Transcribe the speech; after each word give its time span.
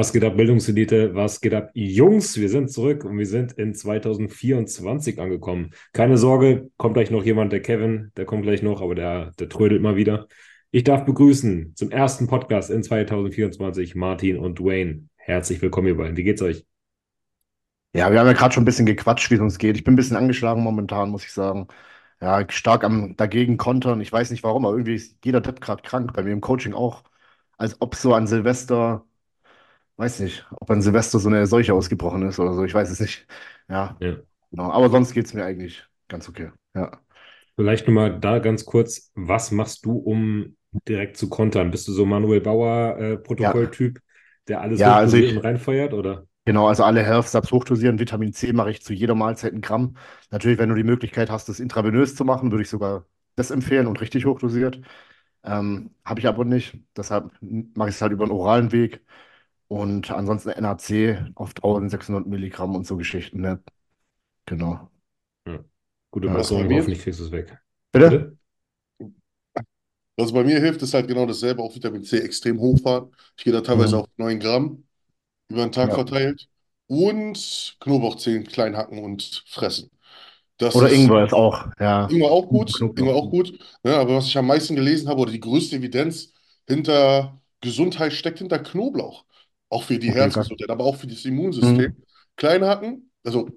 Was 0.00 0.14
geht 0.14 0.24
ab, 0.24 0.38
Bildungselite? 0.38 1.14
Was 1.14 1.42
geht 1.42 1.52
ab, 1.52 1.72
Jungs? 1.74 2.38
Wir 2.38 2.48
sind 2.48 2.72
zurück 2.72 3.04
und 3.04 3.18
wir 3.18 3.26
sind 3.26 3.52
in 3.52 3.74
2024 3.74 5.20
angekommen. 5.20 5.72
Keine 5.92 6.16
Sorge, 6.16 6.70
kommt 6.78 6.94
gleich 6.94 7.10
noch 7.10 7.22
jemand, 7.22 7.52
der 7.52 7.60
Kevin, 7.60 8.10
der 8.16 8.24
kommt 8.24 8.44
gleich 8.44 8.62
noch, 8.62 8.80
aber 8.80 8.94
der, 8.94 9.32
der 9.32 9.50
trödelt 9.50 9.82
mal 9.82 9.96
wieder. 9.96 10.26
Ich 10.70 10.84
darf 10.84 11.04
begrüßen 11.04 11.76
zum 11.76 11.90
ersten 11.90 12.28
Podcast 12.28 12.70
in 12.70 12.82
2024 12.82 13.94
Martin 13.94 14.38
und 14.38 14.58
Dwayne. 14.58 15.06
Herzlich 15.16 15.60
willkommen, 15.60 15.88
ihr 15.88 15.98
beiden. 15.98 16.16
Wie 16.16 16.24
geht's 16.24 16.40
euch? 16.40 16.64
Ja, 17.92 18.10
wir 18.10 18.20
haben 18.20 18.26
ja 18.26 18.32
gerade 18.32 18.54
schon 18.54 18.62
ein 18.62 18.64
bisschen 18.64 18.86
gequatscht, 18.86 19.30
wie 19.30 19.34
es 19.34 19.40
uns 19.42 19.58
geht. 19.58 19.76
Ich 19.76 19.84
bin 19.84 19.92
ein 19.92 19.96
bisschen 19.96 20.16
angeschlagen 20.16 20.62
momentan, 20.62 21.10
muss 21.10 21.24
ich 21.24 21.32
sagen. 21.32 21.68
Ja, 22.22 22.42
stark 22.48 22.84
am 22.84 23.16
dagegen 23.18 23.58
kontern. 23.58 24.00
Ich 24.00 24.10
weiß 24.10 24.30
nicht 24.30 24.44
warum, 24.44 24.64
aber 24.64 24.76
irgendwie 24.76 24.94
ist 24.94 25.18
jeder 25.26 25.42
Tipp 25.42 25.60
gerade 25.60 25.82
krank. 25.82 26.14
Bei 26.14 26.22
mir 26.22 26.32
im 26.32 26.40
Coaching 26.40 26.72
auch. 26.72 27.04
Als 27.58 27.78
ob 27.82 27.94
so 27.94 28.14
an 28.14 28.26
Silvester, 28.26 29.04
weiß 30.00 30.20
nicht, 30.20 30.46
ob 30.52 30.70
an 30.70 30.82
Silvester 30.82 31.18
so 31.18 31.28
eine 31.28 31.46
Seuche 31.46 31.74
ausgebrochen 31.74 32.26
ist 32.28 32.38
oder 32.38 32.54
so. 32.54 32.64
Ich 32.64 32.74
weiß 32.74 32.90
es 32.90 33.00
nicht. 33.00 33.26
Ja, 33.68 34.00
Ja. 34.00 34.16
genau. 34.50 34.70
Aber 34.70 34.88
sonst 34.90 35.12
geht 35.14 35.26
es 35.26 35.34
mir 35.34 35.44
eigentlich 35.44 35.84
ganz 36.08 36.28
okay. 36.28 36.50
Ja. 36.74 37.00
Vielleicht 37.56 37.86
nochmal 37.86 38.18
da 38.20 38.38
ganz 38.38 38.64
kurz, 38.64 39.12
was 39.14 39.50
machst 39.50 39.84
du, 39.84 39.98
um 39.98 40.56
direkt 40.88 41.16
zu 41.18 41.28
kontern? 41.28 41.70
Bist 41.70 41.86
du 41.88 41.92
so 41.92 42.06
Manuel 42.06 42.40
Bauer 42.40 42.96
äh, 42.98 43.18
der 44.48 44.60
alles 44.60 44.80
ja, 44.80 44.96
also 44.96 45.16
ich, 45.16 45.42
reinfeuert, 45.44 45.92
oder? 45.94 46.26
genau, 46.44 46.68
also 46.68 46.84
alle 46.84 47.02
Health 47.02 47.28
Subs 47.28 47.52
hochdosieren. 47.52 47.98
Vitamin 47.98 48.32
C 48.32 48.52
mache 48.52 48.70
ich 48.70 48.82
zu 48.82 48.92
jeder 48.92 49.14
Mahlzeit 49.14 49.52
ein 49.52 49.60
Gramm. 49.60 49.96
Natürlich, 50.30 50.58
wenn 50.58 50.68
du 50.68 50.74
die 50.74 50.84
Möglichkeit 50.84 51.30
hast, 51.30 51.48
das 51.48 51.60
intravenös 51.60 52.14
zu 52.16 52.24
machen, 52.24 52.50
würde 52.50 52.62
ich 52.62 52.70
sogar 52.70 53.06
das 53.36 53.50
empfehlen 53.50 53.86
und 53.86 54.00
richtig 54.00 54.26
hochdosiert. 54.26 54.80
Ähm, 55.44 55.94
habe 56.04 56.20
ich 56.20 56.26
aber 56.28 56.44
nicht. 56.44 56.76
Deshalb 56.96 57.32
mache 57.40 57.88
ich 57.90 57.96
es 57.96 58.02
halt 58.02 58.12
über 58.12 58.26
den 58.26 58.32
oralen 58.32 58.72
Weg. 58.72 59.02
Und 59.70 60.10
ansonsten 60.10 60.50
NAC 60.50 61.24
auf 61.36 61.54
1600 61.62 62.26
Milligramm 62.26 62.74
und 62.74 62.86
so 62.86 62.96
Geschichten. 62.96 63.40
Ne? 63.40 63.62
Genau. 64.46 64.90
Ja. 65.46 65.64
Gute 66.12 66.28
Ja. 66.28 66.36
Was 66.36 66.52
bei 66.52 66.62
Besserung, 66.62 66.64
mir, 66.64 66.78
hoffentlich 66.78 67.02
kriegst 67.02 67.20
du 67.20 67.24
es 67.24 67.32
weg. 67.32 67.58
Bitte? 67.92 68.10
Bitte? 68.10 68.36
was 70.16 70.32
bei 70.32 70.44
mir 70.44 70.60
hilft, 70.60 70.82
ist 70.82 70.94
halt 70.94 71.08
genau 71.08 71.26
dasselbe, 71.26 71.62
auch 71.62 71.74
Vitamin 71.74 72.04
C 72.04 72.18
extrem 72.18 72.58
hochfahren. 72.60 73.10
Ich 73.36 73.44
gehe 73.44 73.52
da 73.52 73.60
teilweise 73.60 73.96
Mhm. 73.96 74.00
auf 74.00 74.06
9 74.16 74.38
Gramm 74.40 74.84
über 75.48 75.62
den 75.64 75.72
Tag 75.72 75.92
Ja. 75.92 75.94
verteilt. 75.94 76.48
Und 76.88 77.76
Knoblauchzehen 77.80 78.44
klein 78.46 78.76
hacken 78.76 79.00
und 79.04 79.44
fressen. 79.48 79.90
Das 80.58 80.80
Oder 80.80 80.90
ist 80.90 80.92
Ingwer 80.92 81.24
ist 81.24 81.32
auch, 81.34 81.68
ja. 81.78 82.08
Ingwer 82.08 82.30
auch 82.32 82.48
gut, 82.48 82.86
Ingwer 82.96 83.14
auch 83.16 83.30
gut. 83.30 83.58
Ne, 83.84 83.96
aber 83.96 84.16
was 84.16 84.26
ich 84.28 84.38
am 84.38 84.46
meisten 84.46 84.76
gelesen 84.76 85.08
habe, 85.08 85.20
oder 85.20 85.32
die 85.32 85.40
größte 85.40 85.76
Evidenz 85.76 86.32
hinter 86.68 87.40
Gesundheit 87.60 88.12
steckt 88.14 88.38
hinter 88.38 88.58
Knoblauch. 88.60 89.24
Auch 89.70 89.84
für 89.84 89.98
die 89.98 90.10
Okay. 90.10 90.14
Herzgesundheit, 90.14 90.70
aber 90.70 90.84
auch 90.84 90.96
für 90.96 91.08
das 91.08 91.24
Immunsystem. 91.26 91.86
Mhm. 91.86 92.02
Klein 92.36 92.64
hacken, 92.64 93.10
also 93.24 93.48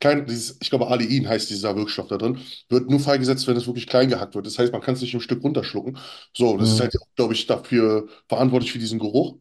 klein, 0.00 0.26
dieses, 0.26 0.58
ich 0.60 0.70
glaube, 0.70 0.88
Allein 0.88 1.28
heißt 1.28 1.50
dieser 1.50 1.76
Wirkstoff 1.76 2.08
da 2.08 2.18
drin, 2.18 2.38
wird 2.68 2.90
nur 2.90 3.00
freigesetzt, 3.00 3.46
wenn 3.46 3.56
es 3.56 3.66
wirklich 3.66 3.86
klein 3.86 4.08
gehackt 4.08 4.34
wird. 4.34 4.46
Das 4.46 4.58
heißt, 4.58 4.72
man 4.72 4.80
kann 4.82 4.94
es 4.94 5.00
nicht 5.02 5.14
im 5.14 5.20
Stück 5.20 5.42
runterschlucken. 5.44 5.98
So, 6.36 6.56
das 6.58 6.72
ist 6.72 6.80
Mhm. 6.80 6.82
halt, 6.82 6.94
glaube 7.16 7.34
ich, 7.34 7.46
dafür 7.46 8.08
verantwortlich 8.28 8.72
für 8.72 8.78
diesen 8.80 8.98
Geruch. 8.98 9.38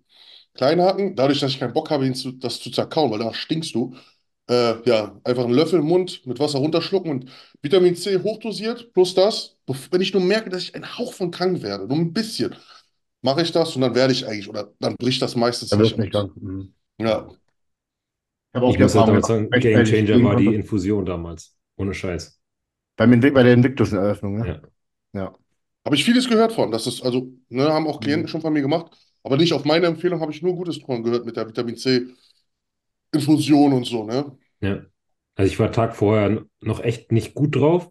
Klein 0.53 0.81
hacken, 0.81 1.15
dadurch, 1.15 1.39
dass 1.39 1.51
ich 1.51 1.59
keinen 1.59 1.73
Bock 1.73 1.89
habe, 1.91 2.05
ihn 2.05 2.15
zu, 2.15 2.33
das 2.33 2.59
zu 2.59 2.71
zerkauen, 2.71 3.11
weil 3.11 3.19
danach 3.19 3.35
stinkst 3.35 3.73
du. 3.75 3.95
Äh, 4.49 4.75
ja, 4.89 5.19
einfach 5.23 5.45
einen 5.45 5.53
Löffel 5.53 5.79
im 5.79 5.85
Mund 5.85 6.25
mit 6.25 6.39
Wasser 6.39 6.59
runterschlucken 6.59 7.11
und 7.11 7.29
Vitamin 7.61 7.95
C 7.95 8.17
hochdosiert, 8.21 8.91
plus 8.93 9.13
das. 9.13 9.57
Wenn 9.91 10.01
ich 10.01 10.13
nur 10.13 10.21
merke, 10.23 10.49
dass 10.49 10.63
ich 10.63 10.75
ein 10.75 10.97
Hauch 10.97 11.13
von 11.13 11.31
krank 11.31 11.61
werde, 11.61 11.87
nur 11.87 11.97
ein 11.97 12.11
bisschen, 12.13 12.55
mache 13.21 13.41
ich 13.41 13.51
das 13.51 13.75
und 13.75 13.81
dann 13.81 13.95
werde 13.95 14.13
ich 14.13 14.25
eigentlich, 14.27 14.49
oder 14.49 14.73
dann 14.79 14.95
bricht 14.95 15.21
das 15.21 15.35
meistens 15.35 15.69
Da 15.69 15.77
nicht 15.77 15.97
nicht. 15.97 16.13
Mhm. 16.41 16.73
Ja, 16.99 17.27
Ich 17.29 18.55
habe 18.55 18.65
auch 18.65 18.73
Ich 18.73 18.79
muss 18.79 18.95
halt 18.95 19.05
gemacht, 19.07 19.25
sagen, 19.25 19.49
Game 19.49 19.85
Changer 19.85 20.23
war 20.23 20.35
die 20.35 20.53
Infusion 20.53 21.05
damals. 21.05 21.55
Ohne 21.77 21.93
Scheiß. 21.93 22.39
beim 22.97 23.11
Invi- 23.13 23.31
bei 23.31 23.43
der 23.43 23.53
Invictus-Eröffnung, 23.53 24.37
ne? 24.39 24.47
Ja. 25.13 25.21
Ja. 25.21 25.35
habe 25.85 25.95
ich 25.95 26.03
vieles 26.05 26.27
gehört 26.29 26.53
von. 26.53 26.71
Das 26.71 26.85
ist, 26.87 27.01
also, 27.03 27.31
ne, 27.49 27.71
haben 27.73 27.87
auch 27.87 27.99
Klienten 27.99 28.23
Mhm. 28.23 28.27
schon 28.27 28.41
von 28.41 28.53
mir 28.53 28.61
gemacht, 28.61 28.95
aber 29.23 29.37
nicht 29.37 29.53
auf 29.53 29.65
meine 29.65 29.87
Empfehlung, 29.87 30.21
habe 30.21 30.31
ich 30.31 30.41
nur 30.41 30.55
Gutes 30.55 30.79
davon 30.79 31.03
gehört 31.03 31.25
mit 31.25 31.35
der 31.37 31.47
Vitamin 31.47 31.75
C-Infusion 31.77 33.73
und 33.73 33.85
so, 33.85 34.03
ne? 34.05 34.37
Ja. 34.61 34.85
Also 35.35 35.51
ich 35.51 35.59
war 35.59 35.71
Tag 35.71 35.95
vorher 35.95 36.45
noch 36.61 36.81
echt 36.81 37.11
nicht 37.11 37.33
gut 37.33 37.55
drauf. 37.55 37.89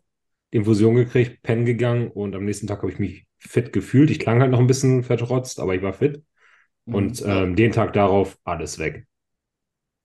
Die 0.52 0.58
Infusion 0.58 0.94
gekriegt, 0.96 1.42
pennen 1.42 1.64
gegangen 1.64 2.10
und 2.10 2.34
am 2.34 2.44
nächsten 2.44 2.66
Tag 2.66 2.78
habe 2.82 2.90
ich 2.92 2.98
mich 2.98 3.26
fit 3.40 3.72
gefühlt. 3.72 4.10
Ich 4.10 4.20
klang 4.20 4.40
halt 4.40 4.50
noch 4.52 4.60
ein 4.60 4.66
bisschen 4.68 5.02
vertrotzt, 5.04 5.60
aber 5.60 5.74
ich 5.74 5.82
war 5.82 5.92
fit. 5.92 6.24
Und 6.90 7.20
Mhm. 7.22 7.28
Ja. 7.28 7.42
ähm, 7.44 7.56
den 7.56 7.72
Tag 7.72 7.92
darauf 7.94 8.38
alles 8.44 8.78
weg. 8.78 9.06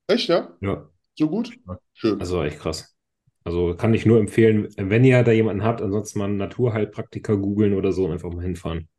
Echt, 0.07 0.29
ja? 0.29 0.57
Ja, 0.59 0.89
So 1.17 1.29
gut? 1.29 1.57
Schön. 1.93 2.19
also 2.19 2.43
echt 2.43 2.59
krass. 2.59 2.95
Also 3.43 3.75
kann 3.75 3.93
ich 3.93 4.05
nur 4.05 4.19
empfehlen, 4.19 4.69
wenn 4.77 5.03
ihr 5.05 5.23
da 5.23 5.31
jemanden 5.31 5.63
habt, 5.63 5.81
ansonsten 5.81 6.19
mal 6.19 6.25
einen 6.25 6.37
Naturheilpraktiker 6.37 7.37
googeln 7.37 7.73
oder 7.75 7.91
so 7.91 8.05
und 8.05 8.11
einfach 8.13 8.31
mal 8.33 8.43
hinfahren. 8.43 8.89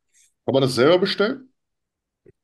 Kann 0.45 0.55
man 0.55 0.63
das 0.63 0.75
selber 0.75 0.99
bestellen? 0.99 1.53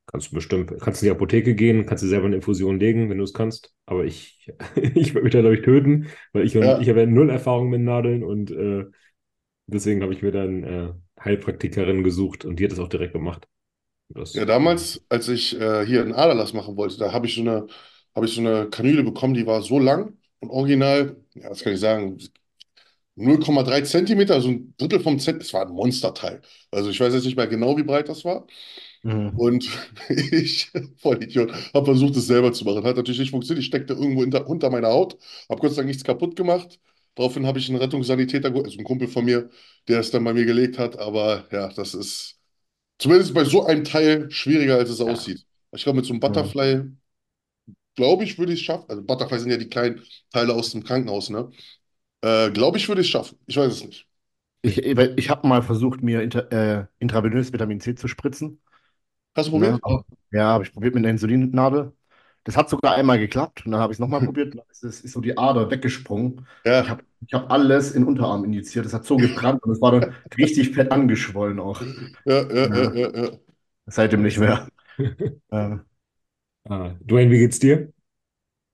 Kannst 0.06 0.30
du 0.32 0.34
bestimmt, 0.34 0.72
kannst 0.80 1.02
in 1.02 1.06
die 1.06 1.10
Apotheke 1.12 1.54
gehen, 1.54 1.86
kannst 1.86 2.04
dir 2.04 2.08
selber 2.08 2.26
eine 2.26 2.36
Infusion 2.36 2.78
legen, 2.78 3.08
wenn 3.08 3.18
du 3.18 3.24
es 3.24 3.32
kannst. 3.32 3.72
Aber 3.86 4.04
ich, 4.04 4.46
ich 4.76 5.14
würde 5.14 5.24
mich 5.24 5.32
da, 5.32 5.40
glaube 5.40 5.56
ich, 5.56 5.62
töten, 5.62 6.08
weil 6.32 6.44
ich, 6.44 6.54
Ja. 6.58 6.80
ich 6.80 6.88
habe 6.88 7.00
ja 7.00 7.06
null 7.06 7.30
Erfahrung 7.30 7.70
mit 7.70 7.80
Nadeln 7.80 8.22
und 8.24 8.50
äh, 8.50 8.84
deswegen 9.66 10.02
habe 10.02 10.14
ich 10.14 10.22
mir 10.22 10.32
dann 10.32 10.64
äh, 10.64 10.92
Heilpraktikerin 11.24 12.02
gesucht 12.04 12.44
und 12.44 12.56
die 12.58 12.64
hat 12.64 12.72
das 12.72 12.78
auch 12.78 12.88
direkt 12.88 13.12
gemacht. 13.12 13.48
Das, 14.10 14.32
Ja, 14.34 14.46
damals, 14.46 15.04
als 15.10 15.28
ich 15.28 15.58
äh, 15.60 15.84
hier 15.86 16.00
einen 16.02 16.14
Aderlass 16.14 16.52
machen 16.54 16.76
wollte, 16.76 16.96
da 16.98 17.12
habe 17.12 17.26
ich 17.26 17.34
so 17.34 17.42
eine, 17.42 17.66
habe 18.14 18.26
ich 18.26 18.34
so 18.34 18.40
eine 18.40 18.70
Kanüle 18.70 19.02
bekommen, 19.02 19.34
die 19.34 19.46
war 19.46 19.60
so 19.62 19.78
lang 19.78 20.16
und 20.40 20.50
original, 20.50 21.16
ja, 21.34 21.50
was 21.50 21.62
kann 21.62 21.74
ich 21.74 21.80
sagen, 21.80 22.18
0,3 23.16 23.82
Zentimeter, 23.84 24.34
also 24.34 24.48
ein 24.50 24.74
Drittel 24.78 25.00
vom 25.00 25.18
Zentimeter, 25.18 25.46
es 25.46 25.54
war 25.54 25.66
ein 25.66 25.72
Monsterteil. 25.74 26.42
Also 26.70 26.90
ich 26.90 27.00
weiß 27.00 27.14
jetzt 27.14 27.24
nicht 27.26 27.36
mehr 27.36 27.46
genau, 27.48 27.76
wie 27.78 27.82
breit 27.84 28.08
das 28.08 28.24
war. 28.24 28.46
Mhm. 29.04 29.36
Und 29.36 29.68
ich, 30.10 30.70
Vollidiot, 30.98 31.52
habe 31.74 31.86
versucht, 31.86 32.16
es 32.16 32.26
selber 32.26 32.52
zu 32.52 32.64
machen. 32.64 32.84
Hat 32.84 32.96
natürlich 32.96 33.20
nicht 33.20 33.30
funktioniert. 33.30 33.62
Ich 33.62 33.66
steckte 33.68 33.94
irgendwo 33.94 34.22
hinter, 34.22 34.46
unter 34.48 34.70
meiner 34.70 34.88
Haut, 34.88 35.18
habe 35.48 35.60
Gott 35.60 35.70
sei 35.72 35.78
Dank 35.78 35.88
nichts 35.88 36.04
kaputt 36.04 36.36
gemacht. 36.36 36.80
Daraufhin 37.14 37.46
habe 37.46 37.58
ich 37.58 37.68
einen 37.68 37.78
Rettungssanitäter, 37.78 38.48
also 38.54 38.62
einen 38.78 38.84
Kumpel 38.84 39.08
von 39.08 39.24
mir, 39.24 39.50
der 39.88 40.00
es 40.00 40.10
dann 40.10 40.24
bei 40.24 40.32
mir 40.34 40.44
gelegt 40.46 40.78
hat. 40.78 40.98
Aber 40.98 41.46
ja, 41.52 41.68
das 41.74 41.94
ist 41.94 42.38
zumindest 42.98 43.34
bei 43.34 43.44
so 43.44 43.66
einem 43.66 43.84
Teil 43.84 44.30
schwieriger, 44.30 44.76
als 44.76 44.90
es 44.90 45.00
Ja. 45.04 45.12
aussieht. 45.12 45.46
Ich 45.72 45.84
glaube, 45.84 45.96
mit 45.98 46.06
so 46.06 46.12
einem 46.14 46.20
Ja. 46.26 46.52
Butterfly, 46.52 46.82
glaube 47.96 48.24
ich, 48.24 48.38
würde 48.38 48.52
ich 48.52 48.60
es 48.60 48.64
schaffen. 48.66 48.88
Also 48.88 49.02
Butterfly 49.02 49.38
sind 49.40 49.50
ja 49.50 49.56
die 49.56 49.68
kleinen 49.68 50.02
Teile 50.32 50.54
aus 50.54 50.70
dem 50.72 50.84
Krankenhaus, 50.84 51.30
ne? 51.30 51.50
Äh, 52.22 52.50
glaube 52.52 52.78
ich, 52.78 52.88
würde 52.88 53.02
ich 53.02 53.08
es 53.08 53.12
schaffen. 53.12 53.38
Ich 53.46 53.56
weiß 53.56 53.72
es 53.74 53.84
nicht. 53.84 54.08
Ich, 54.62 54.78
ich 54.78 55.30
habe 55.30 55.48
mal 55.48 55.62
versucht, 55.62 56.02
mir 56.02 56.22
inter, 56.22 56.50
äh, 56.52 56.86
intravenös 56.98 57.52
Vitamin 57.52 57.80
C 57.80 57.94
zu 57.94 58.06
spritzen. 58.08 58.60
Hast 59.34 59.48
du 59.48 59.52
probiert? 59.52 59.82
Aber, 59.82 60.04
ja, 60.30 60.46
habe 60.46 60.64
ich 60.64 60.72
probiert 60.72 60.94
mit 60.94 61.02
einer 61.04 61.10
Insulinnadel. 61.10 61.92
Das 62.44 62.56
hat 62.56 62.68
sogar 62.70 62.94
einmal 62.94 63.18
geklappt 63.18 63.64
und 63.66 63.72
dann 63.72 63.80
habe 63.80 63.92
ich 63.92 63.96
es 63.96 64.00
nochmal 64.00 64.20
probiert. 64.22 64.52
und 64.54 64.58
dann 64.60 64.66
ist, 64.70 64.84
es- 64.84 65.00
ist 65.02 65.12
so 65.12 65.20
die 65.20 65.38
Ader 65.38 65.70
weggesprungen. 65.70 66.46
Ich 66.78 66.88
Ja. 66.88 66.90
habe 66.90 67.04
ich 67.26 67.34
hab 67.34 67.50
alles 67.52 67.92
in 67.92 68.02
den 68.02 68.08
Unterarm 68.08 68.44
injiziert. 68.44 68.84
Das 68.84 68.92
hat 68.94 69.04
so 69.06 69.20
gebrannt 69.20 69.62
und 69.64 69.72
es 69.72 69.80
war 69.80 69.92
dann 69.92 70.14
richtig 70.38 70.72
fett 70.74 70.90
angeschwollen 70.92 71.60
auch. 71.60 71.82
Ja, 72.24 72.42
ja, 72.54 72.66
ja, 72.74 72.84
Ja, 72.84 72.92
ja, 72.94 73.10
ja. 73.22 73.38
seitdem 73.86 74.22
nicht 74.22 74.38
mehr. 74.38 74.68
Äh, 75.50 75.78
Ah, 76.68 76.96
Dwayne, 77.00 77.30
wie 77.32 77.38
geht's 77.40 77.58
dir? 77.60 77.92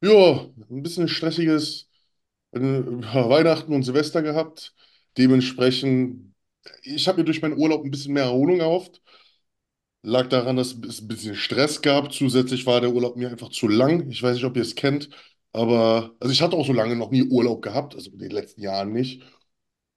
Ja, 0.01 0.47
ein 0.71 0.83
bisschen 0.83 1.09
stressiges 1.09 1.89
Weihnachten 2.53 3.75
und 3.75 3.83
Silvester 3.85 4.23
gehabt. 4.23 4.75
Dementsprechend, 5.19 6.35
ich 6.83 7.09
habe 7.09 7.19
mir 7.19 7.25
durch 7.25 7.43
meinen 7.43 7.59
Urlaub 7.59 7.85
ein 7.85 7.91
bisschen 7.91 8.15
mehr 8.15 8.25
Erholung 8.25 8.61
erhofft. 8.61 9.03
Lag 10.03 10.29
daran, 10.29 10.57
dass 10.57 10.75
es 10.75 11.01
ein 11.01 11.09
bisschen 11.09 11.35
Stress 11.35 11.83
gab. 11.83 12.13
Zusätzlich 12.13 12.67
war 12.67 12.81
der 12.81 12.93
Urlaub 12.93 13.17
mir 13.17 13.31
einfach 13.31 13.51
zu 13.51 13.69
lang. 13.69 14.09
Ich 14.11 14.23
weiß 14.23 14.35
nicht, 14.37 14.45
ob 14.45 14.57
ihr 14.57 14.63
es 14.63 14.75
kennt, 14.77 15.11
aber 15.53 16.15
also 16.21 16.33
ich 16.33 16.41
hatte 16.41 16.57
auch 16.57 16.67
so 16.67 16.73
lange 16.73 16.95
noch 16.97 17.11
nie 17.11 17.25
Urlaub 17.25 17.63
gehabt, 17.63 17.95
also 17.95 18.11
in 18.13 18.19
den 18.19 18.31
letzten 18.31 18.63
Jahren 18.63 18.93
nicht. 18.93 19.23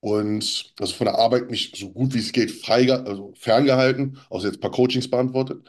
Und 0.02 0.74
also 0.80 0.94
von 0.96 1.06
der 1.08 1.16
Arbeit 1.18 1.52
mich 1.52 1.74
so 1.78 1.92
gut 1.92 2.14
wie 2.16 2.20
es 2.20 2.32
geht 2.34 2.52
frei, 2.52 2.92
also 2.94 3.34
ferngehalten, 3.38 4.18
außer 4.30 4.48
jetzt 4.48 4.58
ein 4.58 4.62
paar 4.62 4.72
Coachings 4.72 5.10
beantwortet. 5.10 5.64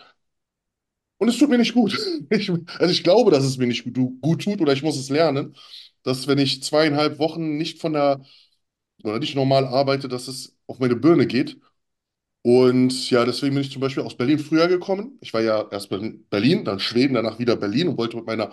Und 1.18 1.28
es 1.28 1.38
tut 1.38 1.50
mir 1.50 1.58
nicht 1.58 1.74
gut. 1.74 1.96
Ich, 2.30 2.50
also 2.50 2.86
ich 2.92 3.04
glaube, 3.04 3.30
dass 3.30 3.44
es 3.44 3.58
mir 3.58 3.66
nicht 3.66 3.84
gut, 3.84 4.20
gut 4.20 4.42
tut 4.42 4.60
oder 4.60 4.72
ich 4.72 4.82
muss 4.82 4.96
es 4.98 5.08
lernen, 5.10 5.54
dass 6.02 6.26
wenn 6.26 6.38
ich 6.38 6.62
zweieinhalb 6.62 7.18
Wochen 7.18 7.56
nicht 7.58 7.80
von 7.80 7.92
der 7.92 8.24
oder 9.04 9.18
nicht 9.20 9.34
normal 9.36 9.66
arbeite, 9.66 10.08
dass 10.08 10.28
es 10.28 10.56
auf 10.66 10.78
meine 10.80 10.96
Birne 10.96 11.26
geht. 11.28 11.58
Und 12.42 13.10
ja, 13.10 13.24
deswegen 13.24 13.54
bin 13.54 13.62
ich 13.62 13.70
zum 13.72 13.80
Beispiel 13.80 14.02
aus 14.02 14.16
Berlin 14.16 14.38
früher 14.38 14.66
gekommen. 14.68 15.18
Ich 15.20 15.32
war 15.32 15.42
ja 15.42 15.68
erst 15.70 15.92
in 15.92 16.26
Berlin, 16.28 16.64
dann 16.64 16.80
Schweden, 16.80 17.14
danach 17.14 17.38
wieder 17.38 17.56
Berlin 17.56 17.88
und 17.88 17.98
wollte 17.98 18.16
mit 18.16 18.26
meiner 18.26 18.52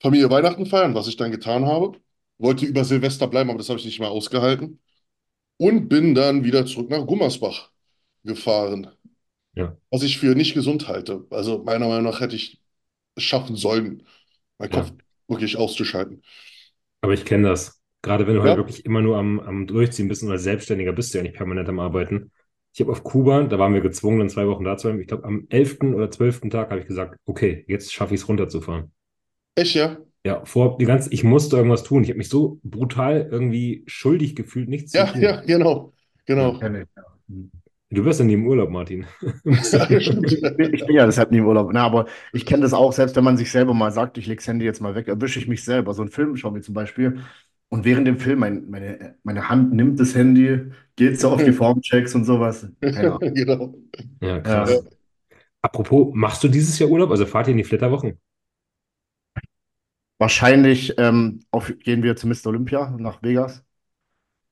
Familie 0.00 0.30
Weihnachten 0.30 0.66
feiern, 0.66 0.94
was 0.94 1.06
ich 1.08 1.16
dann 1.16 1.30
getan 1.30 1.66
habe. 1.66 1.98
Wollte 2.38 2.66
über 2.66 2.84
Silvester 2.84 3.28
bleiben, 3.28 3.50
aber 3.50 3.58
das 3.58 3.68
habe 3.68 3.78
ich 3.78 3.84
nicht 3.86 4.00
mehr 4.00 4.10
ausgehalten. 4.10 4.80
Und 5.58 5.88
bin 5.88 6.14
dann 6.14 6.44
wieder 6.44 6.66
zurück 6.66 6.90
nach 6.90 7.06
Gummersbach 7.06 7.70
gefahren, 8.24 8.88
Ja. 9.54 9.76
was 9.90 10.02
ich 10.02 10.18
für 10.18 10.34
nicht 10.34 10.54
gesund 10.54 10.88
halte. 10.88 11.26
Also 11.30 11.62
meiner 11.64 11.88
Meinung 11.88 12.04
nach 12.04 12.20
hätte 12.20 12.36
ich 12.36 12.62
es 13.16 13.24
schaffen 13.24 13.56
sollen, 13.56 14.06
meinen 14.58 14.70
Ja. 14.70 14.86
Kopf 14.86 14.92
wirklich 15.28 15.56
auszuschalten. 15.58 16.22
Aber 17.00 17.12
ich 17.14 17.24
kenne 17.24 17.48
das. 17.48 17.80
Gerade 18.02 18.26
wenn 18.26 18.34
du 18.34 18.42
halt 18.42 18.56
Ja. 18.56 18.56
wirklich 18.56 18.84
immer 18.84 19.00
nur 19.00 19.16
am, 19.18 19.40
am 19.40 19.66
Durchziehen 19.66 20.08
bist 20.08 20.22
und 20.22 20.30
als 20.30 20.42
Selbstständiger 20.42 20.92
bist 20.92 21.14
du 21.14 21.18
ja 21.18 21.22
nicht 21.22 21.36
permanent 21.36 21.68
am 21.68 21.78
Arbeiten. 21.80 22.32
Ich 22.74 22.80
habe 22.80 22.90
auf 22.92 23.04
Kuba, 23.04 23.44
da 23.44 23.58
waren 23.58 23.74
wir 23.74 23.80
gezwungen, 23.82 24.18
dann 24.20 24.30
zwei 24.30 24.46
Wochen 24.46 24.64
da 24.64 24.76
zu 24.76 24.88
bleiben. 24.88 25.00
Ich 25.00 25.06
glaube, 25.08 25.24
am 25.24 25.46
11. 25.50 25.94
oder 25.94 26.10
12. 26.10 26.50
Tag 26.50 26.70
habe 26.70 26.80
ich 26.80 26.86
gesagt, 26.86 27.18
okay, 27.26 27.64
jetzt 27.68 27.92
schaffe 27.92 28.14
ich 28.14 28.20
es 28.22 28.28
runterzufahren. 28.28 28.92
Echt, 29.54 29.74
ja? 29.74 29.96
Ja, 30.24 30.44
vor 30.44 30.78
die 30.78 30.84
ganze, 30.84 31.12
ich 31.12 31.24
musste 31.24 31.56
irgendwas 31.56 31.82
tun. 31.82 32.04
Ich 32.04 32.10
habe 32.10 32.18
mich 32.18 32.28
so 32.28 32.60
brutal 32.62 33.28
irgendwie 33.30 33.82
schuldig 33.86 34.36
gefühlt, 34.36 34.68
nichts 34.68 34.94
zu 34.94 34.98
Ja, 34.98 35.06
tun. 35.06 35.20
ja, 35.22 35.40
genau. 35.42 35.92
Genau. 36.26 36.60
Ja. 36.60 36.86
Du 37.90 38.04
wirst 38.04 38.20
ja 38.20 38.26
nie 38.26 38.34
im 38.34 38.46
Urlaub, 38.46 38.70
Martin. 38.70 39.06
Ja. 39.72 39.88
Ich 39.90 40.56
bin, 40.56 40.74
ich 40.74 40.86
bin 40.86 40.96
ja 40.96 41.06
deshalb 41.06 41.30
nie 41.30 41.38
im 41.38 41.46
Urlaub. 41.46 41.70
Na, 41.72 41.84
aber 41.84 42.06
ich 42.32 42.46
kenne 42.46 42.62
das 42.62 42.72
auch, 42.72 42.92
selbst 42.92 43.16
wenn 43.16 43.24
man 43.24 43.36
sich 43.36 43.50
selber 43.50 43.74
mal 43.74 43.92
sagt, 43.92 44.18
ich 44.18 44.26
lege 44.26 44.36
das 44.40 44.48
Handy 44.48 44.64
jetzt 44.64 44.80
mal 44.80 44.94
weg, 44.94 45.08
erwische 45.08 45.38
ich 45.38 45.48
mich 45.48 45.64
selber. 45.64 45.94
So 45.94 46.02
einen 46.02 46.10
Film 46.10 46.36
schauen 46.36 46.54
wir 46.54 46.62
zum 46.62 46.74
Beispiel. 46.74 47.20
Und 47.68 47.84
während 47.84 48.06
dem 48.06 48.18
Film, 48.18 48.40
mein, 48.40 48.68
meine, 48.70 49.16
meine 49.22 49.48
Hand 49.48 49.72
nimmt 49.72 49.98
das 50.00 50.14
Handy, 50.14 50.70
geht 50.96 51.20
so 51.20 51.30
auf 51.30 51.44
die 51.44 51.52
Formchecks 51.52 52.14
und 52.14 52.24
sowas. 52.24 52.66
Genau. 52.80 53.74
Ja, 54.20 54.40
krass. 54.40 54.70
Ja. 54.70 54.80
Apropos, 55.62 56.10
machst 56.14 56.44
du 56.44 56.48
dieses 56.48 56.78
Jahr 56.78 56.90
Urlaub? 56.90 57.10
Also 57.10 57.26
fahrt 57.26 57.48
ihr 57.48 57.52
in 57.52 57.58
die 57.58 57.64
Flitterwochen? 57.64 58.18
Wahrscheinlich 60.18 60.94
ähm, 60.98 61.40
auf, 61.50 61.72
gehen 61.80 62.02
wir 62.02 62.14
zu 62.16 62.28
Mr. 62.28 62.46
Olympia 62.46 62.90
nach 62.98 63.22
Vegas. 63.22 63.64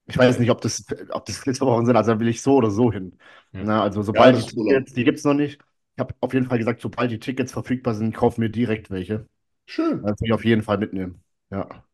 Ich 0.07 0.19
weiß 0.19 0.41
nicht, 0.41 0.51
ob 0.51 0.61
das, 0.61 0.85
ob 1.11 1.25
das 1.27 1.39
Flitterwochen 1.39 1.87
sind, 1.87 1.97
also 1.97 2.13
da 2.13 2.21
will 2.21 2.29
ich 2.29 2.43
so 2.43 2.57
oder 2.57 2.71
so 2.71 2.93
hin. 2.93 3.17
Ja. 3.53 3.63
Na, 3.65 3.83
also 3.83 4.03
sobald 4.03 4.37
das 4.37 4.47
die. 4.47 4.57
Tickets, 4.57 4.93
die 4.95 5.05
gibt 5.05 5.19
es 5.19 5.25
noch 5.25 5.35
nicht. 5.35 5.61
Ich 5.95 6.01
habe 6.01 6.15
auf 6.21 6.35
jeden 6.35 6.47
Fall 6.47 6.59
gesagt, 6.59 6.81
sobald 6.81 7.11
die 7.13 7.21
Tickets 7.21 7.53
verfügbar 7.53 7.95
sind, 7.95 8.15
kaufen 8.15 8.43
wir 8.43 8.49
direkt 8.49 8.91
welche. 8.91 9.29
Schön. 9.67 10.03
Das 10.03 10.21
will 10.21 10.29
ich 10.29 10.33
auf 10.33 10.45
jeden 10.45 10.63
Fall 10.63 10.79
mitnehmen. 10.79 11.23
Ja. 11.51 11.85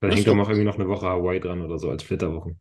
Da 0.00 0.08
Das 0.08 0.16
hängt 0.16 0.26
doch 0.28 0.34
noch 0.34 0.48
irgendwie 0.48 0.64
noch 0.64 0.76
eine 0.76 0.88
Woche 0.88 1.06
Hawaii 1.06 1.38
dran 1.38 1.60
oder 1.60 1.78
so 1.78 1.90
als 1.90 2.02
Flitterwochen. 2.02 2.58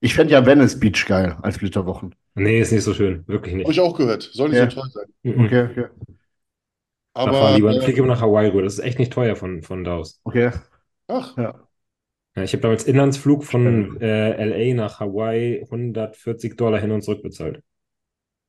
Ich 0.00 0.14
fände 0.14 0.32
ja 0.32 0.44
Venice 0.44 0.78
Beach 0.78 1.06
geil 1.06 1.36
als 1.42 1.56
Flitterwochen. 1.58 2.14
Nee, 2.34 2.60
ist 2.60 2.72
nicht 2.72 2.82
so 2.84 2.94
schön. 2.94 3.24
Wirklich 3.26 3.54
Habe 3.54 3.62
nicht. 3.64 3.70
ich 3.70 3.80
auch 3.80 3.96
gehört. 3.96 4.22
Soll 4.22 4.50
nicht 4.50 4.58
Ja. 4.58 4.70
so 4.70 4.80
teuer 4.80 4.90
sein. 4.90 5.06
Mhm. 5.22 5.44
Okay, 5.46 5.68
okay. 5.70 5.86
Da 7.14 7.32
fahr 7.32 7.48
Aber, 7.48 7.56
lieber, 7.56 7.70
äh, 7.70 7.80
flieg 7.80 7.96
lieber 7.96 8.06
nach 8.08 8.20
Hawaii 8.20 8.48
rüber. 8.48 8.62
Das 8.62 8.74
ist 8.74 8.80
echt 8.80 8.98
nicht 8.98 9.12
teuer 9.12 9.36
von, 9.36 9.62
von 9.62 9.84
da 9.84 9.96
aus. 9.96 10.20
Okay. 10.24 10.50
ach, 11.08 11.36
Ja. 11.36 11.62
Ja, 12.36 12.42
ich 12.44 12.52
habe 12.52 12.60
damals 12.62 12.84
Inlandsflug 12.84 13.44
von 13.44 14.00
äh, 14.00 14.44
LA 14.44 14.74
nach 14.74 15.00
Hawaii 15.00 15.62
140 15.62 16.56
Dollar 16.56 16.80
hin 16.80 16.90
und 16.92 17.02
zurück 17.02 17.22
bezahlt. 17.22 17.62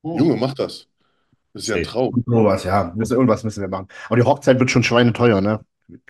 Junge, 0.03 0.35
mach 0.35 0.53
das. 0.53 0.87
Das 1.53 1.63
ist 1.63 1.69
ja 1.69 1.75
ein. 1.77 1.83
Traum. 1.83 2.23
Sowas, 2.25 2.63
ja. 2.65 2.93
Irgendwas 2.97 3.43
müssen 3.45 3.61
wir 3.61 3.69
machen. 3.69 3.87
Aber 4.07 4.17
die 4.17 4.23
Hochzeit 4.23 4.59
wird 4.59 4.71
schon 4.71 4.83
schweineteuer, 4.83 5.41
ne? 5.41 5.61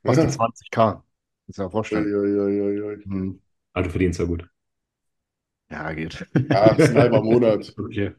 Kostet 0.03 0.25
Ja. 0.25 0.31
20k. 0.31 1.03
Muss 1.47 1.57
ja 1.57 1.69
vorstellen. 1.69 2.05
Uiuiuiui. 2.05 3.03
Hm. 3.05 3.41
Ah, 3.73 3.81
du 3.83 3.89
verdienst 3.89 4.19
ja 4.19 4.25
gut. 4.25 4.49
Ja, 5.69 5.93
geht. 5.93 6.25
Ja, 6.49 6.67
ist 6.75 6.89
ein 6.91 6.97
halber 6.97 7.21
Monat. 7.21 7.73
Okay. 7.77 8.13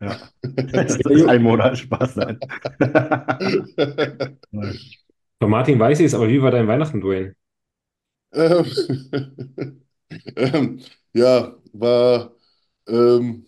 Ja. 0.00 0.16
Das 0.72 0.96
ist 0.96 1.28
ein 1.28 1.42
Monat 1.42 1.78
Spaß 1.78 2.14
sein. 2.14 2.38
Von 5.40 5.50
Martin 5.50 5.78
weiß 5.78 6.00
ich 6.00 6.06
es, 6.06 6.14
aber 6.14 6.28
wie 6.28 6.42
war 6.42 6.50
dein 6.50 6.68
Weihnachten, 6.68 7.00
Dwayne? 7.00 7.34
Ähm, 8.32 8.64
ähm, 10.36 10.80
ja, 11.12 11.54
war, 11.72 12.32
ähm, 12.88 13.46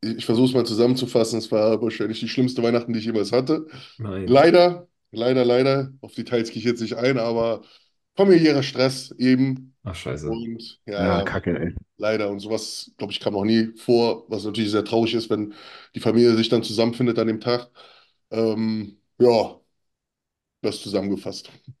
ich 0.00 0.24
versuche 0.26 0.46
es 0.46 0.54
mal 0.54 0.66
zusammenzufassen, 0.66 1.38
es 1.38 1.50
war 1.50 1.80
wahrscheinlich 1.82 2.20
die 2.20 2.28
schlimmste 2.28 2.62
Weihnachten, 2.62 2.92
die 2.92 2.98
ich 3.00 3.06
jemals 3.06 3.32
hatte. 3.32 3.66
Nein. 3.98 4.26
Leider, 4.26 4.88
leider, 5.10 5.44
leider, 5.44 5.92
auf 6.00 6.14
Details 6.14 6.50
gehe 6.50 6.58
ich 6.58 6.64
jetzt 6.64 6.80
nicht 6.80 6.96
ein, 6.96 7.18
aber 7.18 7.62
familiärer 8.18 8.64
Stress 8.64 9.12
eben 9.18 9.76
Ach, 9.84 9.94
scheiße. 9.94 10.28
und 10.28 10.80
ja, 10.86 11.04
Ja, 11.04 11.22
ja, 11.22 11.22
kacke, 11.22 11.58
ey. 11.58 11.74
leider 11.98 12.30
und 12.30 12.40
sowas, 12.40 12.92
glaube 12.98 13.12
ich, 13.12 13.20
kam 13.20 13.34
noch 13.34 13.44
nie 13.44 13.72
vor, 13.78 14.26
was 14.30 14.44
natürlich 14.44 14.70
sehr 14.72 14.84
traurig 14.84 15.14
ist, 15.14 15.30
wenn 15.30 15.54
die 15.94 16.00
Familie 16.00 16.36
sich 16.36 16.48
dann 16.50 16.62
zusammenfindet 16.64 17.18
an 17.20 17.28
dem 17.28 17.40
Tag. 17.40 17.70
Ähm, 18.30 18.98
ja, 19.20 19.60
das 20.62 20.80
zusammengefasst. 20.82 21.50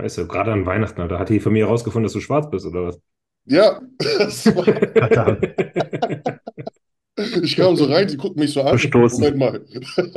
Scheiße, 0.00 0.26
gerade 0.26 0.50
an 0.52 0.64
Weihnachten, 0.64 1.00
Alter. 1.02 1.18
Hat 1.18 1.28
die 1.28 1.40
Familie 1.40 1.66
herausgefunden, 1.66 2.04
dass 2.04 2.14
du 2.14 2.20
schwarz 2.20 2.48
bist, 2.50 2.64
oder 2.66 2.84
was? 2.86 3.00
Ja, 3.46 3.80
ich 7.42 7.56
kam 7.56 7.76
so 7.76 7.84
rein, 7.86 8.08
sie 8.08 8.16
guckten 8.16 8.40
mich 8.42 8.52
so 8.52 8.62
an. 8.62 8.76
Verstoßen. 8.76 9.08
Moment 9.10 9.36
mal. 9.38 9.64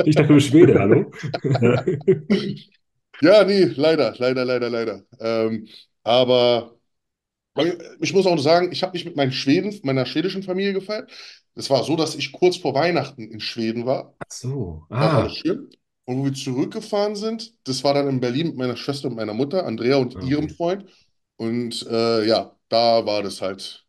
Ich 0.04 0.16
dachte, 0.16 0.30
du 0.30 0.36
bist 0.36 0.48
Schwede, 0.50 0.80
hallo? 0.80 1.12
Ja, 3.22 3.44
nee, 3.44 3.66
leider, 3.76 4.14
leider, 4.18 4.46
leider, 4.46 4.70
leider. 4.70 5.04
Ähm, 5.20 5.68
aber 6.04 6.76
ich 8.00 8.14
muss 8.14 8.26
auch 8.26 8.38
sagen, 8.40 8.72
ich 8.72 8.82
habe 8.82 8.94
nicht 8.94 9.06
mit 9.06 9.16
meinen 9.16 9.32
Schweden, 9.32 9.78
meiner 9.84 10.06
schwedischen 10.06 10.44
Familie 10.44 10.74
gefeiert. 10.74 11.12
Es 11.56 11.70
war 11.70 11.84
so, 11.84 11.96
dass 11.96 12.16
ich 12.16 12.32
kurz 12.32 12.58
vor 12.58 12.74
Weihnachten 12.74 13.24
in 13.30 13.40
Schweden 13.40 13.86
war. 13.86 14.16
Ach 14.20 14.26
so. 14.30 14.84
Ah. 14.90 15.28
Und 16.06 16.18
wo 16.18 16.26
wir 16.26 16.34
zurückgefahren 16.34 17.16
sind, 17.16 17.54
das 17.66 17.84
war 17.84 17.94
dann 17.94 18.08
in 18.08 18.20
Berlin 18.20 18.48
mit 18.48 18.58
meiner 18.58 18.78
Schwester 18.78 19.10
und 19.10 19.16
meiner 19.16 19.34
Mutter, 19.34 19.66
Andrea 19.66 19.98
und 19.98 20.16
Okay. 20.16 20.30
ihrem 20.30 20.50
Freund. 20.50 20.86
Und 21.38 21.86
äh, 21.90 22.26
ja, 22.26 22.56
da 22.70 23.06
war 23.06 23.22
das 23.22 23.42
halt 23.42 23.86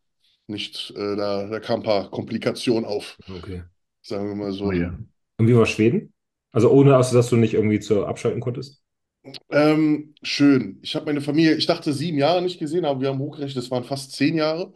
nicht, 0.47 0.91
äh, 0.95 1.15
da, 1.15 1.47
da 1.47 1.59
kamen 1.59 1.81
ein 1.81 1.85
paar 1.85 2.11
Komplikationen 2.11 2.85
auf, 2.85 3.17
okay. 3.29 3.63
sagen 4.01 4.27
wir 4.27 4.35
mal 4.35 4.51
so. 4.51 4.65
Oh, 4.65 4.71
ja. 4.71 4.97
Und 5.37 5.47
wie 5.47 5.55
war 5.55 5.65
Schweden? 5.65 6.13
Also 6.51 6.69
ohne, 6.69 6.97
außer 6.97 7.15
dass 7.15 7.29
du 7.29 7.37
nicht 7.37 7.53
irgendwie 7.53 7.79
zu 7.79 8.05
abschalten 8.05 8.41
konntest? 8.41 8.82
Ähm, 9.49 10.13
schön. 10.21 10.79
Ich 10.81 10.95
habe 10.95 11.05
meine 11.05 11.21
Familie, 11.21 11.55
ich 11.55 11.65
dachte 11.65 11.93
sieben 11.93 12.17
Jahre 12.17 12.41
nicht 12.41 12.59
gesehen, 12.59 12.83
aber 12.85 12.99
wir 13.01 13.09
haben 13.09 13.19
hochgerechnet, 13.19 13.57
das 13.63 13.71
waren 13.71 13.83
fast 13.85 14.11
zehn 14.13 14.35
Jahre. 14.35 14.73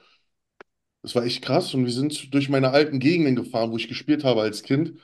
Das 1.02 1.16
war 1.16 1.24
echt 1.26 1.42
krass 1.44 1.74
und 1.74 1.86
wir 1.86 1.92
sind 1.92 2.34
durch 2.34 2.50
meine 2.50 2.72
alten 2.72 3.00
Gegenden 3.00 3.36
gefahren, 3.36 3.72
wo 3.72 3.78
ich 3.78 3.88
gespielt 3.88 4.24
habe 4.24 4.42
als 4.42 4.64
Kind. 4.64 5.00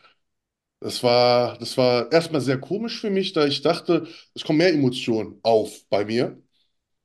Das 0.82 1.04
war, 1.04 1.58
das 1.60 1.78
war 1.78 2.12
erstmal 2.12 2.42
sehr 2.42 2.60
komisch 2.60 3.02
für 3.02 3.10
mich, 3.12 3.34
da 3.34 3.46
ich 3.48 3.62
dachte, 3.64 4.08
es 4.36 4.44
kommen 4.44 4.60
mehr 4.60 4.74
Emotionen 4.74 5.40
auf 5.44 5.88
bei 5.90 6.06
mir. 6.06 6.42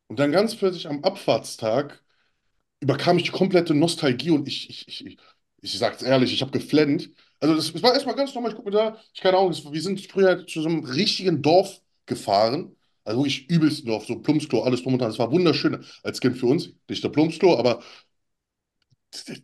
Und 0.08 0.18
dann 0.20 0.32
ganz 0.32 0.56
plötzlich 0.56 0.88
am 0.88 1.04
Abfahrtstag 1.04 2.02
überkam 2.80 3.18
ich 3.18 3.24
die 3.24 3.30
komplette 3.30 3.74
Nostalgie 3.74 4.30
und 4.30 4.48
ich, 4.48 4.70
ich, 4.70 4.88
ich, 4.88 5.06
ich, 5.06 5.18
ich 5.62 5.78
sag's 5.78 6.02
ehrlich, 6.02 6.32
ich 6.32 6.42
habe 6.42 6.52
geflennt. 6.52 7.10
Also 7.40 7.54
das 7.56 7.82
war 7.82 7.94
erstmal 7.94 8.16
ganz 8.16 8.34
normal, 8.34 8.50
ich 8.52 8.56
gucke 8.56 8.70
mir 8.70 8.76
da, 8.76 8.98
ich 9.14 9.20
keine 9.20 9.38
Ahnung, 9.38 9.50
das, 9.52 9.64
wir 9.70 9.82
sind 9.82 10.00
früher 10.10 10.46
zu 10.46 10.62
so 10.62 10.68
einem 10.68 10.84
richtigen 10.84 11.42
Dorf 11.42 11.80
gefahren, 12.08 12.76
also 13.04 13.20
wirklich 13.20 13.48
übelsten 13.50 13.86
Dorf, 13.88 14.06
so 14.06 14.20
Plumpsklo, 14.20 14.62
alles 14.62 14.82
drum 14.82 14.94
und 14.94 15.00
dran. 15.00 15.10
Das 15.10 15.18
war 15.20 15.32
wunderschön 15.32 15.84
als 16.04 16.20
Kind 16.20 16.38
für 16.38 16.46
uns, 16.46 16.70
nicht 16.88 17.04
der 17.04 17.10
Plumpsklo, 17.10 17.58
aber 17.58 17.80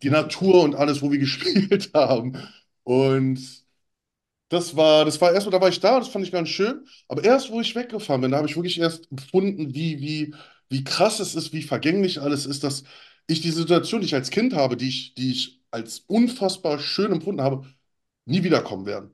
die 0.03 0.11
Natur 0.11 0.63
und 0.63 0.75
alles, 0.75 1.03
wo 1.03 1.11
wir 1.11 1.19
gespielt 1.19 1.91
haben. 1.95 2.37
Und 2.85 3.41
das 4.49 4.77
war, 4.77 5.05
das 5.05 5.21
war 5.21 5.33
erstmal, 5.33 5.53
da 5.53 5.61
war 5.61 5.69
ich 5.69 5.81
da, 5.81 5.99
das 5.99 6.09
fand 6.09 6.25
ich 6.25 6.33
ganz 6.33 6.49
schön. 6.49 6.87
Aber 7.09 7.25
erst, 7.25 7.51
wo 7.51 7.61
ich 7.61 7.75
weggefahren 7.75 8.21
bin, 8.21 8.31
da 8.31 8.39
habe 8.39 8.49
ich 8.49 8.57
wirklich 8.57 8.79
erst 8.79 9.11
empfunden, 9.11 9.75
wie, 9.75 10.01
wie, 10.01 10.35
wie 10.69 10.85
krass 10.85 11.21
es 11.21 11.35
ist, 11.35 11.53
wie 11.53 11.63
vergänglich 11.63 12.21
alles 12.21 12.47
ist, 12.47 12.63
dass 12.65 12.85
ich 13.27 13.41
die 13.41 13.51
Situation, 13.51 14.01
die 14.01 14.07
ich 14.07 14.15
als 14.15 14.31
Kind 14.31 14.55
habe, 14.55 14.77
die 14.77 14.89
ich, 14.89 15.15
die 15.15 15.31
ich 15.33 15.61
als 15.71 16.01
unfassbar 16.01 16.79
schön 16.79 17.13
empfunden 17.13 17.43
habe, 17.43 17.67
nie 18.27 18.45
wiederkommen 18.45 18.87
werden. 18.87 19.14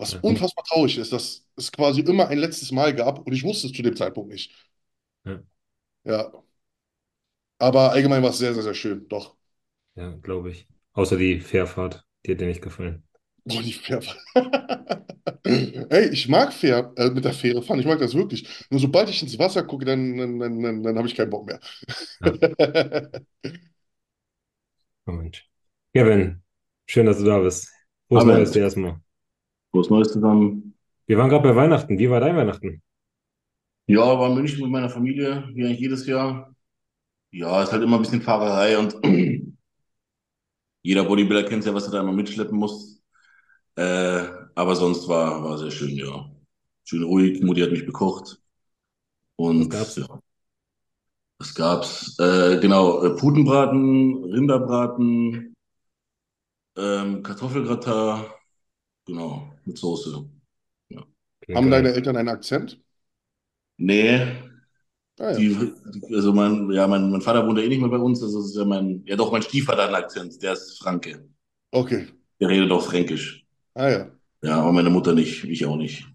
Was 0.00 0.12
Ja. 0.14 0.20
unfassbar 0.22 0.64
traurig 0.64 0.98
ist, 0.98 1.12
dass 1.12 1.46
es 1.56 1.70
quasi 1.72 2.00
immer 2.00 2.28
ein 2.28 2.38
letztes 2.38 2.72
Mal 2.72 2.94
gab 2.94 3.26
und 3.26 3.32
ich 3.32 3.44
wusste 3.44 3.66
es 3.68 3.72
zu 3.72 3.82
dem 3.82 3.96
Zeitpunkt 3.96 4.30
nicht. 4.32 4.52
Ja. 5.24 5.42
Ja. 6.04 6.32
Aber 7.58 7.92
allgemein 7.92 8.22
war 8.22 8.30
es 8.30 8.38
sehr, 8.38 8.54
sehr, 8.54 8.62
sehr 8.64 8.74
schön. 8.74 9.06
Doch. 9.08 9.36
Ja, 9.94 10.10
glaube 10.22 10.50
ich. 10.50 10.66
Außer 10.94 11.16
die 11.16 11.40
Fährfahrt, 11.40 12.04
die 12.26 12.32
hat 12.32 12.40
dir 12.40 12.48
nicht 12.48 12.62
gefallen. 12.62 13.04
Boah, 13.44 13.62
die 13.62 13.72
Fähre. 13.72 14.02
Ey, 15.44 16.08
ich 16.10 16.28
mag 16.28 16.52
Fähr 16.52 16.92
äh, 16.96 17.10
mit 17.10 17.24
der 17.24 17.32
Fähre 17.32 17.62
fahren, 17.62 17.80
ich 17.80 17.86
mag 17.86 17.98
das 17.98 18.14
wirklich. 18.14 18.46
Nur 18.70 18.80
sobald 18.80 19.08
ich 19.08 19.22
ins 19.22 19.38
Wasser 19.38 19.62
gucke, 19.64 19.84
dann, 19.84 20.16
dann, 20.16 20.38
dann, 20.38 20.62
dann, 20.62 20.82
dann 20.82 20.98
habe 20.98 21.08
ich 21.08 21.14
keinen 21.14 21.30
Bock 21.30 21.46
mehr. 21.46 21.60
Oh 25.06 25.12
Mensch. 25.12 25.48
Kevin, 25.94 26.42
schön, 26.86 27.06
dass 27.06 27.18
du 27.18 27.24
da 27.24 27.38
bist. 27.40 27.68
Frohes. 28.08 28.24
Neues 28.24 28.52
dir 28.52 28.60
erstmal. 28.62 29.00
Frohes 29.72 29.90
Neues 29.90 30.12
zusammen. 30.12 30.74
Wir 31.06 31.18
waren 31.18 31.28
gerade 31.28 31.42
bei 31.48 31.56
Weihnachten. 31.56 31.98
Wie 31.98 32.08
war 32.10 32.20
dein 32.20 32.36
Weihnachten? 32.36 32.82
Ja, 33.86 34.18
war 34.18 34.28
in 34.30 34.34
München 34.36 34.60
mit 34.62 34.70
meiner 34.70 34.88
Familie, 34.88 35.48
wie 35.54 35.64
eigentlich 35.64 35.80
jedes 35.80 36.06
Jahr. 36.06 36.54
Ja, 37.32 37.62
ist 37.62 37.72
halt 37.72 37.82
immer 37.82 37.96
ein 37.98 38.02
bisschen 38.02 38.22
Fahrerei 38.22 38.78
und 38.78 38.96
jeder 40.82 41.04
Bodybuilder 41.04 41.48
kennt 41.48 41.64
ja, 41.64 41.74
was 41.74 41.86
er 41.86 41.92
da 41.92 42.00
immer 42.00 42.12
mitschleppen 42.12 42.56
muss. 42.58 43.02
Äh, 43.76 44.28
aber 44.54 44.76
sonst 44.76 45.08
war, 45.08 45.44
war 45.44 45.58
sehr 45.58 45.70
schön, 45.70 45.96
ja. 45.96 46.30
Schön 46.84 47.02
ruhig, 47.04 47.42
Mutti 47.42 47.62
hat 47.62 47.72
mich 47.72 47.86
bekocht. 47.86 48.40
Und 49.36 49.72
Was 49.72 49.96
gab's? 49.96 49.96
ja. 49.96 50.20
Was 51.38 51.54
gab's? 51.54 52.18
Äh, 52.18 52.58
genau, 52.60 53.02
äh, 53.04 53.10
Putenbraten, 53.16 54.24
Rinderbraten, 54.24 55.54
ähm, 56.76 57.22
Kartoffelgratin, 57.22 58.24
genau, 59.06 59.49
mit 59.66 59.78
Soße. 59.78 60.24
Okay, 61.42 61.54
Haben 61.54 61.70
Geil. 61.70 61.70
deine 61.70 61.92
Eltern 61.92 62.16
einen 62.16 62.28
Akzent? 62.28 62.80
Nee, 63.78 64.20
Ah, 65.18 65.30
ja. 65.32 65.38
die, 65.38 65.54
die- 65.94 66.14
also 66.16 66.32
mein, 66.32 66.70
ja, 66.72 66.86
mein, 66.86 67.10
mein 67.10 67.20
Vater 67.22 67.46
wohnt 67.46 67.58
ja 67.58 67.64
eh 67.64 67.68
nicht 67.68 67.80
mehr 67.80 67.90
bei 67.90 67.98
uns. 67.98 68.22
Also 68.22 68.38
das 68.40 68.50
ist 68.50 68.56
ja 68.56 68.64
mein, 68.64 69.02
ja 69.06 69.16
doch, 69.16 69.32
mein 69.32 69.42
Stiefvater 69.42 69.82
hat 69.84 69.88
einen 69.94 70.04
Akzent, 70.04 70.42
der 70.42 70.54
ist 70.54 70.78
Franke. 70.80 71.28
Okay. 71.72 72.06
Der 72.40 72.48
redet 72.48 72.72
auch 72.72 72.82
Fränkisch. 72.84 73.46
Ah 73.74 73.88
ja. 73.90 74.10
Ja, 74.42 74.60
aber 74.60 74.72
meine 74.72 74.90
Mutter 74.90 75.14
nicht, 75.14 75.44
ich 75.44 75.66
auch 75.66 75.76
nicht. 75.76 76.06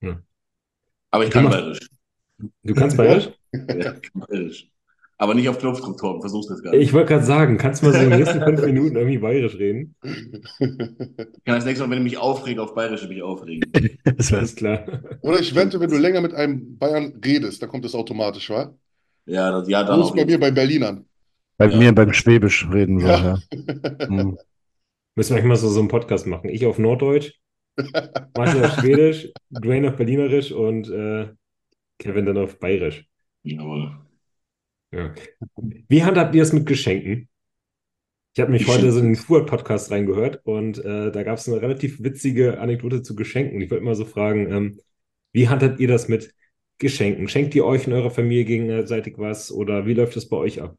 Ja. 0.00 0.22
Aber 1.10 1.24
ich 1.24 1.30
kann 1.30 1.44
bayerisch. 1.50 1.80
Du 2.64 2.74
kannst 2.74 2.96
bayerisch? 2.96 3.30
Ja, 3.68 3.94
ich 3.94 4.02
kann 4.02 4.20
bayerisch. 4.28 4.70
Aber 5.18 5.34
nicht 5.34 5.48
auf 5.48 5.58
Knopfdruck, 5.58 5.96
Torben, 5.96 6.20
versuch's 6.20 6.48
das 6.48 6.62
gar 6.62 6.72
nicht. 6.72 6.82
Ich 6.82 6.92
wollte 6.92 7.08
gerade 7.14 7.24
sagen, 7.24 7.56
kannst 7.56 7.80
du 7.82 7.86
mal 7.86 7.92
so 7.92 8.00
in 8.00 8.10
den 8.10 8.18
nächsten 8.18 8.42
fünf 8.42 8.62
Minuten 8.66 8.96
irgendwie 8.96 9.16
bayerisch 9.18 9.56
reden? 9.56 9.94
Ich 10.02 10.10
kann 10.58 11.54
das 11.54 11.64
nächste 11.64 11.84
Mal, 11.86 11.90
wenn 11.90 11.98
ich 11.98 12.12
mich 12.12 12.18
aufrege, 12.18 12.62
auf 12.62 12.74
bayerisch 12.74 13.08
mich 13.08 13.22
aufregen. 13.22 13.62
Das 14.04 14.30
wär's. 14.30 14.32
Alles 14.32 14.56
klar. 14.56 14.84
Oder 15.22 15.40
ich 15.40 15.54
wette, 15.54 15.80
wenn 15.80 15.90
du 15.90 15.96
länger 15.96 16.20
mit 16.20 16.34
einem 16.34 16.76
Bayern 16.78 17.18
redest, 17.24 17.62
dann 17.62 17.70
kommt 17.70 17.84
das 17.84 17.94
automatisch, 17.94 18.50
wa? 18.50 18.74
Ja, 19.26 19.50
das, 19.50 19.68
ja, 19.68 19.82
dann 19.84 20.00
auf 20.02 20.14
bei 20.14 20.24
mir 20.24 20.38
bei 20.38 20.50
Berlinern. 20.50 21.06
Bei 21.58 21.66
Ja. 21.68 21.76
mir 21.78 21.94
beim 21.94 22.12
Schwäbisch 22.12 22.68
reden 22.70 23.00
so, 23.00 23.06
Ja. 23.06 23.18
ja. 23.18 23.38
Hm. 24.08 24.36
Müssen 25.16 25.30
wir 25.30 25.36
eigentlich 25.38 25.48
mal 25.48 25.56
so, 25.56 25.68
so 25.70 25.80
einen 25.80 25.88
Podcast 25.88 26.26
machen. 26.26 26.50
Ich 26.50 26.66
auf 26.66 26.78
Norddeutsch, 26.78 27.32
Marcel 28.36 28.64
auf 28.66 28.74
Schwedisch, 28.80 29.30
Dwayne 29.50 29.88
auf 29.88 29.96
Berlinerisch 29.96 30.52
und 30.52 30.90
äh, 30.90 31.28
Kevin 31.98 32.26
dann 32.26 32.36
auf 32.36 32.58
Bayerisch. 32.58 33.06
Jawohl. 33.42 33.92
Ja. 34.92 35.14
Wie 35.88 36.04
handhabt 36.04 36.34
ihr 36.34 36.42
es 36.42 36.52
mit 36.52 36.66
Geschenken? 36.66 37.28
Ich 38.34 38.40
habe 38.40 38.52
mich 38.52 38.66
heute 38.66 38.92
so 38.92 38.98
in 39.00 39.06
den 39.06 39.16
Fuhr-Podcast 39.16 39.90
reingehört 39.90 40.44
und 40.44 40.78
äh, 40.84 41.10
da 41.10 41.22
gab 41.22 41.38
es 41.38 41.48
eine 41.48 41.62
relativ 41.62 42.02
witzige 42.02 42.60
Anekdote 42.60 43.02
zu 43.02 43.16
Geschenken. 43.16 43.60
Ich 43.62 43.70
wollte 43.70 43.84
mal 43.84 43.94
so 43.94 44.04
fragen, 44.04 44.52
ähm, 44.52 44.80
wie 45.32 45.48
handhabt 45.48 45.80
ihr 45.80 45.88
das 45.88 46.08
mit 46.08 46.34
Geschenken? 46.78 47.28
Schenkt 47.28 47.54
ihr 47.54 47.64
euch 47.64 47.86
in 47.86 47.94
eurer 47.94 48.10
Familie 48.10 48.44
gegenseitig 48.44 49.14
was 49.16 49.50
oder 49.50 49.86
wie 49.86 49.94
läuft 49.94 50.16
das 50.16 50.28
bei 50.28 50.36
euch 50.36 50.60
ab? 50.60 50.76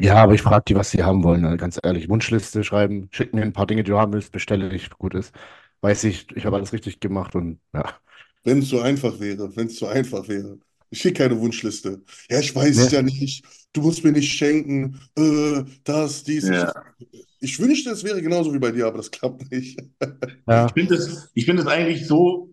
Ja, 0.00 0.16
aber 0.16 0.34
ich 0.34 0.42
frage 0.42 0.64
die, 0.68 0.74
was 0.74 0.90
sie 0.90 1.02
haben 1.02 1.22
wollen. 1.24 1.44
Also 1.44 1.56
ganz 1.56 1.80
ehrlich, 1.82 2.08
Wunschliste 2.08 2.64
schreiben, 2.64 3.08
schick 3.12 3.34
mir 3.34 3.42
ein 3.42 3.52
paar 3.52 3.66
Dinge, 3.66 3.82
die 3.82 3.90
du 3.90 3.98
haben 3.98 4.12
willst, 4.12 4.32
bestelle 4.32 4.68
dich, 4.68 4.90
gut 4.90 5.14
ist. 5.14 5.34
Weiß 5.80 6.04
ich, 6.04 6.28
ich 6.36 6.46
habe 6.46 6.56
alles 6.56 6.72
richtig 6.72 7.00
gemacht 7.00 7.34
und 7.34 7.60
ja. 7.72 7.84
Wenn 8.44 8.60
es 8.60 8.68
so 8.68 8.80
einfach 8.80 9.18
wäre, 9.18 9.54
wenn 9.56 9.66
es 9.66 9.78
so 9.78 9.86
einfach 9.86 10.28
wäre. 10.28 10.58
Ich 10.92 11.00
schicke 11.00 11.22
keine 11.24 11.40
Wunschliste. 11.40 12.02
Ja, 12.30 12.38
ich 12.40 12.54
weiß 12.54 12.76
es 12.78 12.90
Nee. 12.90 12.96
ja 12.96 13.02
nicht. 13.02 13.44
Du 13.72 13.80
musst 13.80 14.04
mir 14.04 14.12
nicht 14.12 14.30
schenken. 14.32 15.00
Äh, 15.16 15.64
das, 15.84 16.22
dies. 16.24 16.48
Ja. 16.48 16.72
Ich 17.40 17.58
wünschte, 17.58 17.90
es 17.90 18.04
wäre 18.04 18.20
genauso 18.22 18.52
wie 18.52 18.58
bei 18.58 18.70
dir, 18.72 18.86
aber 18.86 18.98
das 18.98 19.10
klappt 19.10 19.50
nicht. 19.50 19.80
Ja, 20.48 20.66
Ich 20.66 20.72
finde 20.72 20.96
das, 20.96 21.30
ich 21.34 21.44
finde 21.46 21.62
das 21.64 21.72
eigentlich 21.72 22.06
so 22.06 22.52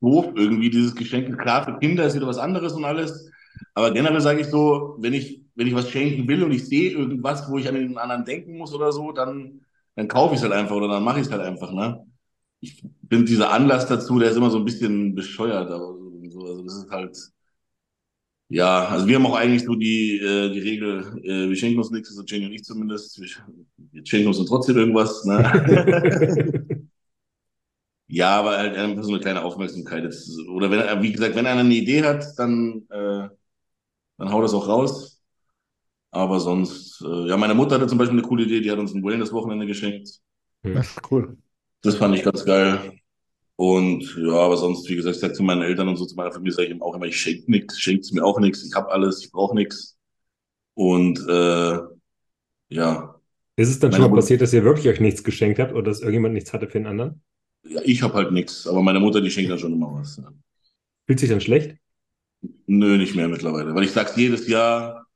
doof 0.00 0.32
irgendwie, 0.36 0.70
dieses 0.70 0.94
Geschenk. 0.94 1.38
Klar, 1.40 1.64
für 1.64 1.78
Kinder 1.78 2.06
ist 2.06 2.14
wieder 2.16 2.26
was 2.26 2.38
anderes 2.38 2.72
und 2.74 2.84
alles. 2.84 3.30
Aber 3.74 3.92
generell 3.92 4.20
sage 4.20 4.40
ich 4.42 4.48
so, 4.48 4.96
wenn 5.00 5.14
ich, 5.14 5.42
wenn 5.56 5.66
ich 5.66 5.74
was 5.74 5.90
schenken 5.90 6.28
will 6.28 6.44
und 6.44 6.52
ich 6.52 6.66
sehe 6.66 6.92
irgendwas, 6.92 7.50
wo 7.50 7.58
ich 7.58 7.68
an 7.68 7.74
den 7.76 7.98
anderen 7.98 8.24
denken 8.24 8.58
muss 8.58 8.74
oder 8.74 8.92
so, 8.92 9.12
dann, 9.12 9.62
dann 9.96 10.08
kaufe 10.08 10.34
ich 10.34 10.38
es 10.40 10.44
halt 10.44 10.54
einfach 10.54 10.76
oder 10.76 10.88
dann 10.88 11.04
mache 11.04 11.20
ich 11.20 11.26
es 11.26 11.32
halt 11.32 11.42
einfach, 11.42 11.72
ne? 11.72 12.06
Ich 12.60 12.82
bin 13.02 13.26
dieser 13.26 13.50
Anlass 13.52 13.86
dazu, 13.86 14.18
der 14.18 14.30
ist 14.30 14.36
immer 14.36 14.50
so 14.50 14.58
ein 14.58 14.64
bisschen 14.64 15.14
bescheuert, 15.14 15.70
aber 15.70 15.94
so, 16.30 16.40
also 16.46 16.62
das 16.64 16.76
ist 16.76 16.90
halt, 16.90 17.16
ja, 18.48 18.86
also 18.88 19.06
wir 19.08 19.16
haben 19.16 19.26
auch 19.26 19.34
eigentlich 19.36 19.64
so 19.64 19.74
die, 19.74 20.18
äh, 20.18 20.50
die 20.52 20.60
Regel, 20.60 21.20
äh, 21.24 21.48
wir 21.48 21.56
schenken 21.56 21.78
uns 21.78 21.90
nichts, 21.90 22.10
also 22.10 22.22
Jenny 22.24 22.46
und 22.46 22.52
ich 22.52 22.64
zumindest, 22.64 23.20
wir, 23.20 23.26
sch- 23.26 23.42
wir 23.76 24.06
schenken 24.06 24.28
uns 24.28 24.38
dann 24.38 24.46
trotzdem 24.46 24.76
irgendwas, 24.78 25.24
ne? 25.24 25.50
Ja, 28.08 28.38
aber 28.38 28.56
halt 28.58 28.76
einfach 28.76 29.02
so 29.02 29.10
eine 29.10 29.20
kleine 29.20 29.42
Aufmerksamkeit. 29.44 30.04
Jetzt, 30.04 30.30
oder 30.48 30.70
wenn, 30.70 31.02
wie 31.02 31.12
gesagt, 31.12 31.34
wenn 31.34 31.46
einer 31.46 31.60
eine 31.60 31.74
Idee 31.74 32.04
hat, 32.04 32.24
dann, 32.38 32.82
äh, 32.90 33.28
dann 34.18 34.32
haut 34.32 34.44
das 34.44 34.54
auch 34.54 34.68
raus. 34.68 35.22
Aber 36.12 36.40
sonst, 36.40 37.02
äh, 37.02 37.28
ja, 37.28 37.36
meine 37.38 37.54
Mutter 37.54 37.76
hatte 37.76 37.86
zum 37.88 37.98
Beispiel 37.98 38.18
eine 38.18 38.28
coole 38.28 38.44
Idee, 38.44 38.60
die 38.62 38.70
hat 38.72 38.78
uns 38.78 38.94
ein 38.94 39.04
Wellness-Wochenende 39.04 39.66
geschenkt. 39.66 40.10
das 40.72 40.90
ist 40.92 41.10
cool. 41.10 41.36
Das 41.82 41.96
fand 41.96 42.14
ich 42.16 42.22
ganz 42.22 42.44
geil. 42.44 42.98
Und 43.56 44.16
ja, 44.18 44.34
aber 44.34 44.56
sonst, 44.56 44.88
wie 44.88 44.96
gesagt, 44.96 45.16
ich 45.16 45.20
sag 45.20 45.34
zu 45.34 45.42
meinen 45.42 45.62
Eltern 45.62 45.88
und 45.88 45.96
so, 45.96 46.04
zu 46.06 46.14
meiner 46.14 46.32
Familie 46.32 46.52
sage 46.52 46.66
ich 46.66 46.70
eben 46.72 46.82
auch 46.82 46.94
immer, 46.94 47.06
ich 47.06 47.18
schenke 47.20 47.50
nichts, 47.50 47.78
schenkt 47.80 48.12
mir 48.12 48.24
auch 48.24 48.38
nichts, 48.38 48.64
ich 48.64 48.74
habe 48.74 48.90
alles, 48.90 49.24
ich 49.24 49.32
brauche 49.32 49.54
nichts. 49.54 49.96
Und 50.74 51.20
äh, 51.28 51.78
ja, 52.68 53.20
Ist 53.56 53.68
es 53.68 53.78
dann 53.78 53.92
schon 53.92 54.02
mal 54.02 54.14
passiert, 54.14 54.40
dass 54.40 54.52
ihr 54.54 54.64
wirklich 54.64 54.88
euch 54.88 55.00
nichts 55.00 55.22
geschenkt 55.24 55.58
habt 55.58 55.72
oder 55.72 55.82
dass 55.82 56.00
irgendjemand 56.00 56.32
nichts 56.34 56.52
hatte 56.54 56.68
für 56.68 56.78
den 56.78 56.86
anderen? 56.86 57.22
ja, 57.64 57.80
ich 57.84 58.02
habe 58.02 58.14
halt 58.14 58.32
nichts, 58.32 58.66
aber 58.66 58.82
meine 58.82 59.00
Mutter, 59.00 59.20
die 59.20 59.30
schenkt 59.30 59.50
dann 59.50 59.58
schon 59.58 59.72
immer 59.72 59.92
was. 59.94 60.16
Ja. 60.16 60.32
Fühlt 61.06 61.20
sich 61.20 61.30
dann 61.30 61.40
schlecht? 61.40 61.76
Nö, 62.66 62.96
nicht 62.98 63.14
mehr 63.14 63.28
mittlerweile, 63.28 63.74
weil 63.74 63.84
ich 63.84 63.92
sag's 63.92 64.16
jedes 64.16 64.46
Jahr 64.48 65.06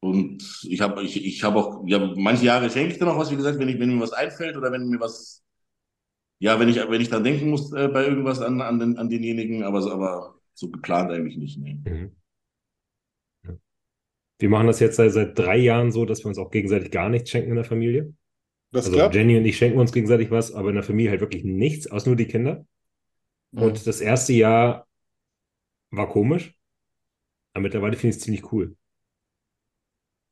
und 0.00 0.64
ich 0.68 0.80
habe 0.80 1.02
ich, 1.02 1.24
ich 1.24 1.42
habe 1.44 1.58
auch 1.58 1.84
ja 1.86 1.98
manche 2.16 2.44
Jahre 2.46 2.70
schenke 2.70 2.92
ich 2.92 2.98
dann 2.98 3.08
auch 3.08 3.18
was, 3.18 3.30
wie 3.30 3.36
gesagt, 3.36 3.58
wenn 3.58 3.68
ich 3.68 3.78
wenn 3.80 3.94
mir 3.94 4.02
was 4.02 4.12
einfällt 4.12 4.56
oder 4.56 4.72
wenn 4.72 4.88
mir 4.88 5.00
was 5.00 5.42
ja, 6.44 6.60
wenn 6.60 6.68
ich 6.68 6.76
wenn 6.76 7.00
ich 7.00 7.08
dann 7.08 7.24
denken 7.24 7.48
muss 7.48 7.72
äh, 7.72 7.88
bei 7.88 8.04
irgendwas 8.06 8.40
an 8.40 8.60
an, 8.60 8.78
den, 8.78 8.98
an 8.98 9.08
denjenigen, 9.08 9.62
aber 9.64 9.80
so, 9.80 9.90
aber 9.90 10.34
so 10.52 10.70
geplant 10.70 11.10
eigentlich 11.10 11.38
nicht. 11.38 11.58
Nee. 11.58 11.78
Mhm. 11.84 12.10
Ja. 13.44 13.56
Wir 14.38 14.50
machen 14.50 14.66
das 14.66 14.78
jetzt 14.78 14.96
seit, 14.96 15.12
seit 15.12 15.38
drei 15.38 15.56
Jahren 15.56 15.90
so, 15.90 16.04
dass 16.04 16.22
wir 16.22 16.26
uns 16.26 16.36
auch 16.38 16.50
gegenseitig 16.50 16.90
gar 16.90 17.08
nichts 17.08 17.30
schenken 17.30 17.48
in 17.50 17.56
der 17.56 17.64
Familie. 17.64 18.12
Das 18.72 18.86
Also 18.86 18.98
klappt? 18.98 19.14
Jenny 19.14 19.38
und 19.38 19.46
ich 19.46 19.56
schenken 19.56 19.78
uns 19.78 19.90
gegenseitig 19.92 20.30
was, 20.30 20.52
aber 20.52 20.68
in 20.68 20.74
der 20.74 20.84
Familie 20.84 21.10
halt 21.12 21.20
wirklich 21.22 21.44
nichts, 21.44 21.86
außer 21.90 22.08
nur 22.08 22.16
die 22.16 22.26
Kinder. 22.26 22.66
Mhm. 23.52 23.62
Und 23.62 23.86
das 23.86 24.02
erste 24.02 24.34
Jahr 24.34 24.86
war 25.92 26.10
komisch, 26.10 26.54
aber 27.54 27.62
mittlerweile 27.62 27.96
finde 27.96 28.10
ich 28.10 28.16
es 28.16 28.22
ziemlich 28.22 28.52
cool. 28.52 28.76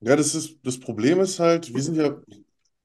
Ja, 0.00 0.16
das 0.16 0.34
ist, 0.34 0.58
das 0.64 0.78
Problem 0.78 1.20
ist 1.20 1.38
halt, 1.38 1.72
wir 1.72 1.82
sind 1.82 1.96
ja, 1.96 2.20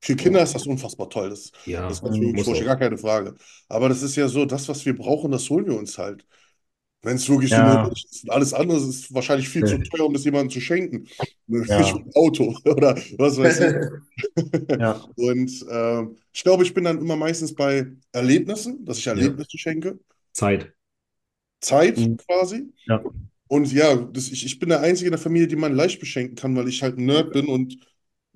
für 0.07 0.15
Kinder 0.15 0.41
ist 0.41 0.55
das 0.55 0.65
unfassbar 0.67 1.09
toll. 1.09 1.29
Das, 1.29 1.51
Ja, 1.65 1.87
das 1.87 1.97
ist 1.97 2.03
natürlich 2.03 2.33
muss 2.35 2.47
auch. 2.47 2.65
gar 2.65 2.77
keine 2.77 2.97
Frage. 2.97 3.35
Aber 3.67 3.89
das 3.89 4.01
ist 4.03 4.15
ja 4.15 4.27
so, 4.27 4.45
das, 4.45 4.67
was 4.69 4.85
wir 4.85 4.95
brauchen, 4.95 5.31
das 5.31 5.49
holen 5.49 5.65
wir 5.67 5.77
uns 5.77 5.97
halt. 5.97 6.25
Wenn 7.03 7.15
es 7.17 7.29
wirklich 7.29 7.51
so 7.51 7.57
Ja. 7.57 7.83
nötig 7.87 8.05
ist. 8.11 8.29
Alles 8.29 8.53
andere 8.53 8.79
ist 8.79 9.13
wahrscheinlich 9.13 9.49
viel 9.49 9.63
zu 9.65 9.77
Ja. 9.77 9.83
teuer, 9.83 10.05
um 10.07 10.13
das 10.13 10.25
jemandem 10.25 10.49
zu 10.49 10.61
schenken. 10.61 11.07
Ja. 11.47 11.77
Ein 11.95 12.11
Auto 12.15 12.55
oder 12.65 12.95
was 13.17 13.37
weiß 13.37 13.59
ich. 13.61 13.75
Ja. 14.79 15.01
Und 15.15 15.65
ähm, 15.69 16.17
ich 16.33 16.43
glaube, 16.43 16.63
ich 16.63 16.73
bin 16.73 16.83
dann 16.83 16.99
immer 16.99 17.15
meistens 17.15 17.53
bei 17.55 17.87
Erlebnissen, 18.11 18.83
dass 18.85 18.97
ich 18.99 19.07
Erlebnisse 19.07 19.57
schenke. 19.57 19.99
Zeit. 20.33 20.73
Zeit 21.61 21.97
Mhm. 21.97 22.17
quasi. 22.17 22.73
Ja. 22.87 23.03
Und 23.47 23.71
ja, 23.71 23.95
das, 23.95 24.29
ich, 24.29 24.45
ich 24.45 24.59
bin 24.59 24.69
der 24.69 24.81
Einzige 24.81 25.07
in 25.07 25.11
der 25.11 25.19
Familie, 25.21 25.47
die 25.47 25.55
man 25.55 25.73
leicht 25.75 25.99
beschenken 25.99 26.35
kann, 26.35 26.55
weil 26.55 26.67
ich 26.67 26.83
halt 26.83 26.97
ein 26.97 27.05
Nerd 27.05 27.31
bin 27.31 27.47
und 27.47 27.77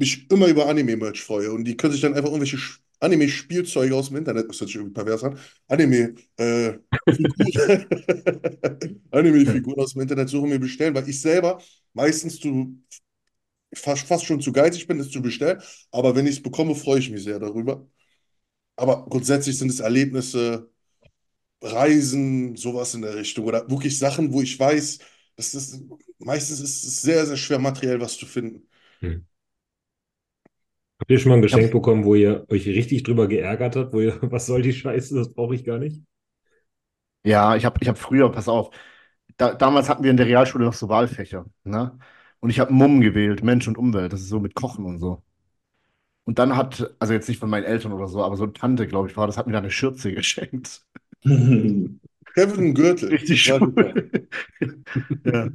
mich 0.01 0.31
immer 0.31 0.47
über 0.49 0.67
Anime-Merch 0.67 1.23
freue. 1.23 1.51
Und 1.53 1.65
die 1.65 1.77
können 1.77 1.93
sich 1.93 2.01
dann 2.01 2.15
einfach 2.15 2.31
irgendwelche 2.31 2.59
Anime-Spielzeuge 3.01 3.95
aus 3.95 4.09
dem 4.09 4.17
Internet, 4.17 4.49
das 4.49 4.59
hört 4.61 4.69
sich 4.69 4.77
irgendwie 4.77 4.93
pervers 4.93 5.23
an, 5.23 5.39
Anime, 5.69 6.15
äh, 6.37 6.79
Figuren- 7.09 7.87
Anime-Figuren 9.11 9.79
aus 9.81 9.93
dem 9.93 10.03
Internet 10.03 10.29
suchen, 10.29 10.49
mir 10.49 10.59
bestellen, 10.59 10.95
weil 10.95 11.09
ich 11.09 11.21
selber 11.21 11.61
meistens 11.93 12.39
zu, 12.39 12.77
fast, 13.75 14.07
fast 14.07 14.25
schon 14.25 14.41
zu 14.41 14.51
geizig 14.51 14.87
bin, 14.87 14.99
es 14.99 15.11
zu 15.11 15.21
bestellen. 15.21 15.61
Aber 15.91 16.15
wenn 16.15 16.27
ich 16.27 16.37
es 16.37 16.43
bekomme, 16.43 16.75
freue 16.75 16.99
ich 16.99 17.09
mich 17.09 17.23
sehr 17.23 17.39
darüber. 17.39 17.87
Aber 18.77 19.05
grundsätzlich 19.09 19.57
sind 19.57 19.69
es 19.71 19.79
Erlebnisse, 19.81 20.69
Reisen, 21.61 22.55
sowas 22.55 22.93
in 22.95 23.01
der 23.03 23.15
Richtung. 23.15 23.45
Oder 23.45 23.69
wirklich 23.69 23.97
Sachen, 23.97 24.33
wo 24.33 24.41
ich 24.41 24.59
weiß, 24.59 24.99
das, 25.35 25.81
meistens 26.19 26.59
ist 26.61 26.83
es 26.83 27.01
sehr, 27.01 27.25
sehr 27.25 27.37
schwer, 27.37 27.59
materiell 27.59 27.99
was 28.01 28.17
zu 28.17 28.25
finden. 28.25 28.67
Habt 31.01 31.11
ihr 31.11 31.19
schon 31.19 31.31
mal 31.31 31.35
ein 31.35 31.41
Geschenk 31.41 31.71
bekommen, 31.73 32.05
wo 32.05 32.15
ihr 32.15 32.45
euch 32.49 32.65
richtig 32.65 33.03
drüber 33.03 33.27
geärgert 33.27 33.75
habt, 33.75 33.91
wo 33.91 33.99
ihr, 33.99 34.17
was 34.31 34.45
soll 34.45 34.61
die 34.61 34.71
Scheiße, 34.71 35.15
das 35.15 35.33
brauche 35.33 35.53
ich 35.53 35.65
gar 35.65 35.79
nicht? 35.79 36.01
Ja, 37.23 37.55
ich 37.55 37.65
habe 37.65 37.77
ich 37.81 37.87
hab 37.87 37.97
früher, 37.97 38.31
pass 38.31 38.47
auf, 38.47 38.71
da, 39.37 39.53
damals 39.53 39.89
hatten 39.89 40.03
wir 40.03 40.11
in 40.11 40.17
der 40.17 40.25
Realschule 40.27 40.65
noch 40.65 40.73
so 40.73 40.89
Wahlfächer, 40.89 41.45
ne? 41.63 41.97
Und 42.39 42.49
ich 42.49 42.59
habe 42.59 42.73
Mumm 42.73 43.01
gewählt, 43.01 43.43
Mensch 43.43 43.67
und 43.67 43.77
Umwelt, 43.77 44.13
das 44.13 44.21
ist 44.21 44.29
so 44.29 44.39
mit 44.39 44.55
Kochen 44.55 44.85
und 44.85 44.99
so. 44.99 45.23
Und 46.23 46.39
dann 46.39 46.55
hat, 46.55 46.93
also 46.99 47.13
jetzt 47.13 47.27
nicht 47.29 47.39
von 47.39 47.49
meinen 47.49 47.63
Eltern 47.63 47.93
oder 47.93 48.07
so, 48.07 48.23
aber 48.23 48.37
so 48.37 48.43
eine 48.43 48.53
Tante, 48.53 48.87
glaube 48.87 49.09
ich, 49.09 49.17
war, 49.17 49.27
das 49.27 49.37
hat 49.37 49.47
mir 49.47 49.53
dann 49.53 49.63
eine 49.63 49.71
Schürze 49.71 50.13
geschenkt. 50.13 50.81
Kevin 52.35 52.73
Gürtel. 52.73 53.09
Richtig 53.09 53.41
schön. 53.41 53.75
Ja. 55.23 55.49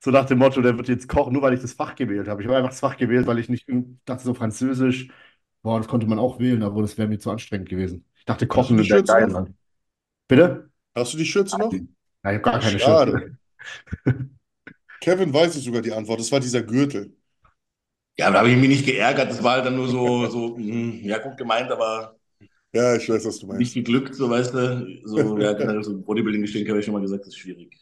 So 0.00 0.10
nach 0.10 0.26
dem 0.26 0.38
Motto, 0.38 0.62
der 0.62 0.76
wird 0.76 0.88
jetzt 0.88 1.08
kochen, 1.08 1.32
nur 1.32 1.42
weil 1.42 1.54
ich 1.54 1.60
das 1.60 1.72
Fach 1.72 1.94
gewählt 1.96 2.28
habe. 2.28 2.42
Ich 2.42 2.48
habe 2.48 2.56
einfach 2.56 2.70
das 2.70 2.80
Fach 2.80 2.96
gewählt, 2.96 3.26
weil 3.26 3.38
ich 3.38 3.48
nicht 3.48 3.66
dachte, 4.04 4.24
so 4.24 4.34
Französisch, 4.34 5.08
boah, 5.62 5.78
das 5.78 5.88
konnte 5.88 6.06
man 6.06 6.18
auch 6.18 6.38
wählen, 6.38 6.62
aber 6.62 6.82
das 6.82 6.96
wäre 6.98 7.08
mir 7.08 7.18
zu 7.18 7.30
anstrengend 7.30 7.68
gewesen. 7.68 8.04
Ich 8.16 8.24
dachte, 8.24 8.46
Kochen 8.46 8.78
wäre 8.78 8.84
Schürze 8.84 9.04
geil. 9.04 9.26
noch? 9.26 9.32
Mann. 9.32 9.56
Bitte? 10.28 10.70
Hast 10.94 11.14
du 11.14 11.18
die 11.18 11.26
Schürze 11.26 11.58
noch? 11.58 11.80
Nein, 12.22 12.36
ich 12.40 12.44
habe 12.46 12.50
gar 12.50 12.60
keine 12.60 12.78
Schade. 12.78 13.14
Schürze. 13.14 13.38
Kevin 15.00 15.32
weiß 15.34 15.56
es 15.56 15.64
sogar 15.64 15.82
die 15.82 15.92
Antwort. 15.92 16.20
Das 16.20 16.30
war 16.32 16.40
dieser 16.40 16.62
Gürtel. 16.62 17.16
Ja, 18.18 18.30
da 18.30 18.38
habe 18.40 18.50
ich 18.50 18.56
mich 18.56 18.68
nicht 18.68 18.84
geärgert. 18.86 19.30
Das 19.30 19.42
war 19.42 19.52
halt 19.54 19.66
dann 19.66 19.76
nur 19.76 19.88
so, 19.88 20.26
so, 20.26 20.56
hm, 20.56 21.00
ja, 21.04 21.18
gut 21.18 21.36
gemeint, 21.36 21.70
aber 21.70 22.18
Ja, 22.72 22.96
ich 22.96 23.08
weiß, 23.08 23.24
was 23.26 23.38
du 23.40 23.46
meinst. 23.46 23.60
Nicht 23.60 23.74
geglückt, 23.74 24.14
so 24.14 24.28
weißt 24.30 24.54
du. 24.54 25.00
So, 25.04 25.38
ja, 25.38 25.82
so 25.82 26.00
Bodybuilding-Geschenke 26.02 26.70
habe 26.70 26.80
ich 26.80 26.84
schon 26.86 26.94
mal 26.94 27.00
gesagt, 27.00 27.22
das 27.22 27.28
ist 27.28 27.38
schwierig. 27.38 27.76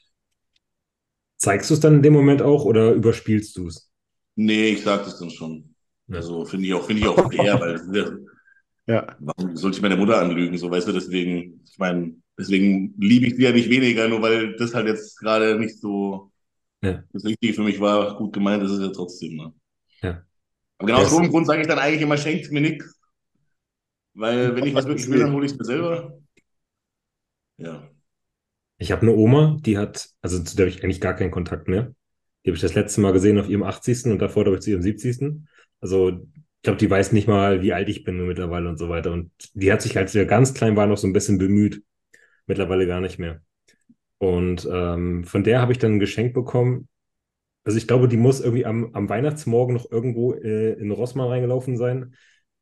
Zeigst 1.38 1.70
du 1.70 1.74
es 1.74 1.80
dann 1.80 1.96
in 1.96 2.02
dem 2.02 2.12
Moment 2.12 2.42
auch 2.42 2.64
oder 2.64 2.92
überspielst 2.92 3.56
du 3.56 3.68
es? 3.68 3.90
Nee, 4.36 4.70
ich 4.70 4.82
sag 4.82 5.04
das 5.04 5.18
dann 5.18 5.30
schon. 5.30 5.74
Ja. 6.08 6.16
Also 6.16 6.44
finde 6.44 6.66
ich 6.66 6.74
auch, 6.74 6.84
finde 6.86 7.02
ich 7.02 7.08
auch 7.08 7.32
fair, 7.32 7.60
weil 7.60 8.26
Ja. 8.88 9.16
warum 9.18 9.56
sollte 9.56 9.78
ich 9.78 9.82
meine 9.82 9.96
Mutter 9.96 10.18
anlügen, 10.20 10.56
so 10.58 10.70
weißt 10.70 10.86
du, 10.86 10.92
deswegen, 10.92 11.60
ich 11.68 11.76
meine, 11.76 12.14
deswegen 12.38 12.94
liebe 12.98 13.26
ich 13.26 13.34
sie 13.34 13.42
ja 13.42 13.50
nicht 13.50 13.68
weniger, 13.68 14.08
nur 14.08 14.22
weil 14.22 14.54
das 14.56 14.74
halt 14.74 14.86
jetzt 14.86 15.18
gerade 15.18 15.58
nicht 15.58 15.80
so 15.80 16.30
Ja. 16.82 17.02
das 17.12 17.24
Richtige 17.24 17.52
für 17.54 17.62
mich 17.64 17.80
war, 17.80 18.16
gut 18.16 18.32
gemeint, 18.32 18.62
das 18.62 18.70
ist 18.70 18.80
ja 18.80 18.90
trotzdem, 18.90 19.36
ne? 19.36 19.52
Ja. 20.02 20.22
Aber 20.78 20.86
genau 20.86 21.00
aus 21.02 21.10
so 21.10 21.18
einem 21.18 21.30
Grund 21.30 21.46
sage 21.48 21.62
ich 21.62 21.68
dann 21.68 21.78
eigentlich 21.80 22.02
immer, 22.02 22.16
schenkt 22.16 22.52
mir 22.52 22.60
nichts. 22.60 23.00
Weil 24.14 24.54
wenn 24.56 24.66
ich 24.66 24.74
was 24.74 24.86
wirklich 24.86 25.08
will, 25.08 25.20
dann 25.20 25.32
hole 25.32 25.46
ich 25.46 25.52
es 25.52 25.58
mir 25.58 25.64
selber. 25.64 26.18
Ja. 27.58 27.90
Ich 28.78 28.92
habe 28.92 29.02
eine 29.02 29.14
Oma, 29.14 29.56
die 29.60 29.78
hat, 29.78 30.10
also 30.20 30.42
zu 30.42 30.56
der 30.56 30.66
habe 30.66 30.74
ich 30.74 30.84
eigentlich 30.84 31.00
gar 31.00 31.14
keinen 31.14 31.30
Kontakt 31.30 31.68
mehr. 31.68 31.94
Die 32.44 32.50
habe 32.50 32.56
ich 32.56 32.62
das 32.62 32.74
letzte 32.74 33.00
Mal 33.00 33.12
gesehen 33.12 33.38
auf 33.38 33.48
ihrem 33.48 33.62
80. 33.62 34.12
und 34.12 34.20
davor, 34.20 34.44
glaube 34.44 34.58
ich, 34.58 34.62
zu 34.62 34.70
ihrem 34.70 34.82
70. 34.82 35.46
Also, 35.80 36.10
ich 36.10 36.62
glaube, 36.62 36.78
die 36.78 36.90
weiß 36.90 37.12
nicht 37.12 37.28
mal, 37.28 37.62
wie 37.62 37.72
alt 37.72 37.88
ich 37.88 38.04
bin 38.04 38.26
mittlerweile 38.26 38.68
und 38.68 38.78
so 38.78 38.88
weiter. 38.88 39.12
Und 39.12 39.30
die 39.54 39.72
hat 39.72 39.82
sich, 39.82 39.96
als 39.96 40.14
wir 40.14 40.26
ganz 40.26 40.54
klein 40.54 40.76
waren, 40.76 40.90
noch 40.90 40.98
so 40.98 41.06
ein 41.06 41.12
bisschen 41.12 41.38
bemüht. 41.38 41.82
Mittlerweile 42.46 42.86
gar 42.86 43.00
nicht 43.00 43.18
mehr. 43.18 43.40
Und 44.18 44.68
ähm, 44.70 45.24
von 45.24 45.44
der 45.44 45.60
habe 45.60 45.72
ich 45.72 45.78
dann 45.78 45.94
ein 45.94 46.00
Geschenk 46.00 46.34
bekommen. 46.34 46.88
Also 47.64 47.78
ich 47.78 47.86
glaube, 47.86 48.08
die 48.08 48.16
muss 48.16 48.40
irgendwie 48.40 48.64
am, 48.64 48.94
am 48.94 49.08
Weihnachtsmorgen 49.08 49.74
noch 49.74 49.90
irgendwo 49.90 50.34
äh, 50.34 50.72
in 50.74 50.90
Rossmann 50.90 51.28
reingelaufen 51.28 51.76
sein. 51.76 52.14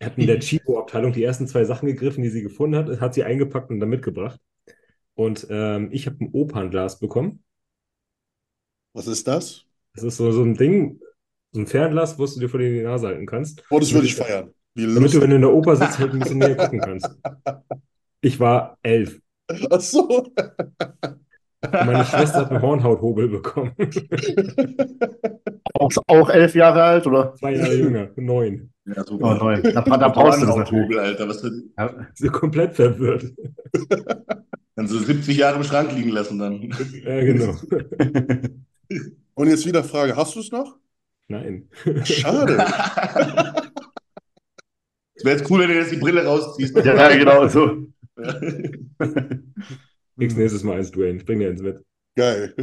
Hat 0.02 0.18
in 0.18 0.26
der 0.26 0.40
Chibo-Abteilung 0.40 1.12
die 1.12 1.22
ersten 1.22 1.46
zwei 1.46 1.64
Sachen 1.64 1.86
gegriffen, 1.86 2.22
die 2.22 2.30
sie 2.30 2.42
gefunden 2.42 2.76
hat, 2.76 3.00
hat 3.00 3.14
sie 3.14 3.24
eingepackt 3.24 3.70
und 3.70 3.80
dann 3.80 3.90
mitgebracht. 3.90 4.40
Und 5.14 5.46
ähm, 5.50 5.88
ich 5.92 6.06
habe 6.06 6.16
ein 6.24 6.30
Opernglas 6.32 6.98
bekommen. 6.98 7.42
Was 8.94 9.06
ist 9.06 9.26
das? 9.28 9.64
Das 9.94 10.04
ist 10.04 10.16
so, 10.16 10.30
so 10.32 10.42
ein 10.42 10.54
Ding, 10.56 11.00
so 11.52 11.60
ein 11.60 11.66
Fernglas, 11.66 12.18
was 12.18 12.34
du 12.34 12.40
dir 12.40 12.48
vor 12.48 12.60
die 12.60 12.82
Nase 12.82 13.08
halten 13.08 13.26
kannst. 13.26 13.62
Oh, 13.70 13.78
das 13.78 13.92
würde 13.92 14.06
ich 14.06 14.14
feiern. 14.16 14.52
Wie 14.74 14.92
Damit 14.92 15.14
du, 15.14 15.20
wenn 15.20 15.30
du 15.30 15.36
in 15.36 15.42
der 15.42 15.52
Oper 15.52 15.76
sitzt, 15.76 15.98
halt 16.00 16.12
ein 16.12 16.18
bisschen 16.18 16.38
näher 16.38 16.56
gucken 16.56 16.80
kannst. 16.80 17.08
Ich 18.20 18.40
war 18.40 18.76
elf. 18.82 19.20
Ach 19.70 19.80
so. 19.80 20.08
Und 20.28 21.86
meine 21.86 22.04
Schwester 22.04 22.40
hat 22.40 22.50
einen 22.50 22.60
Hornhauthobel 22.62 23.28
bekommen. 23.28 23.72
Auch, 25.74 25.90
auch 26.06 26.28
elf 26.30 26.54
Jahre 26.54 26.82
alt, 26.82 27.06
oder? 27.06 27.34
Zwei 27.36 27.54
Jahre 27.54 27.74
jünger, 27.74 28.10
neun. 28.16 28.70
Ja, 28.86 29.02
Oh, 29.02 29.04
super. 29.06 29.34
neun. 29.36 29.62
Da, 29.62 29.80
da 29.82 30.08
brauchst 30.08 30.42
du 30.42 30.46
das 30.46 30.56
natürlich. 30.56 30.84
Vogel, 30.84 30.98
Alter. 30.98 31.28
Was 31.28 31.40
für, 31.40 31.50
Ja. 31.78 32.30
Komplett 32.30 32.74
verwirrt. 32.74 33.32
dann 34.76 34.86
so 34.88 34.98
70 34.98 35.36
Jahre 35.36 35.56
im 35.56 35.64
Schrank 35.64 35.92
liegen 35.92 36.10
lassen 36.10 36.38
dann. 36.38 36.62
Ja, 36.62 37.20
genau. 37.20 37.56
Und 39.34 39.48
jetzt 39.48 39.66
wieder 39.66 39.84
Frage, 39.84 40.16
hast 40.16 40.34
du 40.34 40.40
es 40.40 40.50
noch? 40.50 40.76
Nein. 41.28 41.68
Schade. 42.04 42.58
Es 45.16 45.24
wäre 45.24 45.36
jetzt 45.36 45.48
cool, 45.50 45.60
wenn 45.60 45.68
du 45.68 45.76
jetzt 45.76 45.92
die 45.92 45.96
Brille 45.96 46.24
rausziehst. 46.24 46.76
Ja, 46.76 47.16
genau 47.16 47.46
so. 47.46 47.86
Kriegst 50.16 50.36
nächstes 50.36 50.64
Mal 50.64 50.78
eins, 50.78 50.90
Dwayne. 50.90 51.18
Ich 51.18 51.24
bring 51.24 51.38
dir 51.38 51.50
eins 51.50 51.62
mit. 51.62 51.84
Geil. 52.16 52.54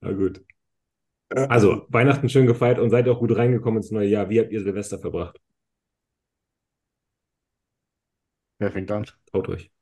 Na 0.00 0.12
gut. 0.12 0.44
Also, 1.30 1.86
Weihnachten 1.88 2.28
schön 2.28 2.46
gefeiert 2.46 2.78
und 2.78 2.90
seid 2.90 3.08
auch 3.08 3.18
gut 3.18 3.36
reingekommen 3.36 3.78
ins 3.78 3.90
neue 3.90 4.08
Jahr. 4.08 4.28
Wie 4.28 4.40
habt 4.40 4.52
ihr 4.52 4.62
Silvester 4.62 4.98
verbracht? 4.98 5.40
Wer 8.58 8.70
fängt 8.70 8.90
an? 8.90 9.06
Traut 9.26 9.48
euch. 9.48 9.73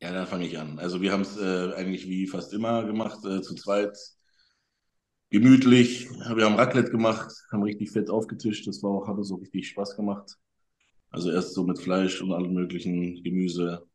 Ja, 0.00 0.12
dann 0.12 0.26
fange 0.26 0.46
ich 0.46 0.58
an. 0.58 0.78
Also 0.78 1.00
wir 1.02 1.12
haben 1.12 1.22
es 1.22 1.36
äh, 1.36 1.74
eigentlich 1.74 2.08
wie 2.08 2.26
fast 2.26 2.52
immer 2.54 2.84
gemacht, 2.84 3.24
äh, 3.24 3.42
zu 3.42 3.54
zweit. 3.54 3.96
Gemütlich. 5.30 6.10
Wir 6.10 6.44
haben 6.44 6.56
Raclette 6.56 6.90
gemacht, 6.90 7.32
haben 7.52 7.62
richtig 7.62 7.90
fett 7.92 8.10
aufgetischt. 8.10 8.66
Das 8.66 8.82
war 8.82 8.90
auch, 8.90 9.06
hat 9.06 9.16
auch 9.16 9.40
richtig 9.40 9.68
Spaß 9.68 9.94
gemacht. 9.96 10.36
Also 11.10 11.30
erst 11.30 11.54
so 11.54 11.64
mit 11.64 11.78
Fleisch 11.80 12.22
und 12.22 12.32
allem 12.32 12.54
möglichen 12.54 13.22
Gemüse. 13.22 13.86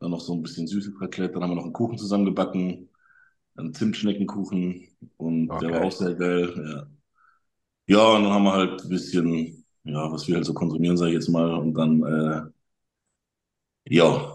Dann 0.00 0.12
noch 0.12 0.20
so 0.20 0.34
ein 0.34 0.42
bisschen 0.42 0.66
süßes 0.68 1.00
Raclette. 1.00 1.34
Dann 1.34 1.44
haben 1.44 1.50
wir 1.52 1.56
noch 1.56 1.64
einen 1.64 1.72
Kuchen 1.74 1.98
zusammengebacken. 1.98 2.90
Einen 3.56 3.74
Zimtschneckenkuchen. 3.74 4.88
Und 5.18 5.60
der 5.62 5.70
Okay. 5.70 5.74
war 5.74 5.82
auch 5.82 5.92
sehr 5.92 6.14
geil. 6.14 6.88
Ja. 7.88 7.96
ja, 7.96 8.16
und 8.16 8.24
dann 8.24 8.32
haben 8.32 8.44
wir 8.44 8.52
halt 8.52 8.82
ein 8.82 8.88
bisschen, 8.88 9.64
ja, 9.84 10.10
was 10.12 10.26
wir 10.28 10.36
halt 10.36 10.44
so 10.46 10.54
konsumieren, 10.54 10.96
sage 10.96 11.10
ich 11.12 11.14
jetzt 11.16 11.28
mal. 11.28 11.54
Und 11.54 11.74
dann, 11.74 12.02
äh, 12.02 12.42
ja, 13.84 14.33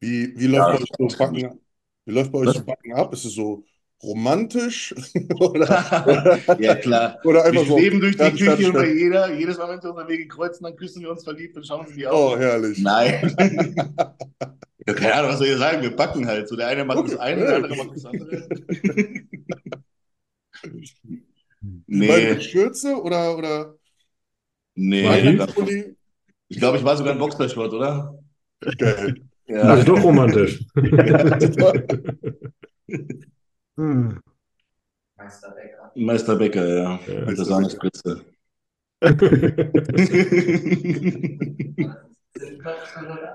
Wie, 0.00 0.38
wie 0.38 0.46
läuft 0.46 0.70
Ja, 0.70 0.70
bei 0.70 0.78
euch 0.78 0.90
so 0.98 1.16
Backen 1.16 1.46
ab? 1.46 1.56
Wie 2.04 2.12
läuft 2.12 2.32
bei 2.32 2.38
euch 2.38 2.50
so 2.52 2.64
Backen 2.64 2.92
ab? 2.94 3.12
Ist 3.12 3.24
es 3.24 3.34
so 3.34 3.64
romantisch? 4.02 4.94
oder, 5.40 5.68
ja 6.58 6.74
klar. 6.76 7.18
oder 7.22 7.44
Wir 7.48 7.58
einfach 7.58 7.66
so. 7.66 7.76
schweben 7.78 8.00
durch 8.00 8.18
die 8.18 8.34
Küche 8.34 8.68
und 8.68 8.76
bei 8.76 8.92
jeder, 8.92 9.32
jedes 9.32 9.58
Mal, 9.58 9.68
wenn 9.68 9.82
wir 9.82 9.90
unsere 9.90 10.08
Wege 10.08 10.28
kreuzen, 10.28 10.64
dann 10.64 10.76
küssen 10.76 11.02
wir 11.02 11.10
uns 11.10 11.24
verliebt 11.24 11.56
und 11.56 11.66
schauen 11.66 11.80
uns 11.80 11.90
in 11.90 11.96
die 11.96 12.06
Oh, 12.08 12.36
Augen. 12.36 12.38
herrlich. 12.38 12.78
Nein. 12.82 13.34
ja, 14.86 14.94
keine 14.94 15.14
Ahnung, 15.14 15.30
was 15.30 15.38
soll 15.38 15.48
ich 15.48 15.58
sagen? 15.58 15.82
Wir 15.82 15.94
backen 15.94 16.26
halt. 16.26 16.48
So, 16.48 16.56
der 16.56 16.68
eine 16.68 16.84
macht 16.84 17.04
das 17.04 17.16
eine, 17.16 17.46
der 17.46 17.56
andere 17.56 17.76
macht 17.76 17.94
das 17.96 18.04
andere. 18.04 18.48
Nee. 21.86 22.40
Schürze 22.40 23.00
oder, 23.02 23.36
oder 23.36 23.76
nee. 24.76 25.46
Ich 26.48 26.58
glaube, 26.58 26.78
ich 26.78 26.84
war 26.84 26.96
sogar 26.96 27.12
ein 27.12 27.18
Boxershort, 27.18 27.72
oder? 27.72 28.18
Geil. 28.78 29.14
Das 29.14 29.35
ist 29.46 29.56
Ja. 29.56 29.82
doch 29.84 30.02
romantisch. 30.02 30.64
Hm. 33.78 34.18
Meisterbäcker. 35.18 35.92
Meister 35.96 36.36
Becker, 36.36 36.66
ja. 36.66 36.98
Ja. 37.06 37.26
Mit 37.26 37.36
der 37.38 37.44
Sahnespritze. 37.44 38.24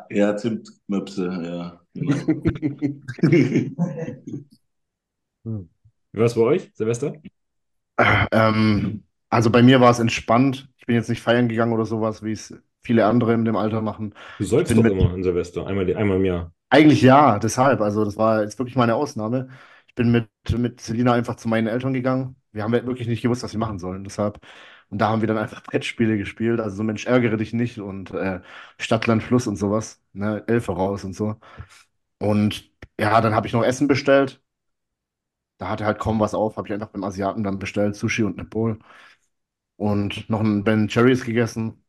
ja, 0.09 0.35
Zimtmöpse, 0.37 1.25
ja. 1.43 1.81
Genau. 1.93 2.15
Wie 5.43 6.19
war 6.19 6.25
es 6.25 6.35
bei 6.35 6.41
euch, 6.41 6.71
Silvester? 6.73 7.13
Ähm, 8.31 9.03
also 9.29 9.49
bei 9.49 9.61
mir 9.61 9.81
war 9.81 9.91
es 9.91 9.99
entspannt. 9.99 10.69
Ich 10.77 10.85
bin 10.85 10.95
jetzt 10.95 11.09
nicht 11.09 11.21
feiern 11.21 11.49
gegangen 11.49 11.73
oder 11.73 11.85
sowas, 11.85 12.23
wie 12.23 12.31
es 12.31 12.53
viele 12.81 13.05
andere 13.05 13.33
in 13.33 13.45
dem 13.45 13.55
Alter 13.55 13.81
machen. 13.81 14.13
Du 14.39 14.43
sollst 14.45 14.75
doch 14.77 14.83
mit- 14.83 14.93
immer 14.93 15.13
in 15.13 15.23
Silvester, 15.23 15.65
einmal, 15.67 15.95
einmal 15.95 16.17
im 16.17 16.25
Jahr. 16.25 16.53
Eigentlich 16.69 17.01
ja, 17.01 17.37
deshalb. 17.39 17.81
Also 17.81 18.05
das 18.05 18.17
war 18.17 18.41
jetzt 18.43 18.57
wirklich 18.59 18.75
meine 18.77 18.95
Ausnahme. 18.95 19.49
Ich 19.87 19.95
bin 19.95 20.11
mit, 20.11 20.29
mit 20.57 20.79
Selina 20.81 21.13
einfach 21.13 21.35
zu 21.35 21.49
meinen 21.49 21.67
Eltern 21.67 21.93
gegangen. 21.93 22.37
Wir 22.53 22.63
haben 22.63 22.73
ja 22.73 22.85
wirklich 22.85 23.07
nicht 23.07 23.21
gewusst, 23.21 23.43
was 23.43 23.51
wir 23.53 23.59
machen 23.59 23.79
sollen. 23.79 24.03
Deshalb. 24.03 24.39
Und 24.89 24.99
da 24.99 25.09
haben 25.09 25.21
wir 25.21 25.27
dann 25.27 25.37
einfach 25.37 25.63
Brettspiele 25.63 26.17
gespielt. 26.17 26.59
Also 26.61 26.77
so 26.77 26.83
Mensch, 26.83 27.05
ärgere 27.05 27.37
dich 27.37 27.53
nicht 27.53 27.79
und 27.79 28.11
äh, 28.11 28.41
Stadt, 28.77 29.07
Land, 29.07 29.23
Fluss 29.23 29.47
und 29.47 29.57
sowas. 29.57 30.01
Ne? 30.13 30.43
Elfe 30.47 30.71
raus 30.73 31.03
und 31.03 31.13
so. 31.13 31.35
Und 32.19 32.71
ja, 32.99 33.21
dann 33.21 33.35
habe 33.35 33.47
ich 33.47 33.53
noch 33.53 33.63
Essen 33.65 33.87
bestellt. 33.87 34.41
Da 35.57 35.69
hatte 35.69 35.85
halt 35.85 35.99
kaum 35.99 36.19
was 36.19 36.33
auf. 36.33 36.57
Habe 36.57 36.67
ich 36.67 36.73
einfach 36.73 36.89
beim 36.89 37.03
Asiaten 37.03 37.43
dann 37.43 37.59
bestellt. 37.59 37.95
Sushi 37.95 38.23
und 38.23 38.39
eine 38.39 38.47
Bowl. 38.47 38.79
Und 39.77 40.29
noch 40.29 40.41
ein 40.41 40.63
Ben 40.63 40.87
Cherries 40.87 41.23
gegessen. 41.25 41.83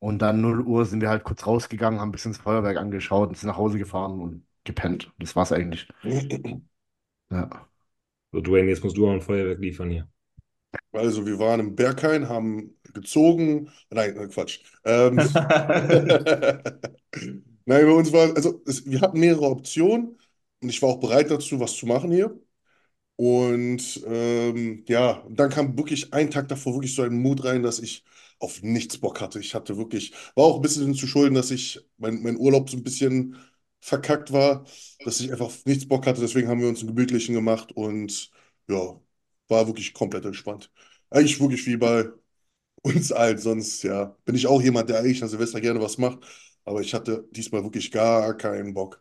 Und 0.00 0.20
dann 0.20 0.40
0 0.40 0.60
Uhr 0.62 0.84
sind 0.86 1.00
wir 1.00 1.08
halt 1.10 1.24
kurz 1.24 1.46
rausgegangen, 1.46 2.00
haben 2.00 2.10
ein 2.10 2.12
bisschen 2.12 2.32
das 2.32 2.40
Feuerwerk 2.40 2.76
angeschaut 2.76 3.28
und 3.30 3.36
sind 3.36 3.48
nach 3.48 3.56
Hause 3.56 3.78
gefahren 3.78 4.20
und 4.20 4.46
gepennt. 4.64 5.12
Das 5.18 5.34
war's 5.36 5.52
eigentlich. 5.52 5.88
Ja. 7.30 7.68
So, 8.32 8.40
Dwayne, 8.40 8.68
jetzt 8.70 8.82
musst 8.84 8.96
du 8.96 9.06
auch 9.08 9.12
ein 9.12 9.20
Feuerwerk 9.22 9.58
liefern 9.60 9.90
hier. 9.90 10.08
Also, 10.92 11.26
wir 11.26 11.38
waren 11.38 11.60
im 11.60 11.76
Berghain, 11.76 12.28
haben 12.28 12.76
gezogen. 12.92 13.70
Nein, 13.90 14.16
äh, 14.16 14.26
Quatsch. 14.28 14.60
Ähm, 14.84 15.18
Nein, 17.66 17.86
bei 17.86 17.92
uns 17.92 18.12
war, 18.12 18.34
also 18.34 18.62
es, 18.66 18.84
wir 18.86 19.00
hatten 19.00 19.20
mehrere 19.20 19.46
Optionen 19.50 20.18
und 20.62 20.68
ich 20.68 20.80
war 20.82 20.90
auch 20.90 21.00
bereit 21.00 21.30
dazu, 21.30 21.60
was 21.60 21.76
zu 21.76 21.86
machen 21.86 22.10
hier. 22.12 22.38
Und 23.16 24.02
ähm, 24.06 24.84
ja, 24.88 25.24
dann 25.30 25.50
kam 25.50 25.76
wirklich 25.78 26.12
ein 26.14 26.30
Tag 26.30 26.48
davor 26.48 26.74
wirklich 26.74 26.94
so 26.94 27.02
ein 27.02 27.14
Mut 27.20 27.44
rein, 27.44 27.62
dass 27.62 27.78
ich 27.80 28.04
auf 28.38 28.62
nichts 28.62 28.98
Bock 28.98 29.20
hatte. 29.20 29.40
Ich 29.40 29.54
hatte 29.54 29.76
wirklich, 29.78 30.12
war 30.34 30.44
auch 30.44 30.56
ein 30.56 30.62
bisschen 30.62 30.94
zu 30.94 31.06
schulden, 31.06 31.34
dass 31.34 31.50
ich 31.50 31.80
mein, 31.98 32.22
mein 32.22 32.36
Urlaub 32.36 32.70
so 32.70 32.76
ein 32.76 32.84
bisschen 32.84 33.36
verkackt 33.80 34.32
war, 34.32 34.64
dass 35.04 35.20
ich 35.20 35.32
einfach 35.32 35.46
auf 35.46 35.64
nichts 35.66 35.86
Bock 35.86 36.06
hatte. 36.06 36.20
Deswegen 36.20 36.48
haben 36.48 36.60
wir 36.60 36.68
uns 36.68 36.80
einen 36.80 36.94
gemütlichen 36.94 37.34
gemacht 37.34 37.72
und 37.72 38.30
ja, 38.68 39.00
war 39.48 39.66
wirklich 39.66 39.94
komplett 39.94 40.24
entspannt. 40.24 40.70
Eigentlich 41.10 41.40
wirklich 41.40 41.66
wie 41.66 41.76
bei 41.76 42.08
uns 42.82 43.12
allen. 43.12 43.38
Sonst, 43.38 43.82
ja, 43.82 44.16
bin 44.24 44.34
ich 44.34 44.46
auch 44.46 44.62
jemand, 44.62 44.90
der 44.90 44.98
eigentlich 45.00 45.22
an 45.22 45.28
Silvester 45.28 45.60
gerne 45.60 45.80
was 45.80 45.98
macht. 45.98 46.18
Aber 46.64 46.80
ich 46.80 46.94
hatte 46.94 47.26
diesmal 47.30 47.62
wirklich 47.64 47.90
gar 47.90 48.36
keinen 48.36 48.74
Bock. 48.74 49.00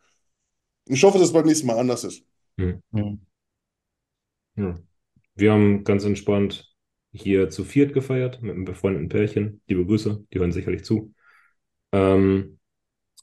Ich 0.86 1.04
hoffe, 1.04 1.17
dass 1.17 1.28
es 1.28 1.34
beim 1.34 1.45
nächsten 1.45 1.67
Mal 1.67 1.78
anders 1.78 2.04
ist. 2.06 2.23
Hm. 2.58 2.82
Ja. 4.56 4.80
Wir 5.36 5.52
haben 5.52 5.84
ganz 5.84 6.04
entspannt 6.06 6.76
hier 7.21 7.49
zu 7.49 7.63
viert 7.63 7.93
gefeiert 7.93 8.41
mit 8.41 8.53
einem 8.53 8.65
befreundeten 8.65 9.10
Pärchen. 9.10 9.62
Liebe 9.67 9.86
Grüße, 9.86 10.25
die 10.34 10.39
hören 10.39 10.51
sicherlich 10.51 10.84
zu. 10.84 11.13
Ähm, 11.91 12.60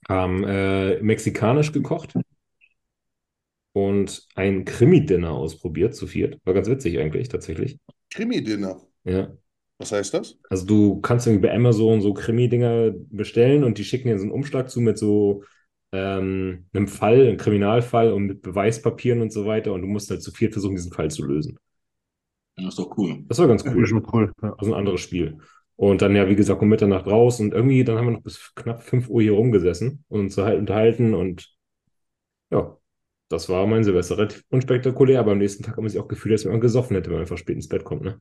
haben 0.09 0.45
äh, 0.45 1.01
mexikanisch 1.01 1.73
gekocht 1.73 2.15
und 3.73 4.27
ein 4.35 4.65
Krimi-Dinner 4.65 5.33
ausprobiert 5.33 5.95
zu 5.95 6.07
viert. 6.07 6.39
War 6.45 6.55
ganz 6.55 6.69
witzig 6.69 6.99
eigentlich, 6.99 7.29
tatsächlich. 7.29 7.79
Krimi-Dinner. 8.11 8.81
Ja. 9.05 9.37
Was 9.79 9.93
heißt 9.93 10.15
das? 10.15 10.39
Also 10.49 10.67
du 10.67 11.01
kannst 11.01 11.27
irgendwie 11.27 11.49
bei 11.49 11.55
Amazon 11.55 12.01
so 12.01 12.15
Krimi-Dinger 12.15 12.93
bestellen 13.11 13.65
und 13.65 13.79
die 13.79 13.85
schicken 13.85 14.09
dir 14.09 14.19
so 14.19 14.23
einen 14.23 14.33
Umschlag 14.33 14.71
zu 14.71 14.81
mit 14.81 14.99
so 14.99 15.43
ähm, 15.93 16.67
einem 16.73 16.89
Fall, 16.89 17.27
einem 17.27 17.37
Kriminalfall 17.37 18.13
und 18.13 18.27
mit 18.27 18.43
Beweispapieren 18.43 19.21
und 19.21 19.33
so 19.33 19.47
weiter 19.47 19.73
und 19.73 19.83
du 19.83 19.89
musst 19.89 20.11
halt 20.11 20.23
zu 20.23 20.31
viert 20.31 20.53
versuchen, 20.53 20.77
diesen 20.77 20.93
Fall 20.93 21.11
zu 21.11 21.25
lösen. 21.25 21.59
Das 22.57 22.67
ist 22.67 22.79
doch 22.79 22.97
cool. 22.99 23.25
Das 23.29 23.39
war 23.39 23.49
ganz 23.49 23.65
Das 23.65 23.75
cool. 23.75 23.83
ist 23.83 23.89
schon 23.91 24.07
cool. 24.13 24.33
Ja. 24.43 24.55
Also 24.59 24.73
ein 24.73 24.79
anderes 24.79 25.01
Spiel. 25.01 25.39
Und 25.77 26.03
dann 26.03 26.15
ja, 26.15 26.29
wie 26.29 26.37
gesagt, 26.37 26.63
um 26.63 26.69
Mitternacht 26.69 27.07
raus 27.07 27.41
und 27.41 27.53
irgendwie, 27.53 27.83
dann 27.85 27.99
haben 27.99 28.07
wir 28.07 28.13
noch 28.13 28.23
bis 28.23 28.53
knapp 28.55 28.83
5 28.83 29.09
Uhr 29.09 29.23
hier 29.23 29.33
rumgesessen 29.33 30.05
und 30.09 30.21
uns 30.21 30.37
halt 30.39 30.59
unterhalten 30.59 31.15
und 31.15 31.53
ja, 32.51 32.77
das 33.29 33.49
war 33.49 33.67
mein 33.67 33.85
Silvester. 33.85 34.19
Relativ 34.19 34.45
unspektakulär, 34.51 35.21
aber 35.21 35.33
am 35.33 35.39
nächsten 35.39 35.63
Tag 35.65 35.77
haben 35.77 35.85
wir 35.85 35.91
sich 35.91 36.01
auch 36.01 36.09
gefühlt, 36.09 36.33
als 36.33 36.45
wenn 36.45 36.53
man 36.53 36.61
gesoffen 36.61 36.97
hätte, 36.97 37.07
wenn 37.11 37.15
man 37.17 37.23
einfach 37.23 37.39
spät 37.39 37.57
ins 37.57 37.69
Bett 37.69 37.85
kommt, 37.85 38.03
ne? 38.03 38.21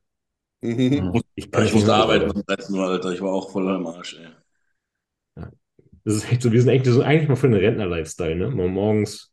Mhm. 0.62 1.12
Ich, 1.14 1.22
ich 1.36 1.50
das 1.50 1.72
musste 1.72 1.94
arbeiten 1.94 2.30
um 2.30 2.42
13 2.44 2.74
Uhr, 2.74 2.86
Alter. 2.86 3.12
Ich 3.12 3.20
war 3.20 3.32
auch 3.32 3.50
voll 3.52 3.68
am 3.68 3.86
Arsch, 3.86 4.14
ey. 4.18 4.26
Das 6.04 6.14
ist 6.16 6.30
echt 6.30 6.42
so, 6.42 6.52
wir 6.52 6.60
sind 6.60 6.70
echt 6.70 6.84
so 6.86 7.02
eigentlich 7.02 7.28
mal 7.28 7.36
für 7.36 7.48
den 7.48 7.58
Rentner-Lifestyle, 7.58 8.36
ne? 8.36 8.50
Mal 8.50 8.68
morgens, 8.68 9.32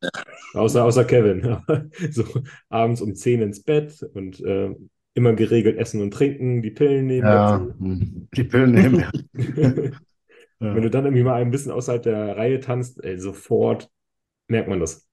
außer, 0.54 0.86
außer 0.86 1.04
Kevin, 1.06 1.58
so 2.12 2.24
abends 2.70 3.02
um 3.02 3.14
10 3.16 3.42
ins 3.42 3.62
Bett 3.64 4.02
und 4.14 4.40
äh, 4.40 4.74
immer 5.14 5.34
geregelt 5.34 5.78
essen 5.78 6.02
und 6.02 6.12
trinken, 6.14 6.62
die 6.62 6.72
Pillen 6.72 7.08
nehmen 7.08 7.28
Ja, 7.28 7.58
dazu. 7.58 7.74
hm. 7.78 8.28
die 8.34 8.44
Pillen 8.46 8.72
nehmen. 8.72 9.00
Ja. 9.00 9.12
Wenn 9.34 10.04
Ja. 10.60 10.74
du 10.84 10.90
dann 10.90 11.06
irgendwie 11.06 11.24
mal 11.24 11.42
ein 11.42 11.52
bisschen 11.52 11.72
außerhalb 11.72 12.04
der 12.04 12.38
Reihe 12.38 12.60
tanzt, 12.60 13.04
ey, 13.04 13.18
sofort 13.20 13.90
merkt 14.48 14.70
man 14.70 14.80
das. 14.80 15.08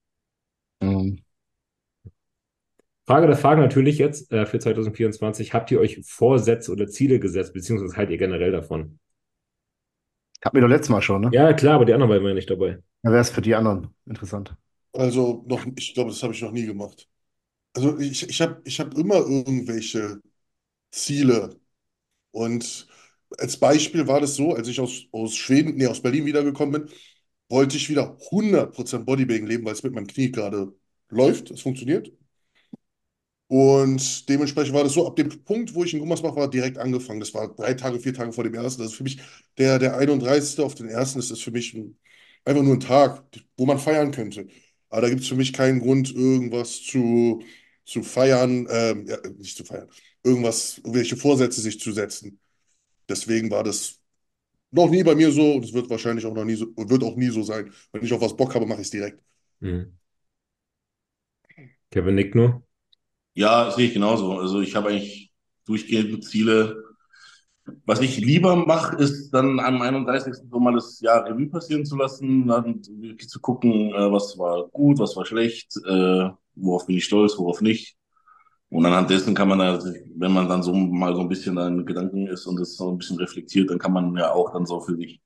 Hm. 0.82 1.16
Frage 3.06 3.26
der 3.26 3.36
Fragen 3.36 3.60
natürlich 3.60 3.98
jetzt 3.98 4.30
äh, 4.32 4.46
für 4.46 4.58
2024. 4.60 5.52
Habt 5.54 5.70
ihr 5.72 5.80
euch 5.80 6.00
Vorsätze 6.04 6.70
oder 6.70 6.86
Ziele 6.86 7.18
gesetzt, 7.18 7.52
beziehungsweise 7.54 7.96
haltet 7.96 8.12
ihr 8.12 8.18
generell 8.18 8.52
davon? 8.52 9.00
Hatten 10.44 10.56
wir 10.56 10.62
doch 10.62 10.68
letztes 10.68 10.90
Mal 10.90 11.02
schon, 11.02 11.22
ne? 11.22 11.28
Ja, 11.32 11.52
klar, 11.52 11.74
aber 11.76 11.84
die 11.84 11.92
anderen 11.92 12.08
beiden 12.10 12.22
waren 12.24 12.30
ja 12.30 12.34
nicht 12.34 12.50
dabei. 12.50 12.82
Ja, 13.02 13.10
wäre 13.10 13.20
es 13.20 13.30
für 13.30 13.42
die 13.42 13.54
anderen 13.54 13.94
interessant. 14.06 14.56
Also 14.92 15.44
noch, 15.46 15.64
ich 15.76 15.94
glaube, 15.94 16.10
das 16.10 16.22
habe 16.22 16.32
ich 16.34 16.42
noch 16.42 16.52
nie 16.52 16.66
gemacht. 16.66 17.08
Also 17.74 17.98
ich, 17.98 18.28
ich 18.28 18.40
habe 18.42 18.62
ich 18.64 18.80
hab 18.80 18.94
immer 18.96 19.16
irgendwelche 19.16 20.20
Ziele. 20.92 21.60
Und 22.32 22.88
als 23.38 23.58
Beispiel 23.58 24.08
war 24.08 24.20
das 24.20 24.36
so, 24.36 24.54
als 24.54 24.68
ich 24.68 24.80
aus, 24.80 25.06
aus 25.12 25.36
Schweden, 25.36 25.76
nee, 25.76 25.86
aus 25.88 26.02
Berlin 26.02 26.26
wiedergekommen 26.26 26.82
bin, 26.86 26.92
wollte 27.50 27.78
ich 27.78 27.90
wieder 27.90 28.18
100% 28.32 29.06
Bodybuilding 29.06 29.46
leben, 29.48 29.66
weil 29.66 29.74
es 29.74 29.84
mit 29.84 29.94
meinem 29.94 30.08
Knie 30.08 30.32
gerade 30.32 30.74
läuft, 31.10 31.50
es 31.52 31.62
funktioniert. 31.62 32.12
Und 33.48 34.28
dementsprechend 34.28 34.74
war 34.74 34.84
das 34.84 34.92
so, 34.92 35.06
ab 35.06 35.16
dem 35.16 35.30
Punkt, 35.44 35.74
wo 35.74 35.82
ich 35.82 35.94
in 35.94 36.00
Gummersbach 36.00 36.36
war, 36.36 36.50
direkt 36.50 36.76
angefangen. 36.76 37.20
Das 37.20 37.32
war 37.32 37.54
drei 37.54 37.74
Tage, 37.74 37.98
vier 37.98 38.12
Tage 38.12 38.32
vor 38.32 38.44
dem 38.44 38.54
ersten. 38.54 38.82
Das 38.82 38.92
ist 38.92 38.96
für 38.96 39.04
mich 39.04 39.20
der, 39.56 39.78
der 39.78 39.96
31. 39.96 40.62
auf 40.62 40.74
den 40.74 40.88
ersten, 40.88 41.18
das 41.18 41.30
ist 41.30 41.42
für 41.42 41.50
mich 41.50 41.72
ein, 41.74 41.96
einfach 42.44 42.62
nur 42.62 42.74
ein 42.74 42.80
Tag, 42.80 43.24
wo 43.56 43.64
man 43.64 43.78
feiern 43.78 44.10
könnte. 44.10 44.46
Aber 44.90 45.02
da 45.02 45.08
gibt 45.08 45.22
es 45.22 45.28
für 45.28 45.34
mich 45.34 45.52
keinen 45.54 45.80
Grund, 45.80 46.14
irgendwas 46.14 46.82
zu, 46.82 47.42
zu 47.84 48.02
feiern, 48.02 48.66
ähm, 48.70 49.06
ja, 49.06 49.16
nicht 49.38 49.56
zu 49.56 49.64
feiern, 49.64 49.88
irgendwas, 50.22 50.78
irgendwelche 50.78 51.16
Vorsätze 51.16 51.60
sich 51.62 51.80
zu 51.80 51.92
setzen. 51.92 52.38
Deswegen 53.08 53.50
war 53.50 53.64
das 53.64 54.00
noch 54.70 54.90
nie 54.90 55.02
bei 55.02 55.14
mir 55.14 55.32
so 55.32 55.54
und 55.54 55.64
es 55.64 55.72
wird 55.72 55.88
wahrscheinlich 55.88 56.26
auch 56.26 56.34
noch 56.34 56.44
nie 56.44 56.56
so, 56.56 56.66
wird 56.76 57.02
auch 57.02 57.16
nie 57.16 57.28
so 57.28 57.42
sein. 57.42 57.72
Wenn 57.92 58.04
ich 58.04 58.12
auf 58.12 58.20
was 58.20 58.36
Bock 58.36 58.54
habe, 58.54 58.66
mache 58.66 58.80
ich 58.80 58.86
es 58.86 58.90
direkt. 58.90 59.22
Mhm. 59.60 59.98
Kevin 61.90 62.14
nickt 62.14 62.34
nur. 62.34 62.67
Ja, 63.38 63.70
sehe 63.70 63.86
ich 63.86 63.94
genauso. 63.94 64.32
Also 64.32 64.60
ich 64.60 64.74
habe 64.74 64.88
eigentlich 64.88 65.30
durchgehend 65.64 66.24
Ziele. 66.24 66.82
Was 67.86 68.00
ich 68.00 68.18
lieber 68.18 68.56
mache, 68.56 68.96
ist 68.96 69.30
dann 69.30 69.60
am 69.60 69.80
31. 69.80 70.48
so 70.50 70.58
mal 70.58 70.74
das 70.74 71.00
Jahr 71.00 71.24
Revue 71.24 71.46
passieren 71.48 71.86
zu 71.86 71.96
lassen, 71.96 72.48
dann 72.48 72.82
wirklich 73.00 73.28
zu 73.28 73.38
gucken, 73.40 73.92
äh, 73.94 74.10
was 74.10 74.36
war 74.38 74.66
gut, 74.70 74.98
was 74.98 75.14
war 75.16 75.24
schlecht, 75.24 75.76
äh, 75.86 76.30
worauf 76.56 76.86
bin 76.86 76.96
ich 76.96 77.04
stolz, 77.04 77.38
worauf 77.38 77.60
nicht. 77.60 77.96
Und 78.70 78.84
anhand 78.86 79.10
dessen 79.10 79.34
kann 79.36 79.48
man 79.48 79.60
wenn 79.60 80.32
man 80.32 80.48
dann 80.48 80.64
so 80.64 80.74
mal 80.74 81.14
so 81.14 81.20
ein 81.20 81.28
bisschen 81.28 81.58
an 81.58 81.86
Gedanken 81.86 82.26
ist 82.26 82.44
und 82.46 82.58
das 82.58 82.74
so 82.76 82.90
ein 82.90 82.98
bisschen 82.98 83.18
reflektiert, 83.18 83.70
dann 83.70 83.78
kann 83.78 83.92
man 83.92 84.16
ja 84.16 84.32
auch 84.32 84.52
dann 84.52 84.66
so 84.66 84.80
für 84.80 84.96
sich 84.96 85.20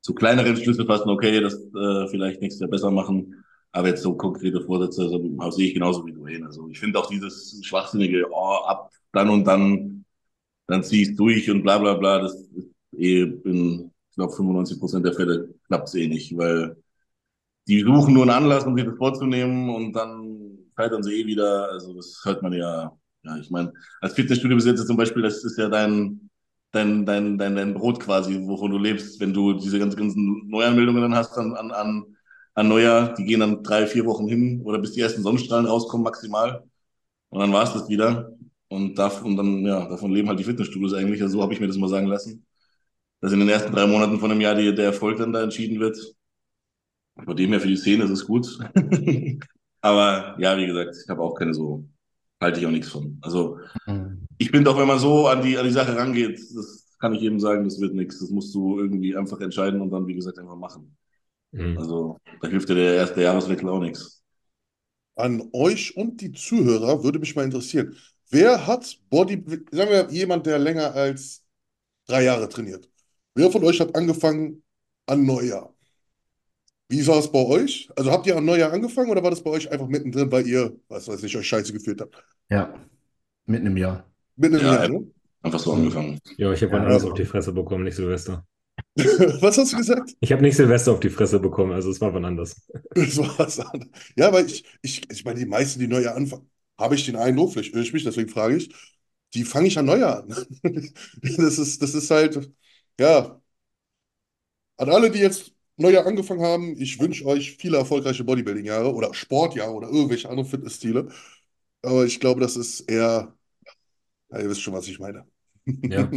so 0.00 0.14
kleinere 0.14 0.48
Entschlüsse 0.48 0.86
fassen, 0.86 1.10
okay, 1.10 1.40
das 1.40 1.54
äh, 1.54 2.08
vielleicht 2.08 2.40
nächstes 2.40 2.60
Jahr 2.60 2.70
besser 2.70 2.90
machen. 2.90 3.44
Aber 3.72 3.88
jetzt 3.88 4.02
so 4.02 4.16
konkrete 4.16 4.60
Vorsätze, 4.62 5.02
also, 5.02 5.50
sehe 5.50 5.68
ich 5.68 5.74
genauso 5.74 6.04
wie 6.06 6.12
du 6.12 6.26
hin. 6.26 6.44
Also 6.44 6.68
ich 6.68 6.78
finde 6.80 6.98
auch 6.98 7.08
dieses 7.08 7.60
schwachsinnige, 7.64 8.26
oh, 8.30 8.64
ab 8.66 8.90
dann 9.12 9.30
und 9.30 9.44
dann, 9.44 10.04
dann 10.66 10.82
ziehe 10.84 11.02
ich 11.02 11.16
durch 11.16 11.50
und 11.50 11.62
bla 11.62 11.78
bla 11.78 11.94
bla, 11.94 12.20
das 12.20 12.34
ist 12.34 12.70
eh 12.96 13.22
in, 13.22 13.90
ich 14.10 14.16
glaube, 14.16 14.34
95 14.34 14.78
Prozent 14.80 15.04
der 15.06 15.12
Fälle 15.12 15.54
klappt 15.66 15.88
es 15.88 15.94
eh 15.94 16.08
nicht, 16.08 16.36
weil 16.36 16.76
die 17.68 17.80
suchen 17.82 18.14
nur 18.14 18.22
einen 18.22 18.32
Anlass, 18.32 18.64
um 18.64 18.76
sich 18.76 18.86
das 18.86 18.96
vorzunehmen 18.96 19.68
und 19.70 19.92
dann 19.92 20.58
scheitern 20.76 21.02
sie 21.02 21.20
eh 21.20 21.26
wieder. 21.26 21.70
Also 21.70 21.94
das 21.94 22.20
hört 22.24 22.42
man 22.42 22.52
ja, 22.52 22.92
ja, 23.24 23.36
ich 23.36 23.50
meine, 23.50 23.72
als 24.00 24.14
Fitnessstudio-Besitzer 24.14 24.86
zum 24.86 24.96
Beispiel, 24.96 25.22
das 25.22 25.44
ist 25.44 25.58
ja 25.58 25.68
dein, 25.68 26.30
dein, 26.72 27.04
dein, 27.04 27.36
dein, 27.38 27.56
dein 27.56 27.74
Brot 27.74 28.00
quasi, 28.00 28.40
wovon 28.46 28.70
du 28.70 28.78
lebst, 28.78 29.20
wenn 29.20 29.34
du 29.34 29.54
diese 29.54 29.78
ganzen, 29.78 29.98
ganzen 29.98 30.48
Neuanmeldungen 30.48 31.02
dann 31.02 31.14
hast 31.14 31.36
an, 31.36 31.54
an, 31.54 31.70
an, 31.72 32.16
an 32.58 32.68
Neujahr, 32.68 33.14
die 33.14 33.24
gehen 33.24 33.40
dann 33.40 33.62
drei, 33.62 33.86
vier 33.86 34.04
Wochen 34.06 34.28
hin 34.28 34.62
oder 34.64 34.78
bis 34.78 34.92
die 34.92 35.00
ersten 35.00 35.22
Sonnenstrahlen 35.22 35.66
rauskommen 35.66 36.04
maximal 36.04 36.64
und 37.30 37.40
dann 37.40 37.52
war 37.52 37.64
es 37.64 37.72
das 37.74 37.88
wieder. 37.88 38.32
Und 38.68 38.96
davon, 38.98 39.36
dann, 39.36 39.64
ja, 39.66 39.88
davon 39.88 40.12
leben 40.12 40.28
halt 40.28 40.40
die 40.40 40.44
Fitnessstudios 40.44 40.94
eigentlich. 40.94 41.22
Also 41.22 41.38
so 41.38 41.42
habe 41.42 41.54
ich 41.54 41.60
mir 41.60 41.68
das 41.68 41.76
mal 41.78 41.88
sagen 41.88 42.08
lassen. 42.08 42.46
Dass 43.20 43.32
in 43.32 43.40
den 43.40 43.48
ersten 43.48 43.72
drei 43.72 43.86
Monaten 43.86 44.20
von 44.20 44.30
einem 44.30 44.40
Jahr 44.42 44.54
die, 44.56 44.74
der 44.74 44.86
Erfolg 44.86 45.18
dann 45.18 45.32
da 45.32 45.42
entschieden 45.42 45.80
wird. 45.80 45.98
Von 47.24 47.36
dem 47.36 47.50
her 47.50 47.60
für 47.60 47.68
die 47.68 47.76
Szene 47.76 48.04
ist 48.04 48.10
es 48.10 48.26
gut. 48.26 48.58
Aber 49.80 50.36
ja, 50.38 50.56
wie 50.56 50.66
gesagt, 50.66 50.96
ich 51.02 51.08
habe 51.08 51.22
auch 51.22 51.34
keine 51.34 51.54
so, 51.54 51.84
halte 52.40 52.60
ich 52.60 52.66
auch 52.66 52.70
nichts 52.70 52.88
von. 52.88 53.18
Also 53.22 53.58
Hm. 53.86 54.28
ich 54.38 54.52
bin 54.52 54.64
doch, 54.64 54.78
wenn 54.78 54.88
man 54.88 54.98
so 54.98 55.28
an 55.28 55.42
die, 55.42 55.58
an 55.58 55.64
die 55.66 55.72
Sache 55.72 55.96
rangeht, 55.96 56.38
das 56.56 56.96
kann 57.00 57.14
ich 57.14 57.22
jedem 57.22 57.40
sagen, 57.40 57.64
das 57.64 57.80
wird 57.80 57.94
nichts. 57.94 58.20
Das 58.20 58.30
musst 58.30 58.54
du 58.54 58.78
irgendwie 58.80 59.16
einfach 59.16 59.40
entscheiden 59.40 59.80
und 59.80 59.90
dann, 59.90 60.06
wie 60.06 60.14
gesagt, 60.14 60.38
einfach 60.38 60.56
machen. 60.56 60.96
Mhm. 61.52 61.78
Also 61.78 62.18
da 62.40 62.48
hilft 62.48 62.68
dir 62.68 62.74
der 62.74 62.94
erste 62.94 63.22
Jahreswechsel 63.22 63.68
auch 63.68 63.80
nichts. 63.80 64.22
An 65.16 65.48
euch 65.52 65.96
und 65.96 66.20
die 66.20 66.32
Zuhörer 66.32 67.02
würde 67.02 67.18
mich 67.18 67.34
mal 67.34 67.44
interessieren, 67.44 67.96
wer 68.30 68.66
hat 68.66 68.98
Body, 69.10 69.42
sagen 69.72 69.90
wir 69.90 70.08
jemand, 70.10 70.46
der 70.46 70.58
länger 70.58 70.94
als 70.94 71.44
drei 72.06 72.24
Jahre 72.24 72.48
trainiert. 72.48 72.88
Wer 73.34 73.50
von 73.50 73.64
euch 73.64 73.80
hat 73.80 73.94
angefangen 73.96 74.62
an 75.06 75.24
Neujahr? 75.24 75.74
Wie 76.88 77.06
war 77.06 77.18
es 77.18 77.30
bei 77.30 77.44
euch? 77.44 77.88
Also 77.96 78.10
habt 78.10 78.26
ihr 78.26 78.36
an 78.36 78.44
Neujahr 78.44 78.72
angefangen 78.72 79.10
oder 79.10 79.22
war 79.22 79.30
das 79.30 79.42
bei 79.42 79.50
euch 79.50 79.70
einfach 79.70 79.88
mittendrin, 79.88 80.30
weil 80.32 80.46
ihr, 80.46 80.74
was 80.88 81.06
weiß 81.08 81.22
ich, 81.24 81.36
euch 81.36 81.46
scheiße 81.46 81.72
gefühlt 81.72 82.00
habt? 82.00 82.22
Ja, 82.48 82.74
mitten 83.46 83.66
im 83.66 83.76
Jahr. 83.76 84.06
Mitten 84.36 84.54
im 84.56 84.60
Ja, 84.62 84.74
Jahr, 84.74 84.88
ne? 84.88 85.06
Einfach 85.42 85.58
so 85.58 85.72
angefangen. 85.72 86.18
Ja, 86.36 86.52
ich 86.52 86.62
habe 86.62 86.76
Ja, 86.76 86.84
also- 86.84 87.08
auf 87.08 87.14
die 87.14 87.24
Fresse 87.24 87.52
bekommen, 87.52 87.84
nicht 87.84 87.96
Silvester. 87.96 88.46
Was 89.40 89.58
hast 89.58 89.72
du 89.72 89.76
gesagt? 89.76 90.16
Ich 90.20 90.32
habe 90.32 90.42
nicht 90.42 90.56
Silvester 90.56 90.92
auf 90.92 91.00
die 91.00 91.10
Fresse 91.10 91.38
bekommen, 91.38 91.72
also 91.72 91.90
es 91.90 92.00
war 92.00 92.12
wann 92.12 92.24
anders. 92.24 92.68
Das 92.94 93.16
war 93.18 93.38
was 93.38 93.60
anderes. 93.60 93.92
Ja, 94.16 94.32
weil 94.32 94.46
ich, 94.46 94.64
ich, 94.82 95.08
ich 95.10 95.24
meine, 95.24 95.38
die 95.38 95.46
meisten, 95.46 95.78
die 95.80 95.86
Neujahr 95.86 96.16
anfangen, 96.16 96.50
habe 96.78 96.94
ich 96.96 97.06
den 97.06 97.16
Eindruck, 97.16 97.52
vielleicht 97.52 97.72
irre 97.74 97.82
ich 97.82 97.92
mich, 97.92 98.04
deswegen 98.04 98.28
frage 98.28 98.56
ich, 98.56 98.74
die 99.34 99.44
fange 99.44 99.68
ich 99.68 99.78
an 99.78 99.86
Neujahr 99.86 100.22
an. 100.24 100.28
Das 101.22 101.58
ist, 101.58 101.82
das 101.82 101.94
ist 101.94 102.10
halt, 102.10 102.50
ja, 102.98 103.40
an 104.76 104.88
alle, 104.90 105.10
die 105.10 105.18
jetzt 105.18 105.52
Neujahr 105.76 106.06
angefangen 106.06 106.42
haben, 106.42 106.76
ich 106.80 106.98
wünsche 107.00 107.24
euch 107.26 107.56
viele 107.58 107.78
erfolgreiche 107.78 108.24
Bodybuilding-Jahre 108.24 108.92
oder 108.94 109.14
Sportjahre 109.14 109.72
oder 109.72 109.88
irgendwelche 109.88 110.28
anderen 110.28 110.48
Fitnessstile. 110.48 111.08
Aber 111.82 112.04
ich 112.06 112.20
glaube, 112.20 112.40
das 112.40 112.56
ist 112.56 112.80
eher, 112.82 113.34
ja, 114.30 114.40
ihr 114.40 114.50
wisst 114.50 114.62
schon, 114.62 114.74
was 114.74 114.88
ich 114.88 114.98
meine. 115.00 115.26
Ja. 115.88 116.14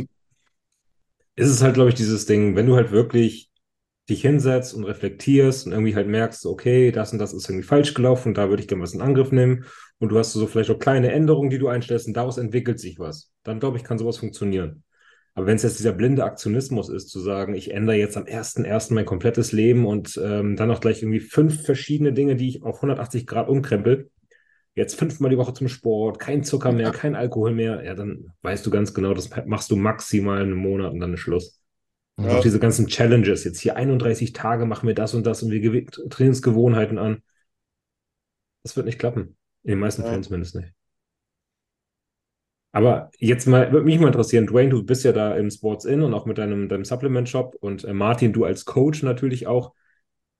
Es 1.35 1.49
ist 1.49 1.61
halt, 1.61 1.75
glaube 1.75 1.89
ich, 1.89 1.95
dieses 1.95 2.25
Ding, 2.25 2.55
wenn 2.55 2.67
du 2.67 2.75
halt 2.75 2.91
wirklich 2.91 3.49
dich 4.09 4.21
hinsetzt 4.21 4.73
und 4.73 4.83
reflektierst 4.83 5.65
und 5.65 5.71
irgendwie 5.71 5.95
halt 5.95 6.07
merkst, 6.07 6.45
okay, 6.45 6.91
das 6.91 7.13
und 7.13 7.19
das 7.19 7.33
ist 7.33 7.49
irgendwie 7.49 7.67
falsch 7.67 7.93
gelaufen 7.93 8.29
und 8.29 8.37
da 8.37 8.49
würde 8.49 8.61
ich 8.61 8.67
gerne 8.67 8.83
was 8.83 8.93
in 8.93 9.01
Angriff 9.01 9.31
nehmen 9.31 9.65
und 9.99 10.09
du 10.09 10.19
hast 10.19 10.33
so 10.33 10.47
vielleicht 10.47 10.69
auch 10.69 10.79
kleine 10.79 11.11
Änderungen, 11.11 11.49
die 11.49 11.59
du 11.59 11.67
einstellst 11.67 12.07
und 12.07 12.17
daraus 12.17 12.37
entwickelt 12.37 12.79
sich 12.79 12.99
was, 12.99 13.31
dann 13.43 13.59
glaube 13.59 13.77
ich, 13.77 13.83
kann 13.83 13.97
sowas 13.97 14.17
funktionieren. 14.17 14.83
Aber 15.33 15.45
wenn 15.45 15.55
es 15.55 15.63
jetzt 15.63 15.79
dieser 15.79 15.93
blinde 15.93 16.25
Aktionismus 16.25 16.89
ist, 16.89 17.07
zu 17.09 17.21
sagen, 17.21 17.53
ich 17.53 17.71
ändere 17.71 17.95
jetzt 17.95 18.17
am 18.17 18.25
1.1. 18.25 18.93
mein 18.93 19.05
komplettes 19.05 19.53
Leben 19.53 19.85
und 19.85 20.19
ähm, 20.21 20.57
dann 20.57 20.71
auch 20.71 20.81
gleich 20.81 21.01
irgendwie 21.01 21.21
fünf 21.21 21.63
verschiedene 21.63 22.11
Dinge, 22.11 22.35
die 22.35 22.49
ich 22.49 22.63
auf 22.63 22.77
180 22.77 23.25
Grad 23.25 23.47
umkrempel, 23.47 24.09
jetzt 24.75 24.95
fünfmal 24.97 25.29
die 25.31 25.37
Woche 25.37 25.53
zum 25.53 25.67
Sport, 25.67 26.19
kein 26.19 26.43
Zucker 26.43 26.71
mehr, 26.71 26.91
kein 26.91 27.15
Alkohol 27.15 27.53
mehr, 27.53 27.83
ja, 27.83 27.93
dann 27.93 28.33
weißt 28.41 28.65
du 28.65 28.71
ganz 28.71 28.93
genau, 28.93 29.13
das 29.13 29.29
machst 29.45 29.69
du 29.71 29.75
maximal 29.75 30.41
einen 30.41 30.53
Monat 30.55 30.93
und 30.93 30.99
dann 30.99 31.13
ist 31.13 31.19
Schluss. 31.21 31.61
Und 32.23 32.29
Ja. 32.29 32.37
auch 32.37 32.41
diese 32.41 32.59
ganzen 32.59 32.87
Challenges, 32.87 33.43
jetzt 33.43 33.59
hier 33.61 33.75
31 33.77 34.33
Tage 34.33 34.65
machen 34.65 34.87
wir 34.87 34.95
das 34.95 35.13
und 35.13 35.25
das 35.25 35.43
und 35.43 35.51
wir 35.51 35.85
Trainingsgewohnheiten 36.09 36.97
an. 36.97 37.21
Das 38.63 38.75
wird 38.75 38.87
nicht 38.87 38.97
klappen. 38.99 39.37
In 39.63 39.69
den 39.71 39.79
meisten 39.79 40.01
Ja. 40.01 40.07
Fällen 40.09 40.23
zumindest 40.23 40.55
nicht. 40.55 40.73
Aber 42.73 43.11
jetzt 43.19 43.47
mal, 43.47 43.71
würde 43.71 43.85
mich 43.85 43.99
mal 43.99 44.07
interessieren, 44.07 44.47
Dwayne, 44.47 44.69
du 44.69 44.83
bist 44.83 45.03
ja 45.03 45.11
da 45.11 45.35
im 45.35 45.49
Sports 45.51 45.85
In 45.85 46.01
und 46.01 46.13
auch 46.13 46.25
mit 46.25 46.37
deinem, 46.37 46.69
deinem 46.69 46.85
Supplement-Shop 46.85 47.55
und 47.59 47.83
äh, 47.83 47.93
Martin, 47.93 48.31
du 48.33 48.45
als 48.45 48.65
Coach 48.65 49.03
natürlich 49.03 49.47
auch. 49.47 49.73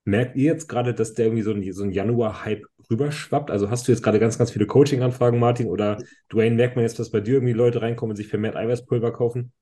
Merkt 0.04 0.36
ihr 0.36 0.44
jetzt 0.44 0.68
gerade, 0.68 0.94
dass 0.94 1.14
der 1.14 1.26
irgendwie 1.26 1.42
so 1.42 1.52
ein, 1.52 1.72
so 1.72 1.84
ein 1.84 1.90
Januar-Hype 1.92 2.66
rüberschwappt? 2.90 3.50
Also 3.50 3.70
hast 3.70 3.86
du 3.86 3.92
jetzt 3.92 4.02
gerade 4.02 4.18
ganz, 4.18 4.38
ganz 4.38 4.50
viele 4.50 4.66
Coaching-Anfragen, 4.66 5.38
Martin? 5.38 5.68
Oder 5.68 6.04
Dwayne, 6.32 6.56
merkt 6.56 6.76
man 6.76 6.84
jetzt, 6.84 6.98
dass 6.98 7.10
bei 7.10 7.20
dir 7.20 7.34
irgendwie 7.34 7.52
Leute 7.52 7.82
reinkommen 7.82 8.12
und 8.12 8.16
sich 8.16 8.28
vermehrt 8.28 8.56
Eiweißpulver 8.56 9.12
kaufen? 9.12 9.52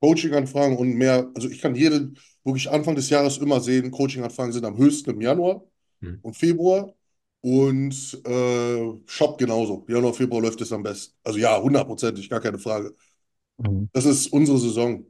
Coaching-Anfragen 0.00 0.76
und 0.76 0.94
mehr, 0.94 1.30
also 1.34 1.48
ich 1.48 1.60
kann 1.60 1.74
jeden 1.76 2.18
wirklich 2.44 2.68
Anfang 2.70 2.96
des 2.96 3.08
Jahres 3.10 3.38
immer 3.38 3.60
sehen, 3.60 3.90
Coaching-Anfragen 3.92 4.52
sind 4.52 4.64
am 4.64 4.76
höchsten 4.76 5.10
im 5.10 5.20
Januar 5.20 5.64
Hm. 6.02 6.22
und 6.22 6.36
Februar 6.36 6.94
und 7.40 8.20
äh, 8.26 8.92
Shop 9.06 9.38
genauso. 9.38 9.84
Januar, 9.88 10.14
Februar 10.14 10.42
läuft 10.42 10.60
es 10.60 10.72
am 10.72 10.82
besten. 10.82 11.14
Also 11.24 11.38
ja, 11.38 11.60
hundertprozentig, 11.60 12.28
gar 12.30 12.40
keine 12.40 12.58
Frage. 12.58 12.94
Mhm. 13.58 13.88
Das 13.92 14.04
ist 14.04 14.28
unsere 14.32 14.58
Saison. 14.58 15.06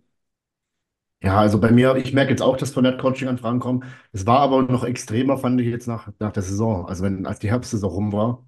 Ja, 1.22 1.38
also 1.38 1.60
bei 1.60 1.70
mir, 1.70 1.96
ich 1.96 2.12
merke 2.12 2.30
jetzt 2.30 2.42
auch, 2.42 2.56
dass 2.56 2.72
vermehrt 2.72 3.00
Coaching-Anfragen 3.00 3.60
kommen. 3.60 3.84
Es 4.12 4.26
war 4.26 4.40
aber 4.40 4.62
noch 4.62 4.84
extremer, 4.84 5.38
fand 5.38 5.60
ich 5.60 5.68
jetzt 5.68 5.86
nach, 5.86 6.08
nach 6.18 6.32
der 6.32 6.42
Saison. 6.42 6.86
Also 6.88 7.04
wenn, 7.04 7.26
als 7.26 7.38
die 7.38 7.48
Herbstsaison 7.50 7.90
rum 7.90 8.12
war, 8.12 8.44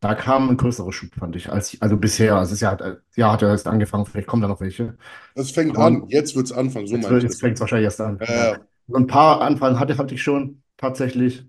da 0.00 0.14
kam 0.14 0.48
ein 0.50 0.56
größerer 0.56 0.92
Schub, 0.92 1.10
fand 1.18 1.36
ich. 1.36 1.50
Als, 1.52 1.76
also 1.80 1.96
bisher, 1.96 2.36
also 2.36 2.52
das 2.52 2.60
Jahr 2.60 2.72
hat, 2.72 3.02
ja, 3.16 3.32
hat 3.32 3.42
ja 3.42 3.48
erst 3.48 3.66
angefangen, 3.66 4.06
vielleicht 4.06 4.28
kommen 4.28 4.42
da 4.42 4.48
noch 4.48 4.60
welche. 4.60 4.96
Es 5.34 5.50
fängt 5.50 5.76
Aber- 5.76 5.86
an, 5.86 6.04
jetzt 6.08 6.36
wird 6.36 6.46
es 6.46 6.52
anfangen, 6.52 6.86
so 6.86 6.96
Jetzt, 6.96 7.10
jetzt 7.10 7.40
fängt 7.40 7.54
es 7.54 7.60
wahrscheinlich 7.60 7.84
erst 7.86 8.00
an. 8.00 8.18
Ja, 8.20 8.52
ja. 8.52 8.58
So 8.88 8.96
ein 8.96 9.06
paar 9.06 9.40
Anfragen 9.42 9.78
hatte, 9.80 9.98
hatte 9.98 10.14
ich 10.14 10.22
schon 10.22 10.62
tatsächlich. 10.76 11.44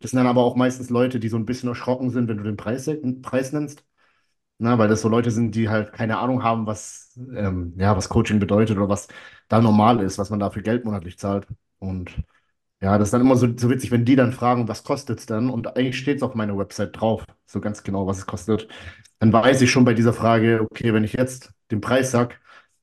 Das 0.00 0.12
sind 0.12 0.18
dann 0.18 0.26
aber 0.28 0.42
auch 0.42 0.56
meistens 0.56 0.90
Leute, 0.90 1.20
die 1.20 1.28
so 1.28 1.36
ein 1.36 1.44
bisschen 1.44 1.68
erschrocken 1.68 2.10
sind, 2.10 2.28
wenn 2.28 2.38
du 2.38 2.44
den 2.44 2.56
Preis, 2.56 2.88
Preis 3.22 3.52
nennst. 3.52 3.84
Na, 4.60 4.76
weil 4.78 4.88
das 4.88 5.02
so 5.02 5.08
Leute 5.08 5.30
sind, 5.30 5.54
die 5.54 5.68
halt 5.68 5.92
keine 5.92 6.18
Ahnung 6.18 6.42
haben, 6.42 6.66
was, 6.66 7.16
ähm, 7.16 7.74
ja, 7.78 7.96
was 7.96 8.08
Coaching 8.08 8.40
bedeutet 8.40 8.76
oder 8.76 8.88
was 8.88 9.06
da 9.48 9.60
normal 9.60 10.00
ist, 10.02 10.18
was 10.18 10.30
man 10.30 10.40
da 10.40 10.50
für 10.50 10.62
Geld 10.62 10.84
monatlich 10.84 11.16
zahlt. 11.18 11.46
Und 11.78 12.10
ja, 12.80 12.98
das 12.98 13.08
ist 13.08 13.12
dann 13.12 13.22
immer 13.22 13.36
so, 13.36 13.48
so 13.56 13.70
witzig, 13.70 13.90
wenn 13.92 14.04
die 14.04 14.16
dann 14.16 14.32
fragen, 14.32 14.68
was 14.68 14.84
kostet 14.84 15.20
es 15.20 15.26
dann? 15.26 15.50
Und 15.50 15.76
eigentlich 15.76 15.98
steht 15.98 16.18
es 16.18 16.22
auf 16.24 16.34
meiner 16.34 16.58
Website 16.58 17.00
drauf, 17.00 17.24
so 17.46 17.60
ganz 17.60 17.82
genau, 17.84 18.06
was 18.06 18.18
es 18.18 18.26
kostet. 18.26 18.68
Dann 19.20 19.32
weiß 19.32 19.62
ich 19.62 19.70
schon 19.70 19.84
bei 19.84 19.94
dieser 19.94 20.12
Frage, 20.14 20.62
okay, 20.62 20.94
wenn 20.94 21.04
ich 21.04 21.14
jetzt 21.14 21.52
den 21.70 21.80
Preis 21.80 22.10
sag, 22.12 22.40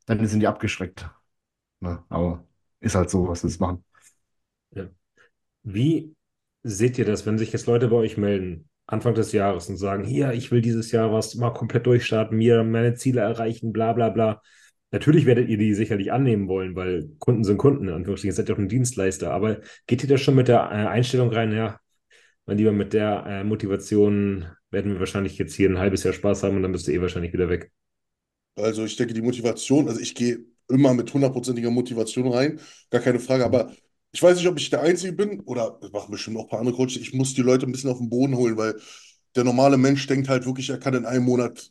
dann 0.07 0.25
sind 0.27 0.41
die 0.41 0.47
abgeschreckt. 0.47 1.09
Na, 1.81 2.05
aber 2.09 2.45
ist 2.81 2.95
halt 2.95 3.09
so, 3.11 3.27
was 3.29 3.43
wir 3.43 3.51
machen. 3.67 3.83
Wie 5.63 6.15
seht 6.63 6.97
ihr 6.97 7.03
das, 7.05 7.25
wenn 7.25 7.37
sich 7.37 7.51
jetzt 7.51 7.65
Leute 7.67 7.87
bei 7.89 7.97
euch 7.97 8.17
melden, 8.17 8.69
Anfang 8.87 9.15
des 9.15 9.31
Jahres 9.31 9.67
und 9.69 9.77
sagen, 9.77 10.03
hier, 10.03 10.31
ich 10.33 10.51
will 10.51 10.61
dieses 10.61 10.91
Jahr 10.91 11.11
was 11.11 11.35
mal 11.35 11.51
komplett 11.51 11.85
durchstarten, 11.87 12.37
mir 12.37 12.63
meine 12.63 12.93
Ziele 12.95 13.21
erreichen, 13.21 13.73
bla 13.73 13.93
bla 13.93 14.09
bla. 14.09 14.41
Natürlich 14.91 15.25
werdet 15.25 15.49
ihr 15.49 15.57
die 15.57 15.73
sicherlich 15.73 16.11
annehmen 16.11 16.47
wollen, 16.47 16.75
weil 16.75 17.09
Kunden 17.19 17.43
sind 17.43 17.57
Kunden, 17.57 17.87
in 17.87 17.93
Anführungsstrichen, 17.93 18.31
ihr 18.33 18.35
seid 18.35 18.49
ja 18.49 18.55
auch 18.55 18.59
ein 18.59 18.69
Dienstleister. 18.69 19.31
Aber 19.31 19.59
geht 19.87 20.03
ihr 20.03 20.09
da 20.09 20.17
schon 20.17 20.35
mit 20.35 20.47
der 20.47 20.59
äh, 20.71 20.87
Einstellung 20.87 21.29
rein, 21.31 21.51
ja, 21.51 21.79
mein 22.45 22.57
Lieber, 22.57 22.71
mit 22.71 22.93
der 22.93 23.25
äh, 23.25 23.43
Motivation 23.43 24.45
werden 24.69 24.93
wir 24.93 24.99
wahrscheinlich 24.99 25.37
jetzt 25.37 25.55
hier 25.55 25.69
ein 25.69 25.79
halbes 25.79 26.03
Jahr 26.03 26.13
Spaß 26.13 26.43
haben 26.43 26.57
und 26.57 26.61
dann 26.61 26.71
bist 26.71 26.87
du 26.87 26.91
eh 26.91 27.01
wahrscheinlich 27.01 27.33
wieder 27.33 27.49
weg. 27.49 27.71
Also 28.55 28.85
ich 28.85 28.95
denke, 28.95 29.13
die 29.13 29.21
Motivation, 29.21 29.87
also 29.87 29.99
ich 29.99 30.13
gehe 30.15 30.45
immer 30.69 30.93
mit 30.93 31.13
hundertprozentiger 31.13 31.71
Motivation 31.71 32.31
rein, 32.31 32.59
gar 32.89 33.01
keine 33.01 33.19
Frage, 33.19 33.45
aber 33.45 33.71
ich 34.15 34.23
weiß 34.23 34.37
nicht, 34.37 34.47
ob 34.47 34.57
ich 34.57 34.69
der 34.69 34.81
Einzige 34.81 35.11
bin 35.11 35.41
oder 35.41 35.77
machen 35.91 36.09
bestimmt 36.11 36.37
auch 36.37 36.43
ein 36.43 36.49
paar 36.49 36.59
andere 36.59 36.75
Coaches. 36.77 36.95
Ich 36.97 37.13
muss 37.13 37.33
die 37.33 37.41
Leute 37.41 37.65
ein 37.65 37.73
bisschen 37.73 37.89
auf 37.89 37.97
den 37.97 38.09
Boden 38.09 38.35
holen, 38.37 38.55
weil 38.57 38.79
der 39.35 39.43
normale 39.43 39.75
Mensch 39.77 40.07
denkt 40.07 40.29
halt 40.29 40.45
wirklich, 40.45 40.69
er 40.69 40.79
kann 40.79 40.93
in 40.93 41.05
einem 41.05 41.25
Monat, 41.25 41.69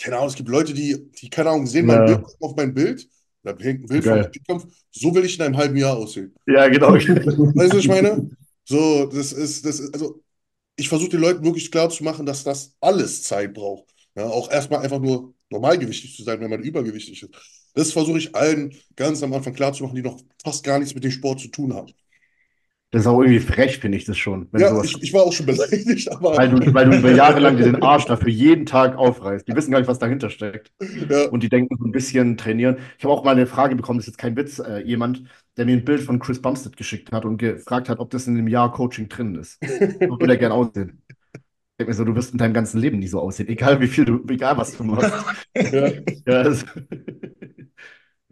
keine 0.00 0.16
Ahnung, 0.16 0.28
es 0.28 0.34
gibt 0.34 0.48
Leute, 0.48 0.72
die, 0.74 1.10
die 1.12 1.28
keine 1.30 1.50
Ahnung, 1.50 1.66
sehen 1.66 1.86
mein 1.86 1.98
Ja. 1.98 2.06
Bild, 2.06 2.22
gucken 2.22 2.38
auf 2.48 2.56
mein 2.56 2.72
Bild, 2.72 3.06
da 3.42 3.54
hängt 3.58 3.84
ein 3.84 3.88
Bild 3.88 4.04
vom. 4.06 4.22
Wettkampf, 4.22 4.66
so 4.92 5.14
will 5.14 5.24
ich 5.26 5.36
in 5.38 5.44
einem 5.44 5.58
halben 5.58 5.76
Jahr 5.76 5.96
aussehen. 5.96 6.34
Ja, 6.46 6.68
genau. 6.68 6.92
Weißt 6.94 7.72
du, 7.72 7.76
was 7.76 7.84
ich 7.84 7.88
meine? 7.88 8.30
So, 8.64 9.06
das 9.06 9.32
ist, 9.32 9.66
das 9.66 9.78
ist, 9.80 9.92
also 9.92 10.22
ich 10.76 10.88
versuche 10.88 11.10
den 11.10 11.20
Leuten 11.20 11.44
wirklich 11.44 11.70
klar 11.70 11.90
zu 11.90 12.04
machen, 12.04 12.26
dass 12.26 12.44
das 12.44 12.74
alles 12.80 13.22
Zeit 13.24 13.54
braucht. 13.54 13.86
Ja, 14.16 14.26
auch 14.26 14.50
erstmal 14.50 14.80
einfach 14.80 15.00
nur 15.00 15.34
normalgewichtig 15.50 16.16
zu 16.16 16.22
sein, 16.24 16.40
wenn 16.40 16.50
man 16.50 16.62
übergewichtig 16.62 17.22
ist. 17.22 17.30
Das 17.74 17.92
versuche 17.92 18.18
ich 18.18 18.34
allen 18.34 18.74
ganz 18.96 19.22
am 19.22 19.32
Anfang 19.32 19.54
klar 19.54 19.72
zu 19.72 19.84
machen, 19.84 19.96
die 19.96 20.02
noch 20.02 20.20
fast 20.42 20.64
gar 20.64 20.78
nichts 20.78 20.94
mit 20.94 21.04
dem 21.04 21.10
Sport 21.10 21.40
zu 21.40 21.48
tun 21.48 21.74
haben. 21.74 21.92
Das 22.90 23.00
ist 23.02 23.06
auch 23.08 23.20
irgendwie 23.20 23.40
frech, 23.40 23.78
finde 23.78 23.98
ich 23.98 24.04
das 24.04 24.16
schon. 24.16 24.48
Ja, 24.56 24.80
ich, 24.84 25.02
ich 25.02 25.12
war 25.12 25.24
auch 25.24 25.32
schon 25.32 25.46
beleidigt, 25.46 26.12
aber 26.12 26.36
weil 26.36 26.48
du, 26.48 26.74
weil 26.74 26.88
du 26.88 26.96
über 26.96 27.10
Jahre 27.10 27.40
lang 27.40 27.56
dir 27.56 27.64
den 27.64 27.82
Arsch 27.82 28.04
dafür 28.06 28.28
jeden 28.28 28.66
Tag 28.66 28.96
aufreißt. 28.96 29.48
Die 29.48 29.54
wissen 29.56 29.72
gar 29.72 29.80
nicht, 29.80 29.88
was 29.88 29.98
dahinter 29.98 30.30
steckt. 30.30 30.72
ja, 30.80 31.26
Und 31.28 31.42
die 31.42 31.48
denken 31.48 31.76
so 31.76 31.84
ein 31.84 31.90
bisschen 31.90 32.36
trainieren. 32.36 32.78
Ich 32.96 33.04
habe 33.04 33.12
auch 33.12 33.24
mal 33.24 33.32
eine 33.32 33.46
Frage 33.46 33.74
bekommen, 33.74 33.98
das 33.98 34.06
ist 34.06 34.12
jetzt 34.12 34.18
kein 34.18 34.36
Witz, 34.36 34.60
äh, 34.60 34.78
jemand, 34.84 35.24
der 35.56 35.66
mir 35.66 35.72
ein 35.72 35.84
Bild 35.84 36.02
von 36.02 36.20
Chris 36.20 36.40
Bumstead 36.40 36.76
geschickt 36.76 37.10
hat 37.10 37.24
und 37.24 37.38
gefragt 37.38 37.88
hat, 37.88 37.98
ob 37.98 38.10
das 38.10 38.28
in 38.28 38.36
dem 38.36 38.46
Jahr 38.46 38.70
Coaching 38.70 39.08
drin 39.08 39.34
ist. 39.34 39.60
So 40.06 40.18
würde 40.20 40.34
er 40.34 40.38
gern 40.38 40.52
aussehen. 40.52 41.02
Ich 41.08 41.78
denke 41.78 41.90
mir 41.90 41.94
so, 41.94 42.04
du 42.04 42.14
wirst 42.14 42.32
in 42.32 42.38
deinem 42.38 42.54
ganzen 42.54 42.80
Leben 42.80 43.00
nie 43.00 43.08
so 43.08 43.20
aussehen, 43.20 43.48
egal 43.48 43.80
wie 43.80 43.88
viel 43.88 44.04
du, 44.04 44.24
egal 44.28 44.56
was 44.56 44.76
du 44.76 44.84
machst. 44.84 45.12
ja, 45.54 45.90
Ja, 46.26 46.42
das, 46.42 46.64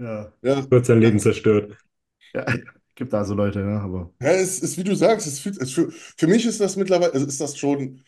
ja, 0.03 0.33
ja. 0.43 0.71
Wird 0.71 0.87
sein 0.87 1.01
Leben 1.01 1.19
zerstört. 1.19 1.77
ja, 2.35 2.45
gibt 2.95 3.13
da 3.13 3.25
so 3.25 3.35
Leute, 3.35 3.61
ja, 3.61 3.81
aber. 3.81 4.13
Ja, 4.21 4.29
es 4.33 4.61
ist, 4.61 4.79
wie 4.79 4.85
du 4.85 4.95
sagst, 4.95 5.27
es 5.27 5.41
fühlt, 5.41 5.59
es 5.61 5.73
für, 5.73 5.91
für 5.91 6.27
mich 6.27 6.47
ist 6.47 6.61
das 6.61 6.77
mittlerweile, 6.77 7.13
also 7.13 7.27
ist 7.27 7.41
das 7.41 7.59
schon 7.59 8.03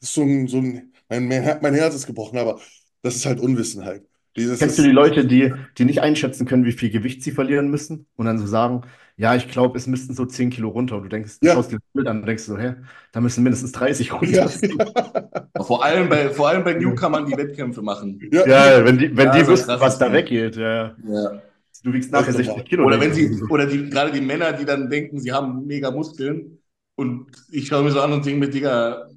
so 0.00 0.22
ein, 0.22 0.48
so 0.48 0.58
ein 0.58 0.92
mein, 1.08 1.28
mein 1.28 1.42
Her- 1.42 1.58
mein 1.62 1.74
Herz 1.74 1.94
ist 1.94 2.06
gebrochen, 2.06 2.38
aber 2.38 2.60
das 3.02 3.16
ist 3.16 3.26
halt 3.26 3.40
Unwissenheit. 3.40 4.06
Dieses 4.36 4.58
Kennst 4.58 4.78
du 4.78 4.82
die 4.82 4.90
Leute, 4.90 5.26
die, 5.26 5.52
die 5.78 5.84
nicht 5.84 6.00
einschätzen 6.00 6.46
können, 6.46 6.64
wie 6.64 6.72
viel 6.72 6.90
Gewicht 6.90 7.22
sie 7.22 7.32
verlieren 7.32 7.68
müssen 7.70 8.06
und 8.16 8.26
dann 8.26 8.38
so 8.38 8.46
sagen, 8.46 8.82
ja, 9.18 9.36
ich 9.36 9.48
glaube, 9.50 9.78
es 9.78 9.86
müssten 9.88 10.14
so 10.14 10.26
10 10.26 10.50
Kilo 10.50 10.70
runter. 10.70 10.96
Und 10.98 11.04
du 11.04 11.10
denkst, 11.10 11.40
du 11.40 11.48
Ja. 11.48 11.54
schaust 11.54 11.72
dir 11.72 11.78
das 11.80 11.88
Bild 11.94 12.08
an 12.08 12.20
und 12.22 12.26
denkst 12.26 12.44
so, 12.44 12.58
hä, 12.58 12.76
da 13.12 13.20
müssen 13.20 13.44
mindestens 13.44 13.72
30 13.72 14.12
runter. 14.14 14.48
ja, 14.48 14.48
Vor 15.60 15.84
allem 15.84 16.08
bei, 16.08 16.30
vor 16.30 16.48
allem 16.48 16.64
bei 16.64 16.74
Newcomern, 16.74 17.26
die 17.26 17.36
Wettkämpfe 17.36 17.82
machen. 17.82 18.20
ja, 18.44 18.44
Ja, 18.44 18.84
wenn 18.84 18.98
die, 18.98 19.16
wenn 19.16 19.30
Ja, 19.30 19.32
die 19.32 19.46
so 19.46 19.52
wüssten, 19.52 19.80
was 19.80 19.98
da 19.98 20.12
weggeht, 20.12 20.56
ja. 20.56 20.96
Ja. 20.96 21.42
Du 21.84 21.92
wiegst 21.92 22.10
nachher 22.12 22.32
Das 22.32 22.34
ist 22.34 22.36
60 22.36 22.46
normal. 22.46 22.66
Kilo. 22.66 22.86
Oder 22.86 23.00
wenn 23.00 23.12
sie, 23.12 23.42
oder 23.48 23.66
die, 23.66 23.88
gerade 23.90 24.12
die 24.12 24.20
Männer, 24.20 24.52
die 24.52 24.64
dann 24.64 24.90
denken, 24.90 25.20
sie 25.20 25.32
haben 25.32 25.66
mega 25.66 25.90
Muskeln 25.90 26.58
und 26.96 27.26
ich 27.50 27.68
schaue 27.68 27.84
mir 27.84 27.90
so 27.92 28.00
an 28.00 28.12
und 28.12 28.26
denke 28.26 28.40
mir, 28.46 28.50
Digga, 28.50 29.08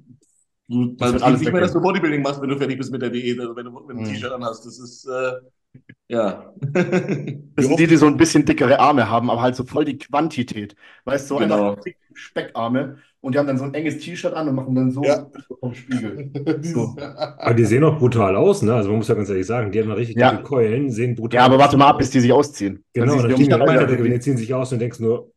du, 0.68 0.96
Das 0.98 1.12
man 1.12 1.18
sieht 1.20 1.22
alles 1.22 1.40
nicht 1.40 1.52
mehr, 1.52 1.62
dass 1.62 1.72
du 1.72 1.80
Bodybuilding 1.80 2.22
machst, 2.22 2.40
wenn 2.42 2.48
du 2.50 2.58
fertig 2.58 2.78
bist 2.78 2.92
mit 2.92 3.02
der 3.02 3.10
Diät, 3.10 3.40
also 3.40 3.56
wenn 3.56 3.66
du, 3.66 3.74
wenn 3.88 3.96
du 3.96 4.02
ein 4.02 4.04
Mhm. 4.04 4.04
T-Shirt 4.04 4.32
anhast, 4.32 4.66
das 4.66 4.78
ist, 4.78 5.06
äh, 5.06 5.32
ja. 6.08 6.52
Das 7.54 7.66
sind 7.66 7.78
die, 7.78 7.86
die 7.86 7.96
so 7.96 8.06
ein 8.06 8.16
bisschen 8.16 8.44
dickere 8.46 8.78
Arme 8.80 9.10
haben, 9.10 9.30
aber 9.30 9.42
halt 9.42 9.54
so 9.56 9.64
voll 9.64 9.84
die 9.84 9.98
Quantität. 9.98 10.74
Weißt 11.04 11.30
du, 11.30 11.34
so 11.34 11.38
Genau. 11.38 11.72
einfach 11.72 11.84
Speckarme 12.14 12.96
und 13.20 13.34
die 13.34 13.38
haben 13.38 13.46
dann 13.46 13.58
so 13.58 13.64
ein 13.64 13.74
enges 13.74 13.98
T-Shirt 13.98 14.32
an 14.32 14.48
und 14.48 14.54
machen 14.54 14.74
dann 14.74 14.90
so 14.90 15.02
Ja. 15.04 15.30
vom 15.60 15.74
Spiegel. 15.74 16.30
So. 16.62 16.96
Aber 16.98 17.54
die 17.54 17.64
sehen 17.66 17.84
auch 17.84 17.98
brutal 17.98 18.36
aus, 18.36 18.62
ne? 18.62 18.74
Also 18.74 18.88
man 18.88 18.98
muss 18.98 19.08
ja 19.08 19.14
ganz 19.14 19.28
ehrlich 19.28 19.46
sagen, 19.46 19.70
die 19.70 19.80
haben 19.80 19.88
da 19.88 19.94
richtig 19.94 20.16
Ja. 20.16 20.30
dicke 20.30 20.42
Keulen, 20.44 20.90
sehen 20.90 21.14
brutal 21.14 21.38
Ja, 21.40 21.44
aber 21.44 21.56
aus. 21.56 21.62
warte 21.62 21.76
mal 21.76 21.88
ab, 21.88 21.98
bis 21.98 22.10
die 22.10 22.20
sich 22.20 22.32
ausziehen. 22.32 22.82
Genau, 22.94 23.16
Dann 23.16 23.22
dann 23.22 23.30
stehen 23.30 23.30
du 23.30 23.36
die 23.36 23.52
um 23.54 23.66
die 23.66 23.72
Leute, 23.74 23.86
Beine. 23.86 24.02
die 24.08 24.20
ziehen 24.20 24.36
sich 24.38 24.54
aus 24.54 24.72
und 24.72 24.78
denkst 24.78 24.98
nur, 25.00 25.30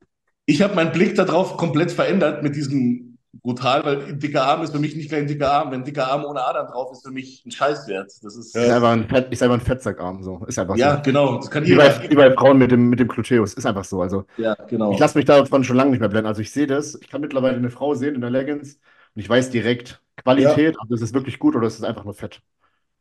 Ich 0.45 0.61
habe 0.61 0.75
meinen 0.75 0.91
Blick 0.91 1.15
darauf 1.15 1.57
komplett 1.57 1.91
verändert 1.91 2.43
mit 2.43 2.55
diesem 2.55 3.04
brutal, 3.41 3.83
weil 3.85 4.01
ein 4.05 4.19
dicker 4.19 4.43
Arm 4.43 4.61
ist 4.63 4.71
für 4.71 4.79
mich 4.79 4.95
nicht 4.95 5.09
gleich 5.09 5.21
ein 5.21 5.27
dicker 5.27 5.51
Arm. 5.51 5.71
Wenn 5.71 5.81
ein 5.81 5.85
dicker 5.85 6.07
Arm 6.07 6.25
ohne 6.25 6.41
Adern 6.45 6.67
drauf 6.67 6.91
ist, 6.91 7.03
für 7.05 7.11
mich 7.11 7.43
ein 7.45 7.51
Scheißwert. 7.51 8.11
Das 8.21 8.35
ist, 8.35 8.55
Ist 8.55 8.57
einfach 8.57 8.91
ein, 8.91 9.07
Fett, 9.07 9.31
ist 9.31 9.43
einfach 9.43 9.55
ein 9.55 9.61
Fettsackarm, 9.61 10.23
so. 10.23 10.43
Ist 10.47 10.57
einfach 10.59 10.75
ja, 10.77 10.97
so. 10.97 11.01
genau. 11.03 11.37
Das 11.37 11.49
kann 11.51 11.65
Wie 11.65 11.75
bei, 11.75 12.09
wie 12.09 12.15
bei 12.15 12.31
Frauen 12.33 12.57
mit 12.57 12.71
dem, 12.71 12.89
mit 12.89 12.99
dem 12.99 13.07
Gluteus. 13.07 13.53
Ist 13.53 13.65
einfach 13.65 13.83
so. 13.85 14.01
Also, 14.01 14.25
Ja, 14.37 14.55
genau. 14.67 14.93
ich 14.93 14.99
lasse 14.99 15.17
mich 15.17 15.25
davon 15.25 15.63
schon 15.63 15.75
lange 15.75 15.91
nicht 15.91 15.99
mehr 15.99 16.09
blenden. 16.09 16.27
Also, 16.27 16.41
ich 16.41 16.51
sehe 16.51 16.67
das. 16.67 16.95
Ich 17.01 17.09
kann 17.09 17.21
mittlerweile 17.21 17.57
eine 17.57 17.69
Frau 17.69 17.93
sehen 17.95 18.15
in 18.15 18.21
der 18.21 18.29
Leggings 18.29 18.75
und 19.15 19.21
ich 19.21 19.29
weiß 19.29 19.49
direkt 19.49 20.01
Qualität, 20.17 20.75
also 20.79 20.93
ist 20.95 21.01
es 21.01 21.13
wirklich 21.13 21.39
gut 21.39 21.55
oder 21.55 21.67
ist 21.67 21.77
es 21.77 21.83
einfach 21.83 22.03
nur 22.05 22.13
Fett. 22.13 22.41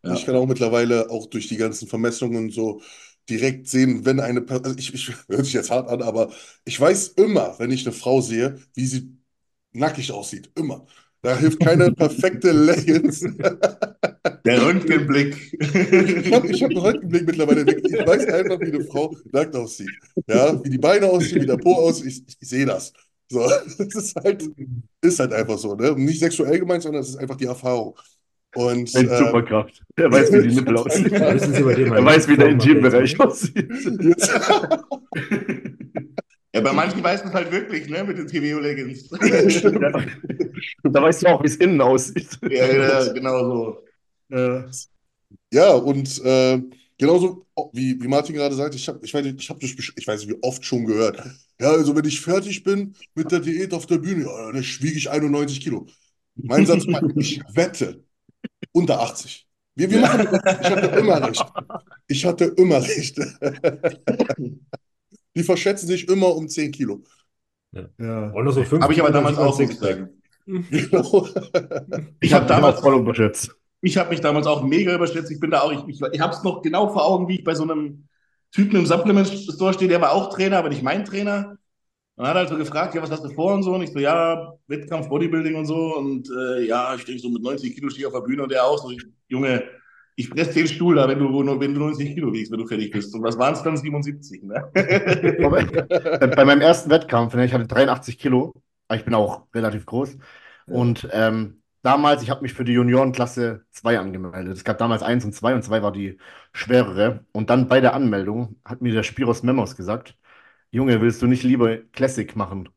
Ja. 0.02 0.14
Ich 0.14 0.26
kann 0.26 0.36
auch 0.36 0.46
mittlerweile 0.46 1.10
auch 1.10 1.26
durch 1.26 1.48
die 1.48 1.56
ganzen 1.56 1.88
Vermessungen 1.88 2.36
und 2.44 2.50
so 2.52 2.82
direkt 3.28 3.68
sehen, 3.68 4.04
wenn 4.04 4.20
eine 4.20 4.42
Person, 4.42 4.66
also 4.66 4.78
ich, 4.78 4.92
ich 4.92 5.08
hört 5.28 5.44
sich 5.44 5.54
jetzt 5.54 5.70
hart 5.70 5.88
an, 5.88 6.02
aber 6.02 6.30
ich 6.64 6.78
weiß 6.78 7.08
immer, 7.08 7.58
wenn 7.58 7.70
ich 7.70 7.86
eine 7.86 7.94
Frau 7.94 8.20
sehe, 8.20 8.58
wie 8.74 8.86
sie 8.86 9.16
nackig 9.74 10.10
aussieht. 10.10 10.50
Immer. 10.54 10.86
Da 11.22 11.36
hilft 11.38 11.60
keine 11.60 11.90
perfekte 11.92 12.52
Leggings. 12.52 13.20
Der 14.44 14.62
Röntgenblick. 14.62 15.58
Ich 15.58 16.32
habe 16.32 16.48
ich 16.48 16.62
hab 16.62 16.70
einen 16.70 16.78
Röntgenblick 16.78 17.26
mittlerweile 17.26 17.60
entwickelt. 17.60 17.94
Ich 17.98 18.06
weiß 18.06 18.26
einfach, 18.26 18.60
wie 18.60 18.72
eine 18.72 18.84
Frau 18.84 19.16
nackt 19.32 19.56
aussieht. 19.56 19.90
Ja, 20.26 20.62
wie 20.62 20.68
die 20.68 20.78
Beine 20.78 21.06
aussehen, 21.06 21.42
wie 21.42 21.46
der 21.46 21.56
Po 21.56 21.72
aussieht. 21.74 22.06
Ich, 22.28 22.36
ich 22.40 22.48
sehe 22.48 22.66
das. 22.66 22.92
So, 23.30 23.40
das 23.78 23.94
ist 23.94 24.16
halt, 24.16 24.44
ist 25.00 25.18
halt 25.18 25.32
einfach 25.32 25.56
so, 25.56 25.74
ne? 25.74 25.92
Nicht 25.92 26.20
sexuell 26.20 26.58
gemeint, 26.58 26.82
sondern 26.82 27.02
es 27.02 27.10
ist 27.10 27.16
einfach 27.16 27.36
die 27.36 27.46
Erfahrung. 27.46 27.96
Und 28.54 28.94
Eine 28.94 29.10
äh, 29.10 29.18
Superkraft. 29.18 29.82
Er 29.96 30.12
weiß, 30.12 30.32
wie 30.32 30.48
die 30.48 30.54
Nippel 30.54 30.76
aussehen. 30.76 31.12
Er 31.12 32.04
weiß, 32.04 32.28
wie 32.28 32.36
der 32.36 32.48
Intimbereich 32.48 33.18
aussieht. 33.18 33.68
Ja, 36.54 36.60
bei 36.60 36.72
manchen 36.72 37.02
weiß 37.02 37.24
man 37.24 37.30
es 37.30 37.34
halt 37.34 37.50
wirklich, 37.50 37.88
ne, 37.88 38.04
mit 38.04 38.16
den 38.16 38.28
TVO-Leggings. 38.28 39.10
Da 40.84 41.02
weißt 41.02 41.22
du 41.22 41.26
auch, 41.26 41.42
wie 41.42 41.48
es 41.48 41.56
innen 41.56 41.80
aussieht. 41.80 42.38
ja, 42.42 42.72
ja, 42.72 43.12
genau 43.12 43.44
so. 43.44 43.84
Ja. 44.28 44.64
ja, 45.52 45.72
und 45.74 46.24
äh, 46.24 46.62
genauso 46.96 47.46
wie, 47.72 48.00
wie 48.00 48.08
Martin 48.08 48.36
gerade 48.36 48.54
sagt, 48.54 48.74
ich 48.74 48.86
habe 48.86 49.00
ich 49.02 49.12
weiß, 49.12 49.24
nicht, 49.24 49.40
ich 49.40 49.50
hab 49.50 49.58
das, 49.58 49.70
ich 49.70 50.06
weiß 50.06 50.20
nicht, 50.20 50.30
wie 50.30 50.42
oft 50.42 50.64
schon 50.64 50.86
gehört. 50.86 51.22
Ja, 51.60 51.70
also 51.72 51.94
wenn 51.96 52.04
ich 52.04 52.20
fertig 52.20 52.62
bin 52.62 52.94
mit 53.14 53.32
der 53.32 53.40
Diät 53.40 53.74
auf 53.74 53.86
der 53.86 53.98
Bühne, 53.98 54.24
ja, 54.24 54.52
dann 54.52 54.62
wiege 54.62 54.96
ich 54.96 55.10
91 55.10 55.60
Kilo. 55.60 55.86
Mein 56.36 56.66
Satz 56.66 56.86
war, 56.86 57.02
ich 57.16 57.40
wette, 57.52 58.04
unter 58.72 59.00
80. 59.00 59.48
Wir, 59.74 59.90
wir 59.90 60.00
machen, 60.00 60.28
ich 60.32 60.70
hatte 60.70 60.86
immer 60.98 61.28
recht. 61.28 61.44
Ich 62.06 62.24
hatte 62.24 62.44
immer 62.44 62.80
recht. 62.80 63.18
Die 65.34 65.42
verschätzen 65.42 65.86
sich 65.86 66.08
immer 66.08 66.34
um 66.34 66.48
10 66.48 66.72
Kilo. 66.72 67.02
Ja. 67.72 68.30
Und 68.30 68.44
noch 68.44 68.52
so 68.52 68.64
Habe 68.80 68.92
ich 68.92 69.00
aber 69.00 69.10
damals 69.10 69.36
auch, 69.36 69.58
ich. 69.58 69.70
Genau. 70.46 71.28
Ich 72.20 72.32
hab 72.32 72.42
habe 72.42 72.44
mich 72.44 72.48
damals 72.48 72.76
auch 72.76 72.82
voll 72.82 72.94
unterschätzt. 72.94 73.50
Ich 73.80 73.96
habe 73.96 74.10
mich 74.10 74.20
damals 74.20 74.46
auch 74.46 74.62
mega 74.62 74.94
überschätzt. 74.94 75.30
Ich 75.30 75.40
bin 75.40 75.50
da 75.50 75.60
auch, 75.60 75.72
ich, 75.72 75.80
ich, 75.88 76.00
ich 76.12 76.20
habe 76.20 76.32
es 76.32 76.42
noch 76.42 76.62
genau 76.62 76.88
vor 76.88 77.04
Augen, 77.04 77.28
wie 77.28 77.36
ich 77.36 77.44
bei 77.44 77.54
so 77.54 77.64
einem 77.64 78.06
Typen 78.50 78.76
im 78.76 78.86
Supplement 78.86 79.26
Store 79.26 79.74
stehe, 79.74 79.88
der 79.88 80.00
war 80.00 80.12
auch 80.12 80.32
Trainer, 80.32 80.58
aber 80.58 80.68
nicht 80.68 80.82
mein 80.82 81.04
Trainer. 81.04 81.58
Und 82.16 82.26
hat 82.26 82.36
halt 82.36 82.48
so 82.48 82.56
gefragt, 82.56 82.94
ja, 82.94 83.02
was 83.02 83.10
hast 83.10 83.24
du 83.24 83.30
vor 83.30 83.52
und 83.52 83.64
so? 83.64 83.74
Und 83.74 83.82
ich 83.82 83.90
so, 83.90 83.98
ja, 83.98 84.54
Wettkampf, 84.68 85.08
Bodybuilding 85.08 85.56
und 85.56 85.66
so. 85.66 85.96
Und 85.96 86.30
äh, 86.30 86.64
ja, 86.64 86.94
ich 86.94 87.04
denke 87.04 87.20
so 87.20 87.28
mit 87.28 87.42
90 87.42 87.74
Kilo 87.74 87.90
stehe 87.90 88.02
ich 88.02 88.06
auf 88.06 88.12
der 88.12 88.26
Bühne 88.26 88.44
und 88.44 88.52
der 88.52 88.64
auch 88.64 88.78
so, 88.78 88.96
Junge, 89.26 89.64
ich 90.16 90.30
presse 90.30 90.54
den 90.54 90.66
Stuhl 90.68 90.94
da, 90.96 91.08
wenn 91.08 91.18
du, 91.18 91.60
wenn 91.60 91.74
du 91.74 91.80
90 91.80 92.14
Kilo 92.14 92.32
wiegst, 92.32 92.52
wenn 92.52 92.60
du 92.60 92.66
fertig 92.66 92.92
bist. 92.92 93.14
Und 93.14 93.22
was 93.22 93.38
waren 93.38 93.54
es 93.54 93.62
dann? 93.62 93.76
77, 93.76 94.42
ne? 94.42 94.70
Bei 94.74 96.26
bei 96.26 96.44
meinem 96.44 96.60
ersten 96.60 96.90
Wettkampf, 96.90 97.34
ne, 97.34 97.44
ich 97.44 97.52
hatte 97.52 97.66
83 97.66 98.18
Kilo, 98.18 98.54
aber 98.88 98.98
ich 98.98 99.04
bin 99.04 99.14
auch 99.14 99.46
relativ 99.54 99.86
groß. 99.86 100.16
Und 100.68 101.08
ähm, 101.12 101.62
damals, 101.82 102.22
ich 102.22 102.30
habe 102.30 102.42
mich 102.42 102.54
für 102.54 102.64
die 102.64 102.72
Juniorenklasse 102.72 103.64
2 103.70 103.98
angemeldet. 103.98 104.56
Es 104.56 104.64
gab 104.64 104.78
damals 104.78 105.02
1 105.02 105.24
und 105.24 105.32
2 105.34 105.54
und 105.54 105.62
2 105.62 105.82
war 105.82 105.92
die 105.92 106.18
schwerere. 106.52 107.24
Und 107.32 107.50
dann 107.50 107.68
bei 107.68 107.80
der 107.80 107.94
Anmeldung 107.94 108.56
hat 108.64 108.82
mir 108.82 108.92
der 108.92 109.02
Spiros 109.02 109.42
Memos 109.42 109.76
gesagt, 109.76 110.16
Junge, 110.70 111.00
willst 111.00 111.22
du 111.22 111.26
nicht 111.26 111.42
lieber 111.44 111.78
Classic 111.92 112.34
machen? 112.36 112.68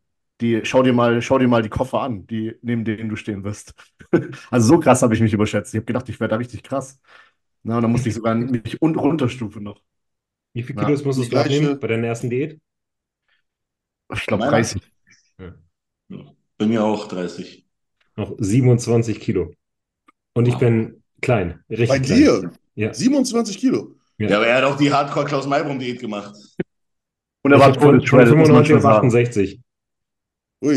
Die, 0.41 0.61
schau 0.65 0.83
dir 0.83 0.93
mal, 0.93 1.21
schau 1.21 1.39
dir 1.39 1.47
mal 1.47 1.63
die 1.63 1.69
Koffer 1.69 2.01
an, 2.01 2.27
die, 2.27 2.55
neben 2.61 2.85
denen 2.85 3.09
du 3.09 3.15
stehen 3.15 3.43
wirst. 3.43 3.73
Also 4.51 4.67
so 4.75 4.79
krass 4.79 5.01
habe 5.01 5.13
ich 5.15 5.21
mich 5.21 5.33
überschätzt. 5.33 5.73
Ich 5.73 5.77
habe 5.79 5.85
gedacht, 5.85 6.07
ich 6.09 6.19
werde 6.19 6.31
da 6.33 6.37
richtig 6.37 6.63
krass. 6.63 6.99
Na, 7.67 7.77
und 7.77 7.83
dann 7.83 7.91
musste 7.91 8.09
ich 8.09 8.15
sogar 8.15 8.35
mich 8.35 8.81
un 8.81 8.95
runterstufen 8.95 9.63
noch. 9.63 9.81
Wie 10.53 10.63
viel 10.63 10.75
Ja, 10.75 10.85
Kilos 10.85 11.03
musstest 11.05 11.31
die 11.31 11.35
du 11.35 11.41
abnehmen 11.41 11.79
bei 11.79 11.87
deiner 11.87 12.07
ersten 12.07 12.29
Diät? 12.29 12.59
Ich 14.13 14.25
glaube 14.25 14.41
Meiner? 14.41 14.51
30. 14.51 14.81
Bei 16.57 16.65
mir 16.67 16.83
auch 16.83 17.07
30. 17.07 17.65
Noch 18.15 18.35
27 18.39 19.19
Kilo. 19.19 19.53
Und 20.33 20.47
ich 20.47 20.53
Wow. 20.55 20.61
bin 20.61 21.03
klein, 21.21 21.63
richtig 21.69 21.89
Bei 21.89 21.99
klein. 21.99 22.19
dir? 22.19 22.51
Ja. 22.75 22.93
27 22.93 23.57
Kilo. 23.57 23.95
Ja. 24.17 24.29
Ja, 24.29 24.37
aber 24.37 24.47
er 24.47 24.57
hat 24.57 24.63
auch 24.63 24.77
die 24.77 24.91
Hardcore-Klaus-Maibrum-Diät 24.91 25.99
gemacht. 25.99 26.33
Und 27.43 27.51
er 27.51 27.57
Ich 27.57 27.63
war 27.65 27.73
todesshredded, 27.73 28.29
95 28.29 28.67
schon 28.67 28.77
auf 28.77 28.83
sagen. 28.83 28.97
68. 29.07 29.61
Ui. 30.63 30.75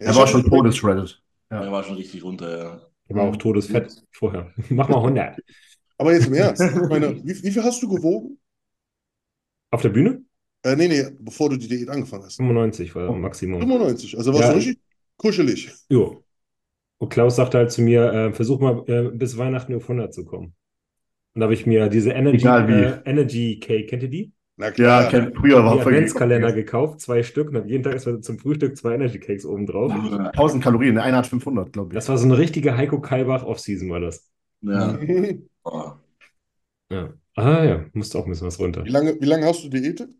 Ja, 0.00 0.06
Er 0.06 0.10
ich 0.10 0.16
war 0.16 0.26
schon 0.26 0.44
todesshredded. 0.44 1.22
Ja. 1.50 1.64
Er 1.64 1.72
war 1.72 1.84
schon 1.84 1.96
richtig 1.96 2.22
runter, 2.24 2.58
ja. 2.58 2.86
Ich 3.08 3.16
war 3.16 3.24
auch 3.24 3.36
todesfett 3.36 4.02
vorher. 4.12 4.52
Mach 4.70 4.88
mal 4.88 5.00
100. 5.02 5.38
Aber 5.98 6.12
jetzt 6.12 6.26
im 6.26 6.34
Ernst. 6.34 6.62
Ich 6.62 6.74
meine, 6.88 7.16
wie, 7.24 7.42
wie 7.42 7.50
viel 7.50 7.62
hast 7.62 7.82
du 7.82 7.88
gewogen? 7.88 8.38
Auf 9.70 9.82
der 9.82 9.88
Bühne? 9.90 10.22
Äh, 10.64 10.76
nee, 10.76 10.88
nee, 10.88 11.04
bevor 11.18 11.50
du 11.50 11.56
die 11.56 11.68
Diät 11.68 11.88
angefangen 11.88 12.24
hast. 12.24 12.36
95 12.36 12.94
war 12.94 13.12
Maximum. 13.12 13.60
95. 13.60 14.16
Also 14.16 14.32
warst 14.32 14.44
Ja. 14.44 14.50
du 14.50 14.56
richtig 14.58 14.78
kuschelig. 15.16 15.72
Jo. 15.88 16.24
Und 16.98 17.08
Klaus 17.08 17.36
sagte 17.36 17.58
halt 17.58 17.72
zu 17.72 17.82
mir, 17.82 18.12
äh, 18.12 18.32
versuch 18.32 18.60
mal 18.60 18.84
äh, 18.86 19.10
bis 19.10 19.36
Weihnachten 19.36 19.74
auf 19.74 19.82
100 19.84 20.14
zu 20.14 20.24
kommen. 20.24 20.54
Und 21.34 21.40
da 21.40 21.44
habe 21.44 21.54
ich 21.54 21.66
mir 21.66 21.88
diese 21.88 22.10
Energy, 22.10 22.46
äh, 22.46 23.00
Energy 23.04 23.58
Cake, 23.60 23.86
kennt 23.86 24.02
ihr 24.04 24.08
die? 24.08 24.32
Na 24.56 24.66
Ja, 24.66 24.72
klar. 24.72 25.08
kennt, 25.08 25.36
früher 25.36 25.64
war 25.64 25.80
Adventskalender 25.80 26.52
gekauft, 26.52 27.00
zwei 27.00 27.22
Stück 27.22 27.48
und 27.48 27.56
habe 27.56 27.68
jeden 27.68 27.82
Tag 27.82 27.94
erstmal 27.94 28.20
zum 28.20 28.38
Frühstück 28.38 28.76
zwei 28.76 28.94
Energy 28.94 29.18
Cakes 29.18 29.46
oben 29.46 29.66
drauf. 29.66 29.90
1000 29.92 30.62
Kalorien, 30.62 30.94
der 30.94 31.04
eine 31.04 31.16
hat 31.16 31.26
500, 31.26 31.72
glaube 31.72 31.88
ich. 31.90 31.94
Das 31.94 32.08
war 32.08 32.18
so 32.18 32.26
eine 32.26 32.36
richtige 32.38 32.76
Heiko 32.76 33.00
Kalbach 33.00 33.44
Off-Season 33.44 33.88
war 33.90 34.00
das. 34.00 34.30
Ja. 34.60 34.96
wie, 35.64 35.70
Oh. 35.70 35.98
Ja. 36.90 37.12
Ah 37.36 37.64
ja, 37.64 37.86
musste 37.94 38.18
auch 38.18 38.24
ein 38.26 38.30
bisschen 38.30 38.46
was 38.46 38.58
runter. 38.60 38.84
lange, 38.84 39.20
wie 39.20 39.24
lange 39.26 39.46
hast 39.46 39.64
du 39.64 39.68
diätet? 39.68 40.14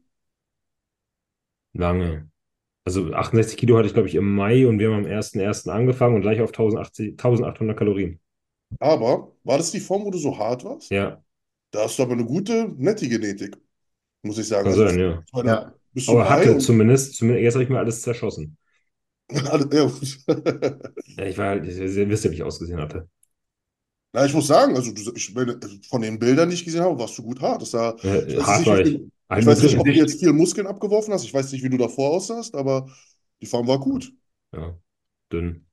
Lange. 1.74 2.30
Also 2.84 3.12
68 3.14 3.58
Kilo 3.58 3.76
hatte 3.78 3.88
ich, 3.88 3.94
glaube 3.94 4.08
ich, 4.08 4.14
im 4.16 4.34
Mai 4.34 4.66
und 4.68 4.78
wir 4.80 4.88
haben 4.92 5.04
am 5.04 5.06
1.1. 5.06 5.70
angefangen 5.72 6.16
und 6.16 6.22
gleich 6.22 6.40
auf 6.42 6.52
1080, 6.52 7.16
1800 7.18 7.78
Kalorien. 7.78 8.20
Aber 8.80 9.32
war 9.44 9.58
das 9.58 9.70
die 9.70 9.80
Form, 9.80 10.04
wo 10.04 10.10
du 10.10 10.18
so 10.18 10.36
hart 10.38 10.64
warst? 10.64 10.90
Ja, 10.90 11.22
Da 11.70 11.84
hast 11.84 11.98
du 11.98 12.02
aber 12.04 12.12
eine 12.12 12.24
gute, 12.24 12.68
nette 12.78 13.08
Genetik, 13.08 13.56
muss 14.22 14.38
ich 14.38 14.48
sagen. 14.48 14.64
kann 14.64 14.72
Also, 14.72 14.88
sein, 14.88 14.98
ja. 15.00 15.24
Ja. 15.44 15.74
bist 15.92 16.08
du 16.08 16.12
Aber 16.12 16.30
hatte 16.30 16.52
und- 16.54 16.60
zumindest, 16.60 17.16
zumindest 17.16 17.44
jetzt 17.44 17.54
habe 17.54 17.64
ich 17.64 17.70
mir 17.70 17.78
alles 17.78 18.02
zerschossen. 18.02 18.56
Ja, 21.16 21.24
ich 21.26 21.38
war 21.38 21.48
halt, 21.48 21.64
ihr 21.66 22.08
wisst 22.08 22.24
ja, 22.24 22.30
wie 22.30 22.34
ich 22.34 22.42
ausgesehen 22.42 22.80
hatte. 22.80 23.08
Na, 24.12 24.26
ich 24.26 24.34
muss 24.34 24.46
sagen, 24.46 24.76
also 24.76 24.92
du, 24.92 25.12
ich 25.14 25.34
also 25.36 25.76
von 25.88 26.02
den 26.02 26.18
Bildern, 26.18 26.48
die 26.50 26.54
ich 26.54 26.64
gesehen 26.64 26.82
habe, 26.82 26.98
warst 26.98 27.16
du 27.18 27.22
gut 27.22 27.40
hart. 27.40 27.62
Das 27.62 27.70
sah, 27.70 27.96
Äh, 28.02 28.24
ich 28.26 28.36
weiß 28.36 28.46
hart 28.46 28.66
nicht, 28.66 28.68
war 28.68 28.80
wie 28.80 28.80
ich. 28.80 29.00
Ein 29.28 29.44
ich 29.44 29.46
weiß 29.46 29.62
nicht, 29.62 29.78
ob 29.78 29.90
du 29.92 29.98
jetzt 29.98 30.20
viel 30.20 30.32
Muskeln 30.32 30.66
abgeworfen 30.66 31.14
hast. 31.14 31.24
Ich 31.24 31.32
weiß 31.34 31.50
nicht, 31.52 31.62
wie 31.64 31.70
du 31.70 31.78
davor 31.78 32.10
aussahst, 32.10 32.54
aber 32.54 32.88
die 33.40 33.46
Form 33.46 33.66
war 33.66 33.80
gut. 33.80 34.12
Ja, 34.52 34.78
dünn. 35.32 35.66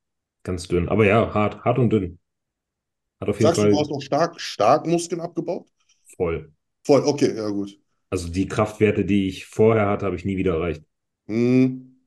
Ganz 0.43 0.67
dünn. 0.67 0.89
Aber 0.89 1.06
ja, 1.06 1.34
hart, 1.34 1.63
hart 1.65 1.80
und 1.80 1.89
dünn. 1.91 2.19
Hat 3.21 3.30
auf 3.30 3.39
jeden 3.39 3.52
Sagst 3.52 3.63
du, 3.63 3.67
Fall 3.67 3.69
du 3.69 3.80
hast 3.80 3.91
auch 3.91 4.02
stark, 4.02 4.39
stark 4.39 4.86
Muskeln 4.86 5.19
abgebaut? 5.21 5.67
voll. 6.17 6.52
Voll, 6.84 7.04
okay, 7.06 7.36
ja 7.38 7.49
gut. 7.49 7.80
Also 8.12 8.30
die 8.32 8.47
Kraftwerte, 8.47 9.04
die 9.06 9.28
ich 9.28 9.45
vorher 9.47 9.88
hatte, 9.88 10.06
habe 10.06 10.15
ich 10.15 10.23
nie 10.25 10.38
wieder 10.38 10.54
erreicht. 10.56 10.84
Hm. 11.28 11.99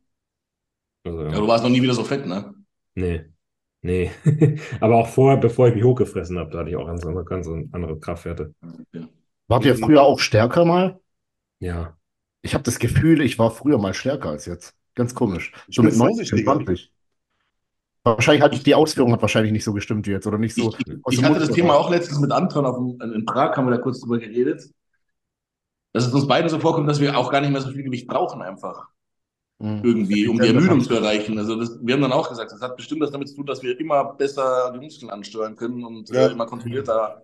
Also, 1.05 1.23
Ja, 1.33 1.39
ja. 1.39 1.41
du 1.41 1.49
warst 1.49 1.65
noch 1.65 1.71
nie 1.71 1.83
wieder 1.83 1.95
so 1.95 2.05
fett, 2.05 2.27
ne? 2.27 2.55
Nee. 2.97 3.33
Nee. 3.83 4.13
Aber 4.81 4.97
auch 4.97 5.09
vorher, 5.09 5.39
bevor 5.39 5.69
ich 5.69 5.75
mich 5.75 5.85
hochgefressen 5.85 6.39
habe, 6.39 6.51
da 6.51 6.61
hatte 6.61 6.71
ich 6.71 6.77
auch 6.77 6.87
ganz 6.87 7.05
andere, 7.05 7.25
ganz 7.25 7.49
andere 7.49 7.99
Kraftwerte. 7.99 8.55
Ja. 8.93 9.09
Wart 9.49 9.65
ihr 9.65 9.77
früher 9.77 10.03
auch 10.03 10.21
stärker 10.21 10.65
mal? 10.65 11.01
Ja. 11.59 11.97
Ich 12.43 12.55
habe 12.55 12.65
das 12.65 12.79
Gefühl, 12.79 13.21
ich 13.21 13.39
war 13.39 13.51
früher 13.51 13.79
mal 13.79 13.93
stärker 13.93 14.31
als 14.31 14.47
jetzt. 14.47 14.75
Ganz 14.95 15.15
komisch. 15.15 15.53
Ich 15.69 15.77
So 15.77 15.83
bin 15.83 15.91
mit 15.91 15.99
19, 15.99 16.27
vorsichtiger. 16.27 16.53
20. 16.55 16.93
Wahrscheinlich 18.05 18.43
hat 18.43 18.67
die 18.67 18.75
Ausführung 18.75 19.13
hat 19.13 19.23
wahrscheinlich 19.23 19.53
nicht 19.53 19.63
so 19.63 19.73
gestimmt 19.73 20.07
wie 20.07 20.11
jetzt 20.11 20.27
oder 20.27 20.39
nicht 20.39 20.57
so 20.57 20.75
Ich, 20.77 20.99
aus 21.05 21.15
ich 21.15 21.23
hatte 21.23 21.39
das 21.39 21.51
Thema 21.51 21.75
auch 21.75 21.89
letztens 21.89 22.19
mit 22.19 22.33
Anton 22.33 22.67
auf 22.67 22.77
dem, 22.77 23.01
in 23.13 23.25
Prag, 23.25 23.57
haben 23.57 23.67
wir 23.67 23.71
da 23.71 23.79
kurz 23.79 24.01
drüber 24.01 24.19
geredet, 24.19 24.69
dass 25.93 26.07
es 26.07 26.13
uns 26.13 26.27
beiden 26.27 26.49
so 26.49 26.59
vorkommt, 26.59 26.89
dass 26.89 27.01
wir 27.01 27.17
auch 27.17 27.31
gar 27.31 27.41
nicht 27.41 27.51
mehr 27.51 27.61
so 27.61 27.71
viel 27.71 27.85
Gewicht 27.85 28.09
brauchen 28.09 28.43
einfach. 28.43 28.89
Mhm. 29.63 29.83
irgendwie, 29.83 30.29
um 30.29 30.41
die 30.41 30.49
Ermüdung 30.49 30.81
zu 30.83 30.95
erreichen. 30.95 31.39
Also 31.39 31.57
das, 31.57 31.79
wir 31.83 31.95
haben 31.95 32.03
dann 32.03 32.13
auch 32.13 32.29
gesagt, 32.29 32.53
das 32.53 32.61
hat 32.61 32.77
bestimmt 32.77 33.01
was 33.03 33.11
damit 33.11 33.29
zu 33.29 33.37
tun, 33.37 33.47
dass 33.47 33.63
wir 33.63 33.79
immer 33.81 34.15
besser 34.15 34.73
die 34.75 34.81
Muskeln 34.81 35.11
ansteuern 35.11 35.57
können 35.57 35.85
und 35.85 36.11
Ja. 36.11 36.29
äh, 36.29 36.31
immer 36.33 36.47
kontrollierter, 36.47 37.23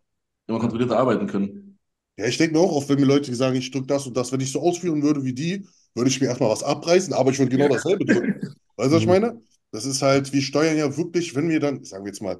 immer 0.49 0.59
kontrollierter 0.61 0.99
arbeiten 0.99 1.27
können. 1.27 1.79
Ja, 2.17 2.27
ich 2.27 2.37
denke 2.37 2.55
mir 2.57 2.61
auch 2.61 2.73
oft, 2.73 2.89
wenn 2.89 2.99
mir 2.99 3.07
Leute 3.07 3.33
sagen, 3.35 3.57
ich 3.57 3.71
drücke 3.71 3.87
das 3.87 4.07
und 4.07 4.17
das, 4.17 4.33
wenn 4.33 4.41
ich 4.41 4.51
so 4.51 4.61
ausführen 4.61 5.03
würde 5.03 5.25
wie 5.25 5.33
die, 5.33 5.67
würde 5.95 6.11
ich 6.11 6.21
mir 6.21 6.27
erstmal 6.27 6.51
was 6.51 6.63
abreißen, 6.65 7.13
aber 7.15 7.31
ich 7.31 7.39
würde 7.39 7.51
genau 7.51 7.69
Ja. 7.69 7.69
dasselbe 7.69 8.05
drücken. 8.07 8.41
Weißt 8.77 8.91
du, 8.91 8.95
was 8.97 9.03
ich 9.03 9.07
Mhm. 9.07 9.09
meine? 9.09 9.41
Das 9.71 9.85
ist 9.85 10.03
halt, 10.03 10.33
wir 10.33 10.43
steuern 10.43 10.77
ja 10.77 10.97
wirklich, 10.97 11.35
wenn 11.37 11.49
wir 11.49 11.61
dann, 11.61 11.85
sagen 11.85 12.05
wir 12.05 12.11
jetzt 12.11 12.23
mal, 12.23 12.39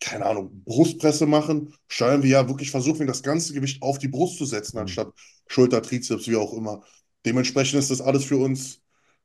keine 0.00 0.26
Ahnung, 0.26 0.62
Brustpresse 0.64 1.26
machen, 1.26 1.74
steuern 1.88 2.22
wir 2.22 2.30
ja 2.30 2.48
wirklich, 2.48 2.70
versuchen 2.72 3.00
wir 3.00 3.06
das 3.08 3.22
ganze 3.24 3.54
Gewicht 3.54 3.82
auf 3.82 3.98
die 3.98 4.08
Brust 4.08 4.38
zu 4.38 4.46
setzen, 4.46 4.78
Mhm. 4.78 4.78
anstatt 4.78 5.12
Schulter, 5.48 5.82
Trizeps, 5.82 6.28
wie 6.28 6.36
auch 6.36 6.54
immer. 6.54 6.82
Dementsprechend 7.26 7.80
ist 7.80 7.90
das 7.92 8.02
alles 8.02 8.24
für 8.24 8.38
uns 8.38 8.80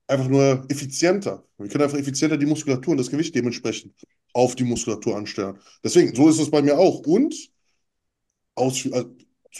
einfach 0.09 0.27
nur 0.29 0.65
effizienter. 0.69 1.45
Wir 1.57 1.69
können 1.69 1.83
einfach 1.85 1.97
effizienter 1.99 2.37
die 2.37 2.45
Muskulatur 2.47 2.91
und 2.93 2.97
das 2.97 3.11
Gewicht 3.11 3.35
dementsprechend 3.35 3.93
auf 4.33 4.55
die 4.55 4.63
Muskulatur 4.65 5.17
ansteuern. 5.17 5.59
Deswegen, 5.83 6.15
so 6.15 6.29
ist 6.29 6.39
es 6.39 6.51
bei 6.51 6.61
mir 6.61 6.77
auch. 6.79 6.99
Und 7.01 7.35
Ausfü 8.55 8.91
also, 8.93 9.15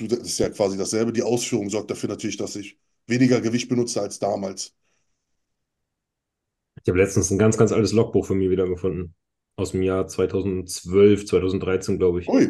das 0.07 0.19
ist 0.19 0.39
ja 0.39 0.49
quasi 0.49 0.77
dasselbe. 0.77 1.11
Die 1.13 1.23
Ausführung 1.23 1.69
sorgt 1.69 1.89
dafür 1.91 2.09
natürlich, 2.09 2.37
dass 2.37 2.55
ich 2.55 2.77
weniger 3.07 3.41
Gewicht 3.41 3.69
benutze 3.69 4.01
als 4.01 4.19
damals. 4.19 4.73
Ich 6.83 6.89
habe 6.89 6.97
letztens 6.99 7.31
ein 7.31 7.37
ganz, 7.39 7.57
ganz 7.57 7.71
altes 7.71 7.93
Logbuch 7.93 8.25
von 8.25 8.37
mir 8.37 8.49
wiedergefunden. 8.49 9.15
Aus 9.55 9.71
dem 9.71 9.81
Jahr 9.81 10.07
2012, 10.07 11.25
2013, 11.25 11.97
glaube 11.99 12.21
ich. 12.21 12.33
Ui, 12.33 12.45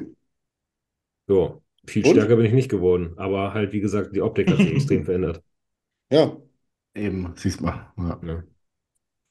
Ja, 1.29 1.57
viel 1.87 2.03
Und? 2.03 2.05
stärker 2.05 2.35
bin 2.35 2.45
ich 2.45 2.51
nicht 2.53 2.67
geworden. 2.69 3.13
Aber 3.17 3.53
halt, 3.53 3.71
wie 3.73 3.79
gesagt, 3.81 4.13
die 4.15 4.21
Optik 4.21 4.51
hat 4.51 4.59
sich 4.61 4.71
extrem 4.73 5.05
verändert. 5.05 5.41
ja. 6.09 6.37
Eben, 6.99 7.33
siehst 7.35 7.61
mal. 7.61 7.91
Ja. 7.97 8.19
Ja. 8.23 8.43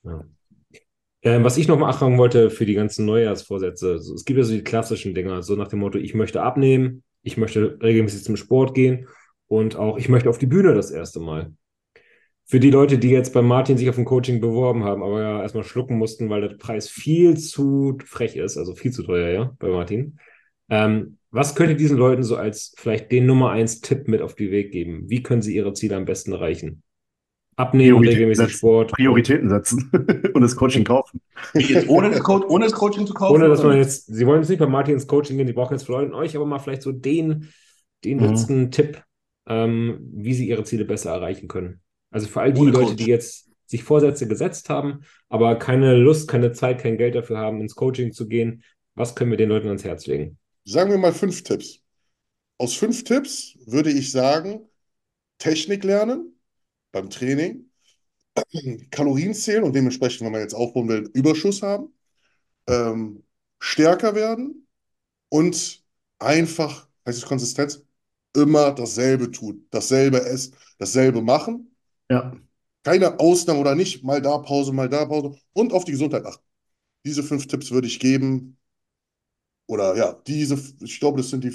Ja. 0.04 0.24
Ähm, 1.22 1.44
was 1.44 1.56
ich 1.56 1.68
noch 1.68 1.78
mal 1.78 1.92
fragen 1.92 2.16
wollte 2.16 2.48
für 2.48 2.64
die 2.64 2.74
ganzen 2.74 3.04
Neujahrsvorsätze, 3.04 3.98
so, 3.98 4.14
es 4.14 4.24
gibt 4.24 4.38
ja 4.38 4.44
so 4.44 4.54
die 4.54 4.62
klassischen 4.62 5.14
Dinger, 5.14 5.42
so 5.42 5.56
nach 5.56 5.68
dem 5.68 5.80
Motto, 5.80 5.98
ich 5.98 6.14
möchte 6.14 6.42
abnehmen, 6.42 7.02
ich 7.22 7.36
möchte 7.36 7.78
regelmäßig 7.82 8.22
zum 8.22 8.36
Sport 8.36 8.74
gehen 8.74 9.08
und 9.48 9.76
auch 9.76 9.98
ich 9.98 10.08
möchte 10.08 10.30
auf 10.30 10.38
die 10.38 10.46
Bühne 10.46 10.74
das 10.74 10.90
erste 10.90 11.20
Mal. 11.20 11.52
Für 12.46 12.60
die 12.60 12.70
Leute, 12.70 12.98
die 12.98 13.10
jetzt 13.10 13.34
bei 13.34 13.42
Martin 13.42 13.76
sich 13.76 13.90
auf 13.90 13.98
ein 13.98 14.04
Coaching 14.06 14.40
beworben 14.40 14.84
haben, 14.84 15.02
aber 15.02 15.20
ja 15.20 15.42
erstmal 15.42 15.64
schlucken 15.64 15.98
mussten, 15.98 16.30
weil 16.30 16.40
der 16.40 16.56
Preis 16.56 16.88
viel 16.88 17.36
zu 17.36 17.98
frech 18.06 18.36
ist, 18.36 18.56
also 18.56 18.74
viel 18.74 18.92
zu 18.92 19.02
teuer, 19.02 19.28
ja, 19.28 19.56
bei 19.58 19.68
Martin. 19.68 20.18
Ähm, 20.70 21.18
was 21.30 21.54
könnt 21.54 21.70
ihr 21.70 21.76
diesen 21.76 21.98
Leuten 21.98 22.22
so 22.22 22.36
als 22.36 22.74
vielleicht 22.78 23.12
den 23.12 23.26
Nummer 23.26 23.50
eins 23.50 23.80
Tipp 23.80 24.08
mit 24.08 24.22
auf 24.22 24.34
den 24.34 24.50
Weg 24.50 24.72
geben? 24.72 25.10
Wie 25.10 25.22
können 25.22 25.42
sie 25.42 25.54
ihre 25.54 25.74
Ziele 25.74 25.96
am 25.96 26.06
besten 26.06 26.32
erreichen? 26.32 26.82
Abnehmen, 27.59 27.98
regelmäßig 28.00 28.44
setzen. 28.46 28.59
Sport. 28.59 28.92
Prioritäten 28.92 29.48
setzen 29.48 29.90
und 30.34 30.40
das 30.42 30.56
Coaching 30.56 30.84
kaufen. 30.84 31.20
Wie 31.54 31.64
jetzt 31.72 31.88
ohne 31.88 32.11
das, 32.11 32.20
Co 32.20 32.44
ohne 32.48 32.64
das 32.64 32.72
Coaching 32.74 33.06
zu 33.06 33.14
kaufen? 33.14 33.34
Ohne 33.36 33.48
dass 33.48 33.62
man 33.62 33.76
jetzt, 33.76 34.06
Sie 34.06 34.26
wollen 34.26 34.40
jetzt 34.40 34.48
nicht 34.48 34.59
bei 34.59 34.66
Martin 34.66 34.94
ins 34.94 35.06
Coaching 35.06 35.36
gehen, 35.36 35.46
die 35.46 35.52
brauchen 35.52 35.74
jetzt 35.74 35.86
von 35.86 36.14
euch, 36.14 36.36
aber 36.36 36.46
mal 36.46 36.59
vielleicht 36.59 36.82
so 36.82 36.92
den, 36.92 37.48
den 38.04 38.18
Mhm. 38.18 38.24
letzten 38.24 38.70
Tipp, 38.70 39.02
ähm, 39.48 39.98
wie 40.14 40.34
sie 40.34 40.48
ihre 40.48 40.64
Ziele 40.64 40.84
besser 40.84 41.11
erreichen 41.12 41.48
können. 41.48 41.80
Also 42.11 42.28
für 42.28 42.40
all 42.40 42.52
die 42.52 42.61
Ohne 42.61 42.70
Leute, 42.70 42.86
Coach. 42.90 42.96
die 42.96 43.06
jetzt 43.06 43.50
sich 43.66 43.82
Vorsätze 43.84 44.26
gesetzt 44.28 44.70
haben, 44.70 45.00
aber 45.28 45.56
keine 45.56 45.94
Lust, 45.96 46.28
keine 46.28 46.52
Zeit, 46.52 46.80
kein 46.80 46.96
Geld 46.96 47.14
dafür 47.14 47.38
haben, 47.38 47.61
ins 47.61 47.74
Coaching 47.74 48.12
zu 48.12 48.26
gehen, 48.28 48.62
was 48.94 49.14
können 49.14 49.30
wir 49.30 49.36
den 49.36 49.50
Leuten 49.50 49.66
ans 49.68 49.84
Herz 49.84 50.06
legen? 50.06 50.38
Sagen 50.64 50.90
wir 50.90 50.98
mal 50.98 51.12
fünf 51.12 51.42
Tipps. 51.42 51.80
Aus 52.59 52.74
fünf 52.74 53.04
Tipps 53.04 53.56
würde 53.66 53.90
ich 53.90 54.11
sagen, 54.11 54.68
Technik 55.38 55.84
lernen 55.84 56.38
beim 56.93 57.11
Training, 57.11 57.70
Kalorien 58.91 59.34
zählen 59.34 59.64
und 59.64 59.74
dementsprechend, 59.74 60.22
wenn 60.24 60.32
man 60.32 60.41
jetzt 60.43 60.55
aufbauen 60.55 60.89
will, 60.89 61.11
Überschuss 61.14 61.62
haben, 61.62 61.93
ähm, 62.68 63.24
stärker 63.61 64.14
werden 64.14 64.68
und 65.30 65.84
einfach, 66.20 66.89
heißt 67.07 67.18
es 67.18 67.26
Konsistenz, 67.26 67.84
immer 68.34 68.72
dasselbe 68.72 69.30
tun, 69.32 69.66
dasselbe 69.70 70.22
essen, 70.24 70.57
dasselbe 70.78 71.22
machen, 71.22 71.74
Ja. 72.11 72.32
keine 72.82 73.18
Ausnahme 73.20 73.61
oder 73.61 73.74
nicht, 73.74 74.03
mal 74.05 74.20
da 74.22 74.39
Pause, 74.39 74.72
mal 74.72 74.89
da 74.89 75.05
Pause 75.05 75.39
und 75.53 75.72
auf 75.72 75.84
die 75.84 75.93
Gesundheit 75.93 76.24
achten. 76.24 76.45
Diese 77.07 77.22
fünf 77.24 77.47
Tipps 77.49 77.70
würde 77.72 77.89
ich 77.89 78.01
geben. 78.01 78.59
Oder 79.66 79.97
ja, 79.97 80.12
diese, 80.26 80.59
ich 80.82 80.99
glaube, 81.01 81.18
das 81.18 81.30
sind 81.30 81.45
die 81.45 81.53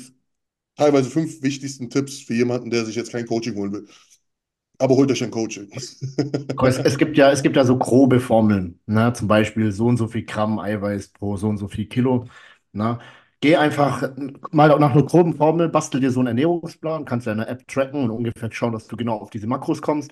teilweise 0.75 1.09
fünf 1.09 1.41
wichtigsten 1.41 1.89
Tipps 1.89 2.19
für 2.21 2.33
jemanden, 2.35 2.69
der 2.69 2.85
sich 2.85 2.95
jetzt 2.95 3.11
kein 3.11 3.25
Coaching 3.27 3.55
holen 3.55 3.73
will. 3.73 3.87
Aber 4.83 4.95
holt 4.95 5.09
euch 5.11 5.23
ein 5.23 5.31
Coaching. 5.31 5.69
Es, 6.65 6.77
es 6.77 6.97
gibt 6.97 7.17
ja, 7.17 7.31
es 7.31 7.41
gibt 7.41 7.55
ja 7.55 7.63
so 7.63 7.77
grobe 7.77 8.19
Formeln, 8.19 8.79
ne? 8.85 9.13
Zum 9.13 9.27
Beispiel 9.27 9.71
so 9.71 9.87
und 9.87 9.97
so 9.97 10.07
viel 10.07 10.23
Gramm 10.25 10.59
Eiweiß 10.59 11.09
pro 11.09 11.37
so 11.37 11.47
und 11.47 11.57
so 11.57 11.67
viel 11.69 11.85
Kilo. 11.87 12.25
Ne? 12.73 12.99
Geh 13.39 13.55
einfach 13.55 14.11
mal 14.51 14.67
nach 14.79 14.91
einer 14.93 15.03
groben 15.03 15.35
Formel, 15.35 15.69
bastel 15.69 16.01
dir 16.01 16.11
so 16.11 16.19
einen 16.19 16.27
Ernährungsplan, 16.27 17.05
kannst 17.05 17.27
ja 17.27 17.33
eine 17.33 17.47
App 17.47 17.65
tracken 17.67 18.03
und 18.03 18.11
ungefähr 18.11 18.51
schauen, 18.51 18.73
dass 18.73 18.87
du 18.87 18.97
genau 18.97 19.17
auf 19.19 19.29
diese 19.29 19.47
Makros 19.47 19.81
kommst. 19.81 20.11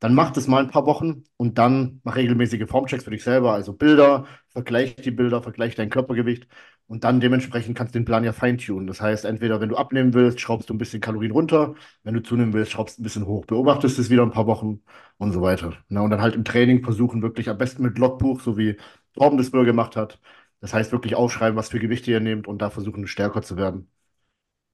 Dann 0.00 0.14
mach 0.14 0.32
das 0.32 0.48
mal 0.48 0.62
ein 0.64 0.70
paar 0.70 0.86
Wochen 0.86 1.24
und 1.36 1.58
dann 1.58 2.00
mach 2.04 2.16
regelmäßige 2.16 2.68
Formchecks 2.68 3.04
für 3.04 3.10
dich 3.10 3.24
selber, 3.24 3.52
also 3.54 3.72
Bilder, 3.72 4.26
vergleich 4.48 4.96
die 4.96 5.10
Bilder, 5.12 5.42
vergleich 5.42 5.74
dein 5.76 5.90
Körpergewicht 5.90 6.48
und 6.92 7.04
dann 7.04 7.20
dementsprechend 7.20 7.74
kannst 7.76 7.94
du 7.94 7.98
den 7.98 8.04
Plan 8.04 8.22
ja 8.22 8.32
feintunen. 8.34 8.86
Das 8.86 9.00
heißt, 9.00 9.24
entweder 9.24 9.60
wenn 9.62 9.70
du 9.70 9.76
abnehmen 9.76 10.12
willst, 10.12 10.40
schraubst 10.40 10.68
du 10.68 10.74
ein 10.74 10.78
bisschen 10.78 11.00
Kalorien 11.00 11.32
runter, 11.32 11.74
wenn 12.02 12.12
du 12.12 12.22
zunehmen 12.22 12.52
willst, 12.52 12.72
schraubst 12.72 12.98
du 12.98 13.02
ein 13.02 13.04
bisschen 13.04 13.26
hoch, 13.26 13.46
beobachtest 13.46 13.98
es 13.98 14.10
wieder 14.10 14.22
ein 14.22 14.30
paar 14.30 14.46
Wochen 14.46 14.82
und 15.16 15.32
so 15.32 15.40
weiter. 15.40 15.72
Na, 15.88 16.02
und 16.02 16.10
dann 16.10 16.20
halt 16.20 16.34
im 16.34 16.44
Training 16.44 16.84
versuchen, 16.84 17.22
wirklich 17.22 17.48
am 17.48 17.56
besten 17.56 17.82
mit 17.82 17.96
Logbuch, 17.98 18.42
so 18.42 18.58
wie 18.58 18.76
Torben 19.14 19.38
das 19.38 19.48
früher 19.48 19.64
gemacht 19.64 19.96
hat. 19.96 20.20
Das 20.60 20.74
heißt, 20.74 20.92
wirklich 20.92 21.14
aufschreiben, 21.14 21.56
was 21.56 21.70
für 21.70 21.78
Gewichte 21.80 22.10
ihr 22.10 22.20
nehmt 22.20 22.46
und 22.46 22.60
da 22.60 22.68
versuchen, 22.68 23.06
stärker 23.06 23.40
zu 23.40 23.56
werden. 23.56 23.90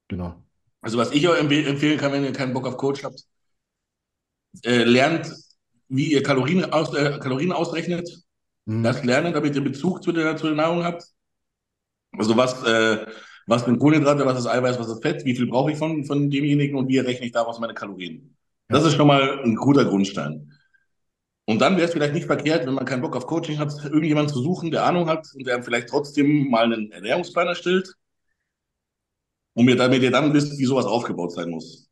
Genau. 0.08 0.42
Also 0.80 0.98
was 0.98 1.12
ich 1.12 1.28
euch 1.28 1.40
empfe- 1.40 1.66
empfehlen 1.66 1.98
kann, 1.98 2.12
wenn 2.12 2.24
ihr 2.24 2.32
keinen 2.32 2.52
Bock 2.52 2.66
auf 2.66 2.76
Coach 2.76 3.04
habt, 3.04 3.22
äh, 4.64 4.84
lernt, 4.84 5.32
wie 5.88 6.12
ihr 6.12 6.22
Kalorien, 6.22 6.64
aus, 6.72 6.94
äh, 6.94 7.18
Kalorien 7.20 7.52
ausrechnet. 7.52 8.08
Mhm. 8.66 8.82
Das 8.82 9.04
lernen, 9.04 9.32
damit 9.32 9.54
ihr 9.54 9.62
Bezug 9.62 10.02
zu 10.02 10.12
der, 10.12 10.36
zu 10.36 10.46
der 10.46 10.56
Nahrung 10.56 10.84
habt. 10.84 11.04
Also 12.12 12.36
was, 12.36 12.62
äh, 12.64 13.06
was 13.46 13.64
sind 13.64 13.78
Kohlenhydrate, 13.78 14.26
was 14.26 14.38
ist 14.38 14.46
Eiweiß, 14.46 14.78
was 14.78 14.88
ist 14.88 15.02
Fett, 15.02 15.24
wie 15.24 15.34
viel 15.34 15.46
brauche 15.46 15.72
ich 15.72 15.78
von, 15.78 16.04
von 16.04 16.30
demjenigen 16.30 16.76
und 16.76 16.88
wie 16.88 16.98
rechne 16.98 17.26
ich 17.26 17.32
daraus 17.32 17.58
meine 17.60 17.74
Kalorien. 17.74 18.36
Das 18.68 18.84
ist 18.84 18.94
schon 18.94 19.06
mal 19.06 19.40
ein 19.42 19.56
guter 19.56 19.84
Grundstein. 19.84 20.52
Und 21.46 21.60
dann 21.60 21.76
wäre 21.76 21.86
es 21.86 21.92
vielleicht 21.92 22.12
nicht 22.12 22.26
verkehrt, 22.26 22.66
wenn 22.66 22.74
man 22.74 22.84
keinen 22.84 23.00
Bock 23.00 23.16
auf 23.16 23.26
Coaching 23.26 23.58
hat, 23.58 23.72
irgendjemanden 23.84 24.34
zu 24.34 24.42
suchen, 24.42 24.70
der 24.70 24.84
Ahnung 24.84 25.08
hat 25.08 25.26
und 25.34 25.46
der 25.46 25.62
vielleicht 25.62 25.88
trotzdem 25.88 26.50
mal 26.50 26.64
einen 26.64 26.92
Ernährungsplan 26.92 27.46
erstellt. 27.46 27.94
Und 29.54 29.64
mir, 29.64 29.76
damit 29.76 30.02
ihr 30.02 30.10
dann 30.10 30.32
wisst, 30.34 30.58
wie 30.58 30.64
sowas 30.64 30.86
aufgebaut 30.86 31.32
sein 31.32 31.50
muss. 31.50 31.88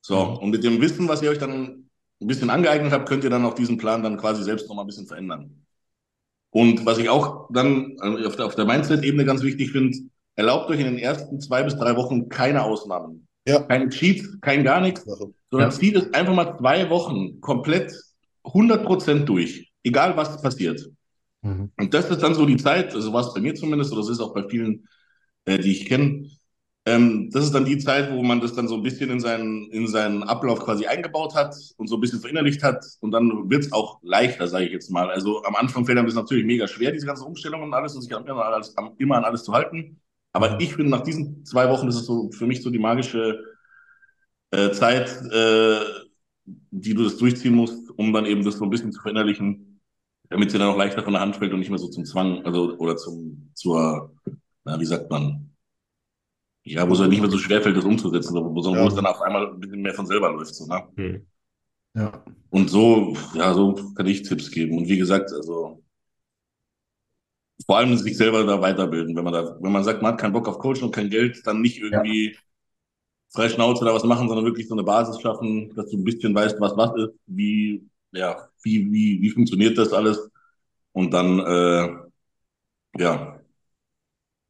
So, 0.00 0.16
Mhm. 0.16 0.36
und 0.38 0.50
mit 0.50 0.64
dem 0.64 0.80
Wissen, 0.80 1.08
was 1.08 1.22
ihr 1.22 1.30
euch 1.30 1.38
dann 1.38 1.88
ein 2.20 2.26
bisschen 2.26 2.50
angeeignet 2.50 2.92
habt, 2.92 3.08
könnt 3.08 3.24
ihr 3.24 3.30
dann 3.30 3.44
auch 3.44 3.54
diesen 3.54 3.76
Plan 3.78 4.02
dann 4.02 4.18
quasi 4.18 4.42
selbst 4.44 4.68
noch 4.68 4.76
mal 4.76 4.82
ein 4.82 4.86
bisschen 4.86 5.06
verändern. 5.06 5.66
Und 6.52 6.84
was 6.84 6.98
ich 6.98 7.08
auch 7.08 7.48
dann 7.50 7.96
äh, 8.02 8.26
auf 8.26 8.36
der, 8.36 8.46
auf 8.46 8.54
der 8.54 8.66
Mindset-Ebene 8.66 9.24
ganz 9.24 9.42
wichtig 9.42 9.72
finde, 9.72 9.96
erlaubt 10.36 10.70
euch 10.70 10.78
in 10.80 10.86
den 10.86 10.98
ersten 10.98 11.40
zwei 11.40 11.62
bis 11.62 11.76
drei 11.76 11.96
Wochen 11.96 12.28
keine 12.28 12.62
Ausnahmen. 12.62 13.26
Ja. 13.46 13.60
Kein 13.62 13.90
Cheat, 13.90 14.40
kein 14.40 14.62
gar 14.62 14.80
nichts, 14.80 15.04
Sache. 15.04 15.32
sondern 15.50 15.70
Ja. 15.70 15.76
zieht 15.76 15.96
es 15.96 16.12
einfach 16.14 16.34
mal 16.34 16.56
zwei 16.58 16.88
Wochen 16.90 17.40
komplett 17.40 17.92
100% 18.44 19.24
durch. 19.24 19.72
Egal 19.82 20.16
was 20.16 20.40
passiert. 20.40 20.88
Mhm. 21.40 21.72
Und 21.76 21.94
das 21.94 22.08
ist 22.10 22.22
dann 22.22 22.34
so 22.34 22.46
die 22.46 22.56
Zeit, 22.58 22.94
also 22.94 23.12
war 23.12 23.26
es 23.26 23.34
bei 23.34 23.40
mir 23.40 23.54
zumindest, 23.54 23.90
oder 23.92 24.02
das 24.02 24.10
ist 24.10 24.20
auch 24.20 24.34
bei 24.34 24.46
vielen, 24.48 24.86
äh, 25.46 25.58
die 25.58 25.72
ich 25.72 25.86
kenne, 25.86 26.28
ähm, 26.84 27.30
das 27.30 27.44
ist 27.44 27.54
dann 27.54 27.64
die 27.64 27.78
Zeit, 27.78 28.12
wo 28.12 28.22
man 28.22 28.40
das 28.40 28.54
dann 28.54 28.66
so 28.66 28.74
ein 28.74 28.82
bisschen 28.82 29.08
in 29.10 29.20
seinen, 29.20 29.70
in 29.70 29.86
seinen 29.86 30.24
Ablauf 30.24 30.60
quasi 30.60 30.86
eingebaut 30.86 31.34
hat 31.34 31.54
und 31.76 31.86
so 31.86 31.96
ein 31.96 32.00
bisschen 32.00 32.20
verinnerlicht 32.20 32.62
hat. 32.64 32.84
Und 33.00 33.12
dann 33.12 33.48
wird 33.48 33.64
es 33.66 33.72
auch 33.72 34.00
leichter, 34.02 34.48
sage 34.48 34.64
ich 34.64 34.72
jetzt 34.72 34.90
mal. 34.90 35.08
Also 35.08 35.44
am 35.44 35.54
Anfang 35.54 35.86
fällt 35.86 35.98
einem 35.98 36.08
das 36.08 36.16
natürlich 36.16 36.44
mega 36.44 36.66
schwer, 36.66 36.90
diese 36.90 37.06
ganzen 37.06 37.24
Umstellungen 37.24 37.68
und 37.68 37.74
alles, 37.74 37.94
und 37.94 38.02
sich 38.02 38.10
immer, 38.10 38.44
an 38.44 38.54
alles, 38.54 38.74
immer 38.98 39.16
an 39.16 39.24
alles 39.24 39.44
zu 39.44 39.52
halten. 39.52 40.00
Aber 40.32 40.60
ich 40.60 40.74
finde, 40.74 40.90
nach 40.90 41.02
diesen 41.02 41.44
zwei 41.44 41.68
Wochen, 41.68 41.86
das 41.86 41.96
ist 41.96 42.06
so 42.06 42.30
für 42.32 42.46
mich 42.46 42.62
so 42.62 42.70
die 42.70 42.78
magische 42.80 43.44
äh, 44.50 44.72
Zeit, 44.72 45.08
äh, 45.30 45.80
die 46.44 46.94
du 46.94 47.04
das 47.04 47.16
durchziehen 47.16 47.54
musst, 47.54 47.90
um 47.96 48.12
dann 48.12 48.26
eben 48.26 48.44
das 48.44 48.56
so 48.56 48.64
ein 48.64 48.70
bisschen 48.70 48.90
zu 48.92 49.00
verinnerlichen, 49.00 49.80
damit 50.30 50.50
sie 50.50 50.58
dann 50.58 50.68
auch 50.68 50.76
leichter 50.76 51.04
von 51.04 51.12
der 51.12 51.22
Hand 51.22 51.36
fällt 51.36 51.52
und 51.52 51.60
nicht 51.60 51.70
mehr 51.70 51.78
so 51.78 51.88
zum 51.88 52.04
Zwang, 52.04 52.44
also 52.44 52.76
oder 52.78 52.96
zum, 52.96 53.50
zur, 53.54 54.14
na, 54.64 54.80
wie 54.80 54.84
sagt 54.84 55.10
man, 55.10 55.51
ja, 56.64 56.88
wo 56.88 56.94
es 56.94 57.00
halt 57.00 57.10
nicht 57.10 57.20
mehr 57.20 57.30
so 57.30 57.38
schwer 57.38 57.60
fällt, 57.60 57.76
das 57.76 57.84
umzusetzen, 57.84 58.32
sondern 58.32 58.54
wo, 58.54 58.74
Ja. 58.74 58.86
es 58.86 58.94
dann 58.94 59.06
auf 59.06 59.20
einmal 59.20 59.48
ein 59.48 59.60
bisschen 59.60 59.82
mehr 59.82 59.94
von 59.94 60.06
selber 60.06 60.30
läuft, 60.30 60.54
so, 60.54 60.66
ne? 60.66 60.82
Hm. 60.96 61.26
Ja. 61.94 62.24
Und 62.50 62.70
so, 62.70 63.16
ja, 63.34 63.52
so 63.54 63.74
kann 63.94 64.06
ich 64.06 64.22
Tipps 64.22 64.50
geben. 64.50 64.78
Und 64.78 64.88
wie 64.88 64.98
gesagt, 64.98 65.32
also 65.32 65.82
vor 67.66 67.78
allem 67.78 67.96
sich 67.96 68.16
selber 68.16 68.44
da 68.44 68.60
weiterbilden. 68.60 69.14
Wenn 69.16 69.24
man 69.24 69.32
da, 69.32 69.56
wenn 69.60 69.72
man 69.72 69.84
sagt, 69.84 70.02
man 70.02 70.12
hat 70.12 70.20
keinen 70.20 70.32
Bock 70.32 70.48
auf 70.48 70.58
Coaching 70.58 70.84
und 70.84 70.94
kein 70.94 71.10
Geld, 71.10 71.46
dann 71.46 71.60
nicht 71.60 71.78
irgendwie 71.78 72.36
frei 73.30 73.48
Schnauze 73.48 73.84
da 73.84 73.94
was 73.94 74.04
machen, 74.04 74.28
sondern 74.28 74.44
wirklich 74.44 74.68
so 74.68 74.74
eine 74.74 74.84
Basis 74.84 75.20
schaffen, 75.20 75.74
dass 75.74 75.90
du 75.90 75.96
ein 75.96 76.04
bisschen 76.04 76.34
weißt, 76.34 76.60
was 76.60 76.76
was 76.76 76.92
ist, 76.96 77.14
wie, 77.26 77.88
ja, 78.12 78.48
wie, 78.62 78.90
wie, 78.92 79.22
wie 79.22 79.30
funktioniert 79.30 79.78
das 79.78 79.92
alles 79.92 80.30
und 80.92 81.12
dann, 81.12 81.38
äh, 81.40 81.96
ja, 82.98 83.40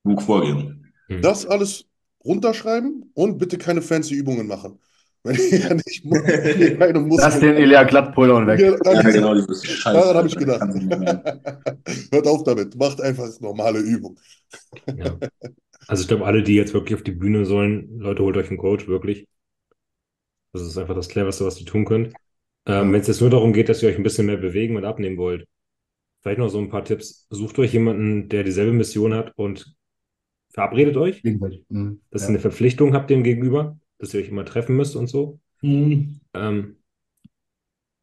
klug 0.04 0.22
vorgehen. 0.22 0.92
Hm. 1.08 1.22
Das 1.22 1.46
alles 1.46 1.84
runterschreiben 2.24 3.10
und 3.14 3.38
bitte 3.38 3.58
keine 3.58 3.82
fancy 3.82 4.14
Übungen 4.14 4.46
machen. 4.46 4.78
Wenn 5.24 5.36
ihr 5.36 5.74
nicht 5.74 6.04
mu- 6.04 6.16
wenn 6.16 6.60
ihr 6.60 6.76
keine 6.78 6.98
Lass 7.16 7.38
den 7.38 7.56
Ilya 7.56 7.84
glatt 7.84 8.12
pullern 8.12 8.44
weg. 8.48 8.58
Ja, 8.58 8.72
Ja, 8.72 8.76
danke. 8.82 9.12
genau, 9.12 9.36
Scheiß. 9.36 9.84
Daran 9.94 10.16
habe 10.16 10.26
ich 10.26 10.36
gedacht. 10.36 10.68
Ich 10.74 10.82
nicht. 10.82 10.98
Hört 12.12 12.26
auf 12.26 12.42
damit. 12.42 12.74
Macht 12.76 13.00
einfach 13.00 13.28
normale 13.40 13.78
Übung. 13.78 14.18
Ja. 14.96 15.16
Also 15.86 16.02
ich 16.02 16.08
glaube, 16.08 16.26
alle, 16.26 16.42
die 16.42 16.56
jetzt 16.56 16.74
wirklich 16.74 16.96
auf 16.96 17.04
die 17.04 17.12
Bühne 17.12 17.44
sollen, 17.46 18.00
Leute, 18.00 18.22
holt 18.24 18.36
euch 18.36 18.48
einen 18.48 18.58
Coach, 18.58 18.88
wirklich. 18.88 19.28
Das 20.52 20.62
ist 20.62 20.76
einfach 20.76 20.94
das 20.96 21.08
Cleverste, 21.08 21.44
was 21.46 21.58
ihr 21.60 21.66
tun 21.66 21.84
könnt. 21.84 22.12
Ähm, 22.66 22.92
Wenn 22.92 23.00
es 23.00 23.06
jetzt 23.06 23.20
nur 23.20 23.30
darum 23.30 23.52
geht, 23.52 23.68
dass 23.68 23.82
ihr 23.82 23.88
euch 23.88 23.96
ein 23.96 24.02
bisschen 24.02 24.26
mehr 24.26 24.36
bewegen 24.36 24.76
und 24.76 24.84
abnehmen 24.84 25.18
wollt, 25.18 25.46
vielleicht 26.22 26.38
noch 26.38 26.48
so 26.48 26.58
ein 26.58 26.68
paar 26.68 26.84
Tipps. 26.84 27.26
Sucht 27.30 27.58
euch 27.60 27.72
jemanden, 27.72 28.28
der 28.28 28.42
dieselbe 28.44 28.72
Mission 28.72 29.14
hat 29.14 29.32
und 29.36 29.74
verabredet 30.52 30.96
euch. 30.96 31.22
Mhm. 31.24 32.00
dass 32.10 32.22
Ja. 32.22 32.28
ihr 32.28 32.30
eine 32.30 32.38
Verpflichtung 32.40 32.94
habt 32.94 33.10
dem 33.10 33.22
Gegenüber, 33.24 33.78
dass 33.98 34.14
ihr 34.14 34.20
euch 34.20 34.28
immer 34.28 34.44
treffen 34.44 34.76
müsst 34.76 34.94
und 34.96 35.08
so. 35.08 35.38
Hm. 35.60 36.20
Ähm, 36.34 36.76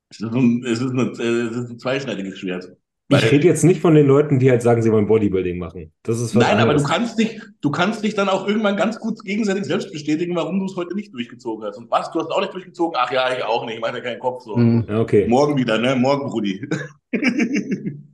Es 0.10 0.20
ist 0.20 0.34
ein, 0.34 0.64
es 0.66 0.82
ist 0.82 0.91
ein, 0.91 1.10
es 1.12 1.56
ist 1.56 1.70
ein 1.70 1.78
zweischneidiges 1.80 2.39
Schwert. 2.39 2.76
ich 3.12 3.32
rede 3.32 3.47
jetzt 3.47 3.64
nicht 3.64 3.80
von 3.82 3.93
den 3.95 4.08
Leuten, 4.08 4.39
die 4.39 4.50
halt 4.50 4.62
sagen, 4.64 4.82
sie 4.82 4.91
wollen 4.91 5.06
Bodybuilding 5.08 5.58
machen. 5.60 5.91
Das 6.04 6.20
ist 6.20 6.36
was 6.36 6.43
Nein, 6.43 6.58
aber 6.58 6.74
du 6.74 6.80
anderes. 6.80 6.88
kannst 6.89 7.20
dich, 7.20 7.39
du 7.62 7.70
kannst 7.72 8.04
dich 8.04 8.16
dann 8.16 8.30
auch 8.30 8.47
irgendwann 8.47 8.76
ganz 8.78 9.00
gut 9.00 9.24
gegenseitig 9.24 9.66
selbst 9.66 9.91
bestätigen, 9.91 10.36
warum 10.36 10.60
du 10.60 10.66
es 10.66 10.76
heute 10.76 10.95
nicht 10.95 11.14
durchgezogen 11.14 11.64
hast. 11.66 11.78
Und 11.78 11.89
was, 11.91 12.12
du 12.12 12.20
hast 12.20 12.32
auch 12.32 12.41
nicht 12.41 12.54
durchgezogen? 12.54 12.95
Ach 13.00 13.12
ja, 13.12 13.36
ich 13.38 13.43
auch 13.43 13.66
nicht, 13.66 13.76
ich 13.76 13.82
mache 13.82 13.93
dir 13.97 14.02
keinen 14.02 14.20
Kopf 14.20 14.43
so. 14.43 14.56
Mhm. 14.58 14.86
Ja, 14.88 15.00
okay. 15.02 15.28
Morgen 15.28 15.58
wieder, 15.58 15.78
ne? 15.78 15.95
Morgen, 15.95 16.28
Brudi. 16.30 16.68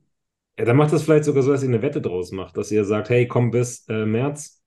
Ja, 0.58 0.66
dann 0.66 0.78
macht 0.78 0.94
das 0.94 1.04
vielleicht 1.04 1.26
sogar 1.26 1.44
so, 1.44 1.52
dass 1.52 1.64
ihr 1.64 1.70
eine 1.70 1.82
Wette 1.82 2.02
draus 2.02 2.32
macht, 2.32 2.56
dass 2.58 2.72
ihr 2.72 2.86
sagt, 2.86 3.10
hey, 3.10 3.28
komm, 3.28 3.52
bis 3.52 3.86
äh, 3.90 4.06
März 4.06 4.62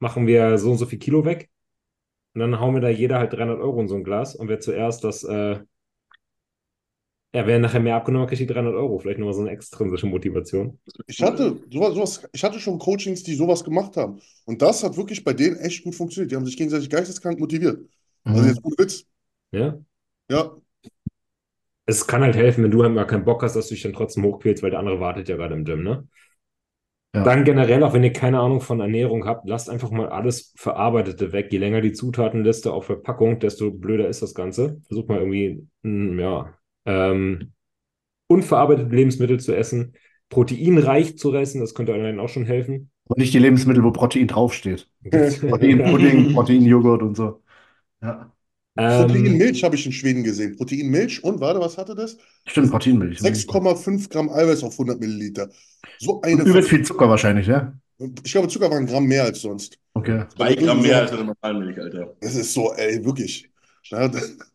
machen 0.00 0.26
wir 0.26 0.58
so 0.58 0.72
und 0.72 0.78
so 0.78 0.86
viel 0.86 0.98
Kilo 1.00 1.24
weg. 1.24 1.50
Und 2.34 2.40
dann 2.42 2.60
hauen 2.60 2.74
wir 2.74 2.82
da 2.82 2.90
jeder 2.90 3.18
halt 3.18 3.32
300 3.34 3.60
Euro 3.60 3.80
in 3.82 3.88
so 3.88 3.96
ein 3.96 4.04
Glas. 4.04 4.36
Und 4.36 4.48
wer 4.48 4.60
zuerst 4.60 5.04
das, 5.04 5.24
äh, 5.24 5.60
ja, 7.34 7.46
wer 7.46 7.58
nachher 7.58 7.80
mehr 7.80 7.96
abgenommen 7.96 8.22
hat, 8.24 8.28
kriegt 8.30 8.40
die 8.42 8.46
300 8.46 8.74
Euro. 8.74 8.98
Vielleicht 8.98 9.18
nochmal 9.18 9.34
so 9.34 9.40
eine 9.40 9.50
extrinsische 9.50 10.06
Motivation. 10.06 10.78
Ich 11.06 11.22
hatte 11.22 11.60
sowas, 11.70 11.94
sowas, 11.94 12.28
ich 12.32 12.44
hatte 12.44 12.58
schon 12.60 12.78
Coachings, 12.78 13.22
die 13.22 13.34
sowas 13.34 13.64
gemacht 13.64 13.96
haben. 13.96 14.20
Und 14.44 14.60
das 14.62 14.82
hat 14.82 14.96
wirklich 14.96 15.24
bei 15.24 15.32
denen 15.32 15.56
echt 15.56 15.84
gut 15.84 15.94
funktioniert. 15.94 16.30
Die 16.32 16.36
haben 16.36 16.44
sich 16.46 16.56
gegenseitig 16.56 16.90
geisteskrank 16.90 17.38
motiviert. 17.38 17.88
Also 18.32 18.42
Mhm. 18.42 18.48
jetzt 18.48 18.64
ohne 18.64 18.76
Witz. 18.78 19.04
Ja. 19.52 19.82
Ja, 20.28 20.56
Es 21.92 22.06
kann 22.06 22.22
halt 22.22 22.36
helfen, 22.36 22.64
wenn 22.64 22.70
du 22.70 22.82
halt 22.82 22.94
mal 22.94 23.06
keinen 23.06 23.24
Bock 23.24 23.42
hast, 23.42 23.54
dass 23.54 23.68
du 23.68 23.74
dich 23.74 23.82
dann 23.82 23.92
trotzdem 23.92 24.24
hochquälst, 24.24 24.62
weil 24.62 24.70
der 24.70 24.80
andere 24.80 25.00
wartet 25.00 25.28
ja 25.28 25.36
gerade 25.36 25.54
im 25.54 25.64
Gym, 25.64 25.82
ne? 25.82 26.08
Ja. 27.14 27.24
Dann 27.24 27.44
generell, 27.44 27.82
auch 27.82 27.92
wenn 27.92 28.04
ihr 28.04 28.12
keine 28.12 28.40
Ahnung 28.40 28.62
von 28.62 28.80
Ernährung 28.80 29.26
habt, 29.26 29.46
lasst 29.46 29.68
einfach 29.68 29.90
mal 29.90 30.08
alles 30.08 30.54
Verarbeitete 30.56 31.32
weg. 31.32 31.48
Je 31.50 31.58
länger 31.58 31.82
die 31.82 31.92
Zutatenliste 31.92 32.72
auf 32.72 32.86
Verpackung, 32.86 33.38
desto 33.38 33.70
blöder 33.70 34.08
ist 34.08 34.22
das 34.22 34.34
Ganze. 34.34 34.80
Versucht 34.86 35.08
mal 35.08 35.18
irgendwie, 35.18 35.66
mm, 35.82 36.18
ja, 36.18 36.54
ähm, 36.86 37.52
unverarbeitete 38.28 38.94
Lebensmittel 38.94 39.38
zu 39.40 39.54
essen, 39.54 39.92
proteinreich 40.30 41.18
zu 41.18 41.34
essen, 41.34 41.60
das 41.60 41.74
könnte 41.74 41.92
euch 41.92 42.18
auch 42.18 42.30
schon 42.30 42.46
helfen. 42.46 42.90
Und 43.04 43.18
nicht 43.18 43.34
die 43.34 43.38
Lebensmittel, 43.38 43.84
wo 43.84 43.90
Protein 43.90 44.26
draufsteht. 44.26 44.88
Proteinpudding, 45.04 46.32
Proteinjoghurt 46.32 47.02
und 47.02 47.16
so. 47.16 47.42
Ja. 48.00 48.31
Ähm, 48.76 49.06
Proteinmilch 49.06 49.64
habe 49.64 49.76
ich 49.76 49.84
in 49.84 49.92
Schweden 49.92 50.22
gesehen. 50.22 50.56
Proteinmilch 50.56 51.22
und 51.22 51.40
warte, 51.40 51.60
was 51.60 51.76
hatte 51.76 51.94
das? 51.94 52.16
Stimmt, 52.46 52.70
Proteinmilch. 52.70 53.20
6,5 53.20 54.08
Gramm 54.08 54.30
Eiweiß 54.30 54.62
auf 54.62 54.72
100 54.72 54.98
Milliliter. 54.98 55.50
So 55.98 56.22
eine. 56.22 56.42
übelst 56.42 56.70
viel 56.70 56.82
Zucker 56.82 57.08
wahrscheinlich, 57.08 57.46
ja? 57.46 57.74
Ich 58.24 58.32
glaube, 58.32 58.48
Zucker 58.48 58.70
war 58.70 58.78
ein 58.78 58.86
Gramm 58.86 59.06
mehr 59.06 59.24
als 59.24 59.42
sonst. 59.42 59.78
Okay. 59.94 60.24
Zwei 60.36 60.54
Gramm 60.54 60.82
mehr 60.82 61.02
als 61.02 61.12
eine 61.12 61.24
Normalmilch, 61.24 61.78
Alter. 61.78 62.16
Das 62.20 62.34
ist 62.34 62.52
so, 62.54 62.72
ey, 62.72 63.04
wirklich. 63.04 63.48
Ja, 63.84 64.10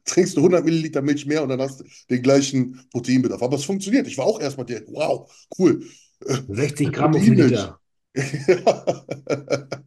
trinkst 0.05 0.36
du 0.36 0.41
100 0.41 0.65
Milliliter 0.65 1.01
Milch 1.01 1.26
mehr 1.26 1.43
und 1.43 1.49
dann 1.49 1.61
hast 1.61 1.82
du 1.82 1.86
den 2.09 2.24
gleichen 2.24 2.82
Proteinbedarf. 2.91 3.41
Aber 3.43 3.57
es 3.57 3.65
funktioniert. 3.65 4.07
Ich 4.07 4.18
war 4.18 4.26
auch 4.26 4.39
erstmal 4.39 4.65
direkt, 4.65 4.89
wow, 4.91 5.32
cool. 5.59 5.84
60 6.20 6.91
Gramm 6.91 7.15
auf. 7.15 7.22
Liter. 7.22 7.80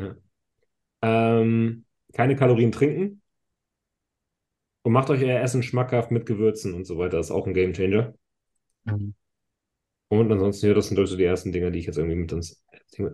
Ja. 0.00 0.14
Ähm, 1.02 1.84
keine 2.18 2.34
Kalorien 2.34 2.72
trinken. 2.72 3.22
Und 4.82 4.92
macht 4.92 5.08
euch 5.08 5.22
euer 5.22 5.40
Essen 5.40 5.62
schmackhaft 5.62 6.10
mit 6.10 6.26
Gewürzen 6.26 6.74
und 6.74 6.84
so 6.84 6.98
weiter. 6.98 7.16
Das 7.18 7.26
ist 7.26 7.30
auch 7.30 7.46
ein 7.46 7.54
Gamechanger. 7.54 8.14
Mhm. 8.84 9.14
Und 10.08 10.32
ansonsten, 10.32 10.66
ja, 10.66 10.74
das 10.74 10.88
sind 10.88 11.06
so 11.06 11.16
die 11.16 11.22
ersten 11.24 11.52
Dinge, 11.52 11.70
die 11.70 11.78
ich 11.78 11.86
jetzt 11.86 11.96
irgendwie 11.96 12.16
mit 12.16 12.32
uns. 12.32 12.64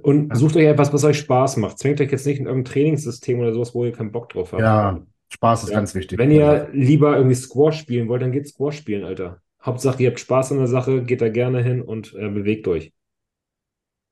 Und 0.02 0.34
sucht 0.34 0.56
euch 0.56 0.64
etwas, 0.64 0.92
was 0.92 1.04
euch 1.04 1.18
Spaß 1.18 1.58
macht. 1.58 1.78
Zwingt 1.78 2.00
euch 2.00 2.10
jetzt 2.10 2.24
nicht 2.24 2.38
in 2.38 2.46
irgendein 2.46 2.72
Trainingssystem 2.72 3.40
oder 3.40 3.52
sowas, 3.52 3.74
wo 3.74 3.84
ihr 3.84 3.92
keinen 3.92 4.12
Bock 4.12 4.30
drauf 4.30 4.52
habt. 4.52 4.62
Ja, 4.62 5.04
Spaß 5.28 5.64
ist 5.64 5.70
Ja. 5.70 5.76
ganz 5.76 5.94
wichtig. 5.94 6.18
Wenn 6.18 6.30
ihr 6.30 6.70
lieber 6.72 7.16
irgendwie 7.16 7.34
Squash 7.34 7.80
spielen 7.80 8.08
wollt, 8.08 8.22
dann 8.22 8.32
geht 8.32 8.48
Squash 8.48 8.78
spielen, 8.78 9.04
Alter. 9.04 9.42
Hauptsache, 9.62 10.02
ihr 10.02 10.10
habt 10.10 10.20
Spaß 10.20 10.52
an 10.52 10.58
der 10.58 10.66
Sache, 10.68 11.02
geht 11.02 11.20
da 11.20 11.28
gerne 11.28 11.62
hin 11.62 11.82
und 11.82 12.14
äh, 12.14 12.28
bewegt 12.28 12.68
euch. 12.68 12.92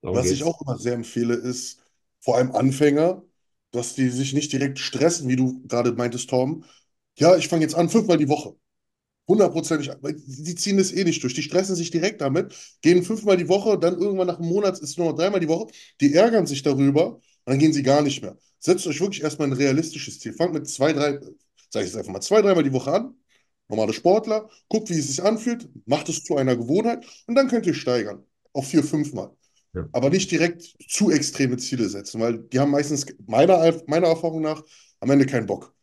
Darum 0.03 0.19
Was 0.19 0.25
geht's. 0.27 0.37
ich 0.37 0.45
auch 0.45 0.61
immer 0.61 0.77
sehr 0.77 0.95
empfehle, 0.95 1.35
ist 1.35 1.83
vor 2.21 2.37
allem 2.37 2.53
Anfänger, 2.53 3.23
dass 3.73 3.95
die 3.95 4.09
sich 4.11 4.33
nicht 4.35 4.53
direkt 4.53 4.79
stressen, 4.79 5.29
wie 5.29 5.37
du 5.37 5.63
gerade 5.67 5.93
meintest, 5.93 6.31
Tom. 6.31 6.65
Ja, 7.19 7.37
ich 7.37 7.49
fange 7.49 7.63
jetzt 7.63 7.75
an, 7.75 7.89
fünfmal 7.91 8.19
die 8.19 8.29
Woche. 8.29 8.57
Hundertprozentig. 9.29 9.91
weil 10.01 10.15
Die 10.15 10.55
ziehen 10.57 10.77
das 10.77 10.93
eh 10.93 11.05
nicht 11.05 11.23
durch. 11.23 11.35
Die 11.35 11.43
stressen 11.43 11.77
sich 11.77 11.91
direkt 11.91 12.21
damit, 12.21 12.55
gehen 12.83 13.03
fünfmal 13.05 13.37
die 13.37 13.49
Woche, 13.49 13.79
dann 13.79 13.99
irgendwann 13.99 14.27
nach 14.27 14.39
einem 14.39 14.49
Monat 14.49 14.75
ist 14.75 14.83
es 14.91 14.97
nur 14.99 15.09
noch 15.11 15.17
dreimal 15.17 15.41
die 15.41 15.49
Woche. 15.49 15.69
Die 16.01 16.15
ärgern 16.15 16.47
sich 16.47 16.63
darüber 16.63 17.15
und 17.17 17.23
dann 17.47 17.59
gehen 17.59 17.73
sie 17.73 17.83
gar 17.83 18.03
nicht 18.03 18.23
mehr. 18.23 18.37
Setzt 18.59 18.87
euch 18.87 19.01
wirklich 19.01 19.23
erstmal 19.23 19.49
ein 19.49 19.53
realistisches 19.55 20.19
Ziel. 20.21 20.33
Fangt 20.35 20.55
mit 20.55 20.69
zwei, 20.69 20.93
drei, 20.93 21.13
sage 21.71 21.87
ich 21.87 21.93
jetzt 21.93 21.97
einfach 21.97 22.13
mal, 22.13 22.21
zwei, 22.21 22.43
dreimal 22.43 22.65
die 22.65 22.73
Woche 22.73 22.93
an. 22.93 23.15
Normale 23.69 23.93
Sportler, 23.93 24.51
guckt, 24.69 24.91
wie 24.91 24.99
es 24.99 25.09
sich 25.09 25.23
anfühlt, 25.23 25.69
macht 25.87 26.09
es 26.09 26.25
zu 26.25 26.37
einer 26.37 26.57
Gewohnheit 26.57 27.07
und 27.27 27.35
dann 27.37 27.49
könnt 27.49 27.67
ihr 27.67 27.75
steigern. 27.75 28.25
Auf 28.53 28.69
vier, 28.69 28.85
fünfmal. 28.85 29.31
Ja. 29.75 29.89
Aber 29.93 30.11
nicht 30.11 30.31
direkt 30.31 30.63
zu 30.89 31.11
extreme 31.11 31.57
Ziele 31.57 31.89
setzen, 31.89 32.21
weil 32.21 32.39
die 32.39 32.61
haben 32.61 32.71
meistens, 32.71 33.07
meiner, 33.27 33.75
meiner 33.87 34.09
Erfahrung 34.09 34.43
nach, 34.43 34.63
am 35.01 35.11
Ende 35.11 35.27
keinen 35.27 35.47
Bock. 35.47 35.75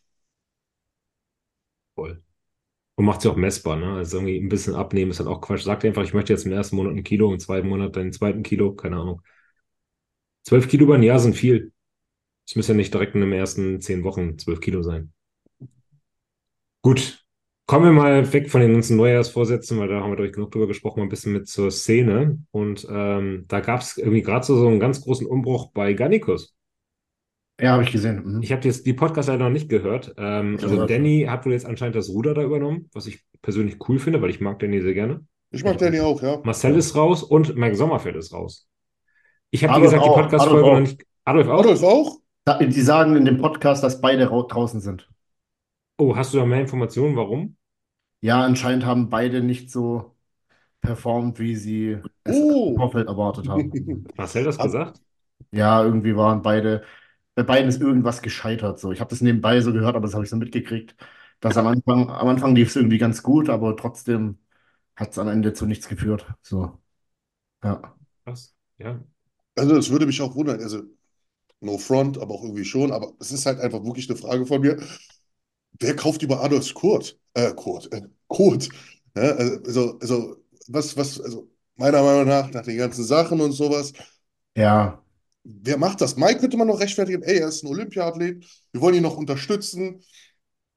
Voll. 1.95 2.23
Und 2.95 3.05
macht 3.05 3.21
sie 3.21 3.29
auch 3.29 3.35
messbar, 3.37 3.77
ne? 3.77 3.93
Also 3.97 4.17
irgendwie 4.17 4.37
ein 4.39 4.49
bisschen 4.49 4.75
abnehmen 4.75 5.11
ist 5.11 5.19
halt 5.19 5.29
auch 5.29 5.41
Quatsch. 5.41 5.63
Sagt 5.63 5.85
einfach, 5.85 6.03
ich 6.03 6.13
möchte 6.13 6.33
jetzt 6.33 6.45
im 6.45 6.53
ersten 6.53 6.75
Monat 6.77 6.93
ein 6.95 7.03
Kilo, 7.03 7.31
im 7.33 7.39
zweiten 7.39 7.69
Monat 7.69 7.95
dann 7.95 8.05
den 8.05 8.13
zweiten 8.13 8.43
Kilo, 8.43 8.75
keine 8.75 8.97
Ahnung. 8.97 9.21
Zwölf 10.43 10.67
Kilo 10.67 10.83
über 10.85 10.95
ein 10.95 11.03
Jahr 11.03 11.19
sind 11.19 11.35
viel. 11.35 11.71
Es 12.47 12.55
müssen 12.55 12.71
ja 12.71 12.77
nicht 12.77 12.93
direkt 12.93 13.15
in 13.15 13.21
den 13.21 13.33
ersten 13.33 13.81
zehn 13.81 14.03
Wochen 14.03 14.37
zwölf 14.39 14.59
Kilo 14.61 14.83
sein. 14.83 15.13
Gut. 16.81 17.25
Kommen 17.69 17.85
wir 17.85 17.91
mal 17.91 18.33
weg 18.33 18.49
von 18.49 18.61
den 18.61 18.73
ganzen 18.73 18.97
Neujahrsvorsätzen, 18.97 19.77
weil 19.77 19.87
da 19.89 19.99
haben 20.01 20.09
wir, 20.09 20.15
glaube 20.15 20.25
ich, 20.29 20.33
genug 20.33 20.49
drüber 20.49 20.65
gesprochen, 20.65 21.01
mal 21.01 21.05
ein 21.05 21.09
bisschen 21.09 21.33
mit 21.33 21.47
zur 21.47 21.69
Szene. 21.69 22.39
Und 22.49 22.87
ähm, 22.89 23.45
da 23.47 23.59
gab 23.59 23.81
es 23.81 23.95
irgendwie 23.95 24.23
gerade 24.23 24.43
so, 24.43 24.57
so 24.57 24.67
einen 24.67 24.79
ganz 24.79 25.01
großen 25.01 25.27
Umbruch 25.27 25.69
bei 25.71 25.93
Garnicus. 25.93 26.55
Ja, 27.61 27.73
habe 27.73 27.83
ich 27.83 27.91
gesehen. 27.91 28.23
Mhm. 28.25 28.41
Ich 28.41 28.51
habe 28.51 28.63
jetzt 28.63 28.87
die 28.87 28.93
Podcast 28.93 29.29
leider 29.29 29.43
noch 29.43 29.51
nicht 29.51 29.69
gehört. 29.69 30.15
Ähm, 30.17 30.57
also 30.59 30.81
auch. 30.81 30.87
Danny 30.87 31.27
hat 31.29 31.45
wohl 31.45 31.51
jetzt 31.51 31.67
anscheinend 31.67 31.95
das 31.95 32.09
Ruder 32.09 32.33
da 32.33 32.41
übernommen, 32.41 32.89
was 32.91 33.05
ich 33.05 33.23
persönlich 33.43 33.77
cool 33.87 33.99
finde, 33.99 34.19
weil 34.19 34.31
ich 34.31 34.41
mag 34.41 34.57
Danny 34.57 34.81
sehr 34.81 34.95
gerne. 34.95 35.23
Ich 35.51 35.63
mag 35.63 35.77
Danny 35.77 35.99
auch, 35.99 36.23
ja. 36.23 36.41
Marcel 36.43 36.75
ist 36.75 36.95
raus 36.95 37.21
und 37.21 37.55
Mike 37.55 37.75
Sommerfeld 37.75 38.15
ist 38.15 38.33
raus. 38.33 38.67
Ich 39.51 39.63
habe, 39.63 39.77
wie 39.77 39.83
gesagt, 39.83 40.03
die 40.03 40.09
auch. 40.09 40.15
Podcast-Folge 40.15 40.57
Adolf 40.59 40.73
noch 40.73 40.75
auch. 40.75 40.81
nicht. 40.81 41.05
Adolf 41.23 41.47
auch? 41.49 41.59
Adolf 41.59 41.83
auch? 41.83 42.17
Da- 42.45 42.57
Die 42.57 42.81
sagen 42.81 43.15
in 43.15 43.25
dem 43.25 43.37
Podcast, 43.37 43.83
dass 43.83 44.01
beide 44.01 44.25
rau- 44.27 44.47
draußen 44.47 44.79
sind. 44.79 45.07
Oh, 45.99 46.15
hast 46.15 46.33
du 46.33 46.39
da 46.39 46.45
mehr 46.47 46.61
Informationen? 46.61 47.15
Warum? 47.15 47.57
Ja, 48.21 48.43
anscheinend 48.43 48.85
haben 48.85 49.09
beide 49.09 49.41
nicht 49.41 49.71
so 49.71 50.15
performt, 50.81 51.39
wie 51.39 51.55
sie 51.55 51.99
es 52.23 52.35
Oh. 52.35 52.69
im 52.69 52.75
Vorfeld 52.75 53.07
erwartet 53.07 53.49
haben. 53.49 53.71
Marcel 54.17 54.43
das 54.43 54.57
Ab- 54.57 54.65
gesagt? 54.65 55.01
Ja, 55.51 55.83
irgendwie 55.83 56.15
waren 56.17 56.41
beide, 56.43 56.85
bei 57.35 57.43
beiden 57.43 57.69
ist 57.69 57.81
irgendwas 57.81 58.21
gescheitert. 58.21 58.79
So. 58.79 58.91
Ich 58.91 58.99
habe 59.01 59.09
das 59.11 59.21
nebenbei 59.21 59.61
so 59.61 59.73
gehört, 59.73 59.95
aber 59.95 60.05
das 60.07 60.13
habe 60.15 60.23
ich 60.25 60.29
so 60.31 60.37
mitgekriegt, 60.37 60.95
dass 61.41 61.57
am 61.57 61.67
Anfang, 61.67 62.09
am 62.11 62.27
Anfang 62.29 62.55
lief 62.55 62.69
es 62.69 62.75
irgendwie 62.77 62.97
ganz 62.99 63.23
gut, 63.23 63.49
aber 63.49 63.77
trotzdem 63.77 64.39
hat 64.95 65.11
es 65.11 65.19
am 65.19 65.27
Ende 65.29 65.53
zu 65.53 65.65
nichts 65.67 65.87
geführt. 65.89 66.27
So. 66.43 66.79
Ja. 67.63 67.95
Was? 68.25 68.55
Ja. 68.77 68.99
Also, 69.57 69.75
das 69.75 69.89
würde 69.89 70.05
mich 70.05 70.21
auch 70.21 70.35
wundern. 70.35 70.61
Also, 70.61 70.83
no 71.61 71.77
front, 71.79 72.17
aber 72.19 72.35
auch 72.35 72.43
irgendwie 72.43 72.65
schon. 72.65 72.91
Aber 72.91 73.13
es 73.19 73.31
ist 73.31 73.47
halt 73.47 73.59
einfach 73.61 73.83
wirklich 73.85 74.09
eine 74.09 74.19
Frage 74.19 74.45
von 74.45 74.61
mir. 74.61 74.79
Wer 75.79 75.95
kauft 75.95 76.21
über 76.21 76.41
Adolfs 76.43 76.73
Kurt? 76.73 77.17
Äh, 77.33 77.53
Kurt, 77.53 77.91
äh, 77.93 78.01
Kurt. 78.27 78.69
Ja, 79.15 79.23
also, 79.31 79.97
also, 79.99 80.37
was, 80.67 80.95
was, 80.97 81.19
also, 81.19 81.49
meiner 81.75 82.01
Meinung 82.03 82.27
nach, 82.27 82.51
nach 82.51 82.63
den 82.63 82.77
ganzen 82.77 83.03
Sachen 83.03 83.39
und 83.41 83.51
sowas, 83.53 83.93
Ja, 84.55 85.01
wer 85.43 85.77
macht 85.77 86.01
das? 86.01 86.15
Mike 86.17 86.39
könnte 86.39 86.57
man 86.57 86.67
noch 86.67 86.79
rechtfertigen, 86.79 87.23
ey, 87.23 87.39
er 87.39 87.47
ist 87.49 87.63
ein 87.63 87.67
Olympiaathlet, 87.67 88.45
wir 88.71 88.81
wollen 88.81 88.95
ihn 88.95 89.03
noch 89.03 89.17
unterstützen. 89.17 90.01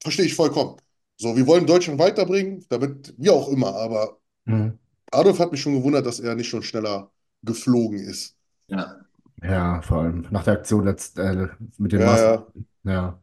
Verstehe 0.03 0.27
ich 0.27 0.35
vollkommen. 0.35 0.77
So, 1.17 1.37
wir 1.37 1.47
wollen 1.47 1.67
Deutschland 1.67 1.99
weiterbringen, 2.01 2.65
damit, 2.69 3.15
wie 3.19 3.31
auch 3.31 3.49
immer, 3.49 3.75
aber 3.77 4.19
hm. 4.47 4.79
Adolf 5.13 5.39
hat 5.39 5.53
mich 5.53 5.61
schon 5.63 5.75
gewundert, 5.75 6.07
dass 6.07 6.21
er 6.21 6.35
nicht 6.35 6.49
schon 6.49 6.63
schneller 6.63 7.13
geflogen 7.43 7.99
ist. 8.01 8.37
Ja. 8.69 8.97
Ja, 9.43 9.83
vor 9.83 10.03
allem 10.03 10.27
nach 10.31 10.45
der 10.45 10.55
Aktion 10.55 10.85
letzt, 10.85 11.19
äh, 11.19 11.49
mit 11.79 11.93
dem 11.93 12.01
Ja, 12.01 12.07
Master. 12.07 12.47
ja. 12.85 12.93
Ja. 12.93 13.21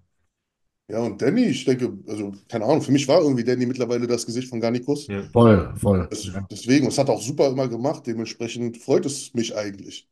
Ja, 0.89 0.99
und 1.01 1.21
Danny, 1.21 1.45
ich 1.45 1.65
denke, 1.65 1.97
also, 2.07 2.33
keine 2.47 2.65
Ahnung, 2.65 2.81
für 2.81 2.91
mich 2.91 3.07
war 3.07 3.21
irgendwie 3.21 3.43
Danny 3.43 3.65
mittlerweile 3.65 4.07
das 4.07 4.25
Gesicht 4.25 4.49
von 4.49 4.59
Garnicus. 4.59 5.07
Ja. 5.07 5.21
Voll, 5.31 5.73
voll. 5.75 6.07
Das, 6.09 6.25
Ja. 6.25 6.45
deswegen, 6.49 6.87
es 6.87 6.97
hat 6.97 7.09
auch 7.09 7.21
super 7.21 7.47
immer 7.47 7.67
gemacht, 7.67 8.07
dementsprechend 8.07 8.77
freut 8.77 9.05
es 9.05 9.33
mich 9.33 9.55
eigentlich. 9.55 10.07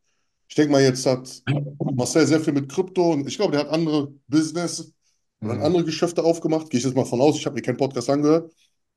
Ich 0.47 0.55
denke 0.55 0.71
mal, 0.71 0.81
jetzt 0.81 1.05
hat 1.05 1.43
Marcel 1.79 2.27
sehr 2.27 2.39
viel 2.39 2.53
mit 2.53 2.69
Krypto 2.69 3.13
und 3.13 3.27
ich 3.27 3.37
glaube, 3.37 3.51
der 3.53 3.61
hat 3.61 3.69
andere 3.69 4.13
Business 4.27 4.93
Mhm. 5.39 5.51
andere 5.51 5.83
Geschäfte 5.83 6.23
aufgemacht. 6.23 6.69
Gehe 6.71 6.79
ich 6.79 6.83
jetzt 6.83 6.95
mal 6.95 7.05
von 7.05 7.21
aus, 7.21 7.37
ich 7.37 7.45
habe 7.45 7.55
mir 7.55 7.61
keinen 7.61 7.77
Podcast 7.77 8.09
angehört, 8.09 8.51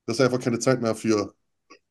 dass 0.06 0.18
er 0.18 0.26
einfach 0.26 0.40
keine 0.40 0.58
Zeit 0.58 0.80
mehr 0.80 0.94
für 0.94 1.34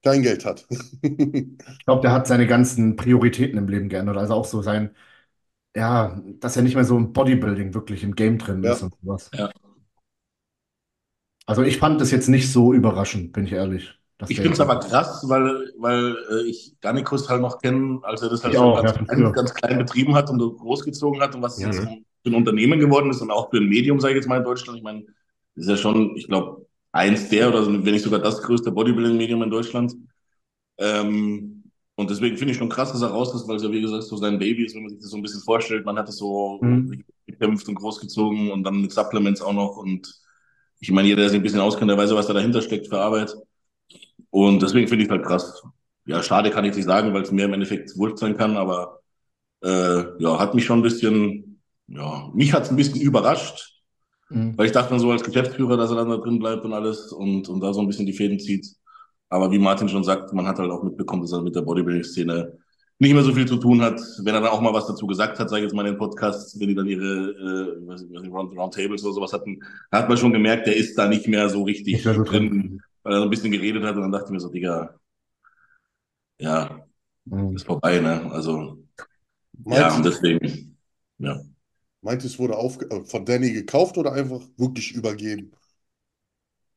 kein 0.03 0.21
Geld 0.23 0.45
hat. 0.45 0.65
Ich 1.01 1.85
glaube, 1.85 2.01
der 2.01 2.11
hat 2.11 2.27
seine 2.27 2.47
ganzen 2.47 2.95
Prioritäten 2.95 3.57
im 3.57 3.67
Leben 3.67 3.89
geändert. 3.89 4.17
Also 4.17 4.33
auch 4.33 4.45
so 4.45 4.61
sein, 4.61 4.91
ja, 5.75 6.21
dass 6.39 6.57
er 6.57 6.63
nicht 6.63 6.75
mehr 6.75 6.85
so 6.85 6.97
im 6.97 7.13
Bodybuilding 7.13 7.73
wirklich 7.73 8.03
im 8.03 8.15
Game 8.15 8.37
drin 8.37 8.63
Ja. 8.63 8.73
ist 8.73 8.83
und 8.83 8.95
sowas. 9.01 9.29
Ja. 9.33 9.51
Also 11.49 11.63
ich 11.63 11.77
fand 11.77 11.99
das 12.01 12.11
jetzt 12.11 12.27
nicht 12.29 12.51
so 12.51 12.73
überraschend, 12.73 13.33
bin 13.33 13.45
ich 13.45 13.51
ehrlich. 13.53 13.93
dass 14.17 14.31
Ich 14.31 14.41
finde 14.41 14.53
es 14.53 14.59
aber 14.59 14.79
krass, 14.79 15.23
weil, 15.27 15.73
weil 15.77 16.15
äh, 16.31 16.47
ich 16.49 16.75
Garnikus 16.81 17.29
halt 17.29 17.41
noch 17.41 17.59
kenne, 17.61 17.99
als 18.03 18.21
er 18.21 18.29
das 18.29 18.43
halt 18.43 18.55
auch, 18.55 18.75
ganz, 18.75 18.93
ja, 19.17 19.33
ganz 19.33 19.53
klein 19.55 19.79
betrieben 19.79 20.13
hat 20.15 20.29
und 20.29 20.39
so 20.39 20.53
großgezogen 20.55 21.19
hat 21.21 21.33
und 21.35 21.41
was 21.41 21.57
es 21.57 21.63
Ja, 21.63 21.67
jetzt 21.67 21.83
ne? 21.83 22.03
für 22.23 22.29
ein 22.29 22.35
Unternehmen 22.35 22.79
geworden 22.79 23.09
ist 23.09 23.21
und 23.21 23.31
auch 23.31 23.49
für 23.49 23.57
ein 23.57 23.67
Medium, 23.67 23.99
sage 23.99 24.13
ich 24.13 24.17
jetzt 24.17 24.27
mal 24.27 24.37
in 24.37 24.43
Deutschland. 24.43 24.77
Ich 24.77 24.83
meine, 24.83 25.03
das 25.55 25.65
ist 25.65 25.69
ja 25.69 25.77
schon, 25.77 26.15
ich 26.15 26.27
glaube, 26.27 26.67
eins 26.91 27.29
der 27.29 27.49
oder 27.49 27.65
wenn 27.67 27.81
nicht 27.81 28.03
sogar 28.03 28.19
das 28.19 28.41
größte 28.43 28.71
Bodybuilding-Medium 28.71 29.41
in 29.43 29.49
Deutschland. 29.49 29.95
Ähm, 30.77 31.63
und 31.95 32.09
deswegen 32.09 32.37
finde 32.37 32.53
ich 32.53 32.57
schon 32.57 32.69
krass, 32.69 32.91
dass 32.93 33.01
er 33.01 33.09
raus 33.09 33.33
ist, 33.35 33.47
weil 33.47 33.57
es 33.57 33.63
ja, 33.63 33.71
wie 33.71 33.81
gesagt, 33.81 34.03
so 34.03 34.17
sein 34.17 34.39
Baby 34.39 34.65
ist, 34.65 34.75
wenn 34.75 34.83
man 34.83 34.89
sich 34.91 34.99
das 35.01 35.09
so 35.11 35.17
ein 35.17 35.23
bisschen 35.23 35.41
vorstellt. 35.41 35.85
Man 35.85 35.97
hat 35.97 36.09
es 36.09 36.17
so 36.17 36.61
Mhm. 36.61 37.03
gekämpft 37.27 37.67
und 37.69 37.75
großgezogen 37.75 38.51
und 38.51 38.63
dann 38.63 38.81
mit 38.81 38.91
Supplements 38.91 39.41
auch 39.41 39.53
noch. 39.53 39.77
Und 39.77 40.13
ich 40.79 40.91
meine, 40.91 41.07
jeder, 41.07 41.21
der 41.21 41.29
sich 41.29 41.39
ein 41.39 41.43
bisschen 41.43 41.59
auskennt, 41.59 41.89
der 41.91 41.97
weiß 41.97 42.11
ja, 42.11 42.15
was 42.15 42.27
da 42.27 42.33
dahinter 42.33 42.61
steckt 42.61 42.87
für 42.87 42.99
Arbeit. 42.99 43.35
Und 44.29 44.61
deswegen 44.61 44.87
finde 44.87 45.03
ich 45.03 45.09
es 45.09 45.11
halt 45.15 45.25
krass. 45.25 45.63
Ja, 46.05 46.23
schade 46.23 46.51
kann 46.51 46.65
ich 46.65 46.75
nicht 46.75 46.85
sagen, 46.85 47.13
weil 47.13 47.23
es 47.23 47.31
mir 47.31 47.45
im 47.45 47.53
Endeffekt 47.53 47.97
wurscht 47.97 48.17
sein 48.17 48.37
kann, 48.37 48.57
aber 48.57 48.99
äh, 49.63 50.03
ja, 50.23 50.39
hat 50.39 50.55
mich 50.55 50.65
schon 50.65 50.79
ein 50.79 50.83
bisschen, 50.83 51.61
ja, 51.87 52.29
mich 52.33 52.53
hat 52.53 52.63
es 52.63 52.71
ein 52.71 52.77
bisschen 52.77 53.01
überrascht, 53.01 53.73
Mhm. 54.29 54.57
weil 54.57 54.67
ich 54.67 54.71
dachte 54.73 54.91
dann 54.91 54.99
so 54.99 55.11
als 55.11 55.23
Geschäftsführer, 55.23 55.77
dass 55.77 55.89
er 55.91 55.97
dann 55.97 56.09
da 56.09 56.17
drin 56.17 56.39
bleibt 56.39 56.65
und 56.65 56.73
alles 56.73 57.11
und, 57.11 57.49
und 57.49 57.61
da 57.61 57.73
so 57.73 57.81
ein 57.81 57.87
bisschen 57.87 58.05
die 58.05 58.13
Fäden 58.13 58.39
zieht. 58.39 58.67
Aber 59.29 59.51
wie 59.51 59.59
Martin 59.59 59.89
schon 59.89 60.03
sagt, 60.03 60.33
man 60.33 60.47
hat 60.47 60.59
halt 60.59 60.71
auch 60.71 60.83
mitbekommen, 60.83 61.23
dass 61.23 61.31
er 61.33 61.41
mit 61.41 61.55
der 61.55 61.61
Bodybuilding-Szene 61.61 62.57
nicht 62.99 63.13
mehr 63.13 63.23
so 63.23 63.33
viel 63.33 63.47
zu 63.47 63.57
tun 63.57 63.81
hat. 63.81 63.99
Wenn 64.23 64.35
er 64.35 64.41
dann 64.41 64.49
auch 64.51 64.61
mal 64.61 64.73
was 64.73 64.87
dazu 64.87 65.07
gesagt 65.07 65.39
hat, 65.39 65.49
sage 65.49 65.61
ich 65.61 65.65
jetzt 65.69 65.75
mal 65.75 65.85
in 65.85 65.93
den 65.93 65.97
Podcasts, 65.99 66.59
wenn 66.59 66.67
die 66.69 66.75
dann 66.75 66.87
ihre 66.87 67.03
äh, 67.83 67.87
weiß 67.87 68.01
ich, 68.03 68.13
weiß 68.13 68.21
nicht, 68.23 68.33
Round, 68.33 68.57
Roundtables 68.57 69.03
oder 69.05 69.13
sowas 69.13 69.33
hatten, 69.33 69.59
da 69.91 69.99
hat 69.99 70.09
man 70.09 70.17
schon 70.17 70.33
gemerkt, 70.33 70.67
der 70.67 70.75
ist 70.75 70.97
da 70.97 71.07
nicht 71.07 71.27
mehr 71.27 71.49
so 71.49 71.63
richtig 71.63 72.11
so 72.13 72.23
drin, 72.23 72.49
drin. 72.49 72.81
weil 73.03 73.13
er 73.13 73.19
so 73.19 73.23
ein 73.25 73.29
bisschen 73.29 73.51
geredet 73.51 73.83
hat 73.83 73.95
und 73.95 74.01
dann 74.01 74.11
dachte 74.11 74.25
ich 74.27 74.31
mir 74.31 74.39
so, 74.41 74.49
Digga, 74.49 74.95
ja, 76.39 76.85
Mhm. 77.25 77.55
ist 77.55 77.65
vorbei, 77.65 77.99
ne? 78.01 78.31
Also, 78.33 78.83
Meinst, 79.65 79.97
ja, 79.97 79.97
und 79.97 80.05
deswegen, 80.05 80.77
ja. 81.19 81.41
meinst 82.01 82.25
du, 82.25 82.27
es 82.29 82.39
wurde 82.39 82.57
auf, 82.57 82.79
äh, 82.81 83.05
von 83.05 83.25
Danny 83.25 83.51
gekauft 83.53 83.97
oder 83.97 84.11
einfach 84.13 84.41
wirklich 84.57 84.93
übergeben? 84.93 85.51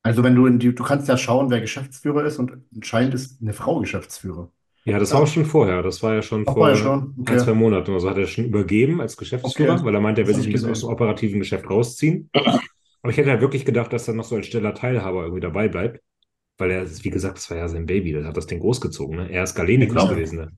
Also 0.03 0.23
wenn 0.23 0.35
du 0.37 0.47
in 0.47 0.59
die, 0.61 0.75
du 0.75 0.83
kannst 0.85 1.09
ja 1.09 1.17
schauen, 1.17 1.51
wer 1.51 1.61
Geschäftsführer 1.61 2.25
ist 2.25 2.39
und 2.39 2.53
anscheinend 2.75 3.15
ist 3.15 3.41
eine 3.41 3.53
Frau 3.53 3.81
Geschäftsführer. 3.81 4.51
Ja, 4.85 4.99
das 4.99 5.11
Ja. 5.11 5.17
war 5.17 5.23
auch 5.23 5.27
schon 5.27 5.45
vorher. 5.45 5.83
Das 5.83 6.03
war 6.03 6.15
ja 6.15 6.23
schon 6.23 6.47
Ach, 6.47 6.55
vor 6.55 6.69
ja 6.69 6.77
schon? 6.77 7.15
ein, 7.27 7.39
zwei 7.39 7.53
Okay. 7.53 7.55
Monaten 7.55 7.91
oder 7.91 8.01
so. 8.01 8.11
Hat 8.11 8.19
er 8.19 8.27
schon 8.27 8.47
übergeben 8.47 9.01
als 9.01 9.17
Geschäftsführer, 9.17 9.81
Okay. 9.81 9.85
weil 9.85 9.95
er 9.95 10.01
meinte, 10.01 10.23
er 10.23 10.27
will 10.27 10.35
sich 10.35 10.47
ein 10.47 10.53
bisschen 10.53 10.71
aus 10.71 10.81
dem 10.81 10.89
operativen 10.91 11.39
Geschäft 11.41 11.69
rausziehen. 11.71 12.31
Aber 13.03 13.13
ich 13.13 13.19
hätte 13.19 13.31
halt 13.31 13.41
wirklich 13.43 13.65
gedacht, 13.65 13.93
dass 13.93 14.09
er 14.09 14.15
noch 14.15 14.25
so 14.25 14.37
als 14.37 14.47
stiller 14.47 14.75
Teilhaber 14.75 15.23
irgendwie 15.25 15.41
dabei 15.41 15.69
bleibt. 15.69 16.03
Weil 16.59 16.71
er, 16.73 17.05
wie 17.05 17.11
gesagt, 17.11 17.39
das 17.39 17.51
war 17.51 17.59
ja 17.59 17.69
sein 17.69 17.87
Baby. 17.87 18.13
Der 18.13 18.25
hat 18.27 18.37
das 18.37 18.47
Ding 18.49 18.61
großgezogen. 18.61 19.17
Ne? 19.19 19.31
Er 19.31 19.45
ist 19.45 19.55
Galenikus 19.57 19.95
Genau. 19.95 20.09
gewesen. 20.09 20.39
Ne? 20.39 20.53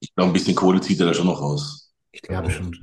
Ich 0.00 0.14
glaube, 0.14 0.30
ein 0.30 0.32
bisschen 0.32 0.54
Kohle 0.56 0.80
zieht 0.80 1.00
er 1.00 1.06
da 1.06 1.14
schon 1.14 1.26
noch 1.26 1.40
raus. 1.40 1.92
Ich 2.12 2.22
Ja, 2.28 2.40
glaube 2.40 2.48
bestimmt. 2.48 2.80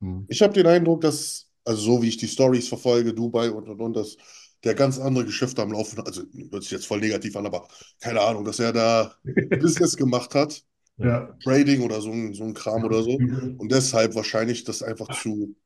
Mhm. 0.00 0.28
Ich 0.28 0.42
habe 0.42 0.52
den 0.54 0.66
Eindruck, 0.66 1.00
dass, 1.00 1.50
also 1.64 1.80
so 1.82 2.02
wie 2.02 2.08
ich 2.08 2.16
die 2.16 2.28
Stories 2.28 2.68
verfolge, 2.68 3.14
Dubai 3.14 3.50
und 3.50 3.68
und 3.68 3.80
und, 3.80 3.94
dass 3.96 4.16
der 4.64 4.74
ganz 4.74 4.98
andere 4.98 5.24
Geschäfte 5.24 5.62
am 5.62 5.72
Laufen, 5.72 6.00
also 6.00 6.22
hört 6.50 6.62
sich 6.62 6.72
jetzt 6.72 6.86
voll 6.86 7.00
negativ 7.00 7.36
an, 7.36 7.46
aber 7.46 7.68
keine 8.00 8.20
Ahnung, 8.20 8.44
dass 8.44 8.58
er 8.58 8.72
da 8.72 9.14
Business 9.58 9.96
gemacht 9.96 10.34
hat, 10.34 10.64
Ja. 10.98 11.36
Trading 11.44 11.82
oder 11.82 12.00
so, 12.00 12.10
ein- 12.12 12.34
so 12.34 12.44
ein 12.44 12.54
Kram 12.54 12.84
oder 12.84 13.02
so. 13.02 13.24
Und 13.56 13.72
deshalb 13.72 14.14
wahrscheinlich 14.14 14.64
das 14.64 14.82
einfach 14.82 15.08
zu 15.10 15.56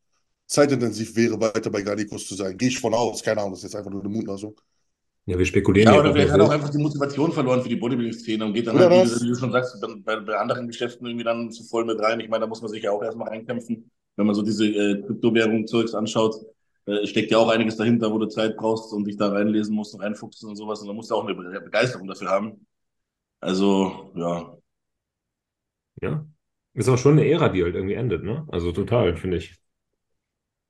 zeitintensiv 0.47 1.16
wäre, 1.16 1.40
weiter 1.40 1.70
bei 1.70 1.82
Garnicus 1.82 2.28
zu 2.28 2.34
sein. 2.36 2.59
Gehe 2.59 2.68
ich 2.70 2.80
von 2.80 2.95
aus, 2.95 3.22
keine 3.22 3.40
Ahnung, 3.40 3.53
das 3.53 3.61
ist 3.61 3.64
jetzt 3.72 3.76
einfach 3.76 3.90
nur 3.93 4.03
eine 4.03 4.11
Mutmaßung. 4.11 4.57
Ja, 5.26 5.38
wir 5.38 5.47
spekulieren 5.47 5.90
Ja, 5.90 5.93
ja 5.93 6.01
oder 6.01 6.12
auch 6.12 6.14
vielleicht 6.14 6.32
hat 6.32 6.40
auch 6.40 6.51
einfach 6.51 6.68
die 6.70 6.78
Motivation 6.78 7.32
verloren 7.32 7.62
für 7.62 7.68
die 7.68 7.76
Bodybuilding-Szene 7.76 8.45
und 8.45 8.53
geht 8.53 8.66
dann 8.66 8.76
Oder 8.76 8.90
halt, 8.90 8.93
wie, 8.93 9.03
wie 9.20 9.28
du 9.28 9.34
schon 9.34 9.53
sagst, 9.53 9.82
dann 9.82 10.03
bei, 10.05 10.16
bei 10.20 10.36
anderen 10.36 10.66
Geschäften 10.68 11.07
irgendwie 11.07 11.24
dann 11.24 11.51
zu 11.51 11.64
voll 11.64 11.84
mit 11.86 11.99
rein. 12.01 12.20
Ich 12.20 12.28
meine, 12.28 12.43
da 12.43 12.47
muss 12.47 12.61
man 12.61 12.70
sich 12.70 12.82
ja 12.82 12.90
auch 12.93 13.03
erstmal 13.03 13.28
reinkämpfen. 13.28 13.90
Wenn 14.16 14.26
man 14.26 14.34
so 14.34 14.43
diese 14.43 14.66
äh, 14.66 15.01
Kryptowährung-Zeugs 15.03 15.95
anschaut, 15.95 16.34
äh, 16.86 17.06
steckt 17.06 17.30
ja 17.30 17.38
auch 17.38 17.48
einiges 17.48 17.76
dahinter, 17.76 18.12
wo 18.12 18.18
du 18.18 18.26
Zeit 18.28 18.56
brauchst 18.56 18.92
und 18.92 19.04
dich 19.06 19.16
da 19.16 19.30
reinlesen 19.30 19.74
musst 19.74 19.94
und 19.94 20.00
reinfuchsen 20.02 20.48
und 20.48 20.56
sowas. 20.56 20.80
Und 20.82 20.88
da 20.88 20.92
musst 20.94 21.10
du 21.10 21.14
auch 21.16 21.24
eine 21.26 21.34
Be- 21.34 21.60
Begeisterung 21.60 22.06
dafür 22.08 22.30
haben. 22.30 22.66
Also, 23.40 24.12
ja. 24.16 24.56
Ja. 26.02 26.26
Ist 26.74 26.88
aber 26.88 26.98
schon 26.98 27.12
eine 27.12 27.26
Ära, 27.28 27.48
die 27.48 27.62
halt 27.64 27.74
irgendwie 27.74 27.94
endet, 27.94 28.22
ne? 28.24 28.46
Also 28.50 28.72
total, 28.72 29.16
finde 29.16 29.38
ich. 29.38 29.58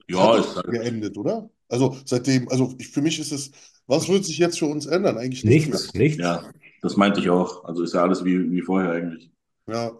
Ja, 0.09 0.37
Hat 0.37 0.39
ist 0.39 0.57
halt, 0.57 0.67
geendet, 0.67 1.17
oder? 1.17 1.51
Also 1.69 1.97
seitdem, 2.05 2.49
also 2.49 2.75
ich, 2.79 2.89
für 2.89 3.01
mich 3.03 3.19
ist 3.19 3.33
es, 3.33 3.51
was 3.87 4.09
wird 4.09 4.25
sich 4.25 4.39
jetzt 4.39 4.59
für 4.59 4.67
uns 4.67 4.87
ändern? 4.87 5.17
Eigentlich 5.19 5.45
nichts 5.45 5.69
Nichts, 5.71 5.95
nichts. 5.95 6.19
ja, 6.19 6.51
das 6.83 6.97
meinte 6.97 7.21
ich 7.21 7.31
auch. 7.31 7.65
Also 7.65 7.83
ist 7.83 7.95
ja 7.95 8.03
alles 8.03 8.25
wie, 8.25 8.51
wie 8.51 8.63
vorher 8.63 8.91
eigentlich. 8.93 9.31
Ja. 9.67 9.93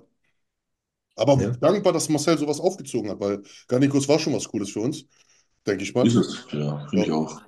Aber 1.17 1.37
Ja. 1.41 1.57
dankbar, 1.61 1.93
dass 1.93 2.09
Marcel 2.09 2.39
sowas 2.39 2.61
aufgezogen 2.61 3.11
hat, 3.11 3.21
weil 3.21 3.43
Garnicus 3.69 4.09
war 4.09 4.19
schon 4.19 4.33
was 4.35 4.49
Cooles 4.49 4.71
für 4.71 4.81
uns, 4.81 5.07
denke 5.67 5.83
ich 5.85 5.95
mal. 5.95 6.07
Ist 6.07 6.15
es, 6.17 6.47
ja, 6.51 6.87
finde 6.89 7.07
ich 7.07 7.13
auch. 7.13 7.41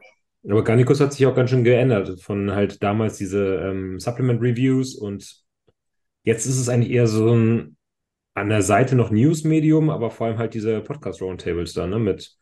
Aber 0.48 0.62
Garnicus 0.62 1.00
hat 1.00 1.12
sich 1.12 1.24
auch 1.26 1.34
ganz 1.34 1.50
schön 1.50 1.64
geändert 1.64 2.20
von 2.20 2.52
halt 2.52 2.82
damals 2.82 3.16
diese 3.16 3.56
ähm, 3.56 3.98
Supplement-Reviews 3.98 4.94
und 4.94 5.42
jetzt 6.22 6.46
ist 6.46 6.58
es 6.58 6.68
eigentlich 6.68 6.92
eher 6.92 7.06
so 7.06 7.34
ein 7.34 7.76
an 8.34 8.48
der 8.48 8.62
Seite 8.62 8.96
noch 8.96 9.10
News-Medium, 9.10 9.90
aber 9.90 10.10
vor 10.10 10.26
allem 10.26 10.38
halt 10.38 10.54
diese 10.54 10.80
Podcast-Roundtables 10.80 11.72
da, 11.72 11.86
ne? 11.86 11.98
Mit, 12.00 12.36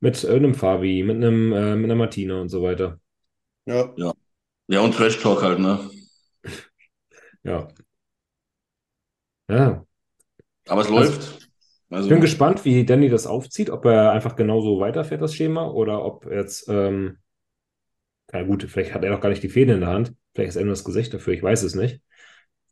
mit 0.00 0.26
einem 0.26 0.52
Fabi, 0.54 1.04
mit 1.04 1.16
einem, 1.16 1.52
äh, 1.52 1.76
mit 1.76 1.84
einer 1.84 1.94
Martina 1.94 2.40
und 2.40 2.48
so 2.48 2.60
weiter. 2.62 2.98
Ja. 3.64 3.94
Ja, 4.66 4.80
und 4.80 4.94
Trash 4.94 5.20
Talk 5.20 5.42
halt, 5.42 5.60
ne? 5.60 5.88
Ja. 7.44 7.68
Ja. 9.48 9.84
Aber 10.68 10.80
es 10.82 10.88
Also- 10.88 10.94
läuft. 10.98 11.37
Ich 11.96 11.96
Also, 11.96 12.08
bin 12.08 12.20
gespannt, 12.20 12.64
wie 12.64 12.84
Danny 12.86 13.08
das 13.08 13.26
aufzieht, 13.26 13.70
ob 13.70 13.84
er 13.84 14.12
einfach 14.12 14.36
genauso 14.36 14.80
weiterfährt, 14.80 15.20
das 15.22 15.34
Schema, 15.34 15.68
oder 15.70 16.04
ob 16.04 16.26
jetzt, 16.30 16.68
ähm, 16.68 17.18
na 18.32 18.42
gut, 18.42 18.64
vielleicht 18.64 18.94
hat 18.94 19.04
er 19.04 19.10
noch 19.10 19.20
gar 19.20 19.28
nicht 19.30 19.42
die 19.42 19.48
Fäden 19.48 19.74
in 19.76 19.80
der 19.80 19.90
Hand, 19.90 20.14
vielleicht 20.34 20.50
ist 20.50 20.56
er 20.56 20.64
nur 20.64 20.72
das 20.74 20.84
Gesicht 20.84 21.12
dafür, 21.14 21.32
ich 21.34 21.42
weiß 21.42 21.62
es 21.62 21.74
nicht. 21.74 22.00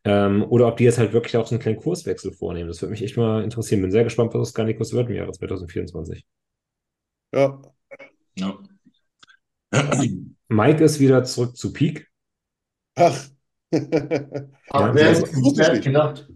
Ähm, 0.04 0.44
oder 0.50 0.68
ob 0.68 0.76
die 0.78 0.84
jetzt 0.84 0.98
halt 0.98 1.12
wirklich 1.12 1.36
auch 1.36 1.46
so 1.46 1.54
einen 1.56 1.62
kleinen 1.62 1.78
Kurswechsel 1.78 2.32
vornehmen. 2.32 2.68
Das 2.68 2.82
würde 2.82 2.92
mich 2.92 3.02
echt 3.02 3.16
mal 3.18 3.44
interessieren. 3.44 3.82
Bin 3.82 3.90
sehr 3.92 4.04
gespannt, 4.04 4.34
was 4.34 4.48
das 4.50 4.54
Garnicus 4.54 4.92
wird 4.94 5.10
im 5.10 5.16
Jahre 5.16 5.32
2024. 5.32 6.26
Ja. 7.32 7.60
ja. 8.36 8.56
Mike 10.48 10.82
ist 10.84 10.98
wieder 11.00 11.22
zurück 11.24 11.56
zu 11.56 11.72
Peak. 11.72 12.08
Ach. 12.94 13.28
Aber 13.72 14.94
Ja, 14.94 14.94
wer, 14.94 15.12
ich 15.12 15.58
hätte 15.58 15.80
gedacht? 15.80 16.28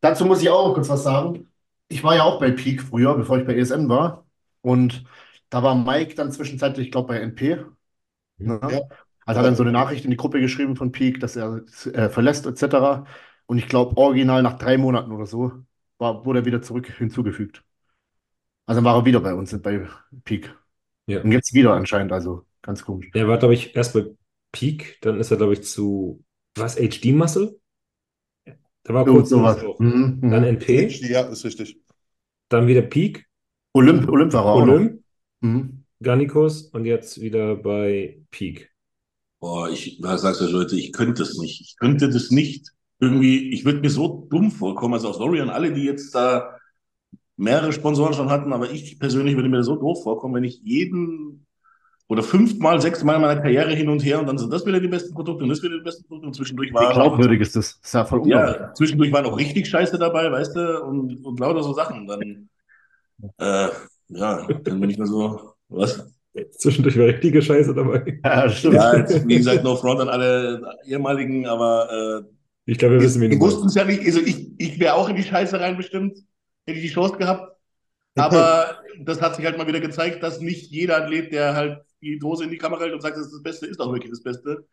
Dazu 0.00 0.24
muss 0.24 0.42
ich 0.42 0.48
auch 0.50 0.74
kurz 0.74 0.88
was 0.88 1.02
sagen. 1.02 1.47
Ich 1.88 2.04
war 2.04 2.16
ja 2.16 2.24
auch 2.24 2.38
bei 2.38 2.50
Peak 2.50 2.82
früher, 2.82 3.14
bevor 3.16 3.38
ich 3.38 3.46
bei 3.46 3.56
ESN 3.56 3.88
war. 3.88 4.26
Und 4.60 5.04
da 5.50 5.62
war 5.62 5.74
Mike 5.74 6.14
dann 6.14 6.32
zwischenzeitlich, 6.32 6.86
ich 6.86 6.92
glaube, 6.92 7.08
bei 7.08 7.20
NP. 7.20 7.64
Ne? 8.38 8.60
Ja. 8.62 8.80
Also 9.24 9.40
hat 9.40 9.46
dann 9.46 9.56
so 9.56 9.62
eine 9.62 9.72
Nachricht 9.72 10.04
in 10.04 10.10
die 10.10 10.16
Gruppe 10.16 10.40
geschrieben 10.40 10.76
von 10.76 10.92
Peak, 10.92 11.20
dass 11.20 11.36
er 11.36 11.62
äh, 11.92 12.08
verlässt, 12.08 12.46
etc. 12.46 13.06
Und 13.46 13.58
ich 13.58 13.68
glaube, 13.68 13.96
original 13.96 14.42
nach 14.42 14.58
drei 14.58 14.78
Monaten 14.78 15.12
oder 15.12 15.26
so 15.26 15.52
war, 15.98 16.24
wurde 16.24 16.40
er 16.40 16.44
wieder 16.44 16.62
zurück 16.62 16.86
hinzugefügt. 16.86 17.62
Also 18.66 18.78
dann 18.78 18.84
war 18.84 18.96
er 18.96 19.04
wieder 19.04 19.20
bei 19.20 19.34
uns 19.34 19.56
bei 19.60 19.86
Peak. 20.24 20.54
Ja. 21.06 21.22
Und 21.22 21.32
jetzt 21.32 21.54
wieder 21.54 21.74
anscheinend, 21.74 22.12
also 22.12 22.44
ganz 22.62 22.84
komisch. 22.84 23.10
Er 23.14 23.28
war, 23.28 23.38
glaube 23.38 23.54
ich, 23.54 23.74
erst 23.74 23.94
bei 23.94 24.06
Peak, 24.52 24.98
dann 25.00 25.18
ist 25.18 25.30
er, 25.30 25.38
glaube 25.38 25.54
ich, 25.54 25.64
zu, 25.64 26.22
was, 26.54 26.76
HD 26.76 27.06
Muscle? 27.12 27.58
Da 28.84 28.94
war 28.94 29.04
kurz 29.04 29.30
sowas. 29.30 29.62
auch. 29.64 29.78
Mhm, 29.78 30.18
mhm. 30.22 30.30
Dann 30.30 30.44
NP, 30.44 30.86
Ja, 31.08 31.22
ist 31.22 31.44
richtig. 31.44 31.78
dann 32.48 32.66
wieder 32.66 32.82
Peak, 32.82 33.26
Olymp, 33.74 34.08
Olymp 34.08 34.32
war 34.32 34.44
auch 34.46 34.64
noch. 34.64 34.74
Olymp, 34.74 35.02
Mhm. 35.40 35.84
Garnicus 36.02 36.62
und 36.62 36.84
jetzt 36.84 37.20
wieder 37.20 37.56
bei 37.56 38.20
Peak. 38.30 38.72
Boah, 39.40 39.68
ich 39.70 40.00
sagst 40.02 40.40
du, 40.40 40.46
Leute, 40.46 40.76
ich 40.76 40.92
könnte 40.92 41.22
das 41.22 41.36
nicht. 41.38 41.60
Ich 41.60 41.76
könnte 41.76 42.08
das 42.08 42.30
nicht. 42.30 42.72
Irgendwie, 43.00 43.50
ich 43.52 43.64
würde 43.64 43.80
mir 43.80 43.90
so 43.90 44.26
dumm 44.30 44.50
vorkommen. 44.50 44.94
Also 44.94 45.08
auch 45.10 45.14
sorry 45.18 45.40
an 45.40 45.50
alle, 45.50 45.72
die 45.72 45.82
jetzt 45.84 46.12
da 46.14 46.56
mehrere 47.36 47.72
Sponsoren 47.72 48.14
schon 48.14 48.30
hatten, 48.30 48.52
aber 48.52 48.70
ich 48.70 48.98
persönlich 48.98 49.36
würde 49.36 49.48
mir 49.48 49.62
so 49.64 49.76
doof 49.76 50.02
vorkommen, 50.04 50.34
wenn 50.36 50.44
ich 50.44 50.60
jeden 50.64 51.46
oder 52.08 52.22
fünfmal, 52.22 52.80
sechsmal 52.80 53.16
in 53.16 53.22
meiner 53.22 53.40
Karriere 53.40 53.74
hin 53.74 53.88
und 53.88 54.04
her 54.04 54.18
und 54.20 54.26
dann 54.26 54.38
sind 54.38 54.52
das 54.52 54.64
wieder 54.66 54.80
die 54.80 54.88
besten 54.88 55.14
Produkte 55.14 55.44
und 55.44 55.50
das 55.50 55.62
wieder 55.62 55.76
die 55.76 55.84
besten 55.84 56.04
Produkte 56.04 56.26
und 56.28 56.34
zwischendurch 56.34 56.70
Wie 56.70 56.74
war 56.74 56.88
glaubwürdig 56.88 57.40
ist 57.42 57.54
das? 57.56 57.78
Das 57.80 57.86
ist 57.88 57.94
ja 57.94 58.04
voll 58.04 58.20
unglaublich. 58.20 58.56
ja, 58.56 58.72
zwischendurch 58.74 59.12
waren 59.12 59.26
auch 59.26 59.36
richtig 59.38 59.68
Scheiße 59.68 59.98
dabei, 59.98 60.30
weißt 60.32 60.56
du, 60.56 60.82
und, 60.84 61.24
und 61.24 61.40
lauter 61.40 61.62
so 61.62 61.74
Sachen. 61.74 62.06
Dann, 62.06 62.48
äh, 63.38 63.68
ja, 64.08 64.46
dann 64.64 64.80
bin 64.80 64.90
ich 64.90 64.98
mir 64.98 65.06
so, 65.06 65.54
was? 65.68 66.06
Zwischendurch 66.52 66.96
war 66.98 67.06
richtige 67.06 67.42
Scheiße 67.42 67.74
dabei. 67.74 68.20
Ja, 68.24 68.48
stimmt. 68.48 68.74
Ja, 68.74 68.96
jetzt, 68.96 69.26
wie 69.26 69.36
gesagt, 69.36 69.64
no 69.64 69.76
front 69.76 70.00
an 70.00 70.08
alle 70.08 70.62
ehemaligen, 70.84 71.46
aber 71.46 72.24
äh, 72.26 72.30
Ich 72.66 72.78
glaube, 72.78 72.94
wir 72.94 73.02
wissen, 73.02 73.20
wen 73.20 73.30
wir 73.30 73.38
du 73.38 73.44
wussten 73.44 73.66
es 73.66 73.74
ja 73.74 73.84
nicht. 73.84 74.04
Also 74.06 74.20
ich, 74.20 74.52
ich 74.58 74.78
wäre 74.78 74.94
auch 74.94 75.08
in 75.08 75.16
die 75.16 75.24
Scheiße 75.24 75.58
rein 75.60 75.76
bestimmt, 75.76 76.18
hätte 76.66 76.78
ich 76.78 76.86
die 76.86 76.92
Chance 76.92 77.16
gehabt. 77.18 77.56
Aber 78.16 78.78
das 79.00 79.20
hat 79.20 79.36
sich 79.36 79.44
halt 79.44 79.58
mal 79.58 79.66
wieder 79.66 79.80
gezeigt, 79.80 80.22
dass 80.22 80.40
nicht 80.40 80.70
jeder 80.70 80.96
Athlet, 80.96 81.32
der 81.32 81.54
halt 81.54 81.78
die 82.02 82.18
Dose 82.18 82.44
in 82.44 82.50
die 82.50 82.58
Kamera 82.58 82.82
hält 82.82 82.94
und 82.94 83.00
sagt, 83.02 83.16
das 83.16 83.26
ist 83.26 83.32
das 83.34 83.42
Beste, 83.42 83.66
ist 83.66 83.80
auch 83.80 83.92
wirklich 83.92 84.10
das 84.10 84.22
Beste. 84.22 84.66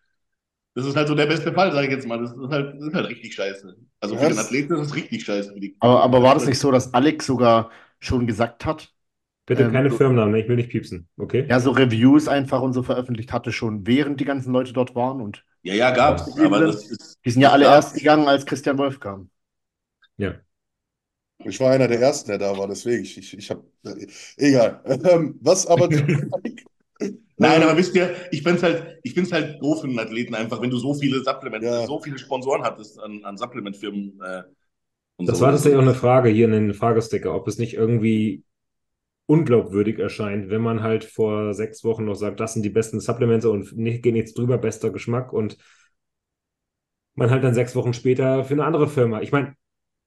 Das 0.74 0.86
ist 0.86 0.96
halt 0.96 1.08
so 1.08 1.16
der 1.16 1.26
beste 1.28 1.54
Fall, 1.54 1.72
sage 1.72 1.88
ich 1.88 1.94
jetzt 1.94 2.08
mal. 2.08 2.20
Das 2.22 2.32
ist 2.32 2.50
halt, 2.50 2.76
das 2.76 2.88
ist 2.88 2.94
halt 2.94 3.08
richtig 3.08 3.34
scheiße. 3.34 3.76
Also 4.02 4.16
für 4.16 4.24
Ja, 4.24 4.30
den 4.30 4.38
das- 4.38 4.46
Athleten 4.48 4.74
ist 4.74 4.88
es 4.88 4.96
richtig 4.96 5.24
scheiße. 5.24 5.54
Für 5.54 5.60
die, 5.60 5.76
Aber, 5.80 6.04
aber 6.04 6.22
war 6.22 6.34
das 6.34 6.46
nicht 6.46 6.60
so, 6.60 6.72
dass 6.72 6.94
Alex 6.94 7.26
sogar 7.26 7.72
schon 8.00 8.28
gesagt 8.28 8.66
hat, 8.66 8.92
Bitte 9.48 9.62
Ähm, 9.66 9.74
keine 9.74 9.92
so- 9.92 9.98
Firmennamen, 9.98 10.32
ne? 10.34 10.42
ich 10.42 10.48
will 10.50 10.56
nicht 10.56 10.70
piepsen, 10.70 11.08
okay? 11.18 11.46
ja, 11.48 11.60
so 11.60 11.70
Reviews 11.70 12.28
einfach 12.28 12.64
und 12.64 12.74
so 12.74 12.82
veröffentlicht 12.82 13.32
hatte, 13.32 13.52
schon 13.52 13.86
während 13.86 14.20
die 14.20 14.26
ganzen 14.26 14.52
Leute 14.52 14.74
dort 14.74 14.96
waren. 14.96 15.22
Und 15.22 15.46
Ja, 15.62 15.76
ja, 15.76 15.92
gab's, 15.92 16.36
Ja. 16.36 16.46
aber 16.48 16.62
das 16.62 16.88
ist. 16.88 17.20
die 17.24 17.30
sind 17.30 17.44
ja 17.44 17.52
alle 17.52 17.66
erst 17.66 17.94
gegangen, 17.94 18.28
als 18.28 18.48
Christian 18.48 18.80
Wolf 18.80 19.00
kam. 19.00 19.30
Ja. 20.18 20.36
Ich 21.40 21.60
war 21.60 21.72
einer 21.72 21.88
der 21.88 22.00
Ersten, 22.00 22.30
der 22.30 22.38
da 22.40 22.58
war, 22.58 22.68
deswegen. 22.68 23.04
Ich, 23.04 23.18
ich, 23.18 23.38
ich 23.38 23.50
habe. 23.52 23.64
Egal. 24.38 24.82
Ähm, 24.86 25.38
was 25.42 25.68
aber. 25.68 25.90
Nein, 27.38 27.64
aber 27.64 27.78
wisst 27.78 27.96
ihr, 27.96 28.16
ich 28.32 28.44
find's 28.44 28.64
halt, 28.64 29.00
ich 29.04 29.14
find's 29.14 29.32
halt 29.32 29.62
doof 29.62 29.82
für 29.82 29.88
einen 29.88 30.00
Athleten 30.00 30.36
einfach, 30.36 30.62
wenn 30.62 30.70
du 30.70 30.78
so 30.78 30.94
viele 30.94 31.24
Supplements, 31.24 31.66
Ja. 31.66 31.86
so 31.86 32.00
viele 32.00 32.18
Sponsoren 32.18 32.64
hattest 32.64 33.00
an, 33.00 33.24
an 33.24 33.38
Supplementfirmen. 33.38 34.20
Äh, 34.24 34.44
und 35.18 35.28
Das 35.28 35.40
so. 35.40 35.46
war 35.46 35.52
tatsächlich 35.52 35.78
auch 35.78 35.84
eine 35.84 35.94
Frage 35.96 36.30
hier 36.30 36.46
in 36.46 36.52
den 36.52 36.74
Fragesticker, 36.74 37.36
ob 37.36 37.48
es 37.48 37.58
nicht 37.58 37.74
irgendwie 37.74 38.44
unglaubwürdig 39.28 40.00
erscheint, 40.00 40.50
wenn 40.50 40.62
man 40.62 40.84
halt 40.84 41.04
vor 41.04 41.54
sechs 41.54 41.84
Wochen 41.84 42.06
noch 42.06 42.16
sagt, 42.16 42.40
das 42.40 42.54
sind 42.54 42.64
die 42.64 42.70
besten 42.70 43.00
Supplemente 43.00 43.50
und 43.50 43.76
nicht, 43.76 44.04
geht 44.04 44.14
nichts 44.14 44.34
drüber, 44.34 44.58
bester 44.58 44.92
Geschmack 44.92 45.34
und 45.34 45.58
man 47.16 47.30
halt 47.30 47.44
dann 47.44 47.54
sechs 47.54 47.76
Wochen 47.76 47.94
später 47.94 48.44
für 48.44 48.54
eine 48.54 48.66
andere 48.66 48.88
Firma. 48.88 49.22
Ich 49.22 49.32
meine, 49.32 49.56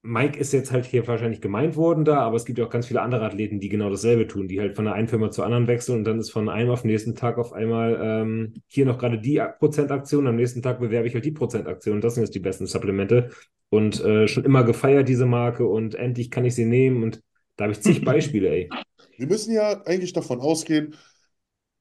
Mike 0.01 0.39
ist 0.39 0.53
jetzt 0.53 0.71
halt 0.71 0.85
hier 0.85 1.05
wahrscheinlich 1.07 1.41
gemeint 1.41 1.75
worden 1.75 2.05
da, 2.05 2.19
aber 2.21 2.37
es 2.37 2.45
gibt 2.45 2.57
ja 2.57 2.65
auch 2.65 2.69
ganz 2.69 2.87
viele 2.87 3.01
andere 3.01 3.25
Athleten, 3.25 3.59
die 3.59 3.67
genau 3.67 3.89
dasselbe 3.89 4.27
tun, 4.27 4.47
die 4.47 4.61
halt 4.61 4.75
von 4.77 4.85
der 4.85 4.93
einen 4.93 5.09
Firma 5.09 5.29
zur 5.29 5.43
anderen 5.43 5.67
wechseln 5.67 5.97
und 5.97 6.03
dann 6.05 6.19
ist 6.19 6.31
von 6.31 6.47
einem 6.47 6.69
auf 6.69 6.83
den 6.83 6.91
nächsten 6.91 7.15
Tag 7.15 7.37
auf 7.37 7.51
einmal 7.51 7.99
ähm, 8.01 8.53
hier 8.67 8.85
noch 8.85 8.97
gerade 8.97 9.19
die 9.19 9.41
Prozentaktion, 9.59 10.25
am 10.27 10.37
nächsten 10.37 10.61
Tag 10.61 10.79
bewerbe 10.79 11.07
ich 11.07 11.13
halt 11.13 11.25
die 11.25 11.31
Prozentaktion 11.31 11.99
das 11.99 12.15
sind 12.15 12.23
jetzt 12.23 12.33
die 12.33 12.39
besten 12.39 12.65
Supplemente 12.65 13.31
und 13.69 13.99
äh, 14.01 14.29
schon 14.29 14.45
immer 14.45 14.63
gefeiert 14.63 15.09
diese 15.09 15.25
Marke 15.25 15.67
und 15.67 15.95
endlich 15.95 16.31
kann 16.31 16.45
ich 16.45 16.55
sie 16.55 16.65
nehmen 16.65 17.03
und 17.03 17.21
da 17.57 17.65
habe 17.65 17.73
ich 17.73 17.81
zig 17.81 18.01
Beispiele, 18.05 18.49
ey. 18.49 18.69
Wir 19.17 19.27
müssen 19.27 19.53
ja 19.53 19.81
eigentlich 19.85 20.13
davon 20.13 20.39
ausgehen, 20.39 20.95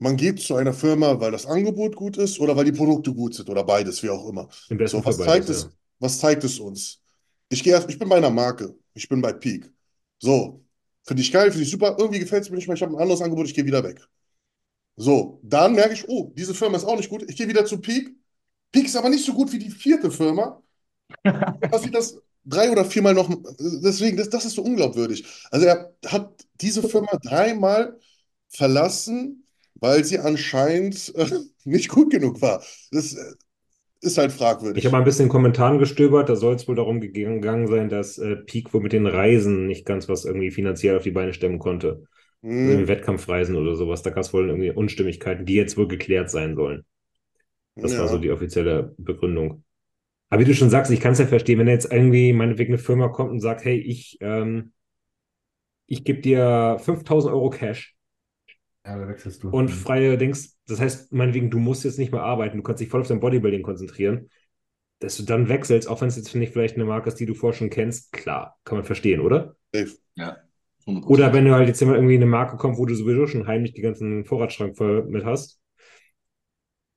man 0.01 0.17
geht 0.17 0.41
zu 0.41 0.57
einer 0.57 0.73
Firma, 0.73 1.21
weil 1.21 1.31
das 1.31 1.47
Angebot 1.47 1.97
gut 1.97 2.17
ist 2.17 2.41
oder 2.41 2.57
weil 2.57 2.65
die 2.65 2.73
Produkte 2.73 3.13
gut 3.15 3.35
sind 3.35 3.49
oder 3.49 3.65
beides, 3.65 4.03
wie 4.03 4.11
auch 4.11 4.29
immer. 4.29 4.49
Im 4.69 4.79
besten 4.79 4.99
So, 4.99 5.05
was 5.05 5.17
Fall 5.17 5.27
zeigt 5.27 5.45
beides, 5.45 5.51
es, 5.51 5.79
was 6.01 6.19
zeigt 6.19 6.45
es 6.45 6.59
uns? 6.61 7.01
Ich 7.49 7.63
gehe 7.65 7.73
erst, 7.73 7.89
ich 7.91 7.99
bin 7.99 8.09
bei 8.09 8.17
einer 8.17 8.31
Marke, 8.31 8.77
ich 8.95 9.09
bin 9.09 9.21
bei 9.23 9.33
Peak. 9.33 9.73
So, 10.19 10.65
finde 11.07 11.23
ich 11.23 11.33
geil, 11.33 11.51
finde 11.51 11.65
ich 11.65 11.71
super, 11.71 11.97
irgendwie 11.99 12.19
gefällt 12.21 12.45
es 12.45 12.51
mir 12.51 12.57
nicht 12.57 12.69
mehr, 12.69 12.77
ich 12.77 12.83
habe 12.83 12.93
ein 12.95 13.01
anderes 13.01 13.23
Angebot, 13.23 13.47
ich 13.47 13.55
gehe 13.55 13.65
wieder 13.67 13.83
weg. 13.85 14.07
So, 14.97 15.41
dann 15.45 15.75
merke 15.75 15.95
ich, 15.95 16.09
oh, 16.09 16.33
diese 16.37 16.55
Firma 16.55 16.77
ist 16.77 16.85
auch 16.85 16.97
nicht 16.97 17.09
gut, 17.11 17.25
ich 17.29 17.37
gehe 17.37 17.49
wieder 17.49 17.65
zu 17.67 17.81
Peak. 17.81 18.17
Peak 18.73 18.87
ist 18.87 18.97
aber 18.97 19.11
nicht 19.11 19.25
so 19.25 19.35
gut 19.35 19.53
wie 19.53 19.59
die 19.59 19.71
vierte 19.71 20.11
Firma. 20.11 20.63
Passiert 21.71 21.95
das 21.95 22.19
drei 22.45 22.71
oder 22.71 22.85
viermal 22.85 23.15
noch, 23.15 23.29
deswegen, 23.59 24.17
das, 24.17 24.31
das 24.31 24.45
ist 24.45 24.55
so 24.55 24.63
unglaubwürdig. 24.63 25.25
Also 25.51 25.67
er 25.67 25.95
hat 26.07 26.47
diese 26.61 26.83
Firma 26.89 27.11
dreimal 27.23 27.99
verlassen, 28.49 29.45
weil 29.75 30.05
sie 30.05 30.19
anscheinend 30.19 31.15
äh, 31.17 31.29
nicht 31.65 31.89
gut 31.89 32.11
genug 32.11 32.41
war. 32.43 32.63
Das 32.91 33.15
äh, 33.15 33.35
ist 34.01 34.19
halt 34.19 34.33
fragwürdig. 34.33 34.79
Ich 34.79 34.85
habe 34.85 34.93
mal 34.93 34.99
ein 34.99 35.05
bisschen 35.05 35.25
in 35.25 35.31
Kommentaren 35.31 35.79
gestöbert, 35.79 36.29
da 36.29 36.37
soll 36.37 36.55
es 36.55 36.69
wohl 36.69 36.77
darum 36.77 37.01
gegangen 37.01 37.67
sein, 37.67 37.89
dass 37.89 38.19
äh, 38.19 38.37
Peak 38.37 38.73
wohl 38.73 38.81
mit 38.81 38.93
den 38.93 39.07
Reisen 39.07 39.67
nicht 39.67 39.85
ganz 39.85 40.09
was 40.09 40.25
irgendwie 40.25 40.51
finanziell 40.51 40.97
auf 40.97 41.03
die 41.03 41.11
Beine 41.11 41.33
stemmen 41.33 41.59
konnte. 41.59 42.05
Hm, 42.43 42.87
Wettkampfreisen 42.87 43.57
oder 43.57 43.75
sowas, 43.75 44.03
da 44.03 44.11
gab 44.11 44.21
es 44.21 44.33
wohl 44.33 44.49
irgendwie 44.49 44.71
Unstimmigkeiten, 44.71 45.45
die 45.45 45.55
jetzt 45.55 45.77
wohl 45.77 45.89
geklärt 45.89 46.31
sein 46.31 46.55
sollen. 46.55 46.85
Das 47.75 47.93
war 47.93 48.07
ja. 48.07 48.09
so 48.09 48.19
die 48.19 48.31
offizielle 48.31 48.95
Begründung. 48.99 49.65
Aber 50.31 50.41
wie 50.41 50.45
du 50.45 50.55
schon 50.55 50.71
sagst, 50.71 50.93
ich 50.93 51.01
kann 51.01 51.13
es 51.13 51.19
ja 51.19 51.27
verstehen, 51.27 51.59
wenn 51.59 51.69
jetzt 51.69 51.91
irgendwie 51.91 52.33
meinetwegen 52.33 52.75
eine 52.75 52.83
Firma 52.83 53.09
kommt 53.09 53.31
und 53.31 53.41
sagt, 53.41 53.65
hey, 53.65 53.79
ich, 53.79 54.19
ähm, 54.21 54.73
ich 55.87 56.05
gebe 56.05 56.21
dir 56.21 56.77
5000 56.81 57.33
Euro 57.33 57.51
Cash 57.51 57.97
Ja, 58.85 58.99
da 58.99 59.09
wechselst 59.09 59.43
du. 59.43 59.49
und 59.49 59.69
freie 59.71 60.19
Dings. 60.19 60.58
Das 60.69 60.81
heißt, 60.81 61.13
meinetwegen, 61.13 61.51
du 61.51 61.59
musst 61.59 61.85
jetzt 61.85 61.99
nicht 61.99 62.13
mehr 62.13 62.23
arbeiten, 62.23 62.59
du 62.59 62.63
kannst 62.63 62.81
dich 62.81 62.89
voll 62.89 63.01
auf 63.01 63.09
dein 63.09 63.21
Bodybuilding 63.21 63.63
konzentrieren. 63.63 64.31
Dass 65.01 65.17
du 65.17 65.23
dann 65.23 65.49
wechselst, 65.49 65.89
auch 65.89 66.01
wenn 66.01 66.09
es 66.09 66.17
jetzt 66.17 66.35
nicht 66.35 66.53
vielleicht 66.53 66.75
eine 66.75 66.85
Marke 66.85 67.09
ist, 67.09 67.21
die 67.21 67.27
du 67.27 67.35
vorher 67.35 67.57
schon 67.57 67.71
kennst, 67.71 68.13
klar, 68.13 68.59
kann 68.65 68.79
man 68.79 68.85
verstehen, 68.85 69.21
oder? 69.21 69.55
Ja, 70.17 70.39
100%. 70.87 71.11
Oder 71.11 71.33
wenn 71.33 71.45
du 71.45 71.55
halt 71.55 71.69
jetzt 71.69 71.81
immer 71.83 71.95
irgendwie 71.95 72.17
eine 72.17 72.27
Marke 72.27 72.57
kommt, 72.57 72.79
wo 72.79 72.87
du 72.87 72.95
sowieso 72.95 73.27
schon 73.27 73.47
heimlich 73.47 73.75
die 73.75 73.83
ganzen 73.83 74.25
Vorratsschrank 74.25 74.77
voll 74.77 75.05
mit 75.05 75.25
hast, 75.25 75.61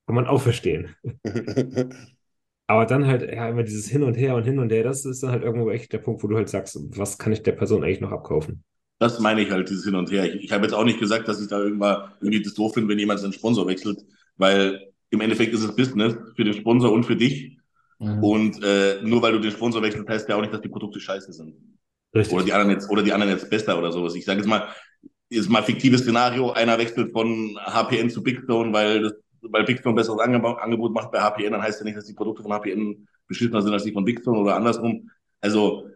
kann 0.08 0.16
man 0.16 0.28
auch 0.28 0.42
verstehen. 0.42 0.96
Aber 2.68 2.86
dann 2.86 3.06
halt, 3.06 3.22
ja, 3.24 3.50
immer 3.50 3.64
dieses 3.64 3.90
Hin 3.90 4.04
und 4.04 4.16
Her 4.16 4.36
und 4.36 4.46
Hin 4.46 4.60
und 4.60 4.72
Her, 4.72 4.84
das 4.84 5.06
ist 5.06 5.24
dann 5.24 5.32
halt 5.32 5.44
irgendwo 5.44 5.70
echt 5.72 5.92
der 5.94 5.98
Punkt, 5.98 6.24
wo 6.24 6.28
du 6.28 6.38
halt 6.38 6.50
sagst, 6.50 6.80
was 6.98 7.18
kann 7.18 7.34
ich 7.34 7.44
der 7.44 7.52
Person 7.52 7.84
eigentlich 7.84 8.02
noch 8.02 8.12
abkaufen? 8.12 8.64
Das 9.02 9.20
meine 9.20 9.41
ich 9.41 9.49
halt, 9.49 9.68
dieses 9.68 9.84
Hin 9.84 9.95
und 9.95 10.12
Her. 10.12 10.32
Ich, 10.32 10.43
ich 10.43 10.52
habe 10.52 10.64
jetzt 10.64 10.74
auch 10.74 10.84
nicht 10.84 10.99
gesagt, 10.99 11.28
dass 11.28 11.41
ich 11.41 11.47
da 11.47 11.58
irgendwann 11.58 12.12
irgendwie 12.22 12.43
das 12.43 12.54
doof 12.54 12.76
finde, 12.76 12.88
wenn 12.89 12.99
jemand 12.99 13.20
seinen 13.20 13.34
Sponsor 13.34 13.66
wechselt, 13.66 14.06
weil 14.38 14.91
im 15.10 15.22
Endeffekt 15.22 15.56
ist 15.56 15.64
es 15.64 15.76
Business 15.76 16.16
für 16.36 16.43
den 16.43 16.54
Sponsor 16.54 16.91
und 16.91 17.04
für 17.04 17.16
dich. 17.16 17.58
Mhm. 17.97 18.24
Und 18.24 18.64
äh, 18.64 19.02
nur 19.02 19.24
weil 19.24 19.32
du 19.32 19.39
den 19.39 19.49
Sponsor 19.49 19.82
wechselst, 19.82 20.08
heißt 20.08 20.30
ja 20.30 20.36
auch 20.36 20.41
nicht, 20.41 20.54
dass 20.54 20.62
die 20.62 20.70
Produkte 20.70 20.99
scheiße 20.99 21.34
sind. 21.34 21.56
Richtig. 22.14 22.32
Oder 22.32 22.45
die 22.45 22.54
anderen 22.54 22.74
jetzt, 22.74 22.91
oder 22.91 23.02
die 23.02 23.12
anderen 23.12 23.34
jetzt 23.34 23.49
besser 23.49 23.76
oder 23.76 23.91
sowas. 23.91 24.14
Ich 24.14 24.24
sage 24.24 24.38
jetzt 24.38 24.47
mal, 24.47 24.68
ist 25.30 25.49
mal 25.49 25.64
fiktives 25.64 26.02
Szenario, 26.02 26.52
einer 26.52 26.78
wechselt 26.78 27.12
von 27.12 27.58
HPN 27.58 28.12
zu 28.12 28.22
Big 28.22 28.41
Stone, 28.43 28.72
weil 28.72 29.02
das, 29.02 29.14
weil 29.41 29.64
Big 29.64 29.80
Stone 29.80 29.93
ein 29.93 29.95
besseres 29.95 30.20
Angebot, 30.20 30.60
Angebot 30.60 30.93
macht 30.93 31.12
bei 31.12 31.22
HPN, 31.22 31.54
dann 31.54 31.64
heißt 31.64 31.80
ja 31.80 31.86
nicht, 31.86 31.97
dass 31.97 32.06
die 32.06 32.14
Produkte 32.14 32.43
von 32.43 32.54
HPN 32.54 33.08
beschissener 33.28 33.64
sind 33.64 33.74
als 33.74 33.84
die 33.84 33.93
von 33.93 34.06
Big 34.06 34.22
Stone 34.22 34.38
oder 34.38 34.56
andersrum. 34.56 35.10
Also 35.39 35.88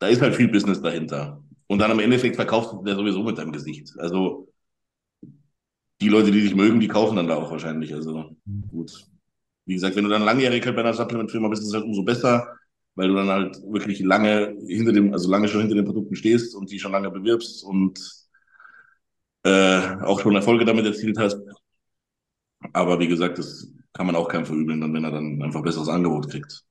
da 0.00 0.08
ist 0.08 0.20
halt 0.20 0.34
viel 0.34 0.48
Business 0.48 0.82
dahinter. 0.82 1.40
Und 1.68 1.78
dann 1.78 1.90
im 1.90 1.98
Endeffekt 1.98 2.36
verkaufst 2.36 2.72
du 2.72 2.82
der 2.82 2.94
sowieso 2.94 3.22
mit 3.22 3.38
deinem 3.38 3.52
Gesicht. 3.52 3.92
Also 3.98 4.48
die 6.00 6.08
Leute, 6.08 6.30
die 6.30 6.42
dich 6.42 6.54
mögen, 6.54 6.80
die 6.80 6.88
kaufen 6.88 7.16
dann 7.16 7.28
da 7.28 7.36
auch 7.36 7.50
wahrscheinlich. 7.50 7.94
Also 7.94 8.36
gut. 8.70 9.06
Wie 9.64 9.74
gesagt, 9.74 9.96
wenn 9.96 10.04
du 10.04 10.10
dann 10.10 10.22
langjährig 10.22 10.64
halt 10.64 10.76
bei 10.76 10.82
einer 10.82 10.94
Supplement-Firma 10.94 11.48
bist, 11.48 11.62
ist 11.62 11.68
es 11.68 11.74
halt 11.74 11.84
umso 11.84 12.02
besser, 12.04 12.56
weil 12.94 13.08
du 13.08 13.14
dann 13.14 13.28
halt 13.28 13.56
wirklich 13.68 14.00
lange 14.00 14.56
hinter 14.66 14.92
dem, 14.92 15.12
also 15.12 15.30
lange 15.30 15.48
schon 15.48 15.62
hinter 15.62 15.74
den 15.74 15.84
Produkten 15.84 16.14
stehst 16.14 16.54
und 16.54 16.70
die 16.70 16.78
schon 16.78 16.92
lange 16.92 17.10
bewirbst 17.10 17.64
und 17.64 17.98
äh, 19.44 19.96
auch 20.02 20.20
schon 20.20 20.36
Erfolge 20.36 20.64
damit 20.64 20.86
erzielt 20.86 21.18
hast. 21.18 21.38
Aber 22.72 22.98
wie 23.00 23.08
gesagt, 23.08 23.38
das 23.38 23.72
kann 23.92 24.06
man 24.06 24.16
auch 24.16 24.28
keinem 24.28 24.46
verübeln, 24.46 24.92
wenn 24.92 25.04
er 25.04 25.10
dann 25.10 25.42
einfach 25.42 25.62
besseres 25.62 25.88
Angebot 25.88 26.30
kriegt. 26.30 26.65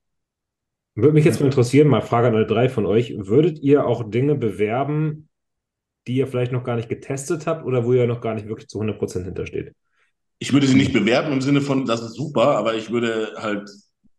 Würde 0.96 1.12
mich 1.12 1.26
jetzt 1.26 1.40
mal 1.40 1.46
interessieren, 1.46 1.88
mal 1.88 2.00
Frage 2.00 2.28
an 2.28 2.34
alle 2.34 2.46
drei 2.46 2.70
von 2.70 2.86
euch. 2.86 3.14
Würdet 3.16 3.58
ihr 3.60 3.86
auch 3.86 4.10
Dinge 4.10 4.34
bewerben, 4.34 5.28
die 6.06 6.16
ihr 6.16 6.26
vielleicht 6.26 6.52
noch 6.52 6.64
gar 6.64 6.76
nicht 6.76 6.88
getestet 6.88 7.46
habt 7.46 7.66
oder 7.66 7.84
wo 7.84 7.92
ihr 7.92 8.06
noch 8.06 8.22
gar 8.22 8.34
nicht 8.34 8.48
wirklich 8.48 8.68
zu 8.68 8.80
100% 8.80 9.24
hintersteht? 9.24 9.74
Ich 10.38 10.52
würde 10.52 10.66
sie 10.66 10.74
nicht 10.74 10.94
bewerben 10.94 11.32
im 11.32 11.42
Sinne 11.42 11.60
von, 11.60 11.84
das 11.84 12.00
ist 12.00 12.14
super, 12.14 12.56
aber 12.56 12.74
ich 12.74 12.90
würde 12.90 13.34
halt 13.36 13.68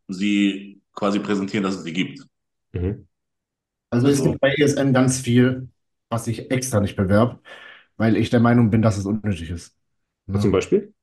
sie 0.07 0.79
quasi 0.93 1.19
präsentieren, 1.19 1.63
dass 1.63 1.75
es 1.75 1.83
sie 1.83 1.93
gibt. 1.93 2.25
Mhm. 2.73 3.07
Also 3.89 4.07
es 4.07 4.19
Also- 4.19 4.31
gibt 4.31 4.41
bei 4.41 4.53
ESN 4.53 4.93
ganz 4.93 5.19
viel, 5.19 5.69
was 6.09 6.27
ich 6.27 6.51
extra 6.51 6.79
nicht 6.79 6.95
bewerbe, 6.95 7.39
weil 7.97 8.17
ich 8.17 8.29
der 8.29 8.39
Meinung 8.39 8.69
bin, 8.69 8.83
dass 8.83 8.97
es 8.97 9.05
unnötig 9.05 9.49
ist. 9.49 9.75
Zum 10.39 10.51
Beispiel? 10.51 10.93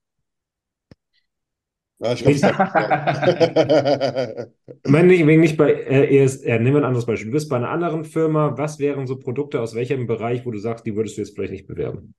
Ja, 1.98 2.12
ich 2.12 2.22
glaube, 2.24 2.40
Ich 4.84 4.90
meine 4.90 5.08
nicht, 5.08 5.26
wegen 5.26 5.40
nicht 5.40 5.56
bei 5.56 5.72
äh, 5.72 6.16
ESR. 6.18 6.58
Nehmen 6.58 6.76
wir 6.76 6.80
ein 6.82 6.84
anderes 6.84 7.06
Beispiel. 7.06 7.26
Du 7.28 7.32
bist 7.32 7.48
bei 7.48 7.56
einer 7.56 7.70
anderen 7.70 8.04
Firma. 8.04 8.56
Was 8.58 8.78
wären 8.78 9.06
so 9.06 9.18
Produkte 9.18 9.60
aus 9.60 9.74
welchem 9.74 10.06
Bereich, 10.06 10.44
wo 10.46 10.50
du 10.50 10.58
sagst, 10.58 10.86
die 10.86 10.94
würdest 10.96 11.16
du 11.16 11.22
jetzt 11.22 11.34
vielleicht 11.34 11.52
nicht 11.52 11.66
bewerben? 11.66 12.14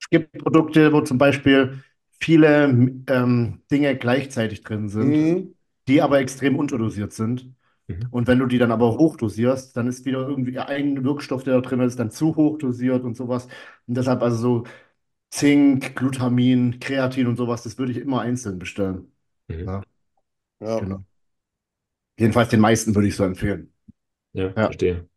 Es 0.00 0.08
gibt 0.10 0.32
Produkte, 0.32 0.92
wo 0.92 1.00
zum 1.02 1.18
Beispiel 1.18 1.82
viele 2.20 2.64
ähm, 3.08 3.62
Dinge 3.70 3.96
gleichzeitig 3.96 4.62
drin 4.62 4.88
sind, 4.88 5.24
Mhm. 5.24 5.54
die 5.88 6.02
aber 6.02 6.20
extrem 6.20 6.56
unterdosiert 6.56 7.12
sind. 7.12 7.52
Mhm. 7.88 8.08
Und 8.10 8.26
wenn 8.28 8.38
du 8.38 8.46
die 8.46 8.58
dann 8.58 8.72
aber 8.72 8.98
hochdosierst, 8.98 9.76
dann 9.76 9.88
ist 9.88 10.04
wieder 10.04 10.28
irgendwie 10.28 10.58
ein 10.58 11.04
Wirkstoff, 11.04 11.44
der 11.44 11.54
da 11.56 11.60
drin 11.60 11.80
ist, 11.80 11.98
dann 11.98 12.10
zu 12.10 12.36
hoch 12.36 12.58
dosiert 12.58 13.04
und 13.04 13.16
sowas. 13.16 13.48
Und 13.86 13.96
deshalb 13.96 14.22
also 14.22 14.36
so 14.36 14.64
Zink, 15.32 15.96
Glutamin, 15.96 16.78
Kreatin 16.80 17.26
und 17.26 17.36
sowas, 17.36 17.62
das 17.64 17.76
würde 17.78 17.90
ich 17.92 17.98
immer 17.98 18.20
einzeln 18.20 18.58
bestellen. 18.60 19.12
Mhm. 19.48 19.66
Ja, 19.66 19.82
Ja. 20.60 20.80
genau. 20.80 21.04
Jedenfalls 22.18 22.48
den 22.50 22.60
meisten 22.60 22.94
würde 22.94 23.08
ich 23.08 23.16
so 23.16 23.24
empfehlen. 23.24 23.72
Ja, 24.34 24.56
Ja. 24.56 24.70
verstehe. 24.70 25.08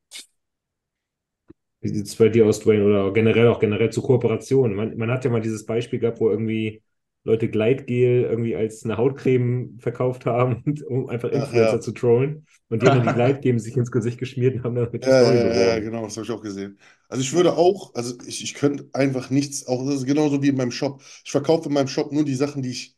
Wie 1.81 1.89
sieht 1.89 2.07
es 2.07 2.15
bei 2.15 2.29
dir 2.29 2.45
aus, 2.47 2.59
Dwayne? 2.61 2.83
Oder 2.85 3.13
generell 3.13 3.47
auch 3.47 3.59
generell 3.59 3.89
zu 3.91 4.01
Kooperationen? 4.01 4.75
Man, 4.75 4.97
man 4.97 5.11
hat 5.11 5.23
ja 5.25 5.31
mal 5.31 5.41
dieses 5.41 5.65
Beispiel 5.65 5.99
gehabt, 5.99 6.19
wo 6.19 6.29
irgendwie 6.29 6.81
Leute 7.25 7.49
Gleitgel 7.49 8.23
irgendwie 8.23 8.55
als 8.55 8.85
eine 8.85 8.97
Hautcreme 8.97 9.77
verkauft 9.79 10.25
haben, 10.27 10.63
um 10.89 11.09
einfach 11.09 11.29
Ach, 11.31 11.53
Influencer 11.53 11.81
ja. 11.81 11.81
zu 11.81 11.91
trollen. 11.93 12.47
Und 12.69 12.83
die 12.83 12.87
haben 12.87 12.95
dann 12.95 13.03
die 13.03 13.11
Gleitgel 13.13 13.59
sich 13.59 13.77
ins 13.77 13.91
Gesicht 13.91 14.19
geschmiert 14.19 14.55
und 14.55 14.63
haben 14.63 14.75
dann 14.75 14.91
mit 14.91 15.05
die 15.05 15.11
Ja, 15.11 15.11
Story 15.11 15.43
ja, 15.53 15.53
ja, 15.75 15.79
genau, 15.79 16.03
das 16.03 16.15
habe 16.17 16.25
ich 16.25 16.31
auch 16.31 16.41
gesehen. 16.41 16.79
Also 17.09 17.21
ich 17.21 17.31
würde 17.33 17.55
auch, 17.55 17.93
also 17.93 18.15
ich, 18.25 18.43
ich 18.43 18.53
könnte 18.55 18.89
einfach 18.93 19.29
nichts, 19.29 19.67
auch 19.67 19.85
das 19.85 19.95
ist 19.97 20.05
genauso 20.05 20.41
wie 20.41 20.49
in 20.49 20.57
meinem 20.57 20.71
Shop. 20.71 21.01
Ich 21.23 21.31
verkaufe 21.31 21.67
in 21.69 21.73
meinem 21.73 21.87
Shop 21.87 22.11
nur 22.11 22.25
die 22.25 22.33
Sachen, 22.35 22.63
die 22.63 22.71
ich 22.71 22.97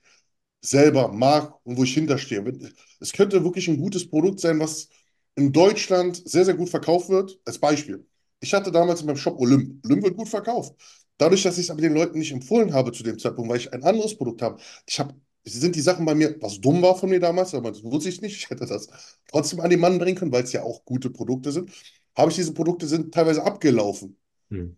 selber 0.61 1.09
mag 1.09 1.53
und 1.65 1.77
wo 1.77 1.83
ich 1.83 1.93
hinterstehe. 1.93 2.43
Es 2.99 3.13
könnte 3.13 3.43
wirklich 3.43 3.67
ein 3.67 3.77
gutes 3.77 4.09
Produkt 4.09 4.39
sein, 4.39 4.59
was 4.59 4.89
in 5.35 5.53
Deutschland 5.53 6.21
sehr, 6.29 6.45
sehr 6.45 6.55
gut 6.55 6.69
verkauft 6.69 7.09
wird. 7.09 7.39
Als 7.45 7.59
Beispiel. 7.59 8.07
Ich 8.41 8.53
hatte 8.53 8.71
damals 8.71 9.01
in 9.01 9.07
meinem 9.07 9.17
Shop 9.17 9.39
Olymp. 9.39 9.85
Olymp 9.85 10.03
wird 10.03 10.17
gut 10.17 10.29
verkauft. 10.29 10.75
Dadurch, 11.17 11.43
dass 11.43 11.57
ich 11.57 11.65
es 11.65 11.69
aber 11.71 11.81
den 11.81 11.93
Leuten 11.93 12.19
nicht 12.19 12.31
empfohlen 12.31 12.73
habe 12.73 12.91
zu 12.91 13.03
dem 13.03 13.17
Zeitpunkt, 13.19 13.49
weil 13.49 13.57
ich 13.57 13.73
ein 13.73 13.83
anderes 13.83 14.15
Produkt 14.15 14.41
habe. 14.41 14.61
Ich 14.85 14.99
habe, 14.99 15.15
sind 15.43 15.75
die 15.75 15.81
Sachen 15.81 16.05
bei 16.05 16.13
mir, 16.15 16.35
was 16.41 16.59
dumm 16.61 16.81
war 16.81 16.95
von 16.95 17.09
mir 17.09 17.19
damals, 17.19 17.53
aber 17.55 17.71
das 17.71 17.83
wusste 17.83 18.09
ich 18.09 18.21
nicht. 18.21 18.35
Ich 18.35 18.49
hätte 18.49 18.65
das 18.65 18.87
trotzdem 19.31 19.59
an 19.61 19.69
den 19.69 19.79
Mann 19.79 19.97
bringen 19.97 20.17
können, 20.17 20.31
weil 20.31 20.43
es 20.43 20.53
ja 20.53 20.63
auch 20.63 20.85
gute 20.85 21.09
Produkte 21.09 21.51
sind. 21.51 21.71
Habe 22.15 22.31
ich 22.31 22.37
diese 22.37 22.53
Produkte 22.53 22.87
sind 22.87 23.13
teilweise 23.13 23.43
abgelaufen. 23.43 24.17
Hm. 24.49 24.77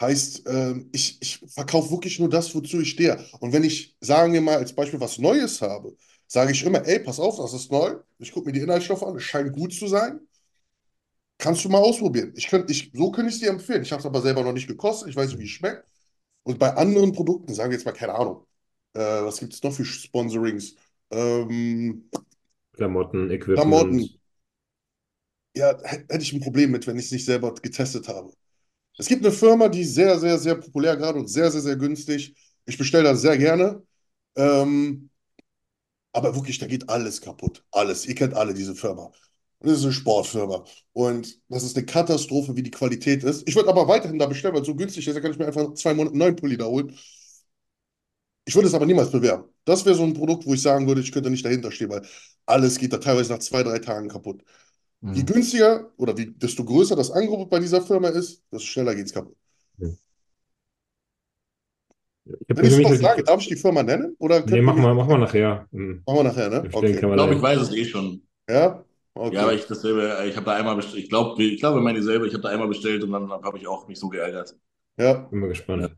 Heißt, 0.00 0.44
ähm, 0.46 0.88
ich, 0.92 1.18
ich 1.20 1.40
verkaufe 1.48 1.90
wirklich 1.90 2.18
nur 2.20 2.28
das, 2.28 2.54
wozu 2.54 2.80
ich 2.80 2.90
stehe. 2.90 3.18
Und 3.40 3.52
wenn 3.52 3.64
ich, 3.64 3.96
sagen 4.00 4.32
wir 4.32 4.40
mal, 4.40 4.56
als 4.58 4.72
Beispiel 4.72 5.00
was 5.00 5.18
Neues 5.18 5.60
habe, 5.60 5.96
sage 6.28 6.52
ich 6.52 6.62
immer, 6.64 6.86
ey, 6.86 7.00
pass 7.00 7.18
auf, 7.18 7.36
das 7.36 7.52
ist 7.52 7.72
neu. 7.72 7.96
Ich 8.18 8.32
gucke 8.32 8.46
mir 8.46 8.52
die 8.52 8.60
Inhaltsstoffe 8.60 9.02
an, 9.02 9.16
es 9.16 9.24
scheint 9.24 9.52
gut 9.52 9.72
zu 9.72 9.88
sein. 9.88 10.20
Kannst 11.38 11.64
du 11.64 11.68
mal 11.68 11.78
ausprobieren. 11.78 12.32
Ich 12.36 12.48
könnt, 12.48 12.70
ich, 12.70 12.90
so 12.94 13.10
könnte 13.12 13.28
ich 13.30 13.36
es 13.36 13.40
dir 13.40 13.50
empfehlen. 13.50 13.82
Ich 13.82 13.92
habe 13.92 14.00
es 14.00 14.06
aber 14.06 14.20
selber 14.22 14.42
noch 14.42 14.52
nicht 14.52 14.66
gekostet. 14.68 15.08
Ich 15.08 15.16
weiß 15.16 15.28
nicht, 15.30 15.38
wie 15.38 15.44
es 15.44 15.50
schmeckt. 15.50 15.84
Und 16.44 16.58
bei 16.58 16.74
anderen 16.76 17.12
Produkten, 17.12 17.54
sagen 17.54 17.70
wir 17.70 17.78
jetzt 17.78 17.86
mal, 17.86 17.92
keine 17.92 18.14
Ahnung, 18.14 18.46
äh, 18.94 19.00
was 19.00 19.38
gibt 19.40 19.54
es 19.54 19.62
noch 19.62 19.72
für 19.72 19.84
Sponsorings? 19.84 20.76
Ähm, 21.10 22.10
Klamotten, 22.72 23.30
Equipment. 23.30 24.00
Klamotten. 24.00 24.18
Ja, 25.54 25.76
hä- 25.82 26.04
hätte 26.08 26.22
ich 26.22 26.32
ein 26.32 26.40
Problem 26.40 26.70
mit, 26.70 26.86
wenn 26.86 26.96
ich 26.98 27.06
es 27.06 27.12
nicht 27.12 27.24
selber 27.24 27.54
getestet 27.54 28.08
habe. 28.08 28.32
Es 28.98 29.08
gibt 29.08 29.24
eine 29.26 29.34
Firma, 29.34 29.68
die 29.68 29.84
sehr, 29.84 30.18
sehr, 30.20 30.38
sehr 30.38 30.56
populär 30.56 30.96
gerade 30.96 31.18
und 31.20 31.28
sehr, 31.28 31.50
sehr, 31.52 31.62
sehr 31.62 31.76
günstig. 31.76 32.34
Ich 32.66 32.78
bestelle 32.78 33.04
da 33.04 33.16
sehr 33.16 33.38
gerne. 33.38 33.82
Ähm, 34.36 35.10
aber 36.12 36.34
wirklich, 36.34 36.58
da 36.58 36.66
geht 36.66 36.88
alles 36.88 37.20
kaputt. 37.20 37.64
Alles. 37.72 38.06
Ihr 38.06 38.14
kennt 38.14 38.34
alle 38.34 38.54
diese 38.54 38.74
Firma. 38.74 39.12
Und 39.60 39.70
das 39.70 39.78
ist 39.78 39.84
eine 39.84 39.92
Sportfirma. 39.92 40.64
Und 40.92 41.40
das 41.48 41.64
ist 41.64 41.76
eine 41.76 41.84
Katastrophe, 41.86 42.54
wie 42.56 42.62
die 42.62 42.70
Qualität 42.70 43.24
ist. 43.24 43.48
Ich 43.48 43.56
würde 43.56 43.68
aber 43.68 43.88
weiterhin 43.88 44.18
da 44.18 44.26
bestellen, 44.26 44.54
weil 44.54 44.60
es 44.62 44.66
so 44.68 44.74
günstig 44.76 45.06
ist, 45.08 45.14
da 45.16 45.20
kann 45.20 45.32
ich 45.32 45.38
mir 45.38 45.46
einfach 45.46 45.74
zwei 45.74 45.94
Monate 45.94 46.12
einen 46.12 46.18
neuen 46.20 46.36
Pulli 46.36 46.56
da 46.56 46.66
holen. 46.66 46.94
Ich 48.44 48.54
würde 48.54 48.68
es 48.68 48.74
aber 48.74 48.86
niemals 48.86 49.10
bewerben. 49.10 49.44
Das 49.64 49.84
wäre 49.84 49.96
so 49.96 50.04
ein 50.04 50.14
Produkt, 50.14 50.46
wo 50.46 50.54
ich 50.54 50.62
sagen 50.62 50.86
würde, 50.86 51.00
ich 51.00 51.10
könnte 51.12 51.28
nicht 51.28 51.44
dahinter 51.44 51.70
stehen, 51.72 51.90
weil 51.90 52.02
alles 52.46 52.78
geht 52.78 52.92
da 52.92 52.98
teilweise 52.98 53.32
nach 53.32 53.40
zwei, 53.40 53.62
drei 53.62 53.78
Tagen 53.80 54.08
kaputt. 54.08 54.42
Je 55.00 55.22
Mhm. 55.22 55.26
günstiger 55.26 55.92
oder 55.96 56.16
wie, 56.16 56.26
desto 56.26 56.64
größer 56.64 56.96
das 56.96 57.10
Angebot 57.10 57.50
bei 57.50 57.58
dieser 57.58 57.82
Firma 57.82 58.08
ist, 58.08 58.42
desto 58.52 58.66
schneller 58.66 58.94
geht 58.94 59.06
es 59.06 59.12
kaputt. 59.12 59.36
Ich 59.78 59.86
habe 62.50 62.62
Wenn 62.62 62.64
ich 62.66 62.72
es 62.72 62.78
noch 62.80 62.94
sage, 62.96 63.22
darf 63.22 63.40
ich 63.40 63.48
die 63.48 63.56
Firma 63.56 63.82
nennen? 63.82 64.14
Oder 64.18 64.40
Nee, 64.40 64.46
können 64.46 64.64
mach 64.64 64.76
wir- 64.76 64.82
mal, 64.82 64.94
mach 64.94 65.06
mal 65.06 65.18
nachher. 65.18 65.66
Hm. 65.72 66.02
Machen 66.06 66.18
wir 66.18 66.24
nachher, 66.24 66.50
ne? 66.50 66.68
Okay. 66.72 66.92
Ich 66.92 66.98
glaube, 67.00 67.34
ich 67.34 67.42
weiß 67.42 67.60
es 67.60 67.72
eh 67.72 67.84
schon. 67.84 68.22
Ja? 68.48 68.84
Okay. 69.18 69.34
Ja, 69.34 69.42
aber 69.42 69.54
ich 69.54 69.66
dasselbe, 69.66 70.16
ich 70.28 70.36
habe 70.36 70.46
da 70.46 70.54
einmal 70.54 70.76
bestellt, 70.76 71.02
ich 71.02 71.08
glaube, 71.08 71.42
ich 71.42 71.58
glaube, 71.58 71.80
meine 71.80 71.98
dieselbe, 71.98 72.28
ich 72.28 72.34
habe 72.34 72.42
da 72.42 72.50
einmal 72.50 72.68
bestellt 72.68 73.02
und 73.02 73.10
dann 73.10 73.28
habe 73.28 73.58
ich 73.58 73.66
auch 73.66 73.88
mich 73.88 73.98
so 73.98 74.08
geärgert. 74.08 74.54
Ja. 74.96 75.14
Bin 75.14 75.40
mal 75.40 75.48
gespannt. 75.48 75.90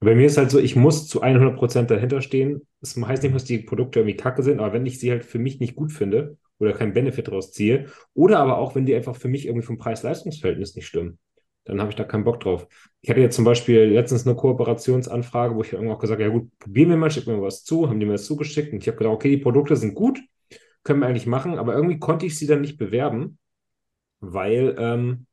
Bei 0.00 0.14
mir 0.14 0.26
ist 0.26 0.36
halt 0.36 0.50
so, 0.50 0.58
ich 0.58 0.76
muss 0.76 1.08
zu 1.08 1.22
100% 1.22 1.90
dahinter 1.90 2.20
stehen. 2.20 2.66
Das 2.82 2.96
heißt 2.96 3.22
nicht, 3.22 3.34
dass 3.34 3.44
die 3.44 3.60
Produkte 3.60 4.00
irgendwie 4.00 4.16
kacke 4.16 4.42
sind, 4.42 4.60
aber 4.60 4.74
wenn 4.74 4.84
ich 4.84 5.00
sie 5.00 5.10
halt 5.10 5.24
für 5.24 5.38
mich 5.38 5.58
nicht 5.58 5.74
gut 5.74 5.90
finde 5.90 6.36
oder 6.58 6.74
keinen 6.74 6.92
Benefit 6.92 7.28
draus 7.28 7.52
ziehe, 7.52 7.86
oder 8.12 8.40
aber 8.40 8.58
auch, 8.58 8.74
wenn 8.74 8.84
die 8.84 8.94
einfach 8.94 9.16
für 9.16 9.28
mich 9.28 9.46
irgendwie 9.46 9.64
vom 9.64 9.78
Preis-Leistungs-Verhältnis 9.78 10.76
nicht 10.76 10.86
stimmen, 10.86 11.18
dann 11.64 11.80
habe 11.80 11.90
ich 11.90 11.96
da 11.96 12.04
keinen 12.04 12.24
Bock 12.24 12.40
drauf. 12.40 12.68
Ich 13.00 13.08
hatte 13.08 13.20
jetzt 13.20 13.36
zum 13.36 13.46
Beispiel 13.46 13.84
letztens 13.84 14.26
eine 14.26 14.36
Kooperationsanfrage, 14.36 15.54
wo 15.56 15.62
ich 15.62 15.72
irgendwann 15.72 15.96
auch 15.96 16.00
gesagt 16.00 16.20
habe, 16.20 16.30
ja 16.30 16.38
gut, 16.38 16.50
probieren 16.58 16.90
wir 16.90 16.96
mal, 16.98 17.10
schick 17.10 17.26
mir 17.26 17.40
was 17.40 17.64
zu, 17.64 17.88
haben 17.88 17.98
die 17.98 18.06
mir 18.06 18.12
das 18.12 18.26
zugeschickt 18.26 18.74
und 18.74 18.82
ich 18.82 18.88
habe 18.88 18.98
gedacht, 18.98 19.14
okay, 19.14 19.30
die 19.30 19.38
Produkte 19.38 19.76
sind 19.76 19.94
gut, 19.94 20.20
können 20.86 21.00
wir 21.00 21.08
eigentlich 21.08 21.26
machen, 21.26 21.58
aber 21.58 21.74
irgendwie 21.74 21.98
konnte 21.98 22.24
ich 22.24 22.38
sie 22.38 22.46
dann 22.46 22.60
nicht 22.62 22.78
bewerben, 22.78 23.38
weil 24.20 24.76
ähm, 24.78 25.26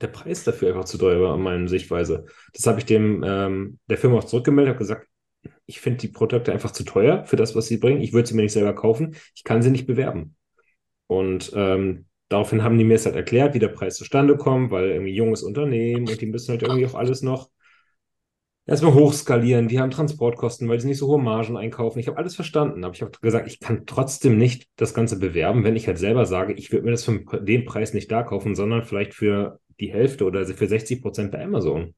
der 0.00 0.08
Preis 0.08 0.44
dafür 0.44 0.68
einfach 0.68 0.84
zu 0.84 0.98
teuer 0.98 1.20
war, 1.20 1.34
an 1.34 1.42
meiner 1.42 1.68
Sichtweise. 1.68 2.26
Das 2.52 2.66
habe 2.66 2.78
ich 2.78 2.84
dem 2.84 3.24
ähm, 3.26 3.78
der 3.88 3.98
Firma 3.98 4.18
auch 4.18 4.24
zurückgemeldet, 4.24 4.74
habe 4.74 4.78
gesagt, 4.78 5.08
ich 5.66 5.80
finde 5.80 6.00
die 6.00 6.08
Produkte 6.08 6.52
einfach 6.52 6.70
zu 6.70 6.84
teuer 6.84 7.24
für 7.24 7.36
das, 7.36 7.56
was 7.56 7.66
sie 7.66 7.78
bringen. 7.78 8.02
Ich 8.02 8.12
würde 8.12 8.28
sie 8.28 8.34
mir 8.34 8.42
nicht 8.42 8.52
selber 8.52 8.74
kaufen. 8.74 9.16
Ich 9.34 9.42
kann 9.42 9.62
sie 9.62 9.70
nicht 9.70 9.86
bewerben. 9.86 10.36
Und 11.06 11.52
ähm, 11.54 12.06
daraufhin 12.28 12.62
haben 12.62 12.76
die 12.76 12.84
mir 12.84 12.94
es 12.94 13.06
halt 13.06 13.16
erklärt, 13.16 13.54
wie 13.54 13.58
der 13.58 13.68
Preis 13.68 13.96
zustande 13.96 14.36
kommt, 14.36 14.70
weil 14.70 14.90
irgendwie 14.90 15.14
junges 15.14 15.42
Unternehmen 15.42 16.08
und 16.08 16.20
die 16.20 16.26
müssen 16.26 16.50
halt 16.50 16.62
irgendwie 16.62 16.86
auch 16.86 16.94
alles 16.94 17.22
noch 17.22 17.50
erstmal 18.66 18.94
hochskalieren. 18.94 19.68
Die 19.68 19.80
haben 19.80 19.90
Transportkosten, 19.90 20.68
weil 20.68 20.80
sie 20.80 20.88
nicht 20.88 20.98
so 20.98 21.08
hohe 21.08 21.20
Margen 21.20 21.56
einkaufen. 21.56 21.98
Ich 21.98 22.08
habe 22.08 22.18
alles 22.18 22.34
verstanden, 22.34 22.84
aber 22.84 22.94
ich 22.94 23.02
habe 23.02 23.12
gesagt, 23.20 23.48
ich 23.48 23.60
kann 23.60 23.86
trotzdem 23.86 24.38
nicht 24.38 24.68
das 24.76 24.94
Ganze 24.94 25.18
bewerben, 25.18 25.64
wenn 25.64 25.76
ich 25.76 25.86
halt 25.86 25.98
selber 25.98 26.26
sage, 26.26 26.52
ich 26.52 26.72
würde 26.72 26.84
mir 26.84 26.92
das 26.92 27.04
für 27.04 27.20
den 27.40 27.64
Preis 27.64 27.94
nicht 27.94 28.10
da 28.10 28.22
kaufen, 28.22 28.54
sondern 28.54 28.84
vielleicht 28.84 29.14
für 29.14 29.60
die 29.80 29.92
Hälfte 29.92 30.24
oder 30.24 30.46
für 30.46 30.66
60 30.66 31.02
Prozent 31.02 31.32
bei 31.32 31.42
Amazon. 31.42 31.94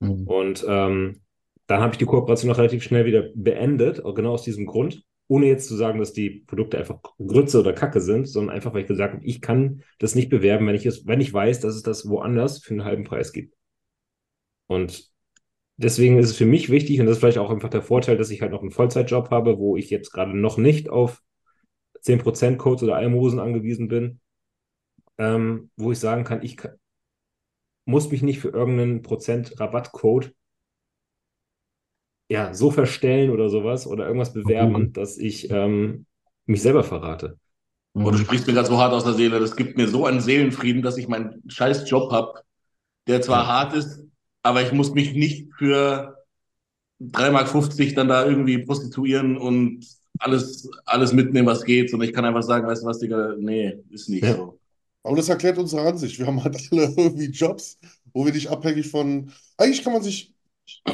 Mhm. 0.00 0.26
Und 0.26 0.64
ähm, 0.68 1.20
dann 1.66 1.80
habe 1.80 1.92
ich 1.92 1.98
die 1.98 2.06
Kooperation 2.06 2.50
auch 2.50 2.58
relativ 2.58 2.82
schnell 2.82 3.04
wieder 3.04 3.28
beendet, 3.34 4.04
auch 4.04 4.14
genau 4.14 4.32
aus 4.32 4.42
diesem 4.42 4.66
Grund, 4.66 5.04
ohne 5.28 5.46
jetzt 5.46 5.68
zu 5.68 5.76
sagen, 5.76 6.00
dass 6.00 6.12
die 6.12 6.42
Produkte 6.46 6.78
einfach 6.78 7.00
Grütze 7.18 7.60
oder 7.60 7.72
Kacke 7.72 8.00
sind, 8.00 8.26
sondern 8.26 8.54
einfach, 8.54 8.74
weil 8.74 8.82
ich 8.82 8.88
gesagt 8.88 9.14
habe, 9.14 9.24
ich 9.24 9.40
kann 9.40 9.82
das 10.00 10.16
nicht 10.16 10.30
bewerben, 10.30 10.66
wenn 10.66 10.74
ich 10.74 10.86
es, 10.86 11.06
wenn 11.06 11.20
ich 11.20 11.32
weiß, 11.32 11.60
dass 11.60 11.76
es 11.76 11.82
das 11.82 12.08
woanders 12.08 12.58
für 12.58 12.74
einen 12.74 12.84
halben 12.84 13.04
Preis 13.04 13.32
gibt. 13.32 13.54
Und 14.66 15.09
deswegen 15.82 16.18
ist 16.18 16.30
es 16.30 16.36
für 16.36 16.46
mich 16.46 16.70
wichtig, 16.70 17.00
und 17.00 17.06
das 17.06 17.14
ist 17.16 17.20
vielleicht 17.20 17.38
auch 17.38 17.50
einfach 17.50 17.70
der 17.70 17.82
Vorteil, 17.82 18.16
dass 18.16 18.30
ich 18.30 18.42
halt 18.42 18.52
noch 18.52 18.62
einen 18.62 18.70
Vollzeitjob 18.70 19.30
habe, 19.30 19.58
wo 19.58 19.76
ich 19.76 19.90
jetzt 19.90 20.12
gerade 20.12 20.36
noch 20.36 20.58
nicht 20.58 20.88
auf 20.90 21.22
10% 22.00 22.58
Codes 22.58 22.82
oder 22.84 22.96
Almosen 22.96 23.40
angewiesen 23.40 23.88
bin, 23.88 24.20
ähm, 25.18 25.70
wo 25.76 25.92
ich 25.92 25.98
sagen 26.00 26.24
kann, 26.24 26.42
ich 26.42 26.56
kann, 26.56 26.74
muss 27.84 28.10
mich 28.10 28.22
nicht 28.22 28.40
für 28.40 28.48
irgendeinen 28.48 29.02
Prozent 29.02 29.60
Rabattcode 29.60 30.32
ja, 32.28 32.54
so 32.54 32.70
verstellen 32.70 33.30
oder 33.30 33.48
sowas 33.48 33.86
oder 33.86 34.06
irgendwas 34.06 34.32
bewerben, 34.32 34.92
Mhm. 34.92 34.92
dass 34.92 35.18
ich 35.18 35.50
ähm, 35.50 36.06
mich 36.46 36.62
selber 36.62 36.84
verrate. 36.84 37.38
Und 38.02 38.14
du 38.14 38.18
Mhm. 38.18 38.20
sprichst 38.20 38.46
mir 38.46 38.54
gerade 38.54 38.68
so 38.68 38.78
hart 38.78 38.92
aus 38.94 39.04
der 39.04 39.14
Seele. 39.14 39.40
Das 39.40 39.56
gibt 39.56 39.76
mir 39.76 39.88
so 39.88 40.06
einen 40.06 40.20
Seelenfrieden, 40.20 40.82
dass 40.82 40.98
ich 40.98 41.08
meinen 41.08 41.42
scheiß 41.50 41.88
Job 41.90 42.12
habe, 42.12 42.42
der 43.08 43.22
zwar 43.22 43.46
Ja. 43.46 43.48
hart 43.48 43.74
ist, 43.74 44.06
aber 44.42 44.62
ich 44.62 44.72
muss 44.72 44.92
mich 44.94 45.12
nicht 45.14 45.48
für 45.56 46.16
3,50 47.00 47.88
Mark 47.88 47.96
dann 47.96 48.08
da 48.08 48.26
irgendwie 48.26 48.58
prostituieren 48.58 49.36
und 49.38 49.86
alles, 50.18 50.68
alles 50.86 51.12
mitnehmen, 51.12 51.46
was 51.48 51.64
geht, 51.64 51.90
sondern 51.90 52.08
ich 52.08 52.14
kann 52.14 52.24
einfach 52.24 52.42
sagen, 52.42 52.66
weißt 52.66 52.82
du 52.82 52.86
was, 52.86 52.98
Digga, 52.98 53.34
nee, 53.38 53.78
ist 53.90 54.08
nicht 54.08 54.26
Ja. 54.26 54.34
so. 54.34 54.60
Aber 55.02 55.16
das 55.16 55.28
erklärt 55.30 55.58
unsere 55.58 55.82
Ansicht. 55.88 56.18
Wir 56.18 56.26
haben 56.26 56.42
halt 56.44 56.56
alle 56.72 56.84
irgendwie 56.96 57.26
Jobs, 57.30 57.78
wo 58.12 58.26
wir 58.26 58.32
nicht 58.32 58.48
abhängig 58.48 58.88
von. 58.90 59.32
Eigentlich 59.56 59.82
kann 59.82 59.94
man 59.94 60.02
sich 60.02 60.34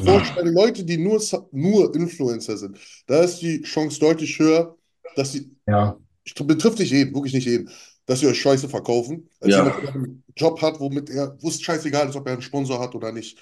vorstellen, 0.03 0.55
Leute, 0.55 0.85
die 0.85 0.99
nur, 0.99 1.21
nur 1.53 1.95
Influencer 1.95 2.57
sind, 2.57 2.79
da 3.07 3.23
ist 3.23 3.41
die 3.41 3.63
Chance 3.63 4.01
deutlich 4.01 4.39
höher, 4.39 4.77
dass 5.17 5.33
sie, 5.33 5.51
Ja. 5.67 5.97
betrifft 6.47 6.79
nicht 6.79 6.93
jeden, 6.93 7.15
wirklich 7.15 7.35
nicht 7.35 7.47
jeden, 7.47 7.71
dass 8.07 8.21
sie 8.21 8.27
euch 8.27 8.41
Scheiße 8.41 8.69
verkaufen, 8.69 9.29
als 9.41 9.53
Ja. 9.53 9.65
jemand, 9.65 9.83
der 9.83 9.95
einen 9.95 10.25
Job 10.37 10.63
hat, 10.63 10.81
womit 10.81 11.11
er, 11.11 11.37
wo 11.41 11.49
es 11.49 11.61
scheißegal 11.61 12.09
ist, 12.09 12.17
ob 12.17 12.27
er 12.27 12.35
einen 12.35 12.43
Sponsor 12.43 12.81
hat 12.81 12.95
oder 12.95 13.13
nicht. 13.13 13.39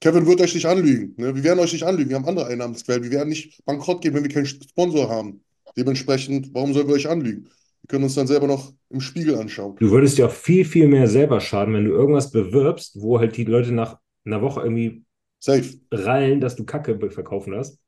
Kevin 0.00 0.26
wird 0.26 0.40
euch 0.40 0.54
nicht 0.54 0.66
anlügen. 0.66 1.14
Ne? 1.16 1.34
Wir 1.34 1.44
werden 1.44 1.58
euch 1.60 1.72
nicht 1.72 1.84
anlügen. 1.84 2.10
Wir 2.10 2.16
haben 2.16 2.26
andere 2.26 2.46
Einnahmensquellen. 2.46 3.02
Wir 3.02 3.10
werden 3.12 3.30
nicht 3.30 3.64
bankrott 3.64 4.02
gehen, 4.02 4.12
wenn 4.14 4.22
wir 4.24 4.30
keinen 4.30 4.46
Sponsor 4.46 5.08
haben. 5.08 5.42
Dementsprechend, 5.76 6.50
warum 6.52 6.74
sollen 6.74 6.86
wir 6.88 6.94
euch 6.94 7.08
anlügen? 7.08 7.44
Wir 7.44 7.88
können 7.88 8.04
uns 8.04 8.14
dann 8.14 8.26
selber 8.26 8.46
noch 8.46 8.72
im 8.90 9.00
Spiegel 9.00 9.36
anschauen. 9.36 9.76
Du 9.78 9.90
würdest 9.90 10.18
dir 10.18 10.26
auch 10.26 10.32
viel, 10.32 10.64
viel 10.64 10.88
mehr 10.88 11.08
selber 11.08 11.40
schaden, 11.40 11.74
wenn 11.74 11.84
du 11.84 11.92
irgendwas 11.92 12.30
bewirbst, 12.30 13.00
wo 13.00 13.18
halt 13.18 13.36
die 13.36 13.44
Leute 13.44 13.72
nach 13.72 13.98
einer 14.24 14.42
Woche 14.42 14.60
irgendwie 14.60 15.04
Safe. 15.38 15.64
rallen, 15.90 16.40
dass 16.40 16.56
du 16.56 16.64
Kacke 16.64 16.98
verkaufen 17.10 17.54
hast. 17.54 17.78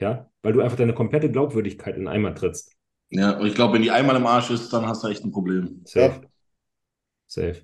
Ja, 0.00 0.30
weil 0.42 0.52
du 0.52 0.60
einfach 0.60 0.76
deine 0.76 0.94
komplette 0.94 1.30
Glaubwürdigkeit 1.30 1.96
in 1.96 2.08
Eimer 2.08 2.34
trittst. 2.34 2.73
Ja, 3.14 3.38
und 3.38 3.46
ich 3.46 3.54
glaube, 3.54 3.74
wenn 3.74 3.82
die 3.82 3.92
einmal 3.92 4.16
im 4.16 4.26
Arsch 4.26 4.50
ist, 4.50 4.72
dann 4.72 4.86
hast 4.86 5.04
du 5.04 5.08
echt 5.08 5.24
ein 5.24 5.30
Problem. 5.30 5.82
Safe. 5.84 6.22
Safe. 7.26 7.62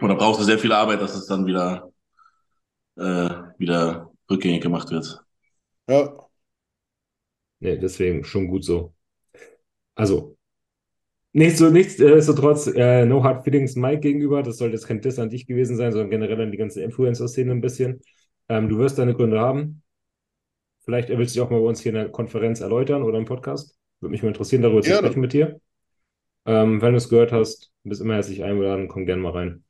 Oder 0.00 0.14
brauchst 0.14 0.40
du 0.40 0.44
sehr 0.44 0.60
viel 0.60 0.72
Arbeit, 0.72 1.00
dass 1.00 1.16
es 1.16 1.26
dann 1.26 1.44
wieder, 1.44 1.92
äh, 2.96 3.30
wieder 3.58 4.12
rückgängig 4.30 4.62
gemacht 4.62 4.88
wird. 4.90 5.20
Ja. 5.88 6.16
Nee, 7.58 7.78
deswegen 7.78 8.22
schon 8.22 8.46
gut 8.46 8.64
so. 8.64 8.94
Also, 9.96 10.36
nicht 11.32 11.56
so, 11.56 11.68
nichtsdestotrotz, 11.68 12.68
äh, 12.68 13.06
no 13.06 13.24
hard 13.24 13.42
feelings 13.42 13.74
Mike 13.74 14.00
gegenüber. 14.00 14.44
Das 14.44 14.58
sollte 14.58 14.74
jetzt 14.74 14.86
kein 14.86 15.00
Diss 15.00 15.18
an 15.18 15.30
dich 15.30 15.48
gewesen 15.48 15.76
sein, 15.76 15.90
sondern 15.90 16.10
generell 16.10 16.40
an 16.40 16.52
die 16.52 16.58
ganze 16.58 16.82
Influencer-Szene 16.82 17.50
ein 17.50 17.60
bisschen. 17.60 18.02
Ähm, 18.48 18.68
du 18.68 18.78
wirst 18.78 18.98
deine 18.98 19.14
Gründe 19.14 19.40
haben. 19.40 19.82
Vielleicht 20.84 21.08
willst 21.08 21.34
du 21.34 21.40
dich 21.40 21.46
auch 21.46 21.50
mal 21.50 21.60
bei 21.60 21.66
uns 21.66 21.80
hier 21.80 21.90
in 21.90 21.96
der 21.96 22.08
Konferenz 22.10 22.60
erläutern 22.60 23.02
oder 23.02 23.18
im 23.18 23.24
Podcast. 23.24 23.76
Würde 24.00 24.10
mich 24.10 24.22
mal 24.22 24.28
interessieren, 24.28 24.62
darüber 24.62 24.82
zu 24.82 24.90
Gerne. 24.90 25.08
sprechen 25.08 25.20
mit 25.20 25.32
dir. 25.32 25.60
Ähm, 26.46 26.80
wenn 26.82 26.92
du 26.92 26.98
es 26.98 27.08
gehört 27.08 27.32
hast, 27.32 27.72
bist 27.84 28.00
immer 28.00 28.14
herzlich 28.14 28.42
eingeladen, 28.44 28.88
komm 28.88 29.06
gerne 29.06 29.22
mal 29.22 29.32
rein. 29.32 29.64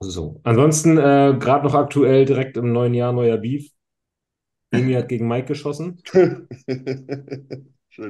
So, 0.00 0.40
ansonsten 0.42 0.98
äh, 0.98 1.36
gerade 1.38 1.64
noch 1.64 1.74
aktuell 1.74 2.24
direkt 2.24 2.56
im 2.56 2.72
neuen 2.72 2.94
Jahr 2.94 3.12
neuer 3.12 3.38
Beef. 3.38 3.70
Emi 4.72 4.94
hat 4.94 5.08
gegen 5.08 5.28
Mike 5.28 5.46
geschossen. 5.48 6.02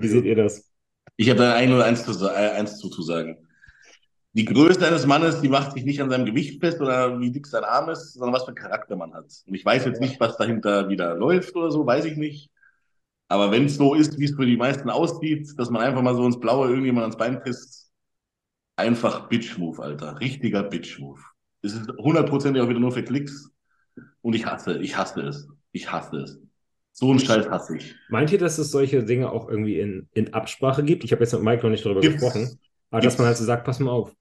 Wie 0.00 0.08
seht 0.08 0.24
ihr 0.24 0.36
das? 0.36 0.70
Ich 1.16 1.28
habe 1.30 1.38
da 1.40 1.54
ein 1.54 1.72
oder 1.72 1.84
eins 1.84 2.04
zu, 2.04 2.12
äh, 2.26 2.50
eins 2.52 2.78
zu, 2.78 2.88
zu 2.90 3.02
sagen. 3.02 3.36
die 4.34 4.44
Größe 4.46 4.86
eines 4.86 5.06
Mannes, 5.06 5.40
die 5.42 5.48
macht 5.48 5.72
sich 5.72 5.84
nicht 5.84 6.00
an 6.02 6.10
seinem 6.10 6.26
Gewicht 6.26 6.60
fest 6.60 6.80
oder 6.80 7.18
wie 7.20 7.32
dick 7.32 7.46
sein 7.46 7.64
Arm 7.64 7.90
ist, 7.90 8.14
sondern 8.14 8.34
was 8.34 8.44
für 8.44 8.48
einen 8.48 8.56
Charakter 8.56 8.96
man 8.96 9.14
hat. 9.14 9.26
Und 9.46 9.54
ich 9.54 9.64
weiß 9.64 9.84
jetzt 9.86 10.00
nicht, 10.00 10.20
was 10.20 10.36
dahinter 10.38 10.88
wieder 10.90 11.14
läuft 11.16 11.56
oder 11.56 11.70
so, 11.70 11.86
weiß 11.86 12.06
ich 12.06 12.16
nicht. 12.18 12.50
Aber 13.32 13.50
wenn 13.50 13.64
es 13.64 13.76
so 13.76 13.94
ist, 13.94 14.18
wie 14.18 14.26
es 14.26 14.34
für 14.34 14.44
die 14.44 14.58
meisten 14.58 14.90
aussieht, 14.90 15.48
dass 15.56 15.70
man 15.70 15.80
einfach 15.80 16.02
mal 16.02 16.14
so 16.14 16.26
ins 16.26 16.38
Blaue 16.38 16.68
irgendjemand 16.68 17.04
ans 17.04 17.16
Bein 17.16 17.42
pisst, 17.42 17.90
einfach 18.76 19.30
Bitch-Move, 19.30 19.82
Alter. 19.82 20.20
Richtiger 20.20 20.62
Bitch-Move. 20.62 21.18
Es 21.62 21.72
ist 21.72 21.90
hundertprozentig 21.96 22.62
auch 22.62 22.68
wieder 22.68 22.78
nur 22.78 22.92
für 22.92 23.02
Klicks. 23.02 23.50
Und 24.20 24.34
ich 24.34 24.44
hasse, 24.44 24.76
ich 24.82 24.98
hasse 24.98 25.22
es. 25.22 25.48
Ich 25.72 25.90
hasse 25.90 26.18
es. 26.18 26.40
So 26.92 27.08
einen 27.08 27.20
Scheiß 27.20 27.48
hasse 27.48 27.78
ich. 27.78 27.94
Meint 28.10 28.32
ihr, 28.32 28.38
dass 28.38 28.58
es 28.58 28.70
solche 28.70 29.02
Dinge 29.02 29.32
auch 29.32 29.48
irgendwie 29.48 29.80
in, 29.80 30.10
in 30.12 30.34
Absprache 30.34 30.84
gibt? 30.84 31.02
Ich 31.02 31.12
habe 31.12 31.22
jetzt 31.22 31.32
mit 31.32 31.42
Mike 31.42 31.62
noch 31.62 31.70
nicht 31.70 31.86
darüber 31.86 32.02
Gibt's. 32.02 32.20
gesprochen. 32.20 32.58
Aber 32.90 33.00
Gibt's. 33.00 33.14
dass 33.14 33.18
man 33.18 33.28
halt 33.28 33.38
so 33.38 33.44
sagt, 33.44 33.64
pass 33.64 33.80
mal 33.80 33.92
auf. 33.92 34.14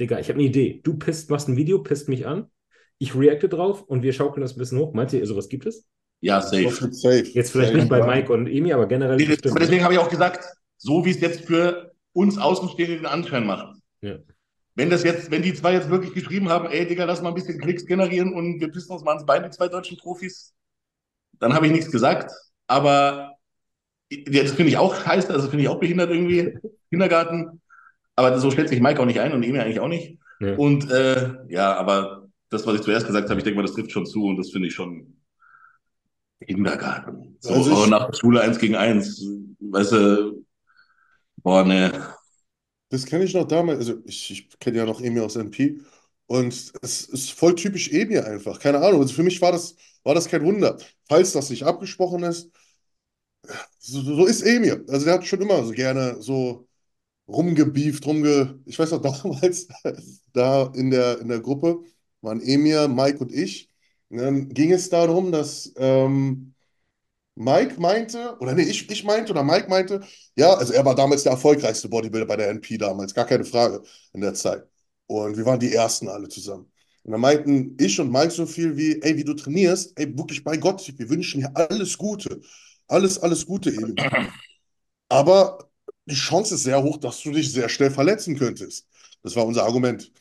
Digga, 0.00 0.18
ich 0.18 0.28
habe 0.28 0.40
eine 0.40 0.48
Idee. 0.48 0.80
Du 0.82 0.98
pisst, 0.98 1.30
machst 1.30 1.46
ein 1.46 1.56
Video, 1.56 1.84
pisst 1.84 2.08
mich 2.08 2.26
an. 2.26 2.50
Ich 2.98 3.14
reacte 3.14 3.48
drauf 3.48 3.82
und 3.82 4.02
wir 4.02 4.12
schaukeln 4.12 4.42
das 4.42 4.56
ein 4.56 4.58
bisschen 4.58 4.78
hoch. 4.80 4.92
Meint 4.92 5.12
ihr, 5.12 5.24
sowas 5.24 5.48
gibt 5.48 5.66
es? 5.66 5.86
Ja, 6.20 6.40
safe. 6.40 6.92
safe. 6.92 7.24
Jetzt 7.32 7.52
vielleicht 7.52 7.72
Safe. 7.72 7.78
nicht 7.78 7.88
bei 7.88 8.06
Mike 8.06 8.32
und 8.32 8.46
Emi, 8.46 8.72
aber 8.72 8.86
generell 8.86 9.16
bestimmt. 9.16 9.50
Aber 9.52 9.60
deswegen 9.60 9.84
habe 9.84 9.94
ich 9.94 10.00
auch 10.00 10.10
gesagt, 10.10 10.44
so 10.76 11.04
wie 11.04 11.10
es 11.10 11.20
jetzt 11.20 11.46
für 11.46 11.92
uns 12.12 12.38
Außenstehende 12.38 12.96
den 12.96 13.06
Anschein 13.06 13.46
macht. 13.46 13.76
Ja. 14.02 14.16
Wenn 14.74 14.90
das 14.90 15.02
jetzt, 15.02 15.30
wenn 15.30 15.42
die 15.42 15.54
zwei 15.54 15.74
jetzt 15.74 15.90
wirklich 15.90 16.14
geschrieben 16.14 16.48
haben, 16.48 16.66
ey 16.66 16.86
Digga, 16.86 17.04
lass 17.04 17.22
mal 17.22 17.28
ein 17.30 17.34
bisschen 17.34 17.58
Klicks 17.58 17.86
generieren 17.86 18.32
und 18.32 18.60
wir 18.60 18.70
pissen 18.70 18.92
uns 18.92 19.02
mal 19.02 19.12
ans 19.12 19.26
Bein, 19.26 19.42
die 19.42 19.50
zwei 19.50 19.68
deutschen 19.68 19.96
Profis, 19.96 20.54
dann 21.38 21.54
habe 21.54 21.66
ich 21.66 21.72
nichts 21.72 21.90
gesagt. 21.90 22.30
Aber 22.66 23.34
das 24.10 24.52
finde 24.52 24.68
ich 24.68 24.76
auch 24.76 24.94
scheiße, 24.94 25.32
also 25.32 25.48
finde 25.48 25.64
ich 25.64 25.68
auch 25.68 25.80
behindert 25.80 26.10
irgendwie, 26.10 26.58
Kindergarten. 26.90 27.60
Aber 28.16 28.38
so 28.38 28.50
stellt 28.50 28.68
sich 28.68 28.80
Mike 28.80 29.00
auch 29.00 29.06
nicht 29.06 29.20
ein 29.20 29.32
und 29.32 29.42
Emil 29.42 29.60
eigentlich 29.60 29.80
auch 29.80 29.88
nicht. 29.88 30.18
Ja. 30.40 30.54
Und 30.56 30.90
äh, 30.90 31.30
ja, 31.48 31.74
aber 31.74 32.28
das, 32.50 32.66
was 32.66 32.76
ich 32.76 32.82
zuerst 32.82 33.06
gesagt 33.06 33.28
habe, 33.28 33.38
ich 33.38 33.44
denke 33.44 33.56
mal, 33.56 33.66
das 33.66 33.74
trifft 33.74 33.92
schon 33.92 34.06
zu 34.06 34.24
und 34.24 34.36
das 34.36 34.50
finde 34.50 34.68
ich 34.68 34.74
schon 34.74 35.19
Kindergarten. 36.46 37.36
So, 37.40 37.54
Also 37.54 37.82
oh, 37.82 37.86
nach 37.86 38.06
der 38.06 38.16
Schule 38.16 38.40
eins 38.40 38.58
gegen 38.58 38.74
eins, 38.76 39.24
weißt 39.60 39.92
du, 39.92 40.44
boah, 41.42 41.64
ne. 41.64 41.92
Das 42.88 43.06
kenne 43.06 43.24
ich 43.24 43.34
noch 43.34 43.46
damals, 43.46 43.78
also 43.78 44.02
ich, 44.04 44.30
ich 44.32 44.58
kenne 44.58 44.78
ja 44.78 44.84
noch 44.86 45.00
Emir 45.00 45.24
aus 45.24 45.36
NP 45.36 45.78
und 46.26 46.52
es 46.82 47.02
ist 47.08 47.32
voll 47.32 47.54
typisch 47.54 47.90
Emir 47.92 48.26
einfach, 48.26 48.58
keine 48.58 48.78
Ahnung. 48.80 49.00
Also 49.02 49.14
für 49.14 49.22
mich 49.22 49.40
war 49.40 49.52
das, 49.52 49.76
war 50.02 50.14
das 50.14 50.28
kein 50.28 50.44
Wunder. 50.44 50.76
Falls 51.08 51.32
das 51.32 51.50
nicht 51.50 51.62
abgesprochen 51.64 52.24
ist, 52.24 52.50
so, 53.78 54.02
so 54.02 54.26
ist 54.26 54.42
Emir. 54.42 54.84
Also 54.88 55.04
der 55.06 55.14
hat 55.14 55.26
schon 55.26 55.40
immer 55.40 55.64
so 55.64 55.72
gerne 55.72 56.20
so 56.22 56.68
rumgebieft, 57.28 58.06
rumge... 58.06 58.60
Ich 58.66 58.78
weiß 58.78 58.92
noch 58.92 59.02
damals, 59.22 59.68
da 60.34 60.72
in 60.76 60.90
der, 60.92 61.20
in 61.20 61.28
der 61.28 61.40
Gruppe 61.40 61.84
waren 62.22 62.42
Emir, 62.42 62.88
Mike 62.88 63.20
und 63.20 63.32
ich. 63.32 63.69
Dann 64.10 64.48
ging 64.48 64.72
es 64.72 64.90
darum, 64.90 65.32
dass 65.32 65.72
ähm, 65.76 66.54
Mike 67.36 67.80
meinte, 67.80 68.36
oder 68.40 68.54
nee, 68.54 68.62
ich, 68.62 68.90
ich 68.90 69.04
meinte 69.04 69.32
oder 69.32 69.44
Mike 69.44 69.68
meinte, 69.68 70.02
ja, 70.36 70.52
also 70.54 70.72
er 70.72 70.84
war 70.84 70.94
damals 70.94 71.22
der 71.22 71.32
erfolgreichste 71.32 71.88
Bodybuilder 71.88 72.26
bei 72.26 72.36
der 72.36 72.50
NP 72.50 72.78
damals, 72.78 73.14
gar 73.14 73.26
keine 73.26 73.44
Frage 73.44 73.82
in 74.12 74.20
der 74.20 74.34
Zeit. 74.34 74.64
Und 75.06 75.36
wir 75.36 75.46
waren 75.46 75.60
die 75.60 75.74
Ersten 75.74 76.08
alle 76.08 76.28
zusammen. 76.28 76.70
Und 77.04 77.12
dann 77.12 77.20
meinten 77.20 77.76
ich 77.80 77.98
und 78.00 78.12
Mike 78.12 78.30
so 78.30 78.46
viel 78.46 78.76
wie, 78.76 79.00
ey, 79.02 79.16
wie 79.16 79.24
du 79.24 79.34
trainierst, 79.34 79.98
ey, 79.98 80.16
wirklich 80.18 80.44
bei 80.44 80.56
Gott, 80.56 80.92
wir 80.96 81.08
wünschen 81.08 81.40
dir 81.40 81.50
alles 81.54 81.96
Gute. 81.96 82.40
Alles, 82.88 83.18
alles 83.18 83.46
Gute, 83.46 83.70
Eli. 83.70 84.00
Aber 85.08 85.70
die 86.06 86.14
Chance 86.14 86.54
ist 86.54 86.64
sehr 86.64 86.82
hoch, 86.82 86.98
dass 86.98 87.20
du 87.22 87.30
dich 87.32 87.52
sehr 87.52 87.68
schnell 87.68 87.90
verletzen 87.90 88.36
könntest. 88.38 88.86
Das 89.22 89.36
war 89.36 89.46
unser 89.46 89.64
Argument. 89.64 90.12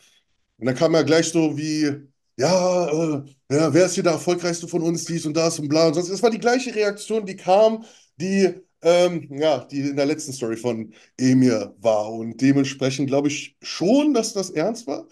Und 0.58 0.68
dann 0.68 0.76
kam 0.76 0.96
er 0.96 1.04
gleich 1.04 1.30
so 1.30 1.58
wie, 1.58 2.08
ja, 2.40 2.88
äh, 2.90 3.24
ja, 3.52 3.74
wer 3.74 3.86
ist 3.86 3.96
hier 3.96 4.04
der 4.04 4.14
erfolgreichste 4.14 4.68
von 4.68 4.82
uns, 4.82 5.06
dies 5.06 5.26
und 5.26 5.36
das 5.36 5.60
und 5.60 5.68
bla 5.68 5.88
und 5.88 5.94
sonst. 5.96 6.10
Das 6.10 6.24
war 6.24 6.30
die 6.32 6.40
gleiche 6.40 6.74
Reaktion, 6.74 7.26
die 7.26 7.36
kam, 7.36 7.84
die, 8.18 8.54
ähm, 8.82 9.28
ja, 9.38 9.66
die 9.66 9.82
in 9.82 9.96
der 9.98 10.06
letzten 10.06 10.34
Story 10.34 10.56
von 10.58 10.94
Emir 11.18 11.76
war. 11.80 12.12
Und 12.14 12.40
dementsprechend 12.42 13.08
glaube 13.08 13.28
ich 13.28 13.58
schon, 13.62 14.14
dass 14.14 14.34
das 14.34 14.52
ernst 14.52 14.88
war. 14.88 15.08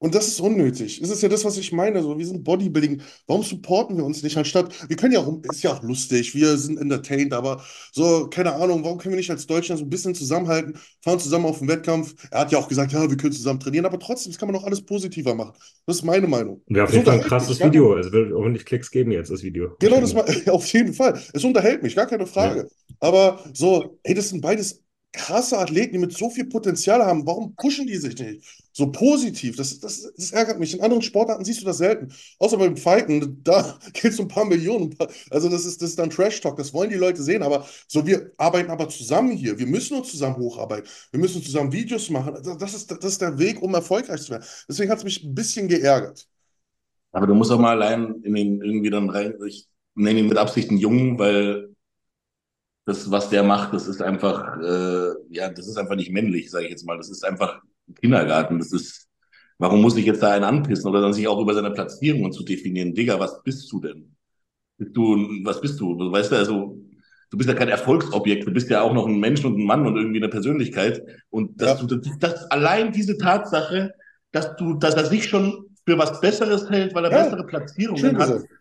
Und 0.00 0.14
das 0.14 0.28
ist 0.28 0.40
unnötig. 0.40 1.00
Es 1.02 1.10
ist 1.10 1.22
ja 1.22 1.28
das, 1.28 1.44
was 1.44 1.56
ich 1.58 1.72
meine. 1.72 2.02
So, 2.02 2.16
wir 2.16 2.26
sind 2.26 2.44
Bodybuilding. 2.44 3.02
Warum 3.26 3.42
supporten 3.42 3.96
wir 3.96 4.04
uns 4.04 4.22
nicht 4.22 4.36
anstatt? 4.36 4.72
Wir 4.88 4.96
können 4.96 5.12
ja 5.12 5.20
auch, 5.20 5.42
ist 5.50 5.62
ja 5.64 5.72
auch 5.72 5.82
lustig, 5.82 6.34
wir 6.36 6.56
sind 6.56 6.78
entertained, 6.78 7.32
aber 7.32 7.62
so, 7.92 8.28
keine 8.28 8.54
Ahnung, 8.54 8.84
warum 8.84 8.98
können 8.98 9.14
wir 9.14 9.18
nicht 9.18 9.30
als 9.30 9.46
Deutschland 9.46 9.80
so 9.80 9.84
ein 9.84 9.90
bisschen 9.90 10.14
zusammenhalten, 10.14 10.78
fahren 11.02 11.18
zusammen 11.18 11.46
auf 11.46 11.58
den 11.58 11.66
Wettkampf? 11.66 12.14
Er 12.30 12.40
hat 12.40 12.52
ja 12.52 12.58
auch 12.58 12.68
gesagt, 12.68 12.92
ja, 12.92 13.10
wir 13.10 13.16
können 13.16 13.32
zusammen 13.32 13.58
trainieren, 13.58 13.86
aber 13.86 13.98
trotzdem, 13.98 14.30
das 14.30 14.38
kann 14.38 14.46
man 14.48 14.54
noch 14.54 14.64
alles 14.64 14.82
positiver 14.82 15.34
machen. 15.34 15.52
Das 15.84 15.96
ist 15.96 16.04
meine 16.04 16.28
Meinung. 16.28 16.62
Wäre 16.68 16.84
auf 16.84 16.90
Es 16.90 16.96
jeden 16.96 17.06
Fall 17.06 17.18
ein 17.18 17.24
krasses 17.24 17.58
Video. 17.58 17.96
Es 17.96 18.12
wird 18.12 18.32
ordentlich 18.32 18.64
Klicks 18.66 18.92
geben 18.92 19.10
jetzt, 19.10 19.32
das 19.32 19.42
Video. 19.42 19.74
Genau, 19.80 20.00
das 20.00 20.14
war 20.14 20.24
auf 20.54 20.66
jeden 20.72 20.94
Fall. 20.94 21.20
Es 21.32 21.42
unterhält 21.42 21.82
mich, 21.82 21.96
gar 21.96 22.06
keine 22.06 22.26
Frage. 22.26 22.68
Aber 23.00 23.42
so, 23.52 23.98
ey, 24.04 24.14
das 24.14 24.28
sind 24.28 24.42
beides 24.42 24.82
krasse 25.12 25.58
Athleten, 25.58 25.92
die 25.94 25.98
mit 25.98 26.16
so 26.16 26.30
viel 26.30 26.46
Potenzial 26.46 27.04
haben. 27.04 27.26
Warum 27.26 27.54
pushen 27.56 27.86
die 27.86 27.96
sich 27.96 28.18
nicht? 28.18 28.44
So 28.72 28.92
positiv. 28.92 29.56
Das, 29.56 29.80
das, 29.80 30.12
das 30.16 30.32
ärgert 30.32 30.60
mich. 30.60 30.74
In 30.74 30.80
anderen 30.80 31.02
Sportarten 31.02 31.44
siehst 31.44 31.60
du 31.60 31.64
das 31.64 31.78
selten. 31.78 32.12
Außer 32.38 32.58
beim 32.58 32.76
Fighten, 32.76 33.42
da 33.42 33.78
geht 33.92 34.12
es 34.12 34.20
um 34.20 34.26
ein 34.26 34.28
paar 34.28 34.44
Millionen. 34.44 34.94
Also 35.30 35.48
das 35.48 35.64
ist, 35.64 35.82
das 35.82 35.90
ist 35.90 35.98
dann 35.98 36.10
Trash-Talk. 36.10 36.56
Das 36.56 36.72
wollen 36.72 36.90
die 36.90 36.96
Leute 36.96 37.22
sehen. 37.22 37.42
Aber 37.42 37.66
so, 37.88 38.06
wir 38.06 38.32
arbeiten 38.36 38.70
aber 38.70 38.88
zusammen 38.88 39.32
hier. 39.32 39.58
Wir 39.58 39.66
müssen 39.66 39.96
uns 39.96 40.10
zusammen 40.10 40.36
hocharbeiten. 40.36 40.88
Wir 41.10 41.20
müssen 41.20 41.42
zusammen 41.42 41.72
Videos 41.72 42.10
machen. 42.10 42.36
Das 42.58 42.74
ist, 42.74 42.90
das 42.90 43.04
ist 43.04 43.20
der 43.20 43.38
Weg, 43.38 43.62
um 43.62 43.74
erfolgreich 43.74 44.22
zu 44.22 44.30
werden. 44.30 44.44
Deswegen 44.68 44.90
hat 44.90 44.98
es 44.98 45.04
mich 45.04 45.24
ein 45.24 45.34
bisschen 45.34 45.68
geärgert. 45.68 46.28
Aber 47.12 47.26
du 47.26 47.34
musst 47.34 47.50
auch 47.50 47.58
mal 47.58 47.80
allein 47.80 48.22
in 48.22 48.34
den 48.34 48.62
irgendwie 48.62 48.90
dann 48.90 49.10
rein, 49.10 49.34
ich 49.46 49.66
nenne 49.94 50.20
ihn 50.20 50.28
mit 50.28 50.38
Absicht 50.38 50.70
einen 50.70 50.78
Jungen, 50.78 51.18
weil 51.18 51.74
das, 52.88 53.10
was 53.10 53.28
der 53.28 53.42
macht, 53.42 53.74
das 53.74 53.86
ist 53.86 54.00
einfach, 54.00 54.56
äh, 54.62 55.10
ja, 55.28 55.50
das 55.50 55.68
ist 55.68 55.76
einfach 55.76 55.94
nicht 55.94 56.10
männlich, 56.10 56.50
sage 56.50 56.64
ich 56.64 56.70
jetzt 56.70 56.86
mal. 56.86 56.96
Das 56.96 57.10
ist 57.10 57.22
einfach 57.22 57.60
Kindergarten. 58.00 58.58
Das 58.58 58.72
ist, 58.72 59.08
warum 59.58 59.82
muss 59.82 59.96
ich 59.98 60.06
jetzt 60.06 60.22
da 60.22 60.32
einen 60.32 60.44
anpissen 60.44 60.88
oder 60.88 61.02
dann 61.02 61.12
sich 61.12 61.28
auch 61.28 61.38
über 61.38 61.52
seine 61.52 61.70
Platzierungen 61.70 62.32
zu 62.32 62.44
definieren? 62.44 62.94
Digga, 62.94 63.20
was 63.20 63.42
bist 63.42 63.70
du 63.70 63.80
denn? 63.80 64.16
Bist 64.78 64.96
du, 64.96 65.16
was 65.44 65.60
bist 65.60 65.78
du? 65.80 65.98
Weißt 66.12 66.32
du, 66.32 66.36
also, 66.36 66.78
du 67.30 67.36
bist 67.36 67.50
ja 67.50 67.54
kein 67.54 67.68
Erfolgsobjekt, 67.68 68.46
du 68.46 68.52
bist 68.52 68.70
ja 68.70 68.80
auch 68.80 68.94
noch 68.94 69.06
ein 69.06 69.20
Mensch 69.20 69.44
und 69.44 69.58
ein 69.58 69.66
Mann 69.66 69.86
und 69.86 69.96
irgendwie 69.96 70.18
eine 70.18 70.30
Persönlichkeit. 70.30 71.02
Und 71.28 71.60
dass 71.60 71.80
Ja. 71.80 71.86
du, 71.86 71.96
das, 71.96 72.18
das, 72.18 72.50
allein 72.50 72.90
diese 72.92 73.18
Tatsache, 73.18 73.92
dass 74.32 74.56
du, 74.56 74.74
dass 74.74 74.94
er 74.94 75.04
sich 75.04 75.24
schon 75.28 75.66
für 75.84 75.98
was 75.98 76.20
Besseres 76.22 76.70
hält, 76.70 76.94
weil 76.94 77.04
er 77.04 77.10
Ja, 77.10 77.24
bessere 77.24 77.44
Platzierungen 77.44 77.98
schön 77.98 78.18
hat, 78.18 78.28
gesagt. 78.28 78.52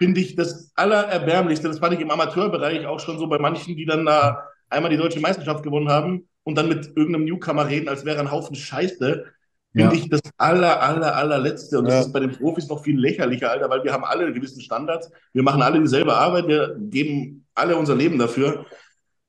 Finde 0.00 0.20
ich 0.20 0.34
das 0.34 0.72
Allererbärmlichste. 0.76 1.68
Das 1.68 1.78
fand 1.78 1.92
ich 1.94 2.00
im 2.00 2.10
Amateurbereich 2.10 2.86
auch 2.86 3.00
schon 3.00 3.18
so 3.18 3.26
bei 3.26 3.38
manchen, 3.38 3.76
die 3.76 3.84
dann 3.84 4.06
da 4.06 4.44
einmal 4.70 4.90
die 4.90 4.96
deutsche 4.96 5.20
Meisterschaft 5.20 5.62
gewonnen 5.62 5.90
haben 5.90 6.26
und 6.42 6.56
dann 6.56 6.68
mit 6.68 6.86
irgendeinem 6.96 7.26
Newcomer 7.26 7.68
reden, 7.68 7.88
als 7.88 8.04
wäre 8.06 8.18
ein 8.20 8.30
Haufen 8.30 8.56
Scheiße. 8.56 9.24
Finde 9.72 9.94
ich 9.94 10.08
das 10.08 10.22
aller, 10.36 10.82
aller, 10.82 11.14
allerletzte. 11.14 11.78
Und 11.78 11.84
das 11.84 11.94
Ja. 11.94 12.00
ist 12.00 12.12
bei 12.12 12.20
den 12.20 12.32
Profis 12.32 12.66
noch 12.68 12.82
viel 12.82 12.98
lächerlicher, 12.98 13.50
Alter, 13.50 13.68
weil 13.70 13.84
wir 13.84 13.92
haben 13.92 14.04
alle 14.04 14.24
einen 14.24 14.34
gewissen 14.34 14.60
Standard. 14.62 15.08
Wir 15.32 15.42
machen 15.42 15.62
alle 15.62 15.78
dieselbe 15.80 16.14
Arbeit. 16.14 16.48
Wir 16.48 16.76
geben 16.80 17.46
alle 17.54 17.76
unser 17.76 17.94
Leben 17.94 18.18
dafür. 18.18 18.64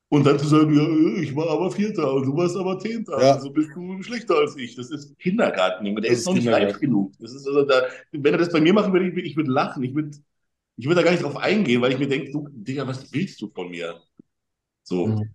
Und 0.09 0.26
dann 0.26 0.39
zu 0.39 0.47
sagen, 0.47 0.74
ja, 0.74 1.22
ich 1.22 1.36
war 1.36 1.49
aber 1.49 1.69
Vierter 1.72 2.13
und 2.13 2.26
du 2.26 2.36
warst 2.36 2.57
aber 2.57 2.80
Zehnter. 2.80 3.22
Ja. 3.22 3.34
Also 3.36 3.51
bist 3.51 3.69
du 3.76 4.01
schlechter 4.03 4.36
als 4.36 4.57
ich. 4.57 4.76
Das 4.76 4.89
ist 4.89 5.17
Kindergarten, 5.19 5.86
Junge. 5.86 6.01
Der 6.01 6.09
Das 6.11 6.19
ist 6.19 6.26
noch 6.26 6.34
nicht 6.34 6.47
reif 6.47 6.80
genug. 6.80 7.13
Das 7.19 7.34
ist 7.34 7.47
also 7.47 7.63
da, 7.63 7.84
wenn 8.11 8.34
er 8.34 8.39
das 8.39 8.51
bei 8.51 8.61
mir 8.61 8.74
machen 8.74 8.91
würde, 8.93 9.09
ich, 9.09 9.17
ich 9.17 9.36
würde 9.38 9.51
lachen. 9.51 9.84
Ich 9.84 9.93
würde 9.93 10.11
ich 10.82 10.88
würde 10.88 10.95
da 10.95 11.03
gar 11.03 11.11
nicht 11.11 11.23
drauf 11.23 11.38
eingehen, 11.38 11.79
weil 11.79 11.91
ich 11.91 11.99
mir 11.99 12.07
denke, 12.07 12.32
du, 12.32 12.47
Digga, 12.51 12.88
was 12.88 13.13
willst 13.13 13.39
du 13.39 13.51
von 13.53 13.69
mir? 13.69 14.01
So. 14.82 15.05
Mhm. 15.05 15.29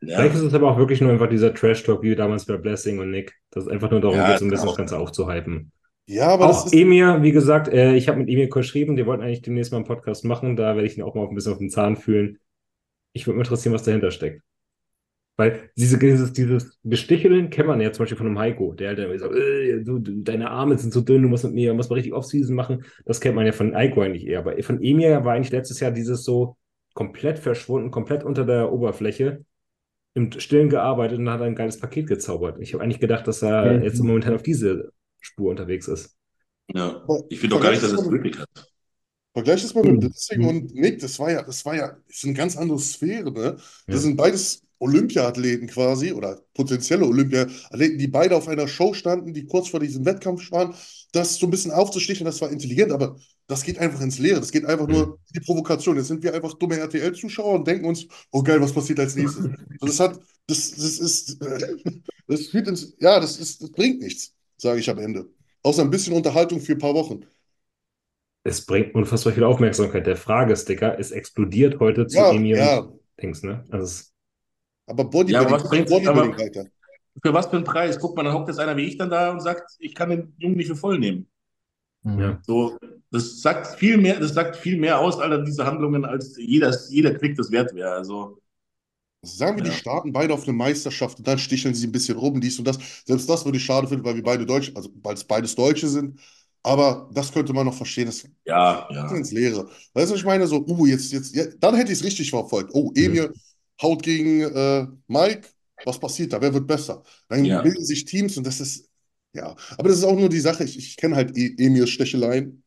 Ja. 0.00 0.16
Vielleicht 0.16 0.36
ist 0.36 0.42
es 0.42 0.54
aber 0.54 0.70
auch 0.70 0.78
wirklich 0.78 1.00
nur 1.00 1.10
einfach 1.10 1.28
dieser 1.28 1.52
Trash-Talk, 1.52 2.02
wie 2.04 2.14
damals 2.14 2.46
bei 2.46 2.56
Blessing 2.56 3.00
und 3.00 3.10
Nick, 3.10 3.34
dass 3.50 3.64
es 3.64 3.68
einfach 3.68 3.90
nur 3.90 4.00
darum 4.00 4.16
Ja, 4.16 4.30
geht, 4.30 4.38
so 4.38 4.44
ein 4.44 4.50
bisschen 4.50 4.68
auch. 4.68 4.72
das 4.72 4.78
Ganze 4.78 4.98
aufzuhypen. 4.98 5.72
Ja, 6.06 6.28
aber 6.28 6.46
das 6.46 6.62
Auch 6.62 6.66
ist. 6.66 6.74
Emir, 6.74 7.20
wie 7.22 7.32
gesagt, 7.32 7.66
äh, 7.66 7.96
ich 7.96 8.06
habe 8.08 8.18
mit 8.18 8.28
Emir 8.28 8.48
geschrieben, 8.48 8.94
die 8.94 9.04
wollten 9.06 9.24
eigentlich 9.24 9.42
demnächst 9.42 9.72
mal 9.72 9.78
einen 9.78 9.86
Podcast 9.86 10.24
machen, 10.24 10.54
da 10.54 10.76
werde 10.76 10.86
ich 10.86 10.96
ihn 10.96 11.02
auch 11.02 11.16
mal 11.16 11.26
ein 11.26 11.34
bisschen 11.34 11.52
auf 11.52 11.58
den 11.58 11.70
Zahn 11.70 11.96
fühlen. 11.96 12.38
Ich 13.12 13.26
würde 13.26 13.38
mich 13.38 13.46
interessieren, 13.48 13.74
was 13.74 13.82
dahinter 13.82 14.12
steckt. 14.12 14.42
Weil 15.36 15.70
diese, 15.76 15.98
dieses, 15.98 16.32
dieses 16.32 16.78
Besticheln 16.82 17.50
kennt 17.50 17.66
man 17.68 17.80
ja 17.80 17.90
zum 17.92 18.02
Beispiel 18.04 18.18
von 18.18 18.26
einem 18.26 18.38
Heiko, 18.38 18.74
der 18.74 18.88
halt 18.90 18.98
immer 18.98 19.18
sagt, 19.18 19.34
äh, 19.34 19.82
du, 19.82 19.98
du, 19.98 20.22
deine 20.22 20.50
Arme 20.50 20.76
sind 20.78 20.92
so 20.92 21.00
dünn, 21.00 21.22
du 21.22 21.28
musst 21.28 21.44
mit 21.44 21.54
mir, 21.54 21.72
musst 21.74 21.90
mal 21.90 21.96
richtig 21.96 22.12
Off-Season 22.12 22.54
machen. 22.54 22.84
Das 23.06 23.20
kennt 23.20 23.34
man 23.34 23.46
ja 23.46 23.52
von 23.52 23.74
Heiko 23.74 24.02
eigentlich 24.02 24.26
eher. 24.26 24.40
Aber 24.40 24.62
von 24.62 24.82
Emir 24.82 25.24
war 25.24 25.34
eigentlich 25.34 25.50
letztes 25.52 25.80
Jahr 25.80 25.90
dieses 25.90 26.24
so 26.24 26.56
komplett 26.94 27.38
verschwunden, 27.38 27.90
komplett 27.90 28.24
unter 28.24 28.44
der 28.44 28.72
Oberfläche, 28.72 29.44
im 30.14 30.32
Stillen 30.40 30.68
gearbeitet 30.70 31.18
und 31.18 31.30
hat 31.30 31.42
ein 31.42 31.54
geiles 31.54 31.78
Paket 31.80 32.06
gezaubert. 32.08 32.58
Ich 32.60 32.74
habe 32.74 32.82
eigentlich 32.84 33.00
gedacht, 33.00 33.26
dass 33.26 33.42
er 33.42 33.78
Mhm. 33.78 33.84
jetzt 33.84 34.02
momentan 34.02 34.34
auf 34.34 34.42
diese 34.42 34.92
Spur 35.20 35.50
unterwegs 35.50 35.88
ist. 35.88 36.16
ja. 36.74 37.02
Ich 37.28 37.40
finde 37.40 37.56
doch 37.56 37.62
gar 37.62 37.70
nicht, 37.70 37.82
dass 37.82 37.92
er 37.92 37.98
es 37.98 38.08
nötig 38.08 38.38
hat. 38.38 38.48
Vergleich 39.34 39.62
das 39.62 39.74
mal 39.74 39.84
mit 39.84 39.94
Mhm. 39.94 40.00
Blessing 40.00 40.44
und 40.44 40.74
Nick, 40.74 41.00
das 41.00 41.18
war 41.18 41.30
ja, 41.30 41.42
das 41.42 41.64
war 41.64 41.74
ja, 41.74 41.96
das 42.06 42.20
sind 42.20 42.34
ganz 42.34 42.56
andere 42.56 42.78
Sphären, 42.78 43.32
ne? 43.32 43.56
Das 43.88 44.02
Ja. 44.02 44.02
sind 44.02 44.16
beides 44.16 44.62
Olympiathleten 44.82 45.68
quasi 45.68 46.12
oder 46.12 46.40
potenzielle 46.54 47.06
Olympiathleten, 47.06 47.98
die 47.98 48.08
beide 48.08 48.36
auf 48.36 48.48
einer 48.48 48.68
Show 48.68 48.94
standen, 48.94 49.34
die 49.34 49.46
kurz 49.46 49.68
vor 49.68 49.80
diesem 49.80 50.04
Wettkampf 50.04 50.50
waren, 50.52 50.74
das 51.12 51.36
so 51.36 51.46
ein 51.46 51.50
bisschen 51.50 51.70
aufzustichen, 51.72 52.24
das 52.24 52.40
war 52.40 52.50
intelligent, 52.50 52.92
aber 52.92 53.16
das 53.46 53.62
geht 53.64 53.78
einfach 53.78 54.00
ins 54.00 54.18
Leere. 54.18 54.40
Das 54.40 54.50
geht 54.52 54.64
einfach 54.64 54.88
nur 54.88 55.02
Mhm. 55.02 55.18
in 55.32 55.40
die 55.40 55.40
Provokation. 55.40 55.96
Jetzt 55.96 56.08
sind 56.08 56.22
wir 56.22 56.34
einfach 56.34 56.54
dumme 56.54 56.78
RTL-Zuschauer 56.78 57.54
und 57.54 57.66
denken 57.66 57.86
uns, 57.86 58.06
oh 58.30 58.42
geil, 58.42 58.60
was 58.60 58.72
passiert 58.72 59.00
als 59.00 59.14
nächstes? 59.16 59.46
Und 59.80 59.88
das 59.88 60.00
hat, 60.00 60.18
das, 60.46 60.70
das 60.70 60.98
ist, 60.98 61.42
äh, 61.42 61.76
das 62.26 62.46
führt 62.48 62.68
ins, 62.68 62.94
ja, 63.00 63.20
das 63.20 63.36
ist, 63.38 63.62
das 63.62 63.70
bringt 63.72 64.00
nichts, 64.00 64.34
sage 64.56 64.80
ich 64.80 64.88
am 64.90 64.98
Ende. 64.98 65.28
Außer 65.62 65.82
ein 65.82 65.90
bisschen 65.90 66.14
Unterhaltung 66.14 66.60
für 66.60 66.72
ein 66.72 66.78
paar 66.78 66.94
Wochen. 66.94 67.24
Es 68.44 68.66
bringt 68.66 68.94
unfassbar 68.94 69.32
viel 69.32 69.44
Aufmerksamkeit. 69.44 70.06
Der 70.06 70.16
Fragesticker 70.16 70.98
ist 70.98 71.12
explodiert 71.12 71.78
heute 71.80 72.06
zu 72.06 72.24
Ja, 72.24 72.28
Emi 72.28 72.54
ja, 72.54 72.88
Dings, 73.20 73.42
ne? 73.42 73.64
Also 73.70 74.04
aber 74.86 75.04
Ja, 75.26 75.40
Bodybuilding, 75.40 75.50
aber 75.50 75.60
was 75.62 75.68
bringt's? 75.68 76.00
Bodybuilding, 76.04 76.34
Aber 76.34 76.38
Alter. 76.38 76.66
für 77.22 77.34
was 77.34 77.46
für 77.48 77.56
einen 77.56 77.64
Preis? 77.64 77.98
Guck 78.00 78.16
mal, 78.16 78.24
dann 78.24 78.34
hockt 78.34 78.48
jetzt 78.48 78.58
einer 78.60 78.76
wie 78.76 78.86
ich 78.86 78.98
dann 78.98 79.10
da 79.10 79.30
und 79.32 79.40
sagt, 79.40 79.72
ich 79.80 79.94
kann 79.94 80.10
den 80.10 80.34
Jungen 80.38 80.56
nicht 80.56 80.68
für 80.68 80.76
voll 80.76 80.98
nehmen. 80.98 81.28
Mhm. 82.04 82.20
ja. 82.20 82.42
So, 82.42 82.78
das 83.10 83.40
sagt 83.40 83.78
viel 83.78 83.96
mehr, 83.98 84.18
das 84.20 84.34
sagt 84.34 84.56
viel 84.56 84.78
mehr 84.78 84.98
aus, 85.00 85.18
Alter, 85.18 85.42
diese 85.44 85.66
Handlungen, 85.66 86.04
als 86.04 86.36
jeder, 86.38 86.74
jeder 86.90 87.14
Klick 87.14 87.36
das 87.36 87.50
wert 87.50 87.74
wäre. 87.74 87.92
Also, 87.92 88.38
Sagen 89.24 89.56
wir, 89.56 89.62
die 89.62 89.70
Ja. 89.70 89.76
starten 89.76 90.12
beide 90.12 90.34
auf 90.34 90.42
eine 90.44 90.52
Meisterschaft 90.52 91.18
und 91.18 91.26
dann 91.28 91.38
sticheln 91.38 91.74
sie 91.74 91.86
ein 91.86 91.92
bisschen 91.92 92.18
rum, 92.18 92.40
dies 92.40 92.58
und 92.58 92.64
das. 92.66 92.78
Selbst 93.06 93.28
das 93.28 93.44
würde 93.44 93.56
ich 93.58 93.64
schade 93.64 93.86
finden, 93.86 94.04
weil 94.04 94.16
wir 94.16 94.22
beide 94.22 94.44
Deutsch, 94.44 94.72
also 94.74 94.90
weil 95.02 95.14
es 95.14 95.22
beides 95.24 95.54
Deutsche 95.54 95.88
sind. 95.88 96.18
Aber 96.64 97.08
das 97.12 97.32
könnte 97.32 97.52
man 97.52 97.66
noch 97.66 97.74
verstehen. 97.74 98.06
Das 98.06 98.24
ja, 98.44 98.88
ja. 98.90 99.06
ins 99.16 99.32
Leere. 99.32 99.68
Weißt 99.94 100.10
du, 100.10 100.14
was 100.14 100.20
ich 100.20 100.24
meine? 100.24 100.46
So, 100.46 100.64
uh, 100.66 100.86
jetzt, 100.86 101.12
jetzt, 101.12 101.34
ja, 101.34 101.44
dann 101.60 101.74
hätte 101.74 101.92
ich 101.92 101.98
es 101.98 102.04
richtig 102.04 102.30
verfolgt. 102.30 102.70
Oh, 102.74 102.92
Emir 102.94 103.32
haut 103.82 104.02
gegen 104.02 104.42
äh, 104.42 104.86
Mike. 105.08 105.48
Was 105.84 105.98
passiert 105.98 106.32
da? 106.32 106.40
Wer 106.40 106.54
wird 106.54 106.66
besser? 106.66 107.02
Dann 107.28 107.60
Ja. 107.60 107.62
bilden 107.62 107.84
sich 107.84 108.04
Teams 108.04 108.36
und 108.38 108.46
das 108.46 108.60
ist, 108.60 108.88
ja. 109.34 109.56
Aber 109.78 109.88
das 109.88 109.98
ist 109.98 110.04
auch 110.04 110.16
nur 110.16 110.28
die 110.28 110.40
Sache. 110.40 110.64
Ich, 110.64 110.78
ich 110.78 110.96
kenne 110.96 111.16
halt 111.16 111.36
e 111.36 111.54
Emirs 111.58 111.90
Stecheleien 111.90 112.62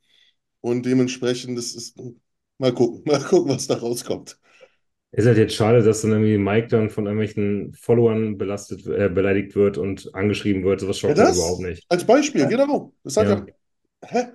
und 0.61 0.85
dementsprechend, 0.85 1.57
das 1.57 1.75
ist, 1.75 1.97
mal 2.59 2.73
gucken, 2.73 3.03
mal 3.07 3.23
gucken, 3.23 3.51
was 3.53 3.67
da 3.67 3.75
rauskommt. 3.77 4.39
Ist 5.11 5.25
halt 5.27 5.37
jetzt 5.37 5.55
schade, 5.55 5.81
dass 5.81 6.01
dann 6.01 6.11
irgendwie 6.11 6.37
Mike 6.37 6.67
dann 6.67 6.89
von 6.89 7.05
irgendwelchen 7.05 7.73
Followern 7.73 8.37
belastet, 8.37 8.85
äh, 8.85 9.09
beleidigt 9.09 9.55
wird 9.55 9.77
und 9.77 10.13
angeschrieben 10.13 10.63
wird. 10.63 10.81
Sowas 10.81 10.99
Ja, 11.05 11.13
schockt 11.13 11.17
mich 11.17 11.29
das 11.29 11.31
überhaupt 11.31 11.61
nicht. 11.61 11.87
als 11.89 12.05
Beispiel, 12.05 12.47
genau. 12.47 12.93
Das 13.03 13.17
hat 13.17 13.29
Ja. 13.29 13.45
ja, 13.45 13.47
hä? 14.03 14.27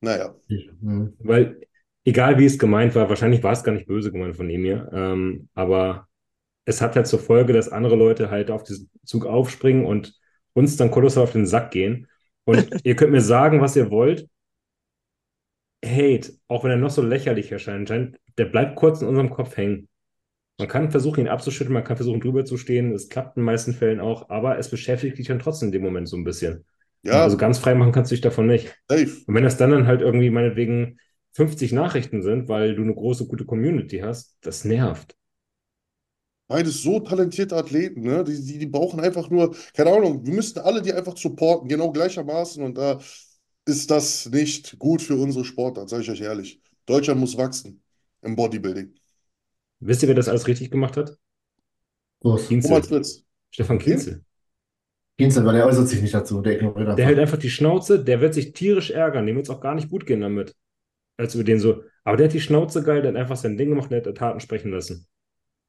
Naja. 0.00 0.36
Mhm. 0.80 1.14
Weil, 1.20 1.60
egal 2.04 2.38
wie 2.38 2.46
es 2.46 2.58
gemeint 2.58 2.94
war, 2.94 3.08
wahrscheinlich 3.08 3.42
war 3.42 3.52
es 3.52 3.64
gar 3.64 3.72
nicht 3.72 3.86
böse 3.86 4.12
gemeint 4.12 4.36
von 4.36 4.50
Emir, 4.50 4.90
ähm, 4.92 5.48
aber 5.54 6.08
es 6.66 6.80
hat 6.82 6.96
halt 6.96 7.06
zur 7.08 7.20
Folge, 7.20 7.52
dass 7.52 7.70
andere 7.70 7.96
Leute 7.96 8.30
halt 8.30 8.50
auf 8.50 8.64
diesen 8.64 8.90
Zug 9.04 9.26
aufspringen 9.26 9.86
und 9.86 10.14
uns 10.54 10.76
dann 10.76 10.90
kolossal 10.90 11.24
auf 11.24 11.32
den 11.32 11.46
Sack 11.46 11.72
gehen. 11.72 12.08
Und 12.44 12.68
ihr 12.84 12.96
könnt 12.96 13.12
mir 13.12 13.20
sagen, 13.22 13.60
was 13.60 13.76
ihr 13.76 13.90
wollt. 13.90 14.28
Hate, 15.84 16.34
auch 16.48 16.62
wenn 16.64 16.70
er 16.70 16.76
noch 16.76 16.90
so 16.90 17.02
lächerlich 17.02 17.50
erscheint, 17.50 17.88
scheint, 17.88 18.18
der 18.38 18.44
bleibt 18.46 18.76
kurz 18.76 19.00
in 19.02 19.08
unserem 19.08 19.30
Kopf 19.30 19.56
hängen. 19.56 19.88
Man 20.58 20.68
kann 20.68 20.90
versuchen, 20.90 21.20
ihn 21.22 21.28
abzuschütteln, 21.28 21.74
man 21.74 21.84
kann 21.84 21.96
versuchen, 21.96 22.20
drüber 22.20 22.44
zu 22.44 22.56
stehen. 22.58 22.92
Es 22.92 23.08
klappt 23.08 23.36
in 23.36 23.42
den 23.42 23.46
meisten 23.46 23.72
Fällen 23.74 24.00
auch, 24.00 24.30
aber 24.30 24.58
es 24.58 24.70
beschäftigt 24.70 25.18
dich 25.18 25.28
dann 25.28 25.40
trotzdem 25.40 25.68
in 25.68 25.72
dem 25.72 25.82
Moment 25.82 26.08
so 26.08 26.16
ein 26.16 26.24
bisschen. 26.24 26.64
Ja, 27.02 27.22
Also 27.22 27.36
ganz 27.36 27.58
frei 27.58 27.74
machen 27.74 27.92
kannst 27.92 28.10
du 28.10 28.14
dich 28.14 28.22
davon 28.22 28.46
nicht. 28.46 28.76
safe. 28.88 29.26
Und 29.26 29.34
wenn 29.34 29.44
das 29.44 29.56
dann, 29.56 29.70
dann 29.70 29.86
halt 29.86 30.02
irgendwie 30.02 30.30
meinetwegen 30.30 30.98
50 31.32 31.72
Nachrichten 31.72 32.22
sind, 32.22 32.48
weil 32.48 32.74
du 32.74 32.82
eine 32.82 32.94
große, 32.94 33.26
gute 33.26 33.44
Community 33.46 33.98
hast, 34.00 34.36
das 34.42 34.64
nervt. 34.64 35.16
Beides 36.48 36.82
so 36.82 37.00
talentierte 37.00 37.56
Athleten, 37.56 38.02
ne? 38.02 38.24
Die, 38.24 38.44
die, 38.44 38.58
die 38.58 38.66
brauchen 38.66 39.00
einfach 39.00 39.30
nur, 39.30 39.54
keine 39.74 39.90
Ahnung, 39.92 40.26
wir 40.26 40.34
müssten 40.34 40.58
alle 40.60 40.82
die 40.82 40.92
einfach 40.92 41.16
supporten, 41.16 41.68
genau 41.68 41.90
gleichermaßen. 41.92 42.62
Und 42.62 42.76
da 42.76 42.98
ist 43.66 43.90
das 43.90 44.26
nicht 44.30 44.78
gut 44.78 45.00
für 45.02 45.16
unsere 45.16 45.44
Sportart, 45.44 45.88
sage 45.88 46.02
ich 46.02 46.10
euch 46.10 46.20
ehrlich. 46.20 46.60
Deutschland 46.86 47.20
muss 47.20 47.36
wachsen 47.38 47.82
im 48.22 48.36
Bodybuilding. 48.36 48.94
Wisst 49.80 50.02
ihr, 50.02 50.08
wer 50.08 50.14
das 50.14 50.28
alles 50.28 50.46
richtig 50.46 50.70
gemacht 50.70 50.96
hat? 50.96 51.18
Los. 52.22 52.48
Kienzel. 52.48 52.82
Stefan. 53.50 53.78
Kienzel. 53.78 54.24
Kienzel, 55.18 55.44
weil 55.46 55.54
der 55.56 55.66
äußert 55.66 55.88
sich 55.88 56.02
nicht 56.02 56.14
dazu, 56.14 56.42
der 56.42 56.56
ignoriert 56.56 56.88
Der 56.96 57.04
einfach. 57.04 57.06
hält 57.06 57.18
einfach 57.18 57.36
die 57.38 57.50
Schnauze, 57.50 58.02
der 58.02 58.20
wird 58.22 58.32
sich 58.34 58.52
tierisch 58.52 58.90
ärgern, 58.90 59.26
dem 59.26 59.36
wird 59.36 59.46
es 59.46 59.50
auch 59.50 59.60
gar 59.60 59.74
nicht 59.74 59.90
gut 59.90 60.06
gehen 60.06 60.20
damit. 60.22 60.54
Als 61.16 61.34
über 61.34 61.44
den 61.44 61.58
so. 61.60 61.82
Aber 62.04 62.16
der 62.16 62.26
hat 62.26 62.32
die 62.34 62.40
Schnauze 62.40 62.82
geil, 62.82 63.02
der 63.02 63.12
hat 63.12 63.18
einfach 63.18 63.36
sein 63.36 63.56
Ding 63.56 63.68
gemacht 63.70 63.90
und 63.90 63.92
der 63.92 64.04
hat 64.04 64.16
Taten 64.18 64.40
sprechen 64.40 64.70
lassen. 64.72 65.06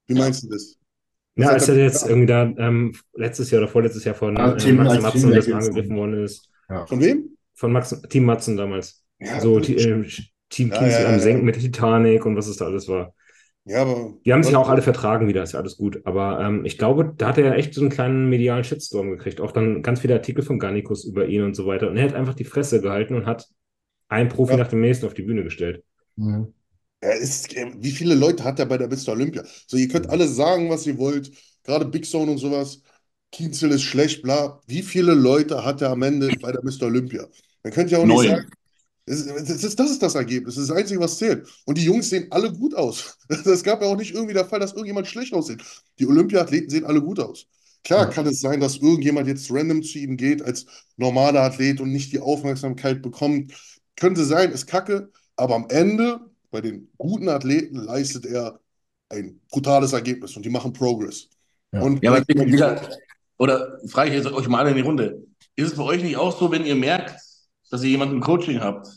Wie 0.07 0.13
meinst 0.15 0.43
du 0.43 0.49
das? 0.49 0.77
Ja, 1.35 1.49
als 1.49 1.67
er 1.67 1.75
jetzt 1.77 2.07
irgendwie 2.07 2.27
da 2.27 2.43
ähm, 2.43 2.93
letztes 3.15 3.49
Jahr 3.51 3.61
oder 3.63 3.71
vorletztes 3.71 4.03
Jahr 4.03 4.15
von 4.15 4.37
Ah, 4.37 4.53
äh, 4.53 4.57
Team- 4.57 4.75
Max 4.77 5.01
Matzen 5.01 5.31
das 5.31 5.51
angegriffen 5.51 5.95
worden 5.95 6.23
ist. 6.23 6.49
Ja. 6.69 6.85
Von 6.85 6.99
wem? 7.01 7.37
Von 7.55 7.71
Max, 7.71 8.01
Team 8.09 8.25
Matzen 8.25 8.55
damals. 8.57 9.03
Ja, 9.19 9.39
so. 9.39 9.59
Ti- 9.59 9.75
äh, 9.75 10.05
Team 10.49 10.69
Ja, 10.69 10.77
Kienzel 10.77 11.01
ja, 11.01 11.07
am 11.07 11.13
ja, 11.13 11.19
Senken 11.19 11.39
ja. 11.41 11.45
mit 11.45 11.55
der 11.55 11.63
Titanic 11.63 12.25
und 12.25 12.35
was 12.35 12.47
es 12.47 12.57
da 12.57 12.65
alles 12.65 12.87
war. 12.87 13.13
Ja, 13.65 13.81
aber. 13.83 14.13
Die 14.25 14.33
haben 14.33 14.43
sich 14.43 14.51
ja 14.53 14.59
auch 14.59 14.69
alle 14.69 14.81
vertragen 14.81 15.27
wieder, 15.27 15.41
ist 15.41 15.53
ja 15.53 15.59
alles 15.59 15.77
gut. 15.77 16.01
Aber 16.05 16.39
ähm, 16.41 16.65
ich 16.65 16.77
glaube, 16.77 17.13
da 17.17 17.29
hat 17.29 17.37
er 17.37 17.55
echt 17.55 17.73
so 17.73 17.81
einen 17.81 17.89
kleinen 17.89 18.29
medialen 18.29 18.63
Shitstorm 18.63 19.09
gekriegt. 19.09 19.41
Auch 19.41 19.51
dann 19.51 19.81
ganz 19.81 20.01
viele 20.01 20.13
Artikel 20.15 20.43
von 20.43 20.59
Garnicus 20.59 21.05
über 21.05 21.25
ihn 21.27 21.43
und 21.43 21.55
so 21.55 21.65
weiter. 21.65 21.89
Und 21.89 21.97
er 21.97 22.03
hat 22.03 22.13
einfach 22.13 22.35
die 22.35 22.43
Fresse 22.43 22.81
gehalten 22.81 23.15
und 23.15 23.25
hat 23.25 23.47
einen 24.13 24.29
Profi 24.29 24.53
Ja. 24.53 24.57
nach 24.57 24.67
dem 24.69 24.81
nächsten 24.81 25.05
auf 25.05 25.13
die 25.13 25.23
Bühne 25.23 25.43
gestellt. 25.43 25.83
Mhm. 26.15 26.53
Er 27.01 27.17
ist, 27.17 27.53
äh, 27.55 27.71
wie 27.77 27.91
viele 27.91 28.15
Leute 28.15 28.43
hat 28.43 28.59
er 28.59 28.65
bei 28.65 28.77
der 28.77 28.87
Mr. 28.87 29.09
Olympia? 29.11 29.43
So, 29.67 29.77
ihr 29.77 29.87
könnt 29.89 30.09
alle 30.09 30.27
sagen, 30.27 30.69
was 30.69 30.87
ihr 30.87 30.97
wollt, 30.97 31.31
gerade 31.63 31.85
Big 31.85 32.05
Zone 32.05 32.31
und 32.31 32.37
sowas. 32.37 32.81
Kienzel 33.31 33.71
ist 33.71 33.81
schlecht, 33.83 34.21
bla. 34.21 34.61
Wie 34.67 34.83
viele 34.83 35.13
Leute 35.13 35.65
hat 35.65 35.81
er 35.81 35.89
am 35.89 36.03
Ende 36.03 36.37
bei 36.41 36.51
der 36.51 36.63
Mr. 36.63 36.83
Olympia? 36.87 37.27
Dann 37.63 37.73
könnt 37.73 37.91
ihr 37.91 37.99
auch 37.99 38.05
nicht 38.05 38.23
Neun. 38.23 38.27
sagen, 38.27 38.49
das 39.05 39.19
ist, 39.63 39.79
das 39.79 39.91
ist, 39.91 40.01
das 40.03 40.15
Ergebnis, 40.15 40.55
das 40.55 40.63
ist 40.63 40.69
das 40.69 40.77
Einzige, 40.77 40.99
was 41.01 41.17
zählt. 41.17 41.47
Und 41.65 41.77
die 41.77 41.83
Jungs 41.85 42.09
sehen 42.09 42.27
alle 42.31 42.53
gut 42.53 42.75
aus. 42.75 43.17
Es 43.45 43.63
gab 43.63 43.81
ja 43.81 43.87
auch 43.87 43.97
nicht 43.97 44.13
irgendwie 44.13 44.33
der 44.33 44.45
Fall, 44.45 44.59
dass 44.61 44.71
irgendjemand 44.73 45.07
schlecht 45.07 45.33
aussieht. 45.33 45.61
Die 45.99 46.07
Olympiathleten 46.07 46.69
sehen 46.69 46.85
alle 46.85 47.01
gut 47.01 47.19
aus. 47.19 47.47
Klar 47.83 48.05
Ja. 48.05 48.11
kann 48.11 48.25
es 48.27 48.39
sein, 48.39 48.61
dass 48.61 48.77
irgendjemand 48.77 49.27
jetzt 49.27 49.51
random 49.51 49.83
zu 49.83 49.99
ihm 49.99 50.15
geht 50.15 50.41
als 50.41 50.65
normaler 50.97 51.41
Athlet 51.41 51.81
und 51.81 51.91
nicht 51.91 52.13
die 52.13 52.19
Aufmerksamkeit 52.19 53.01
bekommt. 53.01 53.53
Könnte 53.95 54.23
sein, 54.23 54.51
ist 54.51 54.67
kacke, 54.67 55.11
aber 55.35 55.55
am 55.55 55.67
Ende 55.69 56.19
bei 56.51 56.61
den 56.61 56.89
guten 56.97 57.29
Athleten 57.29 57.75
leistet 57.75 58.25
er 58.25 58.59
ein 59.09 59.39
brutales 59.49 59.93
Ergebnis 59.93 60.35
und 60.35 60.43
die 60.45 60.49
machen 60.49 60.73
Progress. 60.73 61.29
Ja. 61.71 61.81
Und 61.81 62.03
Ja, 62.03 62.11
aber 62.11 62.21
die- 62.21 62.33
Digga, 62.33 62.81
oder 63.37 63.79
frage 63.87 64.09
ich 64.09 64.15
jetzt 64.15 64.31
euch 64.31 64.47
mal 64.47 64.59
alle 64.59 64.71
in 64.71 64.77
die 64.77 64.81
Runde. 64.81 65.25
Ist 65.55 65.71
es 65.71 65.77
bei 65.77 65.83
euch 65.83 66.03
nicht 66.03 66.17
auch 66.17 66.37
so, 66.37 66.51
wenn 66.51 66.65
ihr 66.65 66.75
merkt, 66.75 67.15
dass 67.69 67.83
ihr 67.83 67.89
jemanden 67.89 68.15
im 68.15 68.21
Coaching 68.21 68.59
habt, 68.59 68.87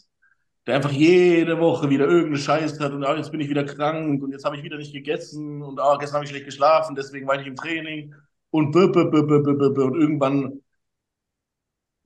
der 0.67 0.77
einfach 0.77 0.91
jede 0.93 1.59
Woche 1.61 1.89
wieder 1.91 2.07
irgendeinen 2.07 2.37
Scheiß 2.39 2.81
hat 2.81 2.93
und 2.93 3.05
ah, 3.05 3.17
jetzt 3.17 3.31
bin 3.31 3.41
ich 3.41 3.49
wieder 3.49 3.65
krank 3.65 4.23
und 4.23 4.33
jetzt 4.33 4.45
habe 4.45 4.57
ich 4.57 4.63
wieder 4.63 4.77
nicht 4.79 4.93
gegessen 4.93 5.63
und 5.63 5.79
ah, 5.79 5.97
gestern 5.99 6.17
habe 6.17 6.25
ich 6.25 6.31
schlecht 6.31 6.47
geschlafen, 6.47 6.95
deswegen 6.97 7.27
war 7.27 7.41
ich 7.41 7.47
im 7.47 7.57
Training 7.57 8.15
und 8.51 8.73
b 8.73 8.79
-b 8.81 9.05
-b 9.11 9.23
-b 9.23 9.39
-b 9.43 9.53
-b 9.53 9.69
-b 9.69 9.83
und 9.85 9.95
irgendwann 10.01 10.61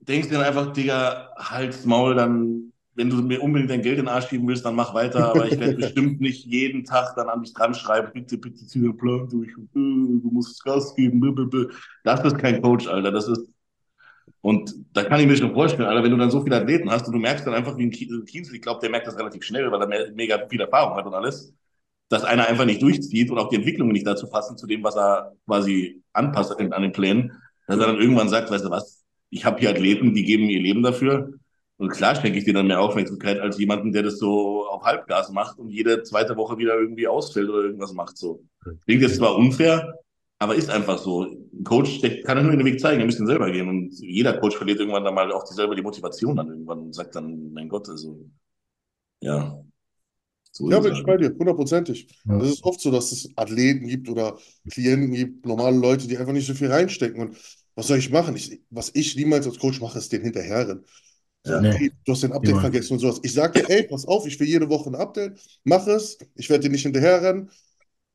denkst 0.01 0.29
du 0.29 0.35
dann 0.35 0.45
einfach, 0.45 0.73
Digga, 0.73 1.31
halt's 1.37 1.85
Maul, 1.85 2.15
dann, 2.15 2.70
wenn 3.01 3.11
du 3.11 3.17
mir 3.23 3.43
unbedingt 3.43 3.71
dein 3.71 3.83
Geld 3.83 3.99
in 3.99 4.05
den 4.07 4.09
Arsch 4.15 4.29
schieben 4.29 4.47
willst, 4.49 4.65
dann 4.65 4.77
mach 4.77 4.95
weiter, 4.95 5.25
aber 5.31 5.47
ich 5.49 5.59
werde 5.59 5.75
bestimmt 5.77 6.21
nicht 6.21 6.47
jeden 6.47 6.85
Tag 6.85 7.15
dann 7.17 7.29
an 7.29 7.43
dich 7.43 7.55
dran 7.55 7.75
schreiben, 7.75 8.11
bitte, 8.15 8.39
bitte 8.39 8.67
zieh 8.67 8.81
den 8.81 8.97
Plan 8.97 9.29
durch, 9.29 9.51
äh, 9.51 9.55
du 9.75 10.31
musst 10.33 10.63
Gas 10.65 10.95
geben, 10.97 11.21
das 12.05 12.25
ist 12.25 12.39
kein 12.39 12.63
Coach, 12.63 12.87
Alter, 12.87 13.13
das 13.13 13.29
ist 13.29 13.47
und 14.43 14.75
da 14.95 15.05
kann 15.05 15.21
ich 15.21 15.27
mir 15.27 15.37
schon 15.37 15.53
vorstellen, 15.55 15.89
Alter, 15.89 16.05
wenn 16.05 16.13
du 16.13 16.17
dann 16.17 16.31
so 16.31 16.43
viele 16.43 16.57
Athleten 16.57 16.91
hast 16.91 17.07
und 17.07 17.13
du 17.15 17.19
merkst 17.19 17.47
dann 17.47 17.55
einfach, 17.55 17.77
wie 17.79 17.85
ein 17.87 17.91
Ki- 17.91 18.09
Kienzel, 18.27 18.57
ich 18.57 18.63
glaube, 18.63 18.81
der 18.81 18.91
merkt 18.91 19.07
das 19.07 19.19
relativ 19.19 19.45
schnell, 19.45 19.71
weil 19.73 19.83
er 19.83 19.89
me- 19.89 20.13
mega 20.15 20.47
viel 20.49 20.61
Erfahrung 20.61 20.97
hat 20.97 21.07
und 21.07 21.15
alles, 21.15 21.55
dass 22.11 22.25
einer 22.25 22.49
einfach 22.49 22.67
nicht 22.67 22.83
durchzieht 22.83 23.31
und 23.31 23.39
auch 23.39 23.51
die 23.51 23.57
Entwicklungen 23.57 23.93
nicht 23.93 24.07
dazu 24.07 24.29
passen, 24.31 24.59
zu 24.59 24.69
dem, 24.69 24.85
was 24.85 24.97
er 24.97 25.35
quasi 25.47 26.03
anpasst 26.15 26.59
an 26.59 26.73
an 26.75 26.83
den 26.83 26.93
Plänen, 26.93 27.33
dass 27.67 27.81
er 27.81 27.89
dann 27.89 28.01
irgendwann 28.01 28.29
sagt, 28.31 28.51
weißt 28.53 28.67
du 28.67 28.71
was, 28.71 29.05
ich 29.31 29.45
habe 29.47 29.61
hier 29.61 29.71
Athleten, 29.71 30.15
die 30.15 30.25
geben 30.25 30.51
ihr 30.51 30.63
Leben 30.63 30.85
dafür 30.85 31.35
und 31.81 31.89
klar 31.89 32.15
schenke 32.15 32.39
ich 32.39 32.45
dir 32.45 32.53
dann 32.53 32.67
mehr 32.67 32.79
Aufmerksamkeit 32.79 33.41
als 33.41 33.59
jemanden, 33.59 33.91
der 33.91 34.03
das 34.03 34.19
so 34.19 34.69
auf 34.69 34.83
Halbgas 34.83 35.31
macht 35.31 35.59
und 35.59 35.71
jede 35.71 36.03
zweite 36.03 36.37
Woche 36.37 36.59
wieder 36.59 36.79
irgendwie 36.79 37.09
ausfällt 37.09 37.49
oder 37.49 37.63
irgendwas 37.63 37.95
macht 37.95 38.19
so. 38.19 38.45
Klingt 38.85 39.01
jetzt 39.01 39.17
zwar 39.17 39.35
unfair, 39.35 39.95
aber 40.39 40.57
ist 40.57 40.69
einfach 40.69 40.99
so. 40.99 41.23
Ein 41.23 41.65
Coach, 41.65 42.03
der 42.03 42.21
kann 42.21 42.37
ja 42.37 42.45
nur 42.45 42.55
den 42.55 42.67
Weg 42.67 42.81
zeigen, 42.81 42.99
der 42.99 43.07
muss 43.07 43.17
den 43.17 43.27
selber 43.27 43.51
gehen. 43.51 43.67
Und 43.67 43.99
jeder 43.99 44.37
Coach 44.39 44.59
verliert 44.59 44.79
irgendwann 44.79 45.05
dann 45.05 45.15
mal 45.15 45.33
auch 45.33 45.43
die 45.45 45.55
selber 45.55 45.75
die 45.75 45.81
Motivation 45.81 46.37
dann 46.37 46.49
irgendwann 46.49 46.81
und 46.81 46.95
sagt 46.95 47.15
dann, 47.15 47.51
mein 47.55 47.71
Gott, 47.71 47.89
also, 47.89 48.29
ja. 49.23 49.59
So 50.53 50.71
Ja, 50.71 50.81
bin 50.81 50.93
ich 50.93 51.03
bei 51.03 51.17
dir, 51.17 51.31
hundertprozentig. 51.31 52.09
Ja. 52.29 52.39
Das 52.41 52.51
ist 52.51 52.63
oft 52.63 52.83
so, 52.83 52.91
dass 52.91 53.11
es 53.11 53.31
Athleten 53.37 53.87
gibt 53.87 54.11
oder 54.11 54.37
Klienten 54.71 55.13
gibt, 55.13 55.47
normale 55.47 55.79
Leute, 55.79 56.07
die 56.07 56.19
einfach 56.19 56.35
nicht 56.35 56.47
so 56.47 56.53
viel 56.53 56.71
reinstecken. 56.71 57.23
Und 57.23 57.39
was 57.75 57.87
soll 57.87 57.97
ich 57.97 58.11
machen? 58.11 58.37
Ich, 58.37 58.61
was 58.69 58.91
ich 58.95 59.17
niemals 59.17 59.47
als 59.47 59.59
Coach 59.59 59.81
mache, 59.81 59.99
ist 59.99 60.13
den 60.13 60.21
hinterherrennen. 60.21 60.85
Ja. 61.47 61.61
Nee. 61.61 61.73
hey, 61.73 61.93
du 62.05 62.13
hast 62.13 62.23
den 62.23 62.33
Update 62.33 62.57
Niemals. 62.57 62.63
vergessen 62.63 62.93
und 62.95 62.99
sowas. 63.01 63.21
Ich 63.23 63.33
sage 63.33 63.63
dir, 63.63 63.71
ey, 63.71 63.85
pass 63.85 64.05
auf, 64.07 64.27
ich 64.27 64.39
will 64.39 64.47
jede 64.49 64.69
Woche 64.69 64.91
ein 64.91 64.95
Update, 64.95 65.41
mach 65.65 65.87
es, 65.87 66.19
ich 66.35 66.51
werde 66.51 66.65
dir 66.65 66.71
nicht 66.71 66.83
hinterherrennen. 66.83 67.51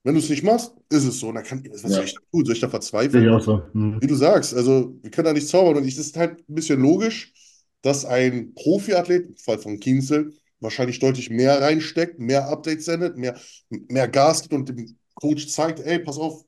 Wenn 0.04 0.14
du 0.14 0.20
es 0.20 0.30
nicht 0.30 0.44
machst, 0.44 0.72
ist 0.90 1.06
es 1.06 1.20
so. 1.20 1.30
Und 1.30 1.36
dann 1.36 1.44
kann, 1.44 1.64
was 1.72 1.82
Ja. 1.82 1.90
soll 1.90 2.04
ich 2.06 2.14
da 2.14 2.20
tun? 2.32 2.46
Soll 2.46 2.54
ich 2.54 2.60
da 2.60 2.68
Sehe 2.68 2.72
verzweifeln? 2.72 3.24
ich 3.26 3.30
auch 3.32 3.42
so. 3.42 3.64
Mhm. 3.74 4.00
Wie 4.02 4.08
du 4.08 4.16
sagst, 4.16 4.54
also 4.54 4.96
wir 5.02 5.10
können 5.10 5.26
da 5.26 5.34
nicht 5.34 5.48
zaubern. 5.48 5.78
Und 5.78 5.88
es 5.88 5.98
ist 5.98 6.16
halt 6.16 6.48
ein 6.48 6.54
bisschen 6.56 6.80
logisch, 6.80 7.34
dass 7.82 8.06
ein 8.06 8.54
Profiathlet, 8.54 9.26
im 9.30 9.38
Fall 9.38 9.58
von 9.58 9.80
Kienzel, 9.80 10.34
wahrscheinlich 10.60 11.00
deutlich 11.00 11.30
mehr 11.32 11.60
reinsteckt, 11.60 12.20
mehr 12.20 12.48
Updates 12.48 12.86
sendet, 12.86 13.18
mehr, 13.18 13.36
mehr 13.70 14.08
Gas 14.08 14.44
gibt 14.44 14.54
und 14.54 14.70
dem 14.70 14.96
Coach 15.16 15.48
zeigt, 15.48 15.80
ey, 15.80 16.00
pass 16.00 16.18
auf, 16.18 16.46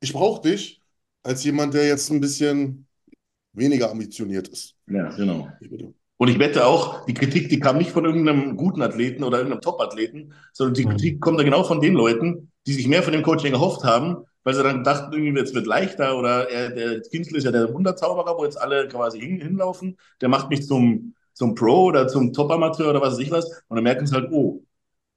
ich 0.00 0.12
brauche 0.12 0.42
dich, 0.42 0.82
als 1.22 1.44
jemand, 1.44 1.72
der 1.74 1.86
jetzt 1.86 2.10
ein 2.10 2.20
bisschen 2.20 2.86
weniger 3.52 3.90
ambitioniert 3.90 4.48
ist. 4.48 4.74
Ja, 4.86 5.08
genau. 5.16 5.48
Und 6.18 6.28
ich 6.28 6.38
wette 6.38 6.66
auch, 6.66 7.06
die 7.06 7.14
Kritik, 7.14 7.48
die 7.48 7.60
kam 7.60 7.78
nicht 7.78 7.90
von 7.92 8.04
irgendeinem 8.04 8.56
guten 8.56 8.82
Athleten 8.82 9.24
oder 9.24 9.38
irgendeinem 9.38 9.62
Top-Athleten, 9.62 10.32
sondern 10.52 10.74
die 10.74 10.84
Mhm. 10.84 10.90
Kritik 10.90 11.20
kommt 11.20 11.38
dann 11.38 11.46
genau 11.46 11.64
von 11.64 11.80
den 11.80 11.94
Leuten, 11.94 12.50
die 12.66 12.72
sich 12.74 12.88
mehr 12.88 13.02
von 13.04 13.12
dem 13.12 13.22
Coaching 13.22 13.52
erhofft 13.52 13.84
haben, 13.84 14.24
weil 14.44 14.54
sie 14.54 14.62
dann 14.62 14.84
dachten, 14.84 15.12
irgendwie 15.12 15.40
es 15.42 15.54
wird 15.54 15.66
leichter 15.66 16.18
oder 16.18 16.50
er, 16.50 16.70
der 16.70 17.00
Kinzel 17.02 17.36
ist 17.36 17.44
ja 17.44 17.52
der 17.52 17.72
Wunderzauberer, 17.72 18.36
wo 18.36 18.44
jetzt 18.44 18.60
alle 18.60 18.88
quasi 18.88 19.20
hin, 19.20 19.40
hinlaufen, 19.40 19.96
der 20.20 20.28
macht 20.28 20.50
mich 20.50 20.66
zum, 20.66 21.14
zum 21.34 21.54
Pro 21.54 21.84
oder 21.84 22.08
zum 22.08 22.32
Top-Amateur 22.32 22.90
oder 22.90 23.00
was 23.00 23.14
weiß 23.14 23.20
ich 23.20 23.30
was 23.30 23.46
und 23.68 23.76
dann 23.76 23.84
merken 23.84 24.06
sie 24.06 24.14
halt, 24.14 24.30
oh, 24.32 24.62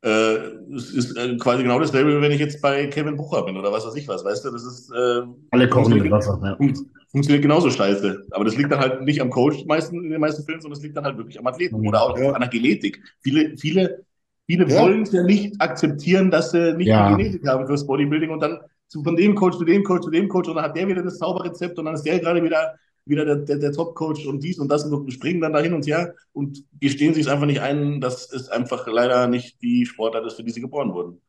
äh, 0.04 0.36
es 0.76 0.92
ist 0.94 1.16
äh, 1.18 1.38
quasi 1.38 1.64
genau 1.64 1.80
dasselbe, 1.80 2.18
wie 2.18 2.22
wenn 2.22 2.32
ich 2.32 2.40
jetzt 2.40 2.62
bei 2.62 2.88
Kevin 2.88 3.16
Bucher 3.18 3.44
bin 3.46 3.56
oder 3.58 3.72
was 3.72 3.86
weiß 3.86 3.96
ich 3.96 4.08
was, 4.08 4.24
weißt 4.26 4.46
du, 4.46 4.52
das 4.52 4.64
ist 4.64 4.92
äh, 4.92 5.22
Alle 5.52 5.70
kochen 5.70 5.94
mit 5.98 6.10
Wasser. 6.12 6.40
Ja. 6.44 6.56
Fun- 6.56 6.74
funktioniert 7.12 7.42
genauso 7.42 7.70
scheiße. 7.70 8.26
Aber 8.32 8.46
das 8.46 8.56
liegt 8.56 8.72
dann 8.72 8.80
halt 8.80 9.02
nicht 9.02 9.22
am 9.22 9.30
Coach 9.30 9.66
meisten, 9.66 10.04
in 10.04 10.12
den 10.12 10.22
meisten 10.22 10.44
Fällen, 10.46 10.62
sondern 10.62 10.78
es 10.78 10.84
liegt 10.84 10.96
dann 10.96 11.04
halt 11.04 11.18
wirklich 11.18 11.38
am 11.38 11.46
Athleten 11.46 11.76
oder 11.88 12.02
auch 12.02 12.18
Ja. 12.18 12.32
an 12.32 12.40
der 12.40 12.50
Genetik. 12.50 13.02
Viele, 13.22 13.58
viele, 13.58 14.06
viele 14.48 14.68
Ja. 14.70 14.82
wollen 14.82 15.02
es 15.04 15.12
ja 15.12 15.22
nicht 15.24 15.60
akzeptieren, 15.62 16.32
dass 16.32 16.52
sie 16.52 16.74
nicht 16.74 16.88
Ja. 16.88 17.10
die 17.10 17.18
Genetik 17.22 17.46
haben 17.48 17.68
fürs 17.68 17.86
Bodybuilding 17.86 18.30
und 18.30 18.40
dann 18.42 18.60
zu, 18.88 19.04
von 19.04 19.16
dem 19.18 19.36
Coach 19.36 19.58
zu 19.58 19.66
dem 19.66 19.84
Coach 19.84 20.04
zu 20.06 20.10
dem 20.10 20.30
Coach 20.30 20.48
und 20.50 20.56
dann 20.56 20.64
hat 20.66 20.76
der 20.78 20.88
wieder 20.88 21.04
das 21.04 21.18
Zauberrezept 21.18 21.78
und 21.78 21.86
dann 21.86 21.96
ist 21.96 22.04
der 22.04 22.20
gerade 22.20 22.42
wieder, 22.44 22.76
wieder 23.06 23.26
der, 23.26 23.38
der, 23.38 23.58
der 23.58 23.72
Top-Coach 23.72 24.26
und 24.26 24.44
dies 24.44 24.60
und 24.60 24.70
das 24.70 24.84
und 24.86 25.12
springen 25.12 25.42
dann 25.42 25.54
da 25.54 25.60
hin 25.60 25.74
und 25.74 25.86
her 25.88 26.14
und 26.34 26.64
gestehen 26.80 27.14
sich 27.14 27.26
es 27.26 27.32
einfach 27.32 27.46
nicht 27.46 27.62
ein, 27.62 28.02
dass 28.02 28.32
es 28.32 28.50
einfach 28.50 28.88
leider 28.88 29.28
nicht 29.28 29.62
die 29.62 29.86
Sportart 29.86 30.26
ist, 30.26 30.36
für 30.36 30.44
die 30.44 30.52
sie 30.52 30.62
geboren 30.62 30.94
wurden. 30.94 31.22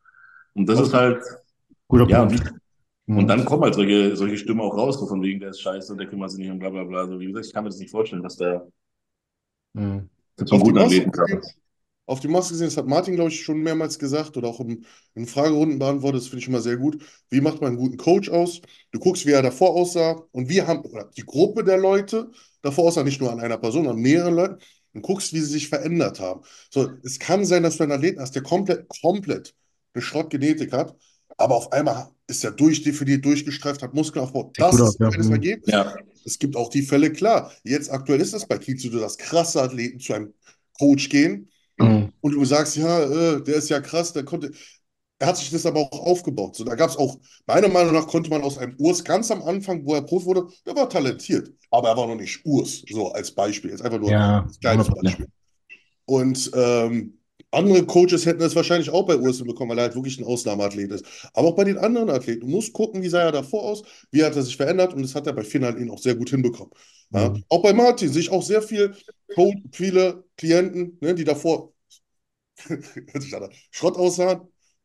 Und 0.55 0.69
das 0.69 0.81
ist 0.81 0.94
halt, 0.94 1.23
Guter 1.89 2.09
ja, 2.09 2.24
Punkt. 2.24 2.53
Mhm. 3.07 3.19
und 3.19 3.28
dann 3.28 3.44
kommen 3.44 3.65
halt 3.65 3.74
solche, 3.74 4.16
solche 4.16 4.39
Stimmen 4.39 4.61
auch 4.61 4.77
raus, 4.77 4.99
so 4.99 5.07
von 5.07 5.23
wegen, 5.23 5.40
der 5.40 5.51
ist 5.51 5.61
scheiße 5.61 5.93
und 5.93 5.99
der 5.99 6.07
kümmert 6.07 6.31
sich 6.31 6.40
nicht 6.40 6.51
und 6.51 6.59
bla 6.59 6.70
bla 6.70 6.85
bla. 6.85 7.01
Also 7.01 7.19
wie 7.19 7.27
gesagt, 7.27 7.47
ich 7.47 7.53
kann 7.53 7.65
mir 7.65 7.70
das 7.70 7.78
nicht 7.78 7.90
vorstellen, 7.90 8.23
dass 8.23 8.36
der 8.36 8.66
Mhm. 9.74 10.09
so 10.36 10.44
die, 10.44 10.59
guten 10.59 10.78
Athleten 10.78 11.11
gesehen, 11.11 11.39
hat. 11.39 11.47
Auf 12.07 12.20
die 12.20 12.29
Masse 12.29 12.51
gesehen, 12.51 12.66
das 12.66 12.77
hat 12.77 12.87
Martin, 12.87 13.15
glaube 13.15 13.31
ich, 13.31 13.43
schon 13.43 13.59
mehrmals 13.62 13.99
gesagt 13.99 14.37
oder 14.37 14.49
auch 14.49 14.61
in, 14.61 14.85
in 15.15 15.27
Fragerunden 15.27 15.79
beantwortet, 15.79 16.20
das 16.23 16.29
finde 16.29 16.43
ich 16.43 16.49
immer 16.49 16.61
sehr 16.61 16.77
gut. 16.77 17.03
Wie 17.31 17.41
macht 17.41 17.61
man 17.61 17.70
einen 17.70 17.79
guten 17.79 17.97
Coach 17.97 18.29
aus? 18.29 18.61
Du 18.91 18.99
guckst, 18.99 19.24
wie 19.27 19.31
er 19.33 19.43
davor 19.43 19.70
aussah 19.70 20.23
und 20.33 20.49
wir 20.49 20.66
haben, 20.66 20.81
oder 20.83 21.11
die 21.16 21.24
Gruppe 21.24 21.65
der 21.65 21.79
Leute 21.79 22.31
davor 22.61 22.85
aussah, 22.89 23.03
nicht 23.05 23.20
nur 23.20 23.33
an 23.33 23.41
einer 23.41 23.59
Person, 23.59 23.89
an 23.89 23.97
mehreren 23.97 24.35
Leuten, 24.35 24.59
und 24.95 25.03
guckst, 25.03 25.33
wie 25.33 25.41
sie 25.41 25.47
sich 25.47 25.69
verändert 25.69 26.20
haben. 26.20 26.43
So, 26.70 26.91
es 27.03 27.19
kann 27.19 27.45
sein, 27.47 27.62
dass 27.62 27.79
du 27.79 27.85
einen 27.85 27.93
Athleten 27.93 28.20
hast, 28.20 28.35
der 28.35 28.43
komplett, 28.43 28.87
komplett 29.01 29.55
eine 29.95 30.03
Schrottgenetik 30.03 30.73
hat, 30.73 30.95
aber 31.39 31.57
auf 31.57 31.73
einmal 31.73 32.11
ist 32.27 32.45
er 32.45 32.51
durchdefiniert, 32.51 33.24
durchgestreift, 33.24 33.83
hat 33.83 33.95
Muskelaufbau. 33.95 34.53
Das 34.57 34.74
ist 34.79 35.01
ja. 35.01 35.09
ein 35.09 35.20
Mhm. 35.27 35.33
Ergebnis. 35.33 35.70
Ja, 35.73 35.95
Es 36.24 36.39
gibt 36.39 36.57
auch 36.57 36.69
die 36.70 36.83
Fälle, 36.83 37.11
klar. 37.12 37.53
Jetzt 37.65 37.91
aktuell 37.91 38.20
ist 38.20 38.33
es 38.35 38.47
bei 38.47 38.59
Kiel 38.59 38.79
so, 38.79 38.91
dass 39.01 39.19
krasse 39.19 39.62
Athleten 39.62 39.99
zu 39.99 40.12
einem 40.12 40.35
Coach 40.79 41.09
gehen 41.09 41.49
Mhm. 41.78 42.12
und 42.20 42.32
du 42.35 42.44
sagst, 42.44 42.77
ja, 42.77 43.03
äh, 43.03 43.43
der 43.43 43.57
ist 43.57 43.69
ja 43.70 43.81
krass, 43.81 44.12
der 44.12 44.24
konnte. 44.24 44.53
Er 45.19 45.28
hat 45.28 45.36
sich 45.36 45.51
das 45.51 45.66
aber 45.66 45.81
auch 45.81 46.01
aufgebaut. 46.07 46.57
So, 46.57 46.65
da 46.65 46.74
gab 46.74 46.90
es 46.90 46.97
auch, 46.97 47.19
meiner 47.47 47.69
Meinung 47.69 47.94
nach, 47.94 48.09
konnte 48.09 48.28
man 48.31 48.43
aus 48.43 48.59
einem 48.59 48.74
Urs 48.78 49.05
ganz 49.05 49.31
am 49.31 49.43
Anfang, 49.43 49.86
wo 49.86 49.94
er 49.94 50.03
Profi 50.03 50.27
wurde, 50.27 50.49
der 50.66 50.74
war 50.77 50.89
talentiert, 50.90 51.51
aber 51.70 51.90
er 51.90 51.97
war 51.97 52.07
noch 52.09 52.16
nicht 52.16 52.44
Urs, 52.44 52.82
so 52.90 53.12
als 53.12 53.32
Beispiel. 53.32 53.70
Jetzt 53.70 53.82
einfach 53.82 54.01
nur 54.01 54.11
Ja, 54.11 54.47
als 54.47 54.59
kleines 54.61 54.90
100%. 54.90 54.90
Beispiel. 54.90 55.28
Und 56.07 56.51
ähm, 56.55 57.19
andere 57.53 57.85
Coaches 57.87 58.27
hätten 58.27 58.41
das 58.41 58.57
wahrscheinlich 58.57 58.91
auch 58.91 59.07
bei 59.07 59.16
Urs 59.16 59.43
bekommen, 59.45 59.70
weil 59.70 59.79
er 59.79 59.85
halt 59.85 59.95
wirklich 59.95 60.19
ein 60.19 60.24
Ausnahmeathlet 60.24 60.91
ist. 60.93 61.05
Aber 61.35 61.49
auch 61.49 61.57
bei 61.57 61.65
den 61.65 61.79
anderen 61.79 62.11
Athleten. 62.11 62.41
Du 62.43 62.47
musst 62.49 62.73
gucken, 62.73 63.03
wie 63.03 63.09
sah 63.09 63.23
er 63.23 63.33
davor 63.33 63.62
aus, 63.65 63.83
wie 64.11 64.24
hat 64.24 64.35
er 64.37 64.43
sich 64.43 64.57
verändert 64.57 64.95
und 64.95 65.03
das 65.03 65.15
hat 65.15 65.27
er 65.27 65.33
bei 65.35 65.45
vielen 65.45 65.65
Athleten 65.65 65.91
auch 65.91 65.99
sehr 65.99 66.15
gut 66.15 66.31
hinbekommen. 66.31 66.73
Ja. 67.11 67.31
Mhm. 67.31 67.45
Auch 67.49 67.62
bei 67.62 67.73
Martin 67.73 68.09
sehe 68.11 68.23
ich 68.23 68.31
auch 68.31 68.43
sehr 68.43 68.62
viel, 68.62 68.95
Co- 69.35 69.55
viele 69.73 70.24
Klienten, 70.37 70.99
ne, 71.01 71.15
die 71.15 71.24
davor 71.24 71.73
Schrott 73.70 73.97
aussahen 73.97 74.43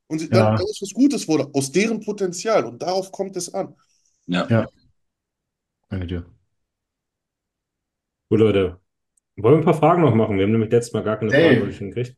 und 0.07 0.19
sie- 0.19 0.29
dann 0.29 0.39
Ja. 0.39 0.55
daraus 0.55 0.79
was 0.81 0.93
Gutes 0.93 1.27
wurde, 1.27 1.49
aus 1.53 1.71
deren 1.71 1.99
Potenzial. 2.01 2.65
Und 2.65 2.81
darauf 2.81 3.11
kommt 3.11 3.35
es 3.37 3.53
an. 3.53 3.75
ja. 4.27 4.47
Ja. 4.49 4.67
Danke 5.89 6.07
dir. 6.07 6.25
Gut, 8.29 8.39
Leute. 8.39 8.79
Wollen 9.37 9.55
wir 9.55 9.59
ein 9.59 9.65
paar 9.65 9.73
Fragen 9.73 10.01
noch 10.01 10.15
machen? 10.15 10.37
Wir 10.37 10.43
haben 10.43 10.51
nämlich 10.51 10.71
letztes 10.71 10.93
Mal 10.93 11.03
gar 11.03 11.17
keine 11.17 11.31
Hey. 11.33 11.57
Fragen 11.59 11.71
hingekriegt. 11.71 12.17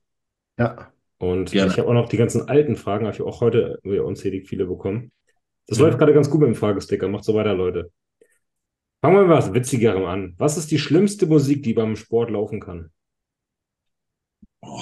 Ja. 0.60 0.92
Und 1.18 1.52
Gerne. 1.52 1.72
ich 1.72 1.78
habe 1.80 1.90
auch 1.90 1.94
noch 1.94 2.08
die 2.10 2.18
ganzen 2.18 2.48
alten 2.48 2.76
Fragen, 2.76 3.06
habe 3.06 3.16
ich 3.16 3.22
auch 3.22 3.42
heute 3.42 3.80
wieder 3.84 4.06
unzählig 4.06 4.48
viele 4.48 4.66
bekommen. 4.66 5.12
Das 5.68 5.78
Ja. 5.78 5.86
läuft 5.86 5.98
gerade 5.98 6.14
ganz 6.14 6.30
gut 6.30 6.42
mit 6.42 6.48
dem 6.50 6.56
Fragesticker. 6.56 7.08
Macht 7.08 7.24
so 7.24 7.34
weiter, 7.34 7.54
Leute. 7.54 7.92
Fangen 9.02 9.16
wir 9.16 9.22
mit 9.24 9.32
was 9.32 9.54
Witzigerem 9.54 10.06
an. 10.06 10.36
Was 10.38 10.58
ist 10.58 10.72
die 10.72 10.80
schlimmste 10.80 11.26
Musik, 11.26 11.64
die 11.64 11.74
beim 11.74 11.96
Sport 11.96 12.30
laufen 12.32 12.60
kann? 12.60 12.92
Oh, 14.62 14.82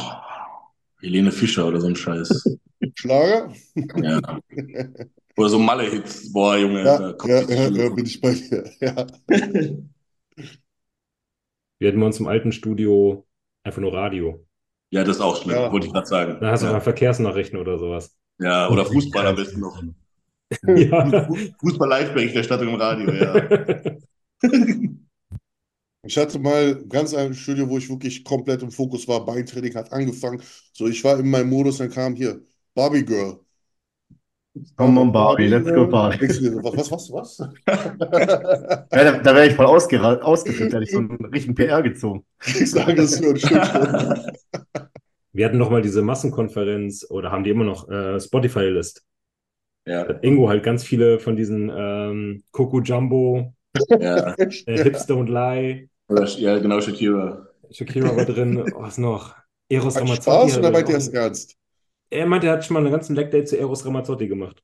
Helene 1.01 1.31
Fischer 1.31 1.67
oder 1.67 1.79
so 1.79 1.87
ein 1.87 1.95
Scheiß. 1.95 2.57
Schlager? 2.95 3.53
Ja. 3.75 4.39
Oder 5.37 5.49
so 5.49 5.59
Malle-Hits. 5.59 6.31
Boah, 6.33 6.57
Junge. 6.57 6.83
Ja, 6.83 6.97
da 6.97 7.13
kommt 7.13 7.31
ja, 7.31 7.41
ja, 7.41 7.69
ja, 7.69 7.89
bin 7.89 8.05
ich 8.05 8.19
bei 8.19 8.33
dir. 8.33 8.63
Ja. 8.81 9.05
Wir 11.79 11.87
hatten 11.89 11.99
bei 11.99 12.05
uns 12.07 12.19
im 12.19 12.27
alten 12.27 12.51
Studio 12.51 13.27
einfach 13.63 13.81
nur 13.81 13.93
Radio. 13.93 14.46
Ja, 14.89 15.03
das 15.03 15.17
ist 15.17 15.21
auch 15.21 15.41
schlimm, 15.41 15.55
Ja. 15.55 15.71
wollte 15.71 15.87
ich 15.87 15.93
gerade 15.93 16.07
sagen. 16.07 16.37
Da 16.39 16.51
hast 16.51 16.61
du 16.63 16.67
ja. 16.67 16.73
mal 16.73 16.81
Verkehrsnachrichten 16.81 17.59
oder 17.59 17.77
sowas. 17.77 18.15
ja, 18.39 18.69
oder 18.69 18.85
Fußball 18.85 19.27
am 19.27 19.35
besten 19.35 19.59
noch. 19.59 19.81
Ja. 20.67 21.27
Fußball-Live-Berichterstattung 21.61 22.69
im 22.69 22.75
Radio, 22.75 23.11
ja. 23.13 23.35
Ich 26.03 26.17
hatte 26.17 26.39
mal 26.39 26.75
ganz 26.87 27.13
ein 27.13 27.33
Studio, 27.33 27.67
wo 27.69 27.77
ich 27.77 27.89
wirklich 27.89 28.23
komplett 28.23 28.61
im 28.63 28.71
Fokus 28.71 29.07
war. 29.07 29.25
Beintraining 29.25 29.75
hat 29.75 29.91
angefangen. 29.91 30.41
So, 30.73 30.87
ich 30.87 31.03
war 31.03 31.19
in 31.19 31.29
meinem 31.29 31.49
Modus, 31.49 31.79
dann 31.79 31.89
kam 31.89 32.15
hier 32.15 32.41
Barbie 32.73 33.03
Girl. 33.03 33.39
Come 34.77 34.99
on, 35.01 35.11
Barbie, 35.11 35.47
let's 35.47 35.67
go, 35.71 35.87
Barbie. 35.87 36.19
Dir 36.27 36.33
so, 36.33 36.63
Was, 36.63 36.91
was, 36.91 37.11
was, 37.11 37.39
was? 37.39 37.49
Ja, 38.91 39.03
da 39.03 39.17
da 39.19 39.35
wäre 39.35 39.47
ich 39.47 39.53
voll 39.55 39.65
ausgera- 39.65 40.19
ausgeflippt, 40.21 40.71
da 40.73 40.77
hätte 40.77 40.85
ich 40.85 40.91
so 40.91 40.99
einen 40.99 41.25
richtigen 41.33 41.55
PR 41.55 41.81
gezogen. 41.81 42.25
Ich 42.45 42.71
sage 42.71 43.01
es 43.01 43.19
nur, 43.21 43.35
stimmt 43.35 43.65
schon. 43.65 44.31
Wir 45.33 45.45
hatten 45.45 45.57
noch 45.57 45.69
mal 45.69 45.81
diese 45.81 46.01
Massenkonferenz 46.01 47.05
oder 47.09 47.31
haben 47.31 47.43
die 47.43 47.51
immer 47.51 47.63
noch 47.65 47.87
äh, 47.89 48.19
Spotify-List. 48.19 49.03
ja, 49.85 50.03
Ingo 50.21 50.49
halt 50.49 50.63
ganz 50.63 50.83
viele 50.83 51.19
von 51.19 51.35
diesen 51.35 51.71
ähm, 51.75 52.43
Coco 52.51 52.81
Jumbo, 52.81 53.53
ja. 53.99 54.33
äh, 54.37 54.83
Hips 54.83 55.07
Don't 55.07 55.27
Lie, 55.29 55.89
Oder, 56.09 56.25
ja, 56.25 56.57
genau, 56.57 56.81
Shakira. 56.81 57.47
Shakira 57.69 58.15
war 58.15 58.25
drin, 58.25 58.63
was 58.75 58.97
noch? 58.97 59.35
Eros 59.69 59.95
Hat 59.95 60.03
Ramazzotti. 60.03 60.49
Spaß 60.51 60.57
oder 60.59 60.67
er 60.69 60.71
meint 60.71 60.89
ihr 60.89 60.95
es 60.97 61.09
ernst? 61.09 61.55
Er 62.09 62.25
meinte, 62.25 62.47
er 62.47 62.53
hat 62.53 62.65
schon 62.65 62.73
mal 62.75 62.79
einen 62.81 62.91
ganzen 62.91 63.15
Leg-Day 63.15 63.43
zu 63.45 63.57
Eros 63.57 63.85
Ramazzotti 63.85 64.27
gemacht. 64.27 64.63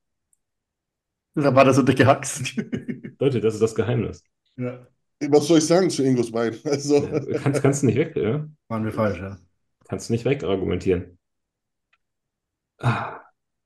Da 1.35 1.53
war 1.55 1.65
das 1.65 1.75
so 1.77 1.81
dicke 1.83 2.05
Haxen. 2.05 3.15
Leute, 3.19 3.41
das 3.41 3.55
ist 3.55 3.61
das 3.61 3.75
Geheimnis. 3.75 4.23
Ja. 4.55 4.87
Was 5.29 5.47
soll 5.47 5.57
ich 5.59 5.65
sagen 5.65 5.89
zu 5.89 6.03
Ingos 6.03 6.31
Bein? 6.31 6.55
Also, 6.65 6.97
Ja, 6.97 7.39
kannst, 7.39 7.61
kannst 7.61 7.81
du 7.81 7.87
nicht 7.87 7.97
weg, 7.97 8.15
ja? 8.15 8.47
Waren 8.67 8.85
wir 8.85 8.91
falsch, 8.91 9.19
ja. 9.19 9.37
Kannst 9.87 10.09
du 10.09 10.13
nicht 10.13 10.25
wegargumentieren. 10.25 11.17
Ah. 12.79 13.21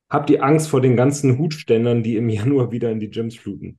Habt 0.09 0.29
ihr 0.29 0.43
Angst 0.43 0.69
vor 0.69 0.79
den 0.81 0.95
ganzen 0.95 1.37
Hutständern, 1.37 2.01
die 2.03 2.15
im 2.15 2.29
Januar 2.29 2.71
wieder 2.71 2.91
in 2.91 2.99
die 2.99 3.09
Gyms 3.09 3.35
fluten? 3.35 3.77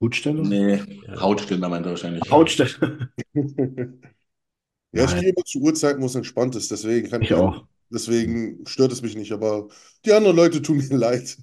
Hutstelle? 0.00 0.42
Nee, 0.42 0.80
Ja. 1.06 1.20
Hautständer 1.20 1.68
meint 1.68 1.86
er 1.86 1.90
wahrscheinlich. 1.90 2.30
Hautstelle. 2.30 3.08
ja, 4.92 5.04
ich 5.04 5.14
gehe 5.18 5.30
immer 5.30 5.44
zu 5.44 5.60
Uhrzeiten, 5.60 6.02
wo 6.02 6.06
es 6.06 6.14
entspannt 6.14 6.54
ist. 6.56 6.70
Deswegen 6.70 7.08
kann 7.08 7.22
Ich 7.22 7.34
auch. 7.34 7.66
Deswegen 7.94 8.66
stört 8.66 8.92
es 8.92 9.02
mich 9.02 9.16
nicht. 9.16 9.32
Aber 9.32 9.68
die 10.04 10.12
anderen 10.12 10.36
Leute 10.36 10.60
tun 10.60 10.78
mir 10.78 10.96
leid. 10.96 11.38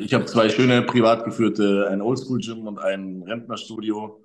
Ich 0.00 0.14
habe 0.14 0.24
zwei 0.26 0.48
schöne 0.48 0.82
privat 0.82 1.24
geführte, 1.24 1.88
ein 1.90 2.00
Oldschool-Gym 2.00 2.66
und 2.66 2.78
ein 2.78 3.22
Rentnerstudio. 3.22 4.24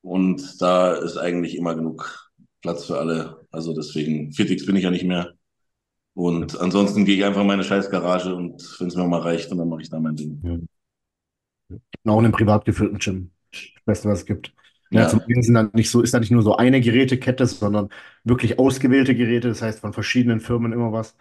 Und 0.00 0.60
da 0.60 0.94
ist 0.94 1.18
eigentlich 1.18 1.56
immer 1.56 1.74
genug 1.74 2.30
Platz 2.62 2.86
für 2.86 2.98
alle. 2.98 3.46
Also 3.50 3.74
deswegen, 3.74 4.32
Fitix 4.32 4.64
bin 4.64 4.76
ich 4.76 4.84
ja 4.84 4.90
nicht 4.90 5.04
mehr. 5.04 5.34
Und 6.14 6.58
ansonsten 6.58 7.04
gehe 7.04 7.16
ich 7.16 7.24
einfach 7.24 7.42
in 7.42 7.46
meine 7.46 7.62
scheiß 7.62 7.90
Garage 7.90 8.34
und 8.34 8.76
wenn 8.80 8.88
es 8.88 8.96
mir 8.96 9.06
mal 9.06 9.20
reicht, 9.20 9.50
dann 9.52 9.68
mache 9.68 9.82
ich 9.82 9.90
da 9.90 10.00
mein 10.00 10.16
Ding. 10.16 10.40
Ich 11.70 12.00
bin 12.02 12.12
auch 12.12 12.18
in 12.18 12.24
einem 12.24 12.32
privat 12.32 12.64
geführten 12.64 12.98
Gym. 12.98 13.30
Das 13.52 13.84
Beste, 13.84 14.08
was 14.08 14.20
es 14.20 14.26
gibt. 14.26 14.52
Ja, 14.90 15.02
Ja. 15.02 15.08
zum 15.08 15.20
einen 15.20 15.42
sind 15.42 15.54
dann 15.54 15.70
nicht 15.74 15.90
so, 15.90 16.00
ist 16.02 16.14
da 16.14 16.20
nicht 16.20 16.30
nur 16.30 16.42
so 16.42 16.56
eine 16.56 16.80
Gerätekette, 16.80 17.46
sondern 17.46 17.88
wirklich 18.24 18.58
ausgewählte 18.58 19.14
Geräte, 19.14 19.48
das 19.48 19.62
heißt 19.62 19.80
von 19.80 19.92
verschiedenen 19.92 20.40
Firmen 20.40 20.72
immer 20.72 20.92
was. 20.92 21.16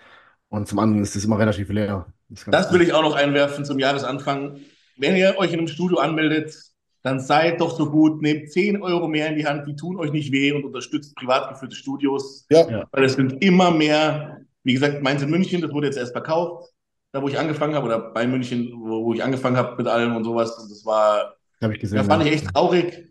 Und 0.49 0.67
zum 0.67 0.79
anderen 0.79 1.03
ist 1.03 1.15
es 1.15 1.25
immer 1.25 1.39
relativ 1.39 1.69
leer. 1.69 2.07
Das, 2.29 2.45
Das 2.45 2.73
will 2.73 2.81
ich 2.81 2.93
auch 2.93 3.01
noch 3.01 3.15
einwerfen 3.15 3.65
zum 3.65 3.79
Jahresanfang. 3.79 4.59
Wenn 4.97 5.15
ihr 5.15 5.35
euch 5.37 5.51
in 5.53 5.59
einem 5.59 5.67
Studio 5.67 5.97
anmeldet, 5.99 6.55
dann 7.03 7.19
seid 7.19 7.61
doch 7.61 7.77
so 7.77 7.89
gut, 7.89 8.21
nehmt 8.21 8.51
10 8.51 8.81
Euro 8.81 9.07
mehr 9.07 9.29
in 9.29 9.35
die 9.35 9.45
Hand, 9.45 9.67
die 9.67 9.75
tun 9.75 9.97
euch 9.97 10.11
nicht 10.11 10.31
weh 10.31 10.51
und 10.51 10.65
unterstützt 10.65 11.15
privat 11.15 11.49
geführte 11.49 11.75
Studios, 11.75 12.45
Ja, 12.49 12.87
weil 12.91 13.03
es 13.03 13.13
sind 13.13 13.43
immer 13.43 13.71
mehr, 13.71 14.41
wie 14.63 14.73
gesagt, 14.73 15.01
meins 15.03 15.21
in 15.21 15.29
München, 15.29 15.61
das 15.61 15.71
wurde 15.71 15.87
jetzt 15.87 15.97
erst 15.97 16.11
verkauft, 16.13 16.69
da 17.11 17.21
wo 17.21 17.27
ich 17.29 17.37
angefangen 17.39 17.75
habe, 17.75 17.85
oder 17.85 17.99
bei 18.11 18.27
München, 18.27 18.71
wo, 18.77 19.05
wo 19.05 19.13
ich 19.13 19.23
angefangen 19.23 19.55
habe 19.57 19.75
mit 19.77 19.87
allem 19.87 20.15
und 20.15 20.23
sowas. 20.23 20.57
Und 20.57 20.69
das 20.71 20.83
war, 20.85 21.35
Habe 21.61 21.73
ich 21.73 21.79
gesehen. 21.79 21.97
da 21.97 22.03
fand 22.03 22.23
ja. 22.23 22.29
ich 22.29 22.35
echt 22.35 22.53
traurig. 22.53 23.07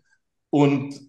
Und 0.49 0.99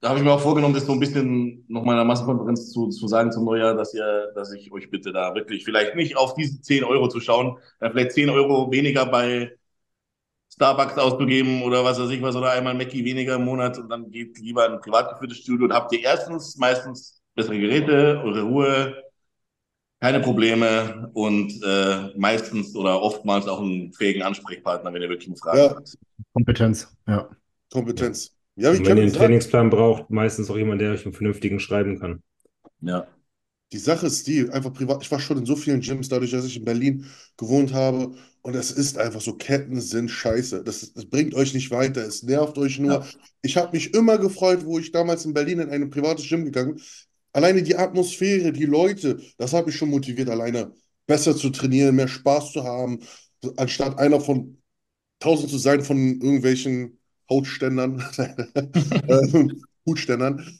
da 0.00 0.08
habe 0.08 0.18
ich 0.18 0.24
mir 0.24 0.32
auch 0.32 0.40
vorgenommen, 0.40 0.74
das 0.74 0.86
so 0.86 0.92
ein 0.92 1.00
bisschen 1.00 1.64
nochmal 1.68 1.94
in 1.94 1.98
der 1.98 2.04
Massenkonferenz 2.06 2.70
zu, 2.70 2.88
zu 2.88 3.06
sagen 3.06 3.32
zum 3.32 3.44
Neujahr, 3.44 3.74
dass 3.74 3.92
ihr, 3.92 4.32
dass 4.34 4.52
ich 4.52 4.72
euch 4.72 4.90
bitte 4.90 5.12
da 5.12 5.34
wirklich 5.34 5.64
vielleicht 5.64 5.94
nicht 5.94 6.16
auf 6.16 6.34
diese 6.34 6.60
10 6.60 6.84
Euro 6.84 7.08
zu 7.08 7.20
schauen, 7.20 7.58
äh, 7.80 7.90
vielleicht 7.90 8.12
10 8.12 8.30
Euro 8.30 8.70
weniger 8.70 9.04
bei 9.04 9.52
Starbucks 10.52 10.96
auszugeben 10.98 11.62
oder 11.62 11.84
was 11.84 12.00
weiß 12.00 12.10
ich 12.10 12.22
was, 12.22 12.34
oder 12.34 12.50
einmal 12.50 12.74
Mackie 12.74 13.04
weniger 13.04 13.36
im 13.36 13.44
Monat 13.44 13.78
und 13.78 13.88
dann 13.88 14.10
geht 14.10 14.38
lieber 14.38 14.66
in 14.66 14.72
ein 14.72 14.80
privat 14.80 15.10
geführtes 15.10 15.38
Studio 15.38 15.66
und 15.66 15.72
habt 15.72 15.92
ihr 15.92 16.00
erstens 16.02 16.56
meistens 16.56 17.22
bessere 17.34 17.58
Geräte, 17.58 18.20
eure 18.24 18.42
Ruhe, 18.42 19.04
keine 20.00 20.20
Probleme 20.20 21.10
und 21.12 21.62
äh, 21.62 22.08
meistens 22.16 22.74
oder 22.74 23.00
oftmals 23.02 23.46
auch 23.46 23.60
einen 23.60 23.92
fähigen 23.92 24.22
Ansprechpartner, 24.22 24.92
wenn 24.92 25.02
ihr 25.02 25.10
wirklich 25.10 25.28
eine 25.28 25.36
Frage 25.36 25.58
Ja. 25.58 25.70
habt. 25.76 25.96
Kompetenz, 26.32 26.88
ja. 27.06 27.28
Kompetenz. 27.70 28.34
Ja, 28.60 28.74
wenn 28.74 28.84
ihr 28.84 28.90
einen 28.90 29.12
Trainingsplan 29.12 29.70
braucht, 29.70 30.10
meistens 30.10 30.50
auch 30.50 30.56
jemand, 30.56 30.82
der 30.82 30.92
euch 30.92 31.06
einen 31.06 31.14
vernünftigen 31.14 31.60
schreiben 31.60 31.98
kann. 31.98 32.22
Ja. 32.82 33.06
Die 33.72 33.78
Sache 33.78 34.06
ist 34.06 34.26
die, 34.26 34.50
einfach 34.50 34.72
privat, 34.72 35.02
ich 35.02 35.10
war 35.10 35.18
schon 35.18 35.38
in 35.38 35.46
so 35.46 35.56
vielen 35.56 35.80
Gyms, 35.80 36.08
dadurch, 36.08 36.32
dass 36.32 36.44
ich 36.44 36.58
in 36.58 36.64
Berlin 36.64 37.06
gewohnt 37.38 37.72
habe. 37.72 38.14
Und 38.42 38.54
es 38.54 38.70
ist 38.70 38.98
einfach 38.98 39.22
so, 39.22 39.34
Ketten 39.34 39.80
sind 39.80 40.10
scheiße. 40.10 40.62
Das, 40.62 40.92
das 40.92 41.06
bringt 41.06 41.34
euch 41.34 41.54
nicht 41.54 41.70
weiter, 41.70 42.02
es 42.02 42.22
nervt 42.22 42.58
euch 42.58 42.78
nur. 42.78 42.92
Ja. 42.92 43.06
Ich 43.40 43.56
habe 43.56 43.72
mich 43.72 43.94
immer 43.94 44.18
gefreut, 44.18 44.64
wo 44.66 44.78
ich 44.78 44.92
damals 44.92 45.24
in 45.24 45.32
Berlin 45.32 45.60
in 45.60 45.70
ein 45.70 45.88
privates 45.88 46.28
Gym 46.28 46.44
gegangen 46.44 46.74
bin. 46.74 46.84
Alleine 47.32 47.62
die 47.62 47.76
Atmosphäre, 47.76 48.52
die 48.52 48.66
Leute, 48.66 49.20
das 49.38 49.54
hat 49.54 49.64
mich 49.64 49.76
schon 49.76 49.88
motiviert, 49.88 50.28
alleine 50.28 50.72
besser 51.06 51.34
zu 51.34 51.48
trainieren, 51.48 51.96
mehr 51.96 52.08
Spaß 52.08 52.52
zu 52.52 52.64
haben, 52.64 52.98
anstatt 53.56 53.98
einer 53.98 54.20
von 54.20 54.58
tausend 55.18 55.50
zu 55.50 55.58
sein 55.58 55.82
von 55.82 55.96
irgendwelchen 55.96 56.99
Hautständern, 57.30 58.04
ähm, 59.08 59.62
Hutständern 59.86 60.58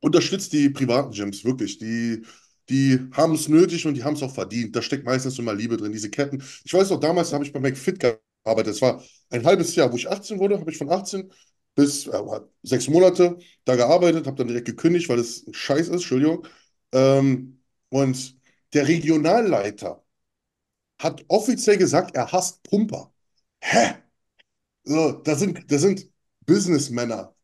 unterstützt 0.00 0.52
die 0.52 0.70
privaten 0.70 1.12
Gyms, 1.12 1.44
wirklich. 1.44 1.78
Die, 1.78 2.22
die 2.68 2.98
haben 3.12 3.34
es 3.34 3.48
nötig 3.48 3.86
und 3.86 3.94
die 3.94 4.04
haben 4.04 4.14
es 4.14 4.22
auch 4.22 4.34
verdient. 4.34 4.74
Da 4.76 4.82
steckt 4.82 5.04
meistens 5.04 5.38
immer 5.38 5.54
Liebe 5.54 5.76
drin, 5.76 5.92
diese 5.92 6.10
Ketten. 6.10 6.42
Ich 6.64 6.72
weiß 6.72 6.90
noch, 6.90 7.00
damals 7.00 7.32
habe 7.32 7.44
ich 7.44 7.52
bei 7.52 7.60
McFit 7.60 7.98
gearbeitet. 8.00 8.74
Das 8.74 8.82
war 8.82 9.02
ein 9.30 9.44
halbes 9.44 9.74
Jahr, 9.74 9.92
wo 9.92 9.96
ich 9.96 10.08
18 10.10 10.38
wurde, 10.38 10.58
habe 10.60 10.70
ich 10.70 10.78
von 10.78 10.90
18 10.90 11.32
bis 11.74 12.06
äh, 12.06 12.18
sechs 12.62 12.88
Monate 12.88 13.38
da 13.64 13.76
gearbeitet, 13.76 14.26
habe 14.26 14.36
dann 14.36 14.48
direkt 14.48 14.66
gekündigt, 14.66 15.08
weil 15.08 15.18
es 15.18 15.44
Scheiß 15.52 15.82
ist, 15.88 15.90
Entschuldigung. 15.90 16.46
Ähm, 16.92 17.60
und 17.88 18.36
der 18.74 18.88
Regionalleiter 18.88 20.02
hat 21.00 21.24
offiziell 21.28 21.78
gesagt, 21.78 22.14
er 22.16 22.32
hasst 22.32 22.62
Pumper. 22.64 23.12
Hä? 23.60 23.94
So, 24.84 25.12
da 25.12 25.36
sind, 25.36 25.70
da 25.70 25.78
sind 25.78 26.08
Businessmänner 26.46 27.34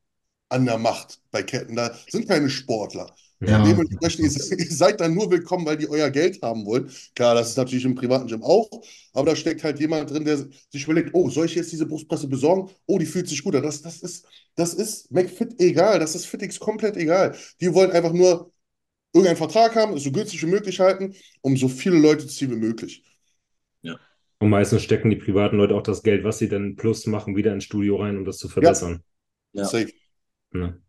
an 0.49 0.67
der 0.67 0.79
Macht 0.79 1.21
bei 1.31 1.43
Ketten. 1.43 1.77
Da 1.77 1.95
sind 2.09 2.29
keine 2.29 2.51
Sportler. 2.51 3.15
Ja. 3.41 3.63
Dementsprechend, 3.63 4.21
ihr, 4.37 4.59
ihr 4.59 4.71
seid 4.71 5.01
dann 5.01 5.15
nur 5.15 5.31
willkommen, 5.31 5.65
weil 5.65 5.77
die 5.77 5.89
euer 5.89 6.11
Geld 6.11 6.43
haben 6.43 6.67
wollen. 6.67 6.91
Klar, 7.15 7.37
das 7.37 7.51
ist 7.51 7.57
natürlich 7.57 7.85
im 7.85 7.95
privaten 7.95 8.27
Gym 8.27 8.43
auch, 8.43 8.69
aber 9.13 9.31
da 9.31 9.37
steckt 9.37 9.63
halt 9.63 9.79
jemand 9.79 10.11
drin, 10.11 10.25
der 10.25 10.39
sich 10.71 10.85
überlegt, 10.85 11.11
oh, 11.13 11.31
soll 11.31 11.47
ich 11.47 11.55
jetzt 11.55 11.71
diese 11.71 11.87
Brustpresse 11.87 12.27
besorgen? 12.27 12.71
Oh, 12.87 12.99
die 12.99 13.07
fühlt 13.07 13.29
sich 13.29 13.45
gut 13.45 13.55
an. 13.55 13.63
Das, 13.63 13.83
das 13.83 14.01
ist, 14.01 14.27
das 14.57 14.75
ist 14.75 15.13
McFit 15.13 15.61
egal, 15.61 16.01
das 16.01 16.17
ist 16.17 16.27
Fitix 16.27 16.59
komplett 16.59 16.97
egal. 16.97 17.37
Die 17.61 17.73
wollen 17.73 17.93
einfach 17.93 18.13
nur 18.13 18.53
irgendeinen 19.13 19.37
Vertrag 19.39 19.77
haben, 19.77 19.99
so 19.99 20.13
günstig 20.13 20.43
wie 20.43 20.47
möglich 20.47 20.81
halten, 20.81 21.15
um 21.43 21.57
so 21.57 21.69
viele 21.69 21.99
Leute 21.99 22.27
zu 22.27 22.35
ziehen 22.35 22.51
wie 22.51 22.57
möglich. 22.57 23.05
Und 24.41 24.51
meistens 24.51 24.83
stecken 24.83 25.11
die 25.11 25.17
privaten 25.17 25.57
Leute 25.57 25.75
auch 25.75 25.83
das 25.83 26.03
Geld, 26.03 26.25
was 26.25 26.39
sie 26.39 26.49
dann 26.49 26.77
plus 26.77 27.07
machen, 27.07 27.37
wieder 27.37 27.53
ins 27.53 27.65
Studio 27.65 27.97
rein, 27.97 28.17
um 28.17 28.25
das 28.25 28.39
zu 28.39 28.49
verbessern. 28.49 29.03
Ja. 29.53 29.65
Safe. 29.65 29.89
Ne? 30.53 30.81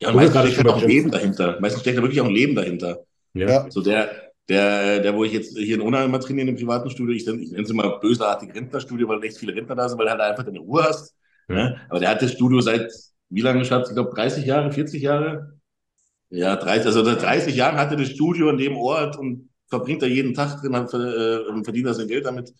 Ja, 0.00 0.08
und 0.08 0.16
meistens 0.16 0.34
gerade 0.34 0.50
steckt 0.50 0.68
auch 0.68 0.82
Gyms- 0.82 0.86
Leben 0.88 1.10
dahinter. 1.10 1.60
Meistens 1.60 1.82
steckt 1.82 1.98
da 1.98 2.02
wirklich 2.02 2.20
auch 2.20 2.26
ein 2.26 2.34
Leben 2.34 2.54
dahinter. 2.54 3.04
Ja. 3.34 3.48
Ja. 3.48 3.70
So 3.70 3.80
der, 3.80 4.32
der, 4.48 5.00
der, 5.00 5.14
wo 5.14 5.24
ich 5.24 5.32
jetzt 5.32 5.56
hier 5.56 5.76
in 5.76 5.80
Unna 5.80 6.04
immer 6.04 6.18
trainiere, 6.18 6.48
im 6.48 6.56
privaten 6.56 6.90
Studio, 6.90 7.14
ich, 7.14 7.26
ich 7.26 7.52
nenne 7.52 7.62
es 7.62 7.70
immer 7.70 8.00
bösartig 8.00 8.52
Rentnerstudio, 8.54 9.08
weil 9.08 9.22
echt 9.22 9.38
viele 9.38 9.54
Rentner 9.54 9.76
da 9.76 9.88
sind, 9.88 9.98
weil 9.98 10.06
du 10.06 10.10
halt 10.10 10.20
einfach 10.20 10.44
deine 10.44 10.58
Ruhe 10.58 10.82
hast. 10.82 11.14
Ja. 11.48 11.54
Ne? 11.54 11.80
Aber 11.88 12.00
der 12.00 12.08
hat 12.08 12.22
das 12.22 12.32
Studio 12.32 12.60
seit, 12.60 12.92
wie 13.28 13.40
lange, 13.40 13.64
Schatz? 13.64 13.88
Ich 13.88 13.94
glaube 13.94 14.12
30 14.14 14.44
Jahre, 14.44 14.72
40 14.72 15.00
Jahre? 15.00 15.58
Ja, 16.30 16.56
30, 16.56 16.86
also 16.86 17.04
seit 17.04 17.22
30 17.22 17.54
Jahren 17.54 17.76
hat 17.76 17.92
er 17.92 17.96
das 17.96 18.08
Studio 18.10 18.48
an 18.50 18.58
dem 18.58 18.76
Ort 18.76 19.16
und 19.16 19.48
verbringt 19.68 20.02
da 20.02 20.06
jeden 20.06 20.34
Tag 20.34 20.60
drin, 20.60 20.76
hat, 20.76 20.92
äh, 20.94 21.64
verdient 21.64 21.86
da 21.86 21.94
sein 21.94 22.08
Geld 22.08 22.26
damit. 22.26 22.52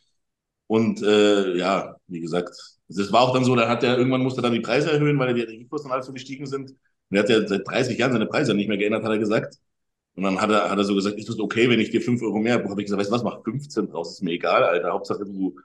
Und 0.66 1.02
äh, 1.02 1.56
ja, 1.56 1.96
wie 2.08 2.20
gesagt, 2.20 2.54
das 2.88 3.12
war 3.12 3.22
auch 3.22 3.34
dann 3.34 3.44
so, 3.44 3.54
da 3.56 3.68
hat 3.68 3.82
er, 3.82 3.98
irgendwann 3.98 4.22
musste 4.22 4.40
er 4.40 4.44
dann 4.44 4.52
die 4.54 4.60
Preise 4.60 4.90
erhöhen, 4.92 5.18
weil 5.18 5.34
die 5.34 5.42
Energiekosten 5.42 5.90
alles 5.92 6.06
so 6.06 6.12
gestiegen 6.12 6.46
sind. 6.46 6.70
Und 6.70 7.16
er 7.16 7.22
hat 7.22 7.28
ja 7.30 7.46
seit 7.46 7.66
30 7.68 7.98
Jahren 7.98 8.12
seine 8.12 8.26
Preise 8.26 8.54
nicht 8.54 8.68
mehr 8.68 8.78
geändert, 8.78 9.04
hat 9.04 9.10
er 9.12 9.18
gesagt. 9.18 9.56
Und 10.16 10.24
dann 10.24 10.40
hat 10.40 10.50
er, 10.50 10.70
hat 10.70 10.78
er 10.78 10.84
so 10.84 10.94
gesagt, 10.94 11.18
ist 11.18 11.28
das 11.28 11.38
okay, 11.40 11.68
wenn 11.70 11.80
ich 11.80 11.90
dir 11.90 12.00
5 12.00 12.22
Euro 12.22 12.38
mehr 12.38 12.54
habe? 12.54 12.64
ich 12.80 12.86
gesagt, 12.86 13.00
weißt 13.00 13.10
du 13.10 13.14
was, 13.14 13.24
mach 13.24 13.42
15 13.44 13.88
draus, 13.88 14.12
ist 14.12 14.22
mir 14.22 14.32
egal, 14.32 14.64
Alter. 14.64 14.92
Hauptsache 14.92 15.24
du, 15.24 15.56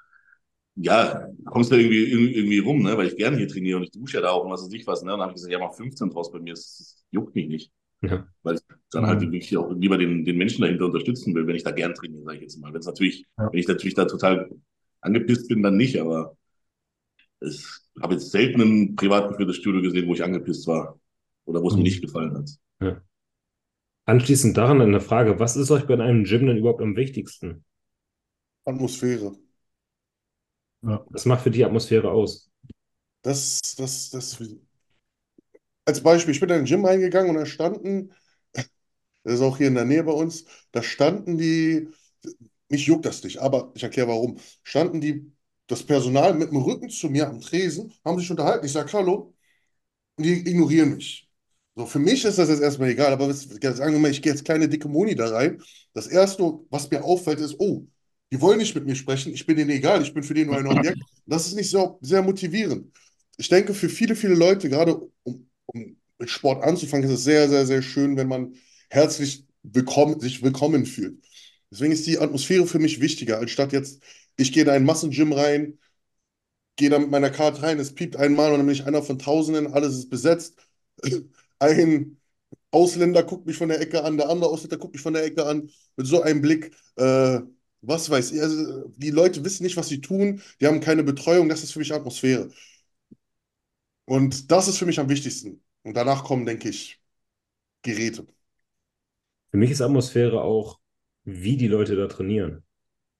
ja, 0.76 1.28
kommst 1.46 1.72
da 1.72 1.76
irgendwie, 1.76 2.04
irgendwie 2.06 2.36
irgendwie 2.36 2.60
rum, 2.60 2.84
ne? 2.84 2.98
Weil 2.98 3.08
ich 3.08 3.18
gerne 3.18 3.38
hier 3.38 3.48
trainiere 3.48 3.78
und 3.78 3.84
ich 3.84 3.92
dusche 3.92 4.18
ja 4.18 4.22
da 4.22 4.32
auch 4.32 4.46
und 4.46 4.52
was 4.52 4.64
weiß 4.64 4.74
ich 4.74 4.88
was, 4.88 5.04
ne? 5.04 5.14
Und 5.14 5.20
dann 5.20 5.30
habe 5.30 5.32
ich 5.32 5.36
gesagt, 5.38 5.52
ja, 5.54 5.60
mach 5.60 5.74
15 5.76 6.10
draus 6.10 6.32
bei 6.32 6.40
mir, 6.40 6.54
das, 6.54 6.78
das 6.78 7.06
juckt 7.12 7.36
mich 7.36 7.48
nicht. 7.48 7.72
Ja. 8.02 8.28
Weil 8.44 8.56
ich 8.56 8.62
dann 8.92 9.06
halt 9.08 9.20
Mhm. 9.22 9.32
wirklich 9.32 9.58
auch 9.58 9.72
lieber 9.72 9.98
den, 9.98 10.24
den 10.26 10.38
Menschen 10.38 10.62
dahinter 10.62 10.86
unterstützen 10.86 11.36
will, 11.36 11.46
wenn 11.48 11.56
ich 11.56 11.64
da 11.64 11.72
gern 11.72 11.94
trainiere, 11.94 12.24
sage 12.24 12.38
ich 12.38 12.44
jetzt 12.44 12.60
mal. 12.60 12.72
Wenn 12.74 12.80
es 12.80 12.86
natürlich, 12.86 13.26
Ja. 13.38 13.52
wenn 13.52 13.60
ich 13.60 13.68
natürlich 13.68 13.94
da 13.96 14.06
total 14.06 14.50
angepisst 15.02 15.48
bin, 15.50 15.62
dann 15.64 15.78
nicht, 15.78 16.00
aber 16.00 16.38
ich 17.42 17.66
habe 18.02 18.14
jetzt 18.16 18.32
selten 18.32 18.62
ein 18.62 18.96
privat 18.96 19.30
geführtes 19.30 19.58
Studio 19.58 19.82
gesehen, 19.82 20.08
wo 20.08 20.14
ich 20.14 20.24
angepisst 20.24 20.68
war 20.68 21.00
oder 21.46 21.62
wo 21.62 21.68
es 21.68 21.74
mir 21.74 21.80
Mhm. 21.80 21.84
nicht 21.84 22.02
gefallen 22.02 22.34
hat. 22.38 23.02
Anschließend 24.06 24.58
daran 24.58 24.82
eine 24.82 25.02
Frage, 25.02 25.40
was 25.40 25.56
ist 25.56 25.70
euch 25.72 25.86
bei 25.86 25.94
einem 25.94 26.24
Gym 26.24 26.48
denn 26.48 26.58
überhaupt 26.58 26.82
am 26.82 26.96
wichtigsten? 26.96 27.64
Atmosphäre. 28.66 29.36
Ja. 30.82 31.06
Was 31.10 31.26
macht 31.26 31.42
für 31.44 31.52
die 31.52 31.64
Atmosphäre 31.66 32.10
aus? 32.10 32.50
Das, 33.22 33.60
das, 33.78 34.10
das. 34.10 34.40
Als 35.86 36.02
Beispiel, 36.04 36.34
ich 36.34 36.40
bin 36.40 36.50
in 36.50 36.56
ein 36.58 36.66
Gym 36.66 36.86
reingegangen 36.86 37.32
und 37.32 37.36
da 37.38 37.46
standen, 37.46 38.14
das 39.24 39.36
ist 39.36 39.42
auch 39.42 39.58
hier 39.58 39.68
in 39.68 39.76
der 39.76 39.86
Nähe 39.86 40.04
bei 40.04 40.12
uns, 40.12 40.46
da 40.72 40.82
standen 40.84 41.38
die, 41.38 41.90
mich 42.70 42.86
juckt 42.88 43.06
das 43.06 43.24
nicht, 43.24 43.40
aber 43.40 43.72
ich 43.76 43.84
erkläre 43.84 44.10
warum, 44.10 44.40
standen 44.64 45.02
die, 45.02 45.32
das 45.68 45.84
Personal 45.86 46.34
mit 46.36 46.52
dem 46.52 46.58
Rücken 46.60 46.90
zu 46.90 47.10
mir 47.10 47.30
am 47.30 47.42
Tresen, 47.42 47.94
haben 48.06 48.20
sich 48.20 48.32
unterhalten, 48.32 48.66
ich 48.66 48.74
sage 48.74 48.94
Hallo 48.94 49.36
und 50.18 50.26
die 50.26 50.34
ignorieren 50.50 50.96
mich. 50.96 51.30
So, 51.76 51.88
für 51.88 52.00
mich 52.00 52.26
ist 52.26 52.38
das 52.40 52.50
jetzt 52.50 52.62
erstmal 52.62 52.90
egal, 52.92 53.14
aber 53.14 53.34
sagen 53.34 54.04
wir 54.04 54.12
ich 54.12 54.22
gehe 54.22 54.34
jetzt 54.34 54.46
kleine 54.46 54.70
dicke 54.70 54.90
Moni 54.90 55.16
da 55.16 55.30
rein. 55.30 55.62
Das 55.94 56.08
Erste, 56.08 56.60
was 56.70 56.92
mir 56.92 57.04
auffällt, 57.04 57.40
ist, 57.42 57.56
oh, 57.60 57.88
die 58.32 58.42
wollen 58.42 58.60
nicht 58.60 58.76
mit 58.76 58.86
mir 58.86 58.96
sprechen, 58.96 59.34
ich 59.34 59.46
bin 59.46 59.58
denen 59.58 59.72
egal, 59.72 60.02
ich 60.04 60.14
bin 60.14 60.24
für 60.24 60.36
die 60.36 60.46
nur 60.46 60.58
ein 60.58 60.68
Objekt. 60.68 61.00
Das 61.26 61.48
ist 61.48 61.56
nicht 61.56 61.72
so 61.72 62.00
sehr 62.02 62.22
motivierend. 62.24 62.94
Ich 63.38 63.50
denke, 63.50 63.74
für 63.74 63.90
viele, 63.90 64.16
viele 64.16 64.36
Leute, 64.36 64.70
gerade 64.70 65.00
um, 65.24 65.49
um 65.74 65.98
mit 66.18 66.30
Sport 66.30 66.64
anzufangen, 66.64 67.06
ist 67.10 67.16
es 67.16 67.24
sehr, 67.24 67.50
sehr, 67.50 67.66
sehr 67.66 67.82
schön, 67.82 68.18
wenn 68.18 68.28
man 68.28 68.56
herzlich 68.90 69.46
willkommen, 69.64 70.20
sich 70.20 70.44
willkommen 70.44 70.86
fühlt. 70.86 71.24
Deswegen 71.72 71.92
ist 71.94 72.08
die 72.08 72.20
Atmosphäre 72.20 72.68
für 72.68 72.80
mich 72.80 73.00
wichtiger, 73.02 73.40
anstatt 73.40 73.72
jetzt, 73.74 74.02
ich 74.38 74.52
gehe 74.52 74.64
in 74.64 74.70
einen 74.70 74.86
Massengym 74.86 75.32
rein, 75.34 75.78
gehe 76.76 76.90
da 76.90 77.00
mit 77.00 77.12
meiner 77.12 77.30
Karte 77.30 77.62
rein, 77.64 77.80
es 77.80 77.94
piept 77.96 78.16
einmal 78.16 78.52
und 78.52 78.60
dann 78.60 78.66
bin 78.68 78.76
ich 78.76 78.86
einer 78.86 79.04
von 79.04 79.20
Tausenden, 79.20 79.74
alles 79.74 79.96
ist 79.96 80.10
besetzt. 80.10 80.56
Ein 81.60 82.18
Ausländer 82.72 83.24
guckt 83.24 83.46
mich 83.48 83.58
von 83.58 83.70
der 83.70 83.82
Ecke 83.82 84.04
an, 84.04 84.18
der 84.18 84.30
andere 84.30 84.50
Ausländer 84.52 84.78
guckt 84.78 84.94
mich 84.94 85.02
von 85.04 85.14
der 85.14 85.24
Ecke 85.26 85.46
an, 85.46 85.70
mit 85.98 86.08
so 86.08 86.22
einem 86.22 86.42
Blick. 86.42 86.72
Äh, 86.98 87.42
was 87.82 88.10
weiß 88.10 88.32
ich, 88.34 88.42
also 88.42 88.90
die 88.98 89.10
Leute 89.12 89.44
wissen 89.46 89.64
nicht, 89.64 89.78
was 89.78 89.88
sie 89.90 90.02
tun, 90.02 90.42
die 90.62 90.68
haben 90.68 90.82
keine 90.82 91.04
Betreuung, 91.04 91.50
das 91.50 91.64
ist 91.64 91.72
für 91.74 91.80
mich 91.80 91.94
Atmosphäre. 91.94 92.50
Und 94.10 94.52
das 94.52 94.68
ist 94.68 94.78
für 94.78 94.86
mich 94.86 95.00
am 95.00 95.08
wichtigsten. 95.10 95.64
Und 95.84 95.94
danach 95.96 96.24
kommen, 96.26 96.46
denke 96.46 96.70
ich, 96.70 97.02
Geräte. 97.84 98.28
Für 99.52 99.58
mich 99.58 99.70
ist 99.72 99.82
Atmosphäre 99.82 100.42
auch, 100.42 100.80
wie 101.24 101.56
die 101.58 101.68
Leute 101.68 101.96
da 101.96 102.08
trainieren. 102.08 102.64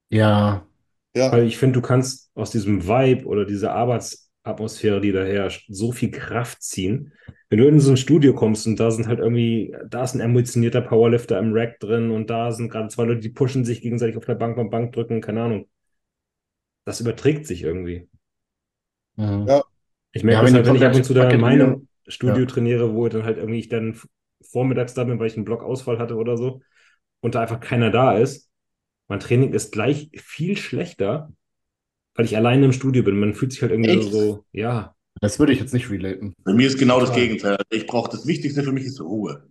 Ja, 0.08 0.66
Ja, 1.14 1.30
Weil 1.30 1.46
ich 1.46 1.58
finde, 1.58 1.80
du 1.80 1.82
kannst 1.86 2.30
aus 2.34 2.50
diesem 2.50 2.86
Vibe 2.86 3.26
oder 3.26 3.44
dieser 3.46 3.74
Arbeits 3.74 4.30
Atmosphäre, 4.44 5.00
die 5.00 5.12
da 5.12 5.24
herrscht, 5.24 5.66
so 5.70 5.92
viel 5.92 6.10
Kraft 6.10 6.62
ziehen. 6.62 7.12
Wenn 7.50 7.58
du 7.60 7.68
in 7.68 7.80
so 7.80 7.92
ein 7.92 7.96
Studio 7.98 8.34
kommst 8.34 8.66
und 8.66 8.80
da 8.80 8.90
sind 8.90 9.08
halt 9.08 9.20
irgendwie, 9.20 9.74
da 9.88 10.04
ist 10.04 10.14
ein 10.14 10.20
emotionierter 10.20 10.80
Powerlifter 10.82 11.38
im 11.38 11.52
Rack 11.54 11.80
drin 11.80 12.10
und 12.10 12.30
da 12.30 12.52
sind 12.52 12.70
gerade 12.70 12.88
zwei 12.88 13.04
Leute, 13.04 13.20
die 13.20 13.30
pushen 13.30 13.64
sich 13.64 13.82
gegenseitig 13.82 14.16
auf 14.16 14.26
der 14.26 14.36
Bank 14.36 14.56
beim 14.56 14.70
Bankdrücken, 14.70 15.20
keine 15.20 15.42
Ahnung. 15.44 15.68
Das 16.84 17.00
überträgt 17.00 17.46
sich 17.46 17.62
irgendwie. 17.62 18.06
Mhm. 19.16 19.46
Ja. 19.46 19.62
Ich 20.12 20.24
merke 20.24 20.38
Ja, 20.38 20.42
das 20.42 20.52
wenn 20.52 20.54
halt, 20.54 20.66
wenn 20.66 20.74
ich 20.76 20.84
ab 20.84 20.94
und 20.94 21.04
zu 21.04 21.14
da 21.14 21.30
in 21.30 21.40
meinem. 21.40 21.86
Studio 22.08 22.42
Ja. 22.42 22.52
trainiere, 22.52 22.94
wo 22.94 23.08
dann 23.08 23.22
halt 23.24 23.36
irgendwie 23.38 23.60
ich 23.60 23.68
dann 23.68 23.96
vormittags 24.40 24.94
da 24.94 25.04
bin, 25.04 25.18
weil 25.20 25.28
ich 25.28 25.36
einen 25.36 25.44
Blockausfall 25.44 25.98
hatte 25.98 26.16
oder 26.16 26.36
so 26.36 26.60
und 27.20 27.34
da 27.36 27.42
einfach 27.42 27.60
keiner 27.60 27.90
da 27.90 28.16
ist. 28.18 28.50
Mein 29.08 29.20
Training 29.20 29.52
ist 29.52 29.72
gleich 29.72 30.10
viel 30.16 30.56
schlechter, 30.56 31.32
weil 32.14 32.24
ich 32.26 32.36
alleine 32.36 32.66
im 32.66 32.72
Studio 32.72 33.02
bin. 33.04 33.18
Man 33.20 33.34
fühlt 33.34 33.52
sich 33.52 33.62
halt 33.62 33.72
irgendwie 33.72 33.90
Echt? 33.90 34.10
so, 34.10 34.44
ja, 34.52 34.94
Das 35.20 35.38
würde 35.38 35.52
ich 35.52 35.60
jetzt 35.60 35.74
nicht 35.74 35.90
relaten. 35.90 36.34
Bei 36.44 36.52
mir 36.52 36.66
ist 36.66 36.78
genau 36.78 37.00
das. 37.00 37.12
Gegenteil. 37.12 37.58
Ich 37.70 37.86
brauche 37.86 38.10
das 38.10 38.26
Wichtigste 38.26 38.62
für 38.62 38.72
mich 38.72 38.84
ist 38.84 39.00
Ruhe. 39.00 39.44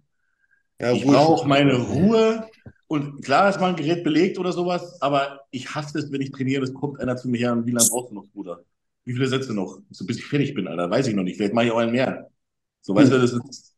Ja, 0.79 0.91
Ich 0.93 1.05
brauche 1.05 1.47
meine 1.47 1.75
Ruhe. 1.77 2.49
Und 2.87 3.23
klar 3.23 3.49
ist 3.49 3.59
mal 3.59 3.69
ein 3.69 3.75
Gerät 3.75 4.03
belegt 4.03 4.39
oder 4.39 4.51
sowas, 4.51 4.99
aber 5.01 5.41
ich 5.51 5.75
hasse 5.75 5.99
es, 5.99 6.11
wenn 6.11 6.21
ich 6.21 6.31
trainiere, 6.31 6.63
es 6.63 6.73
kommt 6.73 6.99
einer 6.99 7.17
zu 7.17 7.29
mir 7.29 7.37
her 7.37 7.53
und 7.53 7.67
wie 7.67 7.71
lange 7.71 7.89
brauchst 7.89 8.11
du 8.11 8.15
noch, 8.15 8.27
Bruder? 8.33 8.63
Wie 9.05 9.13
viele 9.13 9.27
Sätze 9.27 9.53
noch? 9.53 9.79
So 9.89 10.05
bis 10.05 10.17
ich 10.19 10.25
fertig 10.25 10.53
bin, 10.53 10.67
Alter, 10.67 10.89
weiß 10.89 11.07
ich 11.07 11.15
noch 11.15 11.23
nicht. 11.23 11.37
Vielleicht 11.37 11.53
mache 11.53 11.65
ich 11.65 11.71
auch 11.71 11.77
einen 11.77 11.91
mehr. 11.91 12.29
So, 12.81 12.95
weißt 12.95 13.11
du, 13.11 13.19
das 13.19 13.33
ist, 13.33 13.75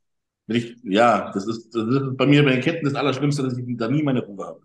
wenn 0.47 0.57
ich, 0.57 0.77
ja, 0.83 1.31
das 1.33 1.47
ist, 1.47 1.73
das 1.73 1.87
ist 1.87 2.17
bei 2.17 2.25
mir 2.25 2.43
bei 2.43 2.51
den 2.51 2.61
Ketten 2.61 2.85
das 2.85 2.95
Allerschlimmste, 2.95 3.43
dass 3.43 3.57
ich 3.57 3.65
da 3.77 3.87
nie 3.87 4.03
meine 4.03 4.25
Ruhe 4.25 4.45
habe. 4.45 4.61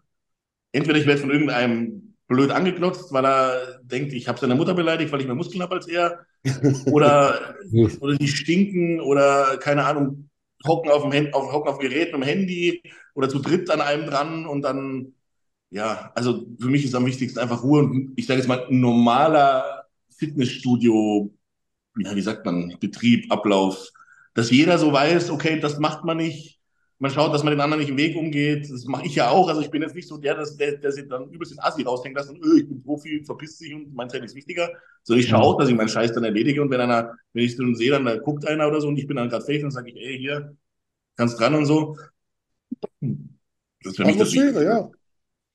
Entweder 0.72 0.98
ich 0.98 1.06
werde 1.06 1.20
von 1.20 1.30
irgendeinem 1.30 2.14
blöd 2.28 2.50
angeklotzt, 2.50 3.12
weil 3.12 3.24
er 3.24 3.80
denkt, 3.82 4.12
ich 4.12 4.28
habe 4.28 4.38
seine 4.38 4.54
Mutter 4.54 4.74
beleidigt, 4.74 5.12
weil 5.12 5.20
ich 5.20 5.26
mehr 5.26 5.36
Muskeln 5.36 5.62
habe 5.62 5.76
als 5.76 5.88
er. 5.88 6.26
Oder, 6.86 7.56
oder 8.00 8.16
die 8.16 8.28
stinken 8.28 9.00
oder 9.00 9.58
keine 9.58 9.84
Ahnung, 9.84 10.30
hocken 10.66 10.90
auf 10.90 11.02
dem, 11.02 11.12
Hand, 11.12 11.34
auf, 11.34 11.52
hocken 11.52 11.68
auf 11.68 11.78
dem 11.78 11.88
Gerät 11.88 12.12
mit 12.12 12.22
dem 12.22 12.22
Handy 12.22 12.82
oder 13.14 13.28
zu 13.28 13.40
dritt 13.40 13.70
an 13.70 13.80
einem 13.80 14.06
dran 14.06 14.46
und 14.46 14.62
dann, 14.62 15.14
ja, 15.70 16.12
also 16.14 16.46
für 16.60 16.68
mich 16.68 16.84
ist 16.84 16.94
am 16.94 17.06
wichtigsten 17.06 17.40
einfach 17.40 17.62
Ruhe 17.64 17.80
und 17.82 18.12
ich 18.16 18.26
sage 18.26 18.38
jetzt 18.40 18.48
mal, 18.48 18.66
ein 18.66 18.80
normaler 18.80 19.85
Fitnessstudio, 20.16 21.32
ja, 21.98 22.14
wie 22.14 22.22
sagt 22.22 22.44
man, 22.44 22.76
Betrieb, 22.80 23.30
Ablauf, 23.30 23.90
dass 24.34 24.50
jeder 24.50 24.78
so 24.78 24.92
weiß, 24.92 25.30
okay, 25.30 25.58
das 25.60 25.78
macht 25.78 26.04
man 26.04 26.18
nicht. 26.18 26.60
Man 26.98 27.10
schaut, 27.10 27.34
dass 27.34 27.42
man 27.42 27.50
den 27.50 27.60
anderen 27.60 27.80
nicht 27.80 27.90
im 27.90 27.98
Weg 27.98 28.16
umgeht. 28.16 28.70
Das 28.70 28.84
mache 28.86 29.06
ich 29.06 29.14
ja 29.14 29.28
auch. 29.28 29.48
Also 29.48 29.60
ich 29.60 29.70
bin 29.70 29.82
jetzt 29.82 29.94
nicht 29.94 30.08
so 30.08 30.16
der, 30.16 30.34
dass, 30.34 30.56
der, 30.56 30.78
der 30.78 30.92
sich 30.92 31.06
dann 31.08 31.28
übelst 31.28 31.52
den 31.52 31.60
Assi 31.60 31.82
raushängt 31.82 32.16
lässt 32.16 32.30
und 32.30 32.42
öh, 32.42 32.60
ich 32.60 32.68
bin 32.68 32.82
Profi, 32.82 33.22
verpisst 33.24 33.58
sich 33.58 33.74
und 33.74 33.94
mein 33.94 34.08
Training 34.08 34.26
ist 34.26 34.34
wichtiger. 34.34 34.70
Sondern 35.02 35.22
ich 35.22 35.28
schaue 35.28 35.58
dass 35.58 35.68
ich 35.68 35.74
meinen 35.74 35.90
Scheiß 35.90 36.12
dann 36.12 36.24
erledige 36.24 36.62
und 36.62 36.70
wenn 36.70 36.80
einer, 36.80 37.14
wenn 37.34 37.44
ich 37.44 37.56
dann 37.56 37.74
sehe, 37.74 37.90
dann 37.90 38.06
da 38.06 38.16
guckt 38.16 38.46
einer 38.46 38.66
oder 38.66 38.80
so 38.80 38.88
und 38.88 38.98
ich 38.98 39.06
bin 39.06 39.16
dann 39.16 39.28
gerade 39.28 39.44
fähig, 39.44 39.60
dann 39.60 39.70
sage 39.70 39.90
ich, 39.90 39.96
ey, 39.96 40.18
hier, 40.18 40.56
kannst 41.16 41.38
dran 41.38 41.54
und 41.54 41.66
so. 41.66 41.96
Das 43.00 43.92
ist 43.92 43.96
für 43.96 44.04
mich 44.04 44.16
das 44.16 44.32
Wichtigste. 44.32 44.64
ja. 44.64 44.90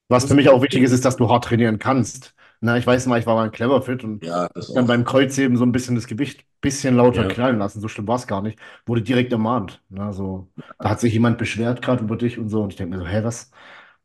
Was 0.10 0.26
für 0.26 0.36
mich 0.36 0.50
auch 0.50 0.62
wichtig 0.62 0.84
ist, 0.84 0.92
ist, 0.92 1.06
dass 1.06 1.16
du 1.16 1.30
hart 1.30 1.46
trainieren 1.46 1.80
kannst. 1.80 2.36
Na, 2.62 2.78
ich 2.78 2.86
weiß 2.88 3.08
mal, 3.08 3.20
ich 3.20 3.26
war 3.26 3.36
mal 3.36 3.46
ein 3.46 3.52
Clever 3.52 3.82
Fit 3.82 4.04
und 4.04 4.24
Ja, 4.24 4.48
dann 4.74 4.86
auch. 4.86 4.88
beim 4.88 5.04
Kreuzheben 5.04 5.58
so 5.58 5.66
ein 5.66 5.72
bisschen 5.72 5.96
das 5.96 6.08
Gewicht 6.08 6.46
bisschen 6.62 6.96
lauter 6.96 7.26
Ja. 7.26 7.28
knallen 7.28 7.58
lassen. 7.60 7.82
So 7.82 7.88
schlimm 7.88 8.08
war 8.08 8.18
es 8.18 8.28
gar 8.28 8.42
nicht. 8.44 8.60
Wurde 8.86 9.02
direkt 9.02 9.32
ermahnt. 9.34 9.84
Na, 9.90 10.14
so, 10.14 10.52
da 10.80 10.90
hat 10.92 11.00
sich 11.00 11.14
jemand 11.14 11.38
beschwert 11.40 11.82
gerade 11.82 12.04
über 12.04 12.18
dich 12.18 12.38
und 12.38 12.50
so. 12.50 12.62
Und 12.64 12.70
ich 12.72 12.76
denke 12.78 12.96
mir 12.98 13.04
so, 13.04 13.08
hä, 13.10 13.24
was? 13.24 13.52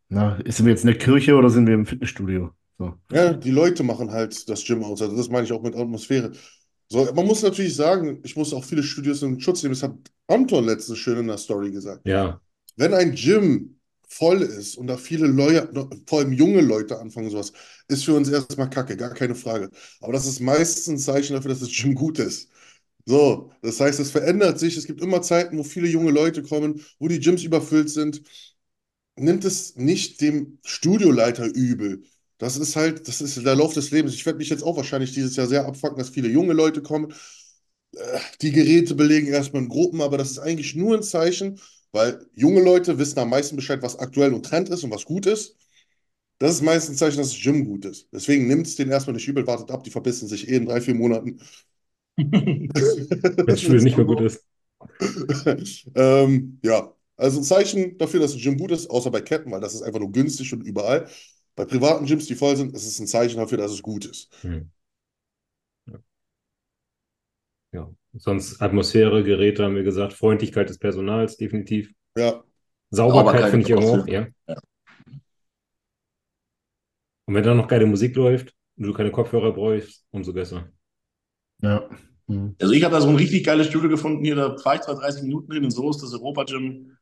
Na, 0.08 0.36
sind 0.46 0.66
wir 0.66 0.72
jetzt 0.72 0.84
in 0.84 0.88
der 0.88 0.98
Kirche 0.98 1.36
oder 1.36 1.50
sind 1.50 1.66
wir 1.66 1.74
im 1.74 1.86
Fitnessstudio? 1.86 2.52
So. 2.78 2.94
Ja, 3.12 3.32
die 3.32 3.50
Leute 3.50 3.82
machen 3.84 4.10
halt 4.10 4.48
das 4.48 4.64
Gym 4.64 4.82
aus. 4.84 5.00
Also 5.00 5.16
das 5.16 5.28
meine 5.28 5.44
ich 5.46 5.52
auch 5.52 5.62
mit 5.62 5.76
Atmosphäre. 5.76 6.32
So, 6.88 7.04
man 7.14 7.26
muss 7.26 7.42
natürlich 7.42 7.74
sagen, 7.76 8.20
ich 8.24 8.36
muss 8.36 8.52
auch 8.52 8.64
viele 8.64 8.82
Studios 8.82 9.22
in 9.22 9.40
Schutz 9.40 9.62
nehmen. 9.62 9.74
Das 9.74 9.82
hat 9.82 9.96
Anton 10.28 10.64
letztens 10.66 10.98
schön 10.98 11.18
in 11.18 11.26
der 11.28 11.38
Story 11.38 11.70
gesagt. 11.70 12.04
ja, 12.04 12.40
Wenn 12.76 12.94
ein 12.94 13.14
Gym 13.14 13.75
voll 14.08 14.42
ist 14.42 14.76
und 14.76 14.86
da 14.86 14.96
viele 14.96 15.26
Leute, 15.26 15.88
vor 16.06 16.20
allem 16.20 16.32
junge 16.32 16.60
Leute 16.60 16.98
anfangen 16.98 17.30
sowas, 17.30 17.52
ist 17.88 18.04
für 18.04 18.14
uns 18.14 18.28
erstmal 18.28 18.70
Kacke, 18.70 18.96
gar 18.96 19.14
keine 19.14 19.34
Frage. 19.34 19.70
Aber 20.00 20.12
das 20.12 20.26
ist 20.26 20.40
meistens 20.40 20.88
ein 20.88 20.98
Zeichen 20.98 21.34
dafür, 21.34 21.50
dass 21.50 21.60
das 21.60 21.70
Gym 21.72 21.94
gut 21.94 22.18
ist. 22.18 22.48
So, 23.06 23.52
das 23.62 23.80
heißt, 23.80 24.00
es 24.00 24.10
verändert 24.12 24.58
sich. 24.60 24.76
Es 24.76 24.86
gibt 24.86 25.00
immer 25.02 25.22
Zeiten, 25.22 25.58
wo 25.58 25.64
viele 25.64 25.88
junge 25.88 26.10
Leute 26.12 26.42
kommen, 26.42 26.82
wo 26.98 27.08
die 27.08 27.20
Gyms 27.20 27.44
überfüllt 27.44 27.90
sind. 27.90 28.22
Nimmt 29.18 29.44
es 29.44 29.76
nicht 29.76 30.20
dem 30.20 30.58
Studioleiter 30.64 31.46
übel. 31.46 32.04
Das 32.38 32.58
ist 32.58 32.76
halt, 32.76 33.08
das 33.08 33.20
ist 33.22 33.36
der 33.44 33.56
Lauf 33.56 33.72
des 33.72 33.90
Lebens. 33.90 34.14
Ich 34.14 34.26
werde 34.26 34.38
mich 34.38 34.50
jetzt 34.50 34.62
auch 34.62 34.76
wahrscheinlich 34.76 35.12
dieses 35.12 35.36
Jahr 35.36 35.46
sehr 35.46 35.64
abfucken, 35.66 35.96
dass 35.98 36.10
viele 36.10 36.28
junge 36.28 36.52
Leute 36.52 36.82
kommen. 36.82 37.12
Äh, 37.94 38.20
Die 38.42 38.52
Geräte 38.52 38.94
belegen 38.94 39.28
erstmal 39.28 39.62
in 39.62 39.68
Gruppen, 39.68 40.00
aber 40.02 40.18
das 40.18 40.30
ist 40.32 40.38
eigentlich 40.38 40.74
nur 40.76 40.96
ein 40.96 41.02
Zeichen, 41.02 41.60
weil 41.96 42.26
junge 42.34 42.62
Leute 42.62 42.98
wissen 42.98 43.18
am 43.18 43.30
meisten 43.30 43.56
Bescheid, 43.56 43.82
was 43.82 43.98
aktuell 43.98 44.34
und 44.34 44.44
Trend 44.44 44.68
ist 44.68 44.84
und 44.84 44.90
was 44.90 45.06
gut 45.06 45.26
ist. 45.26 45.56
Das 46.38 46.52
ist 46.52 46.62
meistens 46.62 46.96
ein 46.96 46.98
Zeichen, 46.98 47.16
dass 47.16 47.30
das 47.30 47.40
Gym 47.40 47.64
gut 47.64 47.86
ist. 47.86 48.08
Deswegen 48.12 48.46
nimmt 48.46 48.66
es 48.66 48.76
den 48.76 48.90
erstmal 48.90 49.14
nicht 49.14 49.26
übel, 49.26 49.46
wartet 49.46 49.70
ab, 49.70 49.82
die 49.82 49.90
verbissen 49.90 50.28
sich 50.28 50.48
eh 50.48 50.56
in 50.56 50.66
drei, 50.66 50.82
vier 50.82 50.94
Monaten. 50.94 51.40
wenn 52.16 52.68
das 53.46 53.62
Studio 53.62 53.82
nicht 53.82 53.96
mehr 53.96 54.06
gut 54.06 54.20
ist. 54.20 54.44
ähm, 55.94 56.58
ja, 56.62 56.94
also 57.16 57.40
ein 57.40 57.44
Zeichen 57.44 57.96
dafür, 57.96 58.20
dass 58.20 58.34
ein 58.34 58.40
Gym 58.40 58.58
gut 58.58 58.70
ist, 58.70 58.90
außer 58.90 59.10
bei 59.10 59.22
Ketten, 59.22 59.50
weil 59.50 59.60
das 59.62 59.74
ist 59.74 59.82
einfach 59.82 60.00
nur 60.00 60.12
günstig 60.12 60.52
und 60.52 60.60
überall. 60.60 61.08
Bei 61.54 61.64
privaten 61.64 62.04
Gyms, 62.04 62.26
die 62.26 62.34
voll 62.34 62.56
sind, 62.56 62.74
ist 62.74 62.86
es 62.86 62.98
ein 62.98 63.06
Zeichen 63.06 63.38
dafür, 63.38 63.56
dass 63.56 63.72
es 63.72 63.80
gut 63.82 64.04
ist. 64.04 64.28
Hm. 64.42 64.70
Ja. 65.86 65.98
ja. 67.72 67.90
Sonst 68.18 68.60
Atmosphäre, 68.62 69.22
Geräte 69.22 69.64
haben 69.64 69.74
wir 69.74 69.82
gesagt, 69.82 70.12
Freundlichkeit 70.12 70.68
des 70.68 70.78
Personals, 70.78 71.36
definitiv. 71.36 71.92
Ja, 72.16 72.42
Sauberkeit 72.90 73.50
finde 73.50 73.66
ich 73.66 73.70
ist 73.70 73.78
auch 73.78 74.04
sehr- 74.06 74.32
ja. 74.46 74.56
Und 77.26 77.34
wenn 77.34 77.42
dann 77.42 77.56
noch 77.56 77.68
geile 77.68 77.86
Musik 77.86 78.14
läuft 78.16 78.54
und 78.76 78.86
du 78.86 78.92
keine 78.92 79.10
Kopfhörer 79.10 79.52
bräuchst, 79.52 80.04
umso 80.10 80.32
besser. 80.32 80.68
Ja. 81.60 81.88
Hm. 82.28 82.54
Also 82.60 82.72
ich 82.72 82.84
habe 82.84 82.94
da 82.94 83.00
so 83.00 83.08
ein 83.08 83.16
richtig 83.16 83.44
geiles 83.44 83.66
Studio 83.68 83.88
gefunden 83.88 84.24
hier, 84.24 84.34
da 84.36 84.56
fahre 84.58 84.76
ich 84.76 84.82
zwar 84.82 84.96
30 84.96 85.22
Minuten 85.22 85.52
hin, 85.52 85.64
in 85.64 85.70
Soest, 85.70 86.02
das 86.02 86.12
Europa 86.12 86.44
Gym. 86.44 86.96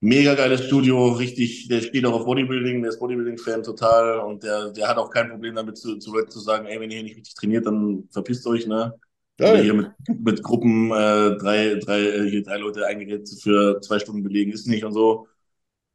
Mega 0.00 0.34
geiles 0.34 0.66
Studio, 0.66 1.12
richtig, 1.12 1.68
der 1.68 1.80
steht 1.80 2.04
auch 2.04 2.12
auf 2.12 2.26
Bodybuilding, 2.26 2.82
der 2.82 2.90
ist 2.90 3.00
Bodybuilding-Fan 3.00 3.62
total 3.62 4.20
und 4.20 4.42
der, 4.42 4.70
der 4.70 4.88
hat 4.88 4.98
auch 4.98 5.10
kein 5.10 5.30
Problem 5.30 5.54
damit 5.54 5.78
zu, 5.78 5.96
zu 5.98 6.12
Leuten 6.12 6.30
zu 6.30 6.38
sagen, 6.38 6.66
ey, 6.66 6.78
wenn 6.78 6.90
ihr 6.90 6.96
hier 6.96 7.04
nicht 7.04 7.16
richtig 7.16 7.34
trainiert, 7.34 7.66
dann 7.66 8.06
verpisst 8.10 8.46
euch, 8.46 8.66
ne? 8.66 8.92
Oder 9.38 9.62
hier 9.62 9.74
mit, 9.74 9.90
mit 10.08 10.42
Gruppen 10.42 10.90
äh, 10.90 11.36
drei, 11.36 11.74
drei, 11.74 12.00
äh, 12.00 12.30
hier 12.30 12.42
drei 12.42 12.56
Leute 12.56 12.86
ein 12.86 13.00
Gerät 13.00 13.28
für 13.42 13.80
zwei 13.82 13.98
Stunden 13.98 14.22
belegen 14.22 14.52
ist 14.52 14.66
nicht 14.66 14.84
und 14.84 14.92
so. 14.92 15.28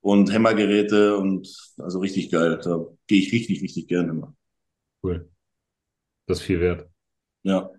Und 0.02 0.32
Hämmergeräte 0.32 1.18
und 1.18 1.74
also 1.78 2.00
richtig 2.00 2.32
geil. 2.32 2.60
Da 2.64 2.86
gehe 3.08 3.20
ich 3.20 3.32
richtig, 3.32 3.62
richtig 3.62 3.88
gerne 3.88 4.12
immer. 4.12 4.36
Cool. 5.04 5.30
Das 6.28 6.40
ist 6.40 6.46
viel 6.46 6.60
wert. 6.60 6.90
Ja. 7.44 7.72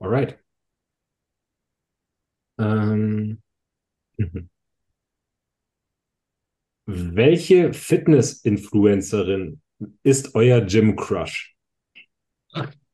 Alright. 0.00 0.38
Ähm. 2.58 3.42
Welche 6.86 7.72
Fitness-Influencerin 7.72 9.60
ist 10.02 10.34
euer 10.34 10.60
Gym-Crush? 10.62 11.54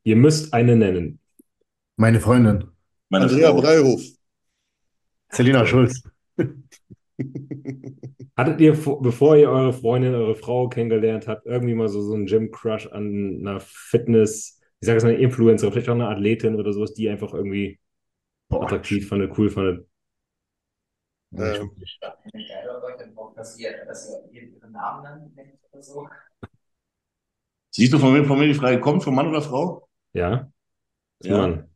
Ihr 0.05 0.17
müsst 0.17 0.53
eine 0.53 0.77
nennen. 0.77 1.21
Meine 2.01 2.21
Freundin, 2.21 2.71
Meine 3.09 3.25
Andrea 3.25 3.51
Frau. 3.51 3.61
Breihof. 3.61 4.01
Selina 5.33 5.67
Schulz. 5.67 6.01
Hattet 8.37 8.61
ihr, 8.61 8.77
vor- 8.77 9.03
bevor 9.03 9.37
ihr 9.37 9.51
eure 9.51 9.73
Freundin, 9.73 10.15
eure 10.15 10.37
Frau 10.37 10.69
kennengelernt 10.69 11.27
habt, 11.27 11.45
irgendwie 11.45 11.75
mal 11.75 11.89
so, 11.89 12.01
so 12.01 12.15
einen 12.15 12.27
Gym-Crush 12.27 12.87
an 12.93 13.39
einer 13.41 13.59
Fitness, 13.59 14.61
ich 14.81 14.87
sage 14.87 14.99
jetzt 14.99 15.03
mal 15.03 15.11
eine 15.15 15.19
Influencer, 15.19 15.73
vielleicht 15.73 15.89
auch 15.89 15.95
eine 15.95 16.07
Athletin 16.07 16.55
oder 16.55 16.73
sowas, 16.73 16.95
die 16.95 17.09
einfach 17.09 17.35
irgendwie 17.35 17.81
Boah. 18.49 18.63
attraktiv 18.63 19.09
fandet, 19.09 19.37
cool 19.37 19.51
fandet? 19.51 19.89
Ähm. 21.33 21.73
Siehst 27.71 27.93
du, 27.93 27.99
von 27.99 28.15
wem, 28.15 28.25
von 28.25 28.39
wem 28.41 28.49
die 28.53 28.55
Frage 28.55 28.79
kommt? 28.81 29.03
Von 29.03 29.17
Mann 29.17 29.27
oder 29.27 29.43
Frau? 29.43 29.89
Ja? 30.13 30.49
Ja. 31.25 31.37
Mann. 31.39 31.69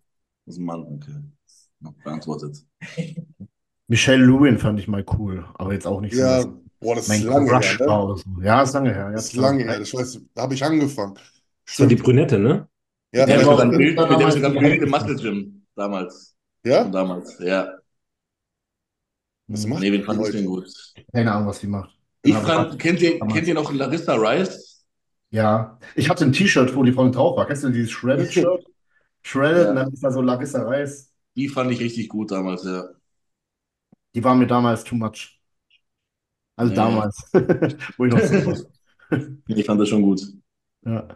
Das 0.46 0.54
ist 0.56 0.60
ein 0.60 0.64
Mann, 0.64 0.82
okay. 0.84 1.92
Beantwortet. 2.04 2.64
Michelle 3.88 4.24
Lewin 4.24 4.58
fand 4.58 4.78
ich 4.80 4.88
mal 4.88 5.04
cool, 5.18 5.44
aber 5.54 5.72
jetzt 5.72 5.86
auch 5.86 6.00
nicht 6.00 6.14
so. 6.14 6.20
ja, 6.20 6.38
dass 6.38 6.48
boah, 6.80 6.94
das 6.96 7.04
ist 7.04 7.08
mein 7.08 7.22
lange 7.22 7.50
Crush 7.50 7.78
her, 7.78 7.86
ne? 7.86 8.16
so. 8.16 8.22
Ja, 8.42 8.62
ist 8.62 8.72
lange 8.72 8.94
her. 8.94 9.10
Ja, 9.10 9.12
Das 9.12 9.26
ist 9.26 9.34
lange 9.34 9.64
her. 9.64 9.80
Ich 9.80 9.92
weiß, 9.92 10.20
da 10.34 10.42
habe 10.42 10.54
ich 10.54 10.64
angefangen. 10.64 11.14
So, 11.66 11.86
die 11.86 11.94
Stimmt. 11.94 12.02
Brünette, 12.04 12.38
ne? 12.38 12.68
Ja, 13.12 13.26
Der 13.26 13.44
war 13.46 13.60
ein 13.60 13.70
Bild, 13.70 13.98
mit 13.98 14.10
dem 14.10 14.18
damals 14.18 14.28
ist 14.28 14.34
sogar 14.34 14.50
ein 14.50 14.54
die 14.54 14.60
Bild 14.60 14.82
im. 14.82 14.90
Muscle 14.90 15.16
Gym 15.16 15.66
damals. 15.76 16.34
ja? 16.64 16.82
Von 16.82 16.92
damals, 16.92 17.38
ja. 17.40 17.78
Was 19.48 19.66
macht 19.66 19.80
Nee, 19.82 19.92
wen 19.92 20.02
du 20.02 20.06
heute? 20.16 20.32
denn 20.32 20.46
gut? 20.46 20.68
Keine 21.12 21.32
Ahnung, 21.32 21.48
was 21.48 21.60
die 21.60 21.66
macht. 21.66 21.96
Ich 22.22 22.34
Aber 22.34 22.46
fand, 22.46 22.78
kennt 22.78 23.02
ihr, 23.02 23.18
kennt 23.20 23.46
ihr 23.46 23.54
noch 23.54 23.72
Larissa 23.72 24.14
Rice? 24.14 24.86
Ja, 25.30 25.78
ich 25.94 26.08
hatte 26.10 26.24
ein 26.24 26.32
T-Shirt, 26.32 26.74
wo 26.76 26.82
die 26.84 26.92
Frau 26.92 27.08
drauf 27.08 27.36
war. 27.36 27.46
Kennst 27.46 27.64
du 27.64 27.70
dieses 27.70 27.90
Shredded-Shirt? 27.90 28.64
Shredded, 29.22 29.64
Ja. 29.64 29.70
und 29.70 29.76
dann 29.76 29.92
ist 29.92 30.02
da 30.02 30.10
so 30.10 30.20
Larissa 30.20 30.62
Reis. 30.62 31.12
Die 31.36 31.48
fand 31.48 31.70
ich 31.72 31.80
richtig 31.80 32.08
gut 32.08 32.30
damals, 32.30 32.64
ja. 32.64 32.88
Die 34.14 34.22
war 34.22 34.34
mir 34.34 34.46
damals 34.46 34.84
too 34.84 34.94
much. 34.96 35.40
Also 36.56 36.70
Nee. 36.70 36.76
damals, 36.76 37.16
wo 37.96 38.04
ich 38.04 38.12
noch 38.12 38.20
so 38.20 38.46
war. 38.46 38.58
Ich 39.46 39.64
fand 39.66 39.80
das 39.80 39.88
schon 39.88 40.02
gut. 40.02 40.22
Ja. 40.84 41.08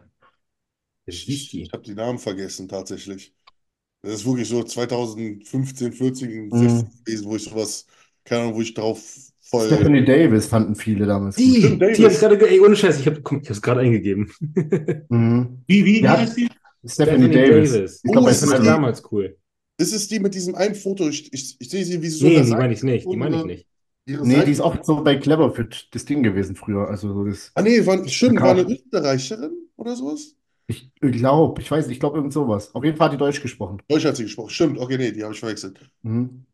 Ich, 1.07 1.29
ich 1.55 1.73
habe 1.73 1.83
die 1.83 1.95
Namen 1.95 2.19
vergessen, 2.19 2.69
tatsächlich. 2.69 3.35
Das 4.03 4.15
ist 4.15 4.27
wirklich 4.27 4.49
so 4.49 4.63
2015, 4.63 5.93
14, 5.93 6.51
16 6.51 6.51
gewesen, 6.51 7.27
wo 7.27 7.37
ich 7.37 7.45
sowas, 7.45 7.87
keine 8.25 8.43
Ahnung, 8.43 8.55
wo 8.57 8.61
ich 8.63 8.75
drauf 8.75 9.03
voll. 9.41 9.67
Stephanie 9.67 10.05
Davis 10.05 10.47
fanden 10.47 10.75
viele 10.75 11.07
damals. 11.07 11.37
Die, 11.37 11.57
Stimmt, 11.59 11.81
die 11.83 11.87
habe 11.87 11.95
Davis. 11.97 12.15
ich 12.15 12.21
gerade, 12.21 12.39
ge- 12.39 12.49
ey, 12.49 12.61
ohne 12.61 12.77
Scheiß, 12.77 12.99
ich 13.01 13.07
habe 13.07 13.21
ich 13.43 13.51
es 13.51 13.63
gerade 13.63 13.81
eingegeben. 13.81 14.31
Mhm. 15.09 15.63
Wie, 15.67 15.85
wie, 15.85 15.95
wie 15.97 16.03
Ja. 16.03 16.19
heißt 16.19 16.37
die? 16.37 16.49
Stephanie 16.89 17.31
Davis. 17.31 18.01
Ich 18.03 18.09
Oh, 18.09 18.13
glaube, 18.13 18.31
ist 18.31 18.43
Das 18.43 18.51
war 18.51 18.61
die- 18.61 18.67
damals 18.67 19.03
cool. 19.13 19.37
Ist 19.79 19.93
es 19.93 20.09
die 20.09 20.21
mit 20.21 20.35
diesem 20.35 20.55
einen 20.55 20.75
Foto? 20.75 21.09
Ich, 21.09 21.33
ich, 21.33 21.57
ich 21.61 21.71
sehe 21.71 21.85
sie, 21.85 22.01
wie 22.01 22.09
sie 22.09 22.19
so 22.19 22.27
Nee, 22.27 22.43
die 22.43 22.51
meine 22.51 22.73
ich 22.73 22.83
nicht. 22.83 23.07
Die 23.07 23.17
meine 23.17 23.37
ich 23.37 23.43
oder 23.43 23.47
nicht. 23.53 23.67
Nee, 24.07 24.17
Seite- 24.35 24.47
die 24.47 24.53
ist 24.53 24.61
auch 24.61 24.83
so 24.85 25.03
bei 25.03 25.17
Cleverfit 25.17 25.89
das 25.93 26.05
Ding 26.05 26.23
gewesen 26.23 26.55
früher. 26.57 26.89
Also 26.89 27.13
so 27.13 27.25
das, 27.25 27.51
Ah, 27.55 27.63
nee, 27.63 27.85
war, 27.85 28.07
stimmt, 28.09 28.41
war 28.41 28.51
eine. 28.53 28.63
Österreicherin 28.63 29.53
oder 29.77 29.97
sowas? 29.97 30.35
ich 30.69 30.91
glaube, 31.01 31.61
ich 31.61 31.71
weiß 31.71 31.87
nicht, 31.87 31.97
ich 31.97 32.01
glaube 32.01 32.17
irgend 32.19 32.33
sowas. 32.33 32.75
Auf 32.75 32.85
jeden 32.85 32.97
Fall 32.97 33.07
hat 33.07 33.13
die 33.15 33.19
Deutsch 33.19 33.41
gesprochen. 33.43 33.83
Deutsch 33.89 34.05
hat 34.05 34.17
sie 34.17 34.25
gesprochen. 34.25 34.51
Stimmt, 34.51 34.79
okay, 34.79 34.97
nee, 34.99 35.13
die 35.13 35.23
habe 35.23 35.33
ich 35.35 35.41
verwechselt. 35.41 35.79
Mhm. 36.03 36.45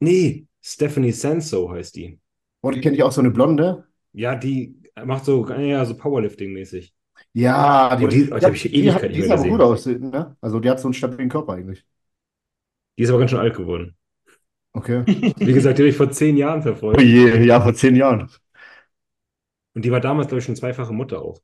Nee, 0.00 0.46
Stephanie 0.60 1.12
Sanso 1.12 1.70
heißt 1.70 1.96
die. 1.96 2.18
Und 2.60 2.76
ich 2.76 2.82
kenne 2.82 2.96
die 2.96 3.02
auch 3.02 3.12
so 3.12 3.20
eine 3.20 3.30
Blonde. 3.30 3.86
Ja, 4.12 4.34
die 4.34 4.76
macht 5.04 5.24
so, 5.24 5.48
ja, 5.48 5.84
so 5.84 5.94
Powerlifting-mäßig. 5.94 6.92
Ja, 7.32 7.94
die, 7.96 8.04
Oh, 8.06 8.08
die- 8.08 8.32
oh, 8.32 8.38
die 8.38 8.46
ich 8.50 8.62
die, 8.62 8.92
hat, 8.92 9.02
die 9.02 9.20
ist 9.20 9.30
aber 9.30 9.44
gut 9.48 9.60
aussehen, 9.60 10.10
ne? 10.10 10.36
Also 10.40 10.60
die 10.60 10.68
hat 10.70 10.80
so 10.80 10.88
einen 10.88 10.94
stabilen 10.94 11.28
Körper 11.28 11.52
eigentlich. 11.54 11.84
Die 12.98 13.02
ist 13.04 13.10
aber 13.10 13.18
ganz 13.20 13.30
schön 13.30 13.40
alt 13.40 13.56
geworden. 13.56 13.96
Okay. 14.72 15.04
Wie 15.06 15.52
gesagt, 15.52 15.78
die 15.78 15.82
habe 15.82 15.90
ich 15.90 15.96
vor 15.96 16.10
zehn 16.10 16.36
Jahren 16.36 16.60
Oh 16.60 16.62
verfolgt. 16.62 17.00
je, 17.00 17.44
ja, 17.44 17.60
vor 17.60 17.74
zehn 17.74 17.96
Jahren. 17.96 18.28
Und 19.74 19.84
die 19.84 19.90
war 19.92 20.00
damals, 20.00 20.28
glaube 20.28 20.40
ich, 20.40 20.44
schon 20.44 20.56
zweifache 20.56 20.92
Mutter 20.92 21.22
auch. 21.22 21.40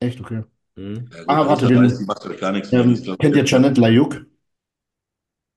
Echt, 0.00 0.20
okay. 0.20 0.44
Mhm. 0.76 1.08
Ja, 1.12 1.18
gut, 1.20 1.24
Ah, 1.28 1.46
warte, 1.48 1.64
ich 1.66 1.70
den- 1.72 2.06
macht 2.06 2.26
euch 2.26 2.40
gar 2.40 2.52
nichts. 2.52 2.72
Ähm, 2.72 2.88
Die 2.88 2.94
ist, 2.94 3.04
glaub 3.04 3.14
ich, 3.16 3.20
kennt 3.20 3.36
ihr 3.36 3.44
Janet 3.44 3.78
Layuk? 3.78 4.26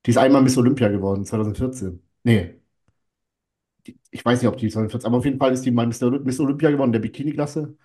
Die 0.06 0.11
ist 0.11 0.18
einmal 0.18 0.41
Miss 0.41 0.57
Olympia 0.57 0.90
geworden, 0.90 1.26
2014. 1.26 2.02
Nee. 2.23 2.60
Die, 3.88 3.98
ich 4.11 4.23
weiß 4.26 4.41
nicht, 4.41 4.49
ob 4.49 4.57
die 4.57 4.69
2014, 4.69 5.07
aber 5.07 5.18
auf 5.18 5.26
jeden 5.26 5.40
Fall 5.40 5.53
ist 5.53 5.65
die 5.65 5.72
mal 5.72 5.88
Miss 5.88 6.02
Olympia 6.40 6.72
geworden, 6.72 6.91
der 6.91 6.99
Bikini-Klasse. 6.99 7.77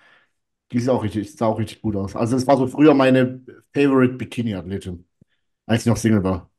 Die 0.72 0.80
sieht 0.80 0.88
auch 0.90 1.02
richtig, 1.04 1.34
sah 1.36 1.46
auch 1.46 1.58
richtig 1.58 1.82
gut 1.82 1.96
aus. 1.96 2.16
Also 2.16 2.36
es 2.36 2.46
war 2.46 2.56
so 2.56 2.66
früher 2.66 2.94
meine 2.94 3.40
Favorite 3.72 4.14
Bikini-Athletin, 4.14 5.06
als 5.66 5.82
ich 5.82 5.86
noch 5.88 5.96
Single 5.98 6.24
war. 6.24 6.50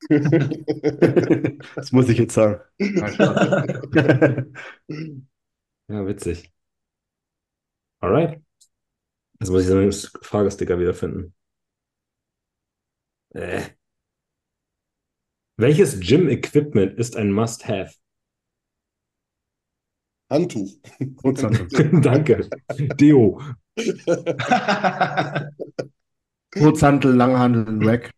Das 1.74 1.92
muss 1.92 2.08
ich 2.08 2.18
jetzt 2.18 2.34
sagen. 2.34 2.60
Ja, 5.88 6.06
witzig. 6.06 6.52
Alright. 8.00 8.40
Jetzt 9.40 9.50
muss 9.50 9.62
ich 9.62 9.68
so 9.68 9.76
einen 9.78 9.92
Fragesticker 10.24 10.78
wiederfinden. 10.78 11.34
Äh. 13.34 13.76
Welches 15.58 16.00
Gym-Equipment 16.00 16.98
ist 16.98 17.14
ein 17.14 17.30
Must-Have? 17.30 17.92
Handtuch. 20.30 20.70
Kurzhantel. 21.16 21.68
Danke. 22.00 22.48
Deo. 22.98 23.40
Kurzhantel, 26.52 27.14
Langhantel, 27.14 27.86
Rack. 27.86 28.10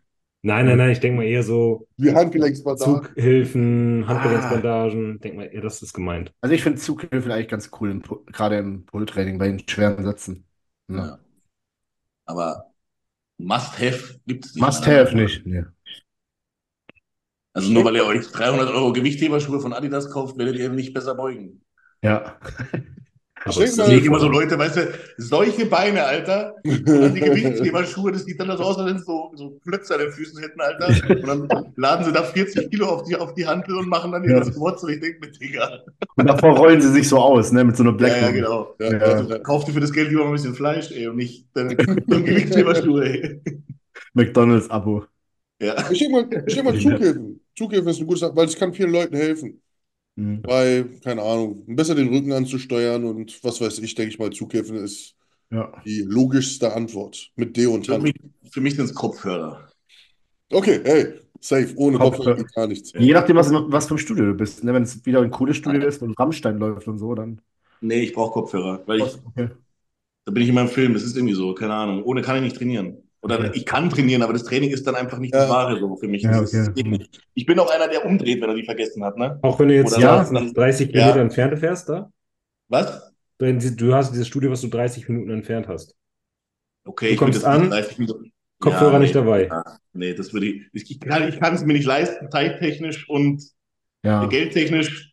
Nein, 0.42 0.66
nein, 0.66 0.78
nein, 0.78 0.90
ich 0.90 1.00
denke 1.00 1.16
mal 1.18 1.24
eher 1.26 1.42
so 1.42 1.88
Die 1.96 2.14
Handgelenksbandage. 2.14 3.08
Zughilfen, 3.08 4.04
Ah. 4.04 4.08
Handgelenksbandagen. 4.08 5.14
Ich 5.16 5.20
denke 5.20 5.36
mal 5.38 5.46
eher, 5.46 5.62
das 5.62 5.82
ist 5.82 5.92
gemeint. 5.92 6.32
Also 6.40 6.54
ich 6.54 6.62
finde 6.62 6.78
Zughilfen 6.78 7.32
eigentlich 7.32 7.48
ganz 7.48 7.70
cool, 7.80 7.90
im, 7.90 8.02
gerade 8.26 8.58
im 8.58 8.86
Pull-Training, 8.86 9.38
bei 9.38 9.48
den 9.48 9.68
schweren 9.68 10.04
Sätzen. 10.04 10.44
Ja. 10.88 10.96
Ja. 10.96 11.18
Aber 12.26 12.72
Must-Have 13.38 14.20
gibt 14.26 14.44
es 14.46 14.54
nicht. 14.54 14.64
Must 14.64 14.82
meiner 14.82 15.00
have 15.00 15.10
Meinung 15.10 15.24
nicht. 15.24 15.44
Nee. 15.46 15.64
Also 17.54 17.72
nur 17.72 17.84
weil 17.84 17.96
ihr 17.96 18.06
euch 18.06 18.28
300 18.28 18.70
Euro 18.70 18.92
Gewichtheberschuhe 18.92 19.58
von 19.58 19.72
Adidas 19.72 20.10
kauft, 20.10 20.38
werdet 20.38 20.56
ihr 20.56 20.68
nicht 20.68 20.94
besser 20.94 21.16
beugen. 21.16 21.62
Ja. 22.02 22.38
Aber 23.44 23.62
Ich 23.62 23.72
sehe 23.72 24.00
immer 24.00 24.18
so 24.18 24.28
Leute, 24.28 24.58
weißt 24.58 24.76
du, 24.76 24.88
solche 25.16 25.64
Beine, 25.66 26.02
Alter. 26.04 26.56
Und 26.64 26.86
dann 26.88 27.14
die 27.14 27.20
Gewichtheberschuhe, 27.20 28.10
das 28.10 28.24
sieht 28.24 28.40
dann 28.40 28.48
so 28.56 28.64
aus, 28.64 28.78
als 28.78 28.90
wenn 28.90 28.98
sie 28.98 29.04
so, 29.04 29.30
so 29.36 29.58
Klötze 29.64 29.94
an 29.94 30.00
den 30.00 30.10
Füßen 30.12 30.42
hätten, 30.42 30.60
Alter. 30.60 30.88
Und 31.08 31.48
dann 31.48 31.72
laden 31.76 32.04
sie 32.04 32.12
da 32.12 32.24
40 32.24 32.68
Kilo 32.68 32.86
auf 32.88 33.04
die, 33.04 33.14
auf 33.16 33.34
die 33.34 33.46
Handel 33.46 33.76
und 33.76 33.88
machen 33.88 34.10
dann 34.10 34.24
ihre 34.24 34.38
Ja. 34.38 34.44
Squats 34.44 34.82
und 34.82 34.90
ich 34.90 35.00
denke 35.00 35.20
mir, 35.20 35.30
Digga. 35.30 35.80
Und 36.16 36.26
davor 36.28 36.56
rollen 36.56 36.80
sie 36.80 36.90
sich 36.90 37.08
so 37.08 37.18
aus, 37.18 37.52
ne, 37.52 37.62
mit 37.62 37.76
so 37.76 37.84
einer 37.84 37.92
Ja, 37.92 37.96
Black 37.96 38.22
ja, 38.22 38.30
genau. 38.32 38.74
Ja, 38.80 38.92
Ja. 38.92 38.98
also, 38.98 39.38
Kauf 39.40 39.64
dir 39.64 39.72
für 39.72 39.80
das 39.80 39.92
Geld 39.92 40.08
lieber 40.10 40.22
mal 40.24 40.30
ein 40.30 40.32
bisschen 40.32 40.54
Fleisch, 40.56 40.90
ey, 40.90 41.06
und 41.06 41.16
nicht 41.16 41.46
deine, 41.54 41.76
deine 41.76 42.24
Gewichtheberschuhe, 42.24 43.04
ey. 43.04 43.40
McDonalds-Abo. 44.14 45.04
Ja. 45.60 45.74
ich 45.90 45.98
denke 45.98 46.12
mal, 46.12 46.44
ich 46.46 46.54
denk 46.54 46.64
mal 46.66 46.74
Ja. 46.76 46.80
Zughilfen. 46.90 47.40
Zughilfen 47.56 47.88
ist 47.88 47.96
eine 47.98 48.06
gute 48.06 48.20
Sache, 48.20 48.36
weil 48.36 48.46
es 48.46 48.56
kann 48.56 48.72
vielen 48.74 48.92
Leuten 48.92 49.16
helfen. 49.16 49.60
Mhm. 50.18 50.42
Bei, 50.42 50.84
keine 51.04 51.22
Ahnung, 51.22 51.62
besser 51.66 51.94
den 51.94 52.08
Rücken 52.08 52.32
anzusteuern 52.32 53.04
und 53.04 53.42
was 53.44 53.60
weiß 53.60 53.78
ich, 53.78 53.94
denke 53.94 54.12
ich 54.12 54.18
mal, 54.18 54.30
Zughilfen 54.30 54.76
ist 54.76 55.14
Ja. 55.50 55.72
die 55.86 56.02
logischste 56.02 56.72
Antwort. 56.72 57.30
Mit 57.36 57.56
Deo 57.56 57.72
und 57.74 57.86
Für 57.86 57.98
mich, 58.00 58.14
für 58.50 58.60
mich 58.60 58.74
sind 58.74 58.86
es 58.86 58.94
Kopfhörer. 58.94 59.70
Okay, 60.50 60.80
hey, 60.82 61.14
safe, 61.40 61.72
ohne 61.76 61.98
Kopf- 61.98 62.16
Kopfhörer 62.16 62.36
geht 62.36 62.52
gar 62.52 62.66
nichts. 62.66 62.92
Je 62.98 63.12
nachdem, 63.12 63.36
was, 63.36 63.52
was 63.52 63.86
für 63.86 63.94
ein 63.94 63.98
Studio 63.98 64.24
du 64.24 64.34
bist. 64.34 64.64
Ne? 64.64 64.74
Wenn 64.74 64.82
es 64.82 65.06
wieder 65.06 65.22
ein 65.22 65.30
cooles 65.30 65.56
Studio 65.56 65.86
ist 65.86 66.02
und 66.02 66.18
Rammstein 66.18 66.58
läuft 66.58 66.88
und 66.88 66.98
so, 66.98 67.14
dann. 67.14 67.40
Nee, 67.80 68.00
ich 68.00 68.12
brauche 68.12 68.32
Kopfhörer, 68.32 68.82
weil 68.86 68.98
ich, 68.98 69.14
Okay. 69.24 69.50
da 70.24 70.32
bin 70.32 70.42
ich 70.42 70.48
in 70.48 70.54
meinem 70.56 70.68
Film, 70.68 70.94
das 70.94 71.04
ist 71.04 71.16
irgendwie 71.16 71.34
so, 71.34 71.54
keine 71.54 71.74
Ahnung. 71.74 72.02
Ohne 72.02 72.22
kann 72.22 72.36
ich 72.36 72.42
nicht 72.42 72.56
trainieren. 72.56 73.07
Oder 73.36 73.54
ich 73.54 73.66
kann 73.66 73.90
trainieren, 73.90 74.22
aber 74.22 74.32
das 74.32 74.44
Training 74.44 74.70
ist 74.70 74.86
dann 74.86 74.94
einfach 74.94 75.18
nicht 75.18 75.34
Ja. 75.34 75.40
das 75.42 75.50
Wahre 75.50 75.78
so 75.78 75.96
für 75.96 76.08
mich. 76.08 76.22
Ja, 76.22 76.40
okay. 76.40 76.68
nicht. 76.82 77.20
Ich 77.34 77.46
bin 77.46 77.58
auch 77.58 77.70
einer, 77.70 77.88
der 77.88 78.04
umdreht, 78.04 78.40
wenn 78.40 78.48
er 78.50 78.56
die 78.56 78.64
vergessen 78.64 79.04
hat, 79.04 79.16
ne? 79.16 79.38
Auch 79.42 79.58
wenn 79.58 79.68
du 79.68 79.74
jetzt 79.74 79.92
Oder 79.92 80.02
ja, 80.02 80.24
so, 80.24 80.34
dann- 80.34 80.52
30 80.54 80.86
ja. 80.88 80.92
Kilometer 80.92 81.20
entfernt 81.20 81.58
fährst, 81.58 81.88
da? 81.88 82.10
Was? 82.68 83.12
Du 83.38 83.94
hast 83.94 84.12
dieses 84.12 84.26
Studio, 84.26 84.50
was 84.50 84.60
du 84.62 84.68
30 84.68 85.08
Minuten 85.08 85.30
entfernt 85.30 85.68
hast. 85.68 85.94
Okay, 86.84 87.06
Du 87.08 87.12
ich 87.12 87.18
kommst 87.18 87.38
nicht 87.38 87.46
an, 87.46 87.70
30 87.70 87.98
Minuten. 87.98 88.32
Kopfhörer 88.60 88.94
Ja, 88.94 88.98
nicht 88.98 89.14
nee. 89.14 89.20
dabei. 89.20 89.46
Ja, 89.46 89.64
nee, 89.92 90.14
das 90.14 90.32
würde 90.32 90.46
ich. 90.46 90.62
Ich 90.72 90.98
kann 91.00 91.54
es 91.54 91.64
mir 91.64 91.74
nicht 91.74 91.86
leisten, 91.86 92.28
zeittechnisch 92.30 93.08
und 93.08 93.42
Ja. 94.04 94.26
geldtechnisch. 94.26 95.07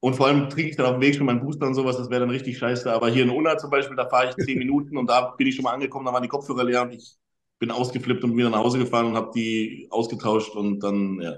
Und 0.00 0.14
vor 0.14 0.28
allem 0.28 0.48
trinke 0.48 0.70
ich 0.70 0.76
dann 0.76 0.86
auf 0.86 0.92
dem 0.92 1.00
Weg 1.00 1.16
schon 1.16 1.26
meinen 1.26 1.40
Booster 1.40 1.66
und 1.66 1.74
sowas, 1.74 1.96
das 1.96 2.08
wäre 2.08 2.20
dann 2.20 2.30
richtig 2.30 2.58
scheiße. 2.58 2.92
Aber 2.92 3.08
hier 3.10 3.24
in 3.24 3.30
Unna 3.30 3.58
zum 3.58 3.70
Beispiel, 3.70 3.96
da 3.96 4.08
fahre 4.08 4.30
ich 4.30 4.44
10 4.44 4.58
Minuten 4.58 4.96
und 4.96 5.08
da 5.08 5.32
bin 5.36 5.46
ich 5.46 5.56
schon 5.56 5.64
mal 5.64 5.72
angekommen, 5.72 6.06
da 6.06 6.12
waren 6.12 6.22
die 6.22 6.28
Kopfhörer 6.28 6.64
leer 6.64 6.82
und 6.82 6.92
ich 6.92 7.16
bin 7.58 7.70
ausgeflippt 7.70 8.22
und 8.22 8.36
wieder 8.36 8.50
nach 8.50 8.60
Hause 8.60 8.78
gefahren 8.78 9.06
und 9.06 9.14
habe 9.14 9.32
die 9.34 9.88
ausgetauscht 9.90 10.54
und 10.54 10.80
dann 10.80 11.20
ja, 11.20 11.36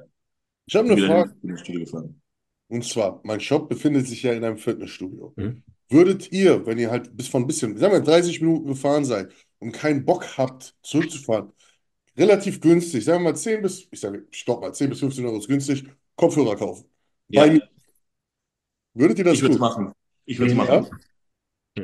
Ich 0.66 0.76
habe 0.76 0.90
eine 0.90 1.06
Frage. 1.06 1.34
Und 2.68 2.84
zwar, 2.84 3.20
mein 3.24 3.40
Shop 3.40 3.68
befindet 3.68 4.06
sich 4.06 4.22
ja 4.22 4.32
in 4.32 4.44
einem 4.44 4.58
Fitnessstudio. 4.58 5.32
Mhm. 5.36 5.62
Würdet 5.88 6.30
ihr, 6.30 6.64
wenn 6.66 6.78
ihr 6.78 6.90
halt 6.90 7.16
bis 7.16 7.26
von 7.26 7.42
ein 7.42 7.46
bisschen, 7.46 7.76
sagen 7.78 7.92
wir 7.92 8.00
30 8.00 8.40
Minuten 8.40 8.68
gefahren 8.68 9.04
seid 9.04 9.32
und 9.58 9.72
keinen 9.72 10.04
Bock 10.04 10.38
habt, 10.38 10.76
zurückzufahren, 10.82 11.52
relativ 12.16 12.60
günstig, 12.60 13.04
sagen 13.04 13.24
wir 13.24 13.30
mal 13.30 13.36
10 13.36 13.62
bis, 13.62 13.88
ich 13.90 13.98
sage, 13.98 14.26
stopp 14.30 14.60
mal, 14.60 14.72
10 14.72 14.90
bis 14.90 15.00
15 15.00 15.24
Euro 15.26 15.38
ist 15.38 15.48
günstig, 15.48 15.84
Kopfhörer 16.14 16.54
kaufen. 16.54 16.84
Ja, 17.28 17.42
Bei 17.42 17.50
mir. 17.52 17.68
Würdet 18.94 19.18
ihr 19.18 19.24
das 19.24 19.34
ich 19.34 19.42
würde 19.42 19.54
es 19.54 19.58
tun? 19.58 19.68
machen. 19.68 19.92
Ich 20.26 20.38
würde 20.38 20.52
es 20.52 20.58
Ja. 20.58 20.64
machen. 20.64 20.86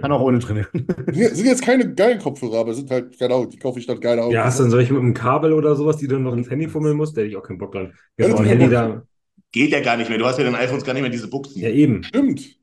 Kann 0.01 0.12
auch 0.12 0.20
ohne 0.20 0.39
trainieren. 0.41 0.66
Ja, 1.12 1.28
sind 1.35 1.47
jetzt 1.47 1.62
keine 1.62 1.95
geilen 1.95 2.19
Kopfhörer, 2.19 2.59
aber 2.59 2.74
sind 2.74 2.91
halt, 2.91 3.19
keine 3.19 3.35
Ahnung, 3.35 3.51
die 3.51 3.59
kaufe 3.59 3.78
ich 3.78 3.87
dann 3.87 4.01
geil 4.01 4.19
aus. 4.19 4.33
Ja, 4.33 4.45
hast 4.45 4.59
du 4.59 4.65
dann 4.65 4.70
solche 4.70 4.93
mit 4.93 5.03
einem 5.03 5.15
Kabel 5.15 5.53
oder 5.53 5.77
sowas, 5.77 5.97
die 5.97 6.07
du 6.09 6.15
dann 6.15 6.24
noch 6.24 6.35
ins 6.35 6.51
Handy 6.51 6.69
fummeln 6.69 6.97
musst? 6.97 7.16
Da 7.16 7.20
hätte 7.20 7.31
ich 7.31 7.37
auch 7.37 7.43
keinen 7.43 7.59
Bock 7.59 7.73
dran. 7.73 7.93
Ja, 8.19 8.27
ein 8.27 8.33
natürlich. 8.33 8.51
Handy 8.51 8.69
da. 8.69 9.03
Geht 9.53 9.70
ja 9.70 9.81
gar 9.81 9.97
nicht 9.97 10.09
mehr. 10.09 10.19
Du 10.19 10.27
hast 10.27 10.39
ja 10.39 10.45
den 10.45 10.55
iPhones 10.55 10.85
gar 10.85 10.93
nicht 10.93 11.03
mehr 11.03 11.11
diese 11.11 11.28
Buchsen. 11.28 11.62
Ja, 11.62 11.70
eben. 11.70 12.03
Stimmt. 12.03 12.59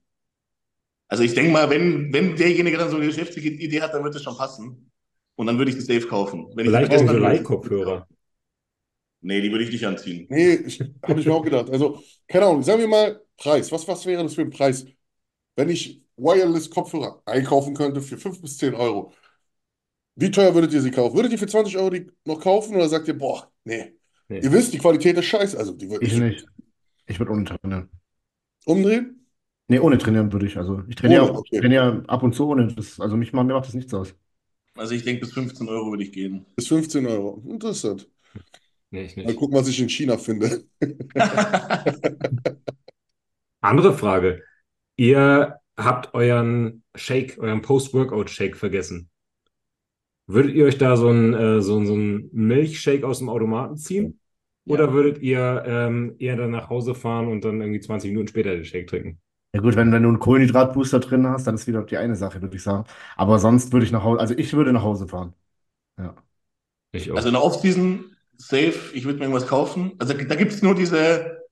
Also 1.07 1.24
ich 1.24 1.34
denke 1.34 1.52
mal, 1.52 1.70
wenn, 1.70 2.11
wenn 2.11 2.36
derjenige 2.36 2.78
dann 2.78 2.90
so 2.90 2.98
eine 2.98 3.06
Geschäftsidee 3.06 3.82
hat, 3.82 3.94
dann 3.94 4.03
wird 4.03 4.15
es 4.15 4.24
schon 4.24 4.36
passen. 4.38 4.91
Und 5.36 5.48
dann 5.48 5.57
würde 5.57 5.72
ich 5.72 5.78
das 5.78 5.86
safe 5.86 6.07
kaufen. 6.07 6.48
Wenn 6.56 6.65
ich 6.65 6.72
Vielleicht 6.72 6.88
vergessen 6.91 7.10
auch 7.10 7.14
so 7.14 7.20
Leihkopfhörer. 7.20 8.07
Nee, 9.22 9.41
die 9.41 9.52
würde 9.52 9.64
ich 9.64 9.72
nicht 9.72 9.86
anziehen. 9.86 10.28
Nee, 10.30 10.56
ich, 10.56 10.84
habe 11.03 11.20
ich 11.20 11.26
mir 11.26 11.34
auch 11.34 11.44
gedacht. 11.44 11.70
Also, 11.70 12.03
keine 12.28 12.45
Ahnung, 12.45 12.61
sagen 12.61 12.82
wir 12.82 12.88
mal 12.88 13.22
Preis. 13.38 13.72
Was, 13.72 13.88
was 13.88 14.05
wäre 14.05 14.23
das 14.23 14.35
für 14.35 14.41
ein 14.41 14.49
Preis, 14.51 14.85
wenn 15.57 15.69
ich 15.69 16.03
Wireless-Kopfhörer 16.18 17.22
einkaufen 17.26 17.76
könnte 17.76 18.01
für 18.01 18.18
5 18.18 18.41
bis 18.41 18.57
10 18.60 18.76
Euro? 18.76 19.14
Wie 20.15 20.31
teuer 20.31 20.53
würdet 20.53 20.73
ihr 20.73 20.81
sie 20.81 20.91
kaufen? 20.91 21.15
Würdet 21.15 21.31
ihr 21.31 21.39
für 21.39 21.47
20 21.47 21.77
Euro 21.77 21.89
die 21.89 22.11
noch 22.26 22.39
kaufen 22.39 22.76
oder 22.76 22.88
sagt 22.89 23.07
ihr, 23.07 23.18
boah, 23.18 23.51
nee. 23.64 23.93
Nee. 24.30 24.39
Ihr 24.41 24.51
wisst, 24.51 24.73
die 24.73 24.77
Qualität 24.77 25.18
ist 25.18 25.26
scheiße. 25.26 25.57
Also, 25.57 25.73
die 25.73 25.89
würde 25.89 26.05
Ich 26.05 26.14
ich 26.14 26.19
nicht. 26.19 26.45
Ich 27.07 27.19
würde 27.19 27.31
ohne 27.34 27.45
trainieren. 27.45 27.89
umdrehen? 28.65 29.26
Nee, 29.68 29.80
ohne 29.80 29.97
trainieren 29.97 30.31
würde 30.31 30.45
ich. 30.45 30.57
Also 30.57 30.84
ich 30.88 30.95
trainiere, 30.95 31.23
Ohne, 31.23 31.38
okay. 31.39 31.60
trainiere 31.61 32.03
ab 32.07 32.23
und 32.23 32.34
zu 32.35 32.47
ohne. 32.47 32.68
Das, 32.73 32.99
also 32.99 33.15
mich, 33.18 33.34
macht- 33.34 33.47
mir 33.47 33.53
macht 33.53 33.65
das 33.68 33.73
nichts 33.73 33.93
aus. 33.93 34.15
Also 34.76 34.93
ich 34.95 35.03
denke, 35.03 35.22
bis 35.26 35.34
15 35.34 35.68
Euro 35.69 35.89
würde 35.91 36.03
ich 36.03 36.11
gehen. 36.11 36.45
Bis 36.55 36.68
15 36.68 37.05
Euro. 37.07 37.41
Interessant. 37.47 38.07
Nee, 38.91 39.03
ich 39.05 39.15
Mal 39.23 39.34
nicht. 39.34 39.35
gucken, 39.35 39.55
was 39.57 39.68
ich 39.68 39.80
in 39.80 39.89
China 39.89 40.18
finde. 40.18 40.65
Andere 43.64 43.94
Frage. 43.94 44.44
Ihr 44.98 45.60
habt 45.77 46.14
euren 46.14 46.84
Shake, 46.95 47.38
euren 47.40 47.61
Post-Workout-Shake 47.61 48.57
vergessen. 48.57 49.10
Würdet 50.27 50.53
ihr 50.53 50.65
euch 50.65 50.77
da 50.77 50.98
so 50.98 51.07
einen 51.07 51.34
äh, 51.34 51.61
so, 51.61 51.84
so 51.85 51.94
einen 51.94 52.30
Milchshake 52.34 53.06
aus 53.06 53.19
dem 53.19 53.30
Automaten 53.30 53.77
ziehen? 53.77 54.19
Oder 54.65 54.91
würdet 54.94 55.22
ihr 55.22 55.64
ähm, 55.65 56.15
eher 56.19 56.35
dann 56.35 56.52
nach 56.52 56.69
Hause 56.69 56.94
fahren 56.94 57.27
und 57.27 57.45
dann 57.45 57.61
irgendwie 57.61 57.80
20 57.80 58.11
Minuten 58.11 58.27
später 58.27 58.52
den 58.53 58.65
Shake 58.65 58.88
trinken? 58.88 59.19
Ja 59.53 59.61
gut, 59.61 59.76
wenn, 59.76 59.91
wenn 59.91 60.03
du 60.03 60.10
einen 60.10 60.19
Kohlenhydratbooster 60.19 60.99
drin 60.99 61.27
hast, 61.27 61.48
dann 61.48 61.56
ist 61.56 61.68
wieder 61.68 61.84
die 61.84 61.98
eine 61.98 62.15
Sache, 62.15 62.41
würde 62.41 62.56
ich 62.56 62.64
sagen. 62.64 62.85
Aber 63.15 63.40
sonst 63.40 63.72
würde 63.72 63.85
ich 63.85 63.91
nach 63.91 64.03
Hause, 64.03 64.19
also 64.19 64.34
ich 64.38 64.53
würde 64.53 64.73
nach 64.73 64.84
Hause 64.84 65.07
fahren. 65.07 65.34
Ja. 65.98 66.15
Ich 66.91 67.11
auch. 67.11 67.15
Also 67.15 67.30
in 67.30 67.34
der 67.34 67.44
Offseason, 67.44 68.15
safe, 68.38 68.94
ich 68.94 69.06
würde 69.06 69.19
mir 69.19 69.26
irgendwas 69.26 69.48
kaufen. 69.48 69.94
Also 69.99 70.14
da 70.14 70.35
gibt 70.35 70.52
es 70.52 70.61
nur 70.61 70.76
diese 70.76 71.43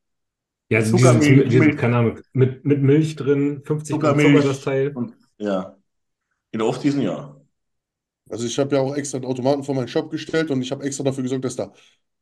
ja, 0.72 0.80
also 0.80 0.98
Zuckermilch- 0.98 1.48
dieses, 1.50 1.78
keine 1.78 1.98
Ahnung, 1.98 2.20
mit, 2.34 2.66
mit 2.66 2.82
Milch 2.82 3.16
drin, 3.16 3.62
50 3.64 4.00
Gramm 4.00 4.18
Zuckermilch. 4.20 4.42
Zucker 4.42 4.48
das 4.54 4.62
Teil. 4.62 4.92
und 4.96 5.14
ja. 5.38 5.78
In 6.52 6.60
der 6.60 6.68
Offseason 6.68 7.02
ja. 7.02 7.36
Also 8.30 8.46
ich 8.46 8.58
habe 8.60 8.76
ja 8.76 8.82
auch 8.82 8.96
extra 8.96 9.18
einen 9.18 9.26
Automaten 9.26 9.64
vor 9.64 9.76
meinen 9.76 9.88
Shop 9.88 10.10
gestellt 10.10 10.52
und 10.52 10.62
ich 10.62 10.72
habe 10.72 10.84
extra 10.84 11.04
dafür 11.04 11.24
gesorgt, 11.24 11.44
dass 11.46 11.56
da 11.56 11.74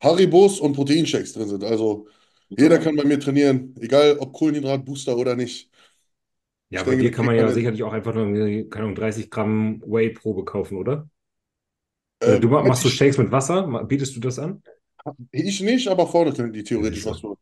Haribos 0.02 0.60
und 0.60 0.74
Proteinshakes 0.74 1.34
drin 1.34 1.48
sind. 1.48 1.64
Also 1.64 2.08
jeder 2.50 2.80
kann 2.80 2.96
bei 2.96 3.04
mir 3.04 3.20
trainieren, 3.20 3.76
egal 3.80 4.18
ob 4.20 4.34
Kohlenhydratbooster 4.34 5.16
oder 5.18 5.36
nicht. 5.36 5.70
Ja, 6.72 6.80
Ich 6.82 6.86
bei 6.86 6.92
denke, 6.92 7.06
dir 7.06 7.12
kann 7.12 7.26
man 7.26 7.36
ja 7.36 7.46
man- 7.46 7.54
sicherlich 7.54 7.84
auch 7.84 7.94
einfach 7.94 8.14
nur, 8.16 8.26
keine 8.70 8.86
Ahnung, 8.86 8.96
30 8.96 9.30
Gramm 9.30 9.82
Whey-Probe 9.86 10.46
kaufen, 10.46 10.78
oder? 10.78 11.08
Äh, 12.20 12.36
Ähm, 12.36 12.42
du 12.42 12.50
ma- 12.50 12.64
machst 12.64 12.84
du 12.86 12.90
Shakes 12.90 13.18
mit 13.18 13.32
Wasser? 13.32 13.68
Bietest 13.86 14.16
du 14.16 14.20
das 14.20 14.40
an? 14.40 14.62
ich 15.32 15.62
nicht, 15.62 15.88
aber 15.88 16.08
vorne 16.08 16.34
können 16.34 16.54
die 16.54 16.64
theoretisch 16.64 17.06
was 17.06 17.22
tun. 17.22 17.38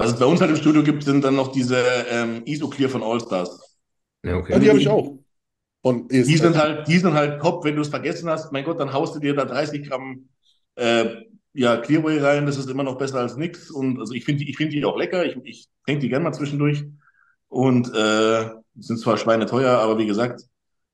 Was 0.00 0.12
es 0.12 0.18
bei 0.18 0.24
uns 0.26 0.40
halt 0.40 0.50
im 0.50 0.56
Studio 0.56 0.82
gibt, 0.82 1.02
sind 1.02 1.22
dann 1.24 1.36
noch 1.36 1.52
diese 1.52 1.76
ähm, 2.10 2.42
Isoclear 2.46 2.88
von 2.88 3.02
Allstars. 3.02 3.76
Ja, 4.22 4.30
Ja, 4.30 4.36
okay. 4.38 4.58
die 4.58 4.68
habe 4.68 4.78
ich 4.78 4.88
auch. 4.88 5.18
Von 5.82 6.08
E 6.10 6.22
Die 6.22 6.36
sind 6.36 6.56
halt, 6.56 6.88
die 6.88 6.98
sind 6.98 7.14
halt 7.14 7.40
top, 7.40 7.64
wenn 7.64 7.76
du 7.76 7.82
es 7.82 7.88
vergessen 7.88 8.28
hast. 8.28 8.52
Mein 8.52 8.64
Gott, 8.64 8.80
dann 8.80 8.92
haust 8.92 9.14
du 9.14 9.18
dir 9.18 9.34
da 9.34 9.44
30 9.44 9.88
Gramm 9.88 10.28
äh, 10.76 11.16
ja, 11.52 11.76
Clearway 11.78 12.18
rein. 12.18 12.46
Das 12.46 12.56
ist 12.56 12.68
immer 12.68 12.82
noch 12.82 12.98
besser 12.98 13.18
als 13.20 13.36
nix. 13.36 13.70
Und 13.70 13.98
also 13.98 14.12
ich 14.14 14.24
finde 14.24 14.44
die, 14.44 14.50
ich 14.50 14.56
finde 14.56 14.74
die 14.76 14.84
auch 14.84 14.96
lecker. 14.98 15.24
Ich, 15.24 15.36
ich 15.44 15.68
trinke 15.84 16.00
die 16.00 16.08
gerne 16.08 16.24
mal 16.24 16.32
zwischendurch. 16.32 16.84
Und 17.48 17.92
äh, 17.94 18.50
sind 18.78 18.98
zwar 18.98 19.16
schweineteuer, 19.16 19.70
aber 19.78 19.98
wie 19.98 20.06
gesagt, 20.06 20.42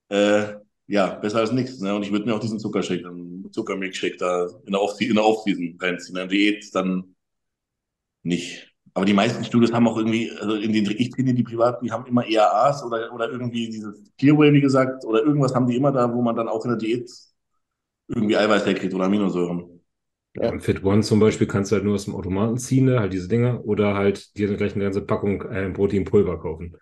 äh, 0.09 0.55
ja, 0.87 1.15
besser 1.17 1.39
als 1.39 1.53
nichts. 1.53 1.81
Ne? 1.81 1.95
Und 1.95 2.03
ich 2.05 2.13
würde 2.13 2.25
mir 2.27 2.35
auch 2.35 2.41
diesen 2.41 2.61
Zuckershake, 2.61 3.03
dann 3.03 3.45
Zuckermilchshake 3.51 4.17
da 4.19 4.47
in 4.65 4.73
der 4.73 4.81
Off- 4.81 5.01
in 5.01 5.15
der 5.15 5.25
Off-Season 5.25 5.77
reinziehen. 5.81 6.17
In 6.17 6.21
der 6.21 6.27
Diät 6.29 6.65
dann 6.75 7.17
nicht. 8.23 8.73
Aber 8.97 9.05
die 9.05 9.13
meisten 9.13 9.45
Studios 9.45 9.75
haben 9.75 9.87
auch 9.87 9.99
irgendwie, 9.99 10.33
also 10.41 10.55
in 10.55 10.73
den, 10.73 10.87
ich 10.91 11.11
trainiere 11.11 11.37
die 11.37 11.43
privaten, 11.43 11.85
die 11.85 11.93
haben 11.93 12.07
immer 12.07 12.27
EAAs 12.27 12.83
oder, 12.83 13.13
oder 13.13 13.29
irgendwie 13.29 13.69
dieses 13.69 14.03
Clearway, 14.17 14.55
wie 14.55 14.63
gesagt, 14.63 15.05
oder 15.05 15.23
irgendwas 15.23 15.55
haben 15.55 15.67
die 15.67 15.77
immer 15.77 15.93
da, 15.93 16.11
wo 16.15 16.23
man 16.23 16.35
dann 16.35 16.49
auch 16.49 16.65
in 16.65 16.71
der 16.71 16.79
Diät 16.79 17.11
irgendwie 18.09 18.39
Eiweiß 18.39 18.65
herkriegt 18.65 18.95
oder 18.95 19.05
Aminosäuren. 19.05 19.83
Ja, 20.35 20.49
und 20.51 20.63
Fit 20.63 20.83
One 20.83 21.03
zum 21.03 21.21
Beispiel 21.21 21.47
kannst 21.47 21.73
du 21.73 21.77
halt 21.77 21.85
nur 21.85 21.95
aus 21.97 22.07
dem 22.07 22.15
Automaten 22.15 22.57
ziehen, 22.57 22.87
ne? 22.87 22.99
halt 22.99 23.13
diese 23.13 23.29
Dinger, 23.29 23.63
oder 23.67 23.95
halt 23.97 24.35
dir 24.39 24.55
gleich 24.57 24.75
eine 24.75 24.85
ganze 24.85 25.03
Packung 25.03 25.43
äh, 25.43 25.69
Proteinpulver 25.69 26.41
kaufen. 26.41 26.75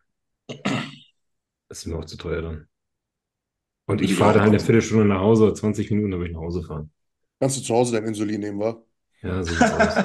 Das 1.69 1.81
ist 1.81 1.87
mir 1.87 1.99
auch 1.99 2.07
zu 2.07 2.17
teuer 2.17 2.41
dann. 2.41 2.69
Und 3.87 4.03
ich 4.03 4.15
fahre 4.15 4.35
dann 4.35 4.43
halt 4.43 4.51
eine 4.51 4.61
Viertelstunde 4.61 5.07
nach 5.07 5.21
Hause, 5.21 5.55
20 5.55 5.91
Minuten, 5.91 6.11
dann 6.11 6.21
will 6.21 6.27
ich 6.29 6.35
nach 6.35 6.41
Hause 6.43 6.63
fahren. 6.63 6.91
Kannst 7.41 7.59
du 7.59 7.63
zu 7.63 7.75
Hause 7.75 7.93
dein 7.93 8.05
Insulin 8.09 8.41
nehmen, 8.41 8.59
wa? 8.61 8.83
Ja, 9.25 9.43
so 9.43 9.55
sieht's 9.55 9.73
aus. 9.73 10.05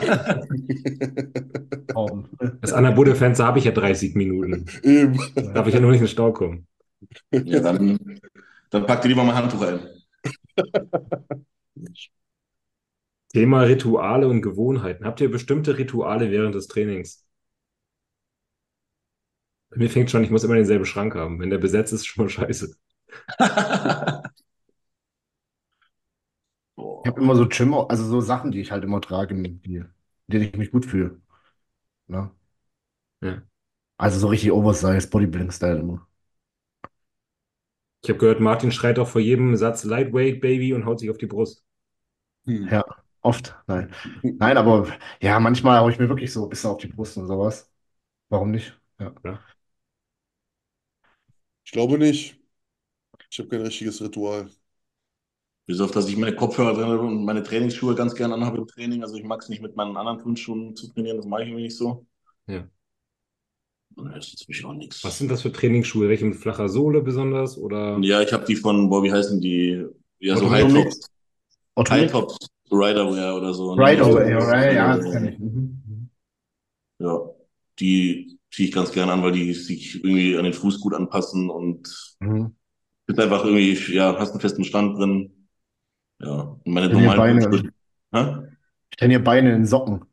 Traum. 1.87 2.29
Das 2.61 2.73
Anaboda-Fenster 2.73 3.45
habe 3.45 3.59
ich 3.59 3.65
ja 3.65 3.71
30 3.71 4.15
Minuten. 4.15 4.65
Eben. 4.83 5.19
Darf 5.53 5.67
ich 5.67 5.73
ja 5.73 5.79
nur 5.79 5.91
nicht 5.91 5.99
in 5.99 6.05
den 6.05 6.11
Stau 6.11 6.31
kommen. 6.31 6.67
Ja, 7.31 7.59
dann, 7.61 7.99
dann 8.69 8.85
pack 8.85 9.01
dir 9.01 9.09
lieber 9.09 9.23
mal 9.23 9.33
ein 9.33 9.43
Handtuch 9.43 9.61
ein. 9.61 9.79
Thema 13.33 13.61
Rituale 13.63 14.27
und 14.27 14.43
Gewohnheiten. 14.43 15.03
Habt 15.03 15.19
ihr 15.21 15.31
bestimmte 15.31 15.79
Rituale 15.79 16.29
während 16.29 16.53
des 16.53 16.67
Trainings? 16.67 17.25
Bei 19.71 19.77
mir 19.77 19.89
fängt 19.89 20.09
schon, 20.11 20.23
ich 20.23 20.29
muss 20.31 20.43
immer 20.43 20.55
denselben 20.55 20.85
Schrank 20.85 21.15
haben. 21.15 21.39
Wenn 21.39 21.49
der 21.49 21.57
besetzt 21.57 21.91
ist, 21.93 22.01
ist 22.01 22.07
schon 22.07 22.25
mal 22.25 22.29
scheiße. 22.29 22.75
Boah. 26.75 26.95
Ich 26.95 26.97
habe 27.09 27.21
immer 27.21 27.35
so 27.35 27.47
Gym, 27.47 27.73
also 27.73 28.03
so 28.05 28.21
Sachen, 28.21 28.51
die 28.51 28.61
ich 28.61 28.71
halt 28.71 28.83
immer 28.83 29.01
trage, 29.01 29.35
die, 29.35 29.75
in 29.77 29.91
denen 30.27 30.43
ich 30.45 30.57
mich 30.57 30.71
gut 30.71 30.85
fühle. 30.85 31.21
Ne? 32.07 32.31
Ja. 33.21 33.43
Also 33.97 34.19
so 34.19 34.27
richtig 34.29 34.51
Oversize, 34.51 35.07
Bodybuilding-Style 35.09 35.77
immer. 35.79 36.07
Ich 38.01 38.09
habe 38.09 38.19
gehört, 38.19 38.39
Martin 38.39 38.71
schreit 38.71 38.97
auch 38.99 39.07
vor 39.07 39.21
jedem 39.21 39.55
Satz 39.55 39.83
Lightweight, 39.83 40.41
Baby 40.41 40.73
und 40.73 40.85
haut 40.85 40.99
sich 40.99 41.09
auf 41.09 41.17
die 41.17 41.25
Brust. 41.25 41.65
Hm. 42.47 42.67
Ja, 42.71 42.83
oft. 43.21 43.55
Nein. 43.67 43.93
Nein, 44.23 44.57
aber 44.57 44.87
ja, 45.21 45.39
manchmal 45.39 45.79
haue 45.81 45.91
ich 45.91 45.99
mir 45.99 46.09
wirklich 46.09 46.31
so 46.33 46.43
ein 46.45 46.49
bisschen 46.49 46.69
auf 46.71 46.77
die 46.79 46.87
Brust 46.87 47.17
und 47.17 47.27
sowas. 47.27 47.71
Warum 48.29 48.51
nicht? 48.51 48.79
Ja. 48.99 49.13
Ich 51.63 51.71
glaube 51.71 51.97
nicht. 51.97 52.37
Ich 53.31 53.39
habe 53.39 53.49
kein 53.49 53.61
richtiges 53.63 54.01
Ritual. 54.01 54.49
Bis 55.69 55.81
auf, 55.81 55.91
dass 55.91 56.09
ich 56.09 56.17
meine 56.17 56.35
Kopfhörer 56.35 56.73
drin 56.73 56.87
habe 56.87 57.01
und 57.01 57.25
meine 57.25 57.43
Trainingsschuhe 57.43 57.93
ganz 57.93 58.15
gern 58.15 58.33
anhabe 58.33 58.57
im 58.57 58.65
Training. 58.65 59.03
Also 59.03 59.17
ich 59.17 59.23
mag 59.23 59.39
es 59.39 59.49
nicht 59.49 59.61
mit 59.61 59.75
meinen 59.75 59.97
anderen 59.97 60.17
Turnschuhen 60.17 60.75
zu 60.75 60.91
trainieren, 60.91 61.17
das 61.17 61.27
mache 61.27 61.43
ich 61.43 61.49
irgendwie 61.49 61.65
nicht 61.65 61.77
so. 61.77 62.07
Ja. 62.47 62.67
Und 63.95 64.11
das 64.11 64.29
ist 64.29 64.39
natürlich 64.39 64.65
auch 64.65 64.73
nichts. 64.73 65.03
Was 65.03 65.19
sind 65.19 65.29
das 65.29 65.43
für 65.43 65.51
Trainingsschuhe? 65.51 66.09
Welche 66.09 66.25
mit 66.25 66.37
flacher 66.37 66.69
Sohle 66.69 67.03
besonders? 67.03 67.55
Oder? 67.55 67.99
Ja, 68.01 68.19
ich 68.23 68.33
habe 68.33 68.45
die 68.45 68.55
von, 68.55 68.89
boah, 68.89 69.03
wie 69.03 69.11
heißen 69.11 69.39
die? 69.41 69.85
Ja, 70.17 70.37
so. 70.37 70.49
High-Tops. 70.49 71.07
High-Tops, 71.77 72.37
Riderwear 72.71 73.37
oder 73.37 73.53
so. 73.53 73.73
Also, 73.73 74.09
over, 74.09 74.73
ja, 74.73 74.97
das 74.97 75.11
kann 75.11 75.27
ich. 75.27 75.37
Mhm. 75.37 76.09
Ja, 76.97 77.29
die 77.79 78.39
ziehe 78.51 78.69
ich 78.69 78.73
ganz 78.73 78.91
gerne 78.91 79.11
an, 79.11 79.21
weil 79.21 79.33
die 79.33 79.53
sich 79.53 80.03
irgendwie 80.03 80.35
an 80.35 80.45
den 80.45 80.53
Fuß 80.53 80.79
gut 80.79 80.95
anpassen 80.95 81.51
und 81.51 82.15
Mhm. 82.21 82.55
ist 83.05 83.19
einfach 83.19 83.45
irgendwie, 83.45 83.93
ja, 83.93 84.17
hast 84.17 84.31
einen 84.31 84.41
festen 84.41 84.63
Stand 84.63 84.97
drin. 84.97 85.35
Ja, 86.19 86.41
und 86.63 86.67
meine 86.73 86.89
Trainiere 86.89 86.93
normalen 86.93 87.15
Beine. 87.15 87.71
Hä? 88.13 88.49
Ich 88.91 88.97
trainiere 88.97 89.21
Beine 89.21 89.53
in 89.55 89.65
Socken. 89.65 90.05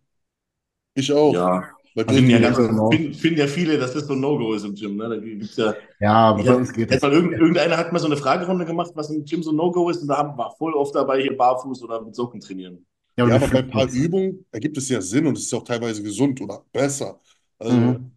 Ich 0.94 1.12
auch. 1.12 1.34
Ja, 1.34 1.62
Also 2.06 2.14
finden 2.14 2.30
ja, 2.30 2.38
ganz, 2.38 2.56
genau. 2.56 2.90
finden, 2.90 3.14
finden 3.14 3.40
ja 3.40 3.46
viele, 3.46 3.78
dass 3.78 3.94
das 3.94 4.06
so 4.06 4.12
ein 4.14 4.20
No-Go 4.20 4.54
ist 4.54 4.64
im 4.64 4.74
Gym. 4.74 4.96
Ne? 4.96 5.08
Da 5.08 5.16
gibt's 5.16 5.56
ja, 5.56 5.74
Ja, 5.98 6.12
aber 6.30 6.44
bei 6.44 6.54
uns 6.54 6.72
geht 6.72 6.90
das. 6.90 7.02
irgend, 7.02 7.32
irgendeiner 7.34 7.76
hat 7.76 7.92
mal 7.92 7.98
so 7.98 8.06
eine 8.06 8.16
Fragerunde 8.16 8.64
gemacht, 8.66 8.92
was 8.94 9.10
im 9.10 9.24
Gym 9.24 9.42
so 9.42 9.50
ein 9.52 9.56
No-Go 9.56 9.90
ist, 9.90 10.02
und 10.02 10.08
da 10.08 10.18
haben, 10.18 10.36
war 10.38 10.54
voll 10.56 10.74
oft 10.74 10.94
dabei, 10.94 11.22
hier 11.22 11.36
barfuß 11.36 11.82
oder 11.82 12.00
mit 12.02 12.14
Socken 12.14 12.40
trainieren. 12.40 12.86
Ja, 13.16 13.24
Ja, 13.24 13.36
aber 13.36 13.36
aber 13.36 13.48
bei 13.48 13.58
ein 13.60 13.70
paar 13.70 13.88
Übungen 13.90 14.44
ergibt 14.52 14.76
es 14.76 14.88
ja 14.88 15.00
Sinn 15.00 15.26
und 15.26 15.36
es 15.38 15.44
ist 15.44 15.54
auch 15.54 15.64
teilweise 15.64 16.02
gesund 16.02 16.40
oder 16.40 16.64
besser. 16.72 17.20
Also, 17.58 17.74
Mhm. 17.74 18.15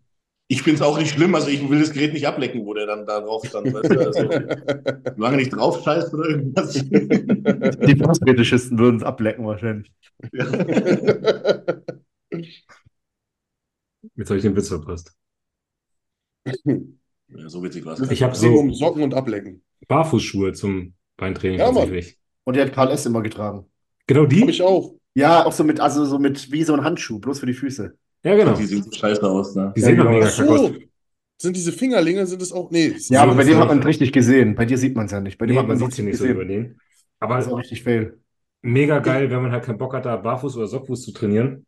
Ich 0.52 0.64
finde 0.64 0.78
es 0.78 0.82
auch 0.82 0.98
nicht 0.98 1.12
schlimm, 1.14 1.36
also 1.36 1.48
ich 1.48 1.70
will 1.70 1.80
das 1.80 1.92
Gerät 1.92 2.12
nicht 2.14 2.26
ablecken, 2.28 2.66
wo 2.66 2.74
der 2.74 2.88
dann 2.88 3.06
da 3.06 3.20
drauf 3.22 3.46
stand. 3.46 3.72
Weißt 3.72 3.92
du? 3.94 4.00
also, 4.00 4.30
solange 5.16 5.38
nicht 5.38 5.52
drauf 5.52 5.84
scheißt 5.84 6.12
oder 6.14 6.28
irgendwas. 6.28 6.74
Die 6.74 7.96
Brustfetischisten 7.96 8.80
würden 8.80 8.98
es 8.98 9.04
ablecken 9.04 9.46
wahrscheinlich. 9.46 9.92
Jetzt 14.16 14.30
habe 14.30 14.38
ich 14.38 14.44
den 14.44 14.56
Witz 14.56 14.70
verpasst. 14.70 15.14
ja, 16.46 17.50
so 17.50 17.62
witzig 17.64 17.86
war 17.86 17.94
es. 18.00 18.10
Ich 18.10 18.24
habe 18.24 18.36
so 18.36 18.48
um 18.48 18.74
Socken 18.74 19.04
und 19.04 19.14
Ablecken. 19.14 19.62
Barfußschuhe 19.88 20.54
zum 20.54 20.94
Beintraining 21.18 21.60
Ja, 21.60 21.66
Mann. 21.72 21.84
tatsächlich. 21.84 22.18
Und 22.44 22.56
die 22.56 22.62
hat 22.62 22.74
Karl 22.74 22.92
S. 22.92 23.06
immer 23.06 23.22
getragen. 23.22 23.66
Genau 24.08 24.22
Habe 24.22 24.34
die? 24.36 24.50
ich 24.50 24.62
auch. 24.64 24.96
Ja, 25.14 25.46
auch 25.46 25.52
so 25.52 25.64
mit, 25.64 25.80
also 25.80 26.06
so 26.06 26.18
mit 26.18 26.52
wie 26.52 26.64
so 26.64 26.74
ein 26.74 26.84
Handschuh, 26.84 27.20
bloß 27.20 27.40
für 27.40 27.46
die 27.46 27.54
Füße. 27.54 27.94
Ja, 28.24 28.36
genau. 28.36 28.54
Die 28.54 28.66
sehen 28.66 28.84
so 28.84 28.92
scheiße 28.92 29.24
aus. 29.24 29.56
Ne? 29.56 29.74
Die 29.76 29.82
sehen 29.82 29.98
Ja, 29.98 30.04
doch 30.04 30.10
genau. 30.10 30.20
mega 30.20 30.30
kacke 30.30 30.50
aus. 30.50 30.60
so. 30.62 30.76
Sind 31.42 31.56
diese 31.56 31.72
Fingerlinge, 31.72 32.28
sind 32.28 32.42
es 32.42 32.52
auch? 32.52 32.70
Nee. 32.70 32.96
Ja, 33.08 33.24
aber 33.24 33.36
bei 33.36 33.44
dem 33.46 33.58
hat 33.58 33.68
man 33.70 33.82
richtig 33.84 34.12
gesehen. 34.12 34.56
Bei 34.56 34.66
dir 34.66 34.78
sieht 34.78 34.96
man 34.96 35.06
es 35.06 35.12
ja 35.14 35.22
nicht. 35.22 35.38
Bei 35.38 35.46
dem 35.46 35.54
Nee, 35.54 35.60
hat 35.60 35.68
man 35.68 35.78
man 35.80 35.90
sieht 35.90 35.96
sie 35.96 36.04
nicht 36.04 36.18
so 36.18 36.24
gesehen. 36.24 36.36
über 36.36 36.46
den. 36.46 36.80
Das 37.20 37.46
ist 37.46 37.48
auch 37.52 37.52
Aber 37.52 37.58
richtig 37.60 37.84
fail. 37.84 38.20
mega 38.62 39.00
geil, 39.00 39.30
wenn 39.32 39.42
man 39.42 39.52
halt 39.52 39.64
keinen 39.64 39.78
Bock 39.78 39.94
hat, 39.94 40.06
da 40.06 40.18
barfuß 40.18 40.58
oder 40.58 40.68
Sockfuß 40.68 41.04
zu 41.04 41.14
trainieren. 41.14 41.66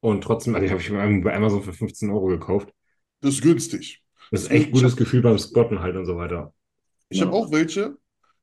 Und 0.00 0.22
trotzdem, 0.22 0.54
also 0.54 0.64
ich 0.64 0.70
habe 0.72 0.80
ich 0.80 0.90
mir 0.90 1.20
bei 1.22 1.34
Amazon 1.34 1.62
für 1.62 1.72
15 1.72 2.10
Euro 2.10 2.26
gekauft. 2.26 2.72
Das 3.20 3.34
ist 3.34 3.42
günstig. 3.42 4.02
Das 4.30 4.42
ist 4.42 4.50
echt 4.50 4.72
gutes 4.72 4.96
Gefühl 4.96 5.22
beim 5.22 5.38
Squatten 5.38 5.80
halt 5.80 5.96
und 5.96 6.06
so 6.06 6.16
weiter. 6.16 6.52
Ich 7.08 7.18
Ja. 7.18 7.26
habe 7.26 7.36
auch 7.36 7.50
welche, 7.52 7.96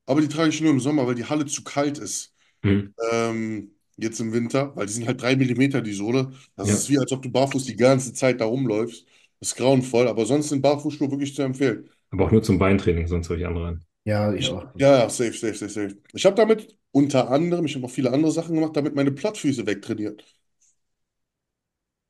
aber 0.06 0.20
die 0.20 0.28
trage 0.28 0.48
ich 0.50 0.60
nur 0.60 0.70
im 0.70 0.80
Sommer, 0.80 1.06
weil 1.06 1.14
die 1.14 1.24
Halle 1.24 1.46
zu 1.46 1.62
kalt 1.64 1.98
ist. 1.98 2.34
Hm. 2.62 2.94
Ähm, 3.12 3.70
jetzt 3.96 4.20
im 4.20 4.32
Winter, 4.32 4.74
weil 4.76 4.86
die 4.86 4.92
sind 4.92 5.06
halt 5.06 5.20
drei 5.22 5.36
Millimeter, 5.36 5.80
die 5.82 5.92
Sohle. 5.92 6.32
Das 6.56 6.70
Ja. 6.70 6.74
ist 6.74 6.88
wie, 6.88 6.98
als 6.98 7.12
ob 7.12 7.22
du 7.22 7.30
barfuß 7.30 7.64
die 7.64 7.76
ganze 7.76 8.12
Zeit 8.12 8.40
da 8.40 8.44
rumläufst. 8.46 9.06
Das 9.40 9.50
ist 9.50 9.56
grauenvoll, 9.56 10.08
aber 10.08 10.26
sonst 10.26 10.48
sind 10.48 10.62
Barfußschuhe 10.62 11.10
wirklich 11.10 11.34
zu 11.34 11.42
empfehlen. 11.42 11.90
Aber 12.10 12.24
auch 12.24 12.30
nur 12.32 12.42
zum 12.42 12.58
Beintraining, 12.58 13.06
sonst 13.08 13.28
habe 13.28 13.40
ich 13.40 13.46
andere 13.46 13.66
an. 13.68 13.84
Ja, 14.04 14.32
ich 14.34 14.50
auch. 14.50 14.66
Ja, 14.78 14.98
ja, 15.00 15.08
safe, 15.10 15.32
safe, 15.32 15.54
safe, 15.54 15.70
safe. 15.70 15.98
Ich 16.12 16.26
habe 16.26 16.36
damit 16.36 16.76
unter 16.90 17.30
anderem, 17.30 17.64
ich 17.64 17.74
habe 17.74 17.82
noch 17.82 17.90
viele 17.90 18.12
andere 18.12 18.32
Sachen 18.32 18.54
gemacht, 18.54 18.76
damit 18.76 18.94
meine 18.94 19.12
Plattfüße 19.12 19.66
wegtrainiert. 19.66 20.22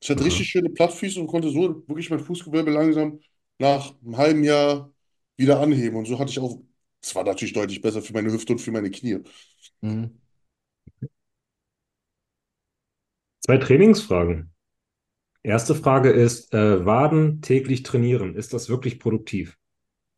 Ich 0.01 0.11
hatte 0.11 0.25
Aha. 0.25 0.25
richtig 0.25 0.49
schöne 0.49 0.71
Plattfüße 0.71 1.21
und 1.21 1.27
konnte 1.29 1.51
so 1.51 1.87
wirklich 1.89 2.11
mein 2.11 2.21
Fußgewölbe 2.21 2.71
langsam 2.71 3.21
nach 3.59 3.95
einem 4.03 4.17
halben 4.17 4.45
Jahr 4.45 4.93
wieder 5.37 5.61
anheben. 5.61 5.97
Und 5.97 6.07
so 6.07 6.19
hatte 6.19 6.31
ich 6.31 6.39
auch, 6.41 6.61
es 7.03 7.15
war 7.15 7.25
natürlich 7.25 7.55
deutlich 7.55 7.81
besser 7.81 8.03
für 8.03 8.13
meine 8.13 8.31
Hüfte 8.33 8.53
und 8.53 8.59
für 8.61 8.73
meine 8.73 8.91
Knie. 8.91 9.21
Mhm. 9.83 10.19
Zwei 13.45 13.59
Trainingsfragen. 13.59 14.53
Erste 15.43 15.75
Frage 15.75 16.11
ist, 16.11 16.55
äh, 16.55 16.87
Waden 16.87 17.43
täglich 17.43 17.83
trainieren. 17.83 18.35
Ist 18.37 18.55
das 18.55 18.71
wirklich 18.71 18.99
produktiv? 18.99 19.59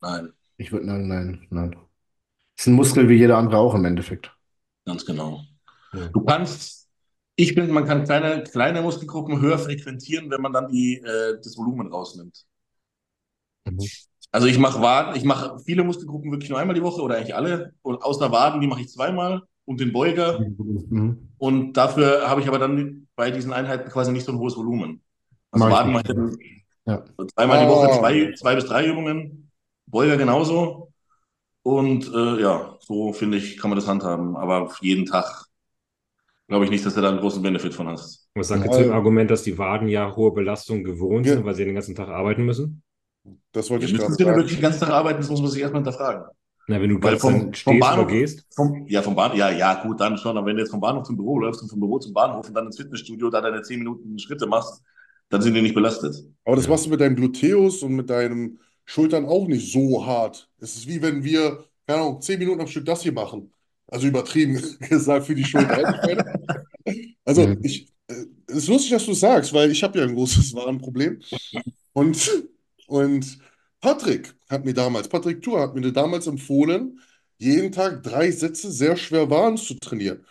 Nein, 0.01 0.33
Ich 0.57 0.71
würde 0.71 0.85
nein, 0.87 1.07
nein, 1.07 1.47
nein. 1.49 1.75
Ist 2.57 2.67
ein 2.67 2.73
Muskel 2.73 3.09
wie 3.09 3.15
jeder 3.15 3.37
andere 3.37 3.57
auch 3.57 3.75
im 3.75 3.85
Endeffekt. 3.85 4.33
ganz 4.85 5.05
genau. 5.05 5.43
Ja. 5.93 6.07
Du 6.09 6.21
kannst, 6.23 6.89
ich 7.35 7.53
finde, 7.53 7.71
man 7.73 7.85
kann 7.85 8.03
kleine, 8.05 8.43
kleine 8.43 8.81
Muskelgruppen 8.81 9.41
höher 9.41 9.59
frequentieren, 9.59 10.29
wenn 10.31 10.41
man 10.41 10.53
dann 10.53 10.69
die, 10.69 10.97
äh, 10.97 11.37
das 11.41 11.57
Volumen 11.57 11.87
rausnimmt. 11.91 12.45
Mhm. 13.65 13.91
Also 14.31 14.47
ich 14.47 14.57
mache 14.57 14.81
Waden, 14.81 15.15
ich 15.15 15.23
mache 15.23 15.57
viele 15.59 15.83
Muskelgruppen 15.83 16.31
wirklich 16.31 16.49
nur 16.49 16.59
einmal 16.59 16.75
die 16.75 16.83
Woche 16.83 17.01
oder 17.01 17.17
eigentlich 17.17 17.35
alle. 17.35 17.73
Und 17.81 18.01
außer 18.03 18.31
Waden, 18.31 18.61
die 18.61 18.67
mache 18.67 18.81
ich 18.81 18.89
zweimal 18.89 19.43
und 19.67 19.79
den 19.81 19.91
Beuger. 19.91 20.39
Mhm. 20.39 21.27
Und 21.37 21.73
dafür 21.73 22.29
habe 22.29 22.41
ich 22.41 22.47
aber 22.47 22.57
dann 22.57 23.07
bei 23.15 23.31
diesen 23.31 23.51
Einheiten 23.53 23.89
quasi 23.89 24.11
nicht 24.11 24.25
so 24.25 24.31
ein 24.31 24.39
hohes 24.39 24.55
Volumen. 24.55 25.01
Also 25.51 25.65
Mach 25.65 25.71
ich 25.71 25.77
Waden 25.77 25.93
mache 25.93 26.03
ich 26.39 26.63
Ja. 26.85 27.03
so 27.17 27.25
zweimal 27.25 27.63
die 27.63 27.69
Woche 27.69 27.89
Ah. 27.91 27.99
zwei, 27.99 28.33
zwei 28.33 28.55
bis 28.55 28.65
drei 28.65 28.87
Übungen, 28.87 29.51
Beuger 29.85 30.17
genauso. 30.17 30.91
Und 31.63 32.11
äh, 32.13 32.41
ja, 32.41 32.77
so 32.79 33.11
finde 33.11 33.37
ich, 33.37 33.57
kann 33.57 33.69
man 33.69 33.77
das 33.77 33.87
handhaben. 33.87 34.37
Aber 34.37 34.71
jeden 34.81 35.05
Tag 35.05 35.45
glaube 36.47 36.63
ich 36.63 36.71
nicht, 36.71 36.85
dass 36.85 36.95
du 36.95 37.01
da 37.01 37.09
einen 37.09 37.19
großen 37.19 37.41
Benefit 37.41 37.73
von 37.73 37.89
hast. 37.89 38.29
Was 38.35 38.47
sagt 38.47 38.61
ihr 38.63 38.67
Ja. 38.67 38.71
zu 38.77 38.83
dem 38.83 38.93
Argument, 38.93 39.29
dass 39.29 39.43
die 39.43 39.57
Waden 39.57 39.89
ja 39.89 40.15
hohe 40.15 40.31
Belastung 40.31 40.85
gewohnt 40.85 41.25
Ja. 41.25 41.33
sind, 41.33 41.45
weil 41.45 41.55
sie 41.55 41.65
den 41.65 41.75
ganzen 41.75 41.93
Tag 41.93 42.07
arbeiten 42.07 42.45
müssen? 42.45 42.83
Das 43.51 43.69
wollte 43.69 43.83
ich 43.85 43.91
müssen 43.91 44.05
gerade 44.07 44.23
sagen. 44.23 44.37
wirklich 44.37 44.55
den 44.55 44.61
ganzen 44.61 44.79
Tag 44.79 44.91
arbeiten, 44.91 45.17
das 45.19 45.29
muss 45.29 45.41
man 45.41 45.51
sich 45.51 45.61
erstmal 45.61 45.81
hinterfragen. 45.83 46.23
Na, 46.67 46.81
wenn 46.81 46.89
du 46.89 46.99
Weil 47.01 47.17
vom, 47.17 47.53
vom 47.63 47.79
stehst 47.79 47.91
oder 47.91 48.05
Bahnhof, 48.05 48.05
gehst. 48.05 48.47
vom, 48.55 48.87
ja, 48.87 49.01
vom 49.01 49.15
Bahnhof, 49.15 49.37
ja, 49.37 49.49
ja, 49.51 49.83
gut, 49.83 49.99
dann 49.99 50.17
schon. 50.17 50.37
Aber 50.37 50.47
wenn 50.47 50.55
du 50.55 50.61
jetzt 50.63 50.71
vom 50.71 50.79
Bahnhof 50.81 51.03
zum 51.05 51.15
Büro 51.17 51.39
läufst 51.39 51.61
und 51.61 51.69
vom 51.69 51.79
Büro 51.79 51.99
zum 51.99 52.13
Bahnhof 52.13 52.47
und 52.47 52.53
dann 52.55 52.65
ins 52.67 52.77
Fitnessstudio 52.77 53.29
da 53.29 53.41
deine 53.41 53.61
10 53.61 53.79
Minuten 53.79 54.17
Schritte 54.19 54.47
machst, 54.47 54.81
dann 55.29 55.41
sind 55.41 55.53
die 55.53 55.61
nicht 55.61 55.75
belastet. 55.75 56.15
Aber 56.45 56.55
das 56.55 56.67
Ja. 56.67 56.71
machst 56.71 56.85
du 56.85 56.89
mit 56.89 57.01
deinem 57.01 57.15
Gluteus 57.15 57.83
und 57.83 57.93
mit 57.95 58.09
deinen 58.09 58.59
Schultern 58.85 59.25
auch 59.25 59.47
nicht 59.47 59.71
so 59.71 60.05
hart. 60.05 60.49
Es 60.59 60.75
ist 60.77 60.87
wie 60.87 61.01
wenn 61.01 61.23
wir, 61.23 61.65
keine 61.85 62.01
Ahnung, 62.01 62.21
zehn 62.21 62.39
Minuten 62.39 62.61
am 62.61 62.67
Stück 62.67 62.85
das 62.85 63.01
hier 63.03 63.11
machen. 63.11 63.53
Also 63.87 64.07
übertrieben 64.07 64.61
gesagt 64.79 65.25
für 65.25 65.35
die 65.35 65.45
Schulter. 65.45 65.85
Also 67.25 67.47
Mhm. 67.47 67.61
ich, 67.61 67.87
äh, 68.07 68.25
es 68.47 68.57
ist 68.57 68.67
lustig, 68.67 68.91
dass 68.91 69.05
du 69.05 69.11
es 69.11 69.19
sagst, 69.19 69.53
weil 69.53 69.71
ich 69.71 69.83
habe 69.83 69.99
ja 69.99 70.05
ein 70.05 70.15
großes 70.15 70.53
Warenproblem. 70.55 71.21
Und, 71.93 72.29
und 72.87 73.39
Patrick 73.81 74.35
hat 74.49 74.65
mir 74.65 74.73
damals, 74.73 75.07
Patrick 75.07 75.41
Tour 75.41 75.59
hat 75.61 75.75
mir 75.75 75.91
damals 75.91 76.27
empfohlen, 76.27 76.99
jeden 77.37 77.71
Tag 77.71 78.03
drei 78.03 78.31
Sätze 78.31 78.71
sehr 78.71 78.97
schwer 78.97 79.29
Waren 79.29 79.57
zu 79.57 79.75
trainieren. 79.75 80.25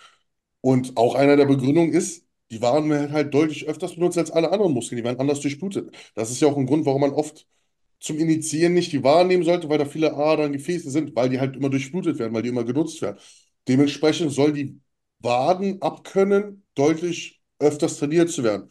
Und 0.60 0.96
auch 0.96 1.14
einer 1.14 1.36
der 1.36 1.46
Begründungen 1.46 1.92
ist, 1.92 2.24
die 2.50 2.60
Waren 2.62 2.90
werden 2.90 3.12
halt 3.12 3.34
deutlich 3.34 3.66
öfters 3.68 3.94
benutzt 3.94 4.18
als 4.18 4.30
alle 4.30 4.50
anderen 4.52 4.72
Muskeln. 4.72 4.98
Die 4.98 5.04
werden 5.04 5.20
anders 5.20 5.40
durchblutet. 5.40 5.94
Das 6.14 6.30
ist 6.30 6.40
ja 6.40 6.48
auch 6.48 6.56
ein 6.56 6.66
Grund, 6.66 6.86
warum 6.86 7.02
man 7.02 7.12
oft 7.12 7.46
zum 8.00 8.18
Initiieren 8.18 8.74
nicht 8.74 8.92
die 8.92 9.02
Waren 9.04 9.28
nehmen 9.28 9.44
sollte, 9.44 9.68
weil 9.68 9.78
da 9.78 9.86
viele 9.86 10.14
Adern, 10.14 10.52
Gefäße 10.52 10.90
sind, 10.90 11.16
weil 11.16 11.28
die 11.30 11.40
halt 11.40 11.56
immer 11.56 11.70
durchblutet 11.70 12.18
werden, 12.18 12.34
weil 12.34 12.42
die 12.42 12.50
immer 12.50 12.64
genutzt 12.64 13.02
werden. 13.02 13.18
Dementsprechend 13.68 14.32
soll 14.32 14.52
die 14.52 14.80
Waden 15.20 15.82
abkönnen, 15.82 16.64
deutlich 16.74 17.40
öfters 17.58 17.98
trainiert 17.98 18.30
zu 18.30 18.44
werden. 18.44 18.68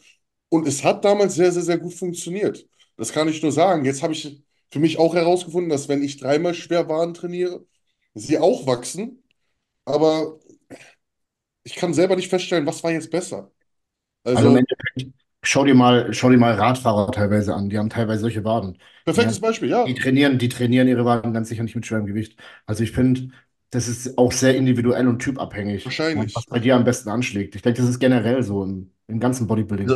Und 0.48 0.66
es 0.66 0.84
hat 0.84 1.04
damals 1.04 1.34
sehr, 1.34 1.52
sehr, 1.52 1.62
sehr 1.62 1.78
gut 1.78 1.94
funktioniert. 1.94 2.66
Das 2.96 3.12
kann 3.12 3.28
ich 3.28 3.42
nur 3.42 3.52
sagen. 3.52 3.84
Jetzt 3.84 4.02
habe 4.02 4.12
ich 4.14 4.42
für 4.70 4.78
mich 4.80 4.98
auch 4.98 5.14
herausgefunden, 5.14 5.70
dass 5.70 5.88
wenn 5.88 6.02
ich 6.02 6.18
dreimal 6.18 6.54
schwer 6.54 6.88
Waden 6.88 7.14
trainiere, 7.14 7.64
sie 8.14 8.38
auch 8.38 8.66
wachsen. 8.66 9.22
Aber 9.86 10.40
ich 11.64 11.74
kann 11.74 11.94
selber 11.94 12.16
nicht 12.16 12.28
feststellen, 12.28 12.66
was 12.66 12.82
war 12.84 12.92
jetzt 12.92 13.10
besser. 13.10 13.50
Also 14.24 14.38
Also, 14.40 14.50
im 14.50 14.56
Endeffekt, 14.56 15.14
schau 15.42 15.64
dir 15.64 15.74
mal, 15.74 16.12
schau 16.12 16.30
dir 16.30 16.38
mal 16.38 16.54
Radfahrer 16.54 17.10
teilweise 17.12 17.54
an. 17.54 17.68
Die 17.70 17.78
haben 17.78 17.90
teilweise 17.90 18.20
solche 18.22 18.44
Waden. 18.44 18.78
perfektes 19.04 19.40
Beispiel, 19.40 19.70
ja. 19.70 19.84
Die 19.86 19.94
trainieren, 19.94 20.38
die 20.38 20.48
trainieren 20.48 20.88
ihre 20.88 21.04
Waden 21.04 21.32
ganz 21.32 21.48
sicher 21.48 21.62
nicht 21.62 21.74
mit 21.76 21.86
schwerem 21.86 22.06
Gewicht. 22.06 22.38
Also 22.66 22.82
ich 22.82 22.92
finde, 22.92 23.28
das 23.70 23.88
ist 23.88 24.18
auch 24.18 24.32
sehr 24.32 24.56
individuell 24.56 25.06
und 25.08 25.20
typabhängig. 25.20 25.84
Wahrscheinlich. 25.84 26.34
Was 26.34 26.46
bei 26.46 26.58
dir 26.58 26.76
am 26.76 26.84
besten 26.84 27.08
anschlägt. 27.08 27.54
Ich 27.54 27.62
denke, 27.62 27.80
das 27.80 27.90
ist 27.90 27.98
generell 27.98 28.42
so 28.42 28.64
im, 28.64 28.92
im 29.06 29.20
ganzen 29.20 29.46
Bodybuilding. 29.46 29.88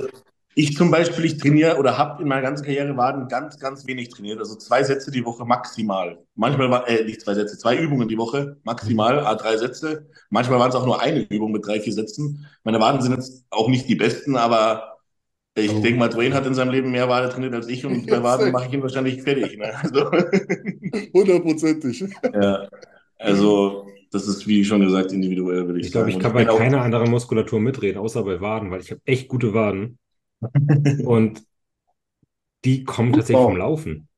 Ich 0.60 0.76
zum 0.76 0.90
Beispiel, 0.90 1.24
ich 1.24 1.38
trainiere 1.38 1.78
oder 1.78 1.96
habe 1.96 2.20
in 2.22 2.28
meiner 2.28 2.42
ganzen 2.42 2.64
Karriere 2.64 2.94
Waden 2.96 3.28
ganz, 3.28 3.58
ganz 3.58 3.86
wenig 3.86 4.10
trainiert. 4.10 4.38
Also 4.38 4.56
zwei 4.56 4.82
Sätze 4.82 5.10
die 5.10 5.24
Woche 5.24 5.44
maximal. 5.46 6.18
Manchmal 6.34 6.70
war, 6.70 6.86
äh, 6.88 7.04
nicht 7.04 7.20
zwei 7.22 7.32
Sätze, 7.34 7.56
zwei 7.56 7.76
Übungen 7.76 8.08
die 8.08 8.18
Woche 8.18 8.58
maximal, 8.64 9.20
a 9.20 9.34
drei 9.36 9.56
Sätze. 9.56 10.06
Manchmal 10.28 10.58
waren 10.58 10.68
es 10.68 10.74
auch 10.74 10.84
nur 10.84 11.00
eine 11.00 11.20
Übung 11.30 11.52
mit 11.52 11.66
drei, 11.66 11.80
vier 11.80 11.92
Sätzen. 11.94 12.46
Meine 12.64 12.78
Waden 12.80 13.00
sind 13.00 13.12
jetzt 13.12 13.46
auch 13.50 13.68
nicht 13.68 13.88
die 13.88 13.94
besten, 13.94 14.36
aber 14.36 14.98
ich 15.56 15.72
Oh. 15.72 15.80
denke 15.80 15.98
mal, 15.98 16.08
Dwayne 16.08 16.34
hat 16.34 16.46
in 16.46 16.54
seinem 16.54 16.70
Leben 16.72 16.90
mehr 16.90 17.08
Wade 17.08 17.28
trainiert 17.30 17.54
als 17.54 17.66
ich 17.68 17.84
und 17.86 18.06
bei 18.06 18.22
Waden 18.22 18.52
mache 18.52 18.66
ich 18.68 18.72
ihn 18.74 18.82
wahrscheinlich 18.82 19.22
fertig. 19.22 19.56
Ne? 19.58 19.72
Also, 19.82 20.10
Hundertprozentig. 21.14 22.04
ja. 22.34 22.68
also, 23.18 23.86
das 24.12 24.26
ist, 24.28 24.46
wie 24.46 24.64
schon 24.64 24.80
gesagt, 24.80 25.12
individuell, 25.12 25.66
würde 25.66 25.80
ich, 25.80 25.86
Ich 25.86 25.92
glaube, 25.92 26.06
sagen. 26.10 26.18
ich 26.18 26.22
kann 26.22 26.32
Und 26.32 26.34
bei 26.34 26.44
bin 26.44 26.50
auch- 26.50 26.58
keiner 26.58 26.82
anderen 26.82 27.10
Muskulatur 27.10 27.60
mitreden, 27.60 27.98
außer 27.98 28.22
bei 28.24 28.40
Waden, 28.40 28.70
weil 28.70 28.80
ich 28.80 28.90
habe 28.90 29.00
echt 29.04 29.28
gute 29.28 29.54
Waden. 29.54 29.98
Und 31.04 31.44
die 32.64 32.84
kommen 32.84 33.12
tatsächlich 33.12 33.44
vom 33.44 33.56
Laufen. 33.56 34.08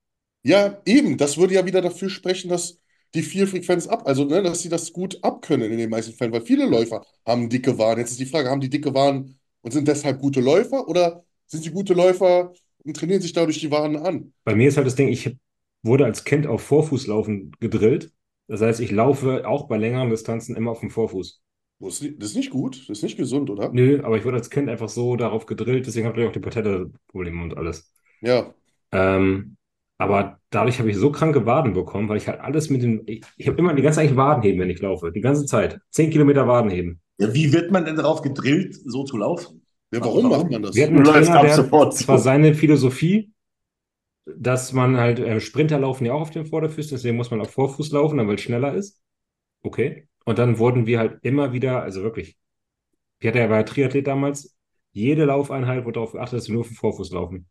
Ja, 0.42 0.80
eben. 0.84 1.18
Das 1.18 1.36
würde 1.36 1.54
ja 1.54 1.66
wieder 1.66 1.80
dafür 1.80 2.10
sprechen, 2.10 2.48
dass 2.48 2.78
die 3.14 3.22
Vielfrequenz 3.22 3.86
ab, 3.86 4.06
also 4.06 4.24
ne, 4.24 4.42
dass 4.42 4.62
sie 4.62 4.68
das 4.68 4.92
gut 4.92 5.22
abkönnen 5.22 5.70
in 5.70 5.78
den 5.78 5.90
meisten 5.90 6.14
Fällen, 6.14 6.32
weil 6.32 6.40
viele 6.40 6.66
Läufer 6.66 7.04
haben 7.26 7.48
dicke 7.48 7.78
Waden. 7.78 8.00
Jetzt 8.00 8.12
ist 8.12 8.20
die 8.20 8.26
Frage, 8.26 8.48
haben 8.48 8.60
die 8.60 8.70
dicke 8.70 8.94
Waden 8.94 9.38
und 9.60 9.70
sind 9.72 9.86
deshalb 9.86 10.20
gute 10.20 10.40
Läufer 10.40 10.88
oder 10.88 11.24
sind 11.46 11.62
sie 11.62 11.70
gute 11.70 11.92
Läufer 11.94 12.52
und 12.84 12.96
trainieren 12.96 13.20
sich 13.20 13.32
dadurch 13.32 13.60
die 13.60 13.70
Waden 13.70 13.96
an? 13.96 14.32
Bei 14.44 14.54
mir 14.54 14.68
ist 14.68 14.76
halt 14.78 14.86
das 14.86 14.94
Ding, 14.94 15.08
ich 15.08 15.36
wurde 15.82 16.04
als 16.06 16.24
Kind 16.24 16.46
auf 16.46 16.62
Vorfußlaufen 16.62 17.52
gedrillt. 17.60 18.12
Das 18.48 18.60
heißt, 18.62 18.80
ich 18.80 18.90
laufe 18.90 19.46
auch 19.46 19.68
bei 19.68 19.76
längeren 19.76 20.10
Distanzen 20.10 20.56
immer 20.56 20.70
auf 20.70 20.80
dem 20.80 20.90
Vorfuß. 20.90 21.42
Das 21.82 21.94
ist 21.96 22.02
ni- 22.02 22.16
das 22.18 22.30
ist 22.30 22.36
nicht 22.36 22.50
gut, 22.50 22.80
das 22.88 22.98
ist 22.98 23.02
nicht 23.02 23.16
gesund, 23.18 23.50
oder? 23.50 23.74
Nö, 23.74 24.02
aber 24.04 24.16
ich 24.18 24.24
wurde 24.24 24.36
als 24.36 24.50
Kind 24.50 24.68
einfach 24.68 24.88
so 24.88 25.16
darauf 25.16 25.46
gedrillt, 25.46 25.86
deswegen 25.86 26.06
habe 26.06 26.20
ich 26.20 26.28
auch 26.28 26.32
die 26.32 26.40
Patella-Probleme 26.40 27.42
und 27.42 27.56
alles. 27.56 27.90
Ja, 28.20 28.54
Ähm, 28.92 29.56
aber 29.98 30.40
dadurch 30.50 30.78
habe 30.78 30.90
ich 30.90 30.96
so 30.96 31.12
kranke 31.12 31.46
Waden 31.46 31.74
bekommen, 31.74 32.08
weil 32.08 32.16
ich 32.18 32.28
halt 32.28 32.40
alles 32.40 32.70
mit 32.70 32.82
dem, 32.82 33.02
ich, 33.06 33.24
ich 33.36 33.46
habe 33.48 33.58
immer 33.58 33.74
die 33.74 33.82
ganze 33.82 33.96
Zeit 33.98 34.06
eigentlich 34.06 34.16
Wadenheben, 34.16 34.60
wenn 34.60 34.70
ich 34.70 34.80
laufe. 34.80 35.12
Die 35.12 35.20
ganze 35.20 35.46
Zeit. 35.46 35.80
Zehn 35.90 36.10
Kilometer 36.10 36.46
Wadenheben. 36.48 37.00
Ja, 37.18 37.32
wie 37.34 37.52
wird 37.52 37.70
man 37.70 37.84
denn 37.86 37.96
darauf 37.96 38.20
gedrillt, 38.22 38.76
so 38.84 39.04
zu 39.04 39.16
laufen? 39.16 39.64
ja 39.92 40.02
warum 40.04 40.28
macht 40.28 40.50
man 40.50 40.62
das? 40.62 40.76
Wir 40.76 40.84
hatten 40.86 40.96
einen 40.96 41.04
Trainer, 41.04 41.38
ab 41.38 41.50
der 41.50 41.50
sofort 41.50 41.94
zwar 41.94 42.18
so. 42.18 42.18
seine 42.18 42.54
Philosophie, 42.54 43.32
dass 44.26 44.72
man 44.72 44.96
halt, 44.98 45.18
äh, 45.20 45.40
Sprinter 45.40 45.78
laufen 45.80 46.06
ja 46.06 46.14
auch 46.14 46.22
auf 46.22 46.30
den 46.30 46.46
Vorderfüßen, 46.46 46.92
deswegen 46.96 47.16
muss 47.16 47.30
man 47.30 47.40
auf 47.40 47.52
Vorfuß 47.52 47.92
laufen, 47.92 48.18
dann 48.18 48.28
weil 48.28 48.36
es 48.36 48.42
schneller 48.42 48.74
ist. 48.74 49.02
Okay. 49.62 50.08
Und 50.24 50.38
dann 50.38 50.58
wurden 50.58 50.86
wir 50.86 50.98
halt 50.98 51.18
immer 51.22 51.52
wieder, 51.52 51.82
also 51.82 52.02
wirklich, 52.02 52.36
ich 53.20 53.28
hatte 53.28 53.38
ja 53.40 53.46
bei 53.48 53.62
Triathlet 53.62 54.06
damals, 54.06 54.56
jede 54.92 55.24
Laufeinheit 55.26 55.84
wurde 55.84 55.94
darauf 55.94 56.12
geachtet, 56.12 56.38
dass 56.38 56.48
wir 56.48 56.54
nur 56.54 56.62
auf 56.62 56.68
dem 56.68 56.76
Vorfuß 56.76 57.12
laufen. 57.12 57.48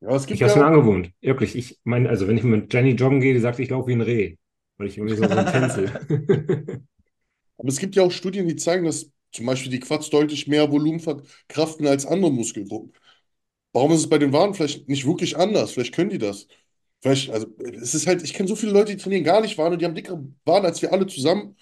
Ja, 0.00 0.14
es 0.14 0.26
gibt 0.26 0.36
Ich 0.36 0.42
habe 0.42 0.52
es 0.52 0.56
mir 0.56 0.66
angewohnt. 0.66 1.10
Wirklich. 1.20 1.56
Ich 1.56 1.78
meine, 1.84 2.08
also 2.08 2.28
wenn 2.28 2.36
ich 2.38 2.44
mit 2.44 2.72
Jenny 2.72 2.92
joggen 2.92 3.20
gehe, 3.20 3.34
die 3.34 3.40
sagt, 3.40 3.58
ich 3.58 3.70
laufe 3.70 3.88
wie 3.88 3.92
ein 3.94 4.00
Reh. 4.00 4.36
Weil 4.76 4.86
ich 4.86 4.96
irgendwie 4.96 5.16
so, 5.16 5.24
so 5.24 5.34
ein 5.34 5.46
Tänzel. 5.46 5.90
aber 7.58 7.68
es 7.68 7.78
gibt 7.78 7.96
ja 7.96 8.02
auch 8.02 8.12
Studien, 8.12 8.46
die 8.48 8.56
zeigen, 8.56 8.84
dass 8.84 9.10
zum 9.32 9.46
Beispiel 9.46 9.70
die 9.70 9.80
Quads 9.80 10.10
deutlich 10.10 10.46
mehr 10.46 10.70
Volumen 10.70 11.00
verkraften 11.00 11.86
als 11.86 12.06
andere 12.06 12.32
Muskelgruppen. 12.32 12.92
Warum 13.72 13.92
ist 13.92 14.00
es 14.00 14.08
bei 14.10 14.18
den 14.18 14.32
Waden 14.32 14.54
vielleicht 14.54 14.88
nicht 14.88 15.06
wirklich 15.06 15.36
anders? 15.36 15.72
Vielleicht 15.72 15.94
können 15.94 16.10
die 16.10 16.18
das. 16.18 16.48
Vielleicht, 17.00 17.30
also, 17.30 17.46
es 17.80 17.94
ist 17.94 18.06
halt, 18.06 18.22
ich 18.22 18.34
kenne 18.34 18.48
so 18.48 18.56
viele 18.56 18.72
Leute, 18.72 18.92
die 18.96 19.00
trainieren 19.02 19.24
gar 19.24 19.40
nicht 19.40 19.56
Waden 19.56 19.74
und 19.74 19.80
die 19.80 19.84
haben 19.86 19.94
dickere 19.94 20.22
Waden 20.44 20.66
als 20.66 20.82
wir 20.82 20.92
alle 20.92 21.06
zusammen. 21.06 21.56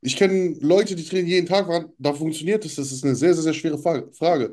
Ich 0.00 0.16
kenne 0.16 0.56
Leute, 0.60 0.96
die 0.96 1.04
trainieren 1.04 1.28
jeden 1.28 1.46
Tag 1.46 1.68
Waden. 1.68 1.92
Da 1.98 2.12
funktioniert 2.12 2.64
das. 2.64 2.74
Das 2.74 2.90
ist 2.90 3.04
eine 3.04 3.14
sehr, 3.14 3.34
sehr, 3.34 3.44
sehr 3.44 3.54
schwere 3.54 3.78
Frage, 3.78 4.52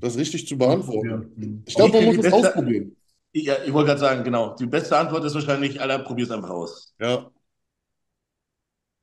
das 0.00 0.16
richtig 0.16 0.46
zu 0.48 0.56
beantworten. 0.56 1.62
Ich 1.66 1.74
glaube, 1.76 1.98
man 1.98 2.16
muss 2.16 2.26
es 2.26 2.32
ausprobieren. 2.32 2.96
Ja, 3.34 3.56
ich 3.64 3.72
wollte 3.72 3.88
gerade 3.88 4.00
sagen, 4.00 4.24
genau. 4.24 4.56
Die 4.56 4.64
beste 4.66 4.96
Antwort 4.96 5.24
ist 5.24 5.34
wahrscheinlich, 5.34 5.78
Alter, 5.80 5.98
probier's 5.98 6.30
einfach 6.30 6.48
aus. 6.48 6.94
Ja, 6.98 7.30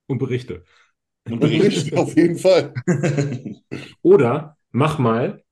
Und 0.08 0.18
berichte. 0.18 0.64
Und 1.30 1.44
richtig, 1.44 1.96
auf 1.96 2.16
jeden 2.18 2.38
Fall. 2.38 2.74
Oder 4.02 4.58
mach 4.72 5.00
mal 5.00 5.44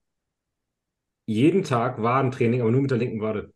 jeden 1.25 1.63
Tag 1.63 2.01
Wadentraining, 2.03 2.61
aber 2.61 2.71
nur 2.71 2.81
mit 2.81 2.91
der 2.91 2.97
linken 2.99 3.21
Wade. 3.21 3.53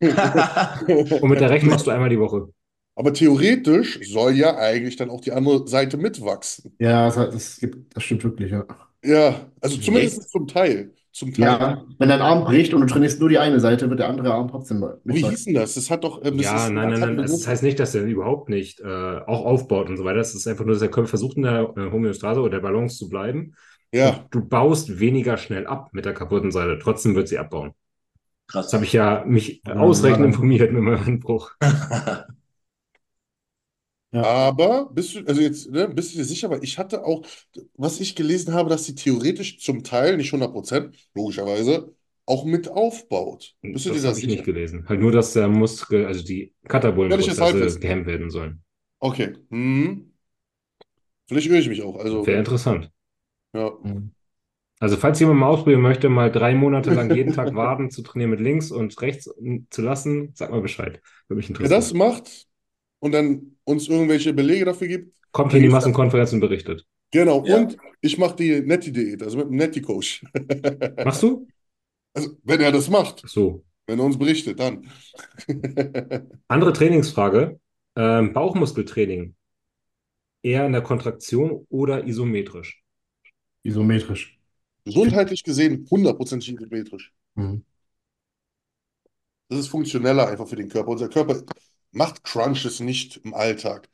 Und 0.00 1.30
mit 1.30 1.40
der 1.40 1.50
rechten 1.50 1.68
machst 1.68 1.86
du 1.86 1.90
einmal 1.90 2.08
die 2.10 2.18
Woche. 2.18 2.48
Aber 2.94 3.12
theoretisch 3.14 4.00
soll 4.12 4.32
ja 4.36 4.56
eigentlich 4.56 4.96
dann 4.96 5.10
auch 5.10 5.20
die 5.20 5.32
andere 5.32 5.66
Seite 5.66 5.96
mitwachsen. 5.96 6.74
Ja, 6.78 7.06
das, 7.06 7.16
das, 7.16 7.56
gibt, 7.58 7.96
das 7.96 8.02
stimmt 8.04 8.24
wirklich, 8.24 8.50
ja. 8.50 8.66
Ja, 9.02 9.50
also 9.60 9.78
zumindest 9.78 10.30
zum 10.30 10.46
Teil. 10.46 10.92
Zum 11.12 11.32
Teil. 11.32 11.46
Ja, 11.46 11.84
wenn 11.98 12.08
dein 12.08 12.20
Arm 12.20 12.44
bricht 12.44 12.74
und 12.74 12.82
du 12.82 12.86
trainierst 12.86 13.18
nur 13.20 13.28
die 13.28 13.38
eine 13.38 13.58
Seite, 13.60 13.88
wird 13.88 14.00
der 14.00 14.08
andere 14.08 14.34
Arm 14.34 14.48
trotzdem 14.48 14.80
Wie 15.04 15.12
mitwachsen. 15.14 15.30
hieß 15.30 15.44
denn 15.46 15.54
das? 15.54 15.74
Das 15.74 15.90
hat 15.90 16.04
doch. 16.04 16.22
Ähm, 16.24 16.36
das 16.36 16.46
Ja, 16.46 16.56
ist, 16.66 16.72
nein, 16.72 16.90
nein, 16.90 17.00
nein. 17.00 17.16
Das 17.16 17.46
heißt 17.46 17.62
nicht, 17.62 17.78
dass 17.80 17.94
er 17.94 18.04
überhaupt 18.04 18.48
nicht 18.48 18.80
äh, 18.80 18.84
auch 18.86 19.44
aufbaut 19.44 19.88
und 19.88 19.96
so 19.96 20.04
weiter. 20.04 20.20
Es 20.20 20.34
ist 20.34 20.46
einfach 20.46 20.64
nur, 20.64 20.74
dass 20.74 20.80
der 20.80 20.90
Körper 20.90 21.08
versucht, 21.08 21.36
in 21.36 21.42
der 21.44 21.72
äh, 21.76 21.90
Homöostase 21.90 22.40
oder 22.40 22.50
der 22.50 22.60
Balance 22.60 22.96
zu 22.98 23.08
bleiben. 23.08 23.54
Ja, 23.92 24.28
Du 24.30 24.44
baust 24.44 25.00
weniger 25.00 25.36
schnell 25.36 25.66
ab 25.66 25.90
mit 25.92 26.04
der 26.04 26.14
kaputten 26.14 26.52
Seite. 26.52 26.78
Trotzdem 26.82 27.14
wird 27.14 27.28
sie 27.28 27.38
abbauen. 27.38 27.72
Krass. 28.50 28.66
Das 28.66 28.74
habe 28.74 28.84
ich 28.84 28.92
ja 28.92 29.24
mich 29.26 29.62
ausreichend 29.66 30.24
informiert 30.26 30.72
mit 30.72 30.82
meinem 30.82 31.04
Handbruch. 31.04 31.52
Ja. 34.12 34.22
aber 34.24 34.90
bist 34.92 35.14
du, 35.14 35.20
also 35.24 35.40
jetzt, 35.40 35.70
ne, 35.70 35.88
bist 35.88 36.12
du 36.14 36.18
dir 36.18 36.24
sicher, 36.24 36.50
weil 36.50 36.64
ich 36.64 36.78
hatte 36.78 37.04
auch, 37.04 37.24
was 37.74 38.00
ich 38.00 38.16
gelesen 38.16 38.54
habe, 38.54 38.68
dass 38.68 38.84
sie 38.84 38.96
theoretisch 38.96 39.60
zum 39.60 39.84
Teil, 39.84 40.16
nicht 40.16 40.32
100 40.32 40.50
Prozent, 40.52 40.96
logischerweise, 41.14 41.94
auch 42.26 42.44
mit 42.44 42.68
aufbaut. 42.68 43.54
Bist 43.62 43.86
du 43.86 43.90
dir 43.90 43.94
Das 43.96 44.02
da 44.02 44.08
habe 44.08 44.18
ich 44.18 44.26
nicht 44.26 44.32
sicher? 44.38 44.44
gelesen. 44.44 44.88
Halt 44.88 45.00
nur, 45.00 45.12
dass 45.12 45.32
der 45.32 45.46
Muskel, 45.48 46.06
also 46.06 46.24
die 46.24 46.54
das 46.62 46.70
Katabolenprozesse 46.72 47.40
Halbwissen. 47.40 47.80
gehemmt 47.80 48.06
werden 48.06 48.30
sollen. 48.30 48.62
Okay. 49.00 49.34
Hm. 49.50 50.10
Vielleicht 51.26 51.46
irre 51.46 51.58
ich 51.58 51.68
mich 51.68 51.82
auch. 51.82 51.96
Also, 51.96 52.26
Wäre 52.26 52.38
interessant. 52.38 52.90
ja. 53.52 53.70
Mhm. 53.82 54.10
Also, 54.80 54.96
falls 54.96 55.20
jemand 55.20 55.38
mal 55.40 55.46
ausprobieren 55.48 55.82
möchte, 55.82 56.08
mal 56.08 56.32
drei 56.32 56.54
Monate 56.54 56.90
lang 56.94 57.14
jeden 57.14 57.32
Tag 57.34 57.54
Waden 57.54 57.90
zu 57.90 58.02
trainieren 58.02 58.30
mit 58.30 58.40
links 58.40 58.70
und 58.70 59.00
rechts 59.02 59.30
zu 59.70 59.82
lassen, 59.82 60.32
sag 60.34 60.50
mal 60.50 60.62
Bescheid. 60.62 61.00
Würde 61.28 61.36
mich 61.36 61.50
Wer 61.50 61.56
interessieren. 61.56 61.70
das 61.70 61.92
macht 61.94 62.46
und 62.98 63.12
dann 63.12 63.56
uns 63.64 63.88
irgendwelche 63.88 64.32
Belege 64.32 64.64
dafür 64.64 64.88
gibt, 64.88 65.14
Kommt 65.32 65.54
in 65.54 65.62
die. 65.62 65.68
Massenkonferenz 65.68 66.32
und 66.32 66.40
berichtet. 66.40 66.86
Genau. 67.12 67.44
Ja. 67.44 67.58
Und 67.58 67.76
ich 68.00 68.18
mache 68.18 68.36
die 68.36 68.60
Netti-Diät, 68.62 69.22
also 69.22 69.38
mit 69.38 69.48
dem 69.48 69.56
Netti-Coach. 69.56 70.24
Machst 71.04 71.22
du? 71.22 71.46
Also, 72.14 72.30
wenn 72.42 72.60
er 72.60 72.72
das 72.72 72.88
macht, 72.88 73.22
Ach 73.24 73.28
so. 73.28 73.64
wenn 73.86 73.98
er 73.98 74.04
uns 74.06 74.18
berichtet, 74.18 74.58
dann. 74.58 74.88
Andere 76.48 76.72
Trainingsfrage. 76.72 77.60
Ähm, 77.96 78.32
Bauchmuskeltraining. 78.32 79.34
Eher 80.42 80.64
in 80.64 80.72
der 80.72 80.82
Kontraktion 80.82 81.66
oder 81.68 82.06
isometrisch? 82.06 82.82
Isometrisch. 83.62 84.39
Gesundheitlich 84.84 85.44
gesehen 85.44 85.86
100% 85.90 86.42
symmetrisch. 86.42 87.12
Mhm. 87.34 87.62
Das 89.48 89.58
ist 89.58 89.68
funktioneller 89.68 90.28
einfach 90.28 90.48
für 90.48 90.56
den 90.56 90.68
Körper. 90.68 90.90
Unser 90.90 91.08
Körper 91.08 91.42
macht 91.92 92.22
Crunches 92.24 92.80
nicht 92.80 93.20
im 93.24 93.34
Alltag. 93.34 93.88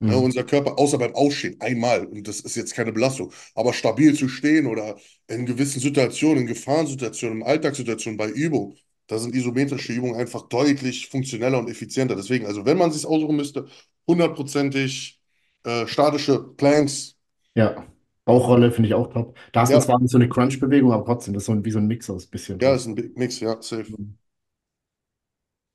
Ne, 0.00 0.16
Mhm. 0.16 0.24
unser 0.24 0.44
Körper, 0.44 0.78
außer 0.78 0.96
beim 0.98 1.14
Aufstehen, 1.14 1.60
einmal, 1.60 2.06
und 2.06 2.28
das 2.28 2.40
ist 2.40 2.56
jetzt 2.56 2.74
keine 2.74 2.92
Belastung, 2.92 3.32
aber 3.54 3.72
stabil 3.72 4.14
zu 4.14 4.28
stehen 4.28 4.66
oder 4.66 4.96
in 5.26 5.44
gewissen 5.44 5.80
Situationen, 5.80 6.42
in 6.42 6.46
Gefahrensituationen, 6.46 7.38
in 7.40 7.46
Alltagssituationen, 7.46 8.16
bei 8.16 8.28
Übung, 8.28 8.76
da 9.08 9.18
sind 9.18 9.34
isometrische 9.34 9.92
Übungen 9.92 10.14
einfach 10.14 10.48
deutlich 10.48 11.08
funktioneller 11.08 11.58
und 11.58 11.68
effizienter. 11.68 12.14
Deswegen, 12.14 12.46
also 12.46 12.64
wenn 12.64 12.78
man 12.78 12.90
es 12.90 12.96
sich 12.96 13.06
aussuchen 13.06 13.36
müsste, 13.36 13.66
hundertprozentig 14.06 15.20
äh, 15.64 15.86
statische 15.86 16.38
Planks. 16.56 17.16
Ja. 17.54 17.86
Bauchrolle 18.28 18.70
finde 18.72 18.88
ich 18.88 18.94
auch 18.94 19.08
top. 19.12 19.36
Da 19.52 19.62
hast 19.62 19.74
du 19.74 19.78
Ja, 19.78 19.80
zwar 19.80 20.00
nicht 20.00 20.10
so 20.10 20.18
eine 20.18 20.28
Crunch-Bewegung, 20.28 20.92
aber 20.92 21.04
trotzdem, 21.04 21.34
das 21.34 21.42
ist 21.44 21.46
so 21.46 21.52
ein, 21.52 21.64
wie 21.64 21.70
so 21.70 21.78
ein 21.78 21.86
Mix 21.88 22.10
aus 22.10 22.26
bisschen. 22.26 22.60
ja, 22.60 22.74
ist 22.74 22.86
ein 22.86 22.94
Mix, 23.16 23.40
ja, 23.40 23.60
safe. 23.62 23.92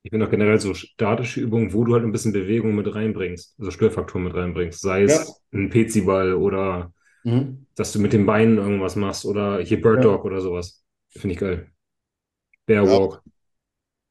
Ich 0.02 0.10
bin 0.10 0.22
auch 0.22 0.30
generell 0.30 0.60
so 0.60 0.74
statische 0.74 1.40
Übungen, 1.40 1.72
wo 1.72 1.84
du 1.84 1.94
halt 1.94 2.04
ein 2.04 2.12
bisschen 2.12 2.32
Bewegung 2.32 2.74
mit 2.74 2.94
reinbringst, 2.94 3.54
also 3.58 3.70
Störfaktoren 3.70 4.24
mit 4.24 4.34
reinbringst. 4.34 4.80
Sei 4.80 5.02
Ja, 5.06 5.24
es 5.24 5.42
ein 5.52 5.70
Pezi-Ball 5.70 6.34
oder 6.34 6.92
Mhm. 7.24 7.64
dass 7.76 7.92
du 7.92 8.00
mit 8.00 8.12
den 8.12 8.26
Beinen 8.26 8.58
irgendwas 8.58 8.96
machst 8.96 9.24
oder 9.26 9.60
hier 9.60 9.80
Bird 9.82 10.04
Ja. 10.04 10.04
Dog 10.04 10.24
oder 10.24 10.40
sowas. 10.40 10.84
Finde 11.10 11.34
ich 11.34 11.40
geil. 11.40 11.72
Bear 12.66 12.84
ja. 12.84 12.90
Walk. 12.90 13.24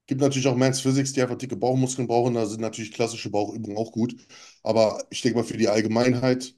Gibt 0.08 0.20
natürlich 0.22 0.48
auch 0.48 0.56
Men's 0.58 0.82
Physics, 0.82 1.14
die 1.14 1.22
einfach 1.22 1.38
dicke 1.38 1.56
Bauchmuskeln 1.56 2.08
brauchen. 2.08 2.34
Da 2.34 2.46
sind 2.46 2.60
natürlich 2.62 2.92
klassische 2.92 3.30
Bauchübungen 3.30 3.78
auch 3.78 3.92
gut. 3.92 4.16
Aber 4.62 5.06
ich 5.10 5.22
denke 5.22 5.38
mal, 5.40 5.46
für 5.46 5.58
die 5.58 5.70
Allgemeinheit 5.70 6.56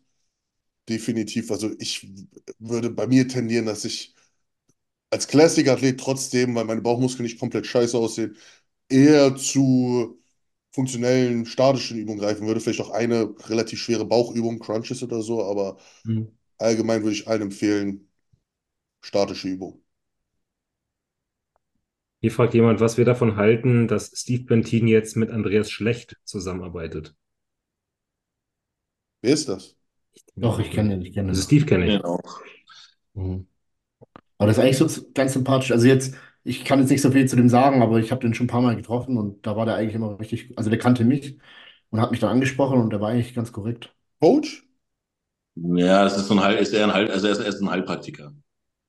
definitiv. 0.90 1.52
Also 1.52 1.72
ich 1.80 2.08
würde 2.60 2.90
bei 2.90 3.08
mir 3.08 3.28
tendieren, 3.28 3.66
dass 3.66 3.86
ich 3.86 4.16
als 5.12 5.28
Classic-Athlet 5.28 6.00
trotzdem, 6.00 6.56
weil 6.56 6.66
meine 6.66 6.82
Bauchmuskeln 6.82 7.26
nicht 7.26 7.40
komplett 7.40 7.68
scheiße 7.68 7.98
aussehen, 7.98 8.38
eher 8.90 9.36
zu 9.38 10.22
funktionellen, 10.74 11.46
statischen 11.46 11.98
Übungen 12.00 12.20
greifen 12.20 12.48
würde. 12.48 12.60
Vielleicht 12.62 12.82
auch 12.82 12.92
eine 12.92 13.36
relativ 13.50 13.82
schwere 13.82 14.06
Bauchübung, 14.06 14.60
Crunches 14.60 15.04
oder 15.04 15.22
so. 15.22 15.44
Aber 15.46 15.78
Mhm. 16.06 16.36
allgemein 16.60 17.04
würde 17.04 17.16
ich 17.16 17.28
allen 17.28 17.44
empfehlen, 17.44 18.10
statische 19.02 19.50
Übungen. 19.50 19.84
Hier 22.20 22.30
fragt 22.30 22.54
jemand, 22.54 22.82
was 22.82 22.98
wir 22.98 23.06
davon 23.06 23.38
halten, 23.38 23.88
dass 23.88 24.12
Steve 24.14 24.44
Bentin 24.44 24.86
jetzt 24.86 25.16
mit 25.16 25.32
Andreas 25.32 25.72
Schlecht 25.72 26.18
zusammenarbeitet. 26.26 27.16
Wer 29.22 29.34
ist 29.34 29.50
das? 29.50 29.76
Doch, 30.36 30.60
ich 30.60 30.72
kenne 30.72 30.90
den, 30.90 31.02
ich 31.02 31.14
kenne 31.14 31.30
Also 31.30 31.42
den. 31.42 31.46
Steve 31.46 31.66
kenne 31.66 31.86
ich. 31.88 31.98
Genau. 31.98 32.20
Mhm. 33.14 33.48
Aber 34.38 34.48
das 34.48 34.58
ist 34.58 34.64
eigentlich 34.64 34.78
so 34.78 35.12
ganz 35.14 35.34
sympathisch. 35.34 35.72
Also 35.72 35.88
jetzt, 35.88 36.16
ich 36.44 36.66
kann 36.66 36.80
jetzt 36.80 36.90
nicht 36.90 37.02
so 37.02 37.12
viel 37.12 37.28
zu 37.28 37.36
dem 37.36 37.50
sagen, 37.50 37.82
aber 37.82 38.00
ich 38.00 38.12
habe 38.12 38.22
den 38.22 38.34
schon 38.34 38.46
ein 38.46 38.50
paar 38.50 38.62
Mal 38.62 38.76
getroffen 38.76 39.18
und 39.18 39.46
da 39.46 39.56
war 39.56 39.66
der 39.66 39.76
eigentlich 39.76 39.96
immer 39.96 40.20
richtig, 40.20 40.54
also 40.58 40.70
der 40.70 40.80
kannte 40.80 41.06
mich 41.06 41.38
und 41.90 42.02
hat 42.02 42.12
mich 42.12 42.20
dann 42.20 42.32
angesprochen 42.32 42.80
und 42.80 42.90
der 42.92 43.02
war 43.02 43.10
eigentlich 43.10 43.34
ganz 43.34 43.52
korrekt. 43.52 43.96
Coach? 44.20 44.64
Ja, 45.56 46.04
das 46.04 46.18
ist 46.18 46.28
so 46.28 46.34
ein 46.34 46.42
Heil, 46.42 46.58
ist 46.58 46.74
er 46.74 46.86
ein 46.86 46.94
Heil, 46.94 47.10
also 47.10 47.28
er 47.28 47.34
ist, 47.34 47.40
er 47.40 47.48
ist 47.48 47.62
ein 47.62 47.70
Heilpraktiker. 47.70 48.34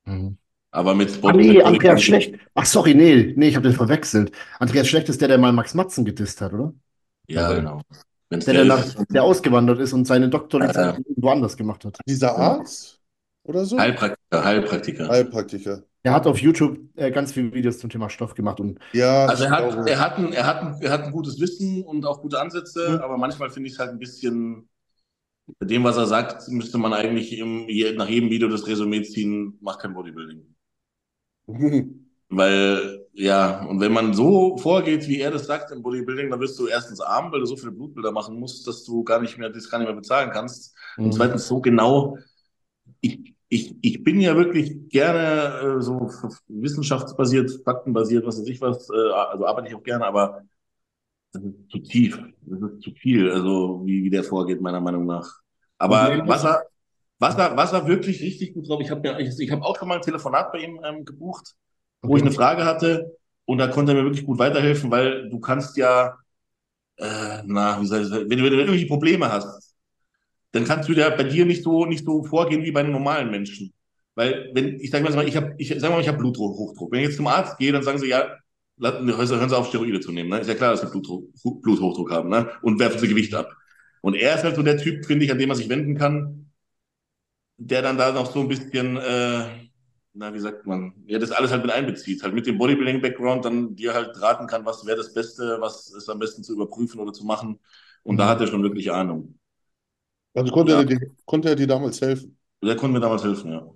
Mhm. 0.04 0.38
Aber 0.70 0.94
mit 0.94 1.20
Ah 1.22 1.32
Body, 1.32 1.38
nee, 1.48 1.54
mit 1.54 1.64
Andreas. 1.64 2.02
Schlecht. 2.02 2.34
Ach 2.54 2.66
sorry, 2.66 2.94
nee, 2.94 3.32
nee, 3.36 3.48
ich 3.48 3.56
habe 3.56 3.68
den 3.68 3.76
verwechselt. 3.76 4.32
Andreas 4.58 4.88
Schlecht 4.88 5.08
ist 5.08 5.20
der, 5.20 5.28
der 5.28 5.38
mal 5.38 5.52
Max 5.52 5.74
Matzen 5.74 6.04
gedisst 6.04 6.40
hat, 6.40 6.52
oder? 6.52 6.74
Ja, 7.28 7.52
genau. 7.52 7.82
Wenn 8.28 8.40
es 8.40 8.44
Der, 8.44 8.54
der 8.54 8.64
der, 8.64 8.76
nach, 8.76 9.04
der 9.08 9.22
ausgewandert 9.24 9.78
ist 9.80 9.92
und 9.92 10.04
seine 10.06 10.28
Doktorlizenz 10.28 10.98
irgendwo 10.98 11.28
anders 11.30 11.56
gemacht 11.56 11.84
hat. 11.84 11.98
Dieser. 12.06 12.36
Arzt 12.36 13.00
oder 13.44 13.64
so? 13.64 13.78
Heilpraktiker, 13.78 14.44
Heilpraktiker. 14.44 15.08
Heilpraktiker. 15.08 15.82
Der 16.04 16.12
hat 16.12 16.26
auf 16.26 16.38
YouTube 16.38 16.78
äh, 16.96 17.10
ganz 17.10 17.32
viele 17.32 17.52
Videos 17.52 17.78
zum 17.78 17.90
Thema 17.90 18.08
Stoff 18.10 18.34
gemacht 18.34 18.60
und 18.60 18.78
Ja, 18.92 19.26
Also 19.26 19.44
er 19.44 19.50
hat, 19.50 19.70
glaube. 19.70 19.90
er 19.90 20.00
hat 20.00 20.18
ein, 20.18 20.32
er 20.32 20.46
hat 20.46 20.62
ein, 20.62 20.76
er 20.80 20.90
hat 20.92 21.02
ein 21.04 21.12
gutes 21.12 21.40
Wissen 21.40 21.82
und 21.84 22.04
auch 22.06 22.20
gute 22.22 22.40
Ansätze, 22.40 22.90
Mhm. 22.90 22.98
aber 22.98 23.16
manchmal 23.18 23.50
finde 23.50 23.68
ich 23.68 23.74
es 23.74 23.78
halt 23.80 23.90
ein 23.90 23.98
bisschen, 23.98 24.68
bei 25.58 25.66
dem, 25.66 25.84
was 25.84 25.96
er 25.96 26.06
sagt, 26.06 26.48
müsste 26.48 26.78
man 26.78 26.92
eigentlich 26.94 27.38
im, 27.38 27.66
nach 27.96 28.08
jedem 28.08 28.30
Video 28.30 28.48
das 28.48 28.66
Resümee 28.66 29.02
ziehen, 29.02 29.58
mach 29.60 29.78
kein 29.78 29.94
Bodybuilding. 29.94 30.54
Weil, 32.28 33.05
ja, 33.18 33.64
und 33.64 33.80
wenn 33.80 33.92
man 33.92 34.12
so 34.14 34.56
vorgeht, 34.58 35.08
wie 35.08 35.20
er 35.20 35.30
das 35.30 35.46
sagt 35.46 35.70
im 35.72 35.82
Bodybuilding, 35.82 36.30
dann 36.30 36.40
wirst 36.40 36.58
du 36.58 36.66
erstens 36.66 37.00
arm, 37.00 37.32
weil 37.32 37.40
du 37.40 37.46
so 37.46 37.56
viele 37.56 37.72
Blutbilder 37.72 38.12
machen 38.12 38.38
musst, 38.38 38.66
dass 38.66 38.84
du 38.84 39.04
gar 39.04 39.20
nicht 39.20 39.38
mehr, 39.38 39.48
das 39.50 39.70
gar 39.70 39.78
nicht 39.78 39.86
mehr 39.88 39.96
bezahlen 39.96 40.30
kannst. 40.30 40.74
Und 41.02 41.12
Mhm. 41.12 41.14
zweitens 41.14 41.46
so 41.48 41.60
genau, 41.60 42.18
ich, 43.00 43.34
ich, 43.48 43.76
ich 43.82 44.04
bin 44.04 44.20
ja 44.20 44.36
wirklich 44.36 44.88
gerne 44.90 45.78
äh, 45.78 45.82
so 45.82 46.10
wissenschaftsbasiert, 46.48 47.50
faktenbasiert, 47.64 48.26
was 48.26 48.40
weiß 48.40 48.48
ich 48.48 48.60
was, 48.60 48.90
äh, 48.90 48.94
also 49.12 49.46
arbeite 49.46 49.68
ich 49.68 49.74
auch 49.76 49.82
gerne, 49.84 50.06
aber 50.06 50.42
das 51.32 51.42
ist 51.42 51.70
zu 51.70 51.78
tief, 51.80 52.18
das 52.42 52.60
ist 52.72 52.82
zu 52.82 52.90
viel, 52.92 53.30
also 53.30 53.82
wie, 53.86 54.04
wie 54.04 54.10
der 54.10 54.24
vorgeht, 54.24 54.60
meiner 54.60 54.80
Meinung 54.80 55.06
nach. 55.06 55.28
Aber 55.78 56.22
Problem 56.22 56.26
was 56.26 56.44
ist, 56.44 56.44
er, 56.44 56.64
was 57.18 57.36
er, 57.36 57.56
was 57.56 57.72
er 57.72 57.86
wirklich 57.86 58.22
richtig 58.22 58.54
gut 58.54 58.68
drauf, 58.68 58.80
ich 58.80 58.90
habe 58.90 59.06
ja, 59.08 59.18
ich, 59.18 59.50
habe 59.50 59.62
auch 59.64 59.78
schon 59.78 59.88
mal 59.88 59.96
ein 59.96 60.02
Telefonat 60.02 60.52
bei 60.52 60.58
ihm 60.60 60.80
ähm, 60.84 61.04
gebucht, 61.04 61.54
wo 62.08 62.16
ich 62.16 62.22
eine. 62.22 62.32
Frage 62.32 62.64
hatte 62.64 63.16
und 63.44 63.58
da 63.58 63.68
konnte 63.68 63.92
er 63.92 63.96
mir 63.98 64.04
wirklich 64.04 64.26
gut 64.26 64.38
weiterhelfen, 64.38 64.90
weil 64.90 65.28
du 65.30 65.40
kannst 65.40 65.76
ja, 65.76 66.16
äh, 66.98 67.42
na, 67.46 67.80
wie 67.80 67.86
soll 67.86 68.02
ich 68.02 68.08
sagen, 68.08 68.30
wenn, 68.30 68.38
du- 68.38 68.44
wenn 68.44 68.52
du 68.52 68.58
irgendwelche 68.58 68.86
Probleme 68.86 69.30
hast, 69.32 69.74
dann 70.52 70.64
kannst 70.64 70.88
du 70.88 70.92
ja 70.94 71.10
bei 71.10 71.24
dir 71.24 71.44
nicht 71.46 71.62
so 71.62 71.84
nicht 71.86 72.04
so 72.04 72.24
vorgehen 72.24 72.62
wie 72.64 72.70
bei 72.72 72.80
einem 72.80 72.92
normalen 72.92 73.30
Menschen. 73.30 73.72
Weil 74.14 74.50
wenn 74.54 74.80
ich 74.80 74.90
sage 74.90 75.04
mal, 75.10 75.28
ich 75.28 75.36
habe 75.36 75.54
ich 75.58 75.74
sag 75.78 75.90
mal, 75.90 76.00
ich 76.00 76.08
habe 76.08 76.18
Bluthochdruck. 76.18 76.90
Wenn 76.92 77.00
ich 77.00 77.06
jetzt 77.08 77.16
zum 77.16 77.26
Arzt 77.26 77.58
gehe, 77.58 77.72
dann 77.72 77.82
sagen 77.82 77.98
sie 77.98 78.08
ja, 78.08 78.36
la- 78.78 78.98
hören 79.00 79.26
Sie 79.26 79.36
hören 79.36 79.48
Sie 79.48 79.56
auf 79.56 79.68
Steroide 79.68 80.00
zu 80.00 80.12
nehmen, 80.12 80.30
ne? 80.30 80.38
Ist 80.40 80.48
ja 80.48 80.54
klar, 80.54 80.72
dass 80.72 80.80
Sie 80.82 80.88
Blutdruck, 80.90 81.24
Bluthochdruck 81.62 82.10
haben, 82.10 82.30
ne? 82.30 82.50
Und 82.62 82.78
werfen 82.78 82.98
Sie 82.98 83.08
Gewicht 83.08 83.34
ab. 83.34 83.50
Und 84.02 84.14
er 84.14 84.36
ist 84.36 84.44
halt 84.44 84.56
so 84.56 84.62
der 84.62 84.78
Typ, 84.78 85.04
finde 85.06 85.24
ich, 85.24 85.32
an 85.32 85.38
dem 85.38 85.48
man 85.48 85.56
sich 85.58 85.68
wenden 85.68 85.96
kann, 85.96 86.50
der 87.58 87.82
dann 87.82 87.96
da 87.98 88.12
noch 88.12 88.30
so 88.32 88.40
ein 88.40 88.48
bisschen 88.48 88.96
äh, 88.96 89.65
na, 90.16 90.32
wie 90.34 90.40
sagt 90.40 90.66
man, 90.66 90.94
ja, 91.06 91.18
das 91.18 91.30
alles 91.32 91.50
halt 91.52 91.62
mit 91.62 91.72
einbezieht, 91.72 92.22
halt 92.22 92.34
mit 92.34 92.46
dem 92.46 92.58
Bodybuilding-Background 92.58 93.44
dann 93.44 93.76
dir 93.76 93.94
halt 93.94 94.20
raten 94.20 94.46
kann, 94.46 94.64
was 94.64 94.86
wäre 94.86 94.96
das 94.96 95.12
Beste, 95.14 95.58
was 95.60 95.90
ist 95.92 96.08
am 96.08 96.18
besten 96.18 96.42
zu 96.44 96.54
überprüfen 96.54 97.00
oder 97.00 97.12
zu 97.12 97.24
machen. 97.24 97.60
Und 98.02 98.18
da 98.18 98.28
Mhm. 98.28 98.28
hat 98.28 98.40
er 98.40 98.46
schon 98.46 98.62
wirklich 98.62 98.92
Ahnung. 98.92 99.38
Also 100.34 100.52
konnte 100.52 100.72
Ja, 100.72 100.76
er 100.76 100.84
dir, 100.84 101.00
konnte 101.24 101.48
er 101.50 101.56
dir 101.56 101.66
damals 101.66 102.00
helfen? 102.00 102.38
der 102.62 102.76
konnte 102.76 102.92
mir 102.94 103.00
damals 103.00 103.24
helfen, 103.24 103.50
ja. 103.52 103.66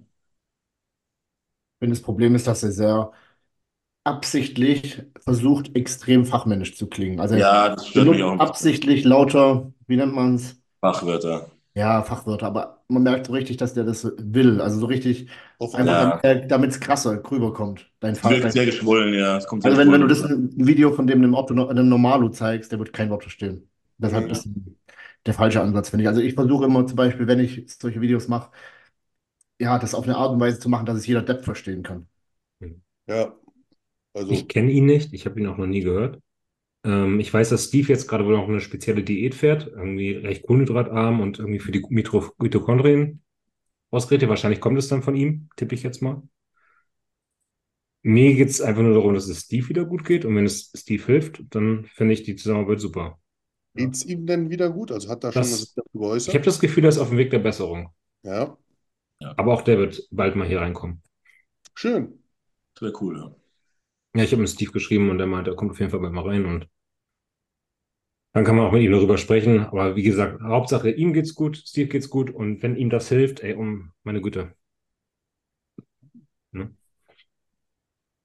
finde, 1.78 1.94
das 1.94 2.02
Problem 2.02 2.34
ist, 2.34 2.46
dass 2.46 2.62
er 2.62 2.72
sehr 2.72 3.12
absichtlich 4.04 5.02
versucht, 5.20 5.76
extrem 5.76 6.26
fachmännisch 6.26 6.76
zu 6.76 6.88
klingen. 6.88 7.20
Also 7.20 7.36
er 7.36 7.42
Ja, 7.42 7.70
das 7.74 7.86
stört 7.88 8.08
mich 8.10 8.22
auch 8.22 8.38
absichtlich 8.38 9.04
lauter, 9.04 9.72
wie 9.86 9.96
nennt 9.96 10.14
man 10.14 10.36
es? 10.36 10.58
Fachwörter. 10.82 11.50
Ja, 11.74 12.02
Fachwörter, 12.02 12.46
aber 12.46 12.79
man 12.90 13.02
merkt 13.02 13.26
so 13.26 13.32
richtig, 13.32 13.56
dass 13.58 13.74
der 13.74 13.84
das 13.84 14.04
will. 14.18 14.60
Also 14.60 14.80
so 14.80 14.86
richtig, 14.86 15.30
einfach 15.72 15.96
Ja. 15.96 16.22
damit 16.48 16.70
es 16.70 16.80
krasser 16.80 17.22
rüberkommt. 17.30 17.90
Dein 18.00 18.16
Es 18.22 18.22
Fach, 18.22 18.30
wirkt 18.30 18.52
sehr 18.52 18.66
geschwollen, 18.66 19.12
ja. 19.14 19.36
Es 19.36 19.46
kommt 19.46 19.62
sehr 19.64 19.72
also 19.72 19.78
wenn, 19.78 19.92
wenn 19.92 20.00
du 20.00 20.06
das 20.06 20.24
geschwollen. 20.24 20.30
ein 20.30 20.66
Video 20.66 20.92
von 20.92 21.06
dem 21.06 21.18
einem, 21.20 21.34
Otto, 21.34 21.68
einem 21.68 21.88
Normalo 21.88 22.28
zeigst, 22.30 22.72
der 22.72 22.78
wird 22.78 22.92
kein 22.92 23.10
Wort 23.10 23.22
verstehen. 23.22 23.70
Deshalb 23.98 24.28
Mhm. 24.28 24.30
ist 24.30 24.48
der 25.26 25.34
falsche 25.34 25.60
Ansatz, 25.62 25.90
finde 25.90 26.04
ich. 26.04 26.08
Also 26.08 26.20
ich 26.20 26.34
versuche 26.34 26.64
immer 26.66 26.86
zum 26.86 26.96
Beispiel, 26.96 27.26
wenn 27.26 27.40
ich 27.40 27.66
solche 27.80 28.00
Videos 28.00 28.28
mache, 28.28 28.50
ja, 29.60 29.78
das 29.78 29.94
auf 29.94 30.04
eine 30.04 30.16
Art 30.16 30.32
und 30.32 30.40
Weise 30.40 30.58
zu 30.58 30.68
machen, 30.68 30.86
dass 30.86 30.96
es 30.98 31.06
jeder 31.06 31.22
Depp 31.22 31.44
verstehen 31.44 31.82
kann. 31.84 32.08
Ja, 33.06 33.36
also 34.14 34.36
Ich 34.36 34.48
kenne 34.48 34.70
ihn 34.72 34.86
nicht, 34.86 35.12
ich 35.12 35.26
habe 35.26 35.38
ihn 35.40 35.46
auch 35.46 35.58
noch 35.58 35.66
nie 35.66 35.80
gehört. 35.82 36.22
Ähm, 36.84 37.20
ich 37.20 37.32
weiß, 37.32 37.50
dass 37.50 37.66
Steve 37.66 37.88
jetzt 37.88 38.08
gerade 38.08 38.24
wohl 38.26 38.36
noch 38.36 38.48
eine 38.48 38.60
spezielle 38.60 39.02
Diät 39.04 39.34
fährt, 39.34 39.66
irgendwie 39.68 40.12
recht 40.12 40.46
kohlenhydratarm 40.46 41.20
und 41.20 41.38
irgendwie 41.38 41.58
für 41.60 41.72
die 41.72 41.80
Mitro- 41.90 42.32
Mitochondrien 42.38 43.22
ausgeredet. 43.90 44.28
Wahrscheinlich 44.30 44.60
kommt 44.60 44.78
es 44.78 44.88
dann 44.88 45.02
von 45.02 45.16
ihm, 45.16 45.50
tippe 45.56 45.74
ich 45.76 45.82
jetzt 45.84 46.02
mal. 46.02 46.22
Mir 48.02 48.34
geht 48.34 48.50
es 48.50 48.60
einfach 48.60 48.82
nur 48.82 48.92
darum, 48.94 49.14
dass 49.14 49.26
es 49.28 49.40
Steve 49.44 49.68
wieder 49.70 49.84
gut 49.86 50.04
geht 50.04 50.24
und 50.26 50.36
wenn 50.36 50.44
es 50.46 50.70
Steve 50.76 51.02
hilft, 51.04 51.42
dann 51.54 51.84
finde 51.86 52.12
ich 52.14 52.22
die 52.22 52.36
Zusammenarbeit 52.36 52.80
super. 52.80 53.18
geht's 53.74 54.04
ihm 54.04 54.26
denn 54.26 54.48
wieder 54.50 54.70
gut? 54.70 54.92
Also 54.92 55.08
hat 55.08 55.24
er 55.24 55.32
schon 55.32 55.50
Das- 55.50 55.52
was 55.52 55.74
dazu 55.74 55.98
Ich 56.24 56.34
habe 56.34 56.44
geäußert? 56.44 56.44
das 56.44 56.60
Gefühl, 56.60 56.84
er 56.84 56.90
ist 56.90 56.98
auf 56.98 57.08
dem 57.10 57.18
Weg 57.18 57.30
der 57.30 57.40
Besserung. 57.40 57.92
Ja, 58.22 58.56
Aber 59.36 59.54
auch 59.54 59.62
der 59.62 59.76
wird 59.78 60.06
bald 60.12 60.36
mal 60.36 60.46
hier 60.46 60.60
reinkommen. 60.60 61.02
schön. 61.74 62.22
Wäre 62.80 62.92
cool, 63.00 63.18
ja. 63.18 63.36
Ja, 64.14 64.24
ich 64.24 64.32
habe 64.32 64.42
mit 64.42 64.50
Steve 64.50 64.72
geschrieben 64.72 65.10
und 65.10 65.20
er 65.20 65.26
meinte, 65.26 65.50
er 65.50 65.56
kommt 65.56 65.70
auf 65.70 65.78
jeden 65.78 65.90
Fall 65.90 66.00
mal 66.00 66.26
rein 66.28 66.44
und 66.44 66.68
dann 68.32 68.44
kann 68.44 68.56
man 68.56 68.66
auch 68.66 68.72
mit 68.72 68.82
ihm 68.82 68.92
darüber 68.92 69.18
sprechen. 69.18 69.60
Aber 69.66 69.96
wie 69.96 70.02
gesagt, 70.02 70.40
Hauptsache 70.42 70.90
ihm 70.90 71.12
geht's 71.12 71.34
gut, 71.34 71.56
Steve 71.56 71.88
geht's 71.88 72.10
gut 72.10 72.30
und 72.30 72.62
wenn 72.62 72.76
ihm 72.76 72.90
das 72.90 73.08
hilft, 73.08 73.40
ey, 73.40 73.54
um 73.54 73.92
meine 74.02 74.20
Güte. 74.20 74.54
Ne? 76.52 76.74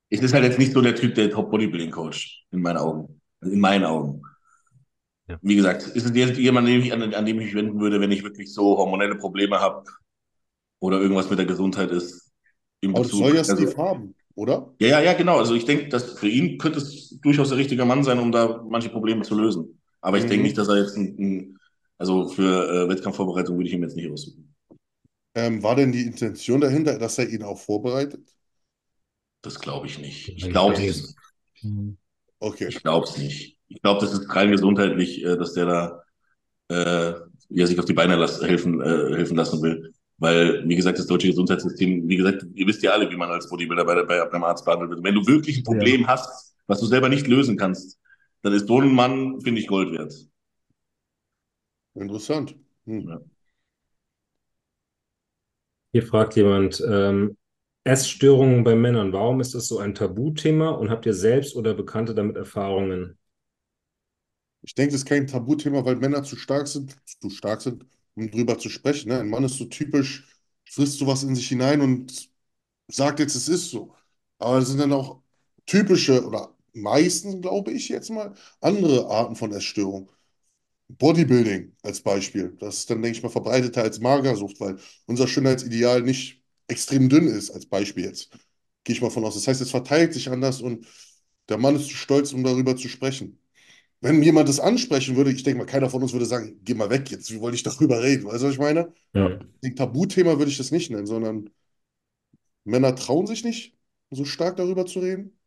Es 0.09 0.21
ist 0.21 0.33
halt 0.33 0.43
jetzt 0.43 0.59
nicht 0.59 0.73
so 0.73 0.81
der 0.81 0.95
Typ, 0.95 1.15
der 1.15 1.29
Top-Bodybuilding-Coach, 1.29 2.45
in 2.51 2.61
meinen 2.61 2.77
Augen. 2.77 3.21
In 3.41 3.59
meinen 3.59 3.85
Augen. 3.85 4.21
Ja. 5.27 5.39
Wie 5.41 5.55
gesagt, 5.55 5.83
ist 5.87 6.05
es 6.05 6.15
jetzt 6.15 6.37
jemand, 6.37 6.67
an 6.67 6.73
dem 6.73 6.81
ich, 6.83 6.93
an, 6.93 7.13
an 7.13 7.25
dem 7.25 7.39
ich 7.39 7.47
mich 7.47 7.55
wenden 7.55 7.79
würde, 7.79 7.99
wenn 7.99 8.11
ich 8.11 8.23
wirklich 8.23 8.53
so 8.53 8.77
hormonelle 8.77 9.15
Probleme 9.15 9.59
habe 9.59 9.83
oder 10.79 10.99
irgendwas 11.01 11.29
mit 11.29 11.39
der 11.39 11.47
Gesundheit 11.47 11.89
ist. 11.89 12.31
Im 12.81 12.93
Bezug. 12.93 13.19
soll 13.19 13.33
ja 13.33 13.39
Also- 13.39 13.55
Steve 13.55 13.77
haben, 13.77 14.15
oder? 14.35 14.73
Ja, 14.79 14.87
ja, 14.89 14.99
ja, 15.01 15.13
genau. 15.13 15.37
Also 15.37 15.55
ich 15.55 15.65
denke, 15.65 15.87
dass 15.89 16.13
für 16.19 16.27
ihn 16.27 16.57
könnte 16.57 16.79
es 16.79 17.19
durchaus 17.21 17.49
der 17.49 17.57
richtige 17.57 17.85
Mann 17.85 18.03
sein, 18.03 18.19
um 18.19 18.31
da 18.31 18.61
manche 18.69 18.89
Probleme 18.89 19.21
zu 19.23 19.35
lösen. 19.35 19.81
Aber 20.01 20.17
ich 20.17 20.25
Mhm. 20.25 20.29
denke 20.29 20.43
nicht, 20.43 20.57
dass 20.57 20.67
er 20.67 20.77
jetzt 20.79 20.97
ein, 20.97 21.15
ein 21.17 21.57
also 21.97 22.27
für 22.27 22.69
äh, 22.85 22.89
Wettkampfvorbereitung 22.89 23.55
würde 23.57 23.67
ich 23.69 23.73
ihn 23.73 23.81
jetzt 23.83 23.95
nicht 23.95 24.11
aussuchen. 24.11 24.53
Ähm, 25.33 25.63
war 25.63 25.75
denn 25.77 25.91
die 25.93 26.01
Intention 26.05 26.59
dahinter, 26.61 26.97
dass 26.99 27.17
er 27.19 27.29
ihn 27.29 27.43
auch 27.43 27.57
vorbereitet? 27.59 28.35
Das 29.41 29.59
glaube 29.61 29.87
ich 29.87 29.97
nicht. 29.99 30.27
Ich 30.29 30.49
glaube 30.49 30.75
es 30.75 31.15
Okay. 32.41 32.67
Ich 32.67 32.81
glaube 32.81 33.05
es 33.07 33.17
nicht. 33.17 33.57
Ich 33.67 33.81
glaube, 33.81 34.01
das 34.01 34.13
ist 34.13 34.33
rein 34.35 34.51
gesundheitlich, 34.51 35.23
äh, 35.23 35.37
dass 35.37 35.53
der 35.53 35.65
da 35.65 36.03
äh, 36.69 37.13
ja, 37.49 37.67
sich 37.67 37.79
auf 37.79 37.85
die 37.85 37.93
Beine 37.93 38.15
las 38.15 38.41
helfen, 38.41 38.81
äh, 38.81 39.15
helfen 39.17 39.37
lassen 39.37 39.61
will. 39.63 39.93
Weil, 40.25 40.67
wie 40.67 40.75
gesagt, 40.75 40.97
das 40.97 41.05
deutsche 41.05 41.27
Gesundheitssystem, 41.27 42.09
wie 42.09 42.15
gesagt, 42.17 42.47
ihr 42.55 42.65
wisst 42.65 42.81
ja 42.81 42.93
alle, 42.93 43.11
wie 43.11 43.15
man 43.15 43.29
als 43.29 43.47
Bodybuilder 43.47 43.85
bei, 43.85 44.01
bei 44.01 44.23
einem 44.23 44.43
Arzt 44.43 44.65
behandelt 44.65 44.89
wird. 44.89 45.03
Wenn 45.03 45.13
du 45.13 45.27
wirklich 45.27 45.59
ein 45.59 45.63
Problem 45.63 46.07
hast, 46.07 46.55
was 46.65 46.79
du 46.79 46.87
selber 46.87 47.09
nicht 47.09 47.27
lösen 47.27 47.57
kannst, 47.57 47.99
dann 48.41 48.51
ist 48.51 48.67
so 48.67 48.81
ein 48.81 48.91
Mann, 48.91 49.39
finde 49.41 49.61
ich, 49.61 49.67
Gold 49.67 49.91
wert. 49.91 50.15
Interessant. 51.93 52.55
Hm. 52.87 53.07
Ja. 53.07 53.21
Hier 55.91 56.01
fragt 56.01 56.35
jemand, 56.35 56.83
ähm, 56.89 57.37
Essstörungen 57.83 58.63
bei 58.63 58.75
Männern, 58.75 59.13
warum 59.13 59.41
ist 59.41 59.53
das 59.53 59.67
so 59.67 59.77
ein 59.77 59.93
Tabuthema 59.93 60.71
und 60.71 60.89
habt 60.89 61.05
ihr 61.05 61.13
selbst 61.13 61.55
oder 61.55 61.75
Bekannte 61.75 62.15
damit 62.15 62.35
Erfahrungen? 62.35 63.19
Ich 64.63 64.73
denke, 64.73 64.93
das 64.93 65.01
ist 65.01 65.07
kein 65.07 65.27
Tabuthema, 65.27 65.85
weil 65.85 65.97
Männer 65.97 66.23
zu 66.23 66.35
stark 66.35 66.67
sind, 66.67 66.95
zu 67.05 67.29
stark 67.29 67.61
sind, 67.61 67.85
um 68.15 68.29
drüber 68.31 68.57
zu 68.59 68.69
sprechen. 68.69 69.09
Ne? 69.09 69.19
Ein 69.19 69.29
Mann 69.29 69.43
ist 69.43 69.57
so 69.57 69.65
typisch, 69.65 70.27
frisst 70.69 70.99
sowas 70.99 71.23
in 71.23 71.35
sich 71.35 71.47
hinein 71.47 71.81
und 71.81 72.29
sagt 72.87 73.19
jetzt, 73.19 73.35
es 73.35 73.47
ist 73.49 73.69
so. 73.71 73.95
Aber 74.39 74.59
das 74.59 74.69
sind 74.69 74.79
dann 74.79 74.93
auch 74.93 75.21
typische 75.65 76.25
oder 76.25 76.55
meistens, 76.73 77.41
glaube 77.41 77.71
ich 77.71 77.89
jetzt 77.89 78.09
mal, 78.11 78.35
andere 78.61 79.07
Arten 79.09 79.35
von 79.35 79.51
Essstörungen. 79.53 80.09
Bodybuilding 80.87 81.73
als 81.83 82.01
Beispiel. 82.01 82.55
Das 82.59 82.79
ist 82.79 82.89
dann, 82.89 83.01
denke 83.01 83.17
ich 83.17 83.23
mal, 83.23 83.29
verbreiteter 83.29 83.81
als 83.83 83.99
Magersucht, 83.99 84.59
weil 84.59 84.77
unser 85.07 85.27
Schönheitsideal 85.27 86.01
nicht 86.03 86.41
extrem 86.67 87.09
dünn 87.09 87.27
ist, 87.27 87.49
als 87.51 87.65
Beispiel 87.65 88.05
jetzt. 88.05 88.29
Gehe 88.83 88.95
ich 88.95 89.01
mal 89.01 89.09
von 89.09 89.25
aus. 89.25 89.35
Das 89.35 89.47
heißt, 89.47 89.61
es 89.61 89.71
verteilt 89.71 90.13
sich 90.13 90.29
anders 90.29 90.61
und 90.61 90.85
der 91.49 91.57
Mann 91.57 91.75
ist 91.75 91.87
zu 91.89 91.95
stolz, 91.95 92.33
um 92.33 92.43
darüber 92.43 92.77
zu 92.77 92.87
sprechen. 92.89 93.39
Wenn 94.01 94.21
jemand 94.21 94.49
das 94.49 94.59
ansprechen 94.59 95.15
würde, 95.15 95.31
ich 95.31 95.43
denke 95.43 95.59
mal, 95.59 95.65
keiner 95.65 95.89
von 95.89 96.01
uns 96.01 96.13
würde 96.13 96.25
sagen, 96.25 96.59
geh 96.63 96.73
mal 96.73 96.89
weg 96.89 97.09
jetzt, 97.11 97.31
wie 97.31 97.41
wollte 97.41 97.55
ich 97.55 97.63
darüber 97.63 98.01
reden? 98.01 98.25
Weißt 98.25 98.43
du, 98.43 98.47
was 98.47 98.53
ich 98.53 98.59
meine? 98.59 98.93
Ja. 99.13 99.39
Ein 99.63 99.75
Tabuthema 99.75 100.37
würde 100.37 100.51
ich 100.51 100.57
das 100.57 100.71
nicht 100.71 100.91
nennen, 100.91 101.07
sondern 101.07 101.49
Männer 102.63 102.95
trauen 102.95 103.27
sich 103.27 103.43
nicht, 103.43 103.77
so 104.11 104.25
stark 104.25 104.57
darüber 104.57 104.85
zu 104.85 104.99
reden. 104.99 105.37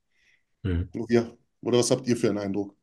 Hm. 0.65 0.89
Ja. 1.09 1.31
Oder 1.63 1.79
was 1.79 1.91
habt 1.91 2.07
ihr 2.07 2.17
für 2.17 2.29
einen 2.29 2.39
Eindruck? 2.39 2.75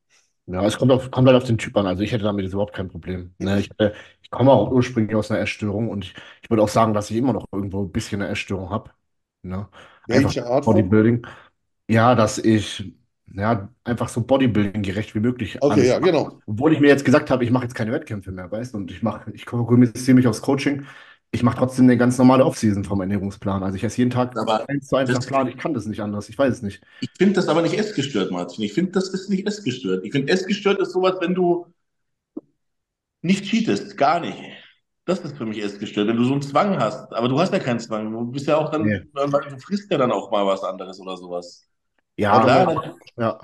Ja, 0.48 0.64
es 0.64 0.78
kommt, 0.78 0.92
auf, 0.92 1.10
kommt 1.10 1.28
halt 1.28 1.38
auf 1.38 1.46
den 1.48 1.58
Typ 1.58 1.76
an. 1.76 1.88
Also 1.88 2.04
ich 2.04 2.12
hätte 2.12 2.24
damit 2.24 2.44
jetzt 2.44 2.54
überhaupt 2.54 2.76
kein 2.76 2.88
Problem. 2.88 3.34
Ne, 3.40 3.60
ich, 3.60 3.72
äh, 3.80 3.94
ich 4.22 4.30
komme 4.30 4.52
auch 4.52 4.72
ursprünglich 4.72 5.16
aus 5.16 5.32
einer 5.32 5.40
Essstörung 5.40 5.90
und 5.90 6.06
ich, 6.06 6.14
ich 6.44 6.50
würde 6.50 6.62
auch 6.62 6.70
sagen, 6.70 6.94
dass 6.94 7.10
ich 7.10 7.18
immer 7.18 7.34
noch 7.34 7.48
irgendwo 7.52 7.84
ein 7.84 7.92
bisschen 7.92 8.22
eine 8.22 8.32
Essstörung 8.32 8.70
habe. 8.70 8.92
Ne? 9.42 9.68
Einfach 10.08 10.30
Welche 10.30 10.46
Art 10.46 10.66
von? 10.66 10.76
Bodybuilding. 10.76 11.26
Ja, 11.90 12.14
dass 12.16 12.38
ich 12.38 12.94
ja, 13.34 13.70
einfach 13.84 14.10
so 14.10 14.22
Bodybuilding 14.22 14.82
gerecht 14.84 15.16
wie 15.16 15.20
möglich 15.20 15.58
Okay, 15.62 15.88
ja, 15.88 16.00
genau. 16.00 16.40
Obwohl 16.46 16.74
ich 16.74 16.80
mir 16.80 16.88
jetzt 16.88 17.04
gesagt 17.06 17.30
habe, 17.32 17.44
ich 17.44 17.52
mache 17.52 17.64
jetzt 17.64 17.74
keine 17.76 17.92
Wettkämpfe 17.92 18.32
mehr, 18.32 18.52
weißt 18.52 18.74
du? 18.74 18.78
Und 18.78 18.92
ich 18.92 19.02
mache, 19.04 19.32
ich 19.32 19.46
fokussiere 19.46 20.16
mich 20.16 20.28
aufs 20.28 20.42
Coaching. 20.42 20.86
Ich 21.32 21.44
mache 21.44 21.58
trotzdem 21.58 21.86
eine 21.86 21.98
ganz 21.98 22.18
normale 22.18 22.46
Offseason 22.46 22.86
vom 22.86 23.02
Ernährungsplan. 23.02 23.62
Also 23.64 23.76
ich 23.76 23.84
esse 23.84 23.98
jeden 23.98 24.12
Tag 24.12 24.38
Aber 24.38 24.70
eins 24.70 24.88
zu 24.88 24.96
eins 24.96 25.10
das- 25.10 25.20
nach 25.20 25.28
Plan. 25.28 25.48
Ich 25.48 25.58
kann 25.58 25.74
das 25.74 25.86
nicht 25.86 26.00
anders. 26.02 26.30
Ich 26.30 26.38
weiß 26.38 26.54
es 26.54 26.62
nicht. 26.62 26.82
Ich 27.02 27.10
finde 27.18 27.34
das 27.34 27.48
aber 27.50 27.62
nicht 27.62 27.78
essgestört, 27.78 28.32
Martin. 28.32 28.64
Ich 28.64 28.74
finde, 28.74 28.92
das 28.92 29.10
ist 29.10 29.30
nicht 29.30 29.46
essgestört. 29.46 30.06
Ich 30.06 30.12
finde, 30.14 30.32
essgestört 30.32 30.80
ist 30.80 30.92
sowas, 30.94 31.16
wenn 31.20 31.36
du 31.36 31.66
nicht 33.22 33.46
cheatest, 33.46 33.98
gar 33.98 34.20
nicht. 34.20 34.38
Das 35.06 35.20
ist 35.20 35.36
für 35.38 35.46
mich 35.46 35.62
essgestört, 35.62 36.08
wenn 36.08 36.16
du 36.18 36.24
so 36.24 36.34
einen 36.34 36.42
Zwang 36.42 36.80
hast. 36.80 37.12
Aber 37.14 37.28
du 37.28 37.40
hast 37.40 37.52
ja 37.54 37.60
keinen 37.60 37.80
Zwang. 37.80 38.12
Du 38.12 38.32
bist 38.32 38.48
ja 38.48 38.58
auch 38.58 38.72
dann, 38.72 38.84
Nee. 38.84 39.02
du 39.14 39.60
frisst 39.60 39.92
ja 39.92 39.98
dann 39.98 40.12
auch 40.12 40.32
mal 40.32 40.46
was 40.46 40.64
anderes 40.64 41.00
oder 41.00 41.18
sowas. 41.18 41.68
Ja, 42.18 42.40
klar, 42.42 42.96
ja. 43.18 43.40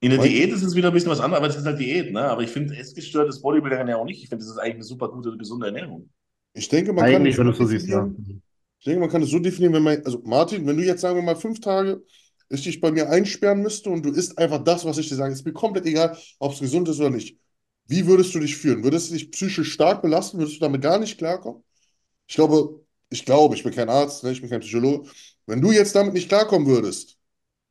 in 0.00 0.10
der 0.10 0.20
Diät 0.20 0.52
ist 0.52 0.62
es 0.62 0.74
wieder 0.74 0.88
ein 0.88 0.94
bisschen 0.94 1.10
was 1.10 1.20
anderes, 1.20 1.38
aber 1.38 1.48
es 1.48 1.56
ist 1.56 1.66
halt 1.66 1.78
Diät, 1.78 2.12
ne? 2.12 2.22
Aber 2.22 2.42
ich 2.42 2.50
finde, 2.50 2.76
essgestört 2.76 3.28
ist 3.28 3.40
Bodybuilding 3.40 3.88
ja 3.88 3.96
auch 3.96 4.04
nicht. 4.04 4.22
Ich 4.22 4.28
finde, 4.28 4.44
das 4.44 4.52
ist 4.52 4.58
eigentlich 4.58 4.74
eine 4.76 4.84
super 4.84 5.08
gute, 5.08 5.36
gesunde 5.36 5.66
Ernährung. 5.66 6.10
Ich 6.54 6.68
denke, 6.68 6.92
man 6.92 7.04
kann 7.04 7.14
Eigentlich, 7.16 7.34
es 7.34 7.38
wenn 7.38 7.46
du 7.46 7.52
so 7.52 7.66
siehst, 7.66 7.86
ja. 7.86 8.02
definieren. 8.02 8.42
Ich 8.78 8.84
denke, 8.84 9.00
man 9.00 9.10
kann 9.10 9.22
es 9.22 9.30
so 9.30 9.38
definieren, 9.38 9.74
wenn 9.74 9.82
man, 9.82 10.02
also 10.04 10.20
Martin, 10.24 10.66
wenn 10.66 10.76
du 10.76 10.82
jetzt 10.82 11.00
sagen 11.00 11.16
wir 11.16 11.22
mal 11.22 11.36
fünf 11.36 11.60
Tage 11.60 12.02
ich 12.48 12.62
dich 12.62 12.80
bei 12.80 12.90
mir 12.90 13.10
einsperren 13.10 13.62
müsste 13.62 13.90
und 13.90 14.04
du 14.04 14.10
isst 14.10 14.38
einfach 14.38 14.62
das, 14.62 14.84
was 14.84 14.98
ich 14.98 15.08
dir 15.08 15.16
sage, 15.16 15.32
ist 15.32 15.44
mir 15.44 15.52
komplett 15.52 15.86
egal, 15.86 16.16
ob 16.38 16.52
es 16.52 16.60
gesund 16.60 16.88
ist 16.88 17.00
oder 17.00 17.10
nicht. 17.10 17.38
Wie 17.86 18.06
würdest 18.06 18.34
du 18.34 18.40
dich 18.40 18.56
fühlen? 18.56 18.82
Würdest 18.84 19.10
du 19.10 19.14
dich 19.14 19.30
psychisch 19.30 19.72
stark 19.72 20.02
belasten? 20.02 20.38
Würdest 20.38 20.56
du 20.56 20.60
damit 20.60 20.82
gar 20.82 20.98
nicht 20.98 21.18
klarkommen? 21.18 21.62
Ich 22.26 22.34
glaube, 22.34 22.80
ich 23.10 23.24
glaube, 23.24 23.54
ich 23.54 23.62
bin 23.62 23.72
kein 23.72 23.88
Arzt, 23.88 24.24
ne, 24.24 24.32
ich 24.32 24.40
bin 24.40 24.50
kein 24.50 24.60
Psychologe. 24.60 25.08
Wenn 25.46 25.60
du 25.60 25.70
jetzt 25.70 25.94
damit 25.94 26.14
nicht 26.14 26.28
klarkommen 26.28 26.66
würdest, 26.66 27.15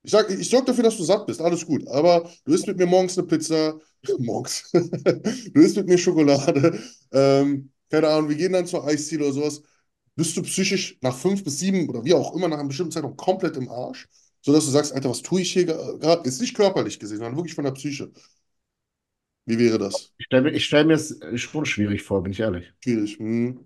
ich 0.06 0.12
sag, 0.12 0.30
ich 0.30 0.50
sorge 0.50 0.68
dafür, 0.68 0.84
dass 0.84 0.98
du 0.98 1.04
satt 1.04 1.26
bist, 1.28 1.42
alles 1.42 1.66
gut. 1.66 1.88
Aber 1.88 2.30
du 2.46 2.54
isst 2.54 2.68
mit 2.68 2.78
mir 2.78 2.86
morgens 2.86 3.18
eine 3.18 3.28
Pizza, 3.28 3.80
morgens, 4.20 4.70
du 4.74 5.62
isst 5.62 5.76
mit 5.78 5.88
mir 5.88 5.98
Schokolade, 5.98 6.80
ähm, 7.12 7.72
keine 7.90 8.10
Ahnung, 8.10 8.30
wir 8.30 8.36
gehen 8.36 8.54
dann 8.54 8.68
zur 8.68 8.86
Eisziele 8.86 9.26
oder 9.26 9.34
sowas. 9.34 9.62
Bist 10.16 10.38
du 10.38 10.42
psychisch 10.44 10.98
nach 11.02 11.16
fünf 11.18 11.44
bis 11.44 11.60
sieben 11.60 11.90
oder 11.90 12.04
wie 12.06 12.14
auch 12.14 12.36
immer 12.36 12.48
nach 12.48 12.58
einer 12.60 12.68
bestimmten 12.70 12.92
Zeitraum 12.92 13.18
komplett 13.18 13.58
im 13.58 13.70
Arsch, 13.70 14.08
sodass 14.42 14.66
du 14.66 14.72
sagst, 14.72 14.94
Alter, 14.94 15.10
was 15.10 15.22
tue 15.22 15.42
ich 15.42 15.52
hier 15.52 15.66
gerade? 15.66 16.28
Ist 16.28 16.40
nicht 16.42 16.56
körperlich 16.56 17.00
gesehen, 17.00 17.18
sondern 17.18 17.36
wirklich 17.36 17.56
von 17.56 17.66
der 17.66 17.72
Psyche. 17.72 18.12
Wie 19.46 19.60
wäre 19.60 19.78
das? 19.78 20.12
Ich 20.18 20.26
stelle 20.26 20.42
mir, 20.44 20.52
ich 20.52 20.66
stell 20.66 20.86
mir 20.86 20.94
es 20.94 21.20
schon 21.36 21.66
schwierig 21.66 22.02
vor, 22.04 22.24
bin 22.24 22.32
ich 22.32 22.40
ehrlich. 22.40 22.74
Schwierig. 22.84 23.18
Hm. 23.20 23.60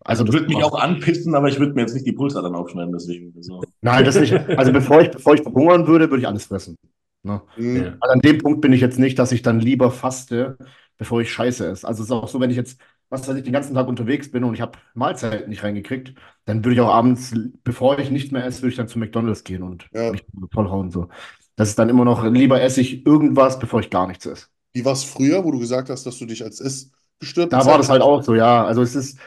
Also 0.00 0.24
Das 0.24 0.32
das 0.32 0.42
würde 0.42 0.54
mich 0.54 0.64
auch 0.64 0.78
anpissen, 0.78 1.34
aber 1.34 1.48
ich 1.48 1.58
würde 1.58 1.74
mir 1.74 1.82
jetzt 1.82 1.94
nicht 1.94 2.06
die 2.06 2.12
Pulsadern 2.12 2.54
aufschneiden, 2.54 2.92
deswegen. 2.92 3.32
Also. 3.36 3.62
Nein, 3.80 4.04
das 4.04 4.18
nicht. 4.18 4.32
Also 4.32 4.72
bevor 4.72 5.00
ich, 5.00 5.10
bevor 5.10 5.34
ich 5.34 5.42
verhungern 5.42 5.86
würde, 5.86 6.10
würde 6.10 6.20
ich 6.20 6.28
alles 6.28 6.46
fressen. 6.46 6.76
Ne? 7.22 7.42
Hm. 7.54 7.76
Ja. 7.76 7.96
Also 8.00 8.12
an 8.12 8.20
dem 8.20 8.38
Punkt 8.38 8.60
bin 8.60 8.72
ich 8.72 8.80
jetzt 8.80 8.98
nicht, 8.98 9.18
dass 9.18 9.32
ich 9.32 9.42
dann 9.42 9.60
lieber 9.60 9.90
faste, 9.90 10.56
bevor 10.96 11.20
ich 11.20 11.32
Scheiße 11.32 11.66
esse. 11.66 11.86
Also 11.86 12.02
es 12.02 12.08
ist 12.08 12.12
auch 12.12 12.28
so, 12.28 12.40
wenn 12.40 12.50
ich 12.50 12.56
jetzt 12.56 12.78
was 13.10 13.26
weiß 13.26 13.36
ich, 13.36 13.44
den 13.44 13.52
ganzen 13.52 13.74
Tag 13.74 13.88
unterwegs 13.88 14.30
bin 14.30 14.44
und 14.44 14.54
ich 14.54 14.60
habe 14.60 14.78
Mahlzeiten 14.94 15.48
nicht 15.48 15.62
reingekriegt, 15.62 16.14
dann 16.44 16.64
würde 16.64 16.74
ich 16.74 16.80
auch 16.80 16.92
abends, 16.92 17.34
bevor 17.64 17.98
ich 17.98 18.10
nicht 18.10 18.32
mehr 18.32 18.44
esse, 18.44 18.62
würde 18.62 18.70
ich 18.70 18.76
dann 18.76 18.88
zu 18.88 18.98
McDonald's 18.98 19.44
gehen 19.44 19.62
und 19.62 19.88
Ja. 19.92 20.12
mich 20.12 20.24
vollhauen. 20.52 20.90
So. 20.90 21.08
Das 21.56 21.70
ist 21.70 21.78
dann 21.78 21.88
immer 21.88 22.04
noch, 22.04 22.24
lieber 22.24 22.60
esse 22.60 22.80
ich 22.80 23.06
irgendwas, 23.06 23.58
bevor 23.58 23.80
ich 23.80 23.90
gar 23.90 24.06
nichts 24.06 24.26
esse. 24.26 24.46
Wie 24.74 24.84
war 24.84 24.92
es 24.92 25.04
früher, 25.04 25.44
wo 25.44 25.50
du 25.50 25.58
gesagt 25.58 25.88
hast, 25.88 26.04
dass 26.04 26.18
du 26.18 26.26
dich 26.26 26.44
als 26.44 26.60
essgestört 26.60 27.52
Da 27.52 27.64
war 27.64 27.78
das 27.78 27.88
halt 27.88 28.02
auch 28.02 28.22
so, 28.22 28.34
ja. 28.34 28.64
Also 28.64 28.82
es 28.82 28.94
ist, 28.94 29.18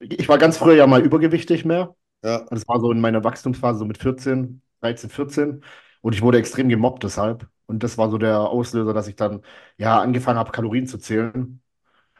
ich 0.00 0.28
war 0.28 0.38
ganz 0.38 0.58
früher 0.58 0.74
ja 0.74 0.86
mal 0.86 1.02
übergewichtig 1.02 1.64
mehr. 1.64 1.94
Ja, 2.22 2.46
Das 2.50 2.66
war 2.68 2.80
so 2.80 2.92
in 2.92 3.00
meiner 3.00 3.24
Wachstumsphase, 3.24 3.78
so 3.78 3.84
mit 3.84 3.98
14, 3.98 4.62
13, 4.80 5.10
14. 5.10 5.64
Und 6.02 6.14
ich 6.14 6.22
wurde 6.22 6.38
extrem 6.38 6.68
gemobbt 6.68 7.02
deshalb. 7.04 7.48
Und 7.66 7.82
das 7.82 7.98
war 7.98 8.10
so 8.10 8.18
der 8.18 8.40
Auslöser, 8.40 8.92
dass 8.94 9.08
ich 9.08 9.16
dann 9.16 9.42
ja 9.78 10.00
angefangen 10.00 10.38
habe, 10.38 10.52
Kalorien 10.52 10.86
zu 10.86 10.98
zählen. 10.98 11.62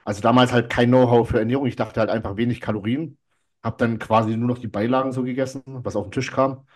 Also 0.05 0.23
damals 0.23 0.53
halt 0.53 0.71
kein 0.71 0.89
Know-how 0.91 1.29
für 1.29 1.39
Ernährung. 1.41 1.67
Ich 1.67 1.77
dachte 1.77 2.01
halt 2.01 2.11
einfach 2.11 2.37
wenig 2.37 2.61
Kalorien. 2.61 3.19
Habe 3.63 3.77
dann 3.79 3.99
quasi 3.99 4.37
nur 4.37 4.49
noch 4.49 4.59
die 4.59 4.69
Beilagen 4.69 5.13
so 5.13 5.23
gegessen, 5.25 5.63
was 5.67 5.97
auf 5.97 6.07
den 6.07 6.13
Tisch 6.13 6.33
kam. 6.33 6.67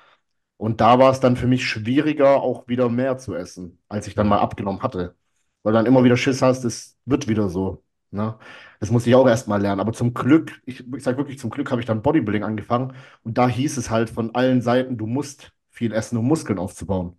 Und 0.56 0.80
da 0.80 0.98
war 0.98 1.12
es 1.12 1.20
dann 1.20 1.36
für 1.36 1.46
mich 1.46 1.66
schwieriger, 1.68 2.42
auch 2.42 2.68
wieder 2.68 2.88
mehr 2.88 3.18
zu 3.18 3.34
essen, 3.34 3.80
als 3.88 4.06
ich 4.08 4.14
dann 4.14 4.28
mal 4.28 4.38
abgenommen 4.40 4.82
hatte. 4.82 5.16
Weil 5.62 5.72
dann 5.74 5.86
immer 5.86 6.04
wieder 6.04 6.16
Schiss 6.16 6.42
hast, 6.42 6.64
es 6.64 6.98
wird 7.06 7.28
wieder 7.28 7.48
so. 7.48 7.84
Ne? 8.10 8.38
Das 8.80 8.90
musste 8.90 9.10
ich 9.10 9.16
auch 9.16 9.26
erst 9.28 9.48
mal 9.48 9.60
lernen. 9.60 9.80
Aber 9.80 9.92
zum 9.92 10.14
Glück, 10.14 10.60
ich, 10.64 10.84
ich 10.92 11.02
sage 11.02 11.18
wirklich, 11.18 11.38
zum 11.38 11.50
Glück 11.50 11.70
habe 11.70 11.80
ich 11.80 11.86
dann 11.86 12.02
Bodybuilding 12.02 12.44
angefangen. 12.44 12.94
Und 13.22 13.38
da 13.38 13.48
hieß 13.48 13.76
es 13.76 13.90
halt 13.90 14.10
von 14.10 14.34
allen 14.34 14.62
Seiten, 14.62 14.96
du 14.98 15.06
musst 15.06 15.52
viel 15.70 15.92
essen, 15.92 16.16
um 16.18 16.26
Muskeln 16.26 16.58
aufzubauen. 16.58 17.16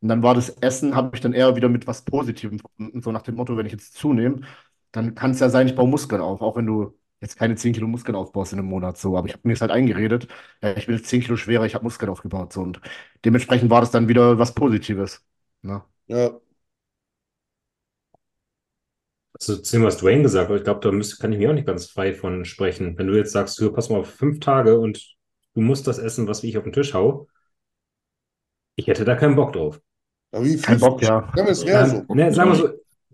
Und 0.00 0.08
dann 0.08 0.22
war 0.22 0.34
das 0.34 0.50
Essen, 0.50 0.96
habe 0.96 1.14
ich 1.16 1.20
dann 1.20 1.32
eher 1.32 1.56
wieder 1.56 1.68
mit 1.68 1.86
was 1.86 2.02
Positivem 2.04 2.58
verbunden. 2.58 3.02
So 3.02 3.12
nach 3.12 3.22
dem 3.22 3.36
Motto, 3.36 3.56
wenn 3.56 3.66
ich 3.66 3.72
jetzt 3.72 3.94
zunehme, 3.94 4.40
dann 4.92 5.14
kann 5.14 5.30
es 5.32 5.40
ja 5.40 5.48
sein, 5.48 5.66
ich 5.68 5.74
baue 5.76 5.88
Muskeln 5.88 6.20
auf. 6.20 6.40
Auch 6.42 6.56
wenn 6.56 6.66
du 6.66 6.98
jetzt 7.20 7.36
keine 7.38 7.54
10 7.56 7.72
Kilo 7.72 7.86
Muskeln 7.86 8.16
aufbaust 8.16 8.52
in 8.52 8.58
einem 8.58 8.68
Monat 8.68 8.98
so. 8.98 9.16
Aber 9.16 9.28
ich 9.28 9.32
habe 9.34 9.46
mir 9.46 9.54
das 9.54 9.60
halt 9.60 9.70
eingeredet. 9.70 10.28
Ja, 10.62 10.76
ich 10.76 10.86
bin 10.86 10.96
jetzt 10.96 11.08
10 11.08 11.20
Kilo 11.22 11.36
schwerer, 11.36 11.66
ich 11.66 11.74
habe 11.74 11.84
Muskeln 11.84 12.10
aufgebaut. 12.10 12.52
So. 12.52 12.62
Und 12.62 12.80
dementsprechend 13.24 13.70
war 13.70 13.80
das 13.80 13.90
dann 13.92 14.08
wieder 14.08 14.38
was 14.38 14.54
Positives. 14.54 15.24
Ne? 15.62 15.82
ja. 16.08 16.30
Zu 19.42 19.56
dem, 19.60 19.82
was 19.84 19.98
Dwayne 19.98 20.22
gesagt 20.22 20.48
hat, 20.50 20.56
ich 20.56 20.64
glaube, 20.64 20.80
da 20.80 20.92
müsste, 20.92 21.16
kann 21.20 21.32
ich 21.32 21.38
mir 21.38 21.50
auch 21.50 21.54
nicht 21.54 21.66
ganz 21.66 21.86
frei 21.90 22.14
von 22.14 22.44
sprechen. 22.44 22.96
Wenn 22.96 23.08
du 23.08 23.16
jetzt 23.16 23.32
sagst, 23.32 23.58
du 23.60 23.72
pass 23.72 23.90
mal 23.90 24.00
auf 24.00 24.10
fünf 24.10 24.40
Tage 24.40 24.78
und 24.78 25.16
du 25.54 25.60
musst 25.60 25.86
das 25.86 25.98
essen, 25.98 26.28
was 26.28 26.42
wie 26.42 26.48
ich 26.48 26.58
auf 26.58 26.64
den 26.64 26.72
Tisch 26.72 26.94
hau, 26.94 27.26
ich 28.76 28.86
hätte 28.86 29.04
da 29.04 29.16
keinen 29.16 29.36
Bock 29.36 29.52
drauf. 29.52 29.80
Aber 30.30 30.44
wie 30.44 30.56
Kein 30.56 30.80
Bock, 30.80 31.02
ja. 31.02 31.28
Ja, 31.36 31.44
es 31.46 31.64
wäre 31.66 31.88
so. 31.88 32.14
ne, 32.14 32.32
sagen 32.32 32.50
wir 32.50 32.56
so, 32.56 32.68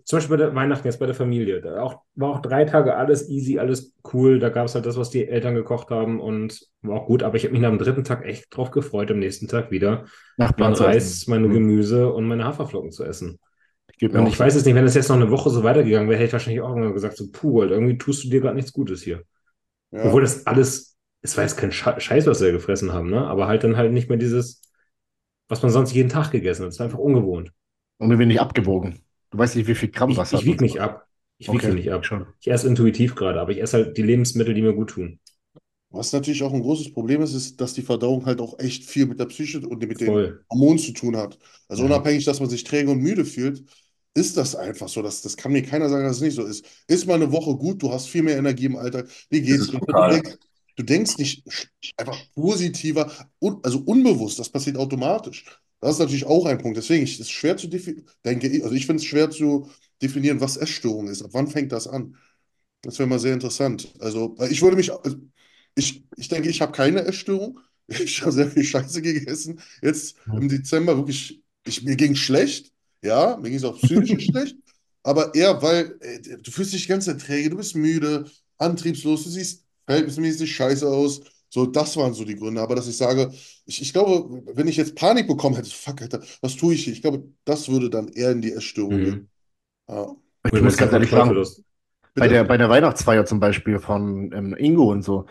zum 0.05 0.17
Beispiel 0.17 0.37
bei 0.37 0.43
der 0.43 0.55
Weihnachten 0.55 0.87
jetzt 0.87 0.99
bei 0.99 1.05
der 1.05 1.15
Familie. 1.15 1.61
Da 1.61 1.81
auch, 1.81 2.01
war 2.15 2.29
auch 2.29 2.41
drei 2.41 2.65
Tage 2.65 2.95
alles 2.95 3.29
easy, 3.29 3.59
alles 3.59 3.93
cool. 4.13 4.39
Da 4.39 4.49
gab 4.49 4.65
es 4.65 4.75
halt 4.75 4.85
das, 4.85 4.97
was 4.97 5.09
die 5.09 5.27
Eltern 5.27 5.53
gekocht 5.55 5.89
haben 5.89 6.19
und 6.19 6.61
war 6.81 7.01
auch 7.01 7.05
gut. 7.07 7.23
Aber 7.23 7.35
ich 7.35 7.43
habe 7.43 7.51
mich 7.51 7.61
nach 7.61 7.69
dem 7.69 7.77
dritten 7.77 8.03
Tag 8.03 8.25
echt 8.25 8.55
drauf 8.55 8.71
gefreut, 8.71 9.11
am 9.11 9.19
nächsten 9.19 9.47
Tag 9.47 9.69
wieder 9.71 10.05
mein 10.57 10.73
Reis, 10.73 11.27
meine 11.27 11.47
Hm. 11.47 11.53
Gemüse 11.53 12.11
und 12.11 12.25
meine 12.25 12.45
Haferflocken 12.45 12.91
zu 12.91 13.03
essen. 13.03 13.39
Geht 13.99 14.13
Und 14.13 14.25
ich 14.27 14.39
so. 14.39 14.39
weiß 14.39 14.55
es 14.55 14.65
nicht, 14.65 14.75
wenn 14.75 14.85
es 14.85 14.95
jetzt 14.95 15.09
noch 15.09 15.15
eine 15.17 15.29
Woche 15.31 15.49
so 15.51 15.63
weitergegangen 15.63 16.09
wäre, 16.09 16.17
hätte 16.19 16.27
ich 16.27 16.33
wahrscheinlich 16.33 16.61
auch 16.61 16.69
irgendwann 16.69 16.93
gesagt, 16.93 17.17
so, 17.17 17.29
puh, 17.31 17.61
Alter, 17.61 17.75
irgendwie 17.75 17.97
tust 17.97 18.23
du 18.23 18.29
dir 18.29 18.41
gerade 18.41 18.55
nichts 18.55 18.73
Gutes 18.73 19.03
hier. 19.03 19.23
Ja. 19.91 20.01
Obwohl 20.03 20.21
das 20.21 20.47
alles, 20.47 20.97
es 21.21 21.37
war 21.37 21.43
jetzt 21.45 21.57
kein 21.57 21.71
Sche- 21.71 21.99
Scheiß, 21.99 22.27
was 22.27 22.41
wir 22.41 22.51
gefressen 22.51 22.93
haben, 22.93 23.09
ne? 23.09 23.25
Aber 23.27 23.47
halt 23.47 23.63
dann 23.63 23.77
halt 23.77 23.93
nicht 23.93 24.09
mehr 24.09 24.17
dieses, 24.19 24.61
was 25.49 25.61
man 25.63 25.71
sonst 25.71 25.93
jeden 25.93 26.09
Tag 26.09 26.31
gegessen 26.31 26.63
hat. 26.65 26.71
Es 26.73 26.79
war 26.79 26.85
einfach 26.85 26.99
ungewohnt. 26.99 27.51
Und 27.97 28.09
wir 28.09 28.17
werden 28.19 28.29
nicht 28.29 28.41
abgewogen. 28.41 28.99
Du 29.31 29.37
weißt 29.37 29.55
nicht, 29.55 29.67
wie 29.67 29.75
viel 29.75 29.89
Gramm 29.91 30.11
Ich, 30.11 30.17
was 30.17 30.33
ich 30.33 30.39
hat 30.39 30.45
wiege 30.45 30.63
nicht 30.63 30.79
ab. 30.81 31.07
Ich 31.37 31.51
wiege 31.51 31.65
Okay, 31.65 31.73
nicht 31.73 31.91
ab. 31.91 32.05
schon. 32.05 32.27
Ich 32.41 32.49
esse 32.51 32.67
intuitiv 32.67 33.15
gerade, 33.15 33.39
aber 33.39 33.51
ich 33.51 33.61
esse 33.61 33.77
halt 33.77 33.97
die 33.97 34.01
Lebensmittel, 34.01 34.53
die 34.53 34.61
mir 34.61 34.73
gut 34.73 34.89
tun. 34.91 35.19
Was 35.91 36.13
natürlich 36.13 36.43
auch 36.43 36.53
ein 36.53 36.61
großes 36.61 36.93
Problem 36.93 37.21
ist, 37.21 37.33
ist, 37.33 37.59
dass 37.59 37.73
die 37.73 37.81
Verdauung 37.81 38.25
halt 38.25 38.41
auch 38.41 38.59
echt 38.59 38.83
viel 38.85 39.07
mit 39.07 39.19
der 39.19 39.25
Psyche 39.25 39.59
und 39.67 39.79
mit 39.87 39.99
den 40.01 40.07
Voll. 40.07 40.45
Hormonen 40.49 40.77
zu 40.77 40.93
tun 40.93 41.17
hat. 41.17 41.39
Also 41.67 41.83
Mhm. 41.83 41.85
unabhängig, 41.85 42.25
dass 42.25 42.39
man 42.39 42.49
sich 42.49 42.63
träge 42.63 42.91
und 42.91 42.99
müde 43.01 43.25
fühlt, 43.25 43.63
ist 44.13 44.37
das 44.37 44.55
einfach 44.55 44.89
so. 44.89 45.01
Das, 45.01 45.21
das 45.21 45.37
kann 45.37 45.51
mir 45.51 45.63
keiner 45.63 45.89
sagen, 45.89 46.03
dass 46.05 46.17
es 46.17 46.21
nicht 46.21 46.35
so 46.35 46.45
ist. 46.45 46.65
Ist 46.87 47.07
mal 47.07 47.15
eine 47.15 47.31
Woche 47.31 47.55
gut, 47.55 47.81
du 47.81 47.91
hast 47.91 48.07
viel 48.07 48.23
mehr 48.23 48.37
Energie 48.37 48.65
im 48.65 48.75
Alltag. 48.75 49.07
Wie 49.29 49.41
geht's? 49.41 49.67
Du 49.67 49.79
denkst, 50.07 50.37
du 50.75 50.83
denkst 50.83 51.17
nicht 51.17 51.43
einfach 51.97 52.17
positiver, 52.35 53.11
un, 53.41 53.59
also 53.63 53.79
unbewusst, 53.79 54.39
das 54.39 54.49
passiert 54.49 54.77
automatisch. 54.77 55.45
Das 55.81 55.93
ist 55.93 55.99
natürlich 55.99 56.25
auch 56.25 56.45
ein 56.45 56.57
Punkt. 56.57 56.77
Deswegen 56.77 57.03
ist 57.03 57.19
es 57.19 57.29
schwer 57.29 57.57
zu 57.57 57.67
definieren, 57.67 58.63
also 58.63 58.75
ich 58.75 58.85
finde 58.85 59.01
es 59.01 59.05
schwer 59.05 59.29
zu 59.29 59.69
definieren, 60.01 60.41
was 60.41 60.57
Essstörung 60.57 61.07
ist. 61.07 61.21
Ab 61.23 61.31
wann 61.33 61.47
fängt 61.47 61.71
das 61.71 61.87
an? 61.87 62.17
Das 62.81 62.99
wäre 62.99 63.09
mal 63.09 63.19
sehr 63.19 63.33
interessant. 63.33 63.93
Also, 63.99 64.35
ich 64.49 64.61
würde 64.61 64.77
mich, 64.77 64.91
also 64.93 65.17
ich, 65.75 66.05
ich 66.15 66.27
denke, 66.29 66.49
ich 66.49 66.61
habe 66.61 66.71
keine 66.71 67.01
Essstörung. 67.05 67.59
Ich 67.89 68.21
habe 68.21 68.31
sehr 68.31 68.51
viel 68.51 68.63
Scheiße 68.63 69.01
gegessen. 69.01 69.59
Jetzt 69.81 70.15
im 70.37 70.47
Dezember 70.47 70.95
wirklich, 70.97 71.43
ich, 71.65 71.81
mir 71.83 71.95
ging 71.95 72.15
schlecht. 72.15 72.71
Ja, 73.01 73.37
mir 73.37 73.49
ging 73.49 73.57
es 73.57 73.63
auch 73.63 73.79
psychisch 73.79 74.25
schlecht. 74.31 74.55
Aber 75.03 75.33
eher, 75.33 75.61
weil 75.61 75.97
äh, 76.01 76.37
du 76.37 76.51
fühlst 76.51 76.73
dich 76.73 76.87
ganz 76.87 77.05
träge, 77.05 77.49
du 77.49 77.57
bist 77.57 77.75
müde, 77.75 78.25
antriebslos, 78.57 79.23
du 79.23 79.29
siehst 79.29 79.65
verhältnismäßig 79.85 80.53
scheiße 80.53 80.87
aus. 80.87 81.21
So, 81.49 81.65
das 81.65 81.97
waren 81.97 82.13
so 82.13 82.25
die 82.25 82.35
Gründe. 82.35 82.61
Aber 82.61 82.75
dass 82.75 82.87
ich 82.87 82.97
sage, 82.97 83.31
ich, 83.65 83.81
ich 83.81 83.91
glaube, 83.91 84.43
wenn 84.53 84.67
ich 84.67 84.77
jetzt 84.77 84.95
Panik 84.95 85.27
bekommen 85.27 85.55
hätte, 85.55 85.69
fuck, 85.69 86.01
Alter, 86.01 86.21
was 86.41 86.55
tue 86.55 86.75
ich 86.75 86.83
hier? 86.83 86.93
Ich 86.93 87.01
glaube, 87.01 87.23
das 87.43 87.69
würde 87.69 87.89
dann 87.89 88.09
eher 88.09 88.31
in 88.31 88.41
die 88.41 88.51
Essstörung 88.51 88.97
gehen. 88.97 89.29
Mhm. 89.87 89.95
Ja. 89.95 90.15
Ich 90.53 90.61
muss 90.61 90.77
ganz 90.77 90.93
ehrlich 90.93 91.09
sagen, 91.09 91.43
bei 92.15 92.27
der, 92.27 92.43
bei 92.43 92.57
der 92.57 92.69
Weihnachtsfeier 92.69 93.25
zum 93.25 93.39
Beispiel 93.39 93.79
von 93.79 94.31
ähm, 94.33 94.55
Ingo 94.57 94.91
und 94.91 95.03
so. 95.03 95.25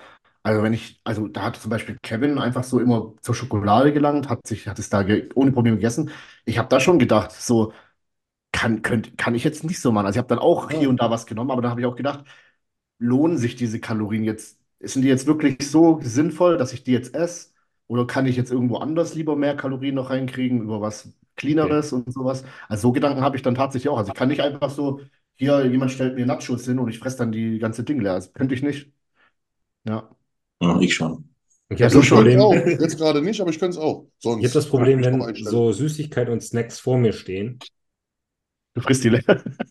Also 0.48 0.62
wenn 0.62 0.72
ich, 0.72 1.00
also 1.04 1.28
da 1.28 1.42
hat 1.42 1.56
zum 1.56 1.70
Beispiel 1.70 1.98
Kevin 2.02 2.38
einfach 2.38 2.64
so 2.64 2.80
immer 2.80 3.14
zur 3.20 3.34
Schokolade 3.34 3.92
gelangt, 3.92 4.28
hat 4.30 4.46
sich, 4.46 4.66
hat 4.66 4.78
es 4.78 4.88
da 4.88 5.04
ohne 5.34 5.52
Probleme 5.52 5.76
gegessen. 5.76 6.10
Ich 6.46 6.56
habe 6.58 6.68
da 6.70 6.80
schon 6.80 6.98
gedacht, 6.98 7.32
so 7.32 7.72
kann, 8.52 8.82
könnt, 8.82 9.18
kann 9.18 9.34
ich 9.34 9.44
jetzt 9.44 9.64
nicht 9.64 9.80
so 9.80 9.92
machen. 9.92 10.06
Also 10.06 10.16
ich 10.16 10.18
habe 10.18 10.28
dann 10.28 10.38
auch 10.40 10.70
hier 10.70 10.88
und 10.90 11.00
da 11.02 11.10
was 11.10 11.26
genommen, 11.26 11.50
aber 11.52 11.62
da 11.62 11.70
habe 11.70 11.80
ich 11.80 11.86
auch 11.86 11.96
gedacht, 11.96 12.24
lohnen 12.98 13.38
sich 13.38 13.56
diese 13.56 13.80
Kalorien 13.80 14.24
jetzt? 14.24 14.60
Sind 14.80 15.02
die 15.02 15.08
jetzt 15.08 15.26
wirklich 15.26 15.70
so 15.70 16.00
sinnvoll, 16.02 16.58
dass 16.58 16.72
ich 16.72 16.84
die 16.84 16.92
jetzt 16.92 17.14
esse? 17.14 17.50
Oder 17.88 18.06
kann 18.06 18.26
ich 18.26 18.36
jetzt 18.36 18.50
irgendwo 18.52 18.78
anders 18.78 19.14
lieber 19.14 19.36
mehr 19.36 19.56
Kalorien 19.56 19.96
noch 19.96 20.10
reinkriegen 20.10 20.62
über 20.62 20.80
was 20.80 21.10
Cleaneres 21.36 21.92
und 21.92 22.12
sowas? 22.12 22.44
Also 22.68 22.88
so 22.88 22.92
Gedanken 22.92 23.22
habe 23.22 23.36
ich 23.36 23.42
dann 23.42 23.54
tatsächlich 23.56 23.88
auch. 23.90 23.98
Also 23.98 24.12
ich 24.12 24.18
kann 24.18 24.28
nicht 24.28 24.42
einfach 24.42 24.70
so, 24.70 25.00
hier, 25.36 25.66
jemand 25.66 25.92
stellt 25.92 26.16
mir 26.16 26.26
Nachos 26.26 26.64
hin 26.66 26.78
und 26.80 26.88
ich 26.90 26.98
fresse 27.00 27.18
dann 27.18 27.32
die 27.32 27.58
ganze 27.58 27.84
Ding 27.84 28.00
leer. 28.00 28.14
Das 28.16 28.32
könnte 28.34 28.54
ich 28.54 28.62
nicht. 28.62 28.92
Ja. 29.84 30.08
Ja, 30.60 30.80
ich 30.80 30.94
schon. 30.94 31.34
Ich 31.68 31.80
Ja, 31.80 31.86
habe 31.86 31.92
so 31.92 32.00
das 32.00 32.06
Ich 32.06 32.12
könnte 32.12 32.30
Problem, 32.30 32.40
auch. 32.40 32.54
Jetzt 32.78 32.96
gerade 32.96 33.22
nicht, 33.22 33.40
aber 33.40 33.50
ich 33.50 33.58
könnte 33.58 33.76
es 33.78 33.82
auch. 33.82 34.06
Sonst 34.18 34.40
ich 34.40 34.44
habe 34.46 34.54
das 34.54 34.68
Problem, 34.68 35.02
wenn 35.04 35.44
so 35.44 35.72
Süßigkeiten 35.72 36.32
und 36.32 36.42
Snacks 36.42 36.80
vor 36.80 36.98
mir 36.98 37.12
stehen. 37.12 37.58
Du 38.74 38.80
frisst 38.80 39.04
die 39.04 39.08
leer. 39.10 39.22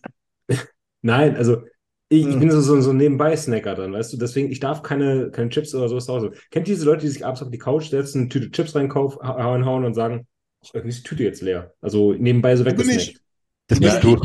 Nein, 1.01 1.35
also 1.35 1.63
ich, 2.09 2.21
ich 2.29 2.35
Hm. 2.35 2.39
bin 2.39 2.51
so, 2.51 2.61
so, 2.61 2.79
so 2.81 2.93
nebenbei 2.93 3.35
Snacker 3.35 3.75
dann, 3.75 3.93
weißt 3.93 4.13
du? 4.13 4.17
Deswegen, 4.17 4.51
ich 4.51 4.59
darf 4.59 4.81
keine, 4.81 5.29
keine 5.31 5.49
Chips 5.49 5.75
oder 5.75 5.89
sowas 5.89 6.05
zu 6.05 6.13
Hause. 6.13 6.31
Kennt 6.51 6.67
ihr 6.67 6.75
diese 6.75 6.85
Leute, 6.85 7.01
die 7.01 7.09
sich 7.09 7.25
abends 7.25 7.41
auf 7.41 7.49
die 7.51 7.57
Couch 7.57 7.89
setzen, 7.89 8.21
eine 8.21 8.29
Tüte 8.29 8.49
Chips 8.51 8.75
reinkaufen, 8.75 9.21
hauen 9.27 9.85
und 9.85 9.93
sagen, 9.93 10.25
"Ach, 10.63 10.69
irgendwie 10.73 10.89
ist 10.95 10.99
die 11.03 11.09
Tüte 11.09 11.23
jetzt 11.23 11.41
leer. 11.41 11.73
Also 11.81 12.13
nebenbei 12.13 12.55
so 12.55 12.65
ich. 12.65 13.17
Das 13.67 13.79
Ja, 13.79 13.93
bist 13.93 14.03
du. 14.03 14.21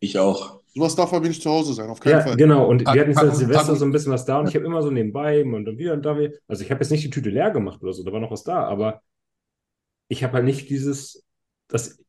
Ich 0.00 0.18
auch. 0.18 0.59
Sowas 0.74 0.94
darf 0.94 1.12
aber 1.12 1.26
nicht 1.26 1.42
zu 1.42 1.50
Hause 1.50 1.74
sein, 1.74 1.90
auf 1.90 2.00
keinen 2.00 2.12
Ja, 2.12 2.20
Fall. 2.20 2.36
genau. 2.36 2.66
Und 2.66 2.80
wir 2.80 3.00
hatten 3.00 3.10
jetzt 3.10 3.36
Silvester 3.36 3.74
so 3.76 3.84
ein 3.84 3.92
bisschen 3.92 4.12
was 4.12 4.24
da 4.24 4.38
und 4.38 4.48
ich 4.48 4.54
habe 4.54 4.64
immer 4.64 4.82
so 4.82 4.90
nebenbei 4.90 5.44
und 5.44 5.64
dann 5.64 5.78
wieder 5.78 5.92
und 5.92 6.02
da 6.04 6.18
wieder. 6.18 6.32
Also 6.48 6.62
ich 6.62 6.70
habe 6.70 6.80
jetzt 6.80 6.90
nicht 6.90 7.04
die 7.04 7.10
Tüte 7.10 7.30
leer 7.30 7.50
gemacht 7.50 7.82
oder 7.82 7.92
so, 7.92 8.04
da 8.04 8.12
war 8.12 8.20
noch 8.20 8.30
was 8.30 8.44
da, 8.44 8.64
aber 8.64 9.02
ich 10.08 10.22
habe 10.24 10.34
halt 10.34 10.44
nicht 10.44 10.68
dieses, 10.70 11.24
das 11.68 12.02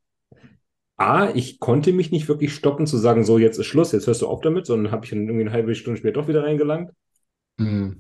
A, 0.98 1.32
ich 1.34 1.60
konnte 1.60 1.94
mich 1.94 2.12
nicht 2.12 2.28
wirklich 2.28 2.54
stoppen 2.54 2.86
zu 2.86 2.98
sagen, 2.98 3.24
so 3.24 3.40
jetzt 3.40 3.58
ist 3.58 3.66
Schluss, 3.66 3.92
jetzt 3.92 4.06
hörst 4.06 4.22
du 4.22 4.28
auf 4.28 4.42
damit, 4.42 4.68
sondern 4.68 4.92
habe 4.92 5.04
ich 5.06 5.10
dann 5.10 5.22
irgendwie 5.24 5.42
eine 5.42 5.52
halbe 5.52 5.74
Stunde 5.74 5.98
später 6.00 6.22
doch 6.22 6.28
wieder 6.28 6.44
reingelangt. 6.44 6.92
Hm. 7.58 7.98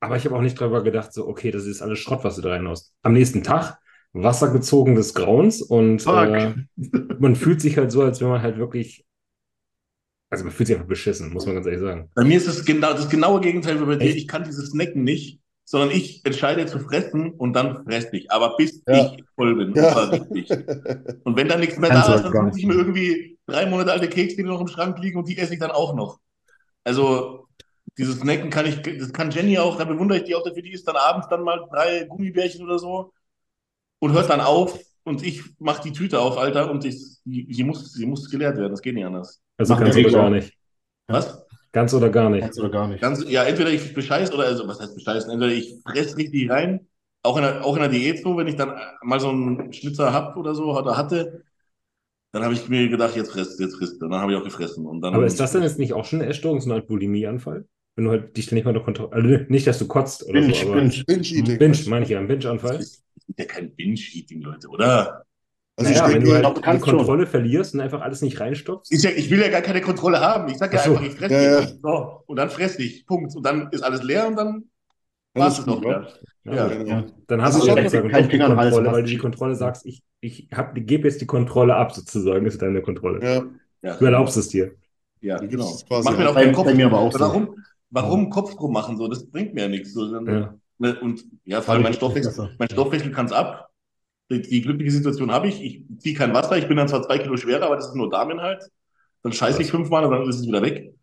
Aber 0.00 0.16
ich 0.16 0.24
habe 0.24 0.36
auch 0.36 0.42
nicht 0.42 0.58
drüber 0.58 0.82
gedacht, 0.82 1.12
so, 1.12 1.26
okay, 1.26 1.50
das 1.50 1.64
ist 1.64 1.80
alles 1.80 2.00
Schrott, 2.00 2.24
was 2.24 2.36
du 2.36 2.42
da 2.42 2.50
reinhaust. 2.50 2.92
Am 3.02 3.12
nächsten 3.12 3.42
Tag 3.42 3.78
Wasser 4.12 4.52
gezogen 4.52 4.94
des 4.94 5.14
Grauens 5.14 5.62
und 5.62 6.06
äh, 6.06 6.54
man 7.18 7.34
fühlt 7.34 7.62
sich 7.62 7.78
halt 7.78 7.90
so, 7.92 8.02
als 8.02 8.20
wenn 8.20 8.28
man 8.28 8.42
halt 8.42 8.58
wirklich, 8.58 9.06
also 10.32 10.44
man 10.44 10.52
fühlt 10.52 10.66
sich 10.66 10.76
einfach 10.76 10.88
beschissen, 10.88 11.30
muss 11.32 11.44
man 11.44 11.54
ganz 11.56 11.66
ehrlich 11.66 11.82
sagen. 11.82 12.10
Bei 12.14 12.24
mir 12.24 12.38
ist 12.38 12.48
es 12.48 12.64
genau 12.64 12.92
das 12.94 13.08
genaue 13.10 13.40
Gegenteil 13.42 13.78
wie 13.80 13.84
bei 13.84 13.96
dir. 13.96 14.16
Ich 14.16 14.26
kann 14.26 14.44
dieses 14.44 14.70
Snacken 14.70 15.04
nicht, 15.04 15.40
sondern 15.64 15.90
ich 15.90 16.24
entscheide 16.24 16.64
zu 16.64 16.78
fressen 16.78 17.32
und 17.32 17.52
dann 17.52 17.84
fresse 17.84 18.16
ich. 18.16 18.30
Aber 18.30 18.56
bis 18.56 18.82
Ja. 18.88 19.12
ich 19.12 19.24
voll 19.36 19.54
bin. 19.56 19.74
Ja. 19.74 19.88
Und 19.88 19.92
zwar 19.92 20.12
richtig. 20.12 20.50
Und 21.24 21.36
wenn 21.36 21.48
dann 21.48 21.60
nichts 21.60 21.76
mehr 21.78 21.90
Kannst 21.90 22.08
da 22.08 22.14
ist, 22.14 22.24
dann 22.24 22.50
suche 22.50 22.58
ich 22.58 22.66
mir 22.66 22.74
irgendwie 22.74 23.38
drei 23.46 23.66
Monate 23.66 23.92
alte 23.92 24.08
Kekse, 24.08 24.36
die 24.36 24.42
noch 24.44 24.60
im 24.60 24.68
Schrank 24.68 24.98
liegen 25.00 25.18
und 25.18 25.28
die 25.28 25.36
esse 25.36 25.52
ich 25.52 25.60
dann 25.60 25.70
auch 25.70 25.94
noch. 25.94 26.18
Also 26.82 27.46
dieses 27.98 28.20
Snacken 28.20 28.48
kann 28.48 28.64
ich, 28.64 28.80
das 28.80 29.12
kann 29.12 29.30
Jenny 29.30 29.58
auch, 29.58 29.76
da 29.76 29.84
bewundere 29.84 30.18
ich 30.18 30.24
die 30.24 30.34
auch 30.34 30.42
dafür, 30.42 30.62
die 30.62 30.72
isst 30.72 30.88
dann 30.88 30.96
abends 30.96 31.28
dann 31.28 31.42
mal 31.42 31.66
drei 31.70 32.04
Gummibärchen 32.04 32.64
oder 32.64 32.78
so 32.78 33.12
und 33.98 34.12
hört 34.12 34.30
dann 34.30 34.40
auf 34.40 34.78
und 35.04 35.22
ich 35.22 35.42
mache 35.58 35.82
die 35.82 35.92
Tüte 35.92 36.20
auf, 36.20 36.38
Alter, 36.38 36.70
und 36.70 36.86
ich, 36.86 36.96
sie, 37.24 37.46
sie 37.50 37.64
muss, 37.64 37.92
sie 37.92 38.06
muss 38.06 38.30
geleert 38.30 38.56
werden, 38.56 38.70
das 38.70 38.80
geht 38.80 38.94
nicht 38.94 39.04
anders. 39.04 39.41
Also 39.58 39.74
Macht 39.74 39.82
kannst 39.82 39.96
der 39.96 40.02
du 40.04 40.08
Rico 40.08 40.20
gar 40.20 40.30
nicht. 40.30 40.56
Was? 41.08 41.46
Ganz 41.72 41.94
oder 41.94 42.10
gar 42.10 42.30
nicht. 42.30 42.42
Ganz 42.42 42.58
oder 42.58 42.70
gar 42.70 42.88
nicht. 42.88 43.00
Ganz, 43.00 43.24
ja, 43.28 43.44
entweder 43.44 43.70
ich 43.70 43.94
bescheiß 43.94 44.32
oder, 44.32 44.44
also 44.44 44.68
was 44.68 44.80
heißt 44.80 44.94
bescheißen? 44.94 45.30
Entweder 45.30 45.52
ich 45.52 45.76
fress 45.86 46.16
richtig 46.16 46.50
rein, 46.50 46.86
auch 47.22 47.36
in 47.36 47.42
der, 47.42 47.64
auch 47.64 47.74
in 47.76 47.82
der 47.82 47.88
Diät 47.88 48.22
so, 48.22 48.36
wenn 48.36 48.48
ich 48.48 48.56
dann 48.56 48.78
mal 49.02 49.20
so 49.20 49.30
einen 49.30 49.72
Schnitzer 49.72 50.12
hab 50.12 50.36
oder 50.36 50.54
so 50.54 50.76
oder 50.76 50.96
hatte, 50.96 51.44
dann 52.32 52.42
habe 52.42 52.54
ich 52.54 52.68
mir 52.68 52.88
gedacht, 52.88 53.14
jetzt 53.14 53.32
frisst, 53.32 53.60
jetzt 53.60 53.76
frisst. 53.76 54.02
Und 54.02 54.10
dann 54.10 54.20
habe 54.20 54.32
ich 54.32 54.38
auch 54.38 54.44
gefressen. 54.44 54.86
Und 54.86 55.02
dann 55.02 55.14
Aber 55.14 55.26
ist 55.26 55.38
das 55.38 55.52
denn 55.52 55.62
jetzt 55.62 55.78
nicht 55.78 55.92
auch 55.92 56.04
schon 56.04 56.20
eine 56.20 56.30
Essstörung, 56.30 56.60
so 56.60 56.70
eine 56.70 56.80
Art 56.80 56.88
Bulimieanfall? 56.88 57.66
Wenn 57.94 58.06
du 58.06 58.10
halt 58.10 58.36
dich 58.36 58.50
nicht 58.52 58.64
mal 58.64 58.70
unter 58.70 58.84
Kontrolle, 58.84 59.12
also 59.12 59.28
nicht, 59.50 59.66
dass 59.66 59.78
du 59.78 59.86
kotzt 59.86 60.24
oder 60.24 60.40
Binge, 60.40 60.54
so, 60.54 60.72
aber 60.72 60.80
Binge. 60.80 61.04
Binge-Eating. 61.06 61.58
Binge, 61.58 61.78
meine 61.88 62.04
ich 62.04 62.10
ja, 62.10 62.18
ein 62.20 62.28
Binge-Anfall. 62.28 62.78
Das 62.78 62.86
ist 62.86 63.04
ja 63.36 63.44
kein 63.44 63.74
Binge-Eating, 63.74 64.40
Leute, 64.40 64.68
oder? 64.68 65.24
Also 65.76 65.90
naja, 65.90 66.08
ich 66.08 66.14
wenn 66.14 66.24
du 66.24 66.38
glaub, 66.38 66.66
halt 66.66 66.82
die 66.82 66.88
schon. 66.90 66.98
Kontrolle 66.98 67.26
verlierst 67.26 67.74
und 67.74 67.80
einfach 67.80 68.02
alles 68.02 68.20
nicht 68.22 68.38
reinstopfst. 68.38 68.92
Ich, 68.92 69.04
ich 69.04 69.30
will 69.30 69.40
ja 69.40 69.48
gar 69.48 69.62
keine 69.62 69.80
Kontrolle 69.80 70.20
haben. 70.20 70.48
Ich 70.48 70.58
sag 70.58 70.72
ja 70.72 70.80
so. 70.80 70.90
einfach, 70.92 71.02
ich 71.06 71.14
fresse 71.14 71.34
Ja, 71.34 71.42
ja. 71.42 71.60
dich. 71.62 71.74
So, 71.82 72.22
und 72.26 72.36
dann 72.36 72.50
fress 72.50 72.76
dich. 72.76 73.06
Punkt. 73.06 73.34
Und 73.34 73.44
dann 73.46 73.68
ist 73.72 73.82
alles 73.82 74.02
leer 74.02 74.26
und 74.28 74.36
dann 74.36 74.64
war 75.34 75.48
es 75.48 75.64
gut, 75.64 75.80
wieder. 75.80 76.08
Ja, 76.44 76.54
Ja, 76.54 76.68
genau. 76.68 76.90
Ja. 76.90 77.04
Dann 77.26 77.40
Also 77.40 77.58
hast 77.58 77.64
ich 77.66 77.70
du 77.70 77.70
hab 77.70 77.78
sozusagen 77.84 78.08
kein 78.10 78.22
doch 78.24 78.28
die 78.28 78.36
Finger 78.36 78.46
im 78.46 78.56
Hals, 78.56 78.74
Kontrolle, 78.74 78.92
weil 78.96 79.02
du 79.04 79.08
die. 79.10 79.18
Kontrolle 79.18 79.54
sagst, 79.54 79.86
ich, 79.86 80.02
ich 80.20 80.48
hab, 80.54 80.74
gebe 80.74 81.08
jetzt 81.08 81.20
die 81.20 81.26
Kontrolle 81.26 81.74
ab, 81.74 81.92
sozusagen, 81.92 82.44
ist 82.46 82.60
deine 82.60 82.82
Kontrolle. 82.82 83.20
Ja, 83.24 83.44
Ja, 83.82 83.96
Du 83.96 84.04
erlaubst 84.04 84.36
es 84.36 84.48
dir. 84.48 84.72
Ja, 85.20 85.38
genau. 85.38 85.72
Mach 85.88 86.18
mir 86.18 86.24
keinen 86.26 86.34
Bei- 86.34 86.52
Kopf. 86.52 86.66
bei 86.66 86.74
mir 86.74 86.86
aber 86.86 86.98
auch 86.98 87.12
so. 87.12 87.20
Warum, 87.20 87.56
warum 87.90 88.28
Kopf 88.30 88.54
drum 88.56 88.72
machen? 88.72 88.96
So, 88.98 89.08
das 89.08 89.24
bringt 89.30 89.54
mir 89.54 89.62
ja 89.62 89.68
nichts. 89.68 89.94
So, 89.94 90.12
dann, 90.12 90.26
Ja. 90.26 90.54
ne, 90.78 91.00
Und 91.00 91.24
ja, 91.44 91.62
vor 91.62 91.74
allem 91.74 91.84
mein 91.84 91.94
Stoffwechsel, 91.94 92.50
mein 92.58 92.68
Stoffwechsel 92.70 93.10
kann 93.12 93.26
es 93.26 93.32
ab. 93.32 93.70
Die, 94.40 94.62
glückliche 94.62 94.90
Situation 94.90 95.30
habe 95.30 95.48
ich. 95.48 95.62
Ich 95.62 95.84
ziehe 95.98 96.14
kein 96.14 96.34
Wasser. 96.34 96.56
Ich 96.56 96.68
bin 96.68 96.76
dann 96.76 96.88
zwar 96.88 97.02
zwei 97.02 97.18
Kilo 97.18 97.36
schwerer, 97.36 97.66
aber 97.66 97.76
das 97.76 97.88
ist 97.88 97.94
nur 97.94 98.10
Darminhalt. 98.10 98.62
Dann 99.22 99.32
scheiße 99.32 99.62
ich 99.62 99.70
fünfmal 99.70 100.04
und 100.04 100.10
dann 100.12 100.28
ist 100.28 100.40
es 100.40 100.46
wieder 100.46 100.62
weg. 100.62 100.94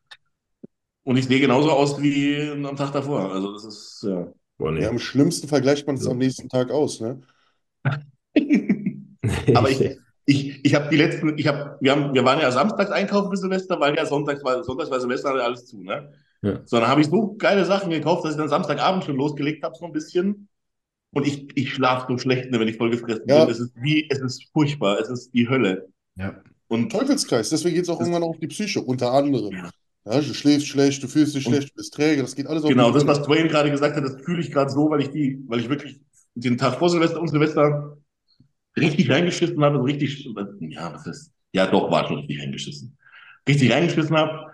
Und 1.03 1.17
ich 1.17 1.25
sehe 1.25 1.39
genauso 1.39 1.71
aus 1.71 2.01
wie 2.01 2.51
am 2.51 2.75
Tag 2.75 2.91
davor. 2.91 3.31
Also 3.31 3.53
das 3.53 3.65
ist 3.65 4.03
ja. 4.07 4.27
Boah, 4.57 4.71
nee. 4.71 4.81
ja, 4.81 4.89
am 4.89 4.99
schlimmsten 4.99 5.47
vergleicht 5.47 5.87
man 5.87 5.95
es 5.95 6.03
So. 6.03 6.11
am 6.11 6.17
nächsten 6.17 6.49
Tag 6.49 6.69
aus, 6.69 6.99
ne? 6.99 7.21
Aber 9.55 9.69
ich, 9.69 9.97
ich, 10.25 10.65
ich 10.65 10.75
habe 10.75 10.89
die 10.89 10.97
letzten, 10.97 11.37
ich 11.37 11.47
habe, 11.47 11.77
wir 11.79 11.91
haben, 11.91 12.13
wir 12.13 12.25
waren 12.25 12.39
ja 12.39 12.51
samstags 12.51 12.91
einkaufen 12.91 13.31
für 13.31 13.37
Silvester, 13.37 13.79
weil 13.79 13.95
ja 13.95 14.05
sonntags 14.05 14.43
war, 14.43 14.63
sonntags 14.63 14.91
war 14.91 14.99
Silvester 14.99 15.29
alles 15.29 15.65
zu, 15.65 15.81
ne? 15.81 16.11
Ja. 16.41 16.61
So, 16.65 16.77
dann 16.77 16.87
habe 16.87 17.01
ich 17.01 17.07
so 17.07 17.35
geile 17.37 17.65
Sachen 17.65 17.89
gekauft, 17.89 18.25
dass 18.25 18.31
ich 18.31 18.37
dann 18.37 18.49
Samstagabend 18.49 19.03
schon 19.03 19.15
losgelegt 19.15 19.63
habe, 19.63 19.75
so 19.75 19.85
ein 19.85 19.91
bisschen. 19.91 20.47
Und 21.11 21.25
ich, 21.25 21.47
ich 21.55 21.73
schlafe 21.73 22.05
so 22.07 22.17
schlecht, 22.17 22.51
ne, 22.51 22.59
wenn 22.59 22.67
ich 22.67 22.77
voll 22.77 22.91
gefressen 22.91 23.23
Ja. 23.27 23.45
bin. 23.45 23.51
Es 23.51 23.59
ist 23.59 23.73
wie, 23.75 24.07
es 24.09 24.19
ist 24.19 24.45
furchtbar, 24.53 24.99
es 24.99 25.09
ist 25.09 25.31
die 25.33 25.49
Hölle. 25.49 25.87
Ja. 26.15 26.41
Und 26.67 26.91
Teufelskreis, 26.91 27.49
deswegen 27.49 27.75
geht 27.75 27.83
es 27.83 27.89
auch 27.89 27.99
irgendwann 27.99 28.23
auf 28.23 28.37
die 28.37 28.47
Psyche, 28.47 28.81
unter 28.81 29.11
anderem. 29.11 29.55
Ja, 30.05 30.21
du 30.21 30.33
schläfst 30.33 30.67
schlecht, 30.67 31.01
du 31.01 31.07
fühlst 31.07 31.35
dich 31.35 31.43
schlecht, 31.43 31.71
du 31.71 31.75
bist 31.75 31.93
träge, 31.93 32.21
das 32.21 32.35
geht 32.35 32.47
alles 32.47 32.63
auf 32.63 32.69
genau, 32.69 32.91
das, 32.91 33.05
was 33.05 33.23
Dwayne 33.23 33.49
gerade 33.49 33.71
gesagt 33.71 33.95
hat, 33.95 34.03
das 34.03 34.21
fühle 34.23 34.41
ich 34.41 34.51
gerade 34.51 34.71
so, 34.71 34.89
weil 34.89 35.01
ich 35.01 35.09
die, 35.09 35.43
weil 35.47 35.59
ich 35.59 35.69
wirklich 35.69 35.99
den 36.35 36.57
Tag 36.57 36.77
vor 36.77 36.89
Silvester 36.89 37.19
und 37.19 37.27
Silvester 37.27 37.97
richtig 38.77 39.09
reingeschissen 39.09 39.61
habe, 39.63 39.77
so 39.77 39.83
richtig, 39.83 40.27
ja, 40.59 40.93
was 40.93 41.05
ist, 41.07 41.31
ja 41.53 41.67
doch, 41.67 41.91
war 41.91 42.07
schon 42.07 42.17
richtig 42.17 42.41
reingeschissen. 42.41 42.97
Richtig 43.47 43.71
reingeschissen 43.71 44.15
habe. 44.15 44.48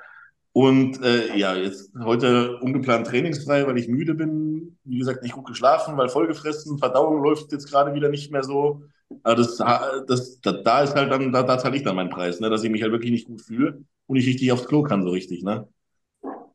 Und 0.56 1.04
äh, 1.04 1.36
ja, 1.36 1.54
jetzt 1.54 1.92
heute 2.02 2.56
ungeplant 2.62 3.08
trainingsfrei, 3.08 3.68
weil 3.68 3.78
ich 3.78 3.90
müde 3.90 4.14
bin. 4.14 4.78
Wie 4.86 5.00
gesagt, 5.00 5.22
nicht 5.22 5.36
gut 5.36 5.48
geschlafen, 5.48 5.98
weil 5.98 6.08
vollgefressen. 6.08 6.78
Verdauung 6.78 7.22
läuft 7.22 7.52
jetzt 7.52 7.70
gerade 7.70 7.94
wieder 7.94 8.08
nicht 8.08 8.32
mehr 8.32 8.42
so. 8.42 8.84
Aber 9.24 9.36
das, 9.36 9.58
das, 9.58 10.40
da, 10.40 10.54
da 10.54 10.84
ist 10.84 10.96
halt 10.96 11.12
dann, 11.12 11.34
da, 11.34 11.44
da 11.44 11.60
zahle 11.60 11.76
ich 11.76 11.84
dann 11.84 11.98
meinen 11.98 12.10
Preis, 12.10 12.40
ne, 12.40 12.50
dass 12.50 12.64
ich 12.64 12.70
mich 12.72 12.82
halt 12.82 12.94
wirklich 12.94 13.12
nicht 13.12 13.28
gut 13.28 13.42
fühle 13.42 13.84
und 14.08 14.16
nicht 14.16 14.28
richtig 14.28 14.50
aufs 14.54 14.66
Klo 14.66 14.84
kann, 14.84 15.04
so 15.04 15.10
richtig, 15.10 15.44
ne? 15.44 15.68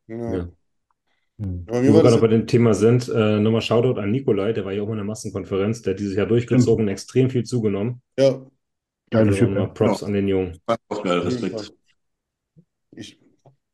Ja. 0.09 0.49
Aber 1.39 1.83
Wo 1.83 1.83
wir 1.83 2.03
gerade 2.03 2.21
bei 2.23 2.29
dem 2.29 2.47
Thema 2.47 2.73
sind, 2.73 3.07
äh, 3.11 3.39
nochmal 3.39 3.61
Shoutout 3.61 4.01
an 4.01 4.11
Nikolai, 4.11 4.55
der 4.55 4.65
war 4.65 4.73
ja 4.73 4.81
auch 4.81 4.87
mal 4.87 4.93
in 4.93 4.99
der 4.99 5.07
Massenkonferenz, 5.07 5.83
der 5.83 5.93
hat 5.93 6.01
dieses 6.01 6.17
Jahr 6.17 6.27
durchgezogen, 6.27 6.89
extrem 6.89 7.29
viel 7.29 7.45
zugenommen. 7.45 8.01
ja, 8.19 8.41
Geile 9.11 9.29
Also 9.29 9.41
Typ. 9.41 9.49
nochmal 9.51 9.63
ja. 9.65 9.75
Props 9.75 10.03
an 10.03 10.15
den 10.15 10.27
Jungen. 10.27 10.59
Auch 10.89 11.03
geil, 11.03 11.19
Respekt. 11.19 11.75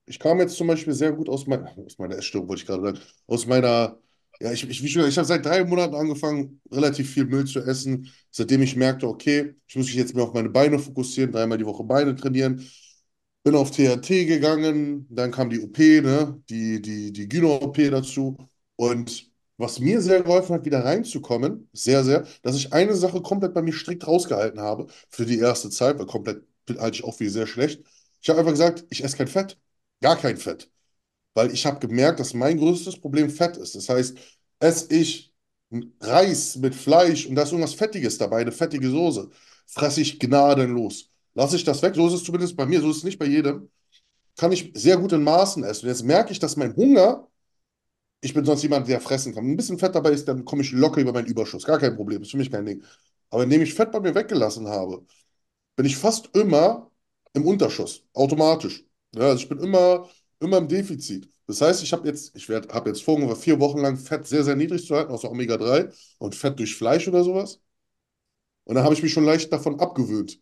Ich, 0.07 0.15
ich 0.15 0.19
kam 0.19 0.39
jetzt 0.41 0.57
zum 0.57 0.66
Beispiel 0.69 0.93
sehr 0.95 1.12
gut 1.12 1.28
aus, 1.28 1.47
mein, 1.47 1.66
aus 1.87 1.99
meiner 1.99 2.16
Essstörung, 2.16 2.49
wollte 2.49 2.62
ich 2.62 2.66
gerade 2.66 2.83
sagen, 2.83 2.99
aus 3.27 3.47
meiner, 3.47 3.99
ja, 4.41 4.53
ich, 4.53 4.69
ich, 4.69 4.93
schon, 4.93 5.07
ich 5.09 5.16
habe 5.19 5.27
seit 5.27 5.45
drei 5.45 5.65
Monaten 5.65 5.95
angefangen, 5.95 6.61
relativ 6.70 7.11
viel 7.12 7.24
Müll 7.27 7.45
zu 7.47 7.61
essen, 7.61 8.11
seitdem 8.31 8.62
ich 8.62 8.77
merkte, 8.77 9.09
okay, 9.09 9.55
ich 9.66 9.77
muss 9.77 9.87
mich 9.87 9.95
jetzt 9.97 10.15
mehr 10.15 10.24
auf 10.24 10.35
meine 10.35 10.51
Beine 10.51 10.78
fokussieren, 10.78 11.33
dreimal 11.33 11.59
die 11.59 11.66
Woche 11.66 11.85
Beine 11.85 12.15
trainieren. 12.15 12.65
Bin 13.45 13.55
auf 13.55 13.70
THT 13.70 14.27
gegangen, 14.27 15.07
dann 15.11 15.31
kam 15.31 15.51
die 15.51 15.61
OP, 15.61 15.78
ne, 16.03 16.43
die, 16.51 16.83
die, 16.83 17.12
die 17.12 17.28
Gyno-OP 17.28 17.77
dazu. 17.91 18.37
Und 18.77 19.31
was 19.57 19.78
mir 19.81 20.01
sehr 20.01 20.23
geholfen 20.23 20.55
hat, 20.55 20.65
wieder 20.65 20.85
reinzukommen, 20.85 21.69
sehr, 21.73 22.05
sehr, 22.05 22.27
dass 22.43 22.57
ich 22.57 22.73
eine 22.73 22.95
Sache 22.95 23.23
komplett 23.23 23.55
bei 23.55 23.62
mir 23.62 23.73
strikt 23.73 24.07
rausgehalten 24.07 24.61
habe 24.61 24.87
für 25.11 25.24
die 25.27 25.39
erste 25.39 25.70
Zeit, 25.70 25.99
weil 25.99 26.07
komplett 26.07 26.43
halte 26.78 26.97
ich 26.99 27.05
auch 27.05 27.15
für 27.15 27.31
sehr 27.31 27.47
schlecht. 27.47 27.83
Ich 28.20 28.28
habe 28.28 28.41
einfach 28.41 28.53
gesagt, 28.53 28.85
ich 28.91 29.05
esse 29.05 29.16
kein 29.16 29.28
Fett, 29.28 29.57
gar 30.01 30.16
kein 30.16 30.36
Fett. 30.36 30.70
Weil 31.35 31.52
ich 31.52 31.66
habe 31.66 31.81
gemerkt, 31.86 32.20
dass 32.20 32.35
mein 32.35 32.59
größtes 32.59 33.01
Problem 33.01 33.31
Fett 33.31 33.56
ist. 33.56 33.74
Das 33.77 33.89
heißt, 33.89 34.18
esse 34.60 34.94
ich 34.94 35.35
Reis 36.01 36.56
mit 36.56 36.74
Fleisch 36.74 37.27
und 37.27 37.35
da 37.35 37.43
ist 37.43 37.52
irgendwas 37.52 37.74
Fettiges 37.74 38.18
dabei, 38.18 38.40
eine 38.40 38.52
fettige 38.52 38.89
Soße, 38.90 39.31
fresse 39.66 40.01
ich 40.01 40.18
gnadenlos. 40.20 41.10
Lasse 41.35 41.56
ich 41.56 41.64
das 41.64 41.82
weg, 41.82 41.94
so 41.94 42.06
ist 42.09 42.14
es 42.14 42.24
zumindest 42.24 42.56
bei 42.56 42.66
mir, 42.66 42.81
so 42.81 42.90
ist 42.90 42.98
es 42.98 43.05
nicht 43.05 43.18
bei 43.18 43.27
jedem, 43.27 43.70
kann 44.36 44.52
ich 44.52 44.73
sehr 44.74 44.98
gut 44.98 45.12
in 45.12 45.24
Maßen 45.24 45.64
essen. 45.64 45.86
Und 45.86 45.90
jetzt 45.90 46.05
merke 46.05 46.32
ich, 46.32 46.39
dass 46.40 46.56
mein 46.56 46.77
Hunger, 46.77 47.28
ich 48.23 48.35
bin 48.35 48.44
sonst 48.44 48.62
jemand, 48.62 48.89
der 48.89 49.01
fressen 49.01 49.35
kann. 49.35 49.47
Ein 49.47 49.56
bisschen 49.56 49.78
Fett 49.78 49.94
dabei 49.94 50.12
ist, 50.12 50.27
dann 50.28 50.44
komme 50.44 50.62
ich 50.62 50.73
locker 50.73 51.01
über 51.01 51.12
meinen 51.12 51.27
Überschuss. 51.28 51.64
Gar 51.64 51.78
kein 51.78 51.97
Problem, 51.97 52.23
ist 52.23 52.32
für 52.32 52.39
mich 52.39 52.51
kein 52.51 52.66
Ding. 52.66 52.85
Aber 53.31 53.44
indem 53.44 53.62
ich 53.62 53.74
Fett 53.74 53.93
bei 53.93 54.01
mir 54.01 54.14
weggelassen 54.14 54.68
habe, 54.68 55.05
bin 55.77 55.86
ich 55.86 55.98
fast 55.98 56.31
immer 56.36 56.90
im 57.35 57.47
Unterschuss, 57.47 58.05
automatisch. 58.14 58.85
Ja, 59.16 59.24
also 59.28 59.43
ich 59.43 59.48
bin 59.48 59.59
immer, 59.60 60.09
immer 60.40 60.59
im 60.59 60.68
Defizit. 60.68 61.28
Das 61.47 61.60
heißt, 61.60 61.82
ich 61.82 61.93
habe 61.93 62.06
jetzt, 62.09 62.34
ich 62.36 62.48
habe 62.51 62.88
jetzt 62.90 63.02
vor, 63.02 63.14
ungefähr 63.14 63.36
vier 63.36 63.60
Wochen 63.60 63.78
lang 63.78 63.97
Fett 63.97 64.26
sehr, 64.26 64.44
sehr 64.44 64.56
niedrig 64.56 64.84
zu 64.86 64.94
halten, 64.97 65.12
außer 65.12 65.30
Omega-3 65.30 65.88
und 66.18 66.34
Fett 66.34 66.59
durch 66.59 66.74
Fleisch 66.76 67.06
oder 67.09 67.22
sowas. 67.24 67.60
Und 68.64 68.74
dann 68.74 68.84
habe 68.84 68.94
ich 68.94 69.02
mich 69.02 69.12
schon 69.12 69.24
leicht 69.24 69.52
davon 69.52 69.78
abgewöhnt. 69.80 70.40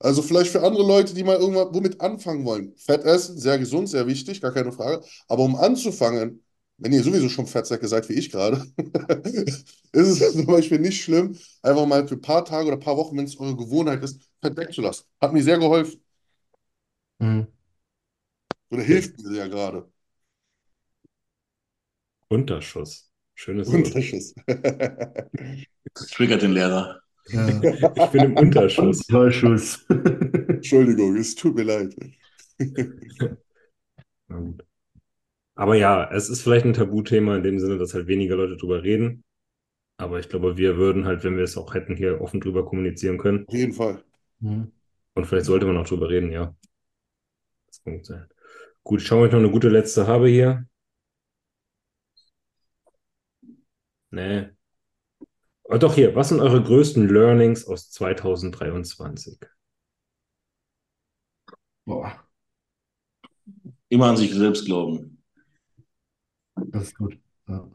Also 0.00 0.22
vielleicht 0.22 0.52
für 0.52 0.62
andere 0.62 0.84
Leute, 0.86 1.14
die 1.14 1.24
mal 1.24 1.36
irgendwas 1.38 1.68
womit 1.72 2.00
anfangen 2.00 2.44
wollen. 2.44 2.74
Fett 2.76 3.04
essen, 3.04 3.38
sehr 3.38 3.58
gesund, 3.58 3.88
sehr 3.88 4.06
wichtig, 4.06 4.40
gar 4.40 4.52
keine 4.52 4.72
Frage. 4.72 5.04
Aber 5.28 5.44
um 5.44 5.56
anzufangen, 5.56 6.44
wenn 6.78 6.92
ihr 6.92 7.02
sowieso 7.04 7.28
schon 7.28 7.46
Fettsäcke 7.46 7.88
seid 7.88 8.08
wie 8.08 8.14
ich 8.14 8.30
gerade, 8.30 8.64
ist 9.92 10.22
es 10.22 10.32
zum 10.32 10.46
Beispiel 10.46 10.80
nicht 10.80 11.02
schlimm, 11.02 11.38
einfach 11.62 11.86
mal 11.86 12.08
für 12.08 12.16
ein 12.16 12.22
paar 12.22 12.44
Tage 12.44 12.68
oder 12.68 12.76
ein 12.76 12.80
paar 12.80 12.96
Wochen, 12.96 13.16
wenn 13.18 13.26
es 13.26 13.38
eure 13.40 13.56
Gewohnheit 13.56 14.02
ist, 14.04 14.20
Fett 14.42 14.56
wegzulassen. 14.56 15.06
Hat 15.20 15.32
mir 15.32 15.42
sehr 15.42 15.58
geholfen. 15.58 16.00
Hm. 17.20 17.59
Oder 18.70 18.82
hilft 18.82 19.18
mir 19.18 19.28
sehr 19.28 19.48
gerade. 19.48 19.90
Unterschuss. 22.28 23.10
Schönes 23.34 23.68
Wort. 23.68 23.86
Unterschuss. 23.86 24.34
Das 24.46 26.06
triggert 26.08 26.42
den 26.42 26.52
Lehrer. 26.52 27.00
Ja. 27.28 27.48
Ich 27.48 28.10
bin 28.10 28.24
im 28.24 28.36
Unterschuss. 28.36 29.06
Tollschuss. 29.06 29.84
Entschuldigung, 29.88 31.16
es 31.16 31.34
tut 31.34 31.56
mir 31.56 31.64
leid. 31.64 31.96
Na 34.28 34.38
gut. 34.38 34.64
Aber 35.54 35.74
ja, 35.74 36.10
es 36.12 36.28
ist 36.30 36.42
vielleicht 36.42 36.64
ein 36.64 36.72
Tabuthema 36.72 37.36
in 37.36 37.42
dem 37.42 37.58
Sinne, 37.58 37.78
dass 37.78 37.92
halt 37.94 38.06
weniger 38.06 38.36
Leute 38.36 38.56
drüber 38.56 38.82
reden. 38.82 39.24
Aber 39.96 40.18
ich 40.18 40.28
glaube, 40.28 40.56
wir 40.56 40.76
würden 40.76 41.04
halt, 41.04 41.24
wenn 41.24 41.36
wir 41.36 41.44
es 41.44 41.58
auch 41.58 41.74
hätten, 41.74 41.96
hier 41.96 42.20
offen 42.20 42.40
drüber 42.40 42.64
kommunizieren 42.64 43.18
können. 43.18 43.46
Auf 43.46 43.54
jeden 43.54 43.74
Fall. 43.74 44.02
Hm. 44.40 44.72
Und 45.14 45.26
vielleicht 45.26 45.46
sollte 45.46 45.66
man 45.66 45.76
auch 45.76 45.86
drüber 45.86 46.08
reden, 46.08 46.30
ja. 46.30 46.54
Das 47.66 47.82
gut 47.82 48.06
sein. 48.06 48.26
Gut, 48.84 49.02
schauen 49.02 49.20
wir 49.20 49.26
euch 49.26 49.32
noch 49.32 49.38
eine 49.38 49.50
gute 49.50 49.68
letzte 49.68 50.06
habe 50.06 50.28
hier. 50.28 50.66
Nee. 54.10 54.50
Aber 55.64 55.78
doch 55.78 55.94
hier, 55.94 56.14
was 56.14 56.28
sind 56.28 56.40
eure 56.40 56.62
größten 56.62 57.08
Learnings 57.08 57.66
aus 57.66 57.90
2023? 57.90 59.38
Boah, 61.84 62.30
Immer 63.90 64.06
an 64.06 64.16
sich 64.16 64.32
selbst 64.32 64.64
glauben. 64.66 65.22
das 66.54 66.84
ist 66.84 66.96
gut. 66.96 67.18
Ja. 67.48 67.68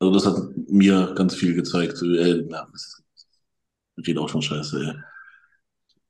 Also 0.00 0.12
das 0.12 0.26
hat 0.26 0.36
mir 0.68 1.14
ganz 1.14 1.36
viel 1.36 1.54
gezeigt. 1.54 2.02
Äh, 2.02 2.44
na, 2.48 2.68
das 2.72 3.02
geht 3.98 4.18
auch 4.18 4.28
schon 4.28 4.42
scheiße. 4.42 5.02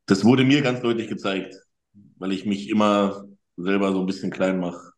Das 0.07 0.25
wurde 0.25 0.45
mir 0.45 0.63
ganz 0.63 0.81
deutlich 0.81 1.09
gezeigt, 1.09 1.57
weil 2.17 2.33
ich 2.33 2.47
mich 2.47 2.71
immer 2.71 3.29
selber 3.57 3.93
so 3.93 4.01
ein 4.01 4.07
bisschen 4.07 4.31
klein 4.31 4.61
mache. 4.61 4.93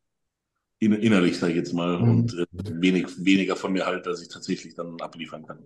In, 0.80 0.92
innerlich, 0.94 1.38
sage 1.38 1.52
ich 1.54 1.58
jetzt 1.58 1.74
mal, 1.74 1.96
Mhm. 1.98 2.02
und 2.02 2.34
äh, 2.34 2.46
wenig, 2.68 3.08
weniger 3.24 3.56
von 3.56 3.72
mir 3.72 3.86
halt, 3.86 4.06
dass 4.06 4.22
ich 4.22 4.28
tatsächlich 4.28 4.74
dann 4.74 5.00
abliefern 5.00 5.46
kann. 5.46 5.64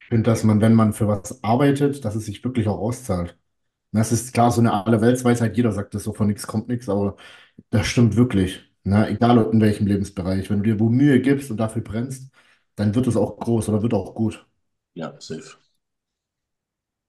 Ich 0.00 0.06
finde, 0.08 0.22
dass 0.30 0.44
man, 0.44 0.60
wenn 0.60 0.74
man 0.74 0.92
für 0.92 1.08
was 1.08 1.42
arbeitet, 1.42 2.04
dass 2.04 2.14
es 2.14 2.26
sich 2.26 2.42
wirklich 2.44 2.68
auch 2.68 2.78
auszahlt. 2.78 3.36
Das 3.92 4.12
ist 4.12 4.34
klar, 4.34 4.50
so 4.52 4.60
eine 4.60 4.72
Allerweltsweisheit, 4.86 5.56
jeder 5.56 5.72
sagt 5.72 5.94
das 5.94 6.04
so, 6.04 6.14
von 6.14 6.28
nichts 6.28 6.46
kommt 6.46 6.68
nichts, 6.68 6.88
aber 6.88 7.16
das 7.70 7.86
stimmt 7.88 8.16
wirklich. 8.16 8.62
Ne? 8.84 9.08
Egal 9.10 9.50
in 9.52 9.60
welchem 9.60 9.86
Lebensbereich. 9.86 10.50
Wenn 10.50 10.58
du 10.62 10.64
dir 10.74 10.80
wo 10.80 10.90
Mühe 10.90 11.20
gibst 11.22 11.50
und 11.50 11.58
dafür 11.58 11.82
brennst, 11.82 12.30
dann 12.76 12.94
wird 12.94 13.06
es 13.08 13.16
auch 13.16 13.38
groß 13.38 13.68
oder 13.70 13.82
wird 13.82 13.94
auch 13.94 14.14
gut. 14.14 14.46
Ja, 14.94 15.14
safe. 15.20 15.56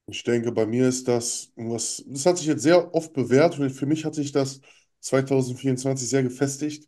Ich 0.10 0.24
denke, 0.24 0.52
bei 0.54 0.66
mir 0.66 0.88
ist 0.88 1.08
das, 1.08 1.52
was, 1.56 2.04
das 2.08 2.26
hat 2.26 2.38
sich 2.38 2.48
jetzt 2.48 2.64
sehr 2.64 2.94
oft 2.96 3.12
bewährt 3.14 3.60
und 3.60 3.70
für 3.72 3.86
mich 3.86 4.06
hat 4.06 4.16
sich 4.16 4.32
das 4.32 4.62
2024 5.02 6.08
sehr 6.10 6.24
gefestigt, 6.24 6.88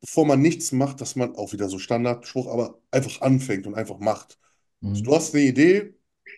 bevor 0.00 0.26
man 0.26 0.40
nichts 0.42 0.72
macht, 0.72 1.00
dass 1.00 1.16
man 1.16 1.36
auch 1.36 1.52
wieder 1.52 1.68
so 1.68 1.78
Standardspruch, 1.78 2.48
aber 2.48 2.80
einfach 2.90 3.20
anfängt 3.22 3.66
und 3.66 3.74
einfach 3.76 3.98
macht. 4.00 4.38
Also 4.92 5.02
Mhm. 5.02 5.04
du 5.04 5.14
hast 5.16 5.34
eine 5.34 5.44
Idee, 5.44 5.94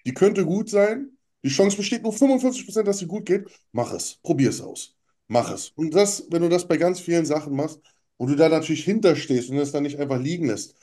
die 0.06 0.14
könnte 0.14 0.44
gut 0.46 0.70
sein, 0.70 1.18
die 1.44 1.50
Chance 1.50 1.76
besteht 1.78 2.02
nur 2.04 2.12
55%, 2.14 2.88
dass 2.88 2.98
sie 2.98 3.06
gut 3.06 3.26
geht, 3.26 3.48
mach 3.72 3.92
es, 3.92 4.16
probier 4.22 4.50
es 4.50 4.60
aus, 4.62 4.96
mach 5.28 5.52
es. 5.52 5.70
Und 5.70 5.94
das, 5.94 6.26
wenn 6.30 6.42
du 6.42 6.48
das 6.50 6.68
bei 6.68 6.76
ganz 6.78 7.00
vielen 7.00 7.26
Sachen 7.26 7.54
machst 7.56 7.80
und 8.18 8.28
du 8.30 8.36
da 8.36 8.48
natürlich 8.48 8.84
hinterstehst 8.84 9.50
und 9.50 9.58
es 9.58 9.72
dann 9.72 9.84
nicht 9.84 9.98
einfach 10.00 10.20
liegen 10.20 10.46
lässt, 10.48 10.76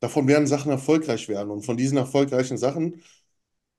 davon 0.00 0.26
werden 0.28 0.46
Sachen 0.46 0.70
erfolgreich 0.70 1.28
werden 1.28 1.50
und 1.50 1.62
von 1.64 1.76
diesen 1.76 1.98
erfolgreichen 1.98 2.58
Sachen 2.58 3.02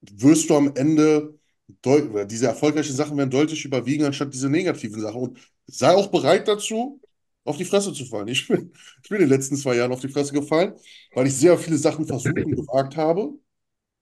wirst 0.02 0.50
du 0.50 0.56
am 0.56 0.74
Ende, 0.76 1.38
diese 1.86 2.48
erfolgreichen 2.48 2.96
Sachen 2.96 3.18
werden 3.18 3.30
deutlich 3.30 3.66
überwiegen, 3.66 4.04
anstatt 4.04 4.34
diese 4.34 4.50
negativen 4.50 5.02
Sachen. 5.02 5.22
Und 5.22 5.40
sei 5.68 5.94
auch 5.94 6.08
bereit 6.08 6.48
dazu, 6.48 7.00
auf 7.44 7.58
die 7.58 7.66
Fresse 7.66 7.94
zu 7.94 8.06
fallen. 8.06 8.28
Ich 8.28 8.48
bin, 8.48 8.72
ich 9.04 9.10
bin 9.10 9.22
in 9.22 9.28
den 9.28 9.30
letzten 9.30 9.56
zwei 9.56 9.76
Jahren 9.76 9.92
auf 9.92 10.02
die 10.02 10.10
Fresse 10.10 10.34
gefallen, 10.34 10.74
weil 11.14 11.28
ich 11.28 11.36
sehr 11.36 11.58
viele 11.58 11.78
Sachen 11.78 12.06
versucht 12.06 12.38
und 12.38 12.56
gewagt 12.56 12.98
habe. 12.98 13.34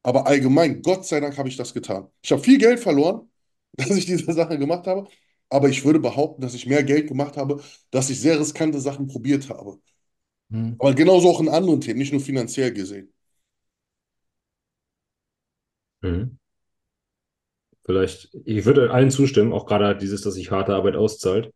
Aber 0.03 0.27
allgemein, 0.27 0.81
Gott 0.81 1.05
sei 1.05 1.19
Dank, 1.19 1.37
habe 1.37 1.49
ich 1.49 1.57
das 1.57 1.73
getan. 1.73 2.07
Ich 2.21 2.31
habe 2.31 2.41
viel 2.41 2.57
Geld 2.57 2.79
verloren, 2.79 3.29
dass 3.73 3.91
ich 3.91 4.05
diese 4.05 4.31
Sache 4.33 4.57
gemacht 4.57 4.87
habe. 4.87 5.07
Aber 5.49 5.69
ich 5.69 5.83
würde 5.83 5.99
behaupten, 5.99 6.41
dass 6.41 6.53
ich 6.53 6.67
mehr 6.67 6.83
Geld 6.83 7.07
gemacht 7.07 7.35
habe, 7.35 7.61
dass 7.91 8.09
ich 8.09 8.19
sehr 8.19 8.39
riskante 8.39 8.79
Sachen 8.79 9.07
probiert 9.07 9.49
habe. 9.49 9.79
Mhm. 10.49 10.75
Aber 10.77 10.93
genauso 10.93 11.29
auch 11.29 11.39
in 11.39 11.49
anderen 11.49 11.81
Themen, 11.81 11.99
nicht 11.99 12.11
nur 12.11 12.21
finanziell 12.21 12.71
gesehen. 12.71 13.11
Mhm. 16.01 16.37
Vielleicht, 17.85 18.29
ich 18.45 18.65
würde 18.65 18.91
allen 18.91 19.09
zustimmen, 19.11 19.51
auch 19.53 19.65
gerade 19.65 19.97
dieses, 19.97 20.21
dass 20.21 20.35
sich 20.35 20.51
harte 20.51 20.75
Arbeit 20.75 20.95
auszahlt. 20.95 21.51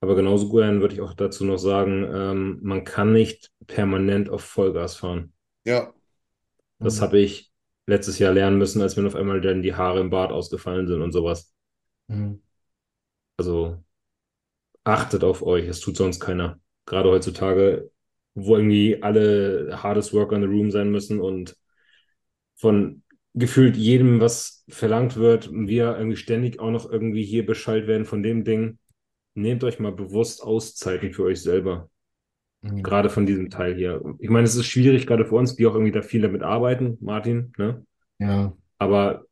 Aber 0.00 0.16
genauso 0.16 0.48
gut 0.48 0.62
würde 0.64 0.94
ich 0.94 1.00
auch 1.02 1.14
dazu 1.14 1.44
noch 1.44 1.58
sagen, 1.58 2.04
ähm, 2.12 2.58
man 2.62 2.84
kann 2.84 3.12
nicht 3.12 3.50
permanent 3.66 4.30
auf 4.30 4.42
Vollgas 4.44 4.96
fahren. 4.96 5.32
Ja, 5.64 5.92
Das 6.82 6.96
Mhm. 6.96 7.02
habe 7.02 7.18
ich 7.18 7.52
letztes 7.86 8.18
Jahr 8.18 8.32
lernen 8.32 8.58
müssen, 8.58 8.80
als 8.82 8.96
mir 8.96 9.06
auf 9.06 9.14
einmal 9.14 9.40
dann 9.42 9.62
die 9.62 9.74
Haare 9.74 10.00
im 10.00 10.10
Bart 10.10 10.32
ausgefallen 10.32 10.86
sind 10.88 11.02
und 11.02 11.12
sowas. 11.12 11.54
Mhm. 12.08 12.40
Also 13.38 13.82
achtet 14.84 15.24
auf 15.24 15.42
euch, 15.42 15.66
es 15.66 15.80
tut 15.80 15.96
sonst 15.96 16.20
keiner. 16.20 16.58
Gerade 16.86 17.10
heutzutage, 17.10 17.90
wo 18.34 18.56
irgendwie 18.56 19.02
alle 19.02 19.82
hardest 19.82 20.12
worker 20.14 20.36
in 20.36 20.42
the 20.42 20.48
room 20.48 20.70
sein 20.70 20.90
müssen 20.90 21.20
und 21.20 21.56
von 22.56 23.02
gefühlt 23.36 23.76
jedem 23.76 24.18
was 24.20 24.64
verlangt 24.68 25.16
wird, 25.16 25.46
und 25.48 25.68
wir 25.68 25.96
irgendwie 25.96 26.16
ständig 26.16 26.58
auch 26.58 26.70
noch 26.70 26.90
irgendwie 26.90 27.22
hier 27.22 27.46
Bescheid 27.46 27.86
werden 27.86 28.06
von 28.06 28.22
dem 28.22 28.42
Ding. 28.42 28.78
Nehmt 29.34 29.62
euch 29.62 29.78
mal 29.78 29.92
bewusst 29.92 30.42
Auszeiten 30.42 31.12
für 31.12 31.24
euch 31.24 31.42
selber. 31.42 31.90
Mhm. 32.62 32.82
Gerade 32.82 33.10
von 33.10 33.26
diesem 33.26 33.50
Teil 33.50 33.74
hier. 33.74 34.02
Ich 34.18 34.30
meine, 34.30 34.46
es 34.46 34.56
ist 34.56 34.66
schwierig, 34.66 35.06
gerade 35.06 35.26
für 35.26 35.34
uns, 35.34 35.54
die 35.54 35.66
auch 35.66 35.74
irgendwie 35.74 35.92
da 35.92 36.00
viel 36.00 36.22
damit 36.22 36.42
arbeiten, 36.42 36.96
Martin, 37.00 37.52
ne? 37.58 37.84
Ja. 38.18 38.56
Aber 38.78 39.26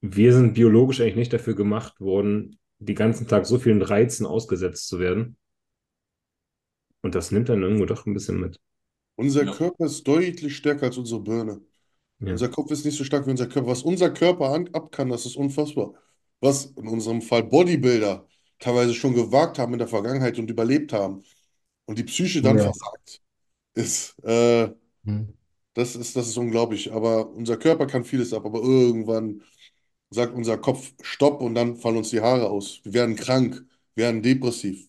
wir 0.00 0.32
sind 0.32 0.54
biologisch 0.54 1.00
eigentlich 1.00 1.16
nicht 1.16 1.32
dafür 1.32 1.56
gemacht 1.56 2.00
worden, 2.00 2.58
die 2.78 2.94
ganzen 2.94 3.26
Tag 3.26 3.46
so 3.46 3.58
vielen 3.58 3.82
Reizen 3.82 4.26
ausgesetzt 4.26 4.86
zu 4.86 5.00
werden. 5.00 5.36
Und 7.02 7.16
das 7.16 7.32
nimmt 7.32 7.48
dann 7.48 7.62
irgendwo 7.62 7.86
doch 7.86 8.06
ein 8.06 8.14
bisschen 8.14 8.40
mit. 8.40 8.60
unser 9.16 9.44
Ja. 9.44 9.52
Körper 9.52 9.86
ist 9.86 10.06
deutlich 10.06 10.56
stärker 10.56 10.86
als 10.86 10.98
unsere 10.98 11.20
Birne. 11.20 11.60
Ja. 12.20 12.32
Unser 12.32 12.48
Kopf 12.48 12.70
ist 12.70 12.84
nicht 12.84 12.96
so 12.96 13.04
stark 13.04 13.26
wie 13.26 13.30
unser 13.30 13.46
Körper. 13.48 13.68
Was 13.68 13.82
unser 13.82 14.10
Körper 14.10 14.50
an, 14.50 14.68
ab 14.72 14.92
kann, 14.92 15.08
das 15.08 15.26
ist 15.26 15.36
unfassbar. 15.36 15.94
Was 16.40 16.66
in 16.66 16.88
unserem 16.88 17.22
Fall 17.22 17.44
Bodybuilder 17.44 18.26
teilweise 18.58 18.94
schon 18.94 19.14
gewagt 19.14 19.58
haben 19.58 19.72
in 19.72 19.78
der 19.78 19.88
Vergangenheit 19.88 20.38
und 20.38 20.50
überlebt 20.50 20.92
haben 20.92 21.24
und 21.86 21.98
die 21.98 22.04
Psyche 22.04 22.42
dann 22.42 22.58
Ja. 22.58 22.64
versagt, 22.64 23.22
ist, 23.74 24.16
äh, 24.24 24.70
Mhm. 25.04 25.34
das 25.74 25.96
ist, 25.96 26.16
das 26.16 26.28
ist 26.28 26.36
unglaublich. 26.36 26.92
Aber 26.92 27.30
unser 27.30 27.56
Körper 27.56 27.86
kann 27.86 28.04
vieles 28.04 28.32
ab, 28.32 28.44
aber 28.44 28.60
irgendwann 28.60 29.42
sagt 30.10 30.34
unser 30.34 30.58
Kopf 30.58 30.92
Stopp 31.02 31.40
und 31.40 31.54
dann 31.54 31.76
fallen 31.76 31.98
uns 31.98 32.10
die 32.10 32.20
Haare 32.20 32.48
aus. 32.50 32.80
Wir 32.84 32.94
werden 32.94 33.16
krank, 33.16 33.64
werden 33.94 34.22
depressiv. 34.22 34.88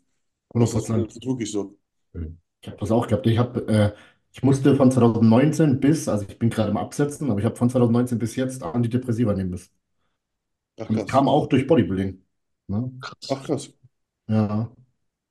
Das 0.54 0.74
ist, 0.76 0.90
100%. 0.90 1.08
das 1.10 1.18
ist 1.18 1.26
wirklich 1.26 1.52
so. 1.52 1.78
Ich 2.62 2.68
habe 2.68 2.78
das 2.78 2.92
auch 2.92 3.08
gehabt. 3.08 3.28
Ich 3.28 3.38
habe, 3.38 3.68
äh, 3.68 3.94
ich 4.36 4.44
musste 4.44 4.76
von 4.76 4.92
2019 4.92 5.80
bis, 5.80 6.08
also 6.08 6.26
ich 6.30 6.38
bin 6.40 6.50
gerade 6.52 6.70
im 6.72 6.78
Absetzen, 6.78 7.32
aber 7.32 7.40
ich 7.40 7.46
habe 7.46 7.56
von 7.56 7.70
2019 7.72 8.20
bis 8.20 8.36
jetzt 8.36 8.64
Antidepressiva 8.64 9.34
nehmen 9.34 9.50
müssen. 9.52 9.72
Ach 10.80 10.88
Und 10.88 10.96
das 10.96 11.06
krass. 11.06 11.12
kam 11.12 11.28
auch 11.30 11.48
durch 11.48 11.68
Bodybuilding. 11.68 12.24
Ne? 12.68 12.92
Ach 13.30 13.44
krass. 13.44 13.72
Ja. 14.28 14.72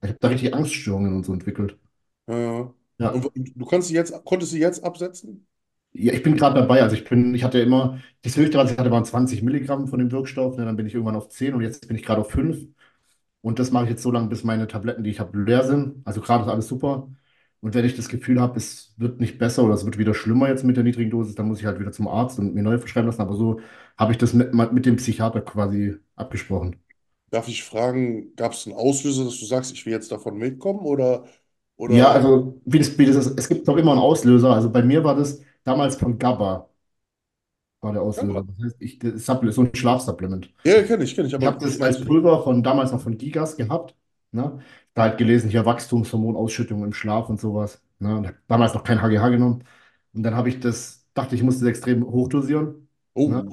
Ich 0.03 0.09
habe 0.11 0.19
da 0.21 0.29
richtig 0.29 0.55
Angststörungen 0.55 1.15
und 1.17 1.25
so 1.27 1.33
entwickelt. 1.35 1.79
Ja, 2.27 2.37
ja. 2.39 2.75
Ja. 2.99 3.11
Und 3.11 3.53
du 3.57 3.65
kannst 3.67 3.89
sie 3.89 3.95
jetzt, 3.95 4.13
konntest 4.25 4.53
sie 4.53 4.61
jetzt 4.61 4.83
absetzen? 4.85 5.47
Ja, 5.93 6.13
ich 6.13 6.23
bin 6.23 6.37
gerade 6.37 6.61
dabei. 6.61 6.83
Also 6.83 6.97
ich 6.97 7.05
bin, 7.05 7.35
ich 7.35 7.45
hatte 7.45 7.61
immer, 7.61 8.01
das 8.23 8.37
höchste, 8.37 8.59
was 8.59 8.73
ich 8.73 8.79
hatte, 8.79 8.91
waren 8.91 9.05
20 9.05 9.43
Milligramm 9.43 9.87
von 9.87 9.99
dem 10.01 10.11
Wirkstoff. 10.11 10.57
Ne? 10.57 10.65
Dann 10.65 10.77
bin 10.77 10.87
ich 10.87 10.95
irgendwann 10.95 11.15
auf 11.17 11.29
10 11.29 11.55
und 11.55 11.63
jetzt 11.63 11.87
bin 11.87 11.97
ich 11.97 12.03
gerade 12.03 12.21
auf 12.23 12.31
5. 12.31 12.67
Und 13.43 13.59
das 13.59 13.71
mache 13.71 13.85
ich 13.85 13.91
jetzt 13.91 14.03
so 14.03 14.11
lange, 14.11 14.29
bis 14.29 14.45
meine 14.45 14.67
Tabletten, 14.69 15.05
die 15.05 15.11
ich 15.11 15.21
habe, 15.21 15.39
leer 15.43 15.65
sind. 15.65 16.03
Also 16.07 16.21
gerade 16.21 16.45
ist 16.45 16.51
alles 16.51 16.69
super. 16.69 17.09
Und 17.65 17.75
wenn 17.75 17.85
ich 17.87 17.97
das 17.97 18.09
Gefühl 18.11 18.41
habe, 18.41 18.59
es 18.59 18.95
wird 18.99 19.21
nicht 19.21 19.39
besser 19.39 19.65
oder 19.65 19.75
es 19.75 19.85
wird 19.87 19.99
wieder 19.99 20.15
schlimmer 20.15 20.49
jetzt 20.49 20.65
mit 20.65 20.77
der 20.77 20.85
niedrigen 20.85 21.11
Dosis, 21.11 21.35
dann 21.35 21.49
muss 21.49 21.61
ich 21.61 21.67
halt 21.67 21.81
wieder 21.81 21.93
zum 21.93 22.09
Arzt 22.09 22.39
und 22.39 22.55
mir 22.55 22.63
neue 22.63 22.79
verschreiben 22.79 23.07
lassen. 23.09 23.23
Aber 23.23 23.35
so 23.37 23.61
habe 23.99 24.13
ich 24.13 24.19
das 24.19 24.35
mit, 24.35 24.53
mit 24.55 24.87
dem 24.87 24.97
Psychiater 24.97 25.41
quasi 25.43 25.97
abgesprochen. 26.17 26.77
Darf 27.31 27.49
ich 27.49 27.65
fragen, 27.65 28.35
gab 28.37 28.53
es 28.53 28.67
einen 28.67 28.77
Auslöser, 28.77 29.25
dass 29.25 29.39
du 29.41 29.45
sagst, 29.47 29.73
ich 29.73 29.85
will 29.87 29.93
jetzt 29.93 30.13
davon 30.13 30.37
mitkommen 30.39 30.81
oder, 30.81 31.27
oder 31.77 31.97
Ja, 31.97 32.11
also 32.13 32.61
wie 32.65 32.79
das, 32.79 32.97
wie 32.99 33.05
das 33.07 33.17
ist, 33.17 33.39
es 33.39 33.49
gibt 33.49 33.69
doch 33.69 33.77
immer 33.77 33.93
einen 33.93 34.01
Auslöser. 34.01 34.55
Also 34.55 34.71
bei 34.73 34.83
mir 34.83 35.05
war 35.05 35.17
das 35.17 35.41
damals 35.65 35.97
von 35.97 36.19
GABA, 36.19 36.69
war 37.81 37.93
der 37.93 38.03
Auslöser. 38.03 38.35
GABA? 38.35 38.43
Das 38.43 38.59
heißt, 38.65 38.77
ich, 38.81 38.99
das 38.99 39.13
ist 39.15 39.27
so 39.27 39.63
ein 39.63 39.75
Schlafsupplement. 39.75 40.51
Ja, 40.67 40.83
kenne 40.83 41.05
ich, 41.05 41.15
kenne 41.15 41.29
ich, 41.29 41.35
Ich 41.39 41.47
aber 41.47 41.47
habe 41.47 41.59
das 41.61 41.81
als 41.81 42.05
Pulver 42.05 42.43
von 42.45 42.63
damals 42.65 42.93
noch 42.93 43.01
von 43.03 43.19
Gigas 43.19 43.57
gehabt. 43.57 43.95
Ne? 44.35 44.61
Da 44.95 45.03
halt 45.03 45.19
gelesen, 45.19 45.51
hier 45.51 45.65
Wachstumshormonausschüttung 45.67 46.85
im 46.85 46.93
Schlaf 46.93 47.29
und 47.29 47.41
sowas. 47.41 47.83
Ne? 47.99 48.35
Damals 48.49 48.75
noch 48.75 48.85
kein 48.85 49.01
HGH 49.03 49.29
genommen. 49.31 49.65
Und 50.13 50.23
dann 50.23 50.35
habe 50.35 50.49
ich 50.49 50.61
das, 50.61 51.07
dachte 51.15 51.35
ich, 51.35 51.43
musste 51.43 51.63
das 51.65 51.71
extrem 51.71 52.05
hochdosieren. 52.05 52.89
oh. 53.15 53.29
Ne? 53.29 53.47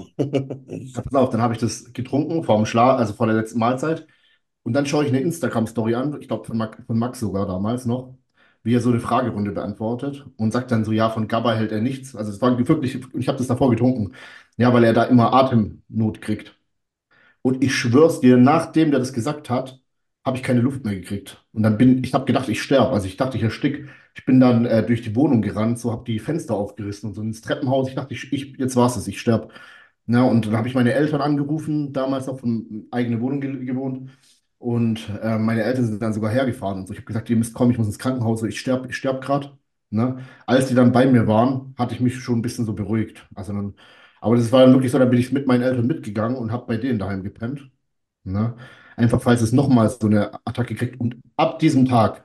Ja, 0.96 1.02
pass 1.02 1.14
auf, 1.16 1.30
dann 1.30 1.42
habe 1.42 1.54
ich 1.54 1.60
das 1.60 1.94
getrunken 1.94 2.44
vor 2.44 2.58
dem 2.58 2.66
Schlaf, 2.66 3.00
also 3.00 3.14
vor 3.14 3.28
der 3.28 3.36
letzten 3.36 3.60
Mahlzeit. 3.60 4.08
Und 4.64 4.74
dann 4.74 4.86
schaue 4.86 5.04
ich 5.06 5.10
eine 5.10 5.22
Instagram-Story 5.22 5.96
an, 5.96 6.18
ich 6.22 6.28
glaube 6.28 6.46
von, 6.46 6.58
Max- 6.58 6.84
von 6.86 6.98
Max 7.00 7.20
sogar 7.20 7.48
damals 7.48 7.86
noch, 7.86 8.16
wie 8.64 8.76
er 8.76 8.82
so 8.82 8.90
eine 8.92 9.00
Fragerunde 9.00 9.52
beantwortet 9.52 10.26
und 10.38 10.52
sagt 10.54 10.72
dann 10.72 10.86
so, 10.86 10.92
ja, 10.92 11.10
von 11.10 11.28
GABA 11.28 11.54
hält 11.56 11.72
er 11.72 11.82
nichts. 11.82 12.16
Also 12.16 12.32
es 12.32 12.42
war 12.42 12.58
wirklich, 12.58 13.00
ich 13.16 13.28
habe 13.28 13.38
das 13.40 13.48
davor 13.48 13.72
getrunken. 13.72 14.14
Ja, 14.58 14.74
weil 14.74 14.84
er 14.84 14.94
da 14.94 15.04
immer 15.06 15.34
Atemnot 15.34 16.22
kriegt. 16.22 16.56
Und 17.42 17.64
ich 17.64 17.76
schwör's 17.76 18.20
dir, 18.22 18.38
nachdem 18.38 18.92
der 18.92 19.00
das 19.00 19.14
gesagt 19.14 19.50
hat, 19.50 19.82
habe 20.26 20.38
ich 20.38 20.44
keine 20.44 20.62
Luft 20.62 20.84
mehr 20.86 20.96
gekriegt. 20.96 21.44
Und 21.54 21.64
dann 21.64 21.78
bin 21.78 22.04
ich 22.04 22.14
habe 22.14 22.26
gedacht, 22.26 22.50
ich 22.50 22.62
sterbe. 22.62 22.92
Also 22.94 23.08
ich 23.08 23.18
dachte, 23.18 23.38
ich 23.38 23.44
erstick. 23.44 23.90
Ich 24.16 24.26
bin 24.26 24.40
dann 24.40 24.66
äh, 24.66 24.86
durch 24.86 25.02
die 25.02 25.16
Wohnung 25.16 25.42
gerannt, 25.42 25.80
so 25.80 25.92
habe 25.92 26.04
die 26.06 26.20
Fenster 26.20 26.56
aufgerissen 26.56 27.10
und 27.10 27.16
so 27.16 27.22
ins 27.22 27.42
Treppenhaus. 27.42 27.88
Ich 27.90 27.96
dachte, 27.96 28.14
ich, 28.14 28.32
ich, 28.34 28.58
jetzt 28.58 28.76
war's 28.76 28.96
es, 28.98 29.08
ich 29.08 29.20
sterbe. 29.20 29.50
Ja, 30.08 30.24
und 30.24 30.48
dann 30.48 30.58
habe 30.58 30.68
ich 30.68 30.76
meine 30.76 30.94
Eltern 30.94 31.22
angerufen, 31.22 31.94
damals 31.94 32.28
noch 32.28 32.40
von 32.40 32.88
eigene 32.92 33.22
Wohnung 33.22 33.40
ge 33.42 33.66
gewohnt. 33.66 34.10
Und 34.58 35.10
äh, 35.22 35.38
meine 35.40 35.64
Eltern 35.64 35.86
sind 35.86 36.02
dann 36.02 36.14
sogar 36.14 36.32
hergefahren 36.32 36.80
und 36.82 36.88
so. 36.88 36.94
Ich 36.94 37.00
habe 37.00 37.06
gesagt, 37.08 37.30
ihr 37.30 37.36
müsst 37.38 37.54
kommen, 37.54 37.72
ich 37.72 37.78
muss 37.78 37.88
ins 37.88 37.98
Krankenhaus, 38.00 38.44
ich 38.44 38.60
sterbe 38.60 38.90
ich 38.90 38.96
sterb 38.98 39.22
gerade. 39.24 39.58
Ne? 39.90 40.20
Als 40.46 40.68
die 40.68 40.76
dann 40.76 40.92
bei 40.92 41.06
mir 41.08 41.28
waren, 41.28 41.74
hatte 41.78 41.94
ich 41.96 42.00
mich 42.02 42.16
schon 42.20 42.40
ein 42.40 42.42
bisschen 42.42 42.66
so 42.66 42.74
beruhigt. 42.74 43.28
Also 43.36 43.54
dann, 43.54 43.76
aber 44.22 44.36
das 44.36 44.52
war 44.52 44.62
dann 44.62 44.74
wirklich 44.74 44.92
so, 44.92 45.00
dann 45.00 45.10
bin 45.10 45.20
ich 45.20 45.32
mit 45.32 45.48
meinen 45.48 45.64
Eltern 45.64 45.88
mitgegangen 45.88 46.38
und 46.38 46.52
habe 46.52 46.66
bei 46.68 46.78
denen 46.78 47.00
daheim 47.00 47.24
gepennt. 47.24 47.72
Ne? 48.24 48.56
Einfach, 48.96 49.22
falls 49.22 49.42
es 49.42 49.52
nochmals 49.52 49.98
so 50.00 50.08
eine 50.08 50.34
Attacke 50.46 50.76
kriegt. 50.76 51.00
Und 51.00 51.18
ab 51.38 51.60
diesem 51.60 51.86
Tag 51.86 52.24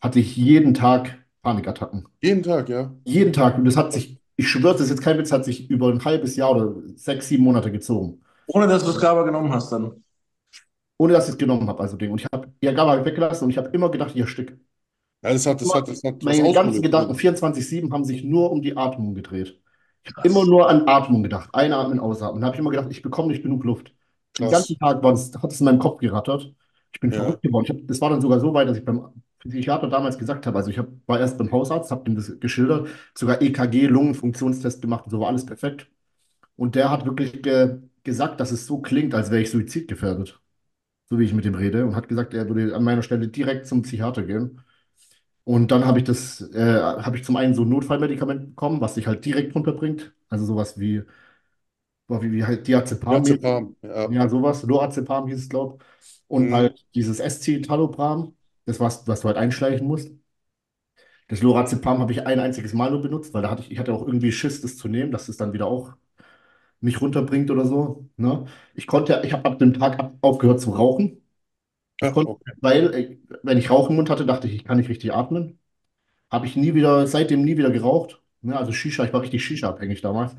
hatte 0.00 0.18
ich 0.18 0.36
jeden 0.36 0.74
Tag 0.74 1.18
Panikattacken. 1.42 2.06
Jeden 2.22 2.42
Tag, 2.42 2.68
ja. 2.68 2.92
Jeden 3.04 3.32
Tag. 3.32 3.58
Und 3.58 3.64
das 3.64 3.76
hat 3.76 3.92
sich, 3.92 4.18
ich 4.36 4.48
schwöre, 4.48 4.74
das 4.74 4.82
ist 4.82 4.90
jetzt 4.90 5.02
kein 5.02 5.18
Witz, 5.18 5.32
hat 5.32 5.44
sich 5.44 5.68
über 5.70 5.88
ein 5.88 6.04
halbes 6.04 6.36
Jahr 6.36 6.52
oder 6.54 6.74
sechs, 6.94 7.28
sieben 7.28 7.44
Monate 7.44 7.72
gezogen. 7.72 8.22
Ohne 8.46 8.66
dass 8.68 8.84
du 8.84 8.92
das 8.92 9.00
GABA 9.00 9.22
genommen 9.24 9.52
hast 9.52 9.70
dann. 9.72 10.02
Ohne 10.98 11.14
dass 11.14 11.26
ich 11.26 11.32
es 11.32 11.38
genommen 11.38 11.68
habe, 11.68 11.80
also 11.80 11.96
Ding. 11.96 12.12
Und 12.12 12.20
ich 12.20 12.26
habe 12.32 12.52
ja 12.62 12.72
GABA 12.72 13.04
weggelassen 13.04 13.44
und 13.44 13.50
ich 13.50 13.58
habe 13.58 13.70
immer 13.70 13.90
gedacht, 13.90 14.12
ich 14.14 14.20
erstick. 14.20 14.56
Ja, 15.22 15.32
das 15.32 15.46
hat, 15.46 15.60
das 15.60 15.74
hat, 15.74 15.88
das 15.88 16.02
hat 16.02 16.22
Meine 16.22 16.52
ganzen. 16.52 16.82
Gedanken 16.82 17.14
24-7 17.14 17.92
haben 17.92 18.04
sich 18.04 18.24
nur 18.24 18.50
um 18.50 18.62
die 18.62 18.76
Atmung 18.76 19.14
gedreht. 19.14 19.60
Ich 20.04 20.14
habe 20.16 20.28
immer 20.28 20.44
nur 20.44 20.68
an 20.68 20.88
Atmung 20.88 21.22
gedacht. 21.22 21.48
Einatmen, 21.52 22.00
ausatmen. 22.00 22.40
Da 22.40 22.48
habe 22.48 22.56
ich 22.56 22.60
immer 22.60 22.70
gedacht, 22.70 22.88
ich 22.90 23.02
bekomme 23.02 23.28
nicht 23.28 23.42
genug 23.42 23.64
Luft. 23.64 23.94
Den 24.38 24.48
ganzen 24.50 24.78
Tag 24.78 25.02
hat 25.02 25.52
es 25.52 25.60
in 25.60 25.64
meinem 25.66 25.78
Kopf 25.78 26.00
gerattert. 26.00 26.52
Ich 26.94 27.00
bin 27.00 27.12
Ja. 27.12 27.12
verrückt 27.12 27.42
geworden. 27.42 27.66
Hab, 27.68 27.86
das 27.86 28.00
war 28.00 28.10
dann 28.10 28.20
sogar 28.20 28.40
so 28.40 28.54
weit, 28.54 28.68
dass 28.68 28.78
ich 28.78 28.84
beim 28.84 29.08
Psychiater 29.40 29.88
damals 29.88 30.18
gesagt 30.18 30.46
habe, 30.46 30.56
also 30.58 30.70
ich 30.70 30.78
hab, 30.78 30.88
war 31.06 31.18
erst 31.20 31.36
beim 31.38 31.50
Hausarzt, 31.52 31.90
habe 31.90 32.08
ihm 32.08 32.16
das 32.16 32.38
geschildert, 32.40 32.88
sogar 33.16 33.42
EKG, 33.42 33.86
Lungenfunktionstest 33.86 34.80
gemacht 34.82 35.04
und 35.04 35.10
so 35.10 35.20
war 35.20 35.28
alles 35.28 35.44
perfekt. 35.46 35.88
Und 36.56 36.76
der 36.76 36.90
hat 36.90 37.06
wirklich 37.06 37.42
ge 37.42 37.78
gesagt, 38.04 38.40
dass 38.40 38.52
es 38.52 38.66
so 38.66 38.80
klingt, 38.80 39.14
als 39.14 39.30
wäre 39.30 39.42
ich 39.42 39.50
suizidgefährdet, 39.50 40.40
so 41.10 41.18
wie 41.18 41.24
ich 41.24 41.34
mit 41.34 41.46
ihm 41.46 41.54
rede, 41.56 41.86
und 41.86 41.96
hat 41.96 42.08
gesagt, 42.08 42.34
er 42.34 42.48
würde 42.48 42.74
an 42.76 42.84
meiner 42.84 43.02
Stelle 43.02 43.28
direkt 43.28 43.66
zum 43.66 43.82
Psychiater 43.82 44.22
gehen. 44.24 44.60
Und 45.44 45.70
dann 45.72 45.84
habe 45.86 45.98
ich 45.98 46.04
das, 46.04 46.40
äh, 46.52 46.80
habe 46.80 47.16
ich 47.16 47.24
zum 47.24 47.36
einen 47.36 47.54
so 47.54 47.62
ein 47.64 47.68
Notfallmedikament 47.68 48.50
bekommen, 48.50 48.80
was 48.80 48.94
dich 48.94 49.06
halt 49.08 49.24
direkt 49.24 49.54
runterbringt, 49.54 50.12
also 50.28 50.44
sowas 50.46 50.78
wie, 50.78 51.02
boah, 52.06 52.22
wie, 52.22 52.32
wie 52.32 52.44
halt 52.44 52.66
Diazepam. 52.66 53.24
Diazepam, 53.24 53.76
ja. 53.82 54.08
Ja, 54.08 54.28
sowas. 54.28 54.62
Lorazepam 54.64 55.28
hieß 55.28 55.38
es, 55.38 55.48
glaube 55.48 55.78
ich. 56.00 56.22
Und 56.28 56.50
Mhm. 56.50 56.54
halt 56.54 56.86
dieses 56.94 57.20
Escitalopram, 57.20 58.36
das 58.66 58.80
was, 58.80 59.06
was 59.08 59.20
du 59.22 59.28
halt 59.28 59.36
einschleichen 59.38 59.86
musst. 59.86 60.10
Das 61.28 61.40
Lorazepam 61.42 61.98
habe 62.00 62.12
ich 62.12 62.26
ein 62.26 62.40
einziges 62.40 62.72
Mal 62.74 62.90
nur 62.90 63.00
benutzt, 63.02 63.32
weil 63.34 63.42
da 63.42 63.50
hatte 63.50 63.62
ich, 63.62 63.70
ich 63.70 63.78
hatte 63.78 63.92
auch 63.94 64.06
irgendwie 64.06 64.32
Schiss, 64.32 64.60
das 64.60 64.76
zu 64.76 64.88
nehmen, 64.88 65.12
dass 65.12 65.28
es 65.28 65.36
dann 65.36 65.52
wieder 65.52 65.66
auch 65.66 65.94
mich 66.80 67.00
runterbringt 67.00 67.50
oder 67.50 67.66
so. 67.66 68.08
Ne? 68.16 68.46
Ich 68.74 68.86
konnte, 68.88 69.22
ich 69.24 69.32
habe 69.34 69.46
ab 69.46 69.58
dem 69.58 69.74
Tag 69.74 69.98
ab, 70.00 70.14
aufgehört 70.22 70.60
zu 70.60 70.70
rauchen, 70.72 71.22
Ja, 72.00 72.10
konnte- 72.12 72.32
okay. 72.32 72.52
weil, 72.60 72.94
äh, 72.94 73.18
wenn 73.42 73.58
ich 73.58 73.70
Rauch 73.70 73.90
im 73.90 73.96
Mund 73.96 74.10
hatte, 74.10 74.26
dachte 74.26 74.48
ich, 74.48 74.54
ich 74.56 74.64
kann 74.64 74.78
nicht 74.78 74.90
richtig 74.90 75.12
atmen. 75.14 75.58
Habe 76.30 76.46
ich 76.46 76.56
nie 76.56 76.74
wieder, 76.74 77.06
seitdem 77.06 77.44
nie 77.44 77.56
wieder 77.58 77.70
geraucht. 77.70 78.22
Ne? 78.42 78.56
Also 78.58 78.72
Shisha, 78.72 79.04
ich 79.04 79.12
war 79.12 79.22
richtig 79.22 79.44
Shisha-abhängig 79.44 80.02
damals. 80.02 80.36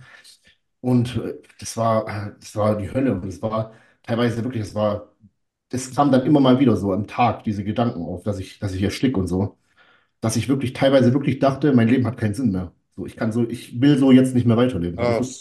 Und 0.83 1.17
äh, 1.17 1.35
das 1.59 1.77
war, 1.77 2.07
äh, 2.09 2.33
das 2.41 2.55
war 2.57 2.77
die 2.77 2.91
Hölle. 2.93 3.13
Und 3.15 3.25
es 3.25 3.41
war 3.43 3.73
teilweise 4.03 4.43
wirklich, 4.45 4.63
es 4.63 4.75
war, 4.75 5.13
es 5.71 5.95
kam 5.95 6.11
dann 6.11 6.25
immer 6.25 6.39
mal 6.41 6.59
wieder 6.59 6.77
so 6.77 6.93
am 6.93 7.07
Tag 7.07 7.43
diese 7.45 7.63
Gedanken 7.65 8.03
auf, 8.05 8.23
dass 8.23 8.39
ich, 8.39 8.59
dass 8.59 8.73
ich 8.75 8.83
erstick 8.83 9.17
und 9.17 9.27
so. 9.27 9.57
Dass 10.21 10.35
ich 10.37 10.49
wirklich 10.49 10.73
teilweise 10.73 11.13
wirklich 11.13 11.39
dachte, 11.39 11.73
mein 11.73 11.89
Leben 11.89 12.07
hat 12.07 12.17
keinen 12.17 12.35
Sinn 12.35 12.51
mehr. 12.51 12.73
So, 12.95 13.05
ich 13.07 13.17
kann 13.17 13.31
so, 13.33 13.47
ich 13.49 13.81
will 13.81 13.97
so 13.99 14.11
jetzt 14.11 14.35
nicht 14.35 14.47
mehr 14.47 14.57
weiterleben. 14.57 14.99
Ah, 14.99 15.07
Also, 15.07 15.33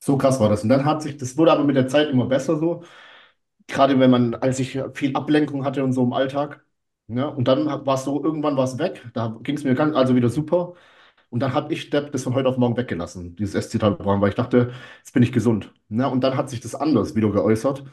so 0.00 0.16
krass 0.18 0.40
war 0.40 0.48
das. 0.48 0.62
Und 0.62 0.68
dann 0.68 0.84
hat 0.84 1.02
sich, 1.02 1.16
das 1.16 1.36
wurde 1.36 1.52
aber 1.52 1.64
mit 1.64 1.76
der 1.76 1.88
Zeit 1.88 2.08
immer 2.10 2.26
besser 2.26 2.58
so. 2.58 2.84
Gerade 3.68 3.98
wenn 4.00 4.10
man, 4.10 4.34
als 4.36 4.60
ich 4.60 4.78
viel 4.94 5.16
Ablenkung 5.16 5.64
hatte 5.64 5.84
und 5.84 5.92
so 5.94 6.04
im 6.04 6.12
Alltag. 6.12 6.64
Ja, 7.08 7.26
und 7.28 7.48
dann 7.48 7.66
war 7.66 7.96
es 7.96 8.04
so, 8.04 8.22
irgendwann 8.24 8.56
war 8.56 8.64
es 8.64 8.78
weg. 8.78 9.04
Da 9.14 9.38
ging 9.42 9.56
es 9.56 9.64
mir 9.64 9.74
ganz, 9.76 9.96
also 9.96 10.16
wieder 10.16 10.30
super. 10.30 10.74
Und 11.30 11.40
dann 11.40 11.52
habe 11.54 11.72
ich 11.72 11.90
das 11.90 12.22
von 12.22 12.34
heute 12.34 12.48
auf 12.48 12.56
morgen 12.58 12.76
weggelassen, 12.76 13.36
dieses 13.36 13.54
Escitalopram, 13.54 14.20
weil 14.20 14.30
ich 14.30 14.34
dachte, 14.36 14.72
jetzt 14.98 15.12
bin 15.12 15.22
ich 15.22 15.32
gesund. 15.32 15.72
Ja, 15.88 16.06
und 16.08 16.22
dann 16.22 16.36
hat 16.36 16.50
sich 16.50 16.60
das 16.60 16.74
anders 16.74 17.14
wieder 17.14 17.30
geäußert. 17.30 17.84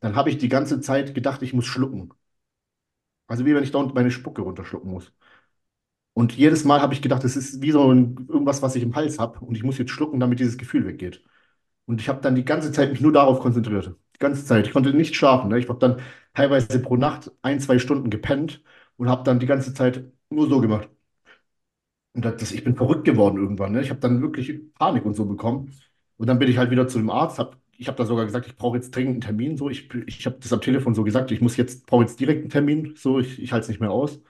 Dann 0.00 0.16
habe 0.16 0.30
ich 0.30 0.38
die 0.38 0.48
ganze 0.48 0.80
Zeit 0.80 1.14
gedacht, 1.14 1.42
ich 1.42 1.54
muss 1.54 1.66
schlucken. 1.66 2.12
Also 3.28 3.46
wie 3.46 3.54
wenn 3.54 3.62
ich 3.62 3.70
da 3.70 3.82
meine 3.82 4.10
Spucke 4.10 4.42
runterschlucken 4.42 4.90
muss. 4.90 5.10
Und 6.12 6.32
jedes 6.36 6.64
Mal 6.64 6.80
habe 6.80 6.92
ich 6.94 7.02
gedacht, 7.02 7.24
das 7.24 7.36
ist 7.36 7.62
wie 7.62 7.70
so 7.70 7.90
ein, 7.92 8.26
irgendwas, 8.28 8.62
was 8.62 8.74
ich 8.76 8.82
im 8.82 8.94
Hals 8.96 9.18
habe. 9.18 9.40
Und 9.40 9.54
ich 9.56 9.62
muss 9.62 9.78
jetzt 9.78 9.90
schlucken, 9.90 10.20
damit 10.20 10.40
dieses 10.40 10.58
Gefühl 10.58 10.86
weggeht. 10.86 11.22
Und 11.86 12.00
ich 12.00 12.08
habe 12.08 12.20
dann 12.22 12.34
die 12.36 12.44
ganze 12.44 12.72
Zeit 12.72 12.90
mich 12.92 13.00
nur 13.00 13.12
darauf 13.12 13.40
konzentriert. 13.40 13.96
Die 14.16 14.18
ganze 14.20 14.44
Zeit. 14.44 14.66
Ich 14.66 14.72
konnte 14.72 14.94
nicht 14.94 15.16
schlafen. 15.16 15.50
Ne? 15.50 15.58
Ich 15.58 15.68
habe 15.68 15.78
dann 15.78 16.00
teilweise 16.34 16.80
pro 16.80 16.96
Nacht 16.96 17.32
ein, 17.42 17.60
zwei 17.60 17.78
Stunden 17.78 18.10
gepennt 18.10 18.62
und 18.96 19.08
habe 19.10 19.24
dann 19.24 19.40
die 19.40 19.46
ganze 19.46 19.74
Zeit 19.74 20.04
nur 20.30 20.48
so 20.48 20.60
gemacht. 20.60 20.88
Und 22.14 22.24
das, 22.24 22.52
ich 22.52 22.64
bin 22.64 22.76
verrückt 22.76 23.04
geworden 23.04 23.38
irgendwann. 23.38 23.72
Ne? 23.72 23.82
Ich 23.82 23.90
habe 23.90 24.00
dann 24.00 24.20
wirklich 24.22 24.52
Panik 24.74 25.04
und 25.04 25.14
so 25.14 25.26
bekommen. 25.26 25.72
Und 26.16 26.26
dann 26.26 26.38
bin 26.38 26.48
ich 26.50 26.58
halt 26.58 26.70
wieder 26.70 26.88
zu 26.88 26.98
dem 26.98 27.10
Arzt. 27.10 27.38
Hab, 27.38 27.56
ich 27.76 27.88
habe 27.88 27.96
da 27.96 28.04
sogar 28.04 28.24
gesagt, 28.26 28.46
ich 28.46 28.56
brauche 28.56 28.76
jetzt 28.76 28.94
dringend 28.94 29.12
einen 29.14 29.20
Termin. 29.20 29.56
So. 29.56 29.70
Ich, 29.70 29.92
ich 29.94 30.26
habe 30.26 30.38
das 30.40 30.52
am 30.52 30.60
Telefon 30.60 30.94
so 30.94 31.04
gesagt, 31.04 31.30
ich 31.30 31.40
muss 31.40 31.56
jetzt, 31.56 31.86
brauche 31.86 32.02
jetzt 32.02 32.18
direkt 32.20 32.40
einen 32.42 32.50
Termin. 32.50 32.94
So, 32.96 33.20
ich, 33.20 33.40
ich 33.40 33.52
halte 33.52 33.64
es 33.64 33.68
nicht 33.68 33.80
mehr 33.80 33.90
aus. 33.92 34.20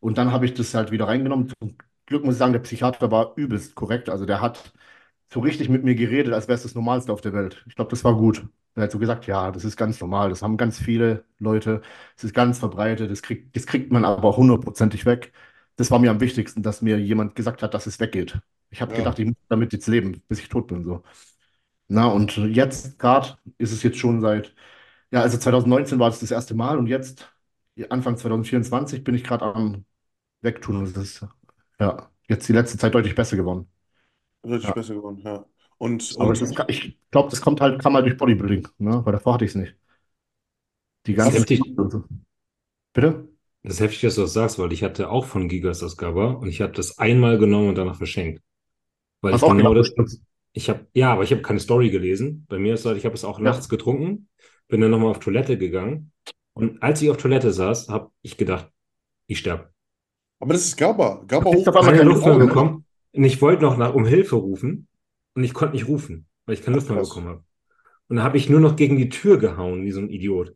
Und 0.00 0.18
dann 0.18 0.32
habe 0.32 0.46
ich 0.46 0.54
das 0.54 0.74
halt 0.74 0.90
wieder 0.92 1.08
reingenommen. 1.08 1.48
Zum 1.60 1.76
Glück 2.06 2.24
muss 2.24 2.34
ich 2.36 2.38
sagen, 2.38 2.52
der 2.52 2.60
Psychiater 2.60 3.10
war 3.10 3.34
übelst 3.36 3.74
korrekt. 3.74 4.08
Also 4.10 4.26
der 4.26 4.40
hat 4.40 4.72
so 5.32 5.40
richtig 5.40 5.68
mit 5.68 5.84
mir 5.84 5.94
geredet, 5.94 6.32
als 6.34 6.48
wäre 6.48 6.56
es 6.56 6.62
das 6.62 6.74
Normalste 6.74 7.12
auf 7.12 7.20
der 7.20 7.32
Welt. 7.32 7.64
Ich 7.68 7.76
glaube, 7.76 7.90
das 7.90 8.04
war 8.04 8.16
gut. 8.16 8.46
Er 8.74 8.84
hat 8.84 8.92
so 8.92 8.98
gesagt, 8.98 9.26
ja, 9.26 9.50
das 9.52 9.64
ist 9.64 9.76
ganz 9.76 10.00
normal. 10.00 10.30
Das 10.30 10.42
haben 10.42 10.56
ganz 10.56 10.78
viele 10.78 11.24
Leute. 11.38 11.82
Es 12.16 12.24
ist 12.24 12.34
ganz 12.34 12.58
verbreitet. 12.58 13.10
Das 13.10 13.22
kriegt, 13.22 13.56
das 13.56 13.66
kriegt 13.66 13.92
man 13.92 14.04
aber 14.04 14.36
hundertprozentig 14.36 15.06
weg. 15.06 15.32
Das 15.76 15.90
war 15.90 15.98
mir 15.98 16.10
am 16.10 16.20
wichtigsten, 16.20 16.62
dass 16.62 16.82
mir 16.82 16.98
jemand 17.00 17.34
gesagt 17.34 17.62
hat, 17.62 17.74
dass 17.74 17.86
es 17.86 18.00
weggeht. 18.00 18.40
Ich 18.70 18.80
habe 18.82 18.92
Ja. 18.92 18.94
gedacht, 18.94 19.18
ich 19.18 19.26
muss 19.26 19.36
damit 19.48 19.72
jetzt 19.72 19.86
leben, 19.88 20.22
bis 20.28 20.38
ich 20.40 20.48
tot 20.48 20.68
bin. 20.68 20.84
So. 20.84 21.02
Na, 21.88 22.08
und 22.08 22.36
jetzt 22.38 22.98
gerade 22.98 23.38
ist 23.58 23.72
es 23.72 23.82
jetzt 23.82 23.98
schon 23.98 24.20
seit, 24.20 24.54
ja, 25.12 25.22
also 25.22 25.38
2019 25.38 25.98
war 26.00 26.10
es 26.10 26.20
das 26.20 26.30
erste 26.32 26.54
Mal 26.54 26.78
und 26.78 26.88
jetzt, 26.88 27.32
Anfang 27.90 28.16
2024, 28.18 29.04
bin 29.04 29.14
ich 29.16 29.24
gerade 29.24 29.44
am 29.46 29.84
Wegtun. 30.42 30.78
Und 30.78 30.96
das 30.96 31.04
ist, 31.04 31.26
ja, 31.80 32.10
jetzt 32.28 32.48
die 32.48 32.52
letzte 32.54 32.78
Zeit 32.78 32.94
deutlich 32.94 33.14
besser 33.16 33.36
geworden. 33.36 33.68
Richtig 34.44 34.74
Ja. 34.74 34.74
besser 34.74 34.94
geworden, 34.94 35.20
ja. 35.24 35.44
Und, 35.78 36.12
Aber 36.18 36.32
und 36.32 36.40
das 36.40 36.42
ist, 36.42 36.58
ich 36.68 36.98
glaube, 37.10 37.30
das 37.30 37.40
kommt 37.40 37.60
halt, 37.60 37.80
kam 37.82 37.94
halt 37.94 38.06
durch 38.06 38.16
Bodybuilding, 38.16 38.68
ne? 38.78 39.04
Weil 39.04 39.12
davor 39.12 39.34
hatte 39.34 39.44
ich 39.44 39.50
es 39.52 39.54
nicht. 39.56 39.76
Die 41.06 41.14
Das 41.16 41.44
ganze. 41.46 41.46
Bitte? 42.94 43.28
Das 43.64 43.74
ist 43.74 43.80
heftig, 43.80 44.02
dass 44.02 44.16
du 44.16 44.22
das 44.22 44.34
sagst, 44.34 44.58
weil 44.60 44.72
ich 44.72 44.82
hatte 44.84 45.10
auch 45.10 45.24
von 45.26 45.48
Gigas 45.48 45.80
das 45.80 45.96
GABA 45.96 46.32
und 46.32 46.48
ich 46.48 46.60
habe 46.60 46.72
das 46.72 46.98
einmal 46.98 47.38
genommen 47.38 47.70
und 47.70 47.76
danach 47.76 47.96
verschenkt. 47.96 48.42
Weil 49.22 49.32
Hast 49.34 49.42
ich 49.42 49.44
auch 49.44 49.56
genau 49.56 49.74
das, 49.74 49.92
ich 50.52 50.70
habe, 50.70 50.86
ja, 50.94 51.12
aber 51.12 51.24
ich 51.24 51.32
habe 51.32 51.42
keine 51.42 51.60
Story 51.60 51.90
gelesen. 51.90 52.46
Bei 52.48 52.58
mir 52.58 52.74
ist 52.74 52.86
halt, 52.86 52.98
ich 52.98 53.06
habe 53.06 53.14
es 53.16 53.24
auch 53.24 53.38
Ja. 53.38 53.44
nachts 53.46 53.68
getrunken, 53.68 54.28
bin 54.68 54.80
dann 54.82 54.90
nochmal 54.92 55.10
auf 55.10 55.20
Toilette 55.20 55.58
gegangen 55.58 56.12
und 56.54 56.82
als 56.82 57.02
ich 57.02 57.10
auf 57.10 57.18
Toilette 57.18 57.52
saß, 57.52 57.88
habe 57.90 58.10
ich 58.22 58.36
gedacht, 58.36 58.70
ich 59.28 59.38
sterbe. 59.40 59.70
aber 60.40 60.54
das 60.54 60.64
ist 60.66 60.76
GABA. 60.76 61.24
GABA 61.26 61.50
Kriegst 61.50 61.66
hoch. 61.66 61.68
auf 61.68 61.76
einmal 61.76 61.96
Keine 61.96 62.08
Luft 62.10 62.26
mehr 62.26 62.38
bekommen 62.38 62.84
und 63.12 63.24
ich 63.24 63.42
wollte 63.42 63.62
noch 63.62 63.76
nach, 63.76 63.94
um 63.94 64.06
Hilfe 64.06 64.36
rufen 64.36 64.88
und 65.34 65.44
ich 65.44 65.54
konnte 65.54 65.74
nicht 65.74 65.88
rufen, 65.88 66.26
weil 66.46 66.54
ich 66.54 66.62
keine 66.62 66.76
Luft 66.76 66.90
mehr 66.90 67.00
bekommen 67.00 67.28
habe. 67.28 67.44
Und 68.08 68.16
dann 68.16 68.24
habe 68.24 68.36
ich 68.38 68.50
nur 68.50 68.60
noch 68.60 68.76
gegen 68.76 68.96
die 68.98 69.08
Tür 69.10 69.38
gehauen, 69.38 69.84
wie 69.84 69.92
so 69.92 70.00
ein 70.00 70.10
Idiot. 70.10 70.54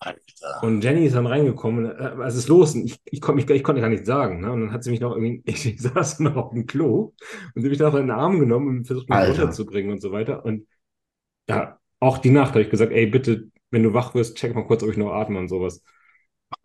Alter. 0.00 0.62
Und 0.62 0.84
Jenny 0.84 1.06
ist 1.06 1.16
dann 1.16 1.26
reingekommen, 1.26 1.86
äh, 1.86 2.16
was 2.16 2.36
ist 2.36 2.48
los? 2.48 2.74
Und 2.74 2.84
ich, 2.84 3.00
ich, 3.04 3.20
konnte 3.20 3.42
mich, 3.42 3.50
ich 3.50 3.64
konnte 3.64 3.80
gar 3.80 3.88
nichts 3.88 4.06
sagen. 4.06 4.40
Ne? 4.40 4.52
Und 4.52 4.60
dann 4.60 4.72
hat 4.72 4.84
sie 4.84 4.90
mich 4.90 5.00
noch 5.00 5.16
irgendwie, 5.16 5.42
ich 5.46 5.80
saß 5.80 6.20
noch 6.20 6.36
auf 6.36 6.50
dem 6.50 6.66
Klo 6.66 7.14
und 7.54 7.62
sie 7.62 7.68
hat 7.68 7.70
mich 7.70 7.78
noch 7.80 7.94
in 7.94 8.06
den 8.06 8.10
Arm 8.10 8.38
genommen 8.38 8.68
und 8.68 8.84
versucht, 8.86 9.08
mich 9.08 9.18
Alter. 9.18 9.42
runterzubringen 9.42 9.92
und 9.92 10.00
so 10.00 10.12
weiter. 10.12 10.44
Und 10.44 10.66
ja, 11.48 11.78
auch 12.00 12.18
die 12.18 12.30
Nacht 12.30 12.50
habe 12.50 12.62
ich 12.62 12.70
gesagt, 12.70 12.92
ey, 12.92 13.06
bitte, 13.06 13.50
wenn 13.70 13.82
du 13.82 13.92
wach 13.92 14.14
wirst, 14.14 14.36
check 14.36 14.54
mal 14.54 14.66
kurz, 14.66 14.82
ob 14.82 14.90
ich 14.90 14.96
noch 14.96 15.12
atme 15.12 15.38
und 15.38 15.48
sowas. 15.48 15.82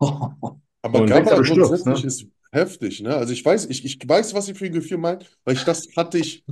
Aber 0.00 1.00
Und 1.00 1.10
du 1.10 1.44
stirbst, 1.44 1.54
grundsätzlich 1.54 2.02
ne? 2.02 2.06
ist 2.06 2.26
heftig, 2.52 3.00
ne? 3.02 3.16
Also 3.16 3.32
ich 3.32 3.44
weiß, 3.44 3.66
ich, 3.66 3.84
ich 3.84 3.98
weiß, 4.06 4.34
was 4.34 4.48
ihr 4.48 4.54
für 4.54 4.66
ein 4.66 4.72
Gefühl 4.72 4.98
meint, 4.98 5.38
weil 5.44 5.54
ich 5.54 5.64
das 5.64 5.88
hatte 5.96 6.18
ich 6.18 6.44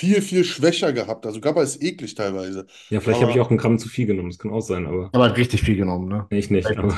viel, 0.00 0.22
viel 0.22 0.44
schwächer 0.44 0.92
gehabt. 0.94 1.26
Also 1.26 1.40
GABA 1.40 1.62
ist 1.62 1.82
eklig 1.82 2.14
teilweise. 2.14 2.66
Ja, 2.88 3.00
vielleicht 3.00 3.18
Aber- 3.18 3.28
habe 3.28 3.32
ich 3.32 3.40
auch 3.40 3.50
einen 3.50 3.58
Gramm 3.58 3.78
zu 3.78 3.88
viel 3.88 4.06
genommen, 4.06 4.30
das 4.30 4.38
kann 4.38 4.50
auch 4.50 4.62
sein, 4.62 4.86
aber 4.86 5.06
Ich 5.06 5.12
habe 5.12 5.24
halt 5.24 5.36
richtig 5.36 5.60
viel 5.62 5.76
genommen, 5.76 6.08
ne? 6.08 6.26
ich 6.30 6.48
nicht. 6.50 6.66
Aber. 6.78 6.96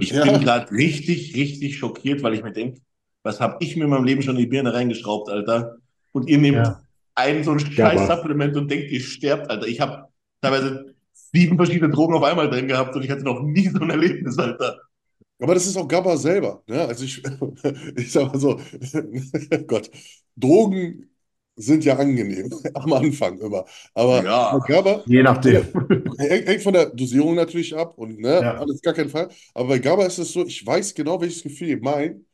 Ich 0.00 0.10
Ja. 0.10 0.24
bin 0.24 0.40
gerade 0.40 0.70
richtig, 0.70 1.34
richtig 1.34 1.76
schockiert, 1.78 2.22
weil 2.22 2.34
ich 2.34 2.42
mir 2.42 2.52
denke, 2.52 2.80
was 3.22 3.40
habe 3.40 3.56
ich 3.60 3.76
mir 3.76 3.84
in 3.84 3.90
meinem 3.90 4.04
Leben 4.04 4.22
schon 4.22 4.36
in 4.36 4.42
die 4.42 4.46
Birne 4.46 4.72
reingeschraubt, 4.74 5.30
Alter? 5.30 5.76
Und 6.12 6.28
ihr 6.28 6.38
nehmt 6.38 6.58
Ja. 6.58 6.80
ein 7.14 7.42
so 7.42 7.52
ein 7.52 7.58
Ja, 7.58 7.66
scheiß 7.90 8.00
aber- 8.02 8.16
Supplement 8.16 8.56
und 8.56 8.70
denkt, 8.70 8.90
ihr 8.92 9.00
sterbt, 9.00 9.50
Alter. 9.50 9.66
Ich 9.66 9.80
habe 9.80 10.08
teilweise 10.42 10.94
sieben 11.32 11.56
verschiedene 11.56 11.92
Drogen 11.92 12.14
auf 12.14 12.22
einmal 12.22 12.48
drin 12.50 12.68
gehabt 12.68 12.94
und 12.94 13.02
ich 13.04 13.10
hatte 13.10 13.24
noch 13.24 13.40
nie 13.42 13.68
so 13.68 13.80
ein 13.80 13.90
Erlebnis, 13.90 14.38
Alter. 14.38 14.78
Aber 15.40 15.54
das 15.54 15.66
ist 15.66 15.76
auch 15.76 15.88
GABA 15.88 16.16
selber, 16.18 16.62
ne? 16.68 16.82
Also 16.86 17.04
ich, 17.04 17.20
ich 17.96 18.12
sag 18.12 18.32
mal 18.32 18.38
so, 18.38 18.60
Gott, 19.66 19.90
Drogen 20.36 21.10
sind 21.56 21.84
ja 21.84 21.96
angenehm, 21.98 22.50
am 22.74 22.92
Anfang 22.92 23.38
immer. 23.40 23.64
Aber 23.94 24.24
Ja. 24.24 24.58
GABA, 24.66 25.04
Je 25.06 25.22
nachdem. 25.22 25.64
Hängt 26.18 26.46
hängt 26.48 26.62
von 26.62 26.72
der 26.72 26.86
Dosierung 26.90 27.34
natürlich 27.34 27.74
ab 27.76 27.98
und 27.98 28.20
ne, 28.20 28.28
Ja. 28.42 28.58
alles 28.58 28.80
gar 28.82 28.94
keinen 28.94 29.10
Fall. 29.10 29.28
Aber 29.54 29.68
bei 29.68 29.78
GABA 29.78 30.06
ist 30.06 30.18
es 30.18 30.32
so, 30.32 30.46
ich 30.46 30.64
weiß 30.66 30.94
genau, 30.94 31.20
welches 31.20 31.42
Gefühl 31.42 31.68
ihr 31.68 31.80
meint, 31.82 32.24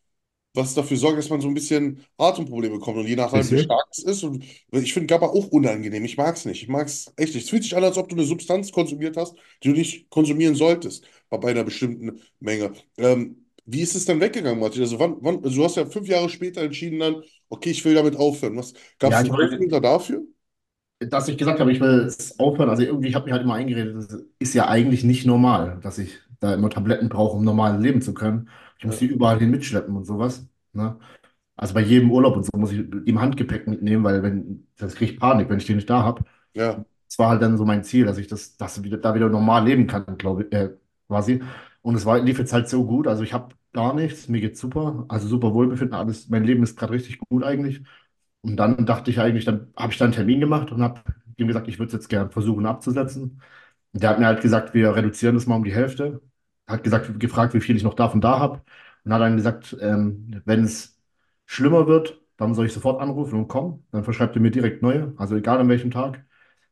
was 0.54 0.74
dafür 0.74 0.96
sorgt, 0.96 1.18
dass 1.18 1.30
man 1.30 1.40
so 1.40 1.48
ein 1.48 1.54
bisschen 1.54 2.04
Atemprobleme 2.18 2.76
bekommt 2.76 2.98
und 2.98 3.06
je 3.06 3.16
nachdem, 3.16 3.50
wie 3.50 3.58
stark 3.58 3.86
es 3.92 4.04
ist. 4.04 4.24
Und 4.24 4.44
ich 4.72 4.92
finde 4.94 5.06
GABA 5.08 5.28
auch 5.28 5.48
unangenehm. 5.48 6.04
Ich 6.04 6.16
mag 6.16 6.36
es 6.36 6.44
nicht. 6.46 6.62
Ich 6.62 6.68
mag 6.68 6.88
es 6.88 7.12
echt 7.16 7.34
nicht. 7.34 7.44
Es 7.44 7.50
fühlt 7.50 7.62
sich 7.64 7.76
an, 7.76 7.84
als 7.84 7.98
ob 7.98 8.08
du 8.08 8.16
eine 8.16 8.24
Substanz 8.24 8.72
konsumiert 8.72 9.16
hast, 9.16 9.34
die 9.62 9.68
du 9.68 9.74
nicht 9.74 10.10
konsumieren 10.10 10.56
solltest, 10.56 11.06
bei 11.30 11.50
einer 11.50 11.64
bestimmten 11.64 12.20
Menge. 12.40 12.72
Ähm, 12.98 13.39
wie 13.72 13.80
ist 13.82 13.94
es 13.94 14.04
dann 14.04 14.20
weggegangen, 14.20 14.60
Martin? 14.60 14.82
Also, 14.82 14.98
wann, 14.98 15.16
wann, 15.20 15.36
also 15.44 15.56
du 15.56 15.64
hast 15.64 15.76
ja 15.76 15.86
fünf 15.86 16.08
Jahre 16.08 16.28
später 16.28 16.62
entschieden 16.62 16.98
dann, 17.00 17.22
okay, 17.48 17.70
ich 17.70 17.84
will 17.84 17.94
damit 17.94 18.16
aufhören. 18.16 18.56
Was 18.56 18.72
gab 18.98 19.12
es 19.12 19.24
Ja, 19.24 19.28
wollte- 19.30 19.80
dafür? 19.80 20.22
dass 20.98 21.28
ich 21.28 21.38
gesagt 21.38 21.60
habe, 21.60 21.72
ich 21.72 21.80
will 21.80 22.00
es 22.06 22.38
aufhören. 22.38 22.68
Also 22.70 22.82
irgendwie, 22.82 23.08
ich 23.08 23.14
habe 23.14 23.26
mir 23.26 23.32
halt 23.32 23.42
immer 23.42 23.54
eingeredet, 23.54 23.96
das 23.96 24.22
ist 24.38 24.54
ja 24.54 24.68
eigentlich 24.68 25.02
nicht 25.04 25.26
normal, 25.26 25.78
dass 25.82 25.98
ich 25.98 26.18
da 26.40 26.54
immer 26.54 26.70
Tabletten 26.70 27.08
brauche, 27.08 27.36
um 27.36 27.44
normal 27.44 27.80
leben 27.80 28.02
zu 28.02 28.12
können. 28.14 28.48
Ich 28.78 28.84
muss 28.84 28.98
die 28.98 29.06
überall 29.06 29.38
hin 29.38 29.50
mitschleppen 29.50 29.96
und 29.96 30.04
sowas. 30.04 30.46
Ne? 30.72 30.98
Also 31.56 31.74
bei 31.74 31.82
jedem 31.82 32.10
Urlaub 32.12 32.36
und 32.36 32.44
so 32.46 32.52
muss 32.58 32.72
ich 32.72 32.80
im 32.80 33.20
Handgepäck 33.20 33.66
mitnehmen, 33.68 34.04
weil 34.04 34.22
wenn, 34.22 34.68
das 34.78 34.94
kriege 34.96 35.12
ich 35.14 35.20
Panik, 35.20 35.48
wenn 35.50 35.58
ich 35.58 35.66
die 35.66 35.74
nicht 35.76 35.90
da 35.90 36.02
habe. 36.04 36.24
Ja, 36.54 36.84
Das 37.08 37.18
war 37.18 37.30
halt 37.30 37.42
dann 37.42 37.58
so 37.58 37.64
mein 37.64 37.84
Ziel, 37.84 38.06
dass 38.06 38.18
ich 38.18 38.28
das, 38.28 38.56
das 38.56 38.82
wieder, 38.84 38.98
da 38.98 39.14
wieder 39.14 39.28
normal 39.28 39.64
leben 39.66 39.86
kann, 39.86 40.06
glaube 40.18 40.44
ich, 40.44 40.52
äh, 40.52 40.70
quasi. 41.08 41.42
Und 41.82 41.96
es 41.96 42.06
war, 42.06 42.20
lief 42.20 42.38
jetzt 42.38 42.52
halt 42.52 42.68
so 42.68 42.86
gut. 42.86 43.06
Also 43.08 43.22
ich 43.24 43.32
habe 43.32 43.54
gar 43.72 43.94
nichts, 43.94 44.28
mir 44.28 44.40
geht's 44.40 44.60
super. 44.60 45.04
Also 45.08 45.28
super 45.28 45.54
Wohlbefinden, 45.54 45.94
alles, 45.96 46.28
mein 46.28 46.44
Leben 46.44 46.62
ist 46.62 46.76
gerade 46.78 46.92
richtig 46.92 47.18
gut 47.20 47.44
eigentlich. 47.44 47.82
Und 48.42 48.56
dann 48.56 48.86
dachte 48.86 49.10
ich 49.10 49.20
eigentlich, 49.20 49.44
dann 49.44 49.72
habe 49.76 49.92
ich 49.92 49.98
dann 49.98 50.06
einen 50.06 50.14
Termin 50.14 50.40
gemacht 50.40 50.72
und 50.72 50.82
habe 50.82 51.02
ihm 51.36 51.46
gesagt, 51.48 51.68
ich 51.68 51.78
würde 51.78 51.88
es 51.88 51.92
jetzt 51.92 52.08
gerne 52.08 52.30
versuchen 52.30 52.66
abzusetzen. 52.66 53.42
Und 53.92 54.02
der 54.02 54.10
hat 54.10 54.18
mir 54.18 54.26
halt 54.26 54.42
gesagt, 54.42 54.74
wir 54.74 54.94
reduzieren 54.96 55.34
das 55.34 55.46
mal 55.46 55.56
um 55.56 55.64
die 55.64 55.74
Hälfte. 55.74 56.22
Hat 56.66 56.84
gesagt, 56.84 57.18
gefragt, 57.20 57.54
wie 57.54 57.60
viel 57.60 57.76
ich 57.76 57.82
noch 57.82 57.94
davon 57.94 58.20
da 58.20 58.38
habe. 58.38 58.62
Und 59.04 59.12
hat 59.12 59.20
dann 59.20 59.36
gesagt, 59.36 59.76
ähm, 59.80 60.42
wenn 60.44 60.64
es 60.64 60.98
schlimmer 61.46 61.86
wird, 61.86 62.20
dann 62.36 62.54
soll 62.54 62.66
ich 62.66 62.72
sofort 62.72 63.00
anrufen 63.00 63.38
und 63.38 63.48
kommen. 63.48 63.84
Dann 63.92 64.04
verschreibt 64.04 64.36
er 64.36 64.42
mir 64.42 64.50
direkt 64.50 64.82
neue, 64.82 65.12
also 65.16 65.36
egal 65.36 65.58
an 65.60 65.68
welchem 65.68 65.90
Tag. 65.90 66.24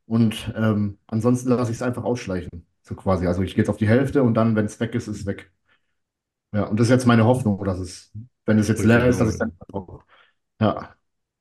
Und 0.07 0.53
ähm, 0.57 0.99
ansonsten 1.07 1.51
lasse 1.51 1.70
ich 1.73 1.79
es 1.79 1.83
einfach 1.83 2.05
ausschleichen. 2.05 2.66
So 2.83 2.95
quasi. 2.95 3.27
Also 3.27 3.43
ich 3.43 3.55
gehe 3.55 3.62
jetzt 3.62 3.70
auf 3.70 3.77
die 3.77 3.89
Hälfte 3.89 4.23
und 4.23 4.35
dann, 4.35 4.57
wenn 4.57 4.65
es 4.66 4.81
weg 4.81 4.95
ist, 4.95 5.09
ist 5.09 5.20
es 5.20 5.27
weg. 5.27 5.51
Ja, 6.53 6.65
und 6.65 6.79
das 6.79 6.87
ist 6.87 6.91
jetzt 6.91 7.07
meine 7.07 7.25
Hoffnung, 7.25 7.62
dass 7.65 7.79
es, 7.79 8.12
wenn 8.47 8.59
es 8.59 8.69
jetzt 8.69 8.85
leer 8.85 9.07
ist, 9.07 9.20
dass 9.20 9.33
ich 9.33 9.39
dann. 9.39 9.53
Ja. 10.61 10.95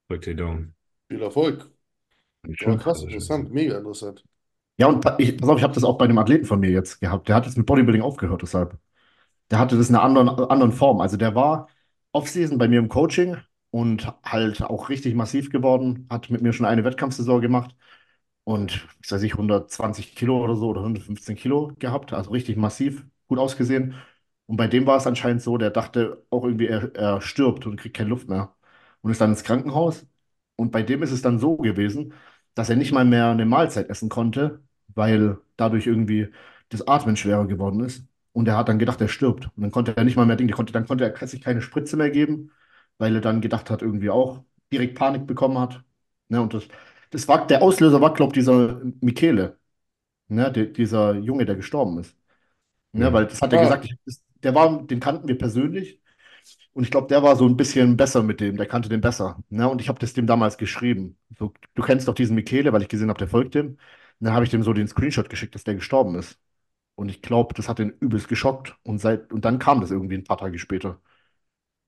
Drück 0.10 0.22
die 0.22 0.36
Daumen. 0.36 0.76
Viel 1.10 1.22
Erfolg. 1.22 1.70
Ja, 2.44 2.76
krass, 2.76 3.04
interessant, 3.04 3.52
mega 3.52 3.78
interessant. 3.78 4.24
Ja, 4.78 4.88
und 4.88 5.06
ich, 5.18 5.38
pass 5.38 5.50
auf, 5.50 5.58
ich 5.58 5.64
habe 5.64 5.74
das 5.74 5.84
auch 5.84 5.98
bei 5.98 6.06
einem 6.06 6.18
Athleten 6.18 6.46
von 6.46 6.60
mir 6.60 6.70
jetzt 6.70 7.00
gehabt. 7.00 7.28
Der 7.28 7.36
hat 7.36 7.46
jetzt 7.46 7.58
mit 7.58 7.66
Bodybuilding 7.66 8.02
aufgehört, 8.02 8.42
deshalb. 8.42 8.78
Der 9.52 9.60
hatte 9.60 9.78
das 9.78 9.90
in 9.90 9.96
einer 9.96 10.04
anderen, 10.04 10.30
anderen 10.30 10.72
Form. 10.72 11.02
Also 11.02 11.18
der 11.18 11.36
war 11.36 11.68
Off-Season 12.12 12.58
bei 12.58 12.68
mir 12.68 12.80
im 12.80 12.90
Coaching 12.90 13.38
und 13.72 14.14
halt 14.24 14.62
auch 14.64 14.90
richtig 14.90 15.16
massiv 15.16 15.50
geworden, 15.50 16.08
hat 16.10 16.30
mit 16.30 16.42
mir 16.42 16.54
schon 16.54 16.66
eine 16.66 16.84
Wettkampfsaison 16.84 17.42
gemacht 17.42 17.76
und, 18.44 18.88
was 19.02 19.12
weiß 19.14 19.24
ich, 19.24 19.34
120 19.34 20.16
Kilo 20.16 20.44
oder 20.44 20.56
so 20.56 20.70
oder 20.70 20.82
115 20.82 21.36
Kilo 21.36 21.74
gehabt, 21.80 22.14
also 22.14 22.32
richtig 22.32 22.58
massiv, 22.58 23.06
gut 23.28 23.40
ausgesehen. 23.40 23.96
Und 24.48 24.58
bei 24.58 24.68
dem 24.68 24.86
war 24.88 24.98
es 24.98 25.08
anscheinend 25.08 25.42
so, 25.44 25.58
der 25.58 25.72
dachte 25.72 26.24
auch 26.32 26.44
irgendwie, 26.46 26.68
er, 26.68 26.96
er 26.96 27.22
stirbt 27.22 27.66
und 27.68 27.78
kriegt 27.78 27.98
keine 27.98 28.10
Luft 28.10 28.30
mehr 28.30 28.56
und 29.02 29.12
ist 29.12 29.22
dann 29.22 29.32
ins 29.32 29.44
Krankenhaus. 29.44 30.08
Und 30.56 30.72
bei 30.72 30.84
dem 30.84 31.04
ist 31.04 31.12
es 31.12 31.22
dann 31.22 31.40
so 31.40 31.58
gewesen, 31.58 32.14
dass 32.56 32.70
er 32.70 32.76
nicht 32.78 32.92
mal 32.94 33.06
mehr 33.06 33.28
eine 33.30 33.46
Mahlzeit 33.46 33.90
essen 33.90 34.10
konnte, 34.10 34.62
weil 34.90 35.38
dadurch 35.58 35.86
irgendwie 35.88 36.30
das 36.70 36.88
Atmen 36.88 37.16
schwerer 37.18 37.46
geworden 37.48 37.82
ist. 37.82 38.06
Und 38.34 38.48
er 38.48 38.58
hat 38.58 38.70
dann 38.70 38.80
gedacht, 38.80 39.02
er 39.02 39.08
stirbt. 39.10 39.46
Und 39.56 39.64
dann 39.64 39.72
konnte 39.72 39.96
er 39.98 40.04
nicht 40.04 40.16
mal 40.16 40.26
mehr 40.26 40.36
Dinge, 40.36 40.54
konnte, 40.54 40.74
dann 40.74 40.88
konnte 40.88 41.06
er 41.14 41.28
sich 41.28 41.42
keine 41.42 41.62
Spritze 41.62 41.98
mehr 41.98 42.10
geben, 42.12 42.52
weil 42.98 43.16
er 43.16 43.22
dann 43.22 43.42
gedacht 43.42 43.70
hat, 43.70 43.82
irgendwie 43.82 44.10
auch 44.10 44.44
direkt 44.72 44.96
Panik 44.98 45.28
bekommen 45.28 45.58
hat. 45.60 45.84
Ne, 46.30 46.42
und 46.42 46.54
das, 46.54 46.64
das 47.12 47.28
war, 47.28 47.48
der 47.48 47.62
Auslöser 47.62 48.02
war, 48.02 48.14
glaube 48.14 48.32
ich, 48.32 48.34
dieser 48.36 48.82
Michele, 49.02 49.58
ne, 50.30 50.52
der, 50.52 50.66
dieser 50.68 51.16
Junge, 51.16 51.46
der 51.46 51.56
gestorben 51.56 52.00
ist. 52.00 52.18
Ne, 52.96 53.12
Mhm. 53.12 53.14
weil 53.14 53.28
das 53.28 53.42
hat 53.42 53.54
er 53.54 53.60
Ah. 53.60 53.60
gesagt, 53.60 53.86
ich, 53.86 53.96
das, 54.06 54.22
der 54.48 54.56
war, 54.56 54.82
den 54.84 55.00
kannten 55.02 55.28
wir 55.28 55.38
persönlich. 55.38 56.02
Und 56.74 56.84
ich 56.86 56.92
glaube, 56.92 57.08
der 57.08 57.24
war 57.24 57.36
so 57.36 57.46
ein 57.46 57.58
bisschen 57.58 57.98
besser 57.98 58.24
mit 58.24 58.40
dem, 58.40 58.58
der 58.58 58.68
kannte 58.68 58.90
den 58.90 59.02
besser. 59.02 59.44
Ne? 59.50 59.68
Und 59.70 59.82
ich 59.82 59.90
habe 59.90 60.00
das 60.00 60.14
dem 60.14 60.28
damals 60.28 60.58
geschrieben. 60.58 61.18
So, 61.38 61.54
du 61.76 61.84
kennst 61.84 62.08
doch 62.08 62.16
diesen 62.16 62.36
Michele, 62.36 62.72
weil 62.72 62.82
ich 62.82 62.88
gesehen 62.88 63.10
habe, 63.10 63.20
der 63.20 63.28
folgt 63.28 63.56
dem. 63.56 63.72
Und 63.72 63.78
dann 64.22 64.34
habe 64.34 64.46
ich 64.46 64.52
dem 64.52 64.64
so 64.64 64.74
den 64.74 64.88
Screenshot 64.88 65.30
geschickt, 65.30 65.56
dass 65.56 65.66
der 65.66 65.76
gestorben 65.76 66.16
ist. 66.16 66.40
Und 66.96 67.10
ich 67.10 67.22
glaube, 67.22 67.54
das 67.56 67.68
hat 67.70 67.80
ihn 67.80 67.94
übelst 68.00 68.30
geschockt. 68.30 68.78
Und, 68.84 69.00
seit, 69.00 69.34
und 69.34 69.44
dann 69.46 69.60
kam 69.60 69.82
das 69.82 69.92
irgendwie 69.92 70.16
ein 70.16 70.24
paar 70.24 70.38
Tage 70.38 70.60
später. 70.60 71.02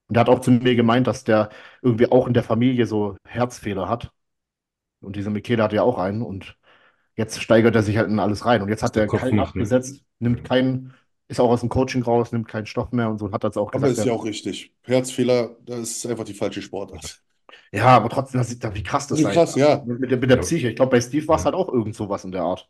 Und 0.07 0.17
er 0.17 0.21
hat 0.21 0.29
auch 0.29 0.41
zu 0.41 0.51
mir 0.51 0.75
gemeint, 0.75 1.07
dass 1.07 1.23
der 1.23 1.49
irgendwie 1.81 2.11
auch 2.11 2.27
in 2.27 2.33
der 2.33 2.43
Familie 2.43 2.85
so 2.85 3.15
Herzfehler 3.25 3.87
hat. 3.87 4.11
Und 5.01 5.15
dieser 5.15 5.29
Michele 5.29 5.63
hat 5.63 5.73
ja 5.73 5.83
auch 5.83 5.97
einen. 5.97 6.23
Und 6.23 6.57
jetzt 7.15 7.41
steigert 7.41 7.75
er 7.75 7.83
sich 7.83 7.97
halt 7.97 8.09
in 8.09 8.19
alles 8.19 8.45
rein. 8.45 8.61
Und 8.61 8.69
jetzt 8.69 8.83
hat 8.83 8.95
der 8.95 9.03
er 9.03 9.09
keinen 9.09 9.35
ne? 9.37 9.43
abgesetzt, 9.43 10.03
nimmt 10.19 10.43
keinen, 10.43 10.93
ist 11.29 11.39
auch 11.39 11.49
aus 11.49 11.61
dem 11.61 11.69
Coaching 11.69 12.03
raus, 12.03 12.31
nimmt 12.33 12.47
keinen 12.49 12.65
Stoff 12.67 12.91
mehr 12.91 13.09
und 13.09 13.19
so. 13.19 13.25
Und 13.25 13.33
hat 13.33 13.43
das 13.45 13.57
auch 13.57 13.71
Aber 13.71 13.79
gesagt. 13.79 13.91
ist 13.91 13.97
der- 13.99 14.07
ja 14.07 14.13
auch 14.13 14.25
richtig. 14.25 14.73
Herzfehler, 14.83 15.55
das 15.65 15.79
ist 15.79 16.05
einfach 16.07 16.25
die 16.25 16.33
falsche 16.33 16.61
Sportart. 16.61 17.23
Ja, 17.71 17.85
aber 17.87 18.09
trotzdem, 18.09 18.39
das 18.39 18.51
ist, 18.51 18.63
wie 18.75 18.83
krass 18.83 19.07
das 19.07 19.19
Wie 19.19 19.23
sein 19.23 19.33
krass, 19.33 19.55
ja. 19.55 19.83
Mit 19.85 20.11
der, 20.11 20.17
mit 20.17 20.29
der 20.29 20.37
Ja. 20.37 20.41
Psyche. 20.41 20.69
Ich 20.69 20.75
glaube, 20.75 20.91
bei 20.91 21.01
Steve 21.01 21.27
war 21.27 21.35
es 21.37 21.41
Ja. 21.41 21.45
halt 21.45 21.55
auch 21.55 21.69
irgend 21.71 21.95
sowas 21.95 22.23
in 22.25 22.31
der 22.31 22.41
Art. 22.43 22.69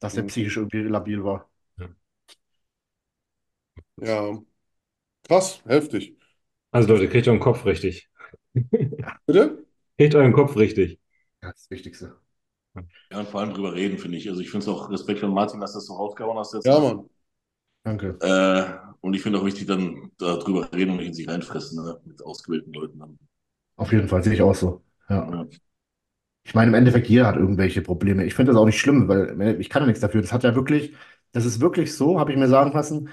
Dass 0.00 0.16
er 0.16 0.24
Mhm. 0.24 0.28
psychisch 0.28 0.56
irgendwie 0.58 0.82
labil 0.82 1.24
war. 1.24 1.50
Ja. 3.96 4.38
Krass, 5.24 5.62
heftig. 5.66 6.16
Also 6.70 6.88
Leute, 6.88 7.08
kriegt 7.08 7.26
euren 7.26 7.40
Kopf 7.40 7.64
richtig. 7.66 8.08
Bitte? 9.26 9.64
Kriegt 9.98 10.14
euren 10.14 10.32
Kopf 10.32 10.56
richtig. 10.56 10.98
Das 11.40 11.54
ist 11.56 11.64
das 11.64 11.70
Wichtigste. 11.70 12.16
Ja, 13.10 13.20
und 13.20 13.28
vor 13.28 13.40
allem 13.40 13.54
drüber 13.54 13.74
reden, 13.74 13.98
finde 13.98 14.18
ich. 14.18 14.28
Also 14.28 14.40
ich 14.40 14.50
finde 14.50 14.64
es 14.64 14.68
auch 14.68 14.90
Respekt 14.90 15.20
von 15.20 15.32
Martin, 15.32 15.60
dass 15.60 15.72
du 15.72 15.78
das 15.78 15.86
so 15.86 15.94
rausgehauen 15.94 16.38
hast 16.38 16.54
jetzt. 16.54 16.66
Ja, 16.66 16.78
Mann. 16.78 17.08
Danke. 17.86 18.18
Äh, 18.20 18.96
und 19.00 19.14
ich 19.14 19.22
finde 19.22 19.38
auch 19.38 19.44
wichtig, 19.44 19.68
dann 19.68 20.10
darüber 20.18 20.68
reden 20.72 20.90
und 20.90 20.96
nicht 20.96 21.06
in 21.06 21.14
sich 21.14 21.28
reinfressen, 21.28 21.84
ne? 21.84 22.00
Mit 22.04 22.20
ausgewählten 22.20 22.72
Leuten 22.72 22.98
dann. 22.98 23.16
Auf 23.76 23.92
jeden 23.92 24.08
Fall 24.08 24.24
sehe 24.24 24.34
ich 24.34 24.42
auch 24.42 24.56
so. 24.56 24.82
Ja. 25.08 25.30
Ja. 25.30 25.46
Ich 26.42 26.54
meine, 26.54 26.68
im 26.68 26.74
Endeffekt, 26.74 27.08
jeder 27.08 27.28
hat 27.28 27.36
irgendwelche 27.36 27.82
Probleme. 27.82 28.24
Ich 28.24 28.34
finde 28.34 28.50
das 28.50 28.60
auch 28.60 28.66
nicht 28.66 28.80
schlimm, 28.80 29.06
weil 29.06 29.60
ich 29.60 29.70
kann 29.70 29.82
ja 29.82 29.86
nichts 29.86 30.00
dafür. 30.00 30.20
Das 30.20 30.32
hat 30.32 30.42
ja 30.42 30.56
wirklich, 30.56 30.94
das 31.30 31.44
ist 31.44 31.60
wirklich 31.60 31.94
so, 31.94 32.18
habe 32.18 32.32
ich 32.32 32.38
mir 32.38 32.48
sagen 32.48 32.72
lassen, 32.72 33.08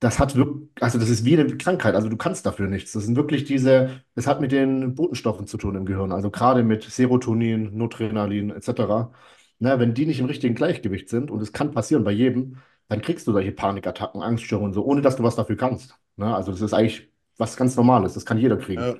das 0.00 0.18
hat 0.18 0.36
wirklich, 0.36 0.70
also 0.80 0.98
das 0.98 1.10
ist 1.10 1.24
wie 1.26 1.38
eine 1.38 1.56
Krankheit, 1.58 1.94
also 1.94 2.08
du 2.08 2.16
kannst 2.16 2.46
dafür 2.46 2.68
nichts. 2.68 2.92
Das 2.92 3.04
sind 3.04 3.16
wirklich 3.16 3.44
diese, 3.44 4.02
das 4.14 4.26
hat 4.26 4.40
mit 4.40 4.52
den 4.52 4.94
Botenstoffen 4.94 5.46
zu 5.46 5.58
tun 5.58 5.74
im 5.76 5.84
Gehirn, 5.84 6.12
also 6.12 6.30
gerade 6.30 6.62
mit 6.62 6.84
Serotonin, 6.84 7.76
Noradrenalin 7.76 8.50
etc. 8.50 9.12
Ne, 9.58 9.78
wenn 9.78 9.92
die 9.94 10.06
nicht 10.06 10.20
im 10.20 10.26
richtigen 10.26 10.54
Gleichgewicht 10.54 11.08
sind, 11.10 11.30
und 11.30 11.42
es 11.42 11.52
kann 11.52 11.72
passieren 11.72 12.04
bei 12.04 12.12
jedem, 12.12 12.58
dann 12.88 13.00
kriegst 13.02 13.26
du 13.26 13.32
solche 13.32 13.52
Panikattacken, 13.52 14.22
Angststörungen 14.22 14.72
so, 14.72 14.84
ohne 14.84 15.02
dass 15.02 15.16
du 15.16 15.22
was 15.22 15.36
dafür 15.36 15.56
kannst. 15.56 15.96
Ne, 16.16 16.34
also 16.34 16.52
das 16.52 16.60
ist 16.60 16.72
eigentlich 16.74 17.10
was 17.36 17.56
ganz 17.56 17.76
Normales, 17.76 18.14
das 18.14 18.24
kann 18.26 18.38
jeder 18.38 18.56
kriegen. 18.56 18.82
Ja. 18.82 18.94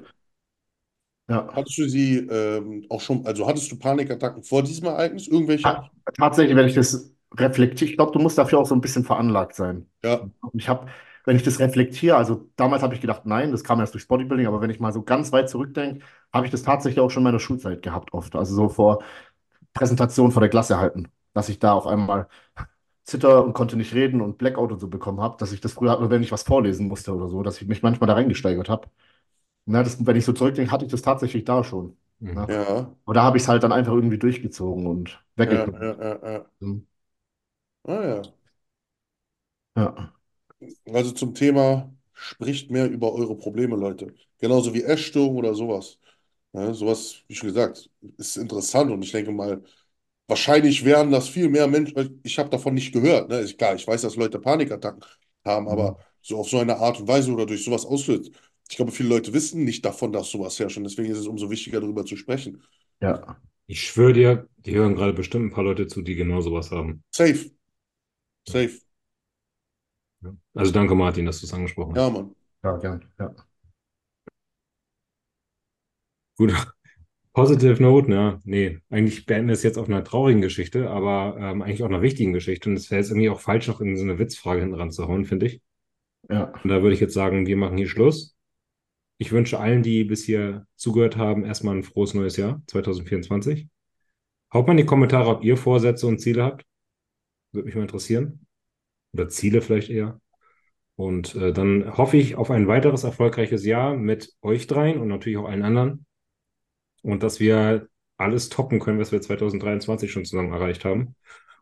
Ja. 1.29 1.47
Hattest 1.55 1.77
du 1.79 1.89
sie 1.89 2.17
ähm, 2.19 2.87
auch 2.89 3.01
schon, 3.01 3.27
also 3.27 3.47
hattest 3.47 3.71
du 3.71 3.79
Panikattacken 3.79 4.43
vor 4.45 4.63
diesem 4.63 4.87
Ereignis? 4.87 5.29
Irgendwelche? 5.29 5.65
Ta- 5.65 5.91
Tatsächlich, 6.17 6.57
wenn 6.57 6.67
ich 6.69 6.75
das 6.75 7.13
reflektiere, 7.37 7.91
ich 7.91 7.97
glaube, 7.97 8.13
du 8.13 8.19
musst 8.19 8.39
dafür 8.39 8.59
auch 8.59 8.67
so 8.67 8.75
ein 8.75 8.81
bisschen 8.81 9.05
veranlagt 9.05 9.55
sein. 9.55 9.87
Ja. 10.03 10.29
Und 10.41 10.55
ich 10.55 10.69
habe, 10.69 10.87
wenn 11.25 11.37
ich 11.37 11.43
das 11.43 11.59
reflektiere, 11.59 12.17
also 12.17 12.49
damals 12.57 12.83
habe 12.83 12.95
ich 12.95 13.01
gedacht, 13.03 13.27
nein, 13.27 13.51
das 13.53 13.63
kam 13.65 13.81
erst 13.81 13.93
durchs 13.95 14.07
Bodybuilding, 14.07 14.47
aber 14.47 14.61
wenn 14.63 14.71
ich 14.71 14.81
mal 14.81 14.93
so 14.93 15.03
ganz 15.03 15.31
weit 15.33 15.51
zurückdenke, 15.51 16.05
habe 16.33 16.47
ich 16.47 16.51
das 16.53 16.63
tatsächlich 16.63 17.01
auch 17.01 17.11
schon 17.11 17.21
in 17.21 17.25
meiner 17.25 17.41
Schulzeit 17.41 17.83
gehabt 17.83 18.15
oft. 18.15 18.35
Also 18.35 18.55
so 18.55 18.69
vor 18.71 19.03
Präsentation 19.75 20.33
vor 20.33 20.41
der 20.41 20.51
Klasse 20.51 20.79
halten, 20.79 21.09
dass 21.35 21.49
ich 21.51 21.59
da 21.59 21.73
auf 21.75 21.87
einmal 21.87 22.29
Zitter 23.09 23.45
und 23.45 23.55
konnte 23.55 23.77
nicht 23.77 23.95
reden 23.95 24.21
und 24.23 24.39
Blackout 24.39 24.73
und 24.73 24.81
so 24.81 24.89
bekommen 24.89 25.21
habe, 25.21 25.37
dass 25.39 25.53
ich 25.53 25.61
das 25.63 25.73
früher 25.75 25.93
hatte, 25.93 26.11
wenn 26.11 26.23
ich 26.23 26.33
was 26.33 26.45
vorlesen 26.45 26.89
musste 26.89 27.15
oder 27.15 27.29
so, 27.29 27.43
dass 27.43 27.61
ich 27.63 27.69
mich 27.69 27.83
manchmal 27.83 28.09
da 28.09 28.15
reingesteigert 28.15 28.69
habe. 28.71 28.89
Na, 29.67 29.83
das, 29.83 30.05
wenn 30.07 30.17
ich 30.17 30.25
so 30.25 30.33
zurückdenke, 30.35 30.73
hatte 30.73 30.85
ich 30.87 30.91
das 30.93 31.03
tatsächlich 31.03 31.45
da 31.45 31.65
schon. 31.65 31.97
Mhm. 32.21 32.47
Ja. 32.49 32.55
Ja. 32.55 32.97
Da 33.07 33.23
habe 33.25 33.39
ich 33.39 33.45
es 33.45 33.49
halt 33.49 33.63
dann 33.65 33.73
einfach 33.73 33.93
irgendwie 33.95 34.19
durchgezogen 34.19 34.87
und 34.87 35.25
Ja, 35.45 35.53
weggeguckt. 35.53 35.81
ja, 35.81 35.93
ja, 36.03 36.19
ja. 36.33 36.51
Mhm. 36.61 36.87
Ah 37.85 38.03
ja. 38.05 38.23
Ja. 39.77 40.13
Also 40.87 41.13
zum 41.13 41.35
Thema, 41.35 41.93
spricht 42.13 42.71
mehr 42.71 42.91
über 42.91 43.13
eure 43.15 43.37
Probleme, 43.37 43.77
Leute. 43.77 44.15
Genauso 44.39 44.75
wie 44.75 44.83
Essstörung 44.83 45.37
oder 45.37 45.55
sowas. 45.55 45.99
Ja, 46.53 46.75
sowas, 46.75 47.23
wie 47.29 47.35
schon 47.35 47.49
gesagt, 47.51 47.91
ist 48.19 48.37
interessant 48.39 48.91
und 48.91 49.03
ich 49.05 49.13
denke 49.13 49.33
mal, 49.33 49.63
wahrscheinlich 50.29 50.85
werden 50.85 51.11
das 51.11 51.29
viel 51.29 51.49
mehr 51.49 51.67
Menschen, 51.67 51.97
weil 51.97 52.11
ich 52.23 52.39
habe 52.39 52.51
davon 52.51 52.75
nicht 52.75 52.93
gehört. 52.93 53.29
Ne? 53.29 53.41
Ist 53.41 53.59
klar, 53.59 53.75
ich 53.75 53.87
weiß, 53.87 54.03
dass 54.03 54.17
Leute 54.17 54.39
Panikattacken 54.39 55.03
haben, 55.45 55.69
aber 55.69 55.99
so 56.21 56.39
auf 56.39 56.49
so 56.49 56.59
eine 56.59 56.77
Art 56.77 57.01
und 57.01 57.09
Weise 57.09 57.33
oder 57.33 57.47
durch 57.47 57.65
sowas 57.65 57.85
auslöst. 57.87 58.31
Ich 58.71 58.77
glaube, 58.77 58.93
viele 58.93 59.09
Leute 59.09 59.33
wissen 59.33 59.65
nicht 59.65 59.85
davon, 59.85 60.13
dass 60.13 60.31
sowas 60.31 60.59
herrscht 60.59 60.77
und 60.77 60.85
deswegen 60.85 61.11
ist 61.11 61.19
es 61.19 61.27
umso 61.27 61.51
wichtiger, 61.51 61.81
darüber 61.81 62.05
zu 62.05 62.17
sprechen. 62.17 62.63
Ja. 63.01 63.41
Ich 63.67 63.83
schwöre 63.83 64.13
dir, 64.13 64.49
die 64.59 64.75
hören 64.75 64.95
gerade 64.95 65.13
bestimmt 65.13 65.47
ein 65.47 65.51
paar 65.51 65.65
Leute 65.65 65.87
zu, 65.87 66.03
die 66.03 66.15
genau 66.15 66.41
sowas 66.41 66.71
haben. 66.71 67.03
Safe. 67.11 67.51
Safe. 68.49 68.79
Also 70.55 70.73
danke, 70.73 70.95
Martin, 70.95 71.27
dass 71.27 71.41
du 71.41 71.47
es 71.47 71.53
angesprochen 71.53 71.95
hast. 71.95 71.99
Ja, 71.99 72.11
Mann. 72.11 72.35
Ja, 72.63 72.77
gern. 72.77 73.05
Ja. 73.19 73.35
Gut. 76.37 76.53
Positive 77.39 77.81
Note, 77.81 78.11
ja, 78.11 78.41
nee, 78.43 78.81
eigentlich 78.91 79.25
beenden 79.25 79.47
wir 79.47 79.53
es 79.53 79.63
jetzt 79.63 79.79
auf 79.79 79.89
einer 79.89 80.03
traurigen 80.03 80.43
Geschichte, 80.43 80.91
aber 80.91 81.37
ähm, 81.39 81.63
eigentlich 81.63 81.85
auch 81.85 81.89
einer 81.89 82.03
wichtigen 82.03 82.33
Geschichte. 82.33 82.69
Und 82.69 82.75
es 82.75 82.91
wäre 82.91 83.01
jetzt 83.01 83.11
irgendwie 83.11 83.31
auch 83.31 83.39
falsch, 83.39 83.69
noch 83.69 83.81
in 83.81 83.97
so 83.97 84.03
eine 84.03 84.19
Witzfrage 84.19 84.61
hinten 84.61 84.75
ranzuhauen, 84.75 85.25
finde 85.25 85.47
ich. 85.47 85.63
Ja. 86.29 86.53
Und 86.65 86.69
da 86.69 86.83
würde 86.83 86.95
ich 86.95 87.01
jetzt 87.01 87.15
sagen, 87.15 87.47
wir 87.47 87.57
machen 87.57 87.77
hier 87.77 87.87
Schluss. 87.87 88.37
Ich 89.19 89.31
wünsche 89.31 89.61
allen, 89.61 89.85
die 89.85 90.03
bis 90.03 90.25
hier 90.25 90.67
zugehört 90.75 91.17
haben, 91.17 91.45
erstmal 91.45 91.77
ein 91.77 91.85
frohes 91.85 92.13
neues 92.13 92.37
Jahr 92.37 92.61
2024. 92.67 93.69
Haut 94.53 94.67
mal 94.67 94.73
in 94.73 94.79
die 94.79 94.85
Kommentare, 94.85 95.29
ob 95.29 95.45
ihr 95.45 95.57
Vorsätze 95.57 96.09
und 96.09 96.19
Ziele 96.19 96.43
habt. 96.43 96.67
Würde 97.53 97.67
mich 97.67 97.77
mal 97.77 97.83
interessieren. 97.83 98.47
Oder 99.13 99.29
Ziele 99.29 99.63
vielleicht 99.63 99.91
eher. 99.91 100.21
Und 100.97 101.37
äh, 101.37 101.53
dann 101.53 101.97
hoffe 101.97 102.17
ich 102.17 102.35
auf 102.35 102.51
ein 102.51 102.67
weiteres 102.67 103.05
erfolgreiches 103.05 103.65
Jahr 103.65 103.95
mit 103.95 104.35
euch 104.43 104.67
dreien 104.67 104.99
und 104.99 105.07
natürlich 105.07 105.39
auch 105.39 105.49
allen 105.49 105.63
anderen. 105.63 106.05
Und 107.09 107.23
dass 107.23 107.41
wir 107.41 107.89
alles 108.19 108.51
toppen 108.51 108.81
können, 108.81 108.99
was 108.99 109.13
wir 109.13 109.21
2023 109.23 110.13
schon 110.13 110.27
zusammen 110.27 110.53
erreicht 110.53 110.85
haben. 110.85 111.15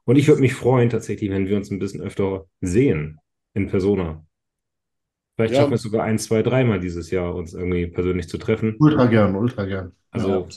Und 0.04 0.16
ich 0.16 0.26
würde 0.26 0.40
mich 0.40 0.54
freuen, 0.54 0.90
tatsächlich, 0.90 1.30
wenn 1.30 1.46
wir 1.46 1.56
uns 1.56 1.70
ein 1.70 1.78
bisschen 1.78 2.00
öfter 2.00 2.46
sehen 2.60 3.20
in 3.54 3.68
Persona. 3.68 4.26
Vielleicht 5.36 5.54
Ja. 5.54 5.60
schaffen 5.60 5.70
wir 5.70 5.76
es 5.76 5.82
sogar 5.82 6.02
ein, 6.02 6.18
zwei, 6.18 6.42
dreimal 6.42 6.80
dieses 6.80 7.12
Jahr, 7.12 7.32
uns 7.34 7.54
irgendwie 7.54 7.86
persönlich 7.86 8.28
zu 8.28 8.38
treffen. 8.38 8.74
Ultra 8.80 9.06
gern, 9.06 9.36
ultra 9.36 9.66
gern. 9.66 9.92
Also, 10.10 10.48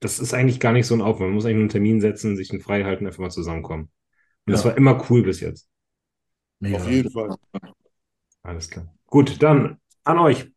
das 0.00 0.18
ist 0.18 0.32
eigentlich 0.32 0.60
gar 0.60 0.72
nicht 0.72 0.86
so 0.86 0.94
ein 0.94 1.02
Aufwand. 1.02 1.28
Man 1.28 1.34
muss 1.34 1.44
eigentlich 1.44 1.56
nur 1.56 1.62
einen 1.64 1.68
Termin 1.70 2.00
setzen, 2.00 2.36
sich 2.36 2.50
einen 2.50 2.60
frei 2.62 2.84
halten, 2.84 3.06
einfach 3.06 3.18
mal 3.18 3.30
zusammenkommen. 3.30 3.90
Und 4.46 4.52
das 4.52 4.64
Ja. 4.64 4.70
war 4.70 4.78
immer 4.78 5.04
cool 5.10 5.22
bis 5.24 5.40
jetzt. 5.40 5.68
Mega. 6.60 6.76
Auf 6.76 6.88
jeden 6.88 7.10
Fall. 7.10 7.36
Alles 8.42 8.70
klar. 8.70 8.94
Gut, 9.06 9.42
dann 9.42 9.78
an 10.04 10.18
euch. 10.18 10.50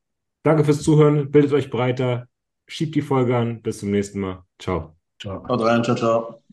Danke 0.44 0.64
fürs 0.64 0.82
Zuhören. 0.82 1.30
Bildet 1.30 1.52
euch 1.52 1.70
breiter. 1.70 2.28
Schiebt 2.68 2.96
die 2.96 3.02
Folge 3.04 3.38
an. 3.38 3.62
Bis 3.62 3.80
zum 3.80 3.92
nächsten 3.92 4.20
Mal. 4.20 4.44
Ciao. 4.58 4.98
Ciao. 5.20 5.48
Haut 5.48 5.62
rein, 5.62 5.84
ciao, 5.84 5.96
ciao. 5.96 6.44